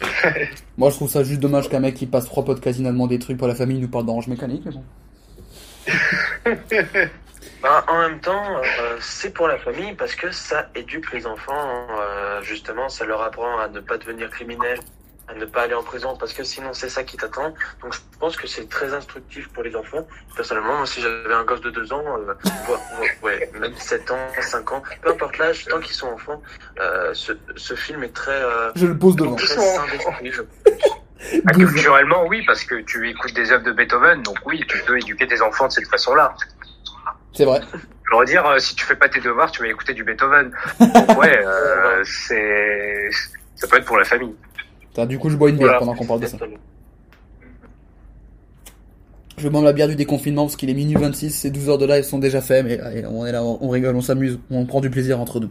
Moi, 0.76 0.90
je 0.90 0.94
trouve 0.94 1.10
ça 1.10 1.24
juste 1.24 1.40
dommage 1.40 1.68
qu'un 1.68 1.80
mec 1.80 1.96
qui 1.96 2.06
passe 2.06 2.26
trois 2.26 2.44
podcasts 2.44 2.78
inanimement 2.78 3.08
des 3.08 3.18
trucs 3.18 3.36
pour 3.36 3.48
la 3.48 3.56
famille 3.56 3.80
nous 3.80 3.88
parle 3.88 4.06
d'orange 4.06 4.28
mécanique, 4.28 4.62
mais 4.64 4.72
bon. 4.72 4.84
Bah, 7.62 7.84
en 7.88 7.98
même 7.98 8.20
temps, 8.20 8.58
euh, 8.58 8.96
c'est 9.00 9.34
pour 9.34 9.48
la 9.48 9.58
famille 9.58 9.92
parce 9.94 10.14
que 10.14 10.30
ça 10.30 10.70
éduque 10.76 11.12
les 11.12 11.26
enfants. 11.26 11.88
euh, 12.00 12.40
justement, 12.42 12.88
ça 12.88 13.04
leur 13.04 13.20
apprend 13.22 13.58
à 13.58 13.68
ne 13.68 13.80
pas 13.80 13.98
devenir 13.98 14.30
criminels, 14.30 14.78
à 15.28 15.34
ne 15.34 15.44
pas 15.44 15.62
aller 15.62 15.74
en 15.74 15.82
prison 15.82 16.16
parce 16.16 16.32
que 16.32 16.42
sinon 16.42 16.72
c'est 16.72 16.88
ça 16.88 17.04
qui 17.04 17.16
t'attend. 17.16 17.54
Donc 17.82 17.92
je 17.92 17.98
pense 18.18 18.36
que 18.36 18.46
c'est 18.46 18.68
très 18.68 18.92
instructif 18.94 19.48
pour 19.50 19.62
les 19.62 19.76
enfants. 19.76 20.06
Personnellement, 20.34 20.76
moi, 20.78 20.86
si 20.86 21.00
j'avais 21.00 21.34
un 21.34 21.44
gosse 21.44 21.60
de 21.60 21.70
2 21.70 21.92
ans, 21.92 22.04
euh, 22.06 22.34
ouais, 23.02 23.10
ouais, 23.22 23.50
même 23.60 23.74
7 23.76 24.10
ans, 24.10 24.28
5 24.40 24.72
ans, 24.72 24.82
peu 25.02 25.10
importe 25.10 25.38
l'âge, 25.38 25.66
tant 25.66 25.80
qu'ils 25.80 25.94
sont 25.94 26.08
enfants, 26.08 26.42
euh, 26.80 27.10
ce, 27.14 27.32
ce 27.56 27.74
film 27.74 28.02
est 28.04 28.14
très, 28.14 28.32
euh, 28.42 28.70
Je 28.74 28.86
le 28.86 28.96
pose 28.98 29.16
devant. 29.16 29.34
très 29.36 29.46
sain 29.48 29.86
d'esprit, 29.90 30.32
je 30.32 30.42
Ah, 31.46 31.52
culturellement, 31.52 32.26
oui, 32.26 32.42
parce 32.46 32.64
que 32.64 32.76
tu 32.82 33.08
écoutes 33.10 33.34
des 33.34 33.50
œuvres 33.52 33.64
de 33.64 33.72
Beethoven, 33.72 34.22
donc 34.22 34.38
oui, 34.46 34.64
tu 34.68 34.78
peux 34.84 34.96
éduquer 34.98 35.26
tes 35.26 35.42
enfants 35.42 35.66
de 35.66 35.72
cette 35.72 35.88
façon-là. 35.88 36.34
C'est 37.34 37.44
vrai. 37.44 37.60
Je 38.10 38.16
veux 38.16 38.24
dire, 38.24 38.46
euh, 38.46 38.58
si 38.58 38.74
tu 38.74 38.84
fais 38.86 38.96
pas 38.96 39.08
tes 39.08 39.20
devoirs, 39.20 39.50
tu 39.50 39.60
vas 39.60 39.68
écouter 39.68 39.92
du 39.92 40.02
Beethoven. 40.02 40.50
Donc 40.80 41.18
ouais, 41.20 41.38
euh, 41.44 42.02
c'est, 42.04 43.10
ça 43.54 43.66
peut 43.68 43.76
être 43.76 43.84
pour 43.84 43.98
la 43.98 44.04
famille. 44.04 44.34
Du 45.06 45.18
coup, 45.18 45.30
je 45.30 45.36
bois 45.36 45.50
une 45.50 45.56
bière 45.56 45.66
Voilà. 45.66 45.78
pendant 45.80 45.94
qu'on 45.94 46.06
parle 46.06 46.20
de 46.20 46.26
ça. 46.26 46.36
Je 49.36 49.48
bois 49.48 49.62
la 49.62 49.72
bière 49.72 49.86
du 49.88 49.94
déconfinement 49.94 50.44
parce 50.46 50.56
qu'il 50.56 50.68
est 50.68 50.74
minuit 50.74 50.96
26, 50.96 51.30
ces 51.30 51.50
12 51.50 51.68
heures 51.70 51.78
de 51.78 51.86
live 51.86 52.02
sont 52.02 52.18
déjà 52.18 52.40
faits, 52.40 52.64
mais 52.66 52.80
allez, 52.80 53.06
on 53.06 53.24
est 53.24 53.30
là, 53.30 53.42
on 53.44 53.68
rigole, 53.68 53.94
on 53.94 54.00
s'amuse, 54.00 54.40
on 54.50 54.66
prend 54.66 54.80
du 54.80 54.90
plaisir 54.90 55.20
entre 55.20 55.38
nous. 55.38 55.50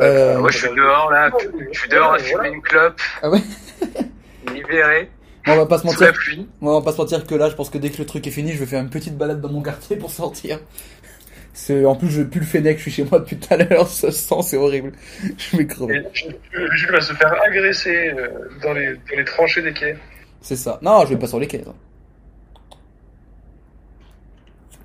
Euh, 0.00 0.38
Moi, 0.38 0.50
je 0.50 0.58
suis 0.58 0.68
dehors 0.68 1.10
là, 1.10 1.30
je 1.72 1.78
suis 1.78 1.88
dehors 1.88 2.12
à 2.12 2.18
fumer 2.18 2.48
une 2.48 2.62
clope, 2.62 3.00
Ah 3.22 3.30
ouais 3.30 3.40
libéré, 4.54 5.10
on 5.48 5.56
va 5.56 5.66
pas 5.66 5.78
se 5.78 5.86
mentir, 5.86 6.12
on 6.60 6.74
va 6.74 6.80
pas 6.80 6.92
se 6.92 6.98
mentir 6.98 7.26
que 7.26 7.34
là, 7.34 7.50
je 7.50 7.54
pense 7.56 7.70
que 7.70 7.78
dès 7.78 7.90
que 7.90 7.98
le 7.98 8.06
truc 8.06 8.24
est 8.26 8.30
fini, 8.30 8.52
je 8.52 8.58
vais 8.58 8.66
faire 8.66 8.80
une 8.80 8.88
petite 8.90 9.18
balade 9.18 9.40
dans 9.40 9.50
mon 9.50 9.62
quartier 9.62 9.96
pour 9.96 10.10
sortir. 10.10 10.60
C'est, 11.56 11.86
en 11.86 11.94
plus, 11.94 12.10
je 12.10 12.20
pue 12.20 12.40
le 12.40 12.44
Fennec, 12.44 12.76
je 12.76 12.82
suis 12.82 12.90
chez 12.90 13.04
moi 13.04 13.18
depuis 13.18 13.38
tout 13.38 13.48
à 13.52 13.56
l'heure, 13.56 13.88
ça 13.88 14.12
sent, 14.12 14.42
c'est 14.42 14.58
horrible. 14.58 14.92
Je 15.38 15.56
vais 15.56 15.66
crever. 15.66 16.02
Jules 16.12 16.92
va 16.92 17.00
se 17.00 17.14
faire 17.14 17.34
agresser 17.42 18.10
euh, 18.10 18.28
dans 18.62 18.74
les, 18.74 18.92
dans 18.92 19.16
les 19.16 19.24
tranchées 19.24 19.62
des 19.62 19.72
quais. 19.72 19.96
C'est 20.42 20.56
ça. 20.56 20.78
Non, 20.82 21.06
je 21.06 21.14
vais 21.14 21.18
pas 21.18 21.26
sur 21.26 21.40
les 21.40 21.46
quais. 21.46 21.64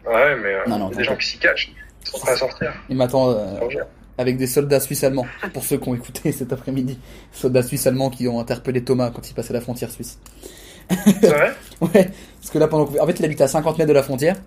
Ouais, 0.06 0.36
mais 0.38 0.54
euh, 0.54 0.64
Non, 0.68 0.80
non, 0.80 0.90
il 0.92 0.94
y 0.94 0.96
a 0.96 0.98
des 1.00 1.04
gens 1.04 1.18
qui 1.18 1.28
s'y 1.28 1.38
cachent. 1.40 1.74
Ils 2.06 2.08
sont 2.08 2.20
prêts 2.20 2.32
à 2.32 2.38
sortir. 2.38 2.74
Il 2.88 2.96
m'attend 2.96 3.32
euh, 3.32 3.60
avec 4.18 4.38
des 4.38 4.48
soldats 4.48 4.80
suisses 4.80 5.04
allemands, 5.04 5.28
pour 5.54 5.66
ceux 5.66 5.78
qui 5.78 5.90
ont 5.90 5.96
écouté 5.96 6.32
cet 6.32 6.54
après-midi. 6.54 6.98
Soldats 7.34 7.64
suisses 7.64 7.86
allemands 7.86 8.10
qui 8.10 8.30
ont 8.30 8.40
interpellé 8.40 8.82
Thomas 8.82 9.12
quand 9.14 9.30
il 9.30 9.34
passait 9.34 9.54
la 9.54 9.62
frontière 9.62 9.92
suisse. 9.92 10.20
C'est 10.90 11.28
vrai? 11.28 11.52
Ouais, 11.82 12.10
parce 12.40 12.50
que 12.50 12.60
là, 12.60 12.68
pendant. 12.70 12.90
En 13.02 13.08
fait, 13.08 13.20
il 13.20 13.26
habite 13.26 13.42
à 13.42 13.50
50 13.50 13.78
mètres 13.78 13.90
de 13.90 13.94
la 13.94 14.04
frontière. 14.04 14.38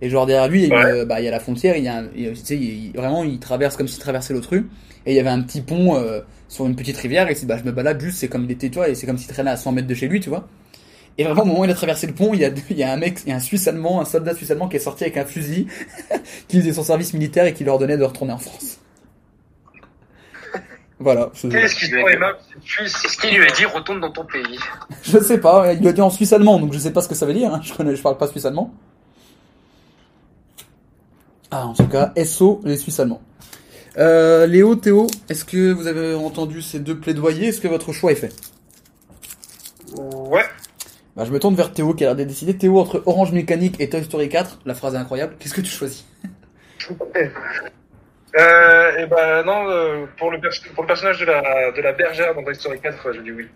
Et 0.00 0.10
genre 0.10 0.26
derrière 0.26 0.48
lui, 0.48 0.62
il 0.64 0.68
y 0.68 0.72
a, 0.72 0.96
une- 0.96 1.04
bah, 1.04 1.20
il 1.20 1.24
y 1.24 1.28
a 1.28 1.30
la 1.32 1.40
frontière, 1.40 1.76
il 1.76 1.84
y 1.84 1.88
a, 1.88 1.98
un- 1.98 2.08
il 2.16 2.30
tu 2.32 2.36
sais, 2.44 2.56
il- 2.56 2.92
vraiment, 2.94 3.24
il 3.24 3.38
traverse 3.40 3.76
comme 3.76 3.88
s'il 3.88 4.00
traversait 4.00 4.32
l'autre 4.34 4.50
rue. 4.50 4.68
Et 5.06 5.12
il 5.12 5.16
y 5.16 5.20
avait 5.20 5.28
un 5.30 5.40
petit 5.42 5.60
pont 5.60 5.96
euh, 5.96 6.20
sur 6.48 6.66
une 6.66 6.76
petite 6.76 6.96
rivière. 6.96 7.28
Et 7.30 7.34
c'est, 7.34 7.46
bah, 7.46 7.56
je 7.58 7.64
me 7.64 7.72
balade 7.72 8.00
juste, 8.00 8.18
c'est 8.18 8.28
comme 8.28 8.44
il 8.44 8.50
était, 8.52 8.68
tu 8.68 8.76
vois, 8.76 8.88
et 8.88 8.94
c'est 8.94 9.06
comme 9.06 9.18
s'il 9.18 9.28
traînait 9.32 9.50
à 9.50 9.56
100 9.56 9.72
mètres 9.72 9.88
de 9.88 9.94
chez 9.94 10.06
lui, 10.08 10.20
tu 10.20 10.28
vois. 10.28 10.46
Et 11.20 11.24
vraiment, 11.24 11.42
au 11.42 11.46
moment 11.46 11.60
où 11.60 11.64
il 11.64 11.70
a 11.70 11.74
traversé 11.74 12.06
le 12.06 12.12
pont, 12.14 12.32
il 12.32 12.40
y 12.40 12.44
a, 12.44 12.50
il 12.70 12.76
y 12.78 12.84
a 12.84 12.92
un 12.92 12.96
mec, 12.96 13.18
il 13.26 13.30
y 13.30 13.32
a 13.32 13.36
un 13.36 13.40
Suisse 13.40 13.66
allemand, 13.66 14.00
un 14.00 14.04
soldat 14.04 14.34
Suisse 14.36 14.50
allemand 14.52 14.68
qui 14.68 14.76
est 14.76 14.80
sorti 14.80 15.02
avec 15.02 15.16
un 15.16 15.24
fusil, 15.24 15.66
qui 16.46 16.60
faisait 16.60 16.72
son 16.72 16.84
service 16.84 17.12
militaire 17.12 17.46
et 17.46 17.52
qui 17.54 17.64
leur 17.64 17.78
donnait 17.78 17.96
de 17.96 18.04
retourner 18.04 18.32
en 18.32 18.38
France. 18.38 18.78
Voilà. 21.00 21.30
je- 21.34 21.46
Qu'est-ce 21.48 21.76
qu'ils 21.76 21.88
sont 21.90 22.08
aimables, 22.08 22.38
ces 22.54 22.60
Suisses 22.68 23.04
Est-ce 23.04 23.18
qu'il 23.18 23.36
lui 23.36 23.46
a 23.46 23.50
dit 23.52 23.64
retourne 23.64 24.00
dans 24.00 24.10
ton 24.10 24.24
pays 24.24 24.58
Je 25.02 25.18
sais 25.18 25.38
pas, 25.38 25.72
il 25.72 25.80
lui 25.80 25.88
a 25.88 25.92
dit 25.92 26.00
en 26.00 26.10
suisse 26.10 26.32
allemand, 26.32 26.58
donc 26.58 26.72
je 26.72 26.78
sais 26.78 26.92
pas 26.92 27.02
ce 27.02 27.08
que 27.08 27.14
ça 27.14 27.24
veut 27.26 27.34
dire, 27.34 27.54
hein. 27.54 27.60
je 27.64 27.72
connais, 27.72 27.94
je 27.94 28.02
parle 28.02 28.16
pas 28.16 28.26
suisse 28.26 28.44
allemand. 28.44 28.74
Ah, 31.50 31.66
en 31.66 31.72
tout 31.74 31.88
cas, 31.88 32.12
SO, 32.24 32.60
les 32.64 32.76
Suisses 32.76 33.00
allemands. 33.00 33.22
Euh, 33.96 34.46
Léo, 34.46 34.76
Théo, 34.76 35.06
est-ce 35.28 35.44
que 35.44 35.72
vous 35.72 35.86
avez 35.86 36.14
entendu 36.14 36.62
ces 36.62 36.78
deux 36.78 36.98
plaidoyers? 36.98 37.48
Est-ce 37.48 37.60
que 37.60 37.68
votre 37.68 37.92
choix 37.92 38.12
est 38.12 38.16
fait? 38.16 38.32
Ouais. 39.96 40.44
bah, 41.16 41.24
Je 41.24 41.32
me 41.32 41.38
tourne 41.40 41.54
vers 41.54 41.72
Théo 41.72 41.94
qui 41.94 42.04
a 42.04 42.08
l'air 42.08 42.16
d'être 42.16 42.28
décidé. 42.28 42.56
Théo, 42.56 42.78
entre 42.78 43.02
Orange 43.06 43.32
Mécanique 43.32 43.76
et 43.80 43.88
Toy 43.88 44.04
Story 44.04 44.28
4, 44.28 44.60
la 44.66 44.74
phrase 44.74 44.94
est 44.94 44.98
incroyable, 44.98 45.36
qu'est-ce 45.38 45.54
que 45.54 45.62
tu 45.62 45.70
choisis? 45.70 46.04
Euh, 48.36 48.96
et 48.98 49.06
ben 49.06 49.42
non, 49.44 49.68
euh, 49.68 50.04
pour, 50.18 50.30
le 50.30 50.38
pers- 50.40 50.50
pour 50.74 50.82
le 50.84 50.86
personnage 50.86 51.18
de 51.18 51.24
la, 51.24 51.72
de 51.72 51.80
la 51.80 51.92
bergère 51.92 52.34
dans 52.34 52.44
Toy 52.44 52.54
Story 52.54 52.78
4, 52.80 53.06
euh, 53.06 53.12
je 53.14 53.20
dis 53.22 53.32
oui. 53.32 53.48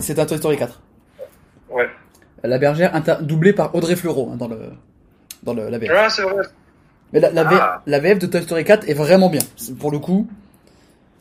C'est 0.00 0.18
un 0.18 0.26
Toy 0.26 0.36
Story 0.38 0.56
4. 0.56 0.80
Ouais. 1.70 1.88
La 2.42 2.58
bergère 2.58 2.92
doublée 3.22 3.52
par 3.52 3.74
Audrey 3.74 3.94
Fleurot 3.96 4.30
hein, 4.32 4.36
dans 4.36 4.48
le 4.48 4.58
dans 5.42 5.54
le, 5.54 5.68
la 5.70 5.78
VF. 5.78 5.90
Ah, 5.94 6.10
c'est 6.10 6.22
vrai. 6.22 6.44
Mais 7.12 7.20
la, 7.20 7.30
la, 7.30 7.44
V- 7.44 7.56
Ah. 7.60 7.82
la 7.86 7.98
VF 7.98 8.18
de 8.20 8.26
Toy 8.26 8.42
Story 8.42 8.64
4 8.64 8.88
est 8.88 8.94
vraiment 8.94 9.28
bien. 9.30 9.42
Pour 9.78 9.90
le 9.90 9.98
coup, 9.98 10.28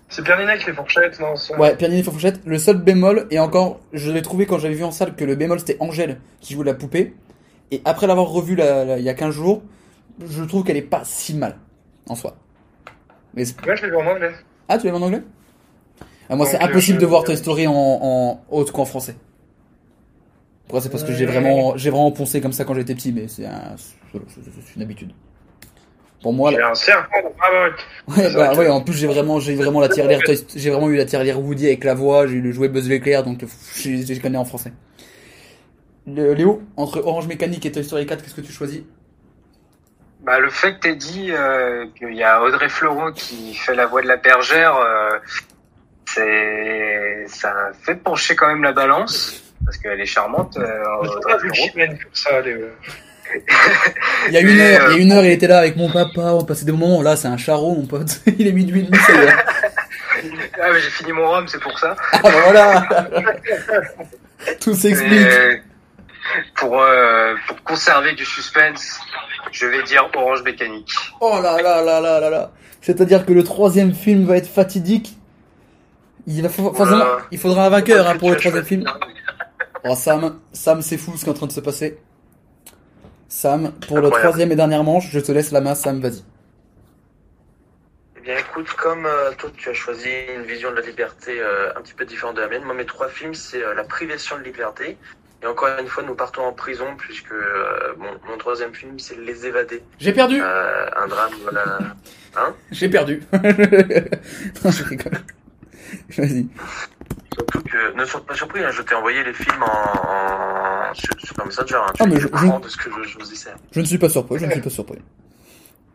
C'est 0.08 0.24
Pierre 0.24 0.40
Ninet 0.40 0.58
qui 0.58 0.66
fait 0.66 0.74
fourchette, 0.74 1.20
non 1.20 1.34
Ouais, 1.60 1.76
Pierre 1.76 1.90
Niney 1.92 2.04
Fourchette. 2.04 2.42
Le 2.46 2.58
seul 2.58 2.78
bémol, 2.78 3.28
et 3.32 3.40
encore, 3.40 3.80
je 3.94 4.12
l'ai 4.12 4.22
trouvé 4.22 4.46
quand 4.46 4.58
j'avais 4.60 4.74
vu 4.76 4.84
en 4.84 4.92
salle 4.92 5.16
que 5.16 5.24
le 5.26 5.36
bémol 5.36 5.60
c'était 5.60 5.78
Angèle 5.80 6.20
qui 6.42 6.54
jouait 6.54 6.66
la 6.66 6.74
poupée. 6.74 7.14
Et 7.72 7.82
après 7.86 8.08
l'avoir 8.08 8.28
revu 8.28 8.56
la- 8.56 8.86
la- 8.86 8.98
il 9.00 9.04
y 9.04 9.10
a 9.10 9.14
15 9.14 9.34
jours, 9.34 9.62
je 10.28 10.44
trouve 10.44 10.64
qu'elle 10.64 10.78
est 10.78 10.82
pas 10.82 11.02
si 11.06 11.36
mal 11.36 11.58
en 12.08 12.16
soi. 12.16 12.36
Mais 13.36 13.44
Ouais, 13.68 13.76
je 13.78 13.84
l'ai 13.84 13.90
vu 13.90 13.96
en 13.98 14.06
anglais. 14.08 14.32
ah, 14.68 14.78
tu 14.80 14.86
l'as 14.88 14.92
vu 14.92 14.98
en 14.98 15.02
anglais? 15.04 15.22
Ah, 16.32 16.36
Moi, 16.36 16.46
c'est 16.48 16.58
euh, 16.62 16.66
impossible 16.66 17.00
de 17.00 17.06
voir 17.06 17.24
Toy 17.24 17.38
Story 17.38 17.68
en, 17.68 17.74
en 17.74 18.42
autre 18.50 18.74
qu'en 18.74 18.86
français. 18.86 19.16
Après, 20.68 20.82
c'est 20.82 20.90
parce 20.90 21.04
que 21.04 21.14
j'ai 21.14 21.26
vraiment, 21.26 21.76
j'ai 21.78 21.90
vraiment 21.90 22.12
poncé 22.12 22.42
comme 22.42 22.54
ça 22.54 22.64
quand 22.66 22.74
j'étais 22.76 22.94
petit, 22.96 23.12
mais 23.12 23.26
un, 23.46 23.76
c'est 23.78 24.76
une 24.76 24.82
habitude. 24.82 25.12
Pour 26.22 26.34
moi, 26.34 26.52
J'ai 26.52 26.62
un 26.62 26.76
serpent 26.76 27.22
dans 27.24 27.34
ma 27.40 27.70
botte. 27.70 27.80
Ouais, 28.18 28.34
bah 28.34 28.54
ouais, 28.54 28.68
en 28.68 28.82
plus 28.82 28.94
j'ai 28.94 29.08
vraiment, 29.08 29.40
j'ai 29.40 29.56
vraiment 29.56 29.80
la 29.80 29.88
tirelire, 29.88 30.22
j'ai 30.56 30.70
vraiment 30.70 30.90
eu 30.90 30.98
la 30.98 31.06
tirelire 31.06 31.40
Woody 31.40 31.68
avec 31.68 31.84
la 31.86 31.94
voix, 31.94 32.28
j'ai 32.28 32.34
eu 32.36 32.42
le 32.42 32.52
jouet 32.52 32.68
Buzz 32.68 32.90
l'éclair, 32.90 33.24
donc 33.24 33.40
je 33.76 34.22
connais 34.22 34.38
en 34.38 34.46
français. 34.46 34.74
Le- 36.08 36.34
Léo, 36.34 36.62
entre 36.76 37.00
Orange 37.06 37.28
Mécanique 37.28 37.66
et 37.66 37.72
Toy 37.72 37.84
Story 37.84 38.06
4, 38.06 38.22
qu'est-ce 38.24 38.36
que 38.36 38.42
tu 38.42 38.52
choisis? 38.52 38.82
Bah, 40.22 40.40
le 40.40 40.50
fait 40.50 40.76
que 40.76 40.80
t'aies 40.82 40.96
dit 40.96 41.32
euh, 41.32 41.86
qu'il 41.98 42.14
y 42.14 42.24
a 42.24 42.42
Audrey 42.44 42.68
Fleurot 42.68 43.14
qui 43.14 43.54
fait 43.54 43.76
la 43.76 43.86
voix 43.86 44.02
de 44.02 44.08
la 44.08 44.18
bergère, 44.18 44.76
euh, 44.76 45.18
c'est 46.06 47.26
ça 47.28 47.72
fait 47.82 47.96
pencher 47.96 48.36
quand 48.36 48.48
même 48.48 48.64
la 48.64 48.74
balance 48.74 49.42
parce 49.64 49.78
qu'elle 49.78 50.02
est 50.02 50.06
charmante. 50.06 50.58
Euh, 50.58 50.84
Audrey 51.00 51.40
Fleurot. 51.40 51.96
Ça, 52.12 52.42
les... 52.42 52.58
euh, 53.36 53.40
Il 54.28 54.34
y 54.34 54.38
a 54.38 54.42
une 54.42 54.60
heure, 54.60 54.82
euh, 54.82 54.92
il 54.92 54.98
y 54.98 55.00
a 55.00 55.04
une 55.04 55.12
heure, 55.12 55.24
il 55.26 55.32
était 55.32 55.48
là 55.48 55.60
avec 55.60 55.76
mon 55.76 55.90
papa, 55.92 56.34
on 56.34 56.44
passait 56.46 56.66
des 56.66 56.72
moments, 56.72 57.02
là 57.02 57.16
c'est 57.16 57.28
un 57.28 57.38
charreau 57.38 57.76
mon 57.76 57.86
pote, 57.86 58.20
il 58.40 58.48
est 58.48 58.52
minuit 58.52 58.82
et 58.82 58.84
demi, 58.84 58.98
ça 58.98 59.14
y 59.14 59.26
est. 59.26 59.34
Ah, 60.62 60.68
mais 60.74 60.80
j'ai 60.82 60.90
fini 60.90 61.12
mon 61.14 61.30
rhum, 61.30 61.48
c'est 61.48 61.62
pour 61.62 61.78
ça. 61.80 61.96
Ah 62.12 62.20
bah 62.24 62.30
voilà 62.46 62.88
Tout 64.60 64.74
s'explique. 64.74 65.28
Pour, 66.56 66.80
euh, 66.82 67.34
pour 67.48 67.64
conserver 67.64 68.14
du 68.14 68.26
suspense, 68.26 69.00
je 69.52 69.66
vais 69.66 69.82
dire 69.84 70.10
Orange 70.16 70.44
Mécanique. 70.44 70.92
Oh 71.22 71.40
là 71.42 71.62
là 71.62 71.82
là 71.82 72.00
là 72.00 72.20
là 72.20 72.30
là 72.30 72.52
C'est-à-dire 72.82 73.26
que 73.26 73.34
le 73.34 73.44
troisième 73.44 73.94
film 73.94 74.26
va 74.26 74.38
être 74.38 74.48
fatidique. 74.50 75.18
Il, 76.28 76.42
va, 76.44 76.50
fa- 76.50 76.62
forcément, 76.62 76.98
Voilà. 76.98 77.18
il 77.32 77.40
faudra 77.40 77.66
un 77.66 77.70
vainqueur 77.70 78.08
hein, 78.08 78.16
pour 78.18 78.30
le 78.30 78.36
troisième 78.38 78.66
film. 78.66 78.84
Oh 79.86 79.96
Sam, 79.96 80.36
Sam 80.54 80.82
c'est 80.84 80.98
fou 80.98 81.14
ce 81.18 81.24
qui 81.24 81.28
est 81.30 81.32
en 81.32 81.36
train 81.36 81.48
de 81.48 81.52
se 81.54 81.62
passer. 81.62 81.98
Sam, 83.30 83.72
pour 83.88 84.00
le 84.00 84.10
troisième 84.10 84.52
et 84.52 84.56
dernière 84.56 84.84
manche, 84.84 85.10
je 85.12 85.20
te 85.20 85.32
laisse 85.32 85.52
la 85.52 85.62
main 85.62 85.76
Sam, 85.76 86.02
vas-y. 86.02 86.24
Eh 88.18 88.22
bien, 88.22 88.38
écoute, 88.38 88.68
comme 88.72 89.06
euh, 89.06 89.32
toi, 89.38 89.52
tu 89.56 89.70
as 89.70 89.74
choisi 89.74 90.10
une 90.36 90.42
vision 90.42 90.72
de 90.72 90.78
la 90.78 90.82
liberté 90.82 91.40
euh, 91.40 91.70
un 91.76 91.82
petit 91.82 91.94
peu 91.94 92.06
différente 92.06 92.36
de 92.36 92.42
la 92.42 92.48
mienne, 92.48 92.64
moi, 92.64 92.74
mes 92.74 92.88
trois 92.88 93.08
films, 93.08 93.36
c'est 93.36 93.64
euh, 93.64 93.76
la 93.76 93.84
privation 93.84 94.38
de 94.38 94.44
liberté. 94.44 94.98
Et 95.42 95.46
encore 95.46 95.70
une 95.80 95.88
fois, 95.88 96.04
nous 96.04 96.16
partons 96.16 96.42
en 96.42 96.52
prison, 96.52 96.88
puisque 96.98 97.32
mon, 97.98 98.38
troisième 98.38 98.74
film, 98.74 99.00
c'est 99.00 99.18
Les 99.18 99.46
Évadés. 99.46 99.84
J'ai 100.00 100.12
perdu 100.12 100.42
un 100.42 101.08
drame, 101.08 101.32
voilà. 101.44 101.80
J'ai 102.72 102.90
perdu 102.90 103.24
Non, 103.34 104.72
je 104.72 104.84
rigole. 104.84 105.20
Vas-y. 106.18 106.48
Surtout 107.34 107.62
que, 107.62 107.94
ne 107.94 108.06
sois 108.06 108.26
pas 108.26 108.34
surpris, 108.36 108.64
hein, 108.64 108.72
je 108.72 108.82
t'ai 108.82 108.96
envoyé 108.96 109.24
les 109.24 109.34
films 109.34 109.64
en, 109.64 109.68
en- 109.68 110.94
sur, 110.94 111.14
sur 111.20 111.46
Messenger. 111.46 111.76
Hein, 111.76 111.92
tu 111.96 112.04
Ah, 112.04 112.06
mais 112.08 112.20
je- 112.20 112.28
de 112.28 112.68
ce 112.70 112.78
que 112.78 112.90
je 113.04 113.10
choisissais. 113.10 113.52
Je 113.72 113.80
ne 113.80 113.86
suis 113.86 113.98
pas 113.98 114.10
surpris, 114.10 114.40
je 114.40 114.46
ne 114.46 114.52
suis 114.52 114.62
pas 114.62 114.70
surpris. 114.70 115.00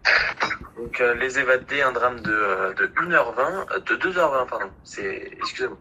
Donc, 0.77 1.01
euh, 1.01 1.15
Les 1.15 1.39
Évadés, 1.39 1.83
un 1.83 1.93
drame 1.93 2.21
de, 2.21 2.31
euh, 2.33 2.73
de 2.75 2.87
1h20, 2.87 3.67
euh, 3.73 3.79
de 3.81 3.97
2h20, 3.97 4.47
pardon. 4.49 4.71
C'est, 4.85 5.31
excusez-moi. 5.39 5.79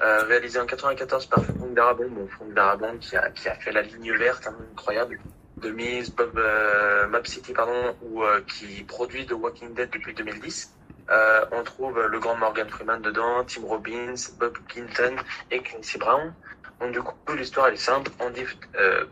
Euh, 0.00 0.24
réalisé 0.24 0.58
en 0.58 0.66
94 0.66 1.26
par 1.26 1.44
Franck 1.44 1.74
Darabont, 1.74 2.08
bon, 2.10 2.26
Franck 2.28 2.54
Darabont 2.54 2.96
qui 2.98 3.16
a, 3.16 3.30
qui 3.30 3.48
a 3.48 3.54
fait 3.54 3.72
La 3.72 3.82
Ligne 3.82 4.12
Verte, 4.16 4.46
hein, 4.48 4.54
incroyable, 4.72 5.20
de 5.58 5.70
Mise, 5.70 6.10
Bob, 6.10 6.36
euh, 6.36 7.06
Map 7.08 7.24
City, 7.24 7.52
pardon, 7.52 7.94
ou 8.02 8.22
euh, 8.24 8.40
qui 8.48 8.82
produit 8.84 9.26
The 9.26 9.32
Walking 9.32 9.74
Dead 9.74 9.90
depuis 9.90 10.12
2010. 10.14 10.72
Euh, 11.12 11.44
on 11.52 11.62
trouve 11.62 12.00
le 12.06 12.18
grand 12.18 12.36
Morgan 12.36 12.68
Freeman 12.68 13.02
dedans, 13.02 13.44
Tim 13.44 13.66
Robbins, 13.66 14.14
Bob 14.38 14.56
Clinton 14.68 15.16
et 15.50 15.60
Clancy 15.60 15.98
Brown. 15.98 16.32
Donc 16.80 16.92
du 16.92 17.02
coup, 17.02 17.14
l'histoire 17.34 17.68
est 17.68 17.76
simple. 17.76 18.10
Andy, 18.18 18.44
euh, 18.76 19.04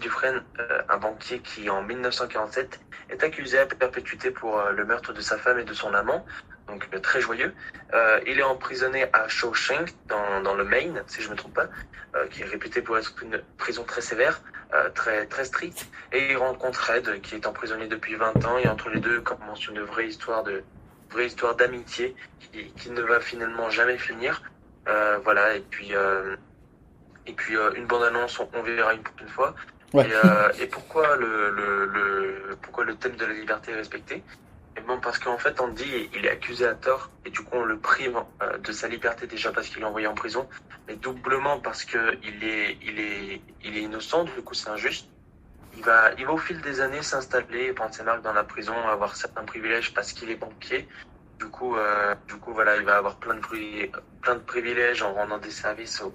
Dufresne, 0.00 0.42
euh, 0.60 0.82
un 0.88 0.96
banquier 0.98 1.40
qui 1.40 1.68
en 1.68 1.82
1947 1.82 2.80
est 3.10 3.24
accusé 3.24 3.58
à 3.58 3.66
perpétuité 3.66 4.30
pour 4.30 4.62
le 4.62 4.84
meurtre 4.84 5.12
de 5.12 5.20
sa 5.20 5.36
femme 5.36 5.58
et 5.58 5.64
de 5.64 5.74
son 5.74 5.92
amant, 5.92 6.24
donc 6.68 6.88
très 7.02 7.20
joyeux. 7.20 7.52
Il 8.24 8.38
est 8.38 8.44
emprisonné 8.44 9.06
à 9.12 9.26
Shawshank, 9.26 9.92
dans, 10.06 10.40
dans 10.42 10.54
le 10.54 10.62
Maine, 10.62 11.02
si 11.08 11.20
je 11.20 11.28
me 11.28 11.34
trompe 11.34 11.54
pas, 11.54 11.66
qui 12.30 12.42
est 12.42 12.44
réputé 12.44 12.82
pour 12.82 12.96
être 12.96 13.12
une 13.20 13.42
prison 13.58 13.82
très 13.82 14.00
sévère, 14.00 14.40
très 14.94 15.26
très 15.26 15.44
stricte. 15.44 15.88
Et 16.12 16.30
il 16.30 16.36
rencontre 16.36 16.88
Ed, 16.88 17.20
qui 17.20 17.34
est 17.34 17.48
emprisonné 17.48 17.88
depuis 17.88 18.14
20 18.14 18.44
ans, 18.44 18.58
et 18.58 18.68
entre 18.68 18.88
les 18.90 19.00
deux 19.00 19.20
commence 19.20 19.66
une 19.66 19.80
vraie 19.80 20.06
histoire 20.06 20.44
de 20.44 20.62
vraie 21.10 21.26
histoire 21.26 21.54
d'amitié 21.56 22.14
qui, 22.38 22.72
qui 22.72 22.90
ne 22.90 23.02
va 23.02 23.20
finalement 23.20 23.70
jamais 23.70 23.98
finir. 23.98 24.42
Euh, 24.88 25.18
voilà, 25.22 25.56
et 25.56 25.60
puis 25.60 25.94
euh, 25.94 26.36
et 27.26 27.32
puis 27.32 27.56
euh, 27.56 27.72
une 27.74 27.86
bande 27.86 28.04
annonce, 28.04 28.38
on, 28.40 28.48
on 28.54 28.62
verra 28.62 28.94
une 28.94 29.02
prochaine 29.02 29.28
fois. 29.28 29.54
Ouais. 29.92 30.08
Et, 30.08 30.62
et 30.62 30.66
pourquoi 30.66 31.16
le, 31.16 31.50
le, 31.50 31.86
le 31.86 32.56
pourquoi 32.62 32.84
le 32.84 32.94
thème 32.94 33.16
de 33.16 33.24
la 33.24 33.34
liberté 33.34 33.72
est 33.72 33.76
respecté? 33.76 34.22
Et 34.76 34.80
bon, 34.82 35.00
parce 35.00 35.18
qu'en 35.18 35.36
fait, 35.36 35.60
Andy, 35.60 36.08
il 36.14 36.24
est 36.24 36.30
accusé 36.30 36.64
à 36.64 36.74
tort, 36.74 37.10
et 37.24 37.30
du 37.30 37.40
coup, 37.40 37.56
on 37.56 37.64
le 37.64 37.76
prive 37.76 38.16
de 38.62 38.72
sa 38.72 38.86
liberté 38.86 39.26
déjà 39.26 39.50
parce 39.50 39.68
qu'il 39.68 39.82
est 39.82 39.84
envoyé 39.84 40.06
en 40.06 40.14
prison, 40.14 40.48
mais 40.86 40.94
doublement 40.94 41.58
parce 41.58 41.84
que 41.84 42.16
il 42.22 42.44
est, 42.44 42.78
il 42.80 43.00
est, 43.00 43.40
il 43.64 43.76
est 43.76 43.82
innocent, 43.82 44.22
du 44.24 44.42
coup, 44.42 44.54
c'est 44.54 44.70
injuste. 44.70 45.08
Il 45.76 45.84
va, 45.84 46.12
il 46.18 46.26
va 46.26 46.32
au 46.32 46.38
fil 46.38 46.60
des 46.60 46.80
années 46.80 47.02
s'installer, 47.02 47.72
prendre 47.72 47.94
ses 47.94 48.02
marques 48.02 48.22
dans 48.22 48.32
la 48.32 48.44
prison, 48.44 48.74
avoir 48.88 49.16
certains 49.16 49.44
privilèges 49.44 49.94
parce 49.94 50.12
qu'il 50.12 50.30
est 50.30 50.36
banquier. 50.36 50.88
Du 51.38 51.46
coup, 51.46 51.76
euh, 51.76 52.14
du 52.28 52.36
coup, 52.36 52.52
voilà, 52.52 52.76
il 52.76 52.84
va 52.84 52.96
avoir 52.96 53.16
plein 53.16 53.34
de, 53.34 53.40
plein 54.20 54.34
de 54.34 54.40
privilèges 54.40 55.02
en 55.02 55.14
rendant 55.14 55.38
des 55.38 55.50
services 55.50 56.02
au, 56.02 56.12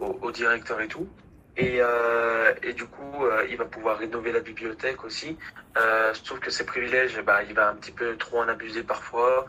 au, 0.00 0.30
directeur 0.30 0.80
et 0.80 0.88
tout. 0.88 1.08
Et, 1.56 1.78
euh, 1.80 2.52
et 2.62 2.74
du 2.74 2.84
coup, 2.84 3.24
euh, 3.24 3.46
il 3.48 3.56
va 3.56 3.64
pouvoir 3.64 3.98
rénover 3.98 4.30
la 4.30 4.40
bibliothèque 4.40 5.04
aussi. 5.04 5.38
Euh, 5.78 6.12
sauf 6.12 6.38
que 6.38 6.50
ces 6.50 6.66
privilèges, 6.66 7.18
bah, 7.22 7.42
il 7.42 7.54
va 7.54 7.70
un 7.70 7.74
petit 7.74 7.92
peu 7.92 8.16
trop 8.16 8.40
en 8.40 8.48
abuser 8.48 8.82
parfois. 8.82 9.46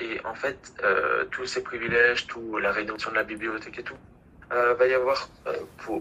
Et 0.00 0.20
en 0.24 0.34
fait, 0.34 0.58
tous 1.30 1.46
ces 1.46 1.62
privilèges, 1.62 2.26
tout 2.26 2.58
la 2.58 2.72
rénovation 2.72 3.10
de 3.10 3.16
la 3.16 3.24
bibliothèque 3.24 3.78
et 3.78 3.82
tout, 3.82 3.96
euh, 4.50 4.74
va 4.74 4.86
y 4.86 4.94
avoir, 4.94 5.28
euh, 5.46 5.52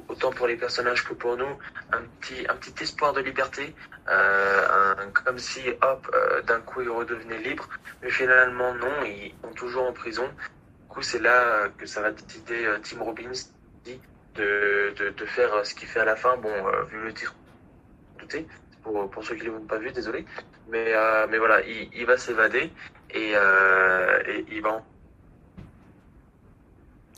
autant 0.07 0.31
pour 0.31 0.47
les 0.47 0.55
personnages 0.55 1.03
que 1.03 1.13
pour 1.13 1.35
nous, 1.35 1.57
un 1.91 2.01
petit, 2.19 2.47
un 2.47 2.55
petit 2.55 2.83
espoir 2.83 3.13
de 3.13 3.19
liberté. 3.19 3.75
Euh, 4.09 4.95
comme 5.13 5.37
si, 5.37 5.61
hop, 5.81 6.15
d'un 6.45 6.61
coup, 6.61 6.81
ils 6.81 6.89
redevenaient 6.89 7.39
libres. 7.39 7.67
Mais 8.01 8.09
finalement, 8.09 8.73
non, 8.73 9.03
ils 9.05 9.33
sont 9.43 9.53
toujours 9.53 9.87
en 9.87 9.93
prison. 9.93 10.27
Du 10.27 10.87
coup, 10.87 11.01
c'est 11.01 11.19
là 11.19 11.67
que 11.77 11.85
ça 11.85 12.01
va 12.01 12.11
décider 12.11 12.67
Tim 12.83 13.03
Robbins 13.03 13.31
de, 14.35 14.93
de, 14.95 15.09
de 15.09 15.25
faire 15.25 15.65
ce 15.65 15.75
qu'il 15.75 15.89
fait 15.89 15.99
à 15.99 16.05
la 16.05 16.15
fin. 16.15 16.37
Bon, 16.37 16.53
vu 16.89 17.01
le 17.01 17.13
titre, 17.13 17.35
douté, 18.17 18.47
pour, 18.81 19.09
pour 19.09 19.25
ceux 19.25 19.35
qui 19.35 19.45
ne 19.45 19.51
l'ont 19.51 19.65
pas 19.65 19.77
vu, 19.77 19.91
désolé. 19.91 20.25
Mais, 20.69 20.93
mais 21.29 21.37
voilà, 21.37 21.61
il, 21.65 22.05
va 22.05 22.17
s'évader 22.17 22.71
et, 23.11 23.31
et 23.31 24.45
il 24.49 24.61
va 24.61 24.69
en 24.69 24.85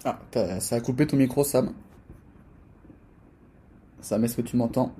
Ah, 0.06 0.20
ça 0.60 0.76
a 0.76 0.80
coupé 0.82 1.06
ton 1.08 1.18
micro, 1.18 1.44
Sam. 1.44 1.74
Sam, 4.02 4.24
est-ce 4.24 4.38
que 4.38 4.42
tu 4.42 4.56
m'entends? 4.56 4.94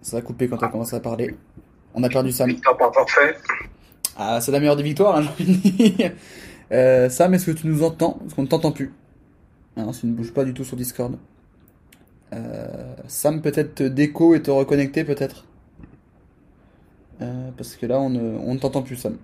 Ça 0.00 0.18
a 0.18 0.22
coupé 0.22 0.48
quand 0.48 0.58
t'as 0.58 0.68
commencé 0.68 0.94
à 0.94 1.00
parler. 1.00 1.36
On 1.94 2.02
a 2.02 2.08
perdu 2.08 2.30
Sam. 2.30 2.48
Victoire 2.48 2.76
pas 2.76 2.90
parfait. 2.90 3.36
Ah, 4.16 4.40
c'est 4.40 4.52
la 4.52 4.60
meilleure 4.60 4.76
des 4.76 4.82
victoires, 4.82 5.16
hein, 5.16 5.22
j'ai 5.22 5.28
envie 5.28 5.56
de 5.56 5.88
dire. 5.96 6.12
Euh, 6.70 7.08
Sam, 7.08 7.32
est-ce 7.32 7.46
que 7.46 7.52
tu 7.52 7.66
nous 7.66 7.82
entends? 7.82 8.18
Parce 8.20 8.34
qu'on 8.34 8.42
ne 8.42 8.46
t'entend 8.46 8.72
plus. 8.72 8.92
Ah 9.74 9.84
non, 9.84 9.92
tu 9.92 10.06
ne 10.06 10.12
bouges 10.12 10.34
pas 10.34 10.44
du 10.44 10.52
tout 10.52 10.64
sur 10.64 10.76
Discord. 10.76 11.16
Euh, 12.34 12.94
Sam, 13.06 13.40
peut-être 13.40 13.76
te 13.76 13.84
déco 13.84 14.34
et 14.34 14.42
te 14.42 14.50
reconnecter, 14.50 15.02
peut-être? 15.02 15.46
Euh, 17.22 17.50
Parce 17.56 17.74
que 17.76 17.86
là, 17.86 17.98
on 17.98 18.10
ne, 18.10 18.20
on 18.20 18.52
ne 18.52 18.58
t'entend 18.58 18.82
plus, 18.82 18.96
Sam. 18.96 19.16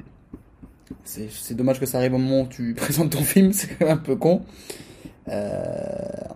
C'est 1.05 1.31
c'est 1.31 1.55
dommage 1.55 1.81
que 1.81 1.85
ça 1.85 1.99
arrive 1.99 2.15
au 2.15 2.19
moment 2.19 2.43
où 2.45 2.47
tu 2.47 2.73
présentes 2.77 3.11
ton 3.11 3.23
film, 3.23 3.53
c'est 3.53 3.69
quand 3.77 3.85
même 3.85 3.99
un 3.99 4.01
peu 4.01 4.17
con. 4.17 4.43
Euh, 5.29 5.55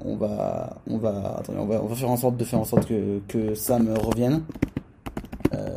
on 0.04 0.16
va, 0.16 0.76
on 0.88 0.96
va, 0.96 1.36
attendez, 1.38 1.58
on 1.58 1.66
va, 1.66 1.82
on 1.82 1.86
va 1.86 1.94
faire 1.94 2.10
en 2.10 2.16
sorte 2.16 2.36
de 2.36 2.44
faire 2.44 2.58
en 2.58 2.64
sorte 2.64 2.86
que, 2.86 3.20
que 3.28 3.54
Sam 3.54 3.92
revienne. 3.94 4.42
Euh, 5.54 5.76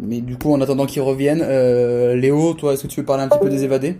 mais 0.00 0.20
du 0.20 0.36
coup, 0.38 0.52
en 0.52 0.60
attendant 0.60 0.86
qu'il 0.86 1.02
revienne, 1.02 1.40
euh, 1.42 2.14
Léo, 2.16 2.54
toi, 2.54 2.72
est-ce 2.72 2.82
que 2.82 2.88
tu 2.88 3.00
veux 3.00 3.06
parler 3.06 3.22
un 3.24 3.28
petit 3.28 3.38
peu 3.38 3.48
des 3.48 3.62
évadés? 3.64 3.98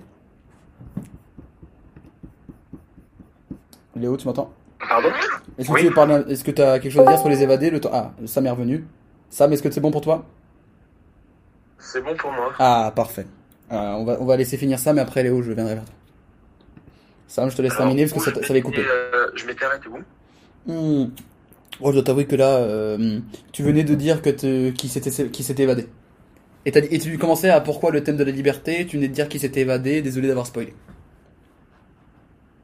Léo, 3.97 4.17
tu 4.17 4.27
m'entends? 4.27 4.51
Pardon? 4.89 5.09
Est-ce 5.59 5.69
que 5.69 5.73
Oui. 5.75 5.81
tu 5.81 5.89
veux 5.89 5.95
parler, 5.95 6.23
est-ce 6.29 6.45
que 6.45 6.51
tu 6.53 6.63
as 6.63 6.79
quelque 6.79 6.93
chose 6.93 7.07
à 7.07 7.11
dire 7.11 7.19
sur 7.19 7.29
les 7.29 7.43
évadés? 7.43 7.71
Le 7.71 7.81
temps... 7.81 7.91
Ah, 7.93 8.13
Sam 8.27 8.47
est 8.47 8.51
revenu. 8.51 8.87
Sam, 9.31 9.53
est-ce 9.53 9.63
que 9.63 9.71
c'est 9.71 9.81
bon 9.81 9.91
pour 9.91 10.01
toi? 10.01 10.25
C'est 11.79 12.01
bon 12.03 12.15
pour 12.17 12.31
moi. 12.33 12.53
Ah, 12.59 12.93
parfait. 12.95 13.27
Euh, 13.73 13.77
on, 13.95 14.05
va, 14.05 14.17
on 14.21 14.25
va 14.25 14.37
laisser 14.37 14.57
finir 14.57 14.79
Sam 14.79 14.99
et 14.99 15.01
après 15.01 15.23
Léo, 15.23 15.43
je 15.43 15.53
viendrai 15.53 15.75
vers 15.75 15.85
toi. 15.85 15.95
Sam, 17.29 17.51
je 17.51 17.57
te 17.57 17.63
laisse 17.63 17.75
Alors, 17.75 17.77
terminer 17.77 18.07
parce 18.07 18.15
que 18.15 18.21
ça, 18.21 18.43
ça 18.43 18.53
va 18.55 18.61
couper. 18.61 18.83
m'étais, 18.83 18.91
euh, 18.91 19.31
je 19.35 19.47
m'étais 19.47 19.65
arrêté 19.65 19.89
où? 19.89 19.99
Hmm. 20.67 21.07
Oh, 21.81 21.89
je 21.91 21.95
dois 21.95 22.03
t'avouer 22.05 22.27
que 22.27 22.37
là, 22.37 22.59
euh, 22.59 23.21
tu 23.53 23.63
venais 23.63 23.85
de 23.85 23.95
dire 23.95 24.23
que 24.23 24.31
te, 24.31 24.71
qui 24.71 24.89
s'était 24.89 25.63
évadé. 25.65 25.89
Et, 26.67 26.73
dit- 26.73 26.89
et 26.91 26.99
tu 26.99 27.19
commençais 27.19 27.51
à 27.51 27.61
pourquoi 27.61 27.91
le 27.93 28.05
thème 28.05 28.17
de 28.17 28.25
la 28.25 28.33
liberté, 28.33 28.87
tu 28.87 28.97
venais 28.97 29.09
de 29.09 29.15
dire 29.15 29.29
qu'il 29.29 29.41
s'était 29.41 29.63
évadé, 29.63 30.03
désolé 30.03 30.29
d'avoir 30.29 30.47
spoilé. 30.47 30.75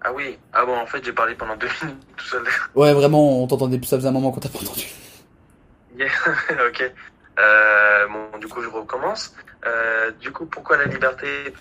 Ah 0.03 0.13
oui, 0.13 0.39
ah 0.53 0.65
bon, 0.67 0.77
en 0.77 0.87
fait, 0.87 1.03
j'ai 1.05 1.13
parlé 1.13 1.35
pendant 1.35 1.57
deux 1.57 1.69
minutes 1.83 2.17
tout 2.17 2.25
seul. 2.27 2.45
Ouais, 2.75 2.93
vraiment, 2.93 3.43
on 3.43 3.47
t'entendait, 3.47 3.79
ça 3.87 3.97
faisait 3.97 4.09
un 4.09 4.13
moment 4.13 4.31
qu'on 4.33 4.41
t'a 4.41 4.49
pas 4.49 4.59
entendu. 4.61 4.87
Yeah, 5.97 6.09
ok. 6.69 6.93
Euh, 7.39 8.07
bon, 8.09 8.39
du 8.39 8.49
coup, 8.49 8.63
je 8.63 8.69
recommence. 8.69 9.35
Du 10.21 10.33
coup, 10.33 10.47
pourquoi 10.47 10.77
la 10.77 10.87
liberté? 10.87 11.53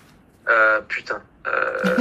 Putain, 0.88 1.22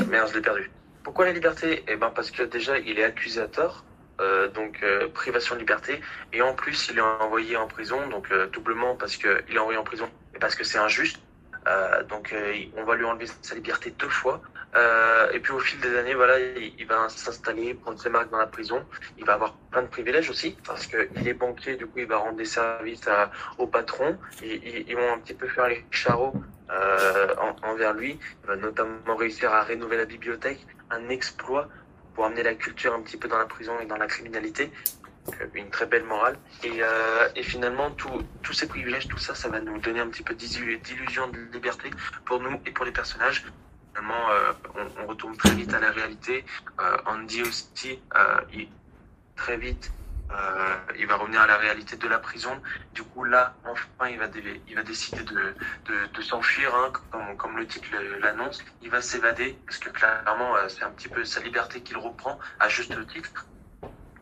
merde, 0.09 0.29
je 0.29 0.35
l'ai 0.35 0.41
perdu. 0.41 0.71
Pourquoi 1.03 1.25
la 1.25 1.33
liberté? 1.33 1.83
Eh 1.87 1.95
ben, 1.95 2.09
parce 2.09 2.31
que 2.31 2.43
déjà, 2.43 2.77
il 2.79 2.97
est 2.97 3.03
accusé 3.03 3.41
à 3.41 3.47
tort, 3.47 3.83
euh, 4.21 4.47
donc 4.47 4.79
euh, 4.83 5.09
privation 5.09 5.55
de 5.55 5.59
liberté, 5.59 6.01
et 6.31 6.41
en 6.41 6.53
plus, 6.53 6.89
il 6.91 6.97
est 6.97 7.01
envoyé 7.01 7.57
en 7.57 7.67
prison, 7.67 8.07
donc 8.07 8.31
euh, 8.31 8.47
doublement 8.47 8.95
parce 8.95 9.17
que 9.17 9.43
il 9.49 9.55
est 9.55 9.59
envoyé 9.59 9.77
en 9.77 9.83
prison 9.83 10.09
et 10.35 10.39
parce 10.39 10.55
que 10.55 10.63
c'est 10.63 10.77
injuste. 10.77 11.19
Euh, 11.67 12.03
donc, 12.03 12.33
euh, 12.33 12.53
on 12.77 12.83
va 12.83 12.95
lui 12.95 13.05
enlever 13.05 13.25
sa 13.41 13.55
liberté 13.55 13.91
deux 13.91 14.09
fois. 14.09 14.41
Euh, 14.75 15.31
et 15.31 15.39
puis, 15.39 15.53
au 15.53 15.59
fil 15.59 15.79
des 15.79 15.95
années, 15.97 16.13
voilà, 16.13 16.39
il, 16.39 16.85
va 16.87 17.07
s'installer, 17.09 17.73
prendre 17.73 17.99
ses 17.99 18.09
marques 18.09 18.31
dans 18.31 18.37
la 18.37 18.47
prison. 18.47 18.83
Il 19.17 19.25
va 19.25 19.33
avoir 19.33 19.53
plein 19.71 19.83
de 19.83 19.87
privilèges 19.87 20.29
aussi, 20.29 20.57
parce 20.65 20.87
que 20.87 21.09
il 21.15 21.27
est 21.27 21.33
banquier, 21.33 21.75
du 21.75 21.85
coup, 21.85 21.99
il 21.99 22.07
va 22.07 22.17
rendre 22.17 22.37
des 22.37 22.45
services 22.45 23.07
à, 23.07 23.31
au 23.57 23.67
patron. 23.67 24.17
Ils, 24.41 24.53
ils, 24.53 24.85
ils 24.89 24.95
vont 24.95 25.13
un 25.13 25.19
petit 25.19 25.35
peu 25.35 25.47
faire 25.47 25.67
les 25.67 25.85
euh, 26.09 26.31
en- 26.69 27.55
envers 27.69 27.93
lui. 27.93 28.19
Va 28.45 28.55
notamment 28.55 29.15
réussir 29.15 29.51
à 29.51 29.63
rénover 29.63 29.97
la 29.97 30.05
bibliothèque, 30.05 30.65
un 30.89 31.09
exploit 31.09 31.69
pour 32.15 32.25
amener 32.25 32.43
la 32.43 32.53
culture 32.53 32.93
un 32.93 33.01
petit 33.01 33.17
peu 33.17 33.27
dans 33.27 33.37
la 33.39 33.45
prison 33.45 33.73
et 33.81 33.85
dans 33.85 33.97
la 33.97 34.07
criminalité. 34.07 34.71
Euh, 35.41 35.45
une 35.53 35.69
très 35.69 35.85
belle 35.85 36.03
morale. 36.03 36.37
Et, 36.63 36.83
euh, 36.83 37.29
et 37.35 37.43
finalement, 37.43 37.91
tous 37.91 38.53
ces 38.53 38.67
privilèges, 38.67 39.07
tout 39.07 39.17
ça, 39.17 39.33
ça 39.35 39.47
va 39.47 39.61
nous 39.61 39.79
donner 39.79 40.01
un 40.01 40.07
petit 40.09 40.23
peu 40.23 40.33
d'illu- 40.33 40.77
d'illusion 40.79 41.27
de 41.29 41.37
liberté 41.53 41.89
pour 42.25 42.41
nous 42.41 42.59
et 42.65 42.71
pour 42.71 42.85
les 42.85 42.91
personnages. 42.91 43.45
Finalement, 43.95 44.29
euh, 44.31 44.51
on, 45.01 45.07
retourne 45.07 45.37
très 45.37 45.51
vite 45.51 45.73
à 45.73 45.79
la 45.79 45.91
réalité. 45.91 46.43
Euh, 46.79 46.97
Andy 47.05 47.41
aussi, 47.43 48.01
euh, 48.15 48.41
il, 48.53 48.67
très 49.35 49.55
vite, 49.57 49.91
euh, 50.33 50.75
il 50.97 51.07
va 51.07 51.15
revenir 51.15 51.41
à 51.41 51.47
la 51.47 51.57
réalité 51.57 51.95
de 51.95 52.07
la 52.07 52.19
prison. 52.19 52.61
Du 52.93 53.03
coup, 53.03 53.23
là, 53.23 53.53
enfin, 53.65 54.09
il 54.09 54.17
va, 54.17 54.25
il 54.67 54.75
va 54.75 54.83
décider 54.83 55.23
de, 55.23 55.53
de, 56.13 56.21
s'enfuir, 56.21 56.73
hein, 56.75 56.91
comme, 57.11 57.37
comme 57.37 57.57
le 57.57 57.67
titre 57.67 57.87
l'annonce. 58.21 58.63
Il 58.81 58.89
va 58.89 59.01
s'évader, 59.01 59.57
parce 59.65 59.77
que 59.77 59.89
clairement, 59.89 60.55
euh, 60.55 60.67
c'est 60.69 60.83
un 60.83 60.91
petit 60.91 61.07
peu 61.07 61.23
sa 61.23 61.41
liberté 61.41 61.81
qu'il 61.81 61.97
reprend, 61.97 62.39
à 62.59 62.69
juste 62.69 62.95
titre. 63.07 63.45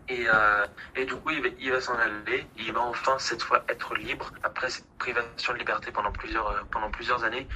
Et, 0.09 0.25
euh, 0.27 0.65
et 0.95 1.05
du 1.05 1.15
coup, 1.15 1.29
il 1.29 1.71
va, 1.71 1.79
s'en 1.79 1.97
aller. 1.97 2.45
Il 2.57 2.73
va 2.73 2.81
enfin, 2.81 3.17
cette 3.19 3.41
fois, 3.41 3.63
être 3.69 3.95
libre, 3.95 4.31
après 4.43 4.69
cette 4.69 4.88
privation 4.97 5.53
de 5.53 5.59
liberté 5.59 5.91
pendant 5.91 6.11
plusieurs, 6.11 6.65
pendant 6.71 6.91
plusieurs 6.91 7.23
années, 7.23 7.47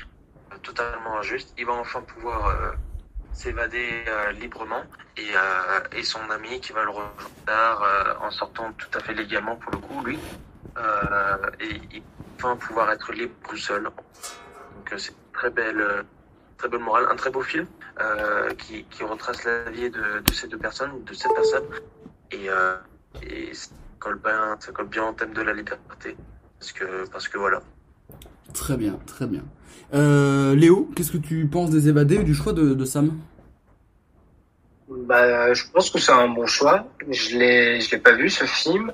totalement 0.64 1.20
injuste. 1.20 1.54
Il 1.58 1.66
va 1.66 1.74
enfin 1.74 2.02
pouvoir 2.02 2.76
s'évader 3.36 4.06
euh, 4.08 4.32
librement. 4.32 4.84
Et, 5.18 5.32
euh, 5.36 5.80
et 5.92 6.04
son 6.04 6.30
ami 6.32 6.60
qui 6.60 6.72
va 6.74 6.84
le 6.84 6.90
rejoindre 6.90 7.82
euh, 7.84 8.26
en 8.26 8.32
sortant 8.32 8.72
tout 8.74 8.90
à 8.98 9.00
fait 9.02 9.14
légalement 9.14 9.56
pour 9.58 9.72
le 9.72 9.78
coup, 9.78 10.04
lui. 10.04 10.20
Et 11.60 11.82
il 11.94 12.04
va 12.42 12.56
pouvoir 12.56 12.92
être 12.92 13.14
libre 13.14 13.34
tout 13.48 13.58
seul. 13.58 13.84
Donc 13.84 14.94
c'est 14.98 15.12
une 15.12 15.32
très 15.34 15.50
belle, 15.50 16.06
très 16.58 16.68
belle 16.68 16.82
morale, 16.82 17.08
un 17.10 17.16
très 17.16 17.30
beau 17.30 17.42
film 17.42 17.66
qui, 18.58 18.84
qui 18.86 19.04
retrace 19.04 19.46
la 19.46 19.70
vie 19.70 19.90
de, 19.90 20.20
de 20.20 20.34
ces 20.34 20.48
deux 20.48 20.58
personnes, 20.58 21.04
de 21.06 21.14
cette 21.14 21.34
personne. 21.34 21.64
Et, 22.32 22.50
et 23.24 23.54
ça 23.54 23.70
colle 24.00 24.20
bien, 24.20 24.58
ça 24.60 24.74
colle 24.74 24.88
bien 24.88 25.04
en 25.04 25.14
thème 25.14 25.34
de 25.34 25.42
la 25.42 25.54
liberté. 25.54 26.18
Parce 26.60 26.74
que, 26.74 27.08
parce 27.10 27.28
que 27.30 27.38
voilà. 27.38 27.62
Très 28.54 28.76
bien, 28.76 29.00
très 29.08 29.28
bien. 29.28 29.44
Euh, 29.96 30.56
Léo, 30.56 30.90
qu'est-ce 30.96 31.12
que 31.12 31.18
tu 31.18 31.46
penses 31.48 31.70
des 31.70 31.88
évadés 31.88 32.16
et 32.16 32.24
du 32.24 32.34
choix 32.34 32.54
de, 32.54 32.74
de 32.74 32.86
Sam? 32.86 33.18
Bah, 34.90 35.54
je 35.54 35.64
pense 35.74 35.90
que 35.90 36.00
c'est 36.00 36.12
un 36.12 36.28
bon 36.28 36.46
choix. 36.46 36.86
Je 37.10 37.38
l'ai, 37.38 37.82
je 37.82 37.92
l'ai 37.92 37.98
pas 37.98 38.14
vu 38.14 38.30
ce 38.30 38.44
film 38.46 38.92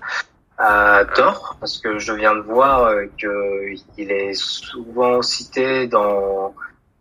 à 0.57 1.05
tort 1.15 1.57
parce 1.59 1.79
que 1.79 1.97
je 1.97 2.13
viens 2.13 2.35
de 2.35 2.41
voir 2.41 2.85
euh, 2.85 3.05
que 3.19 3.73
il 3.97 4.11
est 4.11 4.33
souvent 4.33 5.21
cité 5.21 5.87
dans 5.87 6.53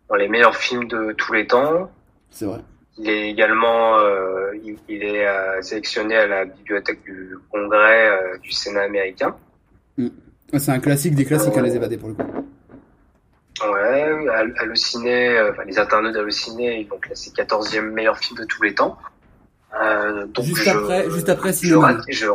dans 0.09 0.17
les 0.17 0.29
meilleurs 0.29 0.57
films 0.57 0.89
de 0.89 1.13
tous 1.13 1.33
les 1.35 1.47
temps. 1.47 1.91
C'est 2.31 2.47
vrai. 2.47 2.61
Il 2.99 3.09
est 3.09 3.31
également, 3.31 3.99
euh, 3.99 4.51
il, 4.65 4.77
il 4.89 5.05
est 5.05 5.27
euh, 5.27 5.63
sélectionné 5.63 6.17
à 6.17 6.27
la 6.27 6.45
bibliothèque 6.45 7.03
du 7.05 7.37
Congrès 7.51 8.09
euh, 8.09 8.39
du 8.39 8.51
Sénat 8.51 8.83
américain. 8.83 9.37
Ouais, 9.99 10.11
C'est 10.59 10.73
un 10.73 10.81
classique 10.81 11.15
des 11.15 11.25
classiques 11.25 11.57
à 11.57 11.63
les 11.63 11.77
évadés 11.77 11.97
pour 11.97 12.09
le 12.09 12.15
coup. 12.15 12.40
Ouais, 13.63 14.29
Halluciné, 14.59 15.37
euh, 15.39 15.51
enfin, 15.53 15.65
les 15.65 15.79
internautes 15.79 16.15
d'Halluciné, 16.15 16.81
ils 16.81 16.89
l'ont 16.89 16.99
classé 16.99 17.31
14e 17.31 17.91
meilleur 17.93 18.17
film 18.19 18.39
de 18.39 18.45
tous 18.45 18.63
les 18.63 18.75
temps. 18.75 18.97
Euh, 19.81 20.27
donc 20.27 20.45
Juste 20.47 20.65
je- 20.65 20.71
après- 20.71 21.11
juste 21.11 21.29
après 21.29 21.53
je 21.53 21.75
rate, 21.75 22.01
je, 22.09 22.27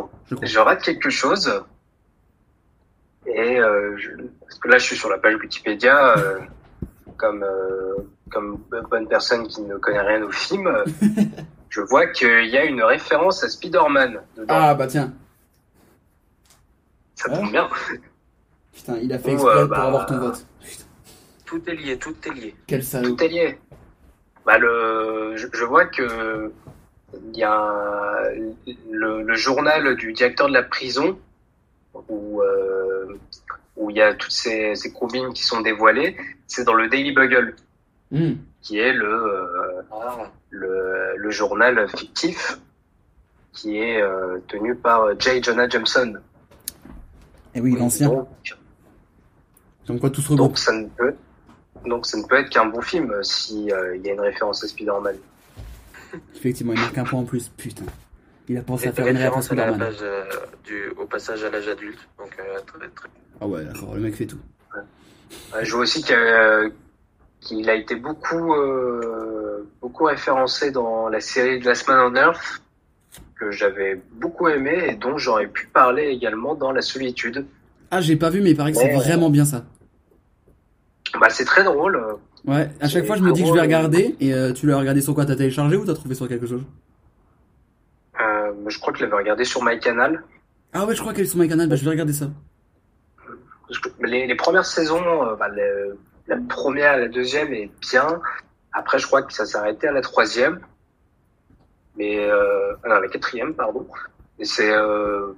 Je 0.42 0.58
rate 0.58 0.82
quelque 0.82 1.10
chose. 1.10 1.62
Et 3.26 3.58
euh, 3.58 3.96
parce 4.40 4.58
que 4.60 4.68
là, 4.68 4.78
je 4.78 4.84
suis 4.84 4.96
sur 4.96 5.10
la 5.10 5.18
page 5.18 5.34
Wikipédia, 5.34 6.16
euh, 6.16 6.38
comme 7.18 7.44
comme 8.30 8.58
bonne 8.90 9.08
personne 9.08 9.46
qui 9.48 9.62
ne 9.62 9.76
connaît 9.76 10.00
rien 10.00 10.22
au 10.22 10.30
film, 10.32 10.72
je 11.68 11.80
vois 11.80 12.06
qu'il 12.06 12.46
y 12.46 12.56
a 12.56 12.64
une 12.64 12.82
référence 12.82 13.42
à 13.44 13.48
Spider-Man 13.48 14.20
dedans. 14.36 14.46
Ah 14.56 14.74
bah 14.74 14.86
tiens, 14.86 15.12
Ça 17.16 17.28
ouais. 17.30 17.36
tombe 17.36 17.50
bien. 17.50 17.68
putain, 18.74 18.96
il 19.02 19.12
a 19.12 19.18
fait 19.18 19.32
exprès 19.32 19.58
pour 19.60 19.68
bah, 19.68 19.82
avoir 19.84 20.06
ton 20.06 20.18
vote. 20.18 20.44
Tout 21.46 21.62
est 21.70 21.74
lié, 21.74 21.96
tout 21.98 22.14
est 22.26 22.30
lié. 22.34 22.54
quel 22.66 22.82
salaud. 22.84 23.08
Tout 23.14 23.22
est 23.24 23.28
lié. 23.28 23.58
Bah 24.44 24.58
le, 24.58 25.32
je, 25.36 25.46
je 25.52 25.64
vois 25.64 25.86
que 25.86 26.52
il 27.32 27.38
y 27.38 27.42
a 27.44 27.54
un- 27.54 28.30
le, 28.90 29.22
le 29.22 29.34
journal 29.34 29.96
du 29.96 30.12
directeur 30.12 30.48
de 30.48 30.52
la 30.52 30.62
prison 30.62 31.18
où 32.08 32.42
euh, 32.42 33.16
où 33.76 33.90
il 33.90 33.96
y 33.96 34.02
a 34.02 34.14
toutes 34.14 34.30
ces, 34.32 34.74
ces 34.74 34.92
combines 34.92 35.32
qui 35.32 35.44
sont 35.44 35.60
dévoilées. 35.60 36.16
C'est 36.46 36.64
dans 36.64 36.74
le 36.74 36.88
Daily 36.88 37.12
Bugle, 37.12 37.54
Hmm. 38.12 38.34
qui 38.62 38.78
est 38.78 38.92
le 38.92 39.04
euh, 39.12 39.82
Ah, 39.90 40.30
le, 40.50 41.16
le 41.16 41.30
journal 41.30 41.88
fictif 41.96 42.58
qui 43.52 43.78
est 43.78 44.00
euh, 44.00 44.38
tenu 44.46 44.76
par 44.76 45.18
J. 45.18 45.42
Jonah 45.42 45.68
Jameson. 45.68 46.14
Et 47.54 47.60
oui, 47.60 47.74
l'ancien. 47.76 48.08
Donc, 48.08 48.28
Donc 49.86 50.00
quoi, 50.00 50.10
tout 50.10 50.20
se 50.20 50.28
regroupe. 50.30 50.50
donc 50.50 50.58
ça 50.58 50.72
ne 50.72 50.86
peut 50.88 51.14
donc 51.86 52.06
ça 52.06 52.16
ne 52.18 52.24
peut 52.24 52.36
être 52.36 52.50
qu'un 52.50 52.66
bon 52.66 52.80
film 52.80 53.10
euh, 53.10 53.22
si 53.22 53.70
euh, 53.72 53.96
il 53.96 54.04
y 54.06 54.10
a 54.10 54.12
une 54.14 54.20
référence 54.20 54.62
à 54.64 54.68
Spider-Man. 54.68 55.16
Effectivement, 56.34 56.72
il 56.72 56.80
marque 56.80 56.98
un 56.98 57.04
point 57.04 57.20
en 57.20 57.24
plus. 57.24 57.48
Putain. 57.56 57.84
Il 58.48 58.56
a 58.56 58.62
pensé 58.62 58.86
et 58.86 58.88
à 58.88 58.92
faire 58.92 59.06
une 59.08 59.16
référence 59.16 59.50
à 59.50 59.54
la 59.56 59.72
page, 59.72 59.96
euh, 60.02 60.24
du, 60.64 60.88
au 60.96 61.04
passage 61.06 61.42
à 61.44 61.50
l'âge 61.50 61.66
adulte. 61.68 61.98
Donc, 62.18 62.36
euh, 62.38 62.58
très, 62.66 62.88
très 62.88 63.08
Ah 63.40 63.46
ouais, 63.46 63.64
d'accord, 63.64 63.94
le 63.94 64.00
mec 64.00 64.14
fait 64.14 64.26
tout. 64.26 64.38
Euh, 64.76 65.60
Je 65.62 65.72
vois 65.72 65.80
aussi 65.82 66.02
qu'il 66.02 67.68
a- 67.70 67.74
été 67.74 67.96
beaucoup, 67.96 68.54
euh, 68.54 69.68
beaucoup 69.82 70.04
référencé 70.04 70.70
dans 70.70 71.08
la 71.08 71.20
série 71.20 71.58
de 71.58 71.64
Last 71.66 71.88
Man 71.88 72.12
on 72.12 72.14
Earth, 72.16 72.62
que 73.38 73.50
j'avais 73.50 74.00
beaucoup 74.12 74.48
aimé 74.48 74.86
et 74.90 74.94
dont 74.94 75.18
j'aurais 75.18 75.48
pu 75.48 75.66
parler 75.66 76.04
également 76.04 76.54
dans 76.54 76.70
La 76.70 76.82
Solitude. 76.82 77.44
Ah, 77.90 78.00
j'ai 78.00 78.16
pas 78.16 78.30
vu, 78.30 78.40
mais 78.40 78.50
il 78.50 78.56
paraît 78.56 78.72
que 78.72 78.78
c'est 78.78 78.84
Ouais. 78.86 78.94
vraiment 78.96 79.28
bien 79.28 79.44
ça. 79.44 79.64
Bah, 81.20 81.28
c'est 81.30 81.44
très 81.44 81.64
drôle. 81.64 82.00
Ouais, 82.46 82.70
à 82.80 82.88
chaque 82.88 83.06
fois 83.06 83.16
je 83.16 83.22
me 83.22 83.32
dis 83.32 83.42
que 83.42 83.48
je 83.48 83.52
vais 83.54 83.60
regarder, 83.60 84.16
et 84.20 84.32
euh, 84.34 84.52
tu 84.52 84.66
l'as 84.66 84.78
regardé 84.78 85.00
sur 85.00 85.14
quoi? 85.14 85.24
T'as 85.26 85.36
téléchargé 85.36 85.76
ou 85.76 85.84
t'as 85.84 85.94
trouvé 85.94 86.14
sur 86.14 86.28
quelque 86.28 86.46
chose? 86.46 86.62
Euh, 88.20 88.52
je 88.68 88.78
crois 88.78 88.92
que 88.92 88.98
je 88.98 89.04
l'avais 89.04 89.16
regardé 89.16 89.44
sur 89.44 89.62
MyCanal. 89.64 90.22
Ah 90.72 90.84
ouais, 90.84 90.94
je 90.94 91.00
crois 91.00 91.12
qu'elle 91.12 91.24
est 91.24 91.28
sur 91.28 91.38
my 91.38 91.48
canal, 91.48 91.68
bah 91.68 91.76
je 91.76 91.84
vais 91.84 91.90
regarder 91.90 92.12
ça. 92.12 92.26
Les, 94.00 94.26
les 94.26 94.34
premières 94.34 94.64
saisons, 94.66 95.02
euh, 95.26 95.34
bah, 95.36 95.48
le- 95.48 95.98
la 96.28 96.36
première 96.48 96.96
la 96.98 97.08
deuxième 97.08 97.52
est 97.52 97.70
bien. 97.80 98.20
Après, 98.72 98.98
je 98.98 99.06
crois 99.06 99.22
que 99.22 99.32
ça 99.32 99.46
s'est 99.46 99.58
arrêté 99.58 99.88
à 99.88 99.92
la 99.92 100.00
troisième. 100.02 100.60
Mais 101.96 102.18
euh, 102.18 102.74
ah 102.84 102.88
non, 102.88 103.00
la 103.00 103.08
quatrième, 103.08 103.54
pardon. 103.54 103.86
Et 104.38 104.44
c'est 104.44 104.70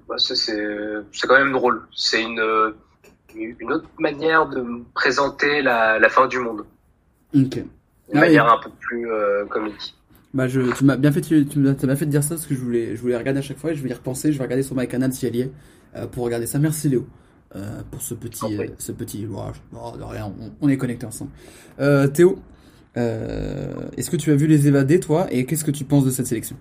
bah, 0.08 0.16
c'est 0.18 1.26
quand 1.26 1.38
même 1.38 1.52
drôle. 1.52 1.86
C'est 1.94 2.22
une 2.22 2.40
une 3.34 3.72
autre 3.72 3.88
manière 3.98 4.48
de 4.48 4.64
présenter 4.94 5.62
la, 5.62 5.98
la 5.98 6.08
fin 6.08 6.26
du 6.26 6.38
monde. 6.38 6.64
Ok. 7.34 7.56
Une 7.56 7.64
Ah 8.14 8.20
manière 8.20 8.46
un 8.46 8.58
peu 8.62 8.70
plus 8.80 9.10
euh, 9.10 9.44
comique. 9.46 9.94
Bah 10.34 10.48
je, 10.48 10.60
tu 10.76 10.84
m'as 10.84 10.96
bien 10.96 11.12
fait, 11.12 11.20
tu, 11.20 11.46
tu 11.46 11.58
m'as 11.58 11.74
t'as 11.74 11.86
bien 11.86 11.96
fait 11.96 12.06
de 12.06 12.10
dire 12.10 12.22
ça 12.22 12.30
parce 12.30 12.46
que 12.46 12.54
je 12.54 12.60
voulais, 12.60 12.96
je 12.96 13.00
voulais 13.00 13.16
regarder 13.16 13.38
à 13.38 13.42
chaque 13.42 13.58
fois 13.58 13.72
et 13.72 13.74
je 13.74 13.82
vais 13.82 13.90
y 13.90 13.92
repenser. 13.94 14.32
Je 14.32 14.38
vais 14.38 14.44
regarder 14.44 14.62
sur 14.62 14.76
my 14.76 14.86
canal 14.88 15.12
si 15.12 15.26
elle 15.26 15.36
y 15.36 15.40
est 15.42 15.52
euh, 15.96 16.06
pour 16.06 16.24
regarder 16.24 16.46
ça. 16.46 16.58
Merci 16.58 16.88
Léo 16.88 17.06
euh, 17.56 17.82
pour 17.90 18.02
ce 18.02 18.14
petit, 18.14 18.58
ce 18.78 18.92
petit. 18.92 19.26
oh, 19.30 19.96
de 19.96 20.02
rien, 20.02 20.32
on, 20.40 20.50
on 20.60 20.68
est 20.68 20.76
connectés 20.76 21.06
ensemble. 21.06 21.30
Théo, 22.12 22.38
est-ce 22.94 24.10
que 24.10 24.16
tu 24.16 24.32
as 24.32 24.36
vu 24.36 24.46
les 24.46 24.68
évadés 24.68 25.00
toi? 25.00 25.26
Et 25.30 25.44
qu'est-ce 25.46 25.64
que 25.64 25.70
tu 25.70 25.84
penses 25.84 26.04
de 26.04 26.10
cette 26.10 26.26
sélection? 26.26 26.56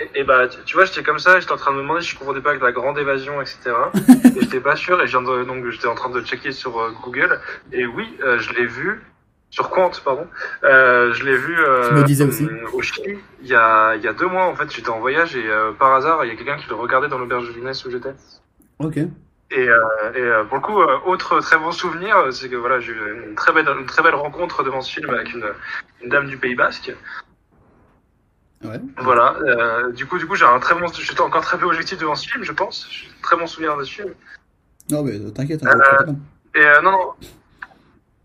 Et, 0.00 0.20
et 0.20 0.24
bah, 0.24 0.46
tu, 0.48 0.58
tu 0.64 0.76
vois, 0.76 0.84
j'étais 0.84 1.02
comme 1.02 1.18
ça, 1.18 1.40
j'étais 1.40 1.52
en 1.52 1.56
train 1.56 1.72
de 1.72 1.76
me 1.76 1.82
demander 1.82 2.02
si 2.02 2.10
je 2.10 2.18
confondais 2.18 2.40
pas 2.40 2.50
avec 2.50 2.62
la 2.62 2.72
grande 2.72 2.98
évasion, 2.98 3.40
etc. 3.40 3.58
et 4.36 4.40
j'étais 4.40 4.60
pas 4.60 4.76
sûr, 4.76 5.00
et 5.02 5.06
je 5.06 5.18
viens 5.18 5.28
de, 5.28 5.44
donc 5.44 5.68
j'étais 5.70 5.88
en 5.88 5.94
train 5.94 6.10
de 6.10 6.20
checker 6.20 6.52
sur 6.52 6.78
euh, 6.78 6.90
Google, 7.02 7.40
et 7.72 7.84
oui, 7.86 8.16
euh, 8.22 8.38
je 8.38 8.52
l'ai 8.52 8.66
vu, 8.66 9.02
sur 9.50 9.70
Quant, 9.70 9.90
pardon, 10.04 10.26
euh, 10.62 11.12
je 11.14 11.24
l'ai 11.24 11.36
vu 11.36 11.56
Tu 11.88 11.94
me 11.94 12.04
disais 12.04 12.24
aussi. 12.24 12.46
au 12.72 12.82
Chili, 12.82 13.18
il 13.42 13.48
y 13.48 13.54
a, 13.54 13.96
il 13.96 14.02
y 14.02 14.08
a 14.08 14.12
deux 14.12 14.28
mois, 14.28 14.44
en 14.44 14.54
fait, 14.54 14.70
j'étais 14.70 14.90
en 14.90 15.00
voyage, 15.00 15.34
et 15.34 15.44
par 15.78 15.92
hasard, 15.94 16.24
il 16.24 16.28
y 16.28 16.32
a 16.32 16.36
quelqu'un 16.36 16.58
qui 16.58 16.68
le 16.68 16.76
regardait 16.76 17.08
dans 17.08 17.18
l'auberge 17.18 17.48
de 17.48 17.54
jeunesse 17.54 17.84
où 17.84 17.90
j'étais. 17.90 18.12
Ok. 18.78 18.98
Et, 19.50 19.64
et 19.64 20.30
pour 20.48 20.58
le 20.58 20.60
coup, 20.60 20.78
autre 21.06 21.40
très 21.40 21.56
bon 21.56 21.72
souvenir, 21.72 22.14
c'est 22.32 22.50
que 22.50 22.56
voilà, 22.56 22.78
j'ai 22.80 22.92
eu 22.92 23.24
une 23.26 23.34
très 23.34 23.52
belle, 23.52 23.66
une 23.80 23.86
très 23.86 24.02
belle 24.02 24.14
rencontre 24.14 24.62
devant 24.62 24.82
ce 24.82 24.92
film 24.92 25.08
avec 25.08 25.32
une, 25.32 25.46
une 26.02 26.10
dame 26.10 26.26
du 26.26 26.36
Pays 26.36 26.54
Basque. 26.54 26.92
Ouais. 28.64 28.80
Voilà. 28.98 29.36
Euh, 29.42 29.92
du 29.92 30.06
coup, 30.06 30.18
du 30.18 30.26
coup, 30.26 30.34
j'ai 30.34 30.44
un 30.44 30.58
très 30.58 30.74
bon, 30.74 30.86
j'étais 30.88 31.20
encore 31.20 31.42
très 31.42 31.58
peu 31.58 31.66
objectif 31.66 31.96
devant 31.98 32.14
ce 32.16 32.28
film, 32.28 32.42
je 32.42 32.52
pense. 32.52 32.88
J'ai 32.90 33.06
un 33.08 33.22
très 33.22 33.36
bon 33.36 33.46
souvenir 33.46 33.76
de 33.76 33.84
ce 33.84 33.92
film. 33.92 34.14
Non 34.90 35.02
mais 35.02 35.12
euh, 35.20 35.30
t'inquiète. 35.30 35.62
Euh, 35.64 36.12
Et 36.54 36.64
euh, 36.64 36.80
non, 36.80 36.90
non. 36.92 37.14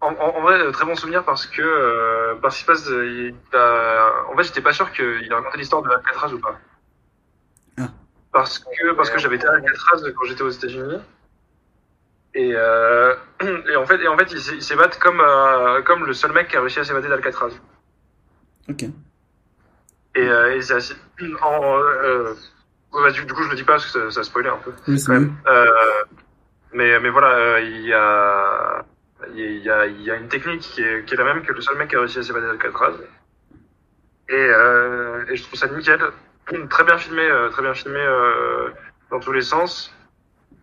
En, 0.01 0.07
en, 0.15 0.37
en 0.37 0.41
vrai, 0.41 0.71
très 0.71 0.85
bon 0.85 0.95
souvenir 0.95 1.23
parce 1.23 1.45
que 1.45 2.33
parce 2.41 2.57
qu'il 2.57 2.65
passe, 2.65 2.87
il 2.89 3.35
a- 3.53 4.11
en 4.31 4.35
fait, 4.35 4.43
j'étais 4.43 4.61
pas 4.61 4.73
sûr 4.73 4.91
qu'il 4.91 5.31
racontait 5.33 5.57
l'histoire 5.57 5.81
de 5.83 5.89
Alcatraz 5.89 6.33
ou 6.33 6.39
pas. 6.39 6.57
Ah. 7.77 7.89
Parce 8.31 8.59
que 8.59 8.93
parce 8.93 9.09
que 9.11 9.19
j'avais 9.19 9.35
été 9.35 9.45
à 9.47 9.51
Alcatraz 9.53 10.01
quand 10.15 10.25
j'étais 10.25 10.41
aux 10.41 10.49
États-Unis 10.49 10.97
Et, 12.33 12.49
et 13.71 13.75
en 13.75 13.85
fait, 13.85 14.01
et 14.01 14.07
en 14.07 14.17
fait, 14.17 14.31
ils 14.31 14.41
s'é- 14.41 14.55
ils 14.55 14.63
s'évadent 14.63 14.97
comme 14.97 15.21
comme 15.85 16.05
le 16.05 16.13
seul 16.13 16.31
mec 16.33 16.47
qui 16.49 16.57
a 16.57 16.61
réussi 16.61 16.79
à 16.79 16.83
s'évader 16.83 17.07
d'Alcatraz. 17.07 17.51
Ok. 18.69 18.85
Et, 20.15 20.27
euh, 20.27 20.55
et 20.55 20.61
c'est 20.61 20.73
assez- 20.75 20.95
en, 21.41 21.77
euh, 21.79 22.33
bah, 22.91 23.11
du, 23.11 23.25
du 23.25 23.33
coup, 23.33 23.43
je 23.43 23.49
le 23.49 23.55
dis 23.55 23.63
pas 23.63 23.73
parce 23.73 23.85
que 23.91 23.91
ça, 23.91 24.11
ça 24.11 24.23
spoilait 24.23 24.49
un 24.49 24.57
peu. 24.57 24.71
Oui, 24.87 25.01
quand 25.03 25.13
même. 25.13 25.35
Euh, 25.47 25.65
mais, 26.73 26.99
mais 26.99 27.09
voilà, 27.09 27.29
euh, 27.35 27.61
il 27.61 27.81
y 27.81 27.93
a, 27.93 28.85
il 29.33 29.57
y 29.63 29.69
a, 29.69 29.85
il 29.87 30.01
y 30.01 30.11
a 30.11 30.15
une 30.15 30.27
technique 30.27 30.61
qui 30.61 30.81
est, 30.81 31.05
qui 31.05 31.13
est 31.13 31.17
la 31.17 31.23
même 31.23 31.43
que 31.43 31.53
le 31.53 31.61
seul 31.61 31.77
mec 31.77 31.89
qui 31.89 31.95
a 31.95 31.99
réussi 31.99 32.19
à 32.19 32.23
s'évader 32.23 32.47
d'Alcatraz. 32.47 32.93
Et, 34.29 34.35
euh, 34.35 35.25
et 35.29 35.35
je 35.35 35.43
trouve 35.43 35.59
ça 35.59 35.67
nickel. 35.67 35.99
Très 36.69 36.83
bien 36.83 36.97
filmé, 36.97 37.27
très 37.51 37.61
bien 37.61 37.73
filmé 37.73 37.99
euh, 37.99 38.69
dans 39.11 39.19
tous 39.19 39.31
les 39.31 39.41
sens. 39.41 39.93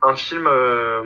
Un 0.02 0.14
film, 0.14 0.46
euh, 0.46 1.04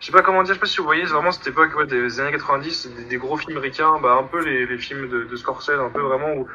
je 0.00 0.06
sais 0.06 0.12
pas 0.12 0.22
comment 0.22 0.42
dire, 0.42 0.54
je 0.54 0.54
sais 0.54 0.60
pas 0.60 0.66
si 0.66 0.78
vous 0.78 0.84
voyez, 0.84 1.06
c'est 1.06 1.12
vraiment 1.12 1.32
cette 1.32 1.46
époque 1.46 1.74
ouais, 1.76 1.86
des 1.86 2.20
années 2.20 2.32
90, 2.32 2.90
des, 2.96 3.04
des 3.04 3.16
gros 3.18 3.36
films 3.36 3.58
ricains, 3.58 3.98
bah, 4.00 4.16
un 4.20 4.24
peu 4.24 4.44
les, 4.44 4.66
les 4.66 4.78
films 4.78 5.08
de, 5.08 5.24
de 5.24 5.36
Scorsese, 5.36 5.70
un 5.80 5.90
peu 5.90 6.00
vraiment 6.00 6.32
où, 6.34 6.48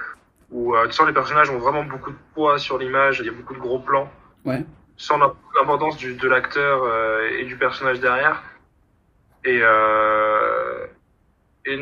où 0.51 0.75
euh, 0.75 0.85
tu 0.87 0.93
sens 0.93 1.07
les 1.07 1.13
personnages 1.13 1.49
ont 1.49 1.57
vraiment 1.59 1.83
beaucoup 1.83 2.11
de 2.11 2.17
poids 2.33 2.59
sur 2.59 2.77
l'image, 2.77 3.19
il 3.19 3.25
y 3.25 3.29
a 3.29 3.31
beaucoup 3.31 3.53
de 3.53 3.59
gros 3.59 3.79
plans 3.79 4.11
Ouais. 4.45 4.63
sans 4.97 5.17
l'importance 5.17 5.97
de 5.97 6.27
l'acteur 6.27 6.83
euh, 6.83 7.29
et 7.37 7.45
du 7.45 7.55
personnage 7.57 7.99
derrière. 7.99 8.43
Et, 9.45 9.59
euh, 9.61 10.85
et 11.65 11.77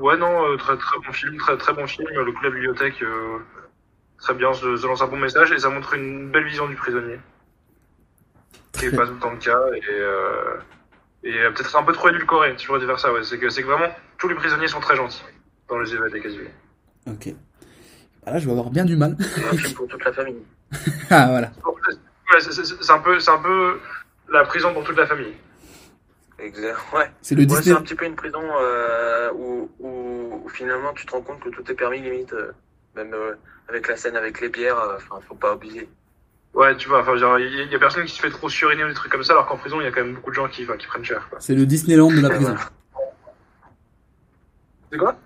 ouais 0.00 0.16
non, 0.16 0.56
très 0.56 0.76
très 0.76 0.96
bon 1.04 1.12
film, 1.12 1.36
très 1.38 1.56
très 1.56 1.72
bon 1.72 1.86
film. 1.86 2.08
Le 2.08 2.32
coup 2.32 2.40
de 2.40 2.44
la 2.48 2.54
bibliothèque, 2.54 3.02
euh, 3.02 3.38
très 4.18 4.34
bien, 4.34 4.52
se, 4.52 4.76
se 4.76 4.86
lance 4.86 5.02
un 5.02 5.06
bon 5.08 5.18
message 5.18 5.52
et 5.52 5.58
ça 5.58 5.68
montre 5.70 5.94
une 5.94 6.30
belle 6.30 6.44
vision 6.44 6.66
du 6.66 6.76
prisonnier, 6.76 7.18
qui 8.72 8.86
est 8.86 8.96
pas 8.96 9.06
tout 9.06 9.14
le 9.14 9.18
temps 9.20 9.30
le 9.32 9.38
cas 9.38 9.60
et 9.74 9.82
euh, 9.90 10.56
et 11.24 11.32
peut-être 11.32 11.76
un 11.76 11.82
peu 11.82 11.92
trop 11.92 12.08
édulcoré. 12.08 12.54
Si 12.56 12.62
je 12.62 12.68
pourrais 12.68 12.78
dire 12.84 12.98
ça, 12.98 13.12
ouais, 13.12 13.24
c'est 13.24 13.38
que 13.38 13.62
vraiment 13.66 13.92
tous 14.18 14.28
les 14.28 14.36
prisonniers 14.36 14.68
sont 14.68 14.80
très 14.80 14.94
gentils 14.96 15.22
dans 15.68 15.78
les 15.78 15.92
évadés 15.94 16.20
quasi. 16.20 16.38
Ok. 17.06 17.34
Ah, 18.28 18.32
là, 18.34 18.38
je 18.40 18.44
vais 18.44 18.50
avoir 18.52 18.68
bien 18.68 18.84
du 18.84 18.94
mal. 18.94 19.16
Un 19.52 19.56
film 19.56 19.72
pour 19.74 19.88
toute 19.88 20.04
la 20.04 20.12
famille. 20.12 20.36
ah, 21.10 21.26
voilà. 21.30 21.50
Ouais, 21.64 22.40
c'est- 22.40 22.90
un 22.90 22.98
peu 22.98 23.18
c'est 23.20 23.30
un 23.30 23.38
peu 23.38 23.78
la 24.30 24.44
prison 24.44 24.74
pour 24.74 24.84
toute 24.84 24.98
la 24.98 25.06
famille. 25.06 25.32
Exact. 26.38 26.76
Ouais. 26.94 27.10
C'est 27.22 27.34
le 27.34 27.46
Ouais, 27.50 27.62
c'est 27.62 27.72
un 27.72 27.80
petit 27.80 27.94
peu 27.94 28.04
une 28.04 28.14
prison 28.16 28.42
euh, 28.60 29.30
où, 29.34 29.70
où, 29.80 30.42
où 30.44 30.48
finalement 30.50 30.92
tu 30.94 31.06
te 31.06 31.12
rends 31.12 31.22
compte 31.22 31.40
que 31.40 31.48
tout 31.48 31.68
est 31.70 31.74
permis 31.74 32.00
limite, 32.02 32.32
euh, 32.34 32.52
même 32.94 33.14
euh, 33.14 33.32
avec 33.68 33.88
la 33.88 33.96
scène 33.96 34.14
avec 34.16 34.40
les 34.42 34.50
bières. 34.50 34.78
euh, 34.78 34.96
Enfin, 34.96 35.20
faut 35.26 35.34
pas 35.34 35.52
abuser. 35.52 35.88
Ouais, 36.54 36.76
tu 36.76 36.88
vois, 36.90 37.02
il 37.14 37.20
y, 37.20 37.24
a- 37.24 37.38
il 37.64 37.72
y 37.72 37.74
a 37.74 37.78
personne 37.78 38.04
qui 38.04 38.14
se 38.14 38.20
fait 38.20 38.30
trop 38.30 38.48
suriner 38.50 38.84
ou 38.84 38.88
des 38.88 38.94
trucs 38.94 39.10
comme 39.10 39.24
ça, 39.24 39.32
alors 39.32 39.46
qu'en 39.46 39.56
prison, 39.56 39.80
il 39.80 39.84
y 39.84 39.86
a 39.86 39.90
quand 39.90 40.04
même 40.04 40.14
beaucoup 40.14 40.30
de 40.30 40.34
gens 40.36 40.48
qui, 40.48 40.66
qui 40.78 40.86
prennent 40.86 41.04
cher. 41.04 41.28
C'est 41.38 41.54
le 41.54 41.64
Disneyland 41.66 42.10
de 42.10 42.20
la 42.20 42.28
prison. 42.30 42.54
C'est 44.92 44.98
quoi? 44.98 45.16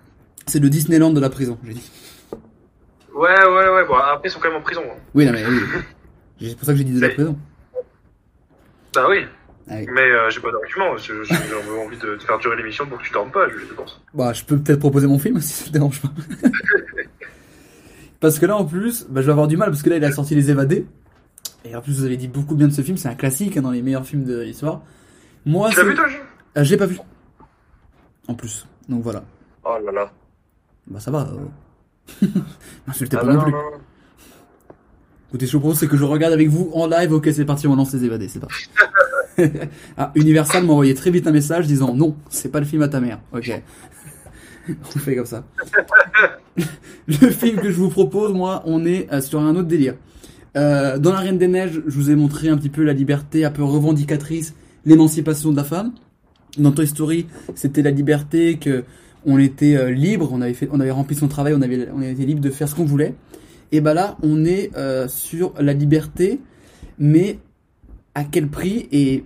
C'est 0.47 0.59
le 0.59 0.69
Disneyland 0.69 1.11
de 1.11 1.19
la 1.19 1.29
prison, 1.29 1.59
j'ai 1.65 1.73
dit. 1.73 1.91
Ouais, 3.15 3.45
ouais, 3.45 3.69
ouais, 3.69 3.85
bon, 3.85 3.95
après, 3.95 4.27
ils 4.27 4.31
sont 4.31 4.39
quand 4.39 4.49
même 4.49 4.57
en 4.57 4.61
prison. 4.63 4.81
hein. 4.85 4.97
Oui, 5.13 5.25
non, 5.25 5.31
mais 5.33 5.45
oui. 5.45 5.59
C'est 6.49 6.55
pour 6.57 6.65
ça 6.65 6.71
que 6.73 6.77
j'ai 6.79 6.83
dit 6.83 6.93
de 6.93 7.01
la 7.01 7.09
prison. 7.09 7.37
Bah 8.95 9.05
oui. 9.09 9.25
Ah 9.69 9.75
oui. 9.77 9.87
Mais 9.93 10.01
euh, 10.01 10.29
j'ai 10.29 10.41
pas 10.41 10.51
d'argument, 10.51 10.97
j'ai 10.97 11.13
envie 11.13 11.97
de, 11.97 12.15
de 12.15 12.19
faire 12.21 12.37
durer 12.39 12.57
l'émission 12.57 12.85
pour 12.85 12.97
que 12.97 13.03
tu 13.03 13.11
dormes 13.13 13.31
pas, 13.31 13.47
je, 13.49 13.73
pense. 13.73 14.01
Bah, 14.13 14.33
je 14.33 14.43
peux 14.43 14.57
peut-être 14.59 14.79
proposer 14.79 15.07
mon 15.07 15.17
film 15.19 15.39
si 15.41 15.53
ça 15.53 15.65
te 15.67 15.69
dérange 15.71 16.01
pas. 16.01 16.09
parce 18.19 18.39
que 18.39 18.45
là, 18.45 18.57
en 18.57 18.65
plus, 18.65 19.05
bah, 19.09 19.21
je 19.21 19.27
vais 19.27 19.31
avoir 19.31 19.47
du 19.47 19.55
mal 19.57 19.69
parce 19.69 19.81
que 19.83 19.89
là, 19.89 19.97
il 19.97 20.03
a 20.03 20.11
sorti 20.11 20.35
Les 20.35 20.49
Évadés. 20.51 20.85
Et 21.65 21.75
en 21.75 21.81
plus, 21.81 21.93
vous 21.99 22.03
avez 22.05 22.17
dit 22.17 22.27
beaucoup 22.27 22.55
bien 22.55 22.67
de 22.67 22.73
ce 22.73 22.81
film. 22.81 22.97
C'est 22.97 23.07
un 23.07 23.15
classique 23.15 23.55
hein, 23.55 23.61
dans 23.61 23.71
les 23.71 23.81
meilleurs 23.81 24.05
films 24.05 24.25
de 24.25 24.41
l'histoire. 24.41 24.81
Moi, 25.45 25.69
Tu 25.69 25.77
l'as 25.77 25.83
vu, 25.85 25.95
toi, 25.95 26.05
Ah, 26.55 26.63
J'ai 26.63 26.75
pas 26.77 26.85
vu. 26.85 26.97
En 28.27 28.33
plus. 28.35 28.67
Donc 28.89 29.01
voilà. 29.01 29.23
Oh 29.63 29.77
là 29.85 29.91
là. 29.93 30.11
Bah, 30.87 30.99
ça 30.99 31.09
va. 31.09 31.21
euh. 31.21 31.45
M'insultez 32.87 33.17
Ah 33.17 33.21
pas 33.21 33.25
bah 33.27 33.33
non 33.33 33.39
non, 33.39 33.43
plus. 33.45 33.51
non. 33.51 33.59
Écoutez, 35.29 35.45
ce 35.47 35.51
que 35.51 35.51
je 35.51 35.57
vous 35.57 35.59
propose, 35.61 35.79
c'est 35.79 35.87
que 35.87 35.97
je 35.97 36.03
regarde 36.03 36.33
avec 36.33 36.47
vous 36.49 36.69
en 36.73 36.87
live. 36.87 37.11
Ok, 37.13 37.29
c'est 37.33 37.45
parti, 37.45 37.67
on 37.67 37.75
lance 37.75 37.93
les 37.93 38.05
évadés, 38.05 38.27
c'est 38.27 38.39
parti. 38.39 38.69
ah, 39.97 40.11
Universal 40.15 40.63
m'a 40.63 40.73
envoyé 40.73 40.93
très 40.93 41.09
vite 41.09 41.25
un 41.25 41.31
message 41.31 41.65
disant 41.65 41.93
non, 41.95 42.15
c'est 42.29 42.51
pas 42.51 42.59
le 42.59 42.65
film 42.65 42.81
à 42.83 42.87
ta 42.87 42.99
mère. 42.99 43.19
Ok. 43.33 43.51
on 44.69 44.99
fait 44.99 45.15
comme 45.15 45.25
ça. 45.25 45.43
le 47.07 47.29
film 47.31 47.59
que 47.59 47.71
je 47.71 47.75
vous 47.77 47.89
propose, 47.89 48.31
moi, 48.33 48.61
on 48.65 48.85
est 48.85 49.11
euh, 49.11 49.21
sur 49.21 49.39
un 49.39 49.55
autre 49.55 49.67
délire. 49.67 49.95
Euh, 50.55 50.99
dans 50.99 51.11
La 51.11 51.19
Reine 51.19 51.39
des 51.39 51.47
Neiges, 51.47 51.81
je 51.87 51.95
vous 51.95 52.11
ai 52.11 52.15
montré 52.15 52.49
un 52.49 52.57
petit 52.57 52.69
peu 52.69 52.83
la 52.83 52.93
liberté 52.93 53.43
un 53.43 53.49
peu 53.49 53.63
revendicatrice, 53.63 54.53
l'émancipation 54.85 55.51
de 55.51 55.57
la 55.57 55.63
femme. 55.63 55.93
Dans 56.59 56.71
Toy 56.71 56.85
Story, 56.85 57.25
c'était 57.55 57.81
la 57.81 57.89
liberté 57.89 58.59
que 58.59 58.83
on 59.25 59.37
était 59.37 59.75
euh, 59.75 59.91
libre, 59.91 60.29
on 60.31 60.41
avait 60.41 60.53
fait, 60.53 60.67
on 60.71 60.79
avait 60.79 60.91
rempli 60.91 61.15
son 61.15 61.27
travail, 61.27 61.53
on 61.55 61.61
avait, 61.61 61.87
on 61.93 62.01
était 62.01 62.25
libre 62.25 62.41
de 62.41 62.49
faire 62.49 62.67
ce 62.67 62.75
qu'on 62.75 62.85
voulait. 62.85 63.15
Et 63.71 63.81
bah 63.81 63.93
là, 63.93 64.17
on 64.21 64.45
est 64.45 64.71
euh, 64.77 65.07
sur 65.07 65.53
la 65.59 65.73
liberté, 65.73 66.39
mais 66.99 67.39
à 68.15 68.23
quel 68.23 68.47
prix 68.47 68.87
Et 68.91 69.23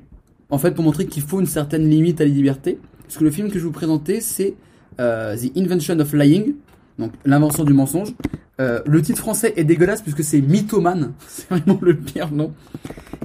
en 0.50 0.58
fait, 0.58 0.72
pour 0.72 0.84
montrer 0.84 1.06
qu'il 1.06 1.24
faut 1.24 1.40
une 1.40 1.46
certaine 1.48 1.90
limite 1.90 2.22
à 2.22 2.26
la 2.26 2.32
liberté. 2.32 2.80
Parce 3.04 3.18
que 3.18 3.24
le 3.24 3.32
film 3.32 3.50
que 3.50 3.60
je 3.60 3.64
vous 3.66 3.72
présenter, 3.72 4.22
c'est 4.22 4.56
euh, 5.00 5.36
The 5.36 5.58
Invention 5.58 6.00
of 6.00 6.14
Lying, 6.14 6.56
donc 7.00 7.12
l'invention 7.26 7.64
du 7.64 7.74
mensonge. 7.74 8.14
Euh, 8.60 8.82
le 8.86 9.02
titre 9.02 9.20
français 9.20 9.54
est 9.56 9.64
dégueulasse 9.64 10.02
puisque 10.02 10.24
c'est 10.24 10.42
mythomane, 10.42 11.14
c'est 11.28 11.50
vraiment 11.50 11.80
le 11.82 11.96
pire 11.96 12.32
nom. 12.32 12.54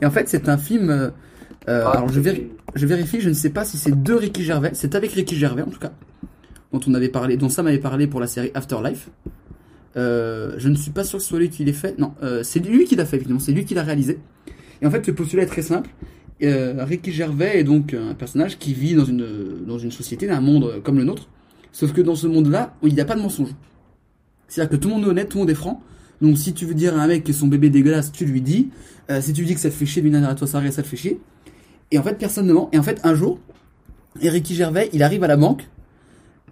Et 0.01 0.07
en 0.07 0.11
fait, 0.11 0.29
c'est 0.29 0.49
un 0.49 0.59
film. 0.59 0.91
euh, 0.91 1.11
euh, 1.69 1.87
alors 1.87 2.09
je, 2.09 2.21
je 2.75 2.87
vérifie, 2.87 3.21
je 3.21 3.29
ne 3.29 3.35
sais 3.35 3.51
pas 3.51 3.65
si 3.65 3.79
c'est 3.79 4.03
de 4.03 4.13
Ricky 4.13 4.43
Gervais. 4.45 4.73
C'est 4.75 4.95
avec 4.95 5.13
Ricky 5.13 5.37
Gervais 5.37 5.63
en 5.63 5.71
tout 5.71 5.79
cas, 5.79 5.93
dont 6.73 6.81
on 6.87 6.95
avait 6.95 7.09
parlé, 7.09 7.37
dont 7.37 7.49
Sam 7.49 7.67
avait 7.67 7.79
parlé 7.79 8.07
pour 8.07 8.21
la 8.21 8.27
série 8.27 8.51
Afterlife. 8.55 9.11
Euh, 9.97 10.55
je 10.57 10.69
ne 10.69 10.75
suis 10.75 10.91
pas 10.91 11.05
sûr 11.05 11.19
que 11.19 11.23
ce 11.23 11.29
soit 11.29 11.39
lui 11.39 11.51
qui 11.51 11.65
l'ait 11.65 11.73
fait. 11.73 11.99
Non, 11.99 12.15
euh, 12.23 12.43
c'est 12.43 12.61
lui 12.61 12.85
qui 12.85 12.97
l'a 12.97 13.05
fait, 13.05 13.17
évidemment. 13.17 13.41
C'est 13.41 13.53
lui 13.53 13.65
qui 13.65 13.75
l'a 13.75 13.83
réalisé. 13.83 14.19
Et 14.81 14.87
en 14.87 14.91
fait, 14.91 15.07
le 15.07 15.15
postulat 15.15 15.43
est 15.43 15.47
très 15.47 15.63
simple. 15.63 15.91
Euh, 16.43 16.85
Ricky 16.85 17.13
Gervais 17.13 17.61
est 17.61 17.65
donc 17.65 17.95
un 17.95 18.15
personnage 18.15 18.59
qui 18.59 18.75
vit 18.75 18.95
dans 18.95 19.05
une, 19.05 19.65
dans 19.67 19.79
une 19.79 19.93
société, 19.93 20.27
dans 20.27 20.35
un 20.35 20.41
monde 20.41 20.83
comme 20.83 20.99
le 20.99 21.05
nôtre. 21.05 21.29
Sauf 21.73 21.93
que 21.93 22.01
dans 22.01 22.17
ce 22.17 22.27
monde-là, 22.27 22.75
il 22.83 22.95
n'y 22.95 23.01
a 23.01 23.05
pas 23.05 23.15
de 23.15 23.21
mensonge. 23.21 23.51
C'est-à-dire 24.49 24.71
que 24.71 24.77
tout 24.77 24.89
le 24.89 24.95
monde 24.95 25.05
est 25.05 25.09
honnête, 25.09 25.29
tout 25.29 25.39
le 25.39 25.43
monde 25.43 25.51
est 25.51 25.55
franc. 25.55 25.83
Donc 26.21 26.37
si 26.37 26.53
tu 26.53 26.67
veux 26.67 26.75
dire 26.75 26.99
à 26.99 27.03
un 27.03 27.07
mec 27.07 27.25
que 27.25 27.33
son 27.33 27.47
bébé 27.47 27.69
est 27.69 27.71
dégueulasse, 27.71 28.13
tu 28.13 28.25
lui 28.25 28.41
dis. 28.41 28.71
Si 29.21 29.35
tu 29.35 29.45
dis 29.45 29.55
que 29.55 29.61
ça 29.61 29.69
te 29.69 29.75
fait 29.75 29.85
chier 29.85 30.01
d'une 30.01 30.15
année 30.15 30.27
à 30.27 30.35
toi, 30.35 30.47
ça 30.47 30.57
arrive, 30.59 30.71
ça 30.71 30.83
te 30.83 30.89
fait 30.89 30.97
chier. 30.97 31.21
Et 31.91 31.99
en 31.99 32.03
fait, 32.03 32.15
personne 32.15 32.47
ne 32.47 32.53
ment. 32.53 32.71
Et 32.73 32.79
en 32.79 32.83
fait, 32.83 32.99
un 33.05 33.15
jour, 33.15 33.39
Ricky 34.21 34.55
Gervais, 34.55 34.89
il 34.93 35.03
arrive 35.03 35.23
à 35.23 35.27
la 35.27 35.37
banque 35.37 35.69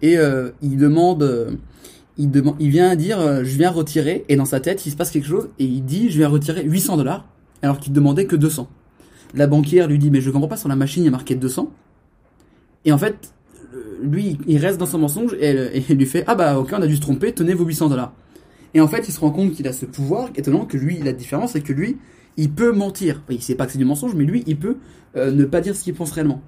et 0.01 0.17
euh, 0.17 0.51
il 0.61 0.77
demande, 0.77 1.23
euh, 1.23 1.51
il 2.17 2.31
demande, 2.31 2.55
il 2.59 2.69
vient 2.69 2.95
dire, 2.95 3.19
euh, 3.19 3.43
je 3.43 3.57
viens 3.57 3.69
retirer. 3.69 4.25
Et 4.29 4.35
dans 4.35 4.45
sa 4.45 4.59
tête, 4.59 4.85
il 4.85 4.91
se 4.91 4.95
passe 4.95 5.11
quelque 5.11 5.27
chose 5.27 5.49
et 5.59 5.65
il 5.65 5.83
dit, 5.83 6.09
je 6.09 6.17
viens 6.17 6.29
retirer 6.29 6.63
800 6.63 6.97
dollars, 6.97 7.27
alors 7.61 7.79
qu'il 7.79 7.93
demandait 7.93 8.25
que 8.25 8.35
200. 8.35 8.69
La 9.33 9.47
banquière 9.47 9.87
lui 9.87 9.97
dit, 9.97 10.11
mais 10.11 10.21
je 10.21 10.29
comprends 10.29 10.47
pas 10.47 10.57
sur 10.57 10.69
la 10.69 10.75
machine 10.75 11.03
il 11.03 11.05
y 11.05 11.09
a 11.09 11.11
marqué 11.11 11.35
200. 11.35 11.71
Et 12.85 12.91
en 12.91 12.97
fait, 12.97 13.33
lui, 14.01 14.37
il 14.47 14.57
reste 14.57 14.77
dans 14.77 14.85
son 14.85 14.97
mensonge 14.97 15.33
et 15.39 15.45
elle, 15.45 15.97
lui 15.97 16.05
fait, 16.05 16.23
ah 16.27 16.35
bah 16.35 16.57
ok, 16.57 16.73
on 16.73 16.81
a 16.81 16.87
dû 16.87 16.95
se 16.95 17.01
tromper, 17.01 17.33
tenez 17.33 17.53
vos 17.53 17.65
800 17.65 17.89
dollars. 17.89 18.13
Et 18.73 18.81
en 18.81 18.87
fait, 18.87 19.07
il 19.07 19.11
se 19.11 19.19
rend 19.19 19.31
compte 19.31 19.53
qu'il 19.53 19.67
a 19.67 19.73
ce 19.73 19.85
pouvoir, 19.85 20.29
étonnant 20.35 20.65
que 20.65 20.77
lui, 20.77 20.99
la 20.99 21.13
différence, 21.13 21.51
c'est 21.51 21.61
que 21.61 21.73
lui, 21.73 21.97
il 22.37 22.51
peut 22.51 22.71
mentir. 22.71 23.21
Il 23.29 23.41
sait 23.41 23.55
pas 23.55 23.65
que 23.65 23.73
c'est 23.73 23.77
du 23.77 23.85
mensonge, 23.85 24.15
mais 24.15 24.23
lui, 24.23 24.43
il 24.47 24.57
peut 24.57 24.77
euh, 25.15 25.31
ne 25.31 25.45
pas 25.45 25.61
dire 25.61 25.75
ce 25.75 25.83
qu'il 25.83 25.93
pense 25.93 26.11
réellement. 26.11 26.41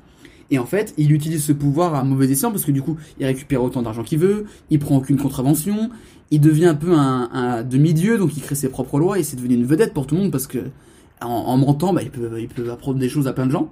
Et 0.52 0.60
en 0.60 0.66
fait, 0.66 0.94
il 0.98 1.12
utilise 1.12 1.44
ce 1.44 1.52
pouvoir 1.52 1.96
à 1.96 2.04
mauvais 2.04 2.30
escient 2.30 2.52
parce 2.52 2.66
que 2.66 2.72
du 2.72 2.82
coup, 2.82 2.98
il 3.20 3.26
récupère 3.26 3.64
autant 3.64 3.82
d'argent 3.82 4.04
qu'il 4.04 4.20
veut, 4.20 4.46
il 4.70 4.80
prend 4.80 4.98
aucune 4.98 5.18
contravention, 5.18 5.90
il 6.32 6.42
devient 6.42 6.68
un 6.68 6.76
peu 6.76 6.94
un, 6.94 7.64
demi-dieu, 7.64 8.18
donc 8.18 8.36
il 8.38 8.44
crée 8.44 8.56
ses 8.56 8.70
propres 8.70 9.00
lois 9.00 9.20
et 9.20 9.24
c'est 9.24 9.36
devenu 9.36 9.56
une 9.56 9.66
vedette 9.66 9.94
pour 9.94 10.06
tout 10.06 10.16
le 10.16 10.22
monde 10.22 10.32
parce 10.32 10.48
que 10.48 10.60
en, 11.22 11.28
en 11.28 11.58
mentant, 11.58 11.94
bah, 11.94 12.02
il 12.04 12.12
peut, 12.12 12.72
apprendre 12.72 13.00
des 13.00 13.10
choses 13.10 13.28
à 13.28 13.34
plein 13.34 13.46
de 13.46 13.52
gens. 13.52 13.72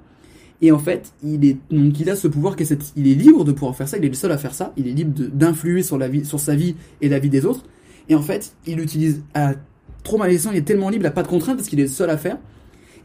Et 0.64 0.72
en 0.72 0.80
fait, 0.80 1.14
il 1.24 1.44
est 1.44 1.58
donc 1.72 2.00
il 2.00 2.10
a 2.10 2.16
ce 2.16 2.28
pouvoir 2.28 2.56
cette, 2.64 2.94
il 2.96 3.08
est 3.08 3.16
libre 3.16 3.44
de 3.44 3.52
pouvoir 3.52 3.76
faire 3.76 3.88
ça, 3.88 3.98
il 3.98 4.06
est 4.06 4.10
le 4.10 4.14
seul 4.14 4.32
à 4.32 4.38
faire 4.38 4.54
ça, 4.54 4.74
il 4.78 4.88
est 4.88 4.92
libre 4.92 5.12
d'influer 5.34 5.82
sur 5.82 6.00
sur 6.24 6.40
sa 6.40 6.56
vie 6.56 6.76
et 7.02 7.10
la 7.10 7.18
vie 7.18 7.30
des 7.30 7.46
autres. 7.46 7.64
Et 8.10 8.16
en 8.16 8.22
fait, 8.22 8.56
il 8.68 8.78
l'utilise 8.78 9.24
à 9.34 9.56
trop 10.04 10.18
mal 10.18 10.32
escient, 10.32 10.52
il 10.52 10.58
est 10.58 10.62
tellement 10.62 10.90
libre, 10.90 11.04
il 11.04 11.08
a 11.08 11.12
pas 11.12 11.24
de 11.24 11.28
contraintes 11.28 11.58
parce 11.58 11.68
qu'il 11.68 11.80
est 11.80 11.84
le 11.84 11.90
seul 11.90 12.10
à 12.10 12.18
faire. 12.18 12.38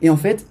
Et 0.02 0.10
en 0.10 0.16
fait, 0.18 0.46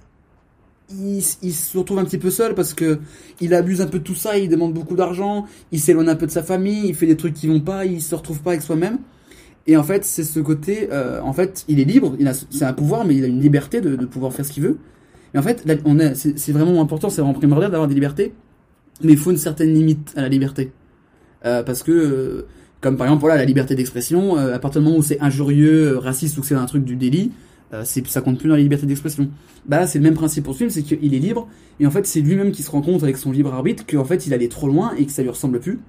il, 0.90 1.22
il 1.42 1.52
se 1.52 1.76
retrouve 1.78 1.98
un 1.98 2.04
petit 2.04 2.18
peu 2.18 2.30
seul 2.30 2.54
parce 2.54 2.74
que 2.74 2.98
il 3.40 3.54
abuse 3.54 3.80
un 3.80 3.86
peu 3.86 3.98
de 3.98 4.04
tout 4.04 4.14
ça, 4.14 4.38
il 4.38 4.48
demande 4.48 4.72
beaucoup 4.72 4.94
d'argent, 4.96 5.46
il 5.72 5.80
s'éloigne 5.80 6.08
un 6.08 6.16
peu 6.16 6.26
de 6.26 6.30
sa 6.30 6.42
famille, 6.42 6.88
il 6.88 6.94
fait 6.94 7.06
des 7.06 7.16
trucs 7.16 7.34
qui 7.34 7.46
vont 7.48 7.60
pas, 7.60 7.84
il 7.84 8.00
se 8.02 8.14
retrouve 8.14 8.40
pas 8.40 8.50
avec 8.50 8.62
soi-même. 8.62 8.98
Et 9.66 9.76
en 9.76 9.82
fait, 9.82 10.04
c'est 10.04 10.22
ce 10.24 10.38
côté, 10.40 10.88
euh, 10.92 11.20
en 11.22 11.32
fait, 11.32 11.64
il 11.68 11.80
est 11.80 11.84
libre, 11.84 12.14
il 12.20 12.28
a, 12.28 12.34
c'est 12.34 12.64
un 12.64 12.72
pouvoir, 12.72 13.04
mais 13.04 13.16
il 13.16 13.24
a 13.24 13.26
une 13.26 13.40
liberté 13.40 13.80
de, 13.80 13.96
de 13.96 14.06
pouvoir 14.06 14.32
faire 14.32 14.44
ce 14.46 14.52
qu'il 14.52 14.62
veut. 14.62 14.78
Et 15.34 15.38
en 15.38 15.42
fait, 15.42 15.64
là, 15.66 15.74
on 15.84 15.98
c'est, 16.14 16.38
c'est 16.38 16.52
vraiment 16.52 16.80
important, 16.80 17.10
c'est 17.10 17.20
vraiment 17.20 17.34
primordial 17.34 17.70
d'avoir 17.70 17.88
des 17.88 17.94
libertés, 17.94 18.32
mais 19.02 19.12
il 19.12 19.18
faut 19.18 19.32
une 19.32 19.38
certaine 19.38 19.74
limite 19.74 20.12
à 20.16 20.22
la 20.22 20.28
liberté, 20.28 20.72
Euh, 21.44 21.62
parce 21.62 21.82
que, 21.82 21.92
euh, 21.92 22.46
comme 22.80 22.96
par 22.96 23.06
exemple, 23.06 23.20
voilà, 23.20 23.36
la 23.36 23.44
liberté 23.44 23.74
d'expression, 23.74 24.38
euh, 24.38 24.54
à 24.54 24.58
partir 24.58 24.80
du 24.80 24.86
moment 24.86 24.98
où 24.98 25.02
c'est 25.02 25.20
injurieux, 25.20 25.94
euh, 25.94 25.98
raciste 25.98 26.38
ou 26.38 26.40
que 26.42 26.46
c'est 26.46 26.54
un 26.54 26.66
truc 26.66 26.84
du 26.84 26.96
délit, 26.96 27.32
euh, 27.72 27.84
ça 27.84 28.20
compte 28.20 28.38
plus 28.38 28.48
dans 28.48 28.54
la 28.54 28.60
liberté 28.60 28.86
d'expression. 28.86 29.28
Bah 29.66 29.86
c'est 29.86 29.98
le 29.98 30.04
même 30.04 30.14
principe 30.14 30.44
pour 30.44 30.54
ce 30.54 30.58
film, 30.58 30.70
c'est 30.70 30.82
qu'il 30.82 31.14
est 31.14 31.18
libre 31.18 31.48
et 31.80 31.86
en 31.86 31.90
fait 31.90 32.06
c'est 32.06 32.20
lui-même 32.20 32.52
qui 32.52 32.62
se 32.62 32.70
rend 32.70 32.82
compte 32.82 33.02
avec 33.02 33.16
son 33.16 33.32
libre 33.32 33.52
arbitre 33.52 33.84
qu'en 33.86 34.04
fait 34.04 34.26
il 34.26 34.34
allait 34.34 34.48
trop 34.48 34.68
loin 34.68 34.92
et 34.96 35.06
que 35.06 35.12
ça 35.12 35.22
lui 35.22 35.30
ressemble 35.30 35.60
plus. 35.60 35.80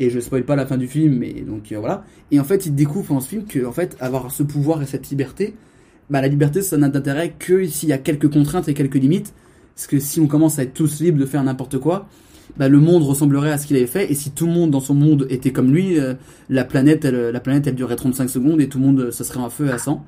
Et 0.00 0.10
je 0.10 0.20
spoil 0.20 0.44
pas 0.44 0.54
la 0.54 0.64
fin 0.64 0.76
du 0.76 0.86
film, 0.86 1.18
mais 1.18 1.32
donc 1.40 1.72
euh, 1.72 1.78
voilà. 1.78 2.04
Et 2.30 2.38
en 2.38 2.44
fait, 2.44 2.66
il 2.66 2.74
découvre 2.76 3.06
pendant 3.08 3.20
ce 3.20 3.28
film 3.28 3.46
que 3.46 3.66
en 3.66 3.72
fait 3.72 3.96
avoir 3.98 4.30
ce 4.30 4.44
pouvoir 4.44 4.80
et 4.80 4.86
cette 4.86 5.10
liberté, 5.10 5.54
bah 6.08 6.20
la 6.20 6.28
liberté 6.28 6.62
ça 6.62 6.76
n'a 6.76 6.88
d'intérêt 6.88 7.34
que 7.36 7.66
s'il 7.66 7.88
y 7.88 7.92
a 7.92 7.98
quelques 7.98 8.30
contraintes 8.30 8.68
et 8.68 8.74
quelques 8.74 8.94
limites. 8.94 9.34
Parce 9.74 9.86
que 9.86 9.98
si 9.98 10.20
on 10.20 10.26
commence 10.26 10.58
à 10.58 10.64
être 10.64 10.74
tous 10.74 11.00
libres 11.00 11.18
de 11.18 11.26
faire 11.26 11.42
n'importe 11.42 11.78
quoi, 11.78 12.08
bah, 12.56 12.68
le 12.68 12.80
monde 12.80 13.02
ressemblerait 13.04 13.52
à 13.52 13.58
ce 13.58 13.66
qu'il 13.66 13.76
avait 13.76 13.86
fait. 13.86 14.10
Et 14.10 14.14
si 14.14 14.30
tout 14.30 14.46
le 14.46 14.52
monde 14.52 14.70
dans 14.70 14.80
son 14.80 14.94
monde 14.94 15.26
était 15.30 15.52
comme 15.52 15.72
lui, 15.72 15.98
euh, 15.98 16.14
la 16.48 16.64
planète, 16.64 17.04
elle, 17.04 17.30
la 17.30 17.40
planète, 17.40 17.66
elle 17.66 17.74
durerait 17.74 17.96
35 17.96 18.28
secondes 18.28 18.60
et 18.60 18.68
tout 18.68 18.78
le 18.78 18.84
monde, 18.84 19.00
euh, 19.00 19.10
ça 19.10 19.24
serait 19.24 19.40
un 19.40 19.50
feu 19.50 19.70
à 19.70 19.78
100. 19.78 20.04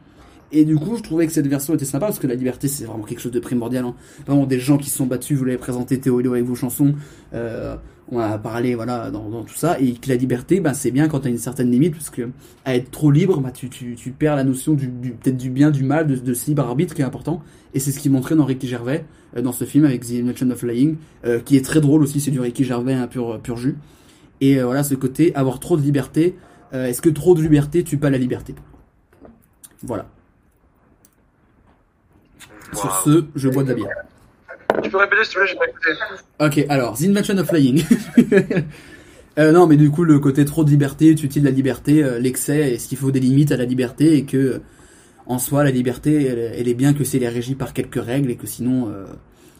Et 0.52 0.64
du 0.64 0.76
coup, 0.76 0.96
je 0.96 1.02
trouvais 1.02 1.26
que 1.26 1.32
cette 1.32 1.46
version 1.46 1.74
était 1.74 1.84
sympa 1.84 2.06
parce 2.06 2.18
que 2.18 2.26
la 2.26 2.34
liberté, 2.34 2.66
c'est 2.66 2.84
vraiment 2.84 3.04
quelque 3.04 3.20
chose 3.20 3.32
de 3.32 3.40
primordial. 3.40 3.84
Hein. 3.84 3.94
Vraiment, 4.26 4.46
des 4.46 4.58
gens 4.58 4.78
qui 4.78 4.90
se 4.90 4.96
sont 4.96 5.06
battus, 5.06 5.38
vous 5.38 5.44
l'avez 5.44 5.58
présenté 5.58 6.00
Théo 6.00 6.18
avec 6.18 6.44
vos 6.44 6.56
chansons. 6.56 6.94
Euh, 7.34 7.76
on 8.10 8.18
a 8.18 8.36
parlé, 8.38 8.74
voilà, 8.74 9.12
dans, 9.12 9.28
dans 9.28 9.44
tout 9.44 9.54
ça. 9.54 9.78
Et 9.78 9.92
que 9.92 10.08
la 10.08 10.16
liberté, 10.16 10.58
bah, 10.58 10.74
c'est 10.74 10.90
bien 10.90 11.06
quand 11.06 11.20
t'as 11.20 11.28
une 11.30 11.38
certaine 11.38 11.70
limite 11.70 11.92
parce 11.92 12.10
que 12.10 12.30
à 12.64 12.74
être 12.74 12.90
trop 12.90 13.12
libre, 13.12 13.40
bah, 13.40 13.52
tu, 13.52 13.68
tu, 13.68 13.94
tu 13.94 14.10
perds 14.10 14.34
la 14.34 14.42
notion 14.42 14.74
du, 14.74 14.88
du 14.88 15.12
peut-être 15.12 15.36
du 15.36 15.50
bien, 15.50 15.70
du 15.70 15.84
mal, 15.84 16.08
de, 16.08 16.16
de 16.16 16.34
ce 16.34 16.46
libre 16.46 16.64
arbitre 16.64 16.94
qui 16.94 17.02
est 17.02 17.04
important. 17.04 17.42
Et 17.72 17.78
c'est 17.78 17.92
ce 17.92 18.00
qui 18.00 18.10
montrait 18.10 18.34
dans 18.34 18.44
Ricky 18.44 18.66
Gervais 18.66 19.04
euh, 19.36 19.42
dans 19.42 19.52
ce 19.52 19.64
film 19.64 19.84
avec 19.84 20.04
The 20.04 20.14
Invention 20.14 20.50
of 20.50 20.58
Flying, 20.58 20.96
euh, 21.24 21.38
qui 21.38 21.56
est 21.56 21.64
très 21.64 21.80
drôle 21.80 22.02
aussi. 22.02 22.20
C'est 22.20 22.32
du 22.32 22.40
Ricky 22.40 22.64
Gervais 22.64 22.94
un 22.94 23.06
pur 23.06 23.38
pur 23.40 23.56
jus. 23.56 23.76
Et 24.40 24.58
euh, 24.58 24.64
voilà, 24.64 24.82
ce 24.82 24.96
côté 24.96 25.32
avoir 25.36 25.60
trop 25.60 25.76
de 25.76 25.82
liberté. 25.82 26.34
Euh, 26.72 26.86
Est-ce 26.86 27.02
que 27.02 27.10
trop 27.10 27.34
de 27.34 27.42
liberté 27.42 27.84
tue 27.84 27.98
pas 27.98 28.10
la 28.10 28.18
liberté? 28.18 28.54
Voilà. 29.82 30.08
Sur 32.72 32.94
ce, 33.04 33.24
je 33.34 33.48
bois 33.48 33.62
de 33.62 33.68
la 33.68 33.74
bière. 33.74 33.88
Tu 34.82 34.90
peux 34.90 34.98
répéter 34.98 35.24
s'il 35.24 35.34
te 35.34 35.38
plaît, 35.38 35.48
j'ai 35.48 35.56
pas 35.56 35.68
écouté. 35.68 35.90
Ok, 36.38 36.64
alors, 36.68 36.96
The 36.96 37.02
Invention 37.02 37.38
of 37.38 37.48
Flying. 37.48 37.84
Euh, 39.38 39.52
non, 39.52 39.68
mais 39.68 39.76
du 39.76 39.92
coup, 39.92 40.02
le 40.02 40.18
côté 40.18 40.44
trop 40.44 40.64
de 40.64 40.70
liberté, 40.70 41.14
tu 41.14 41.26
utilises 41.26 41.44
la 41.44 41.52
liberté, 41.52 42.02
euh, 42.02 42.18
l'excès, 42.18 42.72
est-ce 42.72 42.88
qu'il 42.88 42.98
faut 42.98 43.12
des 43.12 43.20
limites 43.20 43.52
à 43.52 43.56
la 43.56 43.64
liberté 43.64 44.16
et 44.16 44.24
que, 44.24 44.36
euh, 44.36 44.58
en 45.26 45.38
soi, 45.38 45.62
la 45.62 45.70
liberté, 45.70 46.26
elle, 46.26 46.52
elle 46.56 46.66
est 46.68 46.74
bien 46.74 46.94
que 46.94 47.04
si 47.04 47.16
elle 47.16 47.22
est 47.22 47.28
régie 47.28 47.54
par 47.54 47.72
quelques 47.72 48.04
règles 48.04 48.32
et 48.32 48.36
que 48.36 48.48
sinon, 48.48 48.90
euh, 48.90 49.06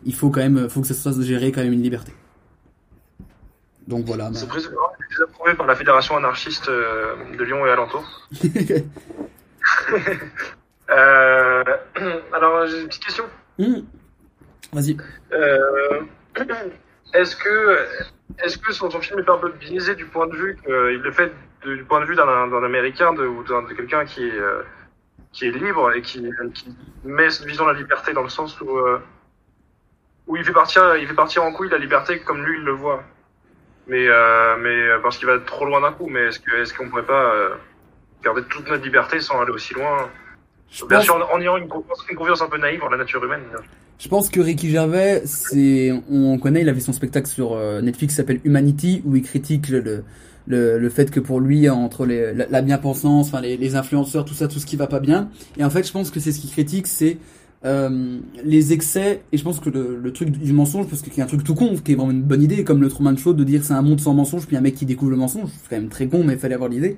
il 0.05 0.13
faut 0.15 0.31
quand 0.31 0.41
même, 0.41 0.69
faut 0.69 0.81
que 0.81 0.89
ça 0.89 0.95
soit 0.95 1.13
géré 1.23 1.53
quand 1.53 1.63
même 1.63 1.73
une 1.73 1.83
liberté. 1.83 2.13
Donc 3.87 4.07
voilà. 4.07 4.33
C'est 4.35 4.47
approuvé 5.23 5.55
par 5.55 5.69
la 5.69 5.77
Fédération 5.77 6.17
anarchiste 6.17 6.69
de 6.69 7.45
Lyon 7.45 7.65
et 7.65 7.71
alentour. 7.71 8.05
Euh, 10.91 11.63
alors, 12.33 12.67
j'ai 12.67 12.81
une 12.83 12.89
petite 12.89 13.05
question. 13.05 13.25
Hmm. 13.59 13.81
Vas-y. 14.73 14.97
Euh, 15.33 16.01
est-ce 17.15 17.37
que, 17.37 17.79
est-ce 18.43 18.59
que 18.59 18.73
son, 18.73 18.91
son 18.91 19.01
film 19.01 19.21
est 19.21 19.29
un 19.29 19.39
peu 19.39 19.51
biaisé 19.53 19.95
du 19.95 20.07
point 20.07 20.27
de 20.27 20.37
vue 20.37 20.57
qu'il 20.65 20.73
le 20.73 21.13
fait 21.13 21.33
de- 21.65 21.77
du 21.77 21.85
point 21.85 22.01
de 22.01 22.07
vue 22.07 22.15
d'un, 22.17 22.47
d'un 22.49 22.65
américain 22.65 23.13
de, 23.13 23.27
ou 23.27 23.43
de 23.43 23.75
quelqu'un 23.75 24.05
qui 24.05 24.27
est, 24.27 24.39
euh, 24.39 24.63
qui 25.33 25.47
est 25.47 25.51
libre 25.51 25.93
et 25.93 26.03
qui, 26.03 26.29
qui 26.55 26.75
met 27.05 27.31
cette 27.31 27.47
vision 27.47 27.67
de 27.67 27.73
la 27.73 27.79
liberté 27.79 28.13
dans 28.13 28.23
le 28.23 28.29
sens 28.29 28.61
où, 28.61 28.79
euh, 28.79 28.99
où 30.27 30.37
il 30.37 30.45
fait 30.45 30.53
partir, 30.53 30.97
il 30.97 31.07
fait 31.07 31.15
partir 31.15 31.43
en 31.45 31.53
couille 31.53 31.69
la 31.69 31.79
liberté 31.79 32.21
comme 32.21 32.45
lui 32.45 32.59
il 32.59 32.65
le 32.65 32.73
voit. 32.73 33.03
Mais, 33.87 34.07
euh, 34.07 34.57
mais 34.59 34.89
euh, 34.89 35.01
parce 35.01 35.19
qu'il 35.19 35.27
va 35.27 35.39
trop 35.41 35.67
loin 35.67 35.81
d'un 35.81 35.93
coup. 35.93 36.09
Mais 36.09 36.27
est-ce 36.27 36.39
que, 36.39 36.55
est-ce 36.57 36.73
qu'on 36.73 36.89
pourrait 36.89 37.03
pas 37.07 37.35
euh, 37.35 37.55
garder 38.23 38.43
toute 38.45 38.69
notre 38.69 38.85
liberté 38.85 39.21
sans 39.21 39.41
aller 39.41 39.51
aussi 39.51 39.75
loin? 39.75 40.09
Je 40.71 40.85
Bien 40.87 40.99
pense- 40.99 41.05
sûr, 41.05 41.29
en, 41.33 41.41
ayant 41.41 41.57
une 41.57 41.69
confiance, 41.69 41.99
une 42.11 42.17
confiance 42.17 42.43
un 42.43 42.49
peu 42.49 42.59
naïve 42.59 42.83
en 42.83 42.89
la 42.91 42.97
nature 42.99 43.23
humaine. 43.25 43.41
Je 43.99 44.09
pense 44.09 44.29
que 44.31 44.41
Ricky 44.41 44.71
Gervais, 44.71 45.23
c'est, 45.27 45.93
on 46.11 46.39
connaît, 46.39 46.63
il 46.63 46.69
avait 46.69 46.81
son 46.81 46.93
spectacle 46.93 47.27
sur 47.29 47.53
euh, 47.55 47.83
Netflix 47.83 48.13
qui 48.15 48.17
s'appelle 48.17 48.41
Humanity, 48.45 49.03
où 49.05 49.17
il 49.17 49.23
critique 49.23 49.69
le, 49.69 49.81
le, 49.81 50.05
le, 50.47 50.79
le 50.79 50.89
fait 50.89 51.11
que 51.11 51.21
pour 51.21 51.41
lui, 51.41 51.69
entre 51.69 52.07
les, 52.07 52.33
la, 52.33 52.47
la 52.49 52.63
bien-pensance, 52.63 53.29
enfin 53.29 53.41
les, 53.41 53.57
les 53.57 53.75
influenceurs, 53.77 54.25
tout 54.25 54.33
ça, 54.35 54.49
tout 54.49 54.59
ce 54.59 54.67
qui 54.67 54.77
va 54.77 54.87
pas 54.87 55.01
bien. 55.01 55.29
Et 55.59 55.65
en 55.65 55.71
fait, 55.71 55.87
je 55.87 55.93
pense 55.93 56.11
que 56.11 56.19
c'est 56.21 56.33
ce 56.33 56.41
qu'il 56.41 56.51
critique, 56.51 56.87
c'est 56.87 57.19
euh, 57.67 58.19
les 58.45 58.73
excès. 58.73 59.21
Et 59.33 59.37
je 59.37 59.43
pense 59.45 59.61
que 59.61 59.69
le, 59.69 59.99
le 60.01 60.13
truc 60.13 60.31
du 60.31 60.53
mensonge, 60.55 60.87
parce 60.89 61.03
qu'il 61.03 61.15
y 61.19 61.21
a 61.21 61.25
un 61.25 61.27
truc 61.27 61.45
tout 61.45 61.55
con, 61.55 61.75
qui 61.85 61.93
est 61.93 61.95
vraiment 61.97 62.13
une 62.13 62.23
bonne 62.23 62.43
idée, 62.43 62.65
comme 62.65 62.81
le 62.81 62.89
Truman 62.89 63.17
Show, 63.17 63.35
de 63.35 63.45
dire 63.45 63.65
c'est 63.65 63.75
un 63.75 63.83
monde 63.83 64.01
sans 64.01 64.15
mensonge, 64.15 64.47
puis 64.47 64.57
un 64.57 64.61
mec 64.63 64.77
qui 64.77 64.87
découvre 64.87 65.11
le 65.11 65.17
mensonge, 65.19 65.51
c'est 65.61 65.69
quand 65.69 65.77
même 65.81 65.91
très 65.91 66.07
con, 66.07 66.23
mais 66.25 66.35
il 66.35 66.39
fallait 66.39 66.55
avoir 66.55 66.71
l'idée. 66.71 66.97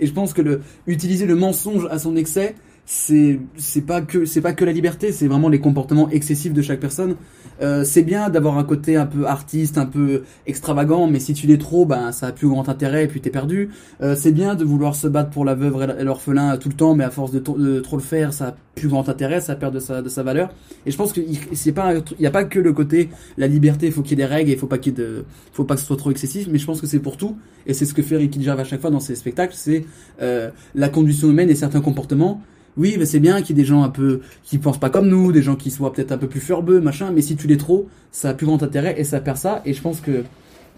Et 0.00 0.06
je 0.06 0.12
pense 0.12 0.34
que 0.34 0.42
le 0.42 0.60
utiliser 0.86 1.24
le 1.24 1.36
mensonge 1.36 1.86
à 1.90 1.98
son 1.98 2.16
excès, 2.16 2.56
c'est 2.84 3.38
c'est 3.56 3.82
pas 3.82 4.00
que 4.00 4.24
c'est 4.24 4.40
pas 4.40 4.52
que 4.52 4.64
la 4.64 4.72
liberté, 4.72 5.12
c'est 5.12 5.28
vraiment 5.28 5.48
les 5.48 5.60
comportements 5.60 6.10
excessifs 6.10 6.52
de 6.52 6.62
chaque 6.62 6.80
personne. 6.80 7.16
Euh, 7.60 7.84
c'est 7.84 8.02
bien 8.02 8.28
d'avoir 8.28 8.58
un 8.58 8.64
côté 8.64 8.96
un 8.96 9.06
peu 9.06 9.26
artiste, 9.26 9.78
un 9.78 9.86
peu 9.86 10.22
extravagant, 10.46 11.06
mais 11.06 11.20
si 11.20 11.32
tu 11.32 11.46
l'es 11.46 11.58
trop, 11.58 11.86
ben 11.86 12.10
ça 12.10 12.28
a 12.28 12.32
plus 12.32 12.48
grand 12.48 12.68
intérêt 12.68 13.04
et 13.04 13.06
puis 13.06 13.20
t'es 13.20 13.30
perdu. 13.30 13.70
Euh, 14.00 14.16
c'est 14.16 14.32
bien 14.32 14.56
de 14.56 14.64
vouloir 14.64 14.96
se 14.96 15.06
battre 15.06 15.30
pour 15.30 15.44
la 15.44 15.54
veuve 15.54 15.96
et 15.98 16.02
l'orphelin 16.02 16.56
tout 16.56 16.68
le 16.68 16.74
temps, 16.74 16.94
mais 16.94 17.04
à 17.04 17.10
force 17.10 17.30
de, 17.30 17.38
trop 17.80 17.96
le 17.96 18.02
faire, 18.02 18.32
ça 18.32 18.48
a 18.48 18.54
plus 18.74 18.88
grand 18.88 19.08
intérêt, 19.08 19.40
ça 19.40 19.54
perd 19.54 19.74
de 19.74 19.78
sa 19.78 20.02
de 20.02 20.08
sa 20.08 20.24
valeur. 20.24 20.50
Et 20.84 20.90
je 20.90 20.96
pense 20.96 21.12
qu'il 21.12 21.38
c'est 21.52 21.72
pas 21.72 21.94
il 21.94 22.22
y 22.22 22.26
a 22.26 22.32
pas 22.32 22.44
que 22.44 22.58
le 22.58 22.72
côté 22.72 23.10
la 23.38 23.46
liberté, 23.46 23.86
il 23.86 23.92
faut 23.92 24.02
qu'il 24.02 24.18
y 24.18 24.22
ait 24.22 24.26
des 24.26 24.32
règles, 24.34 24.50
il 24.50 24.58
faut 24.58 24.66
pas 24.66 24.78
qu'il 24.78 24.94
de 24.94 25.24
faut 25.52 25.64
pas 25.64 25.74
que 25.74 25.80
ce 25.80 25.86
soit 25.86 25.96
trop 25.96 26.10
excessif, 26.10 26.48
mais 26.50 26.58
je 26.58 26.66
pense 26.66 26.80
que 26.80 26.88
c'est 26.88 26.98
pour 26.98 27.16
tout 27.16 27.36
et 27.66 27.74
c'est 27.74 27.86
ce 27.86 27.94
que 27.94 28.02
fait 28.02 28.16
Ricky 28.16 28.42
Gervais 28.42 28.62
à 28.62 28.64
chaque 28.64 28.80
fois 28.80 28.90
dans 28.90 29.00
ses 29.00 29.14
spectacles, 29.14 29.54
c'est 29.56 29.84
euh, 30.20 30.50
la 30.74 30.88
condition 30.88 31.30
humaine 31.30 31.48
et 31.48 31.54
certains 31.54 31.80
comportements 31.80 32.42
oui, 32.76 32.96
mais 32.98 33.04
c'est 33.04 33.20
bien 33.20 33.42
qu'il 33.42 33.56
y 33.56 33.60
ait 33.60 33.62
des 33.62 33.68
gens 33.68 33.82
un 33.82 33.90
peu 33.90 34.20
qui 34.42 34.58
pensent 34.58 34.80
pas 34.80 34.90
comme 34.90 35.08
nous, 35.08 35.32
des 35.32 35.42
gens 35.42 35.56
qui 35.56 35.70
soient 35.70 35.92
peut-être 35.92 36.12
un 36.12 36.18
peu 36.18 36.26
plus 36.26 36.40
furbeux, 36.40 36.80
machin. 36.80 37.10
Mais 37.14 37.20
si 37.20 37.36
tu 37.36 37.46
l'es 37.46 37.58
trop, 37.58 37.88
ça 38.10 38.30
a 38.30 38.34
plus 38.34 38.46
grand 38.46 38.62
intérêt 38.62 38.94
et 38.98 39.04
ça 39.04 39.20
perd 39.20 39.36
ça. 39.36 39.62
Et 39.64 39.74
je 39.74 39.82
pense 39.82 40.00
que 40.00 40.24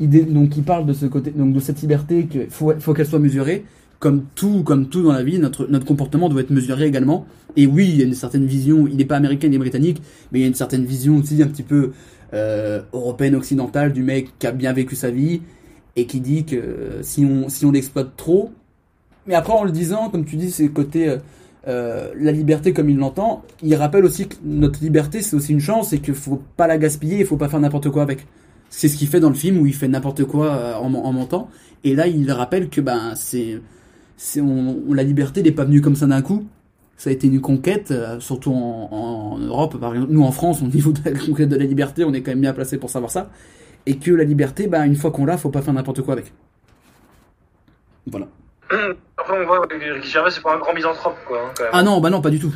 donc 0.01 0.57
il 0.57 0.65
parle 0.65 0.87
de 0.87 0.93
ce 0.93 1.07
côté, 1.07 1.31
donc 1.31 1.53
de 1.53 1.61
cette 1.61 1.81
liberté 1.81 2.27
que 2.27 2.47
faut, 2.51 2.95
qu'elle 2.95 3.07
soit 3.07 3.21
mesurée. 3.21 3.65
Comme 4.01 4.25
tout, 4.35 4.65
comme 4.65 4.89
tout 4.89 5.03
dans 5.03 5.13
la 5.13 5.23
vie, 5.23 5.39
notre 5.39 5.67
notre 5.69 5.87
comportement 5.87 6.29
doit 6.29 6.43
être 6.43 6.51
mesuré 6.51 6.85
également. 6.85 7.27
Et 7.57 7.67
oui, 7.67 7.89
il 7.89 7.97
y 7.97 8.03
a 8.03 8.05
une 8.05 8.15
certaine 8.15 8.45
vision. 8.45 8.87
Il 8.87 8.97
n'est 8.97 9.05
pas 9.05 9.17
américain, 9.17 9.47
il 9.49 9.55
est 9.55 9.59
britannique, 9.59 10.03
mais 10.31 10.41
il 10.41 10.43
y 10.43 10.45
a 10.45 10.49
une 10.49 10.55
certaine 10.55 10.85
vision 10.85 11.17
aussi 11.19 11.41
un 11.43 11.47
petit 11.47 11.63
peu 11.63 11.93
euh, 12.35 12.83
européenne 12.93 13.37
occidentale 13.37 13.93
du 13.93 14.03
mec 14.03 14.31
qui 14.39 14.47
a 14.47 14.53
bien 14.53 14.73
vécu 14.73 14.97
sa 14.97 15.11
vie 15.11 15.43
et 15.97 16.07
qui 16.07 16.21
dit 16.21 16.45
que 16.45 16.57
euh, 16.57 17.03
si 17.03 17.25
on 17.25 17.49
si 17.49 17.65
on 17.65 17.71
l'exploite 17.71 18.17
trop, 18.17 18.51
mais 19.27 19.35
après 19.35 19.53
en 19.53 19.65
le 19.65 19.71
disant, 19.71 20.11
comme 20.11 20.25
tu 20.25 20.37
dis, 20.37 20.51
c'est 20.51 20.69
côté 20.69 21.09
euh, 21.09 21.19
euh, 21.67 22.13
la 22.19 22.33
liberté 22.33 22.73
comme 22.73 22.91
il 22.91 22.97
l'entend, 22.97 23.43
il 23.63 23.75
rappelle 23.75 24.05
aussi 24.05 24.29
que 24.29 24.37
notre 24.45 24.81
liberté 24.83 25.23
c'est 25.23 25.37
aussi 25.37 25.53
une 25.53 25.61
chance 25.61 25.93
et 25.93 26.01
qu'il 26.01 26.15
faut 26.15 26.43
pas 26.57 26.67
la 26.67 26.79
gaspiller, 26.79 27.21
il 27.21 27.27
faut 27.27 27.37
pas 27.37 27.49
faire 27.49 27.61
n'importe 27.61 27.91
quoi 27.91 28.03
avec. 28.03 28.27
C'est 28.71 28.89
ce 28.89 28.97
qu'il 28.97 29.09
fait 29.09 29.21
dans 29.21 29.29
le 29.29 29.35
film 29.35 29.59
où 29.59 29.67
il 29.67 29.75
fait 29.75 29.89
n'importe 29.89 30.25
quoi 30.25 30.55
euh, 30.55 30.75
en, 30.77 30.93
en 30.95 31.13
mentant. 31.13 31.49
Et 31.85 31.95
là 31.95 32.07
il 32.07 32.31
rappelle 32.31 32.69
que 32.69 32.81
ben 32.81 33.15
c'est 33.15 33.61
c'est 34.17 34.41
on, 34.41 34.93
la 34.93 35.03
liberté 35.03 35.43
n'est 35.43 35.53
pas 35.53 35.65
venue 35.65 35.81
comme 35.81 35.97
ça 35.97 36.07
d'un 36.07 36.23
coup. 36.23 36.47
Ça 36.97 37.11
a 37.11 37.13
été 37.13 37.27
une 37.27 37.41
conquête, 37.41 37.91
euh, 37.91 38.21
surtout 38.21 38.53
en, 38.53 39.39
Europe. 39.39 39.77
Nous 40.09 40.23
en 40.23 40.31
France, 40.31 40.63
au 40.63 40.67
niveau 40.67 40.93
de 40.93 41.01
la 41.05 41.19
conquête 41.27 41.49
de 41.49 41.57
la 41.57 41.65
liberté, 41.65 42.05
on 42.05 42.13
est 42.13 42.23
quand 42.23 42.31
même 42.31 42.41
bien 42.41 42.53
placé 42.53 42.79
pour 42.79 42.91
savoir 42.91 43.11
ça. 43.11 43.31
Et 43.87 43.97
que 43.97 44.13
la 44.13 44.25
liberté, 44.25 44.67
ben 44.69 44.85
une 44.85 44.97
fois 44.97 45.11
qu'on 45.11 45.25
l'a, 45.25 45.37
faut 45.37 45.51
pas 45.51 45.63
faire 45.63 45.75
n'importe 45.75 46.03
quoi 46.03 46.15
avec. 46.15 46.33
Voilà. 48.07 48.29
Après, 49.17 49.41
on 49.43 49.47
voit 49.47 49.67
que 49.67 49.75
Ricky 49.95 50.09
Gervais, 50.09 50.31
c'est 50.31 50.43
pas 50.43 50.55
un 50.55 50.59
grand 50.59 50.75
misanthrope, 50.75 51.17
quoi. 51.27 51.39
hein, 51.39 51.51
quand 51.57 51.65
même. 51.65 51.73
Ah 51.75 51.83
non, 51.83 52.01
bah 52.01 52.11
non, 52.11 52.21
pas 52.21 52.31
du 52.31 52.39
tout. 52.41 52.53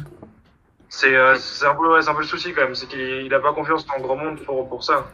C'est 0.88 1.14
euh, 1.14 1.34
un, 1.34 1.74
peu- 1.74 1.92
ouais, 1.94 2.08
un 2.08 2.14
peu 2.14 2.20
le 2.20 2.26
souci, 2.26 2.52
quand 2.54 2.62
même. 2.62 2.74
C'est 2.74 2.86
qu'il 2.86 2.98
il 3.26 3.34
a 3.34 3.40
pas 3.40 3.52
confiance 3.52 3.86
dans 3.86 3.96
le 3.96 4.02
grand 4.02 4.16
monde 4.16 4.38
pour, 4.40 4.68
pour 4.68 4.82
ça. 4.84 5.06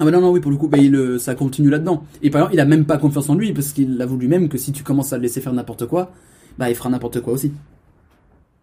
Ah 0.00 0.04
bah 0.04 0.10
non, 0.12 0.20
non, 0.20 0.30
oui, 0.30 0.40
pour 0.40 0.50
le 0.52 0.56
coup, 0.56 0.68
bah, 0.68 0.78
il, 0.78 0.94
euh, 0.94 1.18
ça 1.18 1.34
continue 1.34 1.70
là-dedans. 1.70 2.04
Et 2.22 2.30
par 2.30 2.40
exemple, 2.42 2.54
il 2.54 2.60
a 2.60 2.64
même 2.64 2.84
pas 2.86 2.98
confiance 2.98 3.28
en 3.28 3.34
lui, 3.34 3.52
parce 3.52 3.72
qu'il 3.72 4.00
avoue 4.00 4.16
lui-même 4.16 4.48
que 4.48 4.56
si 4.58 4.72
tu 4.72 4.84
commences 4.84 5.12
à 5.12 5.16
le 5.16 5.22
laisser 5.22 5.40
faire 5.40 5.52
n'importe 5.52 5.86
quoi, 5.86 6.12
bah 6.56 6.70
il 6.70 6.76
fera 6.76 6.88
n'importe 6.88 7.20
quoi 7.20 7.32
aussi. 7.32 7.52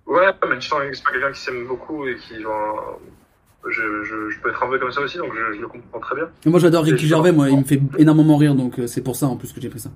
Ouais, 0.05 0.27
mais 0.49 0.59
tu 0.59 0.67
sens 0.69 0.79
que 0.79 0.93
c'est 0.95 1.03
pas 1.03 1.11
quelqu'un 1.11 1.31
qui 1.33 1.41
s'aime 1.41 1.67
beaucoup 1.67 2.07
et 2.07 2.15
qui, 2.15 2.41
genre. 2.41 2.99
Je, 3.67 4.03
je, 4.03 4.29
je 4.29 4.39
peux 4.41 4.49
être 4.51 4.63
un 4.63 4.69
peu 4.69 4.77
comme 4.77 4.91
ça 4.91 5.01
aussi, 5.01 5.17
donc 5.17 5.31
je, 5.33 5.55
je 5.55 5.61
le 5.61 5.67
comprends 5.67 5.99
très 5.99 6.15
bien. 6.15 6.27
Et 6.45 6.49
moi 6.49 6.59
j'adore 6.59 6.83
Ricky 6.83 7.07
Gervais, 7.07 7.31
moi, 7.31 7.49
il 7.49 7.57
me 7.57 7.63
fait 7.63 7.81
énormément 7.97 8.37
rire, 8.37 8.53
donc 8.53 8.77
euh, 8.79 8.85
c'est 8.85 9.01
pour 9.01 9.15
ça 9.15 9.25
en 9.25 9.37
plus 9.37 9.51
que 9.53 9.59
j'ai 9.59 9.69
pris 9.69 9.79
ça. 9.79 9.89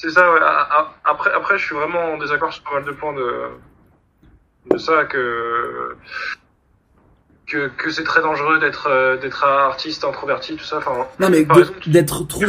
C'est 0.00 0.10
ça, 0.10 0.32
ouais. 0.32 0.40
A- 0.40 0.78
a- 0.78 0.94
Après, 1.04 1.30
après, 1.32 1.58
je 1.58 1.64
suis 1.66 1.74
vraiment 1.74 2.12
en 2.14 2.18
désaccord 2.18 2.52
sur 2.52 2.62
pas 2.62 2.74
mal 2.74 2.84
de 2.84 2.92
points 2.92 3.12
de, 3.14 3.32
de 4.72 4.78
ça, 4.78 5.04
que, 5.04 5.96
que, 7.48 7.68
que 7.76 7.90
c'est 7.90 8.04
très 8.04 8.20
dangereux 8.22 8.60
d'être, 8.60 8.86
euh, 8.88 9.16
d'être 9.16 9.42
artiste, 9.44 10.04
introverti, 10.04 10.54
tout 10.56 10.64
ça. 10.64 10.78
Enfin, 10.78 11.06
Non 11.18 11.30
mais 11.30 11.44
d'être 11.88 12.26
trop, 12.28 12.44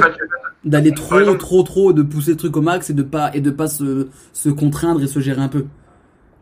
d'aller 0.64 0.94
trop, 0.94 1.20
exemple- 1.20 1.38
trop, 1.40 1.64
trop, 1.64 1.94
de 1.94 2.04
pousser 2.04 2.32
le 2.32 2.38
truc 2.38 2.56
au 2.56 2.62
max 2.62 2.92
et 2.92 2.94
de 2.94 3.02
pas, 3.04 3.32
et 3.34 3.42
de 3.42 3.50
pas 3.50 3.68
se, 3.68 4.08
se 4.32 4.50
contraindre 4.50 5.02
et 5.02 5.08
se 5.08 5.20
gérer 5.20 5.42
un 5.42 5.48
peu. 5.48 5.66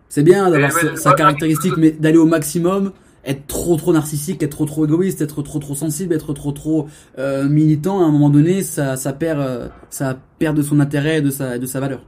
C'est 0.09 0.23
bien 0.23 0.49
d'avoir 0.49 0.73
ouais, 0.73 0.95
sa, 0.97 1.13
caractéristique, 1.13 1.77
mais 1.77 1.91
d'aller 1.91 2.17
au 2.17 2.25
maximum, 2.25 2.91
être 3.27 3.45
trop, 3.45 3.75
trop 3.75 3.93
narcissique, 3.93 4.41
être 4.41 4.51
trop, 4.51 4.65
trop 4.65 4.85
égoïste, 4.85 5.21
être 5.21 5.41
trop, 5.43 5.59
trop 5.59 5.75
sensible, 5.75 6.13
être 6.13 6.33
trop, 6.33 6.51
trop 6.51 6.89
euh, 7.19 7.47
militant, 7.47 8.01
à 8.01 8.05
un 8.05 8.11
moment 8.11 8.29
donné, 8.29 8.63
ça, 8.63 8.95
ça 8.95 9.13
perd, 9.13 9.39
euh, 9.39 9.67
ça 9.89 10.17
perd 10.39 10.57
de 10.57 10.61
son 10.61 10.79
intérêt 10.79 11.17
et 11.17 11.21
de 11.21 11.29
sa, 11.29 11.59
de 11.59 11.65
sa 11.65 11.79
valeur. 11.79 12.01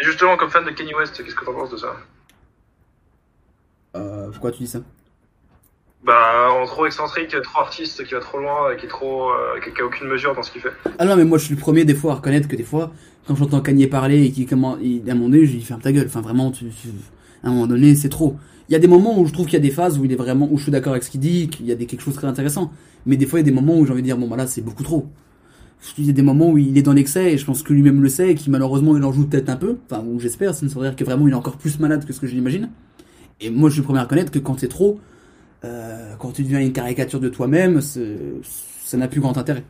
Et 0.00 0.04
justement, 0.04 0.36
comme 0.36 0.50
fan 0.50 0.64
de 0.64 0.70
Kanye 0.70 0.94
West, 0.94 1.22
qu'est-ce 1.22 1.34
que 1.34 1.44
t'en 1.44 1.52
penses 1.52 1.70
de 1.70 1.76
ça? 1.76 1.94
Pourquoi 4.32 4.50
tu 4.50 4.64
dis 4.64 4.68
ça? 4.68 4.80
Bah, 6.02 6.50
en 6.50 6.66
trop 6.66 6.86
excentrique, 6.86 7.36
trop 7.42 7.60
artiste, 7.60 8.04
qui 8.04 8.14
va 8.14 8.20
trop 8.20 8.38
loin, 8.38 8.72
et 8.72 8.76
qui 8.76 8.86
est 8.86 8.88
trop, 8.88 9.30
euh, 9.30 9.60
qui, 9.60 9.80
a 9.80 9.84
aucune 9.84 10.08
mesure 10.08 10.34
dans 10.34 10.42
ce 10.42 10.50
qu'il 10.50 10.60
fait. 10.60 10.72
Ah 10.98 11.04
non, 11.04 11.14
mais 11.14 11.24
moi 11.24 11.38
je 11.38 11.44
suis 11.44 11.54
le 11.54 11.60
premier 11.60 11.84
des 11.84 11.94
fois 11.94 12.12
à 12.12 12.14
reconnaître 12.16 12.48
que 12.48 12.56
des 12.56 12.64
fois, 12.64 12.90
quand 13.28 13.36
j'entends 13.36 13.60
Kanye 13.60 13.86
parler 13.86 14.24
et 14.24 14.32
qu'il 14.32 14.48
comment, 14.48 14.78
il, 14.82 15.08
à 15.08 15.12
un 15.12 15.14
moment 15.14 15.28
donné, 15.28 15.46
je 15.46 15.52
lui 15.52 15.60
ferme 15.60 15.80
ta 15.80 15.92
gueule. 15.92 16.06
Enfin 16.06 16.20
vraiment, 16.20 16.50
tu, 16.50 16.70
tu- 16.70 16.88
à 17.44 17.48
un 17.48 17.50
moment 17.50 17.68
donné, 17.68 17.94
c'est 17.94 18.08
trop. 18.08 18.36
Il 18.68 18.72
y 18.72 18.76
a 18.76 18.78
des 18.78 18.86
moments 18.88 19.18
où 19.18 19.26
je 19.26 19.32
trouve 19.32 19.46
qu'il 19.46 19.54
y 19.54 19.56
a 19.56 19.60
des 19.60 19.70
phases 19.70 19.98
où 19.98 20.04
il 20.04 20.12
est 20.12 20.16
vraiment, 20.16 20.48
où 20.50 20.56
je 20.56 20.62
suis 20.64 20.72
d'accord 20.72 20.92
avec 20.92 21.02
ce 21.02 21.10
qu'il 21.10 21.20
dit, 21.20 21.48
qu'il 21.48 21.66
y 21.66 21.72
a 21.72 21.74
des 21.74 21.86
quelque 21.86 22.00
chose 22.02 22.14
de 22.14 22.18
très 22.18 22.28
intéressant. 22.28 22.72
Mais 23.06 23.16
des 23.16 23.26
fois, 23.26 23.40
il 23.40 23.42
y 23.42 23.48
a 23.48 23.50
des 23.50 23.54
moments 23.54 23.76
où 23.78 23.84
j'ai 23.84 23.92
envie 23.92 24.02
de 24.02 24.06
dire 24.06 24.16
bon 24.16 24.28
bah 24.28 24.36
là, 24.36 24.46
c'est 24.46 24.62
beaucoup 24.62 24.82
trop. 24.84 25.08
Il 25.98 26.06
y 26.06 26.10
a 26.10 26.12
des 26.12 26.22
moments 26.22 26.50
où 26.50 26.58
il 26.58 26.78
est 26.78 26.82
dans 26.82 26.92
l'excès 26.92 27.32
et 27.32 27.38
je 27.38 27.44
pense 27.44 27.64
que 27.64 27.72
lui-même 27.72 28.00
le 28.02 28.08
sait 28.08 28.30
et 28.30 28.34
qui 28.36 28.50
malheureusement 28.50 28.96
il 28.96 29.02
en 29.02 29.12
joue 29.12 29.26
peut-être 29.26 29.48
un 29.48 29.56
peu. 29.56 29.78
Enfin, 29.90 30.04
ou 30.06 30.20
j'espère, 30.20 30.54
ça 30.54 30.64
veut 30.64 30.80
dire 30.80 30.94
que 30.94 31.02
vraiment 31.04 31.26
il 31.26 31.32
est 31.32 31.36
encore 31.36 31.56
plus 31.56 31.80
malade 31.80 32.06
que 32.06 32.12
ce 32.12 32.20
que 32.20 32.28
je 32.28 32.34
l'imagine. 32.34 32.70
Et 33.40 33.50
moi, 33.50 33.68
je 33.68 33.74
suis 33.74 33.80
le 33.80 33.84
premier 33.86 33.98
à 33.98 34.02
reconnaître 34.04 34.30
que 34.30 34.38
quand 34.38 34.60
c'est 34.60 34.68
trop, 34.68 35.00
euh, 35.64 36.14
quand 36.20 36.30
tu 36.30 36.44
deviens 36.44 36.60
une 36.60 36.72
caricature 36.72 37.18
de 37.18 37.28
toi-même, 37.28 37.80
ça 37.80 38.96
n'a 38.96 39.08
plus 39.08 39.20
grand 39.20 39.36
intérêt. 39.36 39.64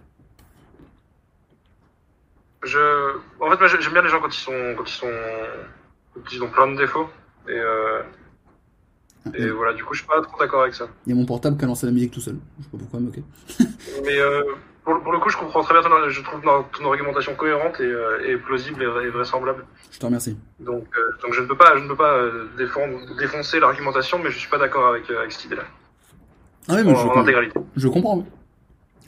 Je, 2.64 2.78
en 3.40 3.50
fait, 3.50 3.56
moi, 3.58 3.66
j'ai- 3.66 3.80
j'aime 3.80 3.92
bien 3.94 4.02
les 4.02 4.08
gens 4.08 4.20
quand 4.20 4.28
ils 4.28 4.38
sont, 4.38 4.74
quand 4.76 4.84
ils 4.84 4.92
sont, 4.92 5.06
quand 6.14 6.20
ils 6.32 6.42
ont 6.42 6.50
plein 6.50 6.70
de 6.72 6.76
défauts. 6.76 7.08
Et, 7.48 7.52
euh, 7.52 8.02
et 9.34 9.48
voilà, 9.50 9.72
du 9.74 9.84
coup, 9.84 9.94
je 9.94 10.00
suis 10.00 10.08
pas 10.08 10.20
trop 10.22 10.38
d'accord 10.38 10.62
avec 10.62 10.74
ça. 10.74 10.86
Il 11.06 11.10
y 11.10 11.12
a 11.12 11.16
mon 11.18 11.26
portable 11.26 11.56
qui 11.56 11.64
a 11.64 11.68
lancé 11.68 11.86
la 11.86 11.92
musique 11.92 12.10
tout 12.12 12.20
seul. 12.20 12.36
Je 12.58 12.64
sais 12.64 12.70
pas 12.70 12.78
pourquoi, 12.78 13.00
mais 13.00 13.08
ok. 13.08 13.22
Mais 14.04 14.18
euh, 14.18 14.42
pour, 14.84 15.00
pour 15.00 15.12
le 15.12 15.18
coup, 15.20 15.28
je 15.30 15.36
comprends 15.36 15.62
très 15.62 15.74
bien 15.74 15.82
ton, 15.82 16.08
je 16.08 16.20
trouve 16.22 16.40
ton, 16.40 16.90
argumentation 16.90 17.34
cohérente 17.36 17.78
et, 17.80 17.84
euh, 17.84 18.18
et 18.28 18.36
plausible 18.36 18.82
et, 18.82 18.86
vra- 18.86 19.04
et 19.06 19.10
vraisemblable. 19.10 19.64
Je 19.90 19.98
te 19.98 20.06
remercie. 20.06 20.36
Donc, 20.60 20.86
euh, 20.98 21.12
donc 21.22 21.34
je 21.34 21.40
ne 21.40 21.46
peux 21.46 21.56
pas, 21.56 21.76
je 21.76 21.82
ne 21.84 21.88
peux 21.88 21.96
pas 21.96 22.18
défendre, 22.58 22.98
défoncer 23.16 23.60
l'argumentation, 23.60 24.18
mais 24.18 24.30
je 24.30 24.38
suis 24.38 24.50
pas 24.50 24.58
d'accord 24.58 24.88
avec, 24.88 25.08
avec 25.10 25.30
cette 25.30 25.44
idée-là. 25.44 25.64
Ah 26.68 26.74
oui, 26.76 26.82
mais 26.84 26.92
En- 26.92 26.96
je, 26.96 27.06
en 27.08 27.20
intégralité. 27.20 27.58
je 27.76 27.88
comprends. 27.88 28.18
oui. 28.18 28.24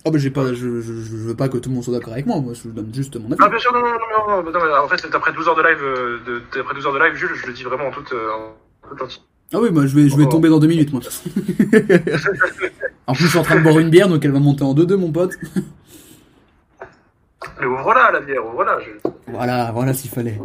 Ah 0.06 0.10
bah 0.10 0.18
j'ai 0.18 0.30
pas, 0.30 0.52
je, 0.52 0.80
je, 0.82 0.92
je 1.00 1.16
veux 1.16 1.34
pas 1.34 1.48
que 1.48 1.56
tout 1.56 1.70
le 1.70 1.74
monde 1.76 1.82
soit 1.84 1.94
d'accord 1.94 2.12
avec 2.12 2.26
moi. 2.26 2.38
Moi, 2.38 2.52
je 2.52 2.68
donne 2.68 2.92
juste 2.94 3.16
mon 3.16 3.26
avis. 3.32 3.36
Ah 3.40 3.48
bien 3.48 3.58
sûr, 3.58 3.72
non, 3.72 3.80
non, 3.80 3.86
non, 3.88 4.42
non, 4.42 4.50
non, 4.52 4.66
non, 4.66 4.76
en 4.84 4.88
fait, 4.88 5.02
après 5.14 5.32
12 5.32 5.48
heures 5.48 5.56
de 5.56 5.62
live, 5.62 5.80
de, 6.26 6.60
après 6.60 6.74
12 6.74 6.86
heures 6.86 6.92
de 6.92 6.98
live, 6.98 7.14
Jules, 7.14 7.34
je 7.34 7.46
le 7.46 7.52
dis 7.54 7.62
vraiment 7.64 7.86
en 7.86 7.90
toute, 7.90 8.12
en 8.12 8.94
toute. 8.96 9.22
Ah 9.54 9.60
oui, 9.60 9.70
moi 9.70 9.86
je 9.86 9.94
vais, 9.94 10.08
je 10.08 10.16
vais 10.16 10.24
Oh. 10.24 10.30
tomber 10.30 10.48
dans 10.48 10.58
deux 10.58 10.66
minutes, 10.66 10.92
moi. 10.92 11.00
en 13.06 13.14
plus, 13.14 13.24
je 13.24 13.28
suis 13.28 13.38
en 13.38 13.42
train 13.42 13.56
de 13.56 13.62
boire 13.62 13.78
une 13.78 13.90
bière, 13.90 14.08
donc 14.08 14.24
elle 14.24 14.32
va 14.32 14.40
monter 14.40 14.64
en 14.64 14.74
deux 14.74 14.84
deux, 14.84 14.96
mon 14.96 15.12
pote. 15.12 15.34
Mais 17.60 17.66
ouvre-la, 17.66 18.10
la 18.12 18.20
bière, 18.20 18.44
ouvre-la. 18.44 18.80
Je... 18.80 18.90
Voilà, 19.28 19.70
voilà 19.72 19.94
s'il 19.94 20.10
fallait. 20.10 20.40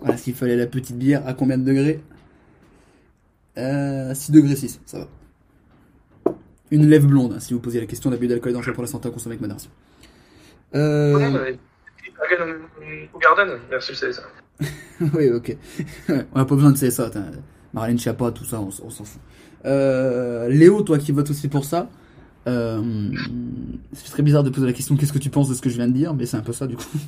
Voilà 0.00 0.16
s'il 0.16 0.34
fallait 0.34 0.56
la 0.56 0.66
petite 0.66 0.96
bière. 0.96 1.22
À 1.26 1.34
combien 1.34 1.58
de 1.58 1.64
degrés 1.64 2.00
euh, 3.58 4.14
6 4.14 4.32
degrés 4.32 4.56
6, 4.56 4.80
ça 4.86 4.98
va. 4.98 5.08
Une 6.70 6.88
lèvre 6.88 7.06
blonde, 7.06 7.34
hein, 7.36 7.40
si 7.40 7.52
vous 7.54 7.60
posez 7.60 7.78
la 7.78 7.86
question 7.86 8.10
d'abus 8.10 8.26
d'alcool 8.26 8.50
est 8.50 8.54
dangereux 8.54 8.72
pour 8.72 8.82
la 8.82 8.88
santé 8.88 9.08
à 9.08 9.12
consommer 9.12 9.34
avec 9.34 9.42
modération. 9.42 9.70
Euh... 10.74 11.14
Ouais, 11.14 11.30
mais- 11.30 11.58
Garden, 13.20 13.58
merci, 13.70 13.92
c'est 13.94 14.12
ça. 14.12 14.22
oui, 15.14 15.30
ok. 15.30 15.56
on 16.08 16.40
a 16.40 16.44
pas 16.44 16.54
besoin 16.54 16.72
de 16.72 16.78
CSA. 16.78 17.10
Marlène 17.74 17.98
Schiappa, 17.98 18.30
tout 18.30 18.44
ça, 18.44 18.60
on, 18.60 18.70
s'en 18.70 19.04
fout. 19.04 19.20
Euh, 19.66 20.48
Léo, 20.48 20.82
toi 20.82 20.98
qui 20.98 21.10
votes 21.12 21.28
aussi 21.28 21.48
pour 21.48 21.64
ça, 21.64 21.88
euh, 22.46 23.10
c'est 23.92 24.10
très 24.10 24.22
bizarre 24.22 24.44
de 24.44 24.50
poser 24.50 24.66
la 24.66 24.72
question 24.72 24.96
qu'est-ce 24.96 25.12
que 25.12 25.18
tu 25.18 25.30
penses 25.30 25.48
de 25.48 25.54
ce 25.54 25.60
que 25.60 25.68
je 25.68 25.76
viens 25.76 25.88
de 25.88 25.92
dire, 25.92 26.14
mais 26.14 26.24
c'est 26.24 26.36
un 26.36 26.42
peu 26.42 26.52
ça 26.52 26.66
du 26.66 26.76
coup. 26.76 26.84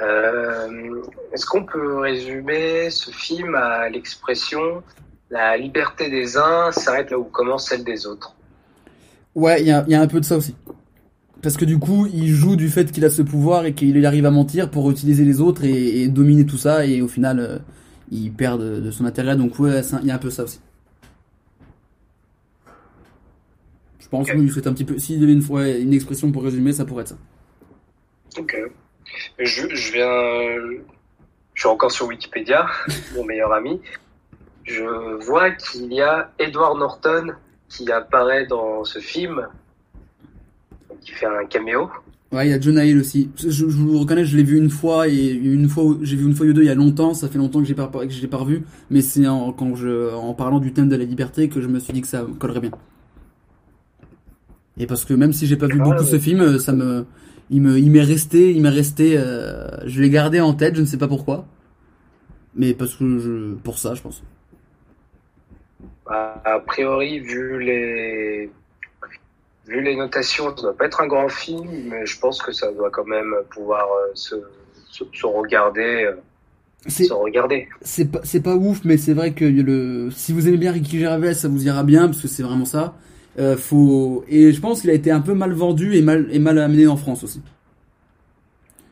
Euh, 0.00 1.02
Est-ce 1.32 1.46
qu'on 1.46 1.64
peut 1.64 1.98
résumer 1.98 2.90
ce 2.90 3.10
film 3.12 3.54
à 3.54 3.88
l'expression 3.88 4.82
la 5.30 5.56
liberté 5.56 6.10
des 6.10 6.36
uns 6.36 6.72
s'arrête 6.72 7.12
là 7.12 7.18
où 7.18 7.24
commence 7.24 7.68
celle 7.68 7.84
des 7.84 8.06
autres? 8.06 8.34
Ouais, 9.36 9.60
il 9.60 9.68
y 9.68 9.70
a, 9.70 9.84
il 9.86 9.92
y 9.92 9.94
a 9.94 10.00
un 10.00 10.08
peu 10.08 10.18
de 10.18 10.24
ça 10.24 10.38
aussi. 10.38 10.56
Parce 11.40 11.56
que 11.56 11.64
du 11.64 11.78
coup, 11.78 12.08
il 12.12 12.28
joue 12.28 12.56
du 12.56 12.68
fait 12.68 12.90
qu'il 12.90 13.04
a 13.04 13.10
ce 13.10 13.22
pouvoir 13.22 13.64
et 13.64 13.74
qu'il 13.74 14.04
arrive 14.04 14.26
à 14.26 14.32
mentir 14.32 14.70
pour 14.70 14.90
utiliser 14.90 15.24
les 15.24 15.40
autres 15.40 15.62
et, 15.62 16.02
et 16.02 16.08
dominer 16.08 16.46
tout 16.46 16.58
ça, 16.58 16.84
et 16.84 17.00
au 17.00 17.08
final, 17.08 17.60
il 18.10 18.32
perd 18.32 18.60
de, 18.60 18.80
de 18.80 18.90
son 18.90 19.04
intérêt. 19.04 19.36
Donc 19.36 19.58
ouais, 19.58 19.80
il 20.02 20.06
y 20.06 20.10
a 20.10 20.14
un 20.14 20.18
peu 20.18 20.30
ça 20.30 20.44
aussi. 20.44 20.60
Je 24.00 24.08
pense 24.08 24.28
Ok. 24.28 24.34
oui, 24.36 24.50
c'est 24.52 24.66
un 24.66 24.72
petit 24.72 24.84
peu. 24.84 24.98
S'il 24.98 25.20
y 25.20 25.24
avait 25.24 25.32
une, 25.32 25.42
fois 25.42 25.68
une 25.68 25.94
expression 25.94 26.30
pour 26.32 26.42
résumer, 26.42 26.72
ça 26.72 26.84
pourrait 26.84 27.02
être 27.02 27.08
ça. 27.08 27.18
Ok. 28.38 28.56
Je, 29.38 29.74
je 29.74 29.92
viens. 29.92 30.80
Je 31.54 31.60
suis 31.60 31.68
encore 31.68 31.92
sur 31.92 32.06
Wikipédia, 32.06 32.66
mon 33.14 33.24
meilleur 33.24 33.52
ami. 33.52 33.80
Je 34.64 35.24
vois 35.24 35.50
qu'il 35.50 35.92
y 35.92 36.00
a 36.00 36.32
Edward 36.38 36.78
Norton 36.78 37.34
qui 37.68 37.90
apparaît 37.90 38.46
dans 38.46 38.84
ce 38.84 38.98
film, 39.00 39.48
qui 41.00 41.12
fait 41.12 41.26
un 41.26 41.46
caméo. 41.46 41.90
Ouais, 42.32 42.46
il 42.48 42.50
y 42.50 42.54
a 42.54 42.60
Jonah 42.60 42.84
Hill 42.86 42.98
aussi. 42.98 43.30
Je, 43.36 43.50
je 43.50 43.64
vous 43.66 43.98
reconnais, 43.98 44.24
je 44.24 44.36
l'ai 44.38 44.42
vu 44.42 44.56
une 44.56 44.70
fois 44.70 45.06
et 45.06 45.28
une 45.32 45.68
fois, 45.68 45.84
j'ai 46.00 46.16
vu 46.16 46.24
une 46.26 46.34
fois 46.34 46.46
ou 46.46 46.52
deux 46.54 46.62
il 46.62 46.66
y 46.66 46.70
a 46.70 46.74
longtemps. 46.74 47.12
Ça 47.12 47.28
fait 47.28 47.36
longtemps 47.38 47.60
que 47.60 47.66
j'ai 47.66 47.74
pas 47.74 47.88
que 47.88 48.08
je 48.08 48.20
l'ai 48.22 48.26
pas 48.28 48.38
revu, 48.38 48.62
mais 48.90 49.02
c'est 49.02 49.26
en, 49.28 49.52
quand 49.52 49.74
je, 49.76 50.12
en 50.14 50.32
parlant 50.32 50.58
du 50.58 50.72
thème 50.72 50.88
de 50.88 50.96
la 50.96 51.04
liberté 51.04 51.48
que 51.50 51.60
je 51.60 51.68
me 51.68 51.78
suis 51.78 51.92
dit 51.92 52.00
que 52.00 52.06
ça 52.08 52.26
collerait 52.38 52.60
bien. 52.60 52.72
Et 54.78 54.86
parce 54.86 55.04
que 55.04 55.14
même 55.14 55.32
si 55.32 55.46
j'ai 55.46 55.56
pas 55.56 55.68
vu 55.68 55.78
Ah, 55.78 55.82
beaucoup 55.82 56.04
ouais. 56.04 56.04
ce 56.04 56.18
film, 56.18 56.40
euh, 56.40 56.58
ça 56.58 56.72
me, 56.72 57.04
il 57.50 57.60
me, 57.62 57.78
il 57.78 57.90
m'est 57.90 58.02
resté, 58.02 58.52
il 58.52 58.62
m'est 58.62 58.68
resté. 58.70 59.14
euh, 59.18 59.68
je 59.86 60.00
l'ai 60.00 60.10
gardé 60.10 60.40
en 60.40 60.54
tête, 60.54 60.76
je 60.76 60.80
ne 60.80 60.86
sais 60.86 60.98
pas 60.98 61.08
pourquoi, 61.08 61.46
mais 62.54 62.74
parce 62.74 62.94
que 62.96 63.18
je, 63.18 63.54
pour 63.56 63.78
ça, 63.78 63.94
je 63.94 64.02
pense. 64.02 64.22
A 66.06 66.40
a 66.44 66.60
priori, 66.60 67.18
vu 67.20 67.58
les 67.58 68.50
vu 69.66 69.80
les 69.82 69.96
notations, 69.96 70.54
ça 70.56 70.62
doit 70.62 70.76
pas 70.76 70.86
être 70.86 71.00
un 71.00 71.06
grand 71.06 71.28
film, 71.28 71.68
mais 71.88 72.04
je 72.06 72.18
pense 72.18 72.42
que 72.42 72.52
ça 72.52 72.72
doit 72.72 72.90
quand 72.90 73.06
même 73.06 73.34
pouvoir 73.50 73.86
euh, 73.86 74.10
se, 74.14 74.34
se, 74.90 75.04
se 75.12 75.26
regarder, 75.26 76.04
euh, 76.04 76.16
C'est, 77.82 78.08
c'est 78.24 78.42
pas 78.42 78.56
ouf 78.56 78.80
mais 78.84 78.96
c'est 78.96 79.14
vrai 79.14 79.32
que 79.32 79.44
le 79.44 80.10
si 80.10 80.32
vous 80.32 80.48
aimez 80.48 80.56
bien 80.56 80.72
Ricky 80.72 80.98
Gervais 80.98 81.32
ça 81.32 81.46
vous 81.48 81.66
ira 81.66 81.84
bien 81.84 82.06
parce 82.06 82.20
que 82.20 82.28
c'est 82.28 82.42
vraiment 82.42 82.64
ça. 82.64 82.94
Euh, 83.38 83.56
faut 83.56 84.24
et 84.28 84.52
je 84.52 84.60
pense 84.60 84.80
qu'il 84.80 84.90
a 84.90 84.92
été 84.92 85.10
un 85.10 85.20
peu 85.20 85.32
mal 85.32 85.52
vendu 85.52 85.94
et 85.94 86.02
mal 86.02 86.26
et 86.30 86.38
mal 86.38 86.58
amené 86.58 86.86
en 86.86 86.96
France 86.96 87.22
aussi. 87.22 87.40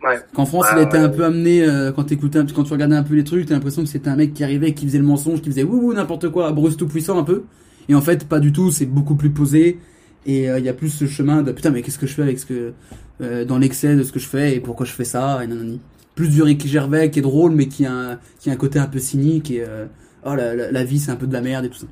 Ouais. 0.03 0.19
qu'en 0.33 0.47
France 0.47 0.67
il 0.73 0.79
a 0.79 0.83
été 0.83 0.97
ouais, 0.97 1.05
un 1.05 1.09
peu 1.11 1.25
amené 1.25 1.63
euh, 1.63 1.93
quand 1.93 2.07
quand 2.55 2.63
tu 2.63 2.73
regardais 2.73 2.97
un 2.97 3.03
peu 3.03 3.15
les 3.15 3.25
trucs 3.25 3.47
t'as 3.47 3.55
l'impression 3.55 3.83
que 3.83 3.89
c'était 3.89 4.09
un 4.09 4.17
mec 4.17 4.33
qui 4.33 4.43
arrivait 4.45 4.73
qui 4.73 4.87
faisait 4.87 4.97
le 4.99 5.05
mensonge 5.05 5.43
qui 5.43 5.51
faisait 5.51 5.63
ouh 5.65 5.89
ouh 5.89 5.93
n'importe 5.93 6.31
quoi 6.31 6.53
Bruce 6.53 6.77
tout 6.77 6.89
puissant 6.89 7.19
un 7.19 7.25
peu. 7.25 7.43
Et 7.89 7.95
en 7.95 8.01
fait 8.01 8.27
pas 8.29 8.39
du 8.39 8.53
tout 8.53 8.71
c'est 8.71 8.87
beaucoup 8.87 9.17
plus 9.17 9.31
posé 9.31 9.79
et 10.27 10.51
euh, 10.51 10.59
il 10.59 10.65
y 10.65 10.69
a 10.69 10.75
plus 10.75 10.89
ce 10.91 11.07
chemin 11.07 11.43
de 11.43 11.53
putain 11.53 11.71
mais 11.71 11.83
qu'est-ce 11.83 11.99
que 11.99 12.07
je 12.07 12.15
fais 12.15 12.23
avec 12.23 12.39
ce 12.39 12.47
que 12.47 12.73
euh, 13.21 13.45
dans 13.45 13.59
l'excès 13.59 13.95
de 13.97 14.03
ce 14.03 14.13
que 14.13 14.19
je 14.19 14.29
fais 14.29 14.55
et 14.57 14.61
pourquoi 14.61 14.87
je 14.87 14.93
fais 14.93 15.05
ça 15.05 15.43
et 15.43 15.47
nanani 15.47 15.81
plus 16.15 16.29
du 16.29 16.43
Ricky 16.43 16.69
Gervais 16.69 17.11
qui 17.11 17.19
est 17.21 17.23
drôle 17.23 17.53
mais 17.53 17.69
qui 17.69 17.87
a 17.87 17.93
un, 17.93 18.19
qui 18.39 18.51
a 18.51 18.53
un 18.53 18.57
côté 18.57 18.79
un 18.79 18.87
peu 18.87 18.99
cynique 18.99 19.51
et 19.51 19.65
euh, 19.67 19.87
oh 20.25 20.35
la, 20.35 20.55
la, 20.55 20.71
la 20.71 20.85
vie 20.85 20.99
c'est 20.99 21.11
un 21.11 21.17
peu 21.17 21.27
de 21.27 21.33
la 21.33 21.41
merde 21.41 21.65
et 21.65 21.71
tout 21.71 21.79
ça 21.79 21.87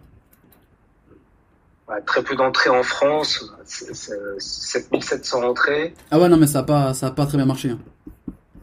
Ouais, 1.88 2.02
très 2.04 2.22
peu 2.22 2.36
d'entrées 2.36 2.68
en 2.68 2.82
France, 2.82 3.50
c'est- 3.64 3.94
c'est 3.94 4.12
7700 4.38 5.42
entrées. 5.42 5.94
ah 6.10 6.18
ouais 6.20 6.28
non 6.28 6.36
mais 6.36 6.46
ça 6.46 6.58
a 6.58 6.62
pas 6.62 6.92
ça 6.92 7.06
a 7.06 7.10
pas 7.12 7.24
très 7.24 7.38
bien 7.38 7.46
marché 7.46 7.70
hein. 7.70 7.78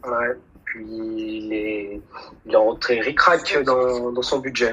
Ouais. 0.06 0.36
Puis 0.64 0.84
il 0.88 1.52
est, 1.52 2.00
il 2.46 2.52
est 2.52 2.56
rentré 2.56 3.00
ric-rac 3.00 3.64
dans, 3.64 4.12
dans 4.12 4.22
son 4.22 4.38
budget. 4.38 4.72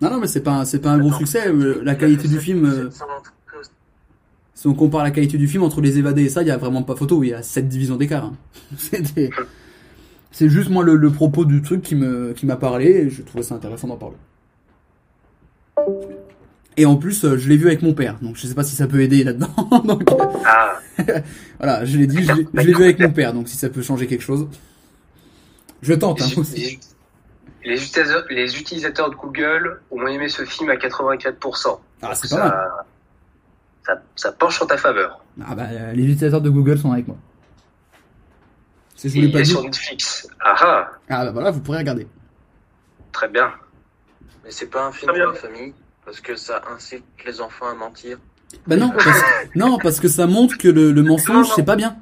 Non 0.00 0.10
non 0.10 0.18
mais 0.20 0.26
c'est 0.26 0.40
pas 0.42 0.52
un- 0.52 0.64
c'est 0.64 0.78
pas 0.80 0.90
un 0.90 0.98
gros 0.98 1.12
succès 1.12 1.48
euh, 1.48 1.80
la 1.84 1.94
qualité 1.94 2.26
du 2.28 2.38
film 2.38 2.64
euh, 2.64 2.88
si 4.54 4.66
on 4.66 4.74
compare 4.74 5.02
la 5.02 5.10
qualité 5.10 5.38
du 5.38 5.48
film 5.48 5.62
entre 5.62 5.80
les 5.80 5.98
évadés 5.98 6.24
et 6.24 6.28
ça 6.28 6.42
il 6.42 6.48
y 6.48 6.50
a 6.50 6.56
vraiment 6.56 6.82
pas 6.82 6.96
photo 6.96 7.22
il 7.22 7.30
y 7.30 7.34
a 7.34 7.42
7 7.42 7.68
divisions 7.68 7.96
d'écart 7.96 8.24
hein. 8.26 8.32
C'était- 8.78 9.30
c'est 10.32 10.48
juste 10.48 10.70
moi 10.70 10.84
le, 10.84 10.94
le 10.96 11.10
propos 11.10 11.44
du 11.44 11.60
truc 11.62 11.82
qui 11.82 11.96
me 11.96 12.32
qui 12.34 12.46
m'a 12.46 12.56
parlé 12.56 12.86
et 12.86 13.10
je 13.10 13.22
trouvais 13.22 13.42
ça 13.42 13.54
intéressant 13.56 13.88
d'en 13.88 13.96
parler. 13.96 14.16
Et 16.76 16.86
en 16.86 16.96
plus 16.96 17.24
euh, 17.24 17.36
je 17.36 17.48
l'ai 17.48 17.56
vu 17.56 17.66
avec 17.66 17.82
mon 17.82 17.94
père 17.94 18.18
donc 18.22 18.36
je 18.36 18.46
sais 18.46 18.54
pas 18.54 18.62
si 18.62 18.76
ça 18.76 18.86
peut 18.86 19.00
aider 19.00 19.24
là-dedans 19.24 19.48
donc 19.84 20.08
Ah, 20.44 20.78
voilà 21.58 21.84
je 21.84 21.98
l'ai 21.98 22.06
dit 22.06 22.22
je 22.22 22.32
l'ai 22.32 22.46
je 22.54 22.60
l'ai 22.66 22.72
vu 22.74 22.84
avec 22.84 23.00
mon 23.00 23.10
père 23.10 23.32
donc 23.34 23.48
si 23.48 23.56
ça 23.56 23.68
peut 23.68 23.82
changer 23.82 24.06
quelque 24.06 24.22
chose. 24.22 24.46
Je 25.82 25.94
tente 25.94 26.20
hein, 26.22 26.28
aussi 26.36 26.78
les- 27.64 27.74
utilisateurs, 27.82 28.24
les 28.30 28.58
utilisateurs 28.58 29.10
de 29.10 29.14
Google 29.16 29.80
ont 29.90 30.06
aimé 30.06 30.28
ce 30.28 30.44
film 30.44 30.70
à 30.70 30.76
84%. 30.76 31.80
ah 32.02 32.14
c'est 32.14 32.28
ça, 32.28 32.36
pas 32.36 32.48
mal 32.48 32.68
ça, 33.86 34.02
ça 34.16 34.32
penche 34.32 34.60
en 34.62 34.66
ta 34.66 34.76
faveur. 34.76 35.24
ah 35.46 35.54
bah 35.54 35.64
euh, 35.70 35.92
les 35.92 36.02
utilisateurs 36.04 36.40
de 36.42 36.50
Google 36.50 36.78
sont 36.78 36.92
avec 36.92 37.08
moi 37.08 37.16
si 38.94 39.08
je 39.08 39.16
il 39.18 39.34
est 39.34 39.44
sur 39.44 39.62
Netflix. 39.62 40.28
Ah 40.44 40.54
ah, 40.60 40.90
ah 41.08 41.24
bah 41.24 41.30
voilà 41.32 41.50
vous 41.50 41.60
pourrez 41.60 41.78
regarder 41.78 42.06
très 43.12 43.28
bien. 43.28 43.52
Mais 44.44 44.50
c'est 44.50 44.66
pas 44.66 44.86
un 44.86 44.92
film 44.92 45.12
pour 45.12 45.32
la 45.32 45.34
famille, 45.34 45.74
parce 46.04 46.20
que 46.20 46.36
ça 46.36 46.62
incite 46.74 47.04
les 47.26 47.40
enfants 47.40 47.68
à 47.68 47.74
mentir. 47.74 48.18
Bah 48.66 48.76
non, 48.76 48.90
parce, 48.90 49.22
non, 49.54 49.78
parce 49.78 50.00
que 50.00 50.08
ça 50.08 50.26
montre 50.26 50.58
que 50.58 50.68
le, 50.68 50.90
le 50.92 51.02
mensonge, 51.02 51.48
c'est 51.54 51.64
pas 51.64 51.76
bien. 51.76 51.96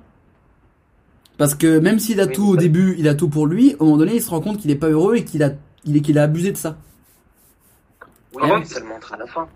Parce 1.39 1.55
que 1.55 1.79
même 1.79 1.99
s'il 1.99 2.21
a 2.21 2.27
Oui, 2.27 2.33
tout 2.33 2.49
au 2.49 2.57
début, 2.57 2.97
il 2.99 3.09
a 3.09 3.15
tout 3.15 3.29
pour 3.29 3.47
lui, 3.47 3.75
au 3.79 3.85
moment 3.85 3.97
donné, 3.97 4.17
il 4.17 4.23
se 4.23 4.29
rend 4.31 4.41
compte 4.41 4.59
qu'il 4.59 4.71
est 4.71 4.77
pas 4.77 4.89
heureux 4.89 5.15
et 5.17 5.25
qu'il 5.25 5.43
a 5.43 5.53
il 5.85 5.97
est 5.97 6.01
qu'il 6.01 6.19
a 6.19 6.25
abusé 6.25 6.51
de 6.53 6.57
ça. 6.57 6.77
Oui, 8.35 8.43
bon 8.47 8.59
mais 8.59 8.65
ça 8.65 8.81
le 8.81 8.87
montre 8.87 9.13
à 9.15 9.17
la 9.17 9.27
fin. 9.27 9.49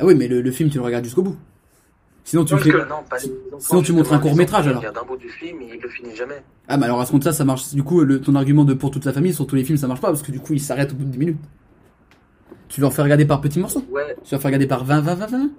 Ah 0.00 0.04
oui, 0.04 0.14
mais 0.14 0.28
le, 0.28 0.40
le 0.42 0.50
film, 0.50 0.68
tu 0.70 0.78
le 0.78 0.84
regardes 0.84 1.04
jusqu'au 1.04 1.22
bout. 1.22 1.36
Sinon, 2.24 2.44
tu 2.44 2.56
fais. 2.58 2.70
que- 2.70 2.76
non, 2.88 2.96
pas 3.08 3.16
les- 3.18 3.32
Sinon, 3.58 3.80
tu 3.82 3.92
montres 3.92 4.12
un 4.12 4.18
court-métrage, 4.18 4.66
Il 4.66 4.68
alors. 4.70 4.80
regarde 4.82 4.98
un 4.98 5.06
bout 5.06 5.16
du 5.16 5.28
film 5.30 5.62
et 5.62 5.70
il 5.76 5.80
le 5.80 5.88
finit 5.88 6.14
jamais. 6.14 6.42
Ah, 6.68 6.76
mais 6.76 6.84
alors 6.84 7.00
à 7.00 7.06
ce 7.06 7.12
compte-là, 7.12 7.32
ça 7.32 7.44
marche. 7.44 7.72
Du 7.74 7.82
coup, 7.82 8.00
le, 8.02 8.20
ton 8.20 8.34
argument 8.34 8.64
de 8.64 8.74
pour 8.74 8.90
toute 8.90 9.04
la 9.06 9.12
famille 9.12 9.32
sur 9.32 9.46
tous 9.46 9.56
les 9.56 9.64
films, 9.64 9.78
ça 9.78 9.86
marche 9.86 10.00
pas 10.00 10.08
parce 10.08 10.22
que 10.22 10.30
du 10.32 10.40
coup, 10.40 10.52
il 10.52 10.60
s'arrête 10.60 10.92
au 10.92 10.96
bout 10.96 11.04
de 11.04 11.10
10 11.10 11.18
minutes. 11.18 11.38
Tu 12.68 12.80
leur 12.82 12.92
fais 12.92 13.02
regarder 13.02 13.24
par 13.24 13.40
petits 13.40 13.58
morceaux. 13.60 13.82
Ouais, 13.90 14.14
Tu 14.24 14.32
leur 14.34 14.42
fais 14.42 14.48
regarder 14.48 14.66
par 14.66 14.84
20, 14.84 15.00
20, 15.00 15.14
20, 15.14 15.26
20. 15.26 15.50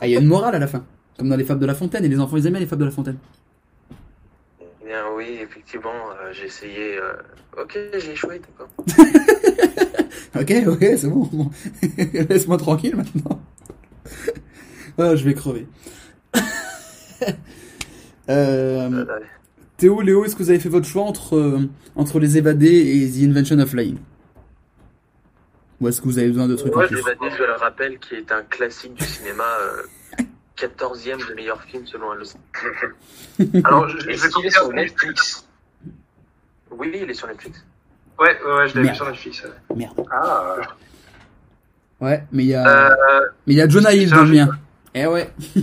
Ah, 0.00 0.06
il 0.06 0.10
y 0.10 0.16
a 0.16 0.20
une 0.20 0.26
morale 0.26 0.54
à 0.54 0.58
la 0.58 0.66
fin. 0.66 0.84
Comme 1.16 1.28
dans 1.28 1.36
les 1.36 1.44
fables 1.44 1.60
de 1.60 1.66
la 1.66 1.74
fontaine, 1.74 2.04
et 2.04 2.08
les 2.08 2.18
enfants, 2.20 2.36
ils 2.36 2.46
aimaient 2.46 2.60
les 2.60 2.66
fables 2.66 2.80
de 2.80 2.86
la 2.86 2.90
fontaine. 2.90 3.16
Bien 4.92 5.04
oui, 5.16 5.38
effectivement, 5.40 5.90
euh, 6.20 6.32
j'ai 6.32 6.44
essayé. 6.46 6.98
euh, 6.98 7.14
Ok, 7.58 7.78
j'ai 7.98 8.12
échoué, 8.12 8.40
d'accord. 8.40 8.68
Ok, 10.34 10.52
ok, 10.66 10.78
c'est 10.96 11.08
bon. 11.08 11.28
bon. 11.32 11.50
Laisse-moi 12.30 12.56
tranquille 12.58 12.96
maintenant. 12.96 13.40
Ah, 14.98 15.16
je 15.16 15.24
vais 15.24 15.32
crever. 15.32 15.66
euh, 16.36 17.30
Euh, 18.28 19.04
Théo, 19.78 20.02
Léo, 20.02 20.24
est-ce 20.26 20.36
que 20.36 20.42
vous 20.42 20.50
avez 20.50 20.58
fait 20.60 20.68
votre 20.68 20.86
choix 20.86 21.02
entre, 21.04 21.36
euh, 21.36 21.58
entre 21.96 22.18
les 22.20 22.36
évadés 22.36 22.66
et 23.02 23.10
The 23.10 23.24
Invention 23.30 23.58
of 23.58 23.70
Flying 23.70 23.96
Ou 25.80 25.88
est-ce 25.88 26.00
que 26.02 26.06
vous 26.06 26.18
avez 26.18 26.28
besoin 26.28 26.46
de 26.46 26.56
trucs 26.56 26.74
en 26.74 26.76
Moi, 26.80 26.86
plus? 26.88 26.96
L'évadé, 26.96 27.30
je 27.38 27.42
le 27.42 27.52
rappelle, 27.54 27.98
qui 28.00 28.16
est 28.16 28.30
un 28.32 28.42
classique 28.42 28.92
du 28.94 29.04
cinéma, 29.04 29.44
euh, 29.62 29.82
14e 30.66 31.28
de 31.28 31.34
meilleur 31.34 31.62
film 31.62 31.86
selon 31.86 32.12
un 32.12 32.18
Alors, 33.64 33.88
je, 33.88 33.98
je 33.98 34.06
vais 34.06 34.28
qu'il 34.28 34.46
est 34.46 34.50
sur 34.50 34.72
Netflix 34.72 35.46
Oui, 36.70 36.90
il 36.94 37.10
est 37.10 37.14
sur 37.14 37.26
Netflix. 37.28 37.64
Ouais, 38.18 38.38
ouais, 38.44 38.52
ouais, 38.54 38.68
je 38.68 38.78
l'ai 38.78 38.88
vu 38.88 38.94
sur 38.94 39.06
Netflix. 39.06 39.42
ouais. 39.42 39.76
Merde. 39.76 40.06
Ah, 40.10 40.56
Ouais, 42.00 42.24
mais 42.32 42.44
il 42.44 42.48
y 42.48 42.54
a, 42.54 42.66
Euh, 42.66 43.20
mais 43.46 43.54
il 43.54 43.56
y 43.56 43.60
a 43.62 43.68
Jonah 43.68 43.92
Hill 43.92 44.10
dans 44.10 44.22
le 44.22 44.26
je- 44.26 44.32
mien. 44.34 44.48
Eh 44.94 45.06
ouais. 45.06 45.30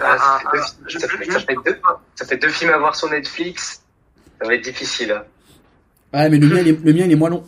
ah, 0.00 0.16
ah, 0.16 0.18
ça, 0.18 0.38
fait 0.38 0.46
ah, 0.46 0.50
deux, 0.52 0.58
ça, 0.98 1.08
fait, 1.08 1.24
je- 1.24 1.30
ça 1.32 1.40
fait 1.40 1.56
deux, 1.64 1.80
ça 2.14 2.24
fait 2.26 2.36
deux 2.36 2.48
films 2.50 2.70
à 2.72 2.78
voir 2.78 2.94
sur 2.96 3.10
Netflix. 3.10 3.82
Ça 4.40 4.46
va 4.46 4.54
être 4.54 4.64
difficile. 4.64 5.12
hein. 5.12 5.24
Ouais, 6.12 6.28
mais 6.28 6.38
le 6.38 6.46
mien, 6.48 6.60
il 6.60 6.68
est, 6.68 6.84
le 6.84 6.92
mien, 6.92 7.04
il 7.04 7.12
est 7.12 7.16
moins 7.16 7.30
long. 7.30 7.44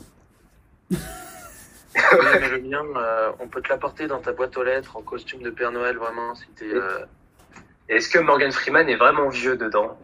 Le 1.94 2.58
mien, 2.68 2.82
euh, 2.96 3.30
on 3.40 3.48
peut 3.48 3.60
te 3.60 3.68
l'apporter 3.68 4.06
dans 4.06 4.18
ta 4.20 4.32
boîte 4.32 4.56
aux 4.56 4.62
lettres 4.62 4.96
en 4.96 5.02
costume 5.02 5.42
de 5.42 5.50
Père 5.50 5.72
Noël, 5.72 5.96
vraiment, 5.96 6.32
t'es... 6.56 6.66
euh, 6.72 7.00
Est-ce 7.88 8.08
que 8.08 8.18
Morgan 8.18 8.50
Freeman 8.52 8.88
est 8.88 8.96
vraiment 8.96 9.28
vieux 9.28 9.56
dedans? 9.56 9.98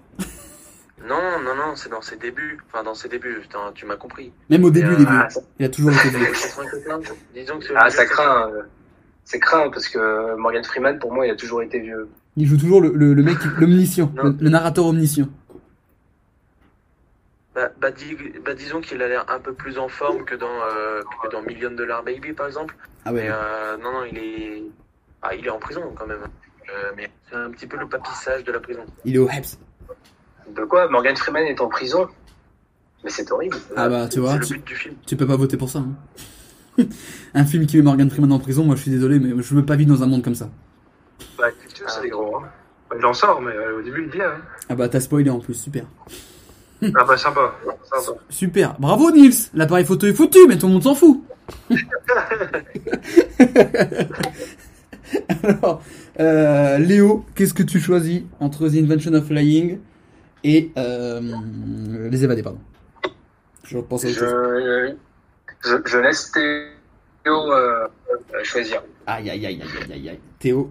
Non, 1.09 1.39
non, 1.45 1.55
non, 1.55 1.77
c'est 1.77 1.89
dans 1.89 2.03
ses 2.03 2.17
débuts. 2.17 2.59
Enfin, 2.67 2.83
dans 2.83 2.95
ses 2.95 3.09
débuts, 3.09 3.39
putain, 3.41 3.71
tu 3.75 3.87
m'as 3.87 3.97
compris. 3.97 4.33
Même 4.51 4.65
au 4.65 4.71
début, 4.71 4.93
euh, 4.95 4.97
il 4.99 5.07
ah, 5.09 5.31
ça, 5.31 5.41
a 5.61 5.69
toujours 5.69 5.93
été 5.93 6.09
vieux. 6.11 6.27
95, 6.33 7.15
disons 7.35 7.59
que 7.59 7.65
c'est- 7.67 7.73
ah, 7.77 7.89
ça 7.89 8.05
craint. 8.05 8.51
euh, 8.51 8.63
C'est 9.25 9.39
craint 9.39 9.71
parce 9.71 9.89
que 9.89 10.35
Morgan 10.37 10.65
Freeman, 10.65 10.99
pour 10.99 11.13
moi, 11.13 11.27
il 11.27 11.31
a 11.31 11.37
toujours 11.37 11.63
été 11.63 11.79
vieux. 11.79 12.09
Il 12.37 12.47
joue 12.47 12.57
toujours 12.57 12.81
le, 12.81 12.93
le, 12.95 13.15
le 13.15 13.23
mec, 13.23 13.39
qui- 13.39 13.49
l'omniscient, 13.59 14.11
Non. 14.17 14.25
le, 14.25 14.37
le 14.41 14.51
narrateur 14.51 14.87
omniscient. 14.87 15.29
Bah, 17.59 17.71
bah, 17.81 17.91
dis- 17.91 18.17
bah, 18.45 18.55
disons 18.55 18.81
qu'il 18.81 19.03
a 19.03 19.09
l'air 19.09 19.25
un 19.29 19.41
peu 19.41 19.53
plus 19.53 19.79
en 19.79 19.89
forme 19.89 20.25
que 20.25 20.37
dans, 20.37 20.47
euh, 20.47 21.03
que 21.23 21.29
dans 21.33 21.43
Million 21.43 21.73
Dollar 21.73 22.05
Baby, 22.05 22.33
par 22.33 22.47
exemple. 22.47 22.77
Ah 23.05 23.13
ouais. 23.13 23.23
Mais 23.25 23.31
euh, 23.33 23.77
non, 23.79 23.91
non, 23.93 24.05
il 24.05 24.17
est... 24.17 24.63
Ah, 25.23 25.35
il 25.35 25.45
est 25.45 25.51
en 25.51 25.59
prison, 25.59 25.83
quand 25.97 26.07
même. 26.07 26.21
Euh, 26.71 26.93
mais 26.97 27.11
c'est 27.29 27.35
un 27.35 27.51
petit 27.51 27.67
peu 27.67 27.77
le 27.77 27.89
papissage 27.89 28.45
de 28.45 28.53
la 28.53 28.61
prison. 28.61 28.85
Il 29.05 29.17
est 29.17 29.19
au 29.19 29.29
Heps. 29.29 29.59
De 30.55 30.65
quoi? 30.65 30.89
Morgan 30.89 31.17
Freeman 31.17 31.43
est 31.47 31.61
en 31.61 31.67
prison? 31.67 32.09
Mais 33.03 33.11
c'est 33.11 33.31
horrible. 33.33 33.57
Ah 33.77 33.89
bah, 33.89 34.07
tu 34.09 34.21
vois, 34.21 34.35
C'est 34.35 34.39
le 34.39 34.45
tu, 34.47 34.53
but 34.55 34.65
du 34.65 34.77
film. 34.77 34.95
tu 35.05 35.17
peux 35.17 35.27
pas 35.27 35.37
voter 35.37 35.57
pour 35.57 35.69
ça. 35.69 35.81
hein. 35.81 36.85
Un 37.35 37.45
film 37.45 37.67
qui 37.67 37.77
met 37.79 37.83
Morgan 37.83 38.09
Freeman 38.09 38.31
en 38.31 38.39
prison, 38.39 38.63
moi 38.65 38.77
je 38.77 38.83
suis 38.83 38.91
désolé, 38.93 39.19
mais 39.19 39.31
je 39.43 39.55
veux 39.55 39.65
pas 39.67 39.75
vivre 39.75 39.93
dans 39.97 40.05
un 40.05 40.07
monde 40.07 40.23
comme 40.23 40.37
ça. 40.37 40.49
Bah, 41.37 41.49
écoute, 41.51 41.83
c'est 41.89 42.09
gros. 42.09 42.37
Hein. 42.37 42.49
Il 42.97 43.05
en 43.05 43.13
sort, 43.13 43.41
mais 43.41 43.51
euh, 43.53 43.79
au 43.79 43.83
début, 43.83 44.05
il 44.05 44.11
vient. 44.11 44.31
Hein. 44.31 44.41
Ah 44.69 44.77
bah 44.77 44.89
t'as 44.89 45.01
spoilé 45.01 45.29
en 45.29 45.41
plus, 45.41 45.55
super. 45.55 45.85
Ah 46.95 47.05
bah, 47.05 47.17
sympa. 47.17 47.55
sympa. 47.93 48.19
Super, 48.31 48.77
bravo 48.79 49.11
Nils 49.11 49.51
L'appareil 49.55 49.85
photo 49.85 50.07
est 50.07 50.13
foutu, 50.13 50.39
mais 50.49 50.57
tout 50.59 50.67
le 50.67 50.73
monde 50.75 50.83
s'en 50.85 50.95
fout 50.95 51.23
Alors, 55.43 55.83
euh, 56.21 56.79
Léo, 56.79 57.25
qu'est-ce 57.35 57.55
que 57.55 57.63
tu 57.63 57.81
choisis 57.81 58.23
entre 58.41 58.69
The 58.69 58.75
Invention 58.75 59.15
of 59.15 59.27
Flying 59.27 59.79
et 60.45 60.71
euh, 60.77 61.21
Les 62.11 62.25
Évadés, 62.25 62.43
pardon? 62.43 62.61
Je 63.65 63.79
pense 63.79 64.05
à. 64.05 64.09
Je, 64.09 64.95
je, 65.65 65.77
je 65.85 65.99
laisse 65.99 66.31
Théo 66.33 67.53
euh, 67.53 67.89
choisir. 68.43 68.83
Aïe 69.07 69.31
aïe 69.31 69.47
aïe 69.47 69.63
aïe 69.63 69.93
aïe 69.93 70.09
aïe. 70.11 70.21
Théo, 70.39 70.71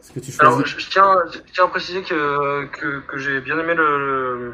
est-ce 0.00 0.12
que 0.12 0.20
tu 0.20 0.30
choisis? 0.32 0.40
Alors, 0.40 0.66
je, 0.66 0.78
je 0.78 0.90
tiens, 0.90 1.16
je 1.32 1.38
tiens 1.52 1.64
à 1.64 1.68
préciser 1.68 2.02
que, 2.02 2.66
que, 2.66 3.00
que 3.06 3.18
j'ai 3.18 3.40
bien 3.40 3.58
aimé 3.58 3.74
le, 3.74 4.38
le- 4.38 4.52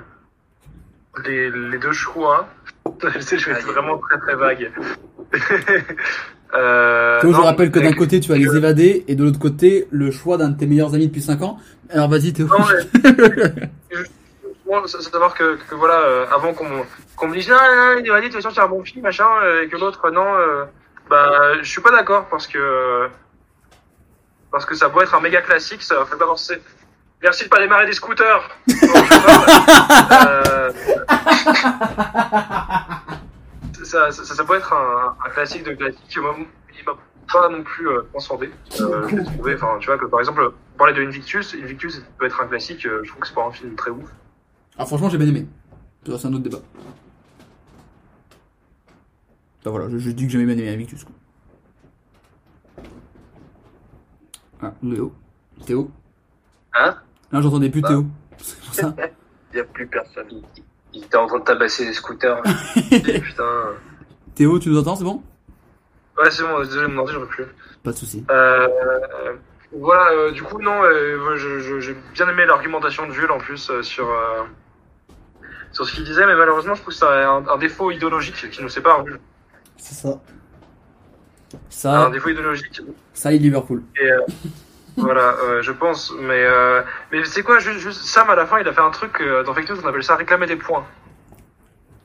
les, 1.24 1.50
les 1.50 1.78
deux 1.78 1.92
choix. 1.92 2.48
je 3.14 3.18
sais, 3.20 3.38
je 3.38 3.50
vais 3.50 3.58
être 3.58 3.66
vraiment 3.66 3.98
très 3.98 4.18
très 4.18 4.34
vague. 4.34 4.70
euh, 6.54 7.20
Théo, 7.20 7.32
je 7.32 7.40
rappelle 7.40 7.70
que 7.70 7.78
d'un 7.78 7.92
côté 7.92 8.20
tu 8.20 8.32
as 8.32 8.36
Les 8.36 8.56
Évadés 8.56 9.04
et 9.08 9.14
de 9.14 9.24
l'autre 9.24 9.38
côté 9.38 9.86
le 9.90 10.10
choix 10.10 10.36
d'un 10.36 10.50
de 10.50 10.58
tes 10.58 10.66
meilleurs 10.66 10.94
amis 10.94 11.08
depuis 11.08 11.22
5 11.22 11.42
ans. 11.42 11.58
Alors 11.90 12.08
vas-y 12.08 12.32
Théo. 12.32 12.46
Non, 12.46 12.56
mais- 12.66 13.08
savoir 14.88 15.34
que, 15.34 15.56
que 15.56 15.74
voilà, 15.74 16.00
euh, 16.00 16.26
avant 16.30 16.52
qu'on 16.52 16.84
qu'on 17.16 17.28
me 17.28 17.34
dise 17.34 17.48
non, 17.48 17.56
non, 17.56 17.94
non, 17.94 18.00
il 18.04 18.10
va 18.10 18.20
dire, 18.20 18.28
de 18.28 18.34
toute 18.34 18.42
façon, 18.42 18.54
c'est 18.54 18.60
un 18.60 18.68
bon 18.68 18.84
film, 18.84 19.02
machin, 19.02 19.26
euh, 19.42 19.62
et 19.62 19.68
que 19.68 19.76
l'autre, 19.76 20.10
non, 20.10 20.34
euh, 20.36 20.64
bah, 21.08 21.54
je 21.62 21.68
suis 21.68 21.80
pas 21.80 21.90
d'accord 21.90 22.26
parce 22.28 22.46
que 22.46 22.58
euh, 22.58 23.08
parce 24.50 24.64
que 24.64 24.74
ça 24.74 24.88
peut 24.88 25.02
être 25.02 25.14
un 25.14 25.20
méga 25.20 25.40
classique, 25.42 25.82
ça 25.82 26.04
fait 26.06 26.16
pas 26.16 26.26
penser. 26.26 26.60
Merci 27.22 27.44
de 27.44 27.48
pas 27.48 27.60
démarrer 27.60 27.86
des 27.86 27.92
scooters. 27.92 28.48
Euh, 28.68 30.72
ça, 33.82 34.10
ça, 34.12 34.24
ça 34.24 34.44
peut 34.44 34.56
être 34.56 34.72
un, 34.72 35.16
un 35.24 35.30
classique 35.30 35.64
de 35.64 35.72
classique. 35.74 36.16
Il 36.16 36.22
m'a 36.22 36.34
pas 37.32 37.48
non 37.48 37.62
plus 37.62 37.88
euh, 37.88 38.02
transcendé. 38.10 38.50
Euh, 38.80 39.24
trouvé, 39.24 39.54
enfin, 39.54 39.76
tu 39.80 39.86
vois 39.86 39.98
que 39.98 40.06
par 40.06 40.20
exemple, 40.20 40.52
on 40.74 40.78
parlait 40.78 40.94
de 40.94 41.02
Invictus. 41.02 41.54
Invictus 41.54 42.02
peut 42.18 42.26
être 42.26 42.40
un 42.40 42.46
classique. 42.46 42.86
euh, 42.86 43.00
je 43.02 43.08
trouve 43.10 43.20
que 43.22 43.28
c'est 43.28 43.34
pas 43.34 43.44
un 43.46 43.52
film 43.52 43.74
très 43.74 43.90
ouf. 43.90 44.08
Ah 44.78 44.86
franchement 44.86 45.10
j'ai 45.10 45.18
bien 45.18 45.26
aimé. 45.26 45.46
Ça, 46.06 46.18
C'est 46.18 46.28
un 46.28 46.32
autre 46.34 46.44
débat. 46.44 46.58
Bah 49.64 49.70
voilà, 49.72 49.88
je, 49.90 49.98
je 49.98 50.10
dis 50.10 50.24
que 50.26 50.32
j'aimais 50.32 50.46
bien 50.46 50.56
aimé 50.64 50.72
Invictus. 50.72 51.04
Quoi. 51.04 51.14
Ah, 54.62 54.72
Léo. 54.82 55.12
Théo. 55.66 55.90
Hein? 56.74 56.96
Là 57.32 57.40
j'entendais 57.42 57.68
plus 57.70 57.82
Théo. 57.82 58.06
C'est 58.38 58.60
pour 58.60 58.74
ça. 58.74 58.94
Il 59.52 59.56
n'y 59.56 59.60
a 59.60 59.64
plus 59.64 59.86
personne. 59.86 60.26
Il, 60.30 60.42
il 60.92 61.04
était 61.04 61.16
en 61.16 61.26
train 61.26 61.38
de 61.38 61.44
tabasser 61.44 61.84
les 61.86 61.92
scooters. 61.94 62.42
Putain. 63.22 63.44
Théo, 64.34 64.58
tu 64.58 64.68
nous 64.70 64.78
entends, 64.78 64.94
c'est 64.96 65.04
bon? 65.04 65.22
Ouais, 66.18 66.30
c'est 66.30 66.42
bon, 66.42 66.58
désolé, 66.60 66.86
mon 66.88 66.98
ordi, 67.00 67.12
j'aurais 67.14 67.26
plus. 67.26 67.44
Pas 67.82 67.92
de 67.92 67.96
soucis. 67.96 68.24
Euh, 68.30 68.68
euh, 68.68 69.34
voilà, 69.72 70.10
euh, 70.12 70.32
du 70.32 70.42
coup, 70.42 70.60
non, 70.60 70.82
euh, 70.82 71.36
je- 71.36 71.60
je- 71.60 71.80
j'ai 71.80 71.96
bien 72.14 72.28
aimé 72.28 72.44
l'argumentation 72.46 73.06
de 73.06 73.12
Jules 73.12 73.30
en 73.30 73.38
plus 73.38 73.70
euh, 73.70 73.82
sur, 73.82 74.08
euh, 74.10 74.42
sur 75.72 75.86
ce 75.86 75.94
qu'il 75.94 76.04
disait, 76.04 76.26
mais 76.26 76.34
malheureusement, 76.36 76.74
je 76.74 76.82
trouve 76.82 76.92
que 76.94 76.98
c'est 76.98 77.06
un, 77.06 77.46
un 77.48 77.56
défaut 77.58 77.90
idéologique 77.90 78.50
qui 78.50 78.62
nous 78.62 78.68
sépare. 78.68 79.04
C'est 79.76 79.94
ça. 79.94 80.08
Un 81.54 81.58
Ça, 81.70 82.10
défaut 82.10 82.28
idéologique. 82.30 82.80
ça 83.14 83.32
et 83.32 83.38
Liverpool. 83.38 83.82
Et 84.00 84.10
euh, 84.10 84.20
voilà, 84.98 85.34
euh, 85.44 85.62
je 85.62 85.72
pense. 85.72 86.12
Mais, 86.20 86.42
euh, 86.44 86.82
mais 87.12 87.24
c'est 87.24 87.42
quoi, 87.42 87.58
juste, 87.58 87.80
juste 87.80 88.02
Sam, 88.04 88.28
à 88.30 88.34
la 88.34 88.46
fin, 88.46 88.58
il 88.60 88.68
a 88.68 88.72
fait 88.72 88.80
un 88.80 88.90
truc 88.90 89.20
euh, 89.20 89.42
dans 89.44 89.54
Fake 89.54 89.68
News, 89.70 89.78
on 89.82 89.86
appelle 89.88 90.02
ça 90.02 90.16
réclamer 90.16 90.46
des 90.46 90.56
points. 90.56 90.84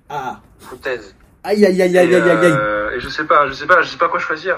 Ah 0.10 0.40
Foutaise. 0.60 1.16
Aïe 1.44 1.66
aïe 1.66 1.82
aïe 1.82 1.98
aïe 1.98 2.12
et, 2.12 2.16
aïe 2.16 2.30
aïe 2.30 2.46
aïe. 2.46 2.52
euh, 2.58 2.92
et 2.96 3.00
je 3.00 3.10
sais 3.10 3.26
pas, 3.26 3.48
je 3.48 3.54
sais 3.54 3.66
pas, 3.68 3.82
je 3.82 3.90
sais 3.90 3.98
pas 3.98 4.08
quoi 4.10 4.20
choisir. 4.20 4.58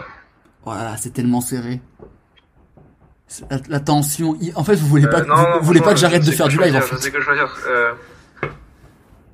Voilà, 0.64 0.98
c'est 0.98 1.12
tellement 1.12 1.42
serré. 1.42 1.82
La, 3.50 3.58
la 3.70 3.80
tension. 3.80 4.38
il- 4.40 4.54
En 4.56 4.64
fait, 4.64 4.76
vous 4.76 4.88
voulez 4.88 5.08
pas, 5.08 5.20
Euh, 5.20 5.22
que- 5.24 5.28
non, 5.28 5.36
vous, 5.36 5.42
non, 5.44 5.60
vous 5.60 5.66
voulez 5.66 5.82
pas 5.82 5.94
que 5.94 6.00
j'arrête 6.00 6.24
de 6.26 6.32
faire 6.32 6.48
du 6.48 6.58
live 6.58 6.76
en 6.76 6.80
choisir, 6.80 6.82
Je 6.82 6.96
fait. 6.96 7.02
sais 7.02 7.12
que 7.12 7.22
choisir. 7.22 7.56
Euh, 7.68 7.94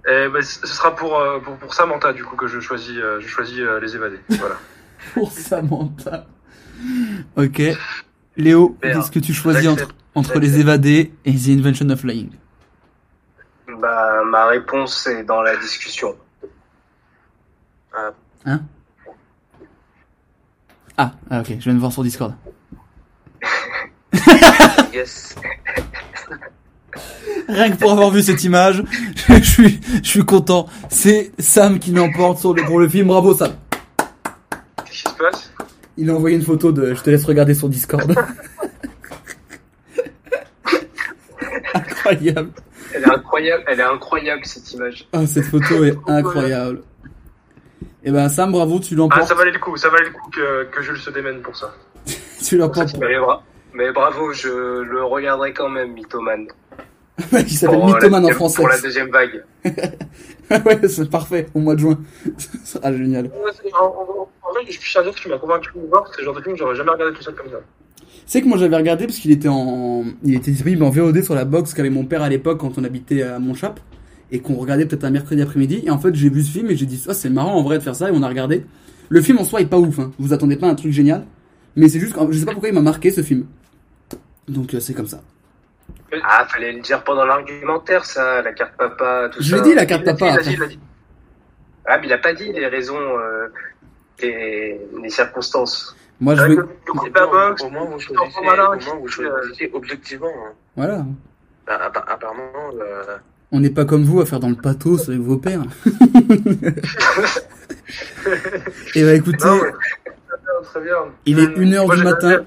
et 0.08 0.30
ben, 0.30 0.42
ce 0.42 0.66
sera 0.68 0.96
pour, 0.96 1.18
euh, 1.20 1.40
pour, 1.40 1.58
pour 1.58 1.74
Samantha, 1.74 2.14
du 2.14 2.24
coup, 2.24 2.36
que 2.36 2.48
je 2.48 2.60
choisis, 2.60 2.98
euh, 2.98 3.20
je 3.20 3.28
choisis 3.28 3.60
euh, 3.60 3.80
les 3.80 3.96
évadés. 3.96 4.20
Voilà. 4.30 4.56
Pour 5.14 5.32
Samantha. 5.32 6.26
Ok. 7.36 7.62
Léo, 8.38 8.78
qu'est-ce 8.82 9.12
que 9.12 9.20
tu 9.20 9.34
choisis 9.34 9.68
entre, 9.68 9.90
entre 10.16 10.40
les 10.40 10.60
évadés 10.60 11.12
et 11.26 11.34
The 11.34 11.50
Invention 11.50 11.90
of 11.90 12.00
Flying 12.00 12.30
bah, 13.82 14.24
ma 14.26 14.46
réponse 14.46 15.08
est 15.08 15.24
dans 15.24 15.42
la 15.42 15.58
discussion. 15.58 16.16
ah, 18.46 18.60
ah, 20.98 21.14
ok, 21.40 21.48
je 21.48 21.64
viens 21.64 21.74
de 21.74 21.80
voir 21.80 21.92
sur 21.92 22.04
Discord. 22.04 22.36
Yes. 24.94 25.36
Rien 27.48 27.72
que 27.72 27.78
pour 27.78 27.94
avoir 27.94 28.12
vu 28.12 28.22
cette 28.22 28.44
image, 28.44 28.84
je 29.30 29.42
suis, 29.42 29.80
je 30.04 30.08
suis 30.08 30.26
content. 30.26 30.68
C'est 30.90 31.32
Sam 31.40 31.80
qui 31.80 31.92
l'emporte 31.92 32.40
sur 32.40 32.54
le, 32.54 32.66
pour 32.66 32.78
le 32.78 32.90
film. 32.90 33.08
Bravo 33.08 33.34
Sam. 33.34 33.54
Qu'est-ce 34.86 35.04
qui 35.04 35.10
se 35.10 35.18
passe? 35.18 35.51
Il 35.98 36.10
a 36.10 36.16
envoyé 36.16 36.36
une 36.38 36.42
photo 36.44 36.72
de. 36.72 36.94
Je 36.94 37.02
te 37.02 37.10
laisse 37.10 37.26
regarder 37.26 37.54
sur 37.54 37.70
Discord. 37.70 38.14
Incroyable. 41.74 42.50
Elle 42.94 43.04
est 43.04 43.10
incroyable, 43.10 43.64
elle 43.68 43.80
est 43.80 43.84
incroyable 43.84 44.46
cette 44.46 44.74
image. 44.74 45.08
Ah, 45.14 45.26
cette 45.26 45.46
photo 45.46 45.86
est 45.86 45.98
incroyable. 46.08 46.82
Et 48.04 48.12
ben 48.12 48.28
Sam, 48.30 48.52
bravo, 48.52 48.80
tu 48.80 48.96
Ah, 48.96 48.98
l'emportes. 48.98 49.28
ça 49.28 49.36
valait 49.36 49.52
le 49.52 49.60
coup, 49.60 49.78
ça 49.78 49.90
valait 49.90 50.06
le 50.06 50.12
coup 50.12 50.30
que, 50.30 50.66
que 50.66 50.82
Jules 50.82 50.98
se 50.98 51.10
démène 51.12 51.42
pour 51.42 51.56
ça. 51.56 51.74
tu 52.44 52.58
l'emportes. 52.58 52.96
Mais 53.74 53.92
bravo, 53.94 54.34
je 54.34 54.50
le 54.82 55.04
regarderai 55.06 55.54
quand 55.54 55.70
même, 55.70 55.94
Mythoman. 55.94 56.48
Il 57.48 57.50
s'appelle 57.58 57.80
la 57.80 57.86
Mythoman 57.86 58.26
en 58.26 58.30
français. 58.30 58.58
Pour 58.58 58.68
la 58.70 58.80
deuxième 58.80 59.10
vague. 59.10 59.44
ouais, 59.66 60.88
c'est 60.88 61.10
parfait, 61.10 61.48
au 61.54 61.60
mois 61.60 61.76
de 61.76 61.80
juin. 61.80 62.00
Ça 62.40 62.50
sera 62.80 62.94
génial. 62.96 63.32
En, 63.80 63.86
en- 63.86 64.28
en 64.44 64.54
vrai, 64.54 64.62
je 64.70 64.78
suis 64.80 65.00
à 65.00 65.04
dire 65.04 65.14
que 65.14 65.20
tu 65.20 65.30
m'as 65.30 65.38
convaincu 65.38 65.70
de 65.76 65.88
voir, 65.88 66.06
c'est 66.12 66.20
le 66.20 66.26
genre 66.26 66.36
de 66.36 66.42
film 66.42 66.54
que 66.56 66.60
j'aurais 66.60 66.76
jamais 66.76 66.92
regardé 66.92 67.16
tout 67.16 67.24
seul 67.24 67.36
comme 67.36 67.50
ça. 67.50 67.60
C'est 68.26 68.42
que 68.42 68.48
moi 68.48 68.58
j'avais 68.58 68.76
regardé 68.76 69.06
parce 69.08 69.18
qu'il 69.18 69.32
était 69.32 69.48
en, 69.48 70.04
il 70.24 70.36
était 70.36 70.52
disponible 70.52 70.84
en 70.84 70.90
VOD 70.90 71.24
sur 71.24 71.36
la 71.36 71.44
box 71.46 71.74
qu'avait 71.74 71.90
mon 71.90 72.06
père 72.06 72.22
à 72.22 72.30
l'époque 72.30 72.60
quand 72.60 72.78
on 72.78 72.84
habitait 72.84 73.24
à 73.24 73.40
Montchap 73.40 73.80
et 74.32 74.40
qu'on 74.40 74.56
regardait 74.56 74.86
peut-être 74.86 75.04
un 75.06 75.10
mercredi 75.10 75.42
après-midi. 75.42 75.84
Et 75.86 75.90
en 75.90 75.98
fait 76.00 76.14
j'ai 76.16 76.30
vu 76.30 76.42
ce 76.44 76.52
film 76.52 76.70
et 76.70 76.76
j'ai 76.78 76.86
dit 76.86 77.02
ah 77.10 77.14
c'est 77.14 77.30
marrant 77.30 77.56
en 77.56 77.64
vrai 77.64 77.78
de 77.78 77.84
faire 77.84 77.96
ça 77.96 78.10
et 78.10 78.12
on 78.14 78.22
a 78.24 78.28
regardé. 78.28 78.64
Le 79.10 79.22
film 79.22 79.38
en 79.40 79.44
soi 79.44 79.60
est 79.62 79.66
pas 79.66 79.80
ouf, 79.80 80.00
hein. 80.00 80.12
vous 80.20 80.32
attendez 80.34 80.56
pas 80.56 80.68
à 80.68 80.70
un 80.72 80.76
truc 80.76 80.92
génial, 80.94 81.26
mais 81.76 81.90
c'est 81.90 82.00
juste 82.00 82.14
que 82.14 82.20
je 82.32 82.38
sais 82.40 82.46
pas 82.46 82.52
pourquoi 82.54 82.70
il 82.70 82.76
m'a 82.76 82.82
marqué 82.82 83.12
ce 83.12 83.22
film. 83.22 83.46
Donc 84.48 84.74
euh, 84.74 84.80
c'est 84.80 84.94
comme 84.94 85.08
ça. 85.08 85.22
Ah, 86.24 86.46
fallait 86.50 86.74
le 86.74 86.82
dire 86.82 87.04
pendant 87.04 87.26
l'argumentaire, 87.26 88.06
ça, 88.06 88.42
la 88.42 88.52
carte 88.54 88.76
papa, 88.78 89.30
tout 89.32 89.42
Je 89.42 89.50
ça. 89.50 89.56
l'ai 89.56 89.62
dit 89.62 89.74
la 89.74 89.86
carte 89.86 90.02
Il 90.06 90.06
papa. 90.06 90.28
il 90.28 90.36
l'a 90.36 90.42
dit, 90.42 90.50
après. 90.50 90.54
il 90.54 90.60
l'a 90.60 90.68
dit. 90.68 90.80
Ah, 91.86 91.98
mais 92.00 92.08
il 92.08 92.14
a 92.14 92.18
pas 92.18 92.34
dit 92.34 92.52
les 92.52 92.68
raisons, 92.68 93.00
euh, 93.00 93.48
les, 94.22 94.80
les 95.02 95.10
circonstances. 95.10 95.96
Moi 96.20 96.36
je 96.36 96.44
veux, 96.44 96.68
Au 96.90 96.94
moins, 96.94 97.06
vous 97.86 98.00
choisissez, 98.00 98.40
au 98.40 98.42
qui- 98.42 98.44
moins, 98.44 98.78
vous 99.00 99.08
choisissez 99.08 99.70
objectivement. 99.74 100.28
hein. 100.28 100.52
voilà. 100.76 101.06
Bah, 101.66 101.80
appa- 101.88 102.06
apparemment, 102.08 102.52
euh, 102.80 103.18
On 103.52 103.60
n'est 103.60 103.70
pas 103.72 103.86
comme 103.86 104.04
vous 104.04 104.22
à 104.22 104.26
faire 104.26 104.40
dans 104.40 104.50
le 104.50 104.56
pathos 104.56 105.10
avec 105.10 105.22
vos 105.22 105.38
pères. 105.38 105.62
et 108.96 109.04
bah 109.04 109.14
écoutez, 109.14 109.46
Non, 109.46 109.60
ouais. 109.62 109.72
Très 110.64 110.82
bien. 110.82 110.96
Il 111.26 111.40
est 111.40 111.48
Hum, 111.48 111.62
une 111.62 111.74
heure 111.74 111.86
moi, 111.88 111.96
du 111.96 112.02
j'aimais 112.02 112.12
matin. 112.14 112.46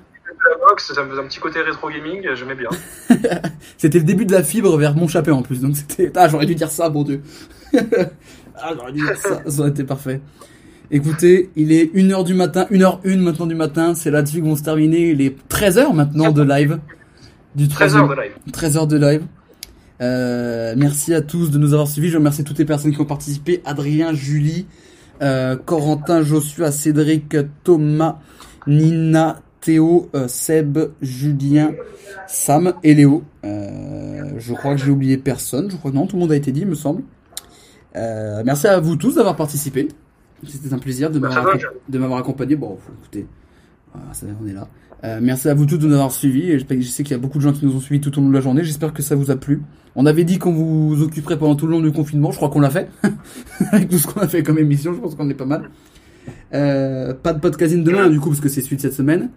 La 0.50 0.56
boxe, 0.68 0.92
ça 0.94 1.04
me 1.04 1.10
faisait 1.10 1.20
un 1.20 1.26
petit 1.26 1.40
côté 1.40 1.60
rétro 1.60 1.88
gaming, 1.88 2.22
j'aimais 2.34 2.54
bien. 2.54 2.68
c'était 3.78 3.98
le 3.98 4.04
début 4.04 4.26
de 4.26 4.32
la 4.32 4.42
fibre 4.42 4.76
vers 4.76 4.94
mon 4.94 5.08
chapé 5.08 5.30
en 5.30 5.42
plus, 5.42 5.60
donc 5.60 5.76
c'était, 5.76 6.12
ah 6.16 6.28
j'aurais 6.28 6.46
dû 6.46 6.54
dire 6.54 6.70
ça, 6.70 6.88
bon 6.90 7.02
dieu. 7.02 7.22
ah 7.74 8.72
j'aurais 8.76 8.92
dû 8.92 9.00
dire 9.00 9.16
ça, 9.16 9.40
ça 9.46 9.60
aurait 9.60 9.70
été 9.70 9.84
parfait. 9.84 10.20
Écoutez, 10.90 11.50
il 11.56 11.72
est 11.72 11.94
1h 11.94 12.24
du 12.24 12.34
matin, 12.34 12.66
1h01 12.70 13.18
maintenant 13.18 13.46
du 13.46 13.54
matin, 13.54 13.94
c'est 13.94 14.10
là-dessus 14.10 14.40
que 14.40 14.46
vont 14.46 14.56
se 14.56 14.62
terminer 14.62 15.14
les 15.14 15.34
13h 15.48 15.94
maintenant 15.94 16.30
de 16.30 16.42
live. 16.42 16.78
Du 17.54 17.68
13 17.68 17.92
troisième- 17.92 18.02
heures 18.02 18.16
de 18.16 18.22
live. 18.22 18.32
13 18.52 18.76
heures 18.76 18.86
de 18.86 18.96
live. 18.98 19.22
Euh, 20.02 20.74
merci 20.76 21.14
à 21.14 21.22
tous 21.22 21.50
de 21.50 21.58
nous 21.58 21.72
avoir 21.72 21.88
suivis. 21.88 22.10
Je 22.10 22.18
remercie 22.18 22.44
toutes 22.44 22.58
les 22.58 22.64
personnes 22.64 22.92
qui 22.92 23.00
ont 23.00 23.06
participé. 23.06 23.62
Adrien, 23.64 24.12
Julie, 24.12 24.66
euh, 25.22 25.56
Corentin, 25.56 26.22
Joshua, 26.22 26.70
Cédric, 26.72 27.36
Thomas, 27.62 28.18
Nina, 28.66 29.40
Théo, 29.64 30.10
euh, 30.14 30.28
Seb, 30.28 30.78
Julien, 31.00 31.72
Sam 32.28 32.74
et 32.82 32.94
Léo. 32.94 33.22
Euh, 33.44 34.34
je 34.38 34.52
crois 34.52 34.74
que 34.74 34.80
j'ai 34.80 34.90
oublié 34.90 35.16
personne. 35.16 35.70
Je 35.70 35.76
crois 35.76 35.90
que 35.90 35.96
non, 35.96 36.06
tout 36.06 36.16
le 36.16 36.20
monde 36.20 36.32
a 36.32 36.36
été 36.36 36.52
dit, 36.52 36.60
il 36.60 36.66
me 36.66 36.74
semble. 36.74 37.02
Euh, 37.96 38.42
merci 38.44 38.66
à 38.66 38.78
vous 38.78 38.96
tous 38.96 39.14
d'avoir 39.14 39.36
participé. 39.36 39.88
C'était 40.46 40.74
un 40.74 40.78
plaisir 40.78 41.10
de 41.10 41.18
Merci 41.18 41.38
m'avoir 41.88 42.18
de 42.18 42.22
accompagné. 42.22 42.56
Bon, 42.56 42.76
faut 42.76 42.92
écouter. 42.92 43.26
Voilà, 43.94 44.12
ça, 44.12 44.26
on 44.42 44.46
est 44.46 44.52
là. 44.52 44.68
Euh, 45.04 45.20
merci 45.22 45.48
à 45.48 45.54
vous 45.54 45.64
tous 45.64 45.78
de 45.78 45.86
nous 45.86 45.94
avoir 45.94 46.12
suivis. 46.12 46.50
Et 46.50 46.58
je 46.58 46.88
sais 46.88 47.02
qu'il 47.02 47.12
y 47.12 47.18
a 47.18 47.18
beaucoup 47.18 47.38
de 47.38 47.42
gens 47.42 47.52
qui 47.52 47.64
nous 47.64 47.74
ont 47.74 47.80
suivis 47.80 48.02
tout 48.02 48.18
au 48.18 48.20
long 48.20 48.28
de 48.28 48.34
la 48.34 48.42
journée. 48.42 48.64
J'espère 48.64 48.92
que 48.92 49.02
ça 49.02 49.14
vous 49.14 49.30
a 49.30 49.36
plu. 49.36 49.62
On 49.96 50.04
avait 50.04 50.24
dit 50.24 50.38
qu'on 50.38 50.52
vous 50.52 51.02
occuperait 51.02 51.38
pendant 51.38 51.54
tout 51.54 51.66
le 51.66 51.72
long 51.72 51.80
du 51.80 51.92
confinement. 51.92 52.32
Je 52.32 52.36
crois 52.36 52.50
qu'on 52.50 52.60
l'a 52.60 52.70
fait. 52.70 52.90
Avec 53.72 53.88
tout 53.88 53.98
ce 53.98 54.06
qu'on 54.06 54.20
a 54.20 54.28
fait 54.28 54.42
comme 54.42 54.58
émission, 54.58 54.92
je 54.92 55.00
pense 55.00 55.14
qu'on 55.14 55.30
est 55.30 55.34
pas 55.34 55.46
mal. 55.46 55.70
Euh, 56.52 57.14
pas 57.14 57.32
de 57.32 57.40
podcasting 57.40 57.84
demain, 57.84 58.10
du 58.10 58.20
coup, 58.20 58.28
parce 58.28 58.40
que 58.40 58.48
c'est 58.48 58.62
suite 58.62 58.80
cette 58.80 58.94
semaine. 58.94 59.30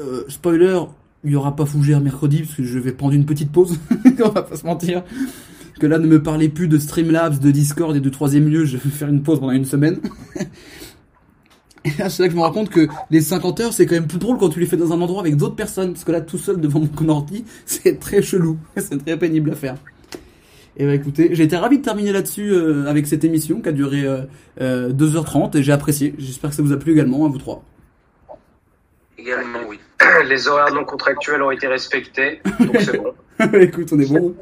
Euh, 0.00 0.24
spoiler, 0.28 0.80
il 1.24 1.32
y 1.32 1.36
aura 1.36 1.56
pas 1.56 1.66
Fougère 1.66 2.00
mercredi, 2.00 2.42
parce 2.42 2.54
que 2.54 2.62
je 2.62 2.78
vais 2.78 2.92
prendre 2.92 3.14
une 3.14 3.26
petite 3.26 3.50
pause. 3.50 3.78
On 4.24 4.28
va 4.28 4.42
pas 4.42 4.56
se 4.56 4.66
mentir. 4.66 5.02
Que 5.80 5.86
là, 5.86 5.98
ne 5.98 6.06
me 6.06 6.22
parlez 6.22 6.48
plus 6.48 6.68
de 6.68 6.78
Streamlabs, 6.78 7.38
de 7.38 7.50
Discord 7.50 7.94
et 7.96 8.00
de 8.00 8.08
troisième 8.10 8.48
lieu. 8.48 8.64
Je 8.64 8.76
vais 8.76 8.90
faire 8.90 9.08
une 9.08 9.22
pause 9.22 9.40
pendant 9.40 9.52
une 9.52 9.64
semaine. 9.64 10.00
Et 11.84 11.90
là, 11.98 12.10
c'est 12.10 12.22
là 12.22 12.28
que 12.28 12.32
je 12.32 12.36
me 12.36 12.42
rends 12.42 12.52
compte 12.52 12.70
que 12.70 12.88
les 13.10 13.20
50 13.20 13.60
heures, 13.60 13.72
c'est 13.72 13.86
quand 13.86 13.94
même 13.94 14.08
plus 14.08 14.18
drôle 14.18 14.36
quand 14.36 14.48
tu 14.48 14.60
les 14.60 14.66
fais 14.66 14.76
dans 14.76 14.92
un 14.92 15.00
endroit 15.00 15.20
avec 15.20 15.36
d'autres 15.36 15.54
personnes. 15.54 15.92
Parce 15.92 16.04
que 16.04 16.12
là, 16.12 16.20
tout 16.20 16.36
seul 16.36 16.60
devant 16.60 16.80
mon 16.80 17.08
ordi, 17.08 17.44
c'est 17.66 17.98
très 17.98 18.20
chelou. 18.20 18.58
C'est 18.76 19.02
très 19.04 19.16
pénible 19.16 19.52
à 19.52 19.54
faire. 19.54 19.76
Et 20.76 20.86
bah 20.86 20.94
écoutez, 20.94 21.30
j'ai 21.32 21.42
été 21.42 21.56
ravi 21.56 21.78
de 21.78 21.82
terminer 21.82 22.12
là-dessus 22.12 22.52
euh, 22.52 22.86
avec 22.86 23.08
cette 23.08 23.24
émission 23.24 23.60
qui 23.60 23.68
a 23.68 23.72
duré 23.72 24.04
euh, 24.04 24.22
euh, 24.60 24.92
2h30 24.92 25.56
et 25.56 25.62
j'ai 25.62 25.72
apprécié. 25.72 26.14
J'espère 26.18 26.50
que 26.50 26.56
ça 26.56 26.62
vous 26.62 26.72
a 26.72 26.76
plu 26.76 26.92
également, 26.92 27.26
à 27.26 27.28
vous 27.28 27.38
trois. 27.38 27.64
Également, 29.18 29.58
oui. 29.68 29.78
Les 30.26 30.48
horaires 30.48 30.72
non 30.72 30.84
contractuels 30.84 31.42
ont 31.42 31.50
été 31.50 31.66
respectés, 31.66 32.40
donc 32.60 32.76
c'est 32.80 32.96
bon. 32.98 33.12
Écoute, 33.60 33.88
on 33.92 33.98
est 34.00 34.10
bon. 34.10 34.34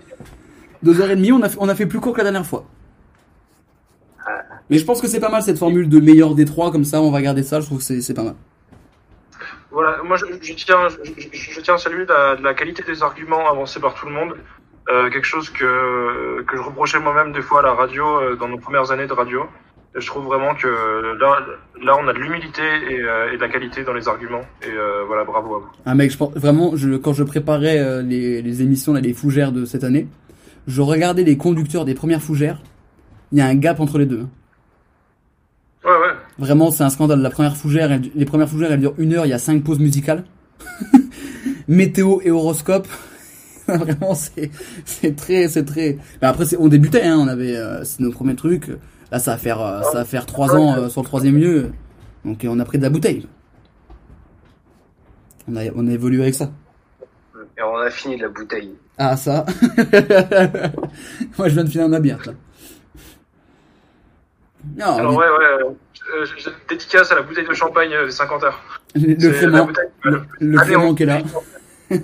2h30, 0.84 1.32
on 1.32 1.42
a, 1.42 1.48
fait- 1.48 1.58
on 1.60 1.68
a 1.68 1.74
fait 1.74 1.86
plus 1.86 1.98
court 2.00 2.12
que 2.12 2.18
la 2.18 2.24
dernière 2.24 2.46
fois. 2.46 2.64
Mais 4.70 4.78
je 4.78 4.84
pense 4.84 5.00
que 5.00 5.06
c'est 5.06 5.20
pas 5.20 5.28
mal 5.28 5.42
cette 5.42 5.58
formule 5.58 5.88
de 5.88 6.00
meilleur 6.00 6.34
des 6.34 6.44
trois, 6.44 6.72
comme 6.72 6.84
ça 6.84 7.00
on 7.00 7.10
va 7.12 7.22
garder 7.22 7.42
ça, 7.44 7.60
je 7.60 7.66
trouve 7.66 7.78
que 7.78 7.84
c'est 7.84 8.00
c'est 8.00 8.14
pas 8.14 8.24
mal. 8.24 8.34
Voilà, 9.70 10.02
moi 10.02 10.16
je, 10.16 10.26
je 10.40 10.54
tiens, 10.54 10.88
je, 10.88 11.10
je- 11.16 11.52
je 11.52 11.60
tiens 11.60 11.74
à 11.74 11.78
saluer 11.78 12.04
la, 12.06 12.34
la 12.34 12.54
qualité 12.54 12.82
des 12.82 13.02
arguments 13.02 13.48
avancés 13.48 13.78
par 13.80 13.94
tout 13.94 14.06
le 14.06 14.12
monde. 14.12 14.34
Euh, 14.88 15.10
quelque 15.10 15.24
chose 15.26 15.50
que, 15.50 16.42
que 16.46 16.56
je 16.56 16.62
reprochais 16.62 16.98
moi-même 17.00 17.32
des 17.32 17.42
fois 17.42 17.58
à 17.60 17.62
la 17.62 17.72
radio, 17.74 18.04
euh, 18.20 18.36
dans 18.36 18.48
nos 18.48 18.58
premières 18.58 18.90
années 18.92 19.06
de 19.08 19.12
radio. 19.12 19.44
Je 19.94 20.06
trouve 20.06 20.24
vraiment 20.26 20.54
que 20.54 20.66
là, 21.18 21.38
là 21.82 21.96
on 21.98 22.06
a 22.08 22.12
de 22.12 22.18
l'humilité 22.18 22.62
et, 22.90 23.00
euh, 23.00 23.32
et 23.32 23.36
de 23.36 23.40
la 23.40 23.48
qualité 23.48 23.82
dans 23.82 23.94
les 23.94 24.08
arguments. 24.08 24.42
Et 24.62 24.70
euh, 24.70 25.04
voilà, 25.06 25.24
bravo 25.24 25.54
à 25.54 25.58
vous. 25.60 25.68
Ah 25.86 25.94
mec, 25.94 26.10
je 26.10 26.18
vraiment, 26.38 26.76
je, 26.76 26.96
quand 26.96 27.14
je 27.14 27.22
préparais 27.24 27.78
euh, 27.78 28.02
les, 28.02 28.42
les 28.42 28.62
émissions, 28.62 28.92
là, 28.92 29.00
les 29.00 29.14
fougères 29.14 29.52
de 29.52 29.64
cette 29.64 29.84
année, 29.84 30.06
je 30.66 30.82
regardais 30.82 31.22
les 31.24 31.36
conducteurs 31.38 31.84
des 31.86 31.94
premières 31.94 32.20
fougères. 32.22 32.60
Il 33.32 33.38
y 33.38 33.40
a 33.40 33.46
un 33.46 33.54
gap 33.54 33.80
entre 33.80 33.98
les 33.98 34.06
deux. 34.06 34.20
hein. 34.22 34.28
Ouais, 35.84 35.90
ouais. 35.92 36.14
Vraiment, 36.38 36.70
c'est 36.70 36.82
un 36.84 36.90
scandale. 36.90 37.20
La 37.20 37.30
première 37.30 37.56
fougère, 37.56 37.90
elle- 37.92 38.10
les 38.14 38.24
premières 38.26 38.48
fougères, 38.48 38.72
elles 38.72 38.80
durent 38.80 38.94
une 38.98 39.14
heure, 39.14 39.24
il 39.24 39.30
y 39.30 39.32
a 39.34 39.38
cinq 39.38 39.62
pauses 39.64 39.78
musicales. 39.78 40.24
Météo 41.68 42.20
et 42.22 42.30
horoscope. 42.30 42.86
Vraiment, 43.68 44.14
c'est, 44.14 44.50
très, 45.16 45.48
c'est 45.48 45.64
très. 45.64 45.98
Mais 46.20 46.28
après, 46.28 46.44
on 46.58 46.68
débutait, 46.68 47.02
hein, 47.04 47.16
on 47.18 47.28
avait, 47.28 47.56
c'est 47.84 48.00
nos 48.00 48.12
premiers 48.12 48.36
trucs. 48.36 48.70
Là, 49.12 49.18
ça 49.18 49.32
va 49.32 49.38
faire, 49.38 49.60
euh, 49.60 49.82
ça 49.82 49.98
va 49.98 50.04
faire 50.04 50.26
trois 50.26 50.54
ans 50.54 50.76
euh, 50.76 50.88
sur 50.88 51.00
le 51.02 51.06
troisième 51.06 51.36
lieu. 51.38 51.70
Donc, 52.24 52.44
euh, 52.44 52.48
on 52.50 52.58
a 52.58 52.64
pris 52.64 52.78
de 52.78 52.82
la 52.82 52.90
bouteille. 52.90 53.26
On 55.48 55.54
a, 55.56 55.60
on 55.76 55.86
a 55.86 55.92
évolué 55.92 56.22
avec 56.22 56.34
ça. 56.34 56.50
Et 57.58 57.62
on 57.62 57.76
a 57.76 57.88
fini 57.90 58.16
de 58.16 58.22
la 58.22 58.28
bouteille. 58.28 58.72
Ah, 58.98 59.16
ça. 59.16 59.46
Moi, 61.38 61.48
je 61.48 61.54
viens 61.54 61.64
de 61.64 61.70
finir 61.70 61.88
ma 61.88 62.00
bière, 62.00 62.18
là. 62.26 62.32
Non, 64.76 64.96
Alors 64.98 65.12
mais- 65.12 65.18
ouais, 65.18 65.24
ouais. 65.24 65.64
Euh, 66.14 66.24
je- 66.24 66.42
je- 66.42 66.50
dédicace 66.68 67.10
à 67.12 67.14
la 67.16 67.22
bouteille 67.22 67.46
de 67.46 67.54
champagne 67.54 67.92
euh, 67.92 68.06
des 68.06 68.10
50 68.12 68.42
heures. 68.44 68.60
le, 68.94 69.14
crément, 69.32 69.68
le, 70.04 70.22
le 70.40 70.58
Ah, 70.58 70.64
crément 70.64 70.94
qui 70.94 71.02
est 71.04 71.06
là. 71.06 71.18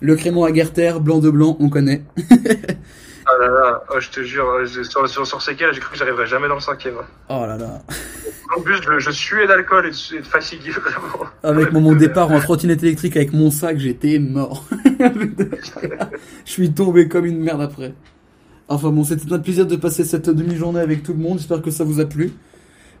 le 0.00 0.16
crément 0.16 0.44
à 0.44 0.50
Guerter, 0.52 0.94
blanc 1.00 1.18
de 1.18 1.30
blanc, 1.30 1.56
on 1.60 1.68
connaît. 1.68 2.02
Ah 3.30 3.38
là 3.40 3.48
là, 3.48 3.82
oh, 3.90 4.00
je 4.00 4.08
te 4.08 4.22
jure, 4.22 4.48
euh, 4.48 4.66
sur, 4.66 5.06
sur, 5.06 5.26
sur 5.26 5.42
ces 5.42 5.52
j'ai 5.52 5.80
cru 5.80 5.92
que 5.92 5.98
j'arriverais 5.98 6.26
jamais 6.26 6.48
dans 6.48 6.54
le 6.54 6.60
cinquième. 6.60 6.94
Oh 7.28 7.44
là 7.46 7.58
là. 7.58 7.82
En 8.56 8.60
plus, 8.62 8.80
je, 8.82 8.98
je 8.98 9.10
suais 9.10 9.46
d'alcool 9.46 9.86
et 9.86 9.90
de, 9.90 10.18
de 10.20 10.24
fatigue, 10.24 10.60
vraiment. 10.70 11.28
Avec 11.42 11.72
mon, 11.72 11.80
mon 11.82 11.94
départ 11.94 12.30
en 12.30 12.40
trottinette 12.40 12.82
électrique 12.82 13.16
avec 13.16 13.34
mon 13.34 13.50
sac, 13.50 13.78
j'étais 13.78 14.18
mort. 14.18 14.64
Je 16.44 16.50
suis 16.50 16.72
tombé 16.72 17.08
comme 17.08 17.26
une 17.26 17.38
merde 17.40 17.60
après. 17.60 17.92
Enfin 18.68 18.90
bon, 18.90 19.04
c'était 19.04 19.30
un 19.32 19.38
plaisir 19.38 19.66
de 19.66 19.76
passer 19.76 20.04
cette 20.04 20.30
demi-journée 20.30 20.80
avec 20.80 21.02
tout 21.02 21.12
le 21.12 21.18
monde. 21.18 21.38
J'espère 21.38 21.60
que 21.62 21.70
ça 21.70 21.84
vous 21.84 22.00
a 22.00 22.06
plu. 22.06 22.32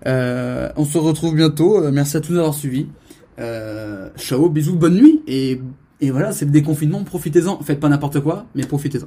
Euh, 0.06 0.68
on 0.76 0.84
se 0.84 0.98
retrouve 0.98 1.34
bientôt. 1.34 1.82
Euh, 1.82 1.90
Merci 1.90 2.16
à 2.18 2.20
tous 2.20 2.34
d'avoir 2.34 2.54
suivi. 2.54 2.86
Euh, 3.38 4.10
ciao, 4.16 4.48
bisous, 4.48 4.76
bonne 4.76 4.94
nuit. 4.94 5.22
Et, 5.26 5.60
et 6.00 6.10
voilà, 6.10 6.32
c'est 6.32 6.44
le 6.44 6.50
déconfinement. 6.50 7.02
Profitez-en. 7.04 7.58
Faites 7.62 7.80
pas 7.80 7.88
n'importe 7.88 8.20
quoi, 8.20 8.46
mais 8.54 8.66
profitez-en. 8.66 9.06